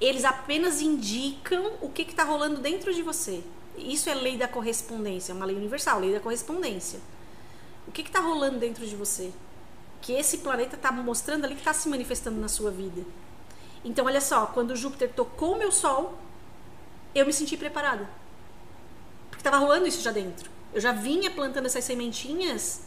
Eles 0.00 0.24
apenas 0.24 0.80
indicam 0.80 1.72
o 1.80 1.88
que 1.88 2.02
está 2.02 2.24
rolando 2.24 2.60
dentro 2.60 2.92
de 2.92 3.02
você. 3.02 3.42
Isso 3.76 4.08
é 4.08 4.14
lei 4.14 4.36
da 4.36 4.46
correspondência, 4.46 5.32
é 5.32 5.34
uma 5.34 5.46
lei 5.46 5.56
universal, 5.56 6.00
lei 6.00 6.12
da 6.12 6.20
correspondência. 6.20 7.00
O 7.86 7.92
que 7.92 8.02
está 8.02 8.20
rolando 8.20 8.58
dentro 8.58 8.86
de 8.86 8.96
você? 8.96 9.32
Que 10.00 10.12
esse 10.12 10.38
planeta 10.38 10.76
está 10.76 10.92
mostrando 10.92 11.44
ali 11.44 11.54
que 11.54 11.60
está 11.60 11.72
se 11.72 11.88
manifestando 11.88 12.40
na 12.40 12.48
sua 12.48 12.70
vida. 12.70 13.02
Então, 13.84 14.06
olha 14.06 14.20
só, 14.20 14.46
quando 14.46 14.74
Júpiter 14.74 15.12
tocou 15.12 15.54
o 15.54 15.58
meu 15.58 15.70
Sol, 15.70 16.18
eu 17.14 17.26
me 17.26 17.32
senti 17.32 17.56
preparada. 17.56 18.08
Porque 19.28 19.40
estava 19.40 19.58
rolando 19.58 19.86
isso 19.86 20.00
já 20.00 20.10
dentro. 20.10 20.50
Eu 20.72 20.80
já 20.80 20.92
vinha 20.92 21.30
plantando 21.30 21.66
essas 21.66 21.84
sementinhas 21.84 22.82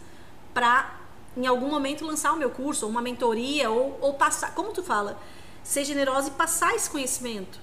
para, 0.54 1.00
em 1.36 1.46
algum 1.46 1.70
momento, 1.70 2.06
lançar 2.06 2.34
o 2.34 2.38
meu 2.38 2.50
curso, 2.50 2.86
ou 2.86 2.92
uma 2.92 3.02
mentoria, 3.02 3.70
ou, 3.70 3.98
ou 4.02 4.14
passar. 4.16 4.54
Como 4.56 4.74
tu 4.74 4.82
fala? 4.82 5.20
Ser 5.68 5.84
generosa 5.84 6.30
e 6.30 6.32
passar 6.32 6.74
esse 6.76 6.90
conhecimento. 6.90 7.60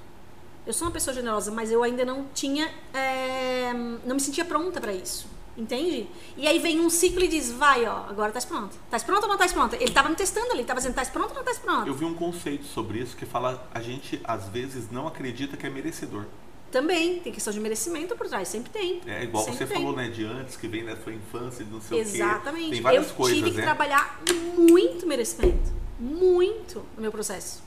Eu 0.66 0.74
sou 0.74 0.86
uma 0.86 0.93
pessoa 0.93 1.14
generosa, 1.14 1.51
mas 1.51 1.70
eu 1.70 1.82
ainda 1.82 2.05
não 2.05 2.26
tinha. 2.35 2.70
é, 2.93 3.72
não 3.72 4.14
me 4.16 4.20
sentia 4.20 4.44
pronta 4.44 4.78
para 4.78 4.93
isso. 4.93 5.26
Entende? 5.56 6.06
E 6.36 6.47
aí 6.47 6.59
vem 6.59 6.81
um 6.81 6.90
ciclo 6.90 7.22
e 7.24 7.28
diz, 7.28 7.51
vai, 7.51 7.86
ó, 7.86 8.05
agora 8.06 8.31
tá 8.31 8.43
pronto. 8.43 8.76
Tá 8.90 9.01
pronto 9.01 9.22
ou 9.22 9.28
não 9.28 9.39
tá 9.39 9.48
pronto? 9.48 9.74
Ele 9.76 9.90
tava 9.90 10.10
me 10.10 10.16
testando 10.16 10.48
ali, 10.51 10.59
ele 10.59 10.66
tava 10.66 10.81
dizendo, 10.81 10.97
tá 10.97 11.05
pronto 11.06 11.31
ou 11.31 11.36
não 11.36 11.44
tá 11.44 11.55
pronto? 11.62 11.86
Eu 11.86 11.94
vi 11.94 12.05
um 12.05 12.14
conceito 12.14 12.66
sobre 12.66 12.98
isso 12.98 13.16
que 13.16 13.24
fala, 13.24 13.66
a 13.72 13.81
gente 13.81 14.20
às 14.24 14.48
vezes 14.48 14.90
não 14.90 15.06
acredita 15.06 15.56
que 15.56 15.66
é 15.66 15.70
merecedor. 15.70 16.26
Também, 16.70 17.20
tem 17.20 17.32
questão 17.32 17.55
de 17.55 17.60
merecimento 17.60 18.14
por 18.16 18.28
trás, 18.28 18.48
sempre 18.48 18.70
tem. 18.70 19.01
É 19.06 19.22
igual 19.22 19.44
sempre 19.44 19.60
você 19.60 19.66
tem. 19.66 19.76
falou, 19.78 19.97
né, 19.97 20.09
de 20.09 20.24
antes, 20.24 20.56
que 20.56 20.68
vem 20.68 20.85
da 20.85 20.97
sua 20.97 21.12
infância, 21.12 21.64
não 21.70 21.81
sei 21.81 22.01
Exatamente. 22.01 22.64
o 22.64 22.68
quê. 22.68 22.72
Tem 22.72 22.82
várias 22.82 23.09
eu 23.09 23.14
coisas, 23.14 23.39
tive 23.39 23.51
que 23.52 23.56
né? 23.59 23.62
trabalhar 23.62 24.20
muito 24.59 25.06
merecimento. 25.06 25.72
Muito 25.98 26.85
no 26.97 27.01
meu 27.02 27.12
processo. 27.12 27.62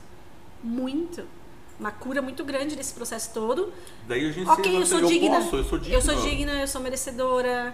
Muito. 0.62 1.24
Uma 1.78 1.92
cura 1.92 2.20
muito 2.20 2.44
grande 2.44 2.74
nesse 2.74 2.92
processo 2.92 3.32
todo. 3.32 3.72
Daí 4.06 4.28
a 4.28 4.32
gente 4.32 4.48
Ok, 4.48 4.64
se 4.64 4.78
eu 4.80 4.86
sou 4.86 5.00
eu 5.00 5.06
digna. 5.08 5.36
Posso, 5.36 5.56
eu 5.56 5.64
sou 5.64 5.78
digna. 5.78 5.96
Eu 5.96 6.00
sou 6.02 6.14
digna, 6.16 6.52
eu 6.60 6.66
sou 6.68 6.80
merecedora. 6.80 7.72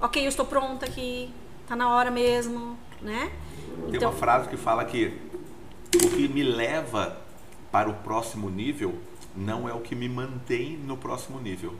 Ok, 0.00 0.24
eu 0.24 0.28
estou 0.28 0.46
pronta 0.46 0.86
aqui. 0.86 1.32
Tá 1.66 1.74
na 1.74 1.88
hora 1.94 2.10
mesmo, 2.10 2.78
né? 3.00 3.32
Tem 3.90 4.00
uma 4.00 4.12
frase 4.12 4.48
que 4.48 4.56
fala 4.56 4.84
que 4.84 5.18
o 5.96 6.08
que 6.10 6.28
me 6.28 6.42
leva 6.42 7.20
para 7.70 7.88
o 7.88 7.94
próximo 7.94 8.48
nível 8.48 8.94
não 9.34 9.68
é 9.68 9.72
o 9.72 9.80
que 9.80 9.94
me 9.94 10.08
mantém 10.08 10.76
no 10.76 10.96
próximo 10.96 11.40
nível. 11.40 11.74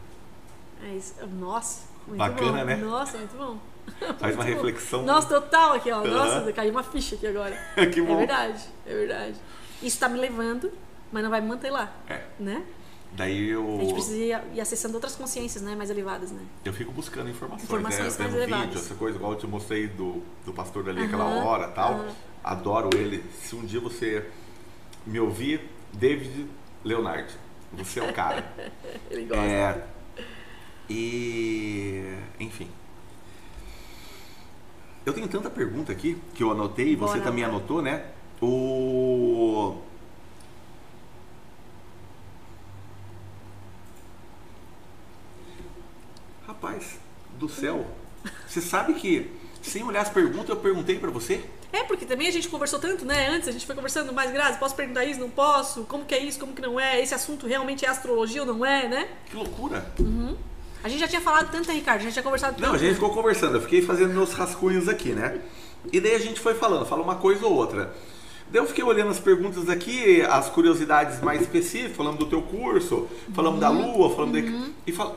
É 0.82 0.94
isso. 0.94 1.14
Nossa, 1.38 1.82
muito 2.06 2.18
Bacana, 2.18 2.58
bom. 2.58 2.64
né? 2.64 2.76
Nossa, 2.76 3.18
muito 3.18 3.36
bom. 3.36 3.58
Faz 4.18 4.34
uma 4.34 4.44
reflexão. 4.44 5.02
Nossa, 5.02 5.28
total 5.28 5.74
aqui, 5.74 5.90
ó. 5.90 6.02
Nossa, 6.04 6.52
caiu 6.52 6.72
uma 6.72 6.82
ficha 6.82 7.14
aqui 7.14 7.26
agora. 7.26 7.56
Que 7.92 8.00
bom. 8.00 8.14
É 8.14 8.16
verdade, 8.18 8.62
é 8.86 8.94
verdade. 8.94 9.34
Isso 9.82 9.98
tá 9.98 10.08
me 10.08 10.18
levando, 10.18 10.70
mas 11.10 11.22
não 11.22 11.30
vai 11.30 11.40
me 11.40 11.48
manter 11.48 11.70
lá, 11.70 11.92
É. 12.08 12.22
né? 12.38 12.64
Daí 13.14 13.50
eu, 13.50 13.76
A 13.78 13.80
gente 13.82 13.92
precisa 13.92 14.16
ir, 14.16 14.42
ir 14.54 14.60
acessando 14.60 14.94
outras 14.94 15.14
consciências, 15.14 15.62
né? 15.62 15.74
Mais 15.76 15.90
elevadas, 15.90 16.30
né? 16.32 16.40
eu 16.64 16.72
fico 16.72 16.90
buscando 16.92 17.28
informações, 17.28 17.64
Informações 17.64 18.16
né? 18.18 18.24
mais 18.24 18.34
elevadas. 18.34 18.66
vídeo, 18.66 18.78
essa 18.80 18.94
coisa, 18.94 19.18
igual 19.18 19.32
eu 19.32 19.38
te 19.38 19.46
mostrei 19.46 19.86
do, 19.86 20.22
do 20.46 20.52
pastor 20.54 20.82
dali 20.82 21.00
Aham, 21.00 21.06
aquela 21.08 21.24
hora 21.44 21.68
tal. 21.68 22.06
Adoro 22.42 22.88
ele. 22.96 23.22
Se 23.42 23.54
um 23.54 23.64
dia 23.66 23.80
você 23.80 24.26
me 25.06 25.20
ouvir, 25.20 25.60
David 25.92 26.46
Leonard, 26.82 27.30
você 27.72 28.00
é 28.00 28.02
o 28.08 28.12
cara. 28.14 28.50
Ele 29.10 29.26
gosta. 29.26 29.44
É, 29.44 29.86
e 30.88 32.14
enfim. 32.40 32.68
Eu 35.04 35.12
tenho 35.12 35.28
tanta 35.28 35.50
pergunta 35.50 35.90
aqui 35.92 36.16
que 36.34 36.42
eu 36.42 36.50
anotei, 36.50 36.94
você 36.96 37.14
Bora 37.14 37.20
também 37.22 37.44
anotou, 37.44 37.82
né? 37.82 38.06
O 38.42 39.76
Rapaz 46.44 46.98
do 47.38 47.48
céu. 47.48 47.86
Você 48.48 48.60
sabe 48.60 48.94
que 48.94 49.30
sem 49.62 49.84
olhar 49.84 50.02
as 50.02 50.10
perguntas 50.10 50.48
eu 50.48 50.56
perguntei 50.56 50.98
pra 50.98 51.08
você? 51.08 51.44
É, 51.72 51.84
porque 51.84 52.04
também 52.04 52.26
a 52.26 52.32
gente 52.32 52.48
conversou 52.48 52.80
tanto, 52.80 53.04
né? 53.04 53.28
Antes 53.28 53.48
a 53.48 53.52
gente 53.52 53.64
foi 53.64 53.76
conversando 53.76 54.12
mais 54.12 54.32
graças. 54.32 54.56
Posso 54.58 54.74
perguntar 54.74 55.04
isso? 55.04 55.20
Não 55.20 55.30
posso? 55.30 55.84
Como 55.84 56.04
que 56.04 56.14
é 56.14 56.18
isso? 56.18 56.40
Como 56.40 56.52
que 56.52 56.60
não 56.60 56.80
é? 56.80 57.00
Esse 57.00 57.14
assunto 57.14 57.46
realmente 57.46 57.86
é 57.86 57.88
astrologia 57.88 58.42
ou 58.42 58.46
não 58.46 58.66
é, 58.66 58.88
né? 58.88 59.08
Que 59.26 59.36
loucura. 59.36 59.86
A 60.82 60.88
gente 60.88 60.98
já 60.98 61.06
tinha 61.06 61.20
falado 61.20 61.48
tanto, 61.50 61.68
né, 61.68 61.74
Ricardo? 61.74 62.00
A 62.00 62.04
gente 62.04 62.14
já 62.14 62.22
conversado 62.22 62.56
tanto. 62.56 62.66
Não, 62.66 62.74
a 62.74 62.78
gente 62.78 62.94
ficou 62.94 63.14
conversando, 63.14 63.54
eu 63.56 63.62
fiquei 63.62 63.82
fazendo 63.82 64.12
meus 64.12 64.32
rascunhos 64.32 64.88
aqui, 64.88 65.10
né? 65.12 65.40
E 65.92 66.00
daí 66.00 66.16
a 66.16 66.18
gente 66.18 66.40
foi 66.40 66.54
falando, 66.54 66.84
fala 66.84 67.02
uma 67.02 67.16
coisa 67.16 67.46
ou 67.46 67.54
outra. 67.54 67.94
Daí 68.52 68.60
eu 68.60 68.66
fiquei 68.66 68.84
olhando 68.84 69.10
as 69.10 69.18
perguntas 69.18 69.66
aqui, 69.70 70.20
as 70.22 70.50
curiosidades 70.50 71.20
mais 71.22 71.40
específicas, 71.40 71.96
falando 71.96 72.18
do 72.18 72.26
teu 72.26 72.42
curso, 72.42 73.08
falando 73.34 73.58
da 73.58 73.70
lua, 73.70 74.14
falando 74.14 74.40
de... 74.40 74.74
E 74.86 74.92
fala... 74.92 75.16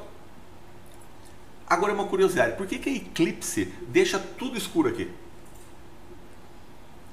Agora 1.67 1.91
é 1.91 1.95
uma 1.95 2.07
curiosidade, 2.07 2.55
por 2.55 2.65
que 2.65 2.79
que 2.79 2.89
a 2.89 2.93
eclipse 2.93 3.65
deixa 3.89 4.17
tudo 4.19 4.57
escuro 4.57 4.87
aqui? 4.87 5.11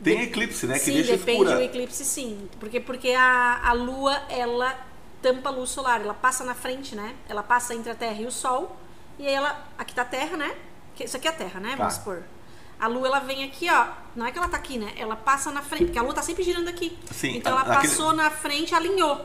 Tem 0.05 0.23
eclipse, 0.23 0.67
né? 0.67 0.75
Que 0.75 0.85
sim, 0.85 0.93
deixa 0.95 1.13
depende 1.17 1.43
escura. 1.43 1.57
do 1.57 1.63
eclipse, 1.63 2.05
sim. 2.05 2.49
Porque, 2.61 2.79
porque 2.79 3.11
a, 3.11 3.61
a 3.65 3.73
lua, 3.73 4.15
ela 4.29 4.77
tampa 5.21 5.49
a 5.49 5.53
luz 5.53 5.71
solar. 5.71 6.01
Ela 6.01 6.15
passa 6.15 6.45
na 6.45 6.55
frente, 6.55 6.95
né? 6.97 7.15
Ela 7.29 7.43
passa 7.43 7.75
entre 7.75 7.91
a 7.91 7.95
Terra 7.95 8.21
e 8.21 8.27
o 8.27 8.31
Sol. 8.31 8.77
E 9.19 9.27
aí 9.27 9.33
ela... 9.33 9.65
Aqui 9.79 9.95
tá 9.95 10.03
a 10.03 10.05
Terra, 10.05 10.37
né? 10.37 10.55
Isso 10.99 11.17
aqui 11.17 11.29
é 11.29 11.31
a 11.31 11.35
Terra, 11.35 11.61
né? 11.61 11.75
Vamos 11.77 11.95
Tá. 11.95 12.01
supor. 12.01 12.23
A 12.83 12.89
lua, 12.89 13.07
ela 13.07 13.21
vem 13.21 13.45
aqui, 13.45 13.69
ó. 13.71 13.87
Não 14.17 14.27
é 14.27 14.33
que 14.33 14.39
ela 14.39 14.49
tá 14.49 14.57
aqui, 14.57 14.77
né? 14.77 14.93
Ela 14.97 15.15
passa 15.15 15.53
na 15.53 15.63
frente. 15.63 15.85
Porque 15.85 15.99
a 15.99 16.03
lua 16.03 16.13
tá 16.13 16.21
sempre 16.21 16.43
girando 16.43 16.67
aqui. 16.69 16.99
Sim, 17.13 17.37
então 17.37 17.53
ela 17.53 17.61
aquele- 17.63 17.89
passou 17.89 18.13
na 18.13 18.29
frente, 18.29 18.75
alinhou. 18.75 19.25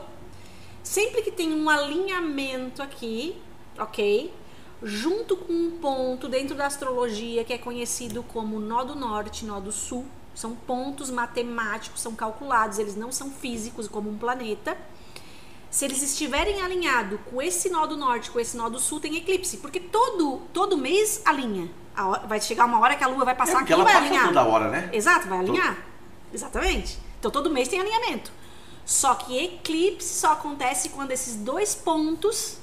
Sempre 0.82 1.22
que 1.22 1.32
tem 1.32 1.52
um 1.52 1.68
alinhamento 1.68 2.80
aqui, 2.80 3.36
ok? 3.76 4.32
Junto 4.80 5.36
com 5.36 5.52
um 5.52 5.72
ponto 5.72 6.28
dentro 6.28 6.54
da 6.54 6.66
astrologia 6.66 7.42
que 7.42 7.52
é 7.52 7.58
conhecido 7.58 8.22
como 8.22 8.60
nó 8.60 8.84
do 8.84 8.94
norte, 8.94 9.44
nó 9.44 9.58
do 9.58 9.72
sul, 9.72 10.06
são 10.36 10.54
pontos 10.54 11.10
matemáticos, 11.10 12.00
são 12.00 12.14
calculados, 12.14 12.78
eles 12.78 12.94
não 12.94 13.10
são 13.10 13.28
físicos 13.28 13.88
como 13.88 14.08
um 14.08 14.16
planeta. 14.16 14.78
Se 15.68 15.84
eles 15.84 16.00
estiverem 16.00 16.62
alinhados 16.62 17.18
com 17.28 17.42
esse 17.42 17.68
nó 17.68 17.86
do 17.86 17.96
norte, 17.96 18.30
com 18.30 18.38
esse 18.38 18.56
nó 18.56 18.68
do 18.68 18.78
sul, 18.78 19.00
tem 19.00 19.16
eclipse, 19.16 19.56
porque 19.56 19.80
todo 19.80 20.42
todo 20.52 20.78
mês 20.78 21.20
alinha. 21.24 21.68
Hora- 22.06 22.26
vai 22.26 22.40
chegar 22.40 22.64
uma 22.64 22.78
hora 22.80 22.94
que 22.96 23.02
a 23.04 23.08
lua 23.08 23.24
vai 23.24 23.34
É, 23.34 23.36
passar 23.36 23.58
porque 23.58 23.72
aqui 23.72 23.80
e 23.80 23.82
ela 23.82 23.84
vai 23.84 23.96
alinhar. 23.96 24.28
toda 24.28 24.44
hora, 24.44 24.68
né? 24.70 24.90
Exato, 24.92 25.26
vai 25.28 25.38
alinhar. 25.38 25.76
Exatamente. 26.32 26.98
Então 27.18 27.30
todo 27.30 27.50
mês 27.50 27.68
tem 27.68 27.80
alinhamento. 27.80 28.30
Só 28.84 29.14
que 29.14 29.36
eclipse 29.36 30.08
só 30.20 30.32
acontece 30.32 30.88
quando 30.90 31.10
esses 31.10 31.34
dois 31.36 31.74
pontos 31.74 32.58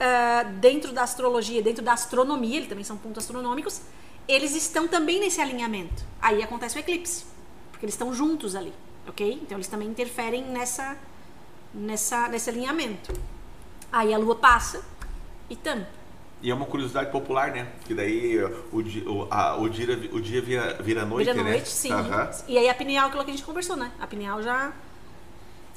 ah, 0.00 0.42
dentro 0.44 0.92
da 0.92 1.02
astrologia, 1.02 1.62
dentro 1.62 1.84
da 1.84 1.92
astronomia, 1.92 2.56
eles 2.56 2.68
também 2.68 2.84
são 2.84 2.96
pontos 2.96 3.22
astronômicos, 3.24 3.80
eles 4.26 4.54
estão 4.56 4.88
também 4.88 5.20
nesse 5.20 5.40
alinhamento. 5.40 6.02
Aí 6.22 6.42
acontece 6.42 6.76
o 6.76 6.80
eclipse, 6.80 7.24
porque 7.70 7.84
eles 7.84 7.94
estão 7.94 8.12
juntos 8.14 8.56
ali, 8.56 8.72
ok? 9.06 9.38
Então 9.42 9.56
eles 9.58 9.68
também 9.68 9.88
interferem 9.88 10.42
nessa, 10.44 10.96
nessa, 11.74 12.28
nesse 12.28 12.48
alinhamento. 12.48 13.12
Aí 13.92 14.14
a 14.14 14.18
lua 14.18 14.36
passa 14.36 14.82
e 15.50 15.56
tampa. 15.56 15.99
E 16.42 16.50
é 16.50 16.54
uma 16.54 16.64
curiosidade 16.66 17.10
popular, 17.10 17.50
né? 17.52 17.68
Que 17.86 17.92
daí 17.94 18.38
o, 18.72 18.82
di- 18.82 19.04
o, 19.06 19.26
a- 19.30 19.56
o 19.56 19.68
dia, 19.68 19.86
o 20.12 20.20
dia 20.20 20.40
vira, 20.40 20.74
vira 20.82 21.04
noite, 21.04 21.30
Vira 21.30 21.42
né? 21.44 21.50
noite, 21.50 21.68
sim. 21.68 21.92
Aham. 21.92 22.30
E 22.48 22.56
aí 22.56 22.68
a 22.68 22.74
pineal, 22.74 23.08
aquilo 23.08 23.24
que 23.24 23.30
a 23.30 23.34
gente 23.34 23.44
conversou, 23.44 23.76
né? 23.76 23.90
A 24.00 24.06
pineal 24.06 24.42
já. 24.42 24.72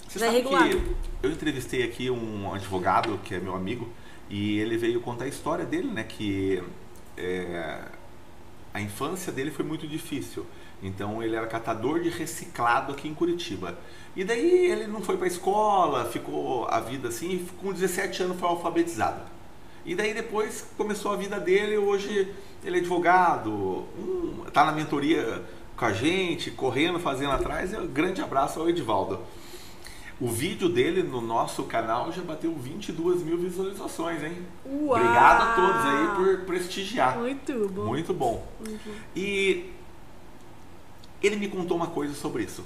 Você 0.08 0.20
Já 0.20 0.28
é 0.28 0.42
que 0.42 0.54
eu 1.24 1.32
entrevistei 1.32 1.84
aqui 1.84 2.10
um 2.10 2.54
advogado 2.54 3.20
que 3.24 3.34
é 3.36 3.40
meu 3.40 3.56
amigo 3.56 3.90
e 4.30 4.60
ele 4.60 4.78
veio 4.78 5.02
contar 5.02 5.26
a 5.26 5.28
história 5.28 5.66
dele, 5.66 5.88
né? 5.92 6.04
Que 6.04 6.64
é, 7.18 7.82
a 8.74 8.80
infância 8.82 9.32
dele 9.34 9.52
foi 9.52 9.66
muito 9.66 9.88
difícil. 9.88 10.46
Então 10.82 11.24
ele 11.24 11.36
era 11.36 11.48
catador 11.48 12.00
de 12.02 12.10
reciclado 12.10 12.92
aqui 12.94 13.08
em 13.08 13.14
Curitiba. 13.14 13.78
E 14.16 14.24
daí 14.24 14.72
ele 14.72 14.86
não 14.88 15.02
foi 15.02 15.18
para 15.18 15.28
escola, 15.28 16.06
ficou 16.06 16.68
a 16.70 16.80
vida 16.80 17.08
assim, 17.08 17.32
e 17.32 17.40
com 17.62 17.74
17 17.74 18.24
anos 18.24 18.40
foi 18.40 18.48
alfabetizado. 18.48 19.22
E 19.86 19.96
daí 19.96 20.14
depois 20.14 20.66
começou 20.78 21.12
a 21.12 21.16
vida 21.16 21.40
dele, 21.40 21.78
hoje 21.78 22.34
ele 22.64 22.78
é 22.78 22.80
advogado, 22.80 23.52
um, 23.52 24.46
tá 24.52 24.66
na 24.66 24.72
mentoria 24.72 25.44
com 25.76 25.86
a 25.86 25.92
gente, 25.92 26.52
correndo, 26.52 27.00
fazendo 27.00 27.32
atrás. 27.32 27.74
Um 27.74 27.88
grande 27.88 28.22
abraço 28.22 28.60
ao 28.60 28.70
Edivaldo. 28.70 29.20
O 30.22 30.30
vídeo 30.30 30.70
dele 30.70 31.04
no 31.04 31.20
nosso 31.20 31.64
canal 31.64 32.12
já 32.12 32.22
bateu 32.22 32.54
22 32.54 33.24
mil 33.24 33.38
visualizações, 33.38 34.24
hein? 34.24 34.38
Uau! 34.66 34.98
Obrigado 34.98 35.42
a 35.42 35.54
todos 35.54 35.86
aí 35.86 36.16
por 36.16 36.46
prestigiar. 36.46 37.18
Muito 37.18 37.68
bom. 37.70 37.86
Muito 37.86 38.14
bom. 38.14 38.48
Muito 38.60 38.86
bom. 38.86 38.96
E 39.16 39.70
ele 41.22 41.36
me 41.36 41.48
contou 41.48 41.76
uma 41.76 41.88
coisa 41.88 42.14
sobre 42.14 42.44
isso. 42.44 42.64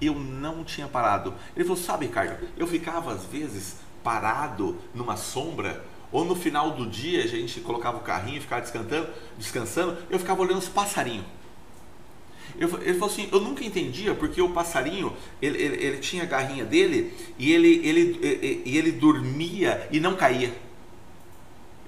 Eu 0.00 0.14
não 0.14 0.64
tinha 0.64 0.88
parado. 0.88 1.34
Ele 1.54 1.64
falou: 1.64 1.80
Sabe, 1.80 2.06
Ricardo, 2.06 2.48
eu 2.56 2.66
ficava 2.66 3.12
às 3.12 3.24
vezes 3.26 3.76
parado 4.02 4.76
numa 4.94 5.16
sombra, 5.16 5.84
ou 6.12 6.24
no 6.24 6.36
final 6.36 6.72
do 6.72 6.86
dia 6.86 7.24
a 7.24 7.26
gente 7.26 7.58
colocava 7.60 7.96
o 7.96 8.00
carrinho 8.02 8.36
e 8.36 8.40
ficava 8.40 8.60
descansando, 8.60 9.08
descansando 9.38 9.96
eu 10.10 10.18
ficava 10.18 10.42
olhando 10.42 10.58
os 10.58 10.68
passarinhos. 10.68 11.24
Eu- 12.58 12.68
ele 12.82 12.94
falou 12.94 13.06
assim: 13.12 13.28
Eu 13.32 13.40
nunca 13.40 13.64
entendia 13.64 14.14
porque 14.14 14.40
o 14.42 14.50
passarinho 14.50 15.12
ele, 15.40 15.60
ele- 15.60 15.82
ele 15.84 15.98
tinha 15.98 16.22
a 16.24 16.26
garrinha 16.26 16.64
dele 16.64 17.12
e 17.38 17.50
ele, 17.50 17.80
ele, 17.86 18.18
e- 18.22 18.62
e 18.66 18.76
ele 18.78 18.92
dormia 18.92 19.88
e 19.90 19.98
não 19.98 20.14
caía. 20.14 20.52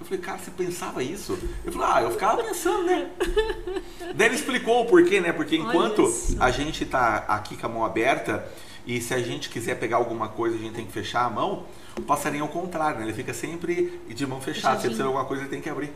Eu 0.01 0.07
falei, 0.07 0.21
cara, 0.21 0.39
você 0.39 0.51
pensava 0.51 1.03
isso? 1.03 1.39
Eu 1.65 1.73
falei, 1.73 1.89
ah, 1.91 2.03
eu 2.03 2.11
ficava 2.11 2.43
pensando, 2.43 2.83
né? 2.85 3.09
Daí 4.15 4.29
ele 4.29 4.35
explicou 4.35 4.83
o 4.83 4.87
porquê, 4.87 5.21
né? 5.21 5.33
Porque 5.33 5.57
enquanto 5.57 6.03
a 6.41 6.51
gente 6.51 6.85
tá 6.85 7.25
aqui 7.29 7.57
com 7.57 7.67
a 7.67 7.69
mão 7.71 7.85
aberta 7.85 8.47
e 8.87 9.01
se 9.01 9.15
a 9.15 9.19
gente 9.21 9.49
quiser 9.49 9.79
pegar 9.79 9.97
alguma 9.97 10.29
coisa, 10.29 10.57
a 10.57 10.59
gente 10.59 10.75
tem 10.75 10.85
que 10.85 10.93
fechar 10.93 11.25
a 11.25 11.31
mão, 11.31 11.65
o 11.97 12.03
passarinho 12.03 12.43
é 12.43 12.45
o 12.45 12.49
contrário, 12.49 12.99
né? 13.01 13.05
Ele 13.07 13.13
fica 13.13 13.33
sempre 13.35 14.01
de 14.09 14.27
mão 14.27 14.41
fechada. 14.41 14.77
Se 14.77 14.83
precisa 14.83 15.03
de 15.03 15.07
alguma 15.09 15.25
coisa, 15.25 15.43
ele 15.43 15.51
tem 15.51 15.61
que 15.61 15.69
abrir. 15.71 15.93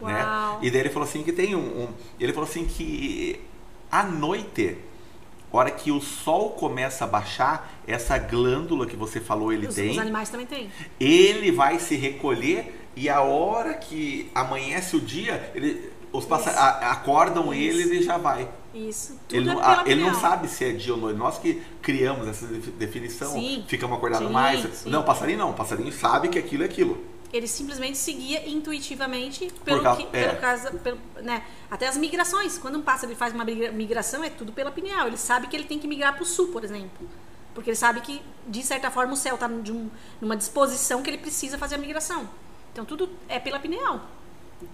Né? 0.00 0.22
Uau. 0.22 0.58
E 0.62 0.70
daí 0.70 0.80
ele 0.82 0.90
falou 0.90 1.08
assim 1.08 1.22
que 1.22 1.32
tem 1.32 1.54
um, 1.56 1.58
um- 1.84 1.88
Ele 2.20 2.32
falou 2.32 2.48
assim 2.48 2.64
que 2.64 3.40
à 3.90 4.02
noite, 4.04 4.76
hora 5.50 5.70
que 5.70 5.90
o 5.90 6.00
sol 6.00 6.50
começa 6.50 7.04
a 7.04 7.06
baixar, 7.08 7.72
essa 7.86 8.16
glândula 8.18 8.86
que 8.86 8.94
você 8.94 9.18
falou 9.20 9.52
ele 9.52 9.66
Os, 9.66 9.74
tem 9.74 9.90
os 9.90 9.98
animais 9.98 10.28
também 10.28 10.46
têm. 10.46 10.70
ele 11.00 11.50
vai 11.50 11.78
se 11.80 11.96
recolher 11.96 12.88
e 12.94 13.08
a 13.08 13.20
hora 13.22 13.74
que 13.74 14.30
amanhece 14.34 14.94
o 14.96 15.00
dia, 15.00 15.50
ele, 15.54 15.90
os 16.12 16.24
passa 16.24 16.50
Isso. 16.50 16.58
a- 16.60 16.92
acordam 16.92 17.52
Isso. 17.52 17.80
ele 17.80 17.82
e 17.82 17.96
ele 17.96 18.02
já 18.02 18.18
vai. 18.18 18.48
Isso. 18.78 19.18
Tudo 19.28 19.34
Ele 19.40 19.50
é 19.50 19.54
não, 19.54 19.60
pela 19.60 19.80
ah, 19.80 19.84
ele 19.86 20.02
não 20.02 20.14
sabe 20.14 20.46
se 20.48 20.64
é 20.64 20.72
dia 20.72 20.94
ou 20.94 21.00
noite. 21.00 21.16
Nós 21.18 21.38
que 21.38 21.62
criamos 21.82 22.28
essa 22.28 22.46
defi- 22.46 22.70
definição, 22.70 23.32
Sim. 23.32 23.64
ficamos 23.66 23.96
acordados 23.96 24.28
Sim, 24.28 24.32
mais. 24.32 24.60
sim. 24.78 24.90
Não, 24.90 25.02
passarinho 25.02 25.38
não. 25.38 25.52
Passarinho 25.52 25.92
sabe 25.92 26.28
que 26.28 26.38
aquilo 26.38 26.62
é 26.62 26.66
aquilo. 26.66 27.02
Ele 27.32 27.46
simplesmente 27.46 27.98
seguia 27.98 28.48
intuitivamente 28.48 29.52
pelo 29.64 29.82
causa- 29.82 30.02
que, 30.02 30.16
é. 30.16 30.28
pelo 30.28 30.40
caso, 30.40 30.70
pelo, 30.78 30.98
né? 31.22 31.42
Até 31.70 31.86
as 31.88 31.96
migrações. 31.96 32.56
Quando 32.56 32.78
um 32.78 32.82
pássaro 32.82 33.08
ele 33.12 33.18
faz 33.18 33.34
uma 33.34 33.44
migra- 33.44 33.70
migração, 33.72 34.22
é 34.24 34.30
tudo 34.30 34.52
pela 34.52 34.70
pineal. 34.70 35.06
Ele 35.08 35.16
sabe 35.18 35.46
que 35.46 35.56
ele 35.56 35.64
tem 35.64 35.78
que 35.78 35.86
migrar 35.86 36.14
para 36.14 36.22
o 36.22 36.26
sul, 36.26 36.48
por 36.48 36.64
exemplo. 36.64 37.06
Porque 37.54 37.70
ele 37.70 37.76
sabe 37.76 38.00
que, 38.00 38.22
de 38.46 38.62
certa 38.62 38.90
forma, 38.90 39.12
o 39.12 39.16
céu 39.16 39.34
está 39.34 39.46
um, 39.46 39.90
numa 40.20 40.36
disposição 40.36 41.02
que 41.02 41.10
ele 41.10 41.18
precisa 41.18 41.58
fazer 41.58 41.74
a 41.74 41.78
migração. 41.78 42.28
Então, 42.72 42.84
tudo 42.84 43.10
é 43.28 43.38
pela 43.40 43.58
pineal. 43.58 44.00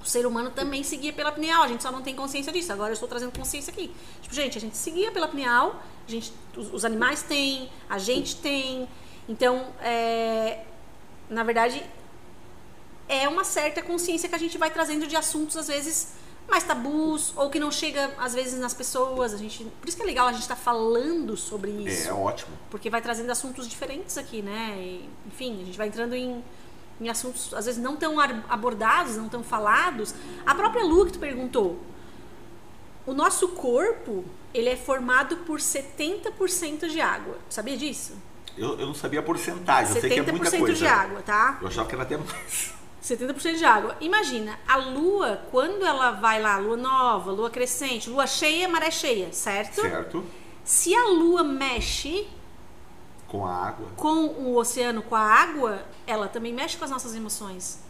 O 0.00 0.04
ser 0.06 0.26
humano 0.26 0.50
também 0.50 0.82
seguia 0.82 1.12
pela 1.12 1.30
pineal, 1.30 1.62
a 1.62 1.68
gente 1.68 1.82
só 1.82 1.92
não 1.92 2.00
tem 2.00 2.14
consciência 2.14 2.50
disso. 2.52 2.72
Agora 2.72 2.90
eu 2.90 2.94
estou 2.94 3.08
trazendo 3.08 3.36
consciência 3.36 3.70
aqui. 3.70 3.94
Tipo, 4.22 4.34
gente, 4.34 4.56
a 4.56 4.60
gente 4.60 4.76
seguia 4.76 5.12
pela 5.12 5.28
pineal, 5.28 5.82
a 6.06 6.10
gente, 6.10 6.32
os, 6.56 6.72
os 6.72 6.84
animais 6.84 7.22
têm, 7.22 7.70
a 7.88 7.98
gente 7.98 8.36
tem. 8.36 8.88
Então, 9.28 9.66
é, 9.80 10.64
na 11.28 11.42
verdade, 11.42 11.84
é 13.08 13.28
uma 13.28 13.44
certa 13.44 13.82
consciência 13.82 14.28
que 14.28 14.34
a 14.34 14.38
gente 14.38 14.56
vai 14.56 14.70
trazendo 14.70 15.06
de 15.06 15.16
assuntos, 15.16 15.56
às 15.56 15.68
vezes, 15.68 16.14
mais 16.48 16.64
tabus, 16.64 17.32
ou 17.36 17.50
que 17.50 17.58
não 17.58 17.70
chega, 17.70 18.12
às 18.18 18.34
vezes, 18.34 18.58
nas 18.58 18.74
pessoas. 18.74 19.34
A 19.34 19.36
gente, 19.36 19.64
por 19.80 19.88
isso 19.88 19.96
que 19.96 20.02
é 20.02 20.06
legal 20.06 20.28
a 20.28 20.32
gente 20.32 20.42
estar 20.42 20.56
falando 20.56 21.36
sobre 21.36 21.70
isso. 21.70 22.08
É 22.08 22.12
ótimo. 22.12 22.56
Porque 22.70 22.88
vai 22.88 23.02
trazendo 23.02 23.30
assuntos 23.30 23.68
diferentes 23.68 24.16
aqui, 24.16 24.42
né? 24.42 24.74
E, 24.78 25.08
enfim, 25.26 25.62
a 25.62 25.64
gente 25.66 25.76
vai 25.76 25.88
entrando 25.88 26.14
em, 26.14 26.42
em 27.00 27.08
assuntos, 27.08 27.52
às 27.54 27.66
vezes, 27.66 27.82
não 27.82 27.96
tão 27.96 28.18
abordados, 28.48 29.16
não 29.16 29.28
tão 29.28 29.42
falados. 29.42 30.14
A 30.46 30.54
própria 30.54 30.84
Lu 30.84 31.06
que 31.06 31.12
tu 31.12 31.18
perguntou. 31.18 31.80
O 33.06 33.12
nosso 33.12 33.48
corpo, 33.48 34.24
ele 34.52 34.68
é 34.68 34.76
formado 34.76 35.38
por 35.38 35.58
70% 35.58 36.88
de 36.88 37.00
água. 37.00 37.36
Sabia 37.50 37.76
disso? 37.76 38.14
Eu, 38.56 38.78
eu 38.78 38.86
não 38.86 38.94
sabia 38.94 39.20
a 39.20 39.22
porcentagem, 39.22 39.94
eu 39.94 40.00
sei 40.00 40.10
que 40.10 40.20
é 40.20 40.32
muita 40.32 40.50
70% 40.50 40.58
coisa. 40.58 40.74
de 40.74 40.86
água, 40.86 41.22
tá? 41.22 41.58
Eu 41.60 41.68
achava 41.68 41.88
que 41.88 41.94
era 41.94 42.04
até 42.04 42.16
mais. 42.16 42.72
70% 43.02 43.56
de 43.56 43.64
água. 43.64 43.96
Imagina, 44.00 44.58
a 44.66 44.76
lua, 44.76 45.42
quando 45.50 45.84
ela 45.84 46.12
vai 46.12 46.40
lá, 46.40 46.56
lua 46.56 46.76
nova, 46.76 47.30
lua 47.30 47.50
crescente, 47.50 48.08
lua 48.08 48.26
cheia, 48.26 48.66
maré 48.66 48.90
cheia, 48.90 49.30
certo? 49.32 49.82
Certo? 49.82 50.24
Se 50.64 50.94
a 50.94 51.08
lua 51.08 51.44
mexe 51.44 52.26
Com 53.28 53.46
a 53.46 53.52
água. 53.52 53.88
com 53.96 54.26
o 54.26 54.56
oceano, 54.56 55.02
com 55.02 55.16
a 55.16 55.20
água, 55.20 55.84
ela 56.06 56.28
também 56.28 56.52
mexe 56.52 56.76
com 56.76 56.84
as 56.84 56.90
nossas 56.90 57.14
emoções. 57.14 57.82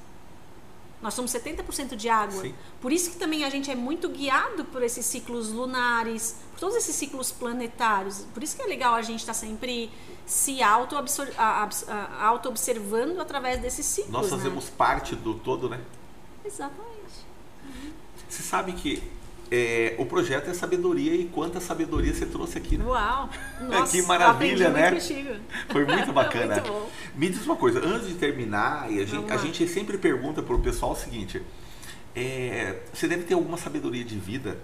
Nós 1.02 1.12
somos 1.12 1.32
70% 1.32 1.96
de 1.96 2.08
água. 2.08 2.40
Sim. 2.40 2.54
Por 2.80 2.90
isso 2.90 3.10
que 3.10 3.18
também 3.18 3.44
a 3.44 3.50
gente 3.50 3.70
é 3.70 3.74
muito 3.74 4.08
guiado 4.08 4.64
por 4.64 4.82
esses 4.82 5.04
ciclos 5.04 5.50
lunares, 5.50 6.36
por 6.52 6.60
todos 6.60 6.76
esses 6.76 6.96
ciclos 6.96 7.30
planetários. 7.30 8.24
Por 8.32 8.42
isso 8.42 8.56
que 8.56 8.62
é 8.62 8.66
legal 8.66 8.94
a 8.94 9.02
gente 9.02 9.20
estar 9.20 9.34
sempre 9.34 9.90
se 10.24 10.62
auto-observando 10.62 13.20
através 13.20 13.60
desses 13.60 13.84
ciclos. 13.84 14.12
Nós 14.12 14.30
né? 14.30 14.38
fazemos 14.38 14.70
parte 14.70 15.14
do 15.14 15.34
todo, 15.34 15.68
né? 15.68 15.78
Exatamente. 16.42 16.94
Você 18.26 18.42
sabe 18.42 18.72
que 18.72 19.02
é, 19.50 19.94
o 19.98 20.06
projeto 20.06 20.50
é 20.50 20.54
sabedoria 20.54 21.14
e 21.14 21.26
quanta 21.26 21.60
sabedoria 21.60 22.12
você 22.12 22.26
trouxe 22.26 22.58
aqui, 22.58 22.76
né? 22.78 22.84
Uau! 22.84 23.28
Nossa, 23.68 23.92
que 23.92 24.02
maravilha, 24.02 24.70
né? 24.70 24.92
contigo. 24.92 25.30
Foi 25.70 25.84
muito 25.84 26.12
bacana. 26.14 26.60
Muito. 26.60 26.86
Me 27.14 27.28
diz 27.28 27.44
uma 27.44 27.56
coisa, 27.56 27.80
antes 27.84 28.08
de 28.08 28.14
terminar, 28.14 28.84
a, 28.84 29.04
gente, 29.04 29.32
a 29.32 29.36
gente 29.36 29.68
sempre 29.68 29.98
pergunta 29.98 30.42
pro 30.42 30.58
pessoal 30.58 30.92
o 30.92 30.96
seguinte: 30.96 31.42
é, 32.14 32.76
você 32.92 33.06
deve 33.06 33.24
ter 33.24 33.34
alguma 33.34 33.56
sabedoria 33.56 34.04
de 34.04 34.18
vida 34.18 34.58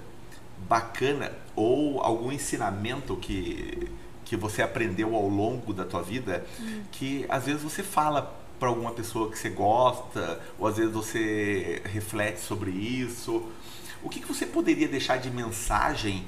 bacana 0.69 1.32
ou 1.57 2.01
algum 2.01 2.31
ensinamento 2.31 3.16
que, 3.16 3.89
que 4.24 4.36
você 4.36 4.62
aprendeu 4.62 5.15
ao 5.15 5.28
longo 5.28 5.73
da 5.73 5.85
tua 5.85 6.02
vida 6.02 6.44
Hum. 6.61 6.82
que 6.93 7.24
às 7.28 7.47
vezes 7.47 7.62
você 7.62 7.82
fala 7.82 8.39
para 8.59 8.69
alguma 8.69 8.93
pessoa 8.93 9.31
que 9.31 9.39
você 9.39 9.48
gosta 9.48 10.39
ou 10.59 10.66
às 10.66 10.77
vezes 10.77 10.93
você 10.93 11.81
reflete 11.86 12.40
sobre 12.40 12.70
isso. 12.70 13.43
O 14.03 14.09
que, 14.09 14.21
que 14.21 14.27
você 14.29 14.47
poderia 14.47 14.89
deixar 14.89 15.19
de 15.19 15.31
mensagem 15.31 16.25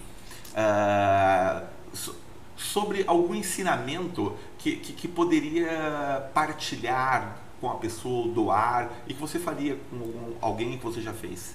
so- 1.93 2.15
sobre 2.57 3.05
algum 3.07 3.35
ensinamento 3.35 4.37
que, 4.59 4.77
que, 4.77 4.93
que 4.93 5.09
poderia 5.09 6.31
partilhar 6.35 7.39
com 7.61 7.71
a 7.71 7.77
pessoa, 7.77 8.29
doar 8.33 8.91
e 9.07 9.15
que 9.15 9.21
você 9.21 9.39
faria 9.39 9.77
com 9.91 10.35
alguém 10.41 10.77
que 10.77 10.85
você 10.85 11.01
já 11.01 11.13
fez? 11.13 11.55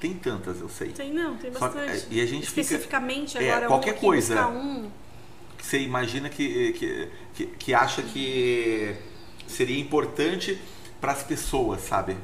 Tem 0.00 0.14
tantas, 0.14 0.60
eu 0.60 0.68
sei. 0.68 0.88
Tem 0.88 1.12
não, 1.12 1.36
tem 1.36 1.52
Só 1.52 1.68
que- 1.68 1.78
bastante. 1.78 2.06
e 2.10 2.20
a 2.20 2.26
gente 2.26 2.48
fica- 2.48 2.60
Especificamente 2.60 3.38
é, 3.38 3.50
agora, 3.52 3.66
qualquer 3.68 3.94
um 3.94 3.98
coisa. 3.98 4.48
um. 4.48 4.90
que 5.56 5.64
você 5.64 5.78
imagina 5.80 6.28
que, 6.28 6.72
que, 6.72 7.08
que, 7.34 7.46
que 7.46 7.74
acha 7.74 8.02
que 8.02 8.96
seria 9.46 9.78
importante 9.78 10.60
para 11.02 11.12
as 11.12 11.24
pessoas, 11.24 11.82
sabe? 11.82 12.16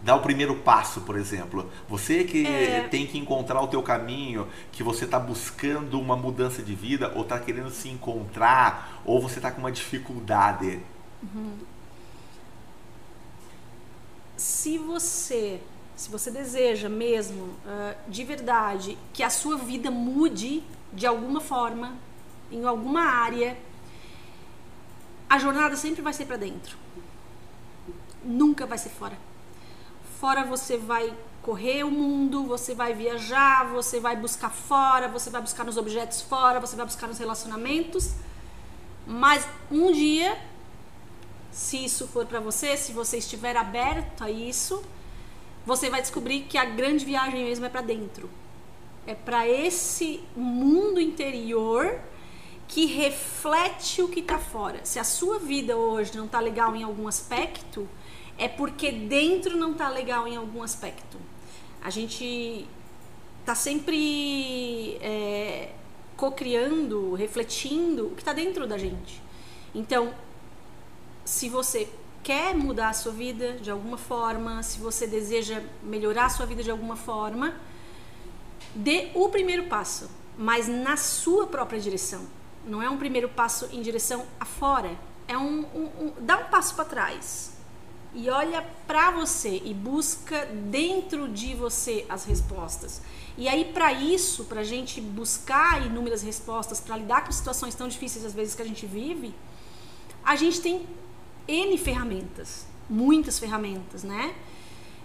Dar 0.00 0.14
o 0.14 0.20
primeiro 0.22 0.54
passo, 0.56 1.00
por 1.00 1.16
exemplo. 1.16 1.68
Você 1.88 2.22
que 2.24 2.46
É. 2.46 2.86
tem 2.88 3.06
que 3.06 3.18
encontrar 3.18 3.60
o 3.62 3.66
teu 3.68 3.82
caminho, 3.82 4.46
que 4.70 4.82
você 4.82 5.04
está 5.04 5.18
buscando 5.18 6.00
uma 6.00 6.16
mudança 6.16 6.62
de 6.62 6.74
vida, 6.74 7.12
ou 7.16 7.22
está 7.22 7.38
querendo 7.40 7.70
se 7.70 7.88
encontrar, 7.88 9.02
ou 9.04 9.20
você 9.20 9.40
está 9.40 9.50
com 9.50 9.60
uma 9.60 9.72
dificuldade. 9.72 10.80
se 14.36 14.78
você 14.78 15.60
se 15.96 16.08
você 16.10 16.30
deseja 16.30 16.88
mesmo 16.88 17.54
ah, 17.66 17.94
de 18.06 18.22
verdade 18.24 18.96
que 19.12 19.22
a 19.22 19.30
sua 19.30 19.56
vida 19.58 19.90
mude 19.90 20.62
de 20.92 21.06
alguma 21.06 21.40
forma 21.40 21.96
em 22.52 22.64
alguma 22.64 23.02
área 23.02 23.56
a 25.28 25.38
jornada 25.38 25.76
sempre 25.76 26.02
vai 26.02 26.12
ser 26.12 26.26
para 26.26 26.36
dentro. 26.36 26.76
Nunca 28.24 28.66
vai 28.66 28.78
ser 28.78 28.90
fora. 28.90 29.18
Fora 30.20 30.44
você 30.44 30.76
vai 30.76 31.14
correr 31.42 31.84
o 31.84 31.90
mundo 31.90 32.44
você 32.44 32.74
vai 32.74 32.92
viajar 32.92 33.64
você 33.68 34.00
vai 34.00 34.16
buscar 34.16 34.50
fora 34.50 35.08
você 35.08 35.30
vai 35.30 35.40
buscar 35.40 35.64
nos 35.64 35.78
objetos 35.78 36.20
fora 36.20 36.60
você 36.60 36.76
vai 36.76 36.84
buscar 36.84 37.06
nos 37.06 37.18
relacionamentos. 37.18 38.14
Mas 39.06 39.48
um 39.70 39.90
dia 39.92 40.36
se 41.50 41.84
isso 41.84 42.06
for 42.06 42.26
para 42.26 42.40
você, 42.40 42.76
se 42.76 42.92
você 42.92 43.18
estiver 43.18 43.56
aberto 43.56 44.22
a 44.22 44.30
isso, 44.30 44.82
você 45.66 45.90
vai 45.90 46.00
descobrir 46.00 46.42
que 46.42 46.56
a 46.56 46.64
grande 46.64 47.04
viagem 47.04 47.44
mesmo 47.44 47.64
é 47.64 47.68
para 47.68 47.80
dentro. 47.80 48.30
É 49.06 49.14
para 49.14 49.48
esse 49.48 50.22
mundo 50.36 51.00
interior 51.00 51.98
que 52.68 52.84
reflete 52.84 54.02
o 54.02 54.08
que 54.08 54.20
está 54.20 54.38
fora. 54.38 54.84
Se 54.84 54.98
a 54.98 55.04
sua 55.04 55.38
vida 55.38 55.76
hoje 55.76 56.14
não 56.16 56.26
está 56.26 56.38
legal 56.38 56.76
em 56.76 56.82
algum 56.82 57.08
aspecto, 57.08 57.88
é 58.36 58.46
porque 58.46 58.92
dentro 58.92 59.56
não 59.56 59.72
está 59.72 59.88
legal 59.88 60.28
em 60.28 60.36
algum 60.36 60.62
aspecto. 60.62 61.18
A 61.82 61.88
gente 61.88 62.68
está 63.40 63.54
sempre 63.54 64.96
é, 65.00 65.72
co-criando, 66.16 67.14
refletindo 67.14 68.08
o 68.08 68.10
que 68.10 68.20
está 68.20 68.34
dentro 68.34 68.66
da 68.66 68.76
gente. 68.76 69.22
Então, 69.74 70.12
se 71.24 71.48
você 71.48 71.88
quer 72.22 72.54
mudar 72.54 72.90
a 72.90 72.92
sua 72.92 73.12
vida 73.12 73.54
de 73.54 73.70
alguma 73.70 73.96
forma, 73.96 74.62
se 74.62 74.78
você 74.78 75.06
deseja 75.06 75.62
melhorar 75.82 76.26
a 76.26 76.28
sua 76.28 76.44
vida 76.44 76.62
de 76.62 76.70
alguma 76.70 76.96
forma, 76.96 77.54
dê 78.74 79.08
o 79.14 79.30
primeiro 79.30 79.64
passo, 79.64 80.10
mas 80.36 80.68
na 80.68 80.98
sua 80.98 81.46
própria 81.46 81.80
direção. 81.80 82.37
Não 82.66 82.82
é 82.82 82.88
um 82.88 82.96
primeiro 82.96 83.28
passo 83.28 83.68
em 83.72 83.80
direção 83.80 84.26
afora, 84.38 84.98
é 85.26 85.36
um, 85.36 85.64
um, 85.74 85.84
um 86.00 86.12
dá 86.20 86.38
um 86.38 86.44
passo 86.44 86.74
para 86.74 86.84
trás 86.84 87.58
e 88.14 88.30
olha 88.30 88.66
para 88.86 89.10
você 89.10 89.60
e 89.64 89.74
busca 89.74 90.46
dentro 90.46 91.28
de 91.28 91.54
você 91.54 92.06
as 92.08 92.24
respostas. 92.24 93.02
E 93.36 93.48
aí 93.48 93.66
para 93.66 93.92
isso, 93.92 94.44
para 94.44 94.60
a 94.60 94.64
gente 94.64 95.00
buscar 95.00 95.86
inúmeras 95.86 96.22
respostas, 96.22 96.80
para 96.80 96.96
lidar 96.96 97.24
com 97.24 97.32
situações 97.32 97.74
tão 97.74 97.86
difíceis 97.86 98.24
às 98.24 98.34
vezes 98.34 98.54
que 98.54 98.62
a 98.62 98.64
gente 98.64 98.86
vive, 98.86 99.34
a 100.24 100.34
gente 100.36 100.60
tem 100.60 100.86
N 101.46 101.78
ferramentas, 101.78 102.66
muitas 102.88 103.38
ferramentas, 103.38 104.02
né? 104.02 104.34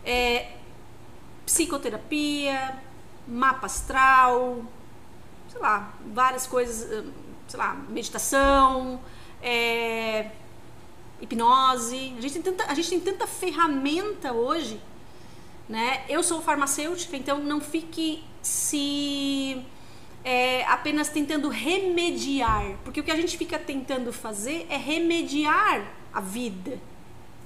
É, 0.03 0.57
psicoterapia, 1.45 2.81
mapa 3.27 3.67
astral, 3.67 4.65
sei 5.49 5.61
lá, 5.61 5.93
várias 6.13 6.47
coisas, 6.47 7.05
hum, 7.05 7.11
sei 7.53 7.59
lá, 7.59 7.75
meditação, 7.87 8.99
é, 9.39 10.31
hipnose. 11.21 12.15
A 12.17 12.21
gente, 12.21 12.33
tem 12.33 12.41
tanta, 12.41 12.65
a 12.65 12.73
gente 12.73 12.89
tem 12.89 12.99
tanta 12.99 13.27
ferramenta 13.27 14.33
hoje, 14.33 14.81
né? 15.69 16.03
Eu 16.09 16.23
sou 16.23 16.41
farmacêutica, 16.41 17.15
então 17.15 17.37
não 17.37 17.61
fique 17.61 18.23
se 18.41 19.63
é, 20.25 20.65
apenas 20.65 21.09
tentando 21.09 21.47
remediar, 21.47 22.75
porque 22.83 23.01
o 23.01 23.03
que 23.03 23.11
a 23.11 23.15
gente 23.15 23.37
fica 23.37 23.59
tentando 23.59 24.11
fazer 24.11 24.65
é 24.67 24.75
remediar 24.75 25.93
a 26.11 26.21
vida. 26.21 26.79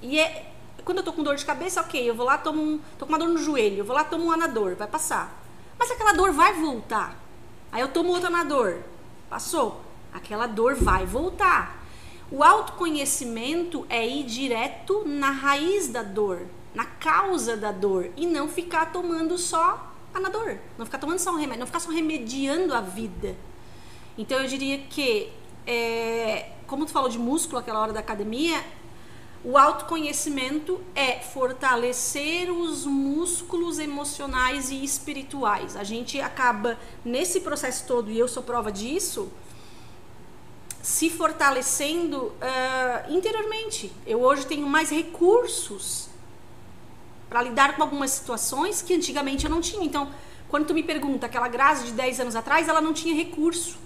E 0.00 0.18
é 0.18 0.52
quando 0.86 0.98
eu 0.98 1.04
tô 1.04 1.12
com 1.12 1.22
dor 1.22 1.36
de 1.36 1.44
cabeça, 1.44 1.82
ok, 1.82 2.08
eu 2.08 2.14
vou 2.14 2.24
lá 2.24 2.38
tomo 2.38 2.62
um, 2.62 2.80
tô 2.98 3.04
com 3.04 3.12
uma 3.12 3.18
dor 3.18 3.28
no 3.28 3.36
joelho, 3.36 3.80
eu 3.80 3.84
vou 3.84 3.94
lá 3.94 4.04
tomo 4.04 4.24
um 4.24 4.32
anador, 4.32 4.74
vai 4.74 4.88
passar. 4.88 5.38
Mas 5.78 5.90
aquela 5.90 6.14
dor 6.14 6.32
vai 6.32 6.54
voltar. 6.54 7.14
Aí 7.70 7.82
eu 7.82 7.88
tomo 7.88 8.08
outro 8.08 8.28
anador, 8.28 8.78
passou. 9.28 9.86
Aquela 10.12 10.46
dor 10.46 10.74
vai 10.74 11.06
voltar. 11.06 11.86
O 12.30 12.44
autoconhecimento 12.44 13.86
é 13.88 14.06
ir 14.06 14.24
direto 14.24 15.02
na 15.06 15.30
raiz 15.30 15.88
da 15.88 16.02
dor, 16.02 16.42
na 16.74 16.84
causa 16.84 17.56
da 17.56 17.72
dor 17.72 18.10
e 18.16 18.26
não 18.26 18.48
ficar 18.48 18.92
tomando 18.92 19.38
só 19.38 19.94
anador, 20.12 20.58
não 20.76 20.84
ficar 20.84 20.98
tomando 20.98 21.18
só 21.18 21.32
um 21.32 21.36
remédio, 21.36 21.60
não 21.60 21.66
ficar 21.66 21.80
só 21.80 21.90
remediando 21.90 22.74
a 22.74 22.80
vida. 22.80 23.34
Então 24.16 24.38
eu 24.38 24.48
diria 24.48 24.78
que, 24.78 25.30
é, 25.66 26.50
como 26.66 26.84
tu 26.84 26.92
falou 26.92 27.08
de 27.08 27.18
músculo 27.18 27.58
aquela 27.58 27.80
hora 27.80 27.92
da 27.92 28.00
academia, 28.00 28.62
o 29.44 29.56
autoconhecimento 29.56 30.80
é 30.94 31.20
fortalecer 31.20 32.50
os 32.50 32.84
músculos 32.84 33.78
emocionais 33.78 34.70
e 34.70 34.82
espirituais. 34.82 35.76
A 35.76 35.84
gente 35.84 36.20
acaba 36.20 36.76
nesse 37.04 37.40
processo 37.40 37.86
todo, 37.86 38.10
e 38.10 38.18
eu 38.18 38.26
sou 38.26 38.42
prova 38.42 38.72
disso, 38.72 39.30
se 40.82 41.10
fortalecendo 41.10 42.26
uh, 42.26 43.12
interiormente. 43.12 43.92
Eu 44.06 44.20
hoje 44.20 44.46
tenho 44.46 44.66
mais 44.66 44.90
recursos 44.90 46.08
para 47.28 47.42
lidar 47.42 47.76
com 47.76 47.82
algumas 47.82 48.10
situações 48.10 48.80
que 48.80 48.94
antigamente 48.94 49.44
eu 49.44 49.50
não 49.50 49.60
tinha. 49.60 49.84
Então, 49.84 50.10
quando 50.48 50.66
tu 50.66 50.74
me 50.74 50.82
pergunta, 50.82 51.26
aquela 51.26 51.48
Grazi 51.48 51.86
de 51.86 51.92
10 51.92 52.20
anos 52.20 52.36
atrás, 52.36 52.68
ela 52.68 52.80
não 52.80 52.92
tinha 52.92 53.14
recurso. 53.14 53.76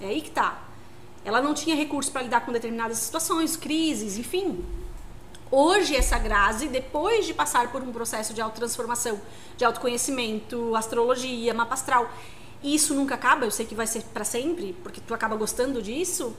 É 0.00 0.06
aí 0.06 0.20
que 0.20 0.30
tá. 0.30 0.62
Ela 1.24 1.40
não 1.40 1.54
tinha 1.54 1.76
recurso 1.76 2.10
para 2.10 2.22
lidar 2.22 2.40
com 2.40 2.52
determinadas 2.52 2.98
situações, 2.98 3.56
crises, 3.56 4.18
enfim. 4.18 4.64
Hoje, 5.50 5.94
essa 5.94 6.18
Grazi, 6.18 6.68
depois 6.68 7.26
de 7.26 7.34
passar 7.34 7.70
por 7.70 7.82
um 7.82 7.92
processo 7.92 8.32
de 8.32 8.40
autotransformação, 8.40 9.20
de 9.56 9.64
autoconhecimento, 9.64 10.74
astrologia, 10.74 11.52
mapa 11.52 11.74
astral, 11.74 12.10
e 12.62 12.74
isso 12.74 12.94
nunca 12.94 13.14
acaba, 13.14 13.44
eu 13.44 13.50
sei 13.50 13.66
que 13.66 13.74
vai 13.74 13.86
ser 13.86 14.02
para 14.04 14.24
sempre, 14.24 14.74
porque 14.82 15.00
tu 15.00 15.12
acaba 15.12 15.34
gostando 15.36 15.82
disso. 15.82 16.34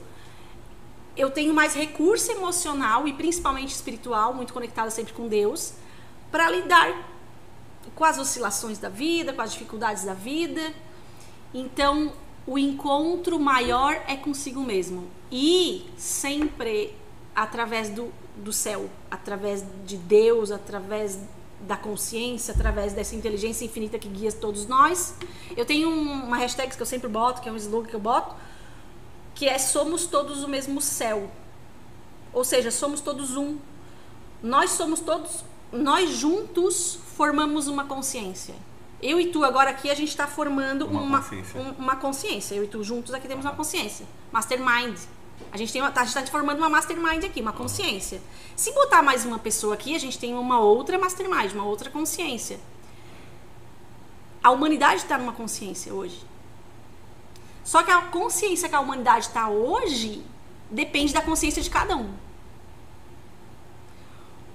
Eu 1.16 1.30
tenho 1.30 1.52
mais 1.54 1.74
recurso 1.74 2.32
emocional 2.32 3.06
e 3.06 3.12
principalmente 3.12 3.70
espiritual, 3.70 4.34
muito 4.34 4.52
conectada 4.52 4.90
sempre 4.90 5.12
com 5.12 5.28
Deus, 5.28 5.74
para 6.30 6.50
lidar 6.50 7.14
com 7.94 8.04
as 8.04 8.18
oscilações 8.18 8.78
da 8.78 8.88
vida, 8.88 9.32
com 9.32 9.42
as 9.42 9.52
dificuldades 9.52 10.04
da 10.04 10.14
vida. 10.14 10.72
Então, 11.52 12.12
o 12.46 12.58
encontro 12.58 13.38
maior 13.38 13.94
é 14.08 14.16
consigo 14.16 14.60
mesmo. 14.62 15.08
E 15.30 15.86
sempre 15.96 16.96
através 17.34 17.88
do, 17.90 18.12
do 18.36 18.52
céu, 18.52 18.88
através 19.10 19.64
de 19.84 19.96
Deus, 19.96 20.50
através 20.50 21.18
da 21.66 21.76
consciência, 21.76 22.54
através 22.54 22.92
dessa 22.92 23.14
inteligência 23.16 23.64
infinita 23.64 23.98
que 23.98 24.08
guia 24.08 24.30
todos 24.32 24.66
nós. 24.66 25.14
Eu 25.56 25.64
tenho 25.64 25.88
uma 25.88 26.36
hashtag 26.36 26.74
que 26.76 26.82
eu 26.82 26.86
sempre 26.86 27.08
boto, 27.08 27.40
que 27.40 27.48
é 27.48 27.52
um 27.52 27.56
slogan 27.56 27.88
que 27.88 27.94
eu 27.94 28.00
boto, 28.00 28.34
que 29.34 29.48
é 29.48 29.58
somos 29.58 30.06
todos 30.06 30.44
o 30.44 30.48
mesmo 30.48 30.80
céu. 30.80 31.30
Ou 32.32 32.44
seja, 32.44 32.70
somos 32.70 33.00
todos 33.00 33.36
um. 33.36 33.58
Nós 34.42 34.70
somos 34.72 35.00
todos, 35.00 35.44
nós 35.72 36.10
juntos 36.10 36.98
formamos 37.16 37.66
uma 37.66 37.84
consciência. 37.84 38.54
Eu 39.00 39.20
e 39.20 39.26
tu 39.26 39.44
agora 39.44 39.70
aqui 39.70 39.90
a 39.90 39.94
gente 39.94 40.08
está 40.08 40.26
formando 40.26 40.86
uma, 40.86 41.00
uma, 41.00 41.18
consciência. 41.20 41.60
Um, 41.60 41.70
uma 41.72 41.96
consciência. 41.96 42.54
Eu 42.54 42.64
e 42.64 42.66
tu 42.66 42.82
juntos 42.82 43.12
aqui 43.14 43.28
temos 43.28 43.44
uma 43.44 43.54
consciência. 43.54 44.06
Mastermind. 44.32 44.98
A 45.52 45.56
gente 45.56 45.76
está 45.76 45.90
tá 45.90 46.26
formando 46.26 46.58
uma 46.58 46.68
mastermind 46.68 47.24
aqui, 47.24 47.40
uma 47.40 47.52
consciência. 47.52 48.20
Se 48.56 48.72
botar 48.72 49.02
mais 49.02 49.24
uma 49.24 49.38
pessoa 49.38 49.74
aqui, 49.74 49.94
a 49.94 49.98
gente 49.98 50.18
tem 50.18 50.34
uma 50.34 50.60
outra 50.60 50.98
mastermind, 50.98 51.52
uma 51.52 51.64
outra 51.64 51.90
consciência. 51.90 52.58
A 54.42 54.50
humanidade 54.50 55.02
está 55.02 55.16
numa 55.16 55.32
consciência 55.32 55.92
hoje. 55.92 56.20
Só 57.62 57.82
que 57.82 57.90
a 57.90 58.02
consciência 58.02 58.68
que 58.68 58.74
a 58.74 58.80
humanidade 58.80 59.26
está 59.26 59.48
hoje 59.48 60.22
depende 60.70 61.14
da 61.14 61.22
consciência 61.22 61.62
de 61.62 61.70
cada 61.70 61.96
um. 61.96 62.12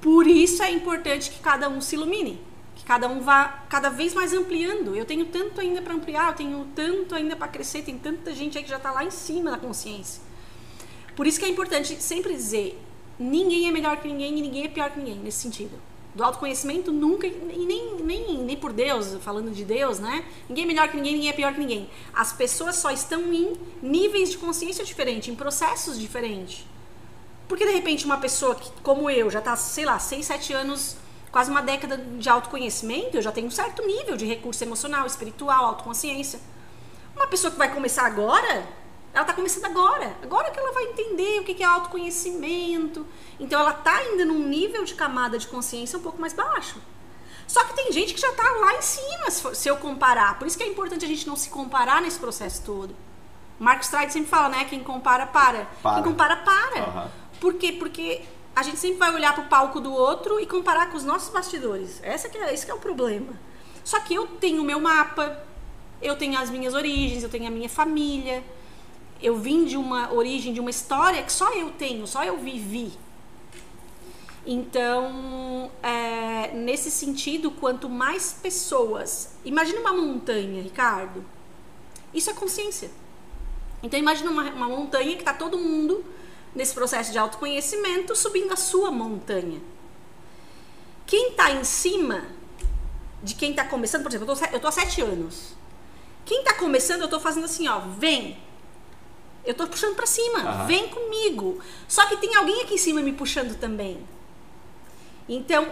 Por 0.02 0.28
isso 0.28 0.62
é 0.62 0.72
importante 0.72 1.30
que 1.30 1.40
cada 1.40 1.68
um 1.70 1.82
se 1.82 1.96
ilumine 1.96 2.50
cada 2.90 3.08
um 3.08 3.22
vá 3.22 3.66
cada 3.70 3.92
vez 3.92 4.16
mais 4.16 4.34
ampliando. 4.34 4.96
Eu 4.96 5.06
tenho 5.06 5.28
tanto 5.28 5.62
ainda 5.62 5.80
para 5.80 5.94
ampliar, 5.94 6.30
eu 6.30 6.34
tenho 6.34 6.68
tanto 6.74 7.14
ainda 7.14 7.36
para 7.36 7.48
crescer, 7.48 7.84
tem 7.84 8.00
tanta 8.00 8.34
gente 8.34 8.58
aí 8.58 8.64
que 8.64 8.70
já 8.70 8.78
está 8.78 8.92
lá 8.92 9.04
em 9.04 9.12
cima 9.12 9.52
da 9.52 9.60
consciência. 9.60 10.24
Por 11.20 11.28
isso 11.28 11.38
que 11.38 11.44
é 11.44 11.50
importante 11.50 12.02
sempre 12.02 12.34
dizer: 12.34 12.82
ninguém 13.20 13.68
é 13.68 13.72
melhor 13.72 13.98
que 13.98 14.08
ninguém 14.08 14.38
e 14.38 14.42
ninguém 14.42 14.64
é 14.64 14.68
pior 14.70 14.90
que 14.90 15.00
ninguém, 15.00 15.18
nesse 15.18 15.40
sentido. 15.40 15.78
Do 16.16 16.24
autoconhecimento 16.24 16.94
nunca, 16.94 17.28
e 17.28 17.66
nem, 17.68 17.96
nem, 17.96 18.38
nem 18.38 18.56
por 18.56 18.72
Deus, 18.72 19.18
falando 19.22 19.52
de 19.52 19.66
Deus, 19.66 20.00
né? 20.00 20.24
Ninguém 20.48 20.64
é 20.64 20.68
melhor 20.68 20.88
que 20.88 20.96
ninguém, 20.96 21.16
ninguém 21.16 21.30
é 21.30 21.34
pior 21.34 21.54
que 21.54 21.60
ninguém. 21.60 21.90
As 22.14 22.32
pessoas 22.32 22.78
só 22.78 22.90
estão 22.90 23.34
em 23.34 23.58
níveis 23.82 24.30
de 24.30 24.38
consciência 24.38 24.86
diferentes, 24.86 25.28
em 25.28 25.36
processos 25.36 26.00
diferentes. 26.00 26.66
Porque 27.50 27.66
de 27.66 27.74
repente 27.74 28.06
uma 28.06 28.18
pessoa 28.18 28.56
que, 28.56 28.72
como 28.82 29.10
eu, 29.10 29.30
já 29.30 29.40
está, 29.40 29.58
sei 29.58 29.84
lá, 29.84 30.00
6, 30.00 30.26
7 30.26 30.54
anos 30.54 30.96
quase 31.34 31.52
uma 31.52 31.62
década 31.62 31.98
de 31.98 32.30
autoconhecimento, 32.30 33.18
eu 33.18 33.22
já 33.22 33.34
tenho 33.34 33.48
um 33.48 33.52
certo 33.52 33.86
nível 33.86 34.16
de 34.16 34.26
recurso 34.26 34.64
emocional, 34.64 35.06
espiritual, 35.06 35.66
autoconsciência. 35.66 36.40
Uma 37.14 37.28
pessoa 37.28 37.52
que 37.52 37.58
vai 37.58 37.74
começar 37.74 38.06
agora, 38.06 38.80
ela 39.14 39.24
está 39.24 39.34
começando 39.34 39.66
agora. 39.66 40.16
Agora 40.22 40.52
que 40.52 40.60
ela 40.60 40.72
vai 40.72 40.84
entender 40.86 41.40
o 41.40 41.44
que 41.44 41.64
é 41.64 41.66
autoconhecimento. 41.66 43.06
Então 43.40 43.60
ela 43.60 43.72
está 43.72 43.96
ainda 43.96 44.26
num 44.26 44.40
nível 44.40 44.84
de 44.84 44.94
camada 44.94 45.38
de 45.38 45.48
consciência 45.48 45.98
um 45.98 46.02
pouco 46.02 46.20
mais 46.20 46.34
baixo. 46.34 46.82
Só 47.48 47.64
que 47.64 47.76
tem 47.76 47.92
gente 47.92 48.14
que 48.14 48.22
já 48.22 48.30
está 48.30 48.44
lá 48.44 48.76
em 48.76 48.82
cima, 48.82 49.32
se 49.32 49.68
eu 49.68 49.78
comparar. 49.78 50.38
Por 50.38 50.48
isso 50.48 50.56
que 50.56 50.64
é 50.64 50.68
importante 50.68 51.04
a 51.04 51.08
gente 51.08 51.28
não 51.28 51.36
se 51.36 51.50
comparar 51.50 52.00
nesse 52.00 52.20
processo 52.20 52.64
todo. 52.64 52.96
Marcos 53.58 53.88
Stride 53.88 54.14
sempre 54.14 54.30
fala, 54.30 54.50
né? 54.50 54.66
Quem 54.66 54.84
compara, 54.84 55.26
para. 55.26 55.68
para. 55.82 55.96
Quem 55.96 56.04
compara, 56.04 56.38
para. 56.38 56.88
Uhum. 56.88 57.10
Por 57.42 57.56
quê? 57.56 57.72
Porque 57.72 58.22
a 58.56 58.62
gente 58.62 58.78
sempre 58.78 58.98
vai 58.98 59.14
olhar 59.14 59.34
para 59.34 59.44
o 59.44 59.48
palco 59.48 59.80
do 59.80 59.92
outro 59.92 60.40
e 60.40 60.46
comparar 60.46 60.92
com 60.92 60.98
os 60.98 61.04
nossos 61.04 61.30
bastidores. 61.30 62.00
Essa 62.04 62.30
que 62.30 62.38
é, 62.38 62.54
esse 62.54 62.66
que 62.66 62.72
é 62.72 62.76
o 62.76 62.80
problema. 62.80 63.34
Só 63.84 64.00
que 64.00 64.14
eu 64.14 64.28
tenho 64.28 64.62
o 64.62 64.66
meu 64.66 64.80
mapa, 64.80 65.44
eu 66.02 66.16
tenho 66.16 66.38
as 66.38 66.50
minhas 66.50 66.74
origens, 66.74 67.24
eu 67.24 67.30
tenho 67.30 67.48
a 67.48 67.52
minha 67.52 67.70
família. 67.70 68.44
Eu 69.22 69.36
vim 69.38 69.66
de 69.66 69.76
uma 69.76 70.14
origem, 70.14 70.54
de 70.54 70.60
uma 70.60 70.70
história 70.70 71.22
que 71.24 71.32
só 71.32 71.54
eu 71.54 71.72
tenho, 71.72 72.08
só 72.08 72.24
eu 72.24 72.38
vivi. 72.38 72.92
Então, 74.46 75.70
é, 75.84 76.54
nesse 76.54 76.90
sentido, 76.90 77.52
quanto 77.52 77.90
mais 77.90 78.34
pessoas. 78.34 79.36
Imagina 79.44 79.80
uma 79.82 79.94
montanha, 79.94 80.62
Ricardo. 80.62 81.24
Isso 82.14 82.30
é 82.30 82.34
consciência. 82.34 82.90
Então, 83.84 84.00
imagina 84.00 84.32
uma, 84.32 84.44
uma 84.50 84.68
montanha 84.68 85.14
que 85.16 85.22
está 85.22 85.34
todo 85.34 85.58
mundo 85.58 86.04
nesse 86.56 86.74
processo 86.74 87.12
de 87.12 87.18
autoconhecimento, 87.18 88.16
subindo 88.16 88.52
a 88.54 88.58
sua 88.58 88.92
montanha. 88.92 89.62
Quem 91.06 91.30
está 91.30 91.52
em 91.52 91.64
cima 91.64 92.24
de 93.22 93.36
quem 93.36 93.52
está 93.52 93.66
começando, 93.66 94.04
por 94.04 94.10
exemplo, 94.10 94.32
eu 94.52 94.60
tô, 94.60 94.68
há 94.68 94.72
sete 94.72 95.02
anos. 95.02 95.54
Quem 96.26 96.40
está 96.40 96.54
começando, 96.54 97.02
eu 97.02 97.06
estou 97.06 97.20
fazendo 97.20 97.46
assim, 97.46 97.68
ó, 97.68 97.80
vem. 97.80 98.38
Eu 99.46 99.52
estou 99.52 99.68
puxando 99.68 99.96
para 99.96 100.06
cima, 100.06 100.40
uhum. 100.40 100.68
vem 100.68 100.88
comigo. 100.90 101.60
Só 101.88 102.06
que 102.06 102.18
tem 102.18 102.36
alguém 102.36 102.62
aqui 102.62 102.76
em 102.76 102.78
cima 102.78 103.02
me 103.02 103.14
puxando 103.14 103.58
também. 103.58 104.06
Então, 105.28 105.68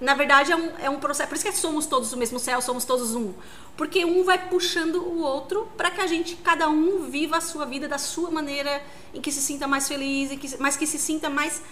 na 0.00 0.14
verdade, 0.14 0.52
é 0.52 0.56
um, 0.56 0.70
é 0.78 0.90
um 0.90 1.00
processo. 1.00 1.28
Por 1.28 1.34
isso 1.34 1.44
que 1.44 1.52
somos 1.52 1.86
todos 1.86 2.12
o 2.12 2.16
mesmo 2.16 2.38
céu, 2.38 2.60
somos 2.60 2.84
todos 2.84 3.14
um. 3.14 3.34
Porque 3.76 4.04
um 4.04 4.22
vai 4.24 4.48
puxando 4.48 4.96
o 4.96 5.20
outro 5.20 5.68
para 5.76 5.90
que 5.90 6.00
a 6.00 6.06
gente, 6.06 6.36
cada 6.36 6.68
um, 6.68 7.10
viva 7.10 7.36
a 7.36 7.40
sua 7.40 7.64
vida 7.64 7.88
da 7.88 7.98
sua 7.98 8.30
maneira, 8.30 8.82
em 9.12 9.20
que 9.20 9.32
se 9.32 9.40
sinta 9.40 9.66
mais 9.66 9.88
feliz, 9.88 10.30
que, 10.38 10.56
mas 10.58 10.76
que 10.76 10.86
se 10.86 10.98
sinta 10.98 11.28
mais 11.28 11.62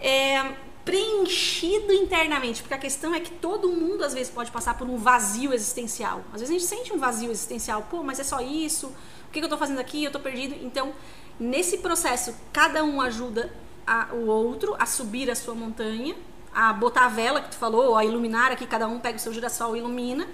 é, 0.00 0.54
preenchido 0.84 1.92
internamente. 1.92 2.62
Porque 2.62 2.74
a 2.74 2.78
questão 2.78 3.14
é 3.14 3.20
que 3.20 3.30
todo 3.32 3.68
mundo, 3.68 4.04
às 4.04 4.14
vezes, 4.14 4.30
pode 4.32 4.50
passar 4.50 4.76
por 4.76 4.88
um 4.88 4.96
vazio 4.96 5.52
existencial. 5.52 6.22
Às 6.32 6.40
vezes 6.40 6.54
a 6.54 6.58
gente 6.58 6.68
sente 6.68 6.92
um 6.92 6.98
vazio 6.98 7.30
existencial. 7.30 7.86
Pô, 7.90 8.02
mas 8.02 8.20
é 8.20 8.24
só 8.24 8.40
isso? 8.40 8.88
O 9.28 9.30
que, 9.32 9.38
eu 9.38 9.44
estou 9.44 9.58
fazendo 9.58 9.78
aqui? 9.78 10.02
Eu 10.02 10.08
estou 10.08 10.20
perdido. 10.20 10.56
Então, 10.64 10.92
nesse 11.38 11.78
processo, 11.78 12.34
cada 12.52 12.82
um 12.84 13.00
ajuda 13.00 13.52
a, 13.86 14.08
o 14.12 14.26
outro 14.26 14.74
a 14.78 14.86
subir 14.86 15.30
a 15.30 15.34
sua 15.34 15.54
montanha 15.54 16.14
a 16.52 16.72
botar 16.72 17.06
a 17.06 17.08
vela 17.08 17.40
que 17.40 17.50
tu 17.50 17.56
falou, 17.56 17.96
a 17.96 18.04
iluminar 18.04 18.52
aqui, 18.52 18.66
cada 18.66 18.88
um 18.88 18.98
pega 18.98 19.16
o 19.16 19.20
seu 19.20 19.32
girassol 19.32 19.76
e 19.76 19.78
ilumina. 19.78 20.26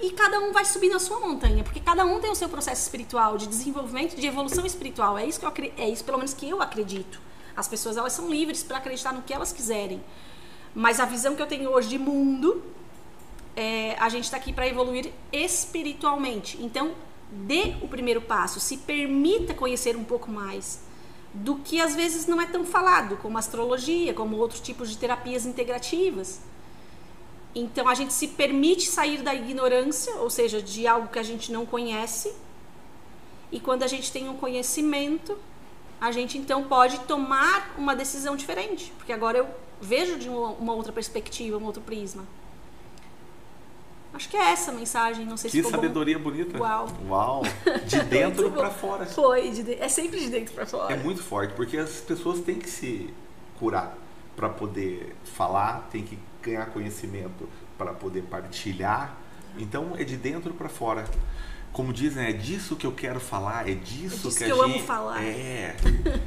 E 0.00 0.10
cada 0.10 0.40
um 0.40 0.52
vai 0.52 0.64
subir 0.64 0.88
na 0.88 0.98
sua 0.98 1.20
montanha, 1.20 1.62
porque 1.62 1.78
cada 1.78 2.04
um 2.04 2.18
tem 2.18 2.30
o 2.30 2.34
seu 2.34 2.48
processo 2.48 2.82
espiritual 2.82 3.36
de 3.36 3.46
desenvolvimento, 3.46 4.16
de 4.16 4.26
evolução 4.26 4.66
espiritual. 4.66 5.16
É 5.16 5.24
isso 5.24 5.38
que 5.38 5.46
eu 5.46 5.52
é 5.76 5.88
isso 5.88 6.02
pelo 6.02 6.18
menos 6.18 6.34
que 6.34 6.48
eu 6.48 6.60
acredito. 6.60 7.20
As 7.56 7.68
pessoas 7.68 7.96
elas 7.96 8.12
são 8.12 8.30
livres 8.30 8.62
para 8.62 8.78
acreditar 8.78 9.12
no 9.12 9.22
que 9.22 9.32
elas 9.32 9.52
quiserem. 9.52 10.02
Mas 10.74 11.00
a 11.00 11.04
visão 11.04 11.34
que 11.36 11.42
eu 11.42 11.46
tenho 11.46 11.70
hoje 11.70 11.88
de 11.88 11.98
mundo 11.98 12.62
é, 13.54 13.96
a 13.98 14.08
gente 14.08 14.24
está 14.24 14.36
aqui 14.36 14.52
para 14.52 14.66
evoluir 14.66 15.12
espiritualmente. 15.32 16.58
Então, 16.62 16.92
dê 17.30 17.74
o 17.82 17.88
primeiro 17.88 18.20
passo, 18.20 18.60
se 18.60 18.78
permita 18.78 19.54
conhecer 19.54 19.96
um 19.96 20.04
pouco 20.04 20.30
mais 20.30 20.80
do 21.34 21.56
que 21.56 21.80
às 21.80 21.94
vezes 21.94 22.26
não 22.26 22.40
é 22.40 22.46
tão 22.46 22.64
falado, 22.64 23.16
como 23.16 23.38
astrologia, 23.38 24.12
como 24.12 24.36
outros 24.36 24.60
tipos 24.60 24.90
de 24.90 24.98
terapias 24.98 25.46
integrativas. 25.46 26.40
Então 27.54 27.88
a 27.88 27.94
gente 27.94 28.12
se 28.12 28.28
permite 28.28 28.86
sair 28.86 29.22
da 29.22 29.34
ignorância, 29.34 30.14
ou 30.16 30.28
seja, 30.28 30.60
de 30.60 30.86
algo 30.86 31.08
que 31.08 31.18
a 31.18 31.22
gente 31.22 31.50
não 31.50 31.64
conhece. 31.64 32.34
E 33.50 33.60
quando 33.60 33.82
a 33.82 33.86
gente 33.86 34.10
tem 34.12 34.28
um 34.28 34.36
conhecimento, 34.36 35.38
a 36.02 36.10
gente 36.10 36.36
então 36.36 36.64
pode 36.64 36.98
tomar 37.02 37.76
uma 37.78 37.94
decisão 37.94 38.34
diferente, 38.34 38.92
porque 38.98 39.12
agora 39.12 39.38
eu 39.38 39.48
vejo 39.80 40.18
de 40.18 40.28
uma, 40.28 40.72
outra 40.72 40.92
perspectiva, 40.92 41.56
um 41.56 41.64
outro 41.64 41.80
prisma. 41.80 42.24
Acho 44.12 44.28
que 44.28 44.36
é 44.36 44.50
essa 44.50 44.72
a 44.72 44.74
mensagem, 44.74 45.24
não 45.24 45.36
sei 45.36 45.48
que 45.48 45.58
se 45.58 45.62
Que 45.62 45.70
sabedoria 45.70 46.18
bom. 46.18 46.24
bonita. 46.24 46.58
Uau. 46.58 46.88
Uau. 47.08 47.42
De 47.86 48.00
dentro 48.10 48.50
para 48.50 48.68
fora. 48.68 49.06
Foi, 49.06 49.48
de, 49.50 49.74
é 49.74 49.88
sempre 49.88 50.18
de 50.18 50.28
dentro 50.28 50.52
para 50.52 50.66
fora. 50.66 50.92
É 50.92 50.96
muito 50.96 51.22
forte, 51.22 51.54
porque 51.54 51.76
as 51.78 52.00
pessoas 52.00 52.40
têm 52.40 52.58
que 52.58 52.68
se 52.68 53.14
curar 53.60 53.96
para 54.34 54.48
poder 54.48 55.14
falar, 55.22 55.88
tem 55.92 56.02
que 56.02 56.18
ganhar 56.42 56.66
conhecimento 56.66 57.48
para 57.78 57.94
poder 57.94 58.22
partilhar. 58.22 59.16
Então 59.56 59.92
é 59.96 60.02
de 60.02 60.16
dentro 60.16 60.52
para 60.52 60.68
fora. 60.68 61.04
Como 61.72 61.92
dizem, 61.92 62.26
é 62.26 62.32
disso 62.32 62.76
que 62.76 62.86
eu 62.86 62.92
quero 62.92 63.18
falar, 63.18 63.68
é 63.68 63.74
disso, 63.74 64.28
é 64.28 64.28
disso 64.28 64.38
que, 64.38 64.44
que, 64.44 64.50
eu 64.50 64.64
gente 64.66 64.76
amo 64.76 64.86
falar. 64.86 65.22
É. 65.22 65.74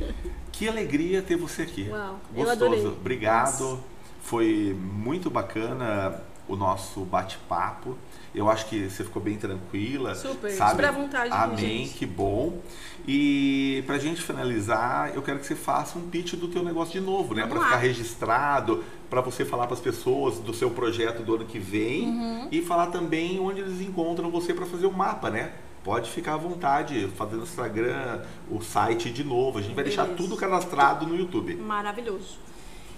que 0.51 0.67
alegria 0.67 1.21
ter 1.21 1.35
você 1.35 1.61
aqui. 1.61 1.87
Uau, 1.89 2.19
Gostoso. 2.33 2.87
Obrigado. 2.89 3.59
Nossa. 3.61 3.83
Foi 4.21 4.75
muito 4.79 5.29
bacana 5.29 6.19
o 6.47 6.55
nosso 6.55 7.01
bate-papo. 7.01 7.97
Eu 8.33 8.49
acho 8.49 8.65
que 8.67 8.89
você 8.89 9.03
ficou 9.03 9.21
bem 9.21 9.37
tranquila. 9.37 10.13
Super, 10.15 10.51
sabe? 10.51 10.71
super 10.71 10.85
à 10.85 10.91
vontade. 10.91 11.31
Amém, 11.31 11.57
gente. 11.85 11.93
que 11.93 12.05
bom. 12.05 12.59
E 13.07 13.83
pra 13.85 13.97
gente 13.97 14.21
finalizar, 14.21 15.13
eu 15.15 15.21
quero 15.21 15.39
que 15.39 15.45
você 15.45 15.55
faça 15.55 15.97
um 15.97 16.09
pitch 16.09 16.33
do 16.33 16.47
teu 16.47 16.63
negócio 16.63 16.93
de 16.93 16.99
novo, 16.99 17.33
né? 17.33 17.45
Para 17.47 17.61
ficar 17.61 17.77
registrado, 17.77 18.83
para 19.09 19.21
você 19.21 19.45
falar 19.45 19.67
para 19.67 19.75
as 19.75 19.79
pessoas 19.79 20.39
do 20.39 20.53
seu 20.53 20.69
projeto 20.71 21.23
do 21.23 21.35
ano 21.35 21.45
que 21.45 21.59
vem 21.59 22.09
uhum. 22.09 22.47
e 22.51 22.61
falar 22.61 22.87
também 22.87 23.39
onde 23.39 23.61
eles 23.61 23.81
encontram 23.81 24.29
você 24.29 24.53
para 24.53 24.65
fazer 24.65 24.85
o 24.85 24.91
mapa, 24.91 25.29
né? 25.29 25.53
Pode 25.83 26.09
ficar 26.09 26.33
à 26.33 26.37
vontade, 26.37 27.07
fazendo 27.15 27.41
o 27.41 27.43
Instagram, 27.43 28.21
o 28.49 28.59
site 28.61 29.11
de 29.11 29.23
novo. 29.23 29.59
A 29.59 29.61
gente 29.61 29.75
vai 29.75 29.83
Beleza. 29.83 30.03
deixar 30.03 30.17
tudo 30.17 30.35
cadastrado 30.35 31.05
no 31.05 31.15
YouTube. 31.15 31.55
Maravilhoso. 31.55 32.39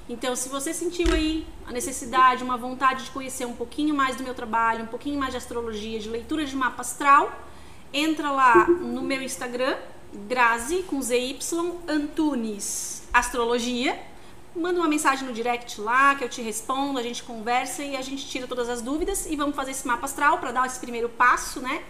Então, 0.09 0.33
se 0.37 0.47
você 0.47 0.73
sentiu 0.73 1.13
aí 1.13 1.45
a 1.65 1.73
necessidade, 1.73 2.41
uma 2.41 2.55
vontade 2.55 3.03
de 3.03 3.11
conhecer 3.11 3.45
um 3.45 3.51
pouquinho 3.51 3.93
mais 3.93 4.15
do 4.15 4.23
meu 4.23 4.33
trabalho, 4.33 4.85
um 4.85 4.87
pouquinho 4.87 5.19
mais 5.19 5.31
de 5.31 5.37
astrologia, 5.37 5.99
de 5.99 6.07
leitura 6.07 6.45
de 6.45 6.55
mapa 6.55 6.81
astral, 6.81 7.29
entra 7.93 8.31
lá 8.31 8.67
no 8.67 9.01
meu 9.01 9.21
Instagram, 9.21 9.75
Grazi, 10.13 10.83
com 10.83 11.01
ZY, 11.01 11.37
Antunes 11.89 13.03
Astrologia. 13.11 13.99
Manda 14.57 14.79
uma 14.79 14.87
mensagem 14.87 15.27
no 15.27 15.33
direct 15.33 15.79
lá, 15.79 16.15
que 16.15 16.23
eu 16.23 16.29
te 16.29 16.41
respondo, 16.41 16.97
a 16.97 17.03
gente 17.03 17.21
conversa 17.21 17.83
e 17.83 17.95
a 17.95 18.01
gente 18.01 18.27
tira 18.27 18.47
todas 18.47 18.67
as 18.67 18.81
dúvidas 18.81 19.27
e 19.27 19.35
vamos 19.35 19.55
fazer 19.55 19.69
esse 19.71 19.85
mapa 19.85 20.05
astral 20.05 20.39
para 20.39 20.51
dar 20.51 20.65
esse 20.65 20.79
primeiro 20.79 21.09
passo, 21.09 21.61
né? 21.61 21.83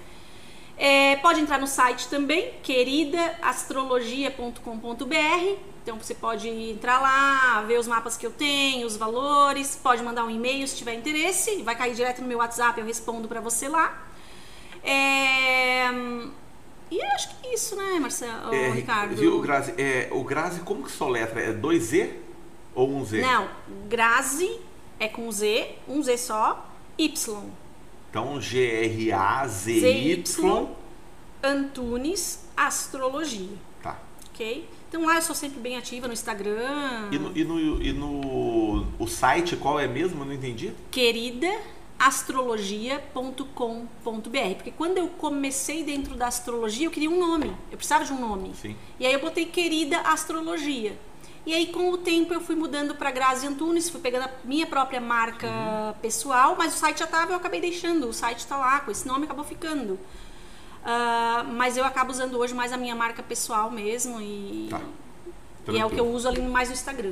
É, 0.77 1.15
pode 1.17 1.39
entrar 1.39 1.59
no 1.59 1.65
site 1.65 2.09
também, 2.09 2.51
queridaastrologia.com.br. 2.61 5.55
Então 5.81 5.97
você 5.97 6.13
pode 6.13 6.49
entrar 6.49 6.99
lá, 6.99 7.61
ver 7.61 7.79
os 7.79 7.87
mapas 7.87 8.17
que 8.17 8.25
eu 8.25 8.31
tenho, 8.31 8.85
os 8.85 8.97
valores, 8.97 9.79
pode 9.81 10.03
mandar 10.03 10.25
um 10.25 10.29
e-mail 10.29 10.67
se 10.67 10.75
tiver 10.75 10.93
interesse, 10.93 11.63
vai 11.63 11.73
cair 11.73 11.95
direto 11.95 12.21
no 12.21 12.27
meu 12.27 12.39
WhatsApp, 12.39 12.77
eu 12.77 12.85
respondo 12.85 13.29
para 13.29 13.39
você 13.39 13.69
lá. 13.69 14.05
É... 14.83 15.89
E 16.91 17.01
acho 17.01 17.29
que 17.29 17.47
é 17.47 17.53
isso, 17.53 17.77
né, 17.77 17.97
Marcelo, 17.99 18.53
é, 18.53 18.71
Ricardo? 18.71 19.15
Viu, 19.15 19.39
Grazi? 19.39 19.73
É, 19.77 20.09
o 20.11 20.21
Grazi, 20.23 20.59
como 20.61 20.83
que 20.83 20.91
soletra? 20.91 21.41
É 21.41 21.53
2Z 21.53 22.26
ou 22.77 22.89
1 22.89 22.97
um 22.97 23.05
Z? 23.05 23.21
Não, 23.21 23.49
Grazi 23.89 24.59
é 24.99 25.07
com 25.07 25.31
Z, 25.31 25.75
um 25.87 26.03
Z 26.03 26.17
só, 26.17 26.69
Y. 26.97 27.43
Então, 28.09 28.39
G-R-A-Z-Y. 28.39 29.07
Antunes 31.43 32.45
Astrologia. 32.55 33.49
Tá. 33.81 33.99
Ok? 34.29 34.69
Então 34.89 35.05
lá 35.05 35.15
eu 35.15 35.21
sou 35.21 35.35
sempre 35.35 35.59
bem 35.59 35.77
ativa 35.77 36.07
no 36.07 36.13
Instagram. 36.13 37.09
E 37.11 37.19
no, 37.19 37.37
e 37.37 37.43
no, 37.43 37.81
e 37.81 37.93
no 37.93 38.85
o 38.97 39.07
site 39.07 39.55
qual 39.55 39.79
é 39.79 39.87
mesmo? 39.87 40.21
Eu 40.21 40.25
não 40.25 40.33
entendi. 40.33 40.73
Querida 40.89 41.47
astrologia.com.br 41.99 44.55
porque 44.55 44.71
quando 44.71 44.97
eu 44.97 45.09
comecei 45.09 45.83
dentro 45.83 46.15
da 46.15 46.27
astrologia 46.27 46.85
eu 46.85 46.91
queria 46.91 47.09
um 47.09 47.19
nome 47.19 47.47
eu 47.71 47.77
precisava 47.77 48.05
de 48.05 48.13
um 48.13 48.21
nome 48.21 48.53
Sim. 48.53 48.75
e 48.99 49.05
aí 49.07 49.13
eu 49.13 49.19
botei 49.19 49.47
querida 49.47 49.97
astrologia 50.01 50.95
e 51.47 51.53
aí 51.53 51.67
com 51.67 51.89
o 51.89 51.97
tempo 51.97 52.33
eu 52.33 52.41
fui 52.41 52.55
mudando 52.55 52.93
para 52.93 53.09
Grazi 53.09 53.47
Antunes 53.47 53.89
fui 53.89 53.99
pegando 53.99 54.25
a 54.25 54.31
minha 54.43 54.67
própria 54.67 55.01
marca 55.01 55.47
uhum. 55.47 55.93
pessoal 56.01 56.55
mas 56.55 56.75
o 56.75 56.77
site 56.77 56.99
já 56.99 57.05
estava 57.05 57.31
eu 57.31 57.37
acabei 57.37 57.59
deixando 57.59 58.07
o 58.07 58.13
site 58.13 58.39
está 58.39 58.57
lá 58.57 58.81
com 58.81 58.91
esse 58.91 59.07
nome 59.07 59.25
acabou 59.25 59.45
ficando. 59.45 59.97
Uh, 60.87 61.43
mas 61.53 61.75
eu 61.75 61.83
acabo 61.83 62.11
usando 62.11 62.37
hoje 62.37 62.53
mais 62.53 62.71
a 62.71 62.77
minha 62.77 62.95
marca 62.95 63.21
pessoal 63.21 63.69
mesmo 63.69 64.21
e 64.21 64.67
tá. 64.69 64.79
e 65.67 65.77
é 65.77 65.85
o 65.85 65.89
que 65.89 65.99
eu 65.99 66.07
uso 66.07 66.29
ali 66.29 66.41
mais 66.41 66.69
no 66.69 66.75
Instagram. 66.75 67.11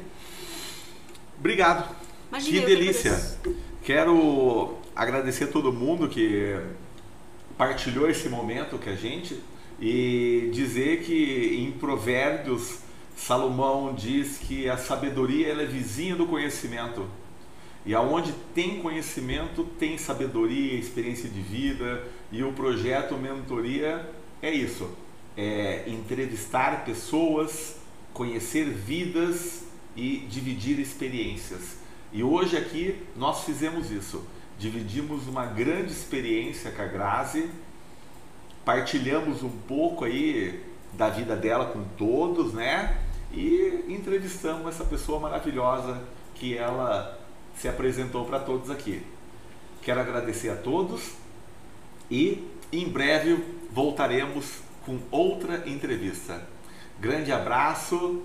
Obrigado. 1.38 1.94
Imagina, 2.30 2.60
que 2.62 2.66
delícia. 2.66 3.38
Quero 3.84 4.78
agradecer 4.96 5.44
a 5.44 5.48
todo 5.48 5.74
mundo 5.74 6.08
que 6.08 6.58
partilhou 7.58 8.10
esse 8.10 8.30
momento 8.30 8.78
com 8.78 8.90
a 8.90 8.96
gente 8.96 9.42
e 9.78 10.50
dizer 10.54 11.04
que 11.04 11.58
em 11.60 11.72
Provérbios 11.74 12.80
Salomão 13.16 13.94
diz 13.94 14.38
que 14.38 14.70
a 14.70 14.78
sabedoria 14.78 15.48
ela 15.48 15.64
é 15.64 15.66
vizinha 15.66 16.16
do 16.16 16.28
conhecimento. 16.28 17.08
E 17.86 17.94
aonde 17.94 18.34
tem 18.54 18.82
conhecimento, 18.82 19.64
tem 19.80 19.98
sabedoria, 19.98 20.74
experiência 20.74 21.30
de 21.30 21.40
vida, 21.40 22.04
e 22.32 22.44
o 22.44 22.52
projeto 22.52 23.16
Mentoria 23.16 24.10
é 24.42 24.52
isso. 24.52 24.90
É 25.38 25.84
entrevistar 25.88 26.84
pessoas, 26.84 27.78
conhecer 28.14 28.66
vidas 28.66 29.66
e 29.96 30.18
dividir 30.30 30.80
experiências. 30.80 31.78
E 32.12 32.24
hoje 32.24 32.58
aqui 32.58 33.04
nós 33.16 33.44
fizemos 33.44 33.92
isso. 33.92 34.24
Dividimos 34.58 35.28
uma 35.28 35.46
grande 35.46 35.92
experiência 35.92 36.72
com 36.72 36.82
a 36.82 36.86
Grazi, 36.86 37.50
partilhamos 38.64 39.44
um 39.44 39.50
pouco 39.50 40.06
aí 40.06 40.64
da 40.94 41.10
vida 41.10 41.36
dela 41.36 41.66
com 41.66 41.84
todos, 41.98 42.54
né? 42.54 42.98
E 43.36 43.86
entrevistamos 43.90 44.68
essa 44.68 44.86
pessoa 44.86 45.20
maravilhosa 45.20 46.02
que 46.36 46.58
ela 46.58 47.20
se 47.56 47.68
apresentou 47.68 48.26
para 48.26 48.40
todos 48.40 48.70
aqui. 48.70 49.04
Quero 49.82 50.00
agradecer 50.00 50.50
a 50.50 50.56
todos 50.56 51.12
e 52.10 52.48
em 52.72 52.88
breve 52.88 53.44
voltaremos 53.72 54.60
com 54.86 55.00
outra 55.12 55.68
entrevista. 55.70 56.48
Grande 57.00 57.32
abraço 57.32 58.24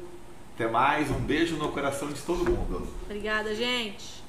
até 0.55 0.69
mais, 0.69 1.11
um 1.11 1.19
beijo 1.19 1.57
no 1.57 1.73
coração 1.73 2.09
de 2.09 2.21
todo 2.23 2.45
mundo. 2.45 2.87
Obrigada, 3.05 3.55
gente. 3.55 4.20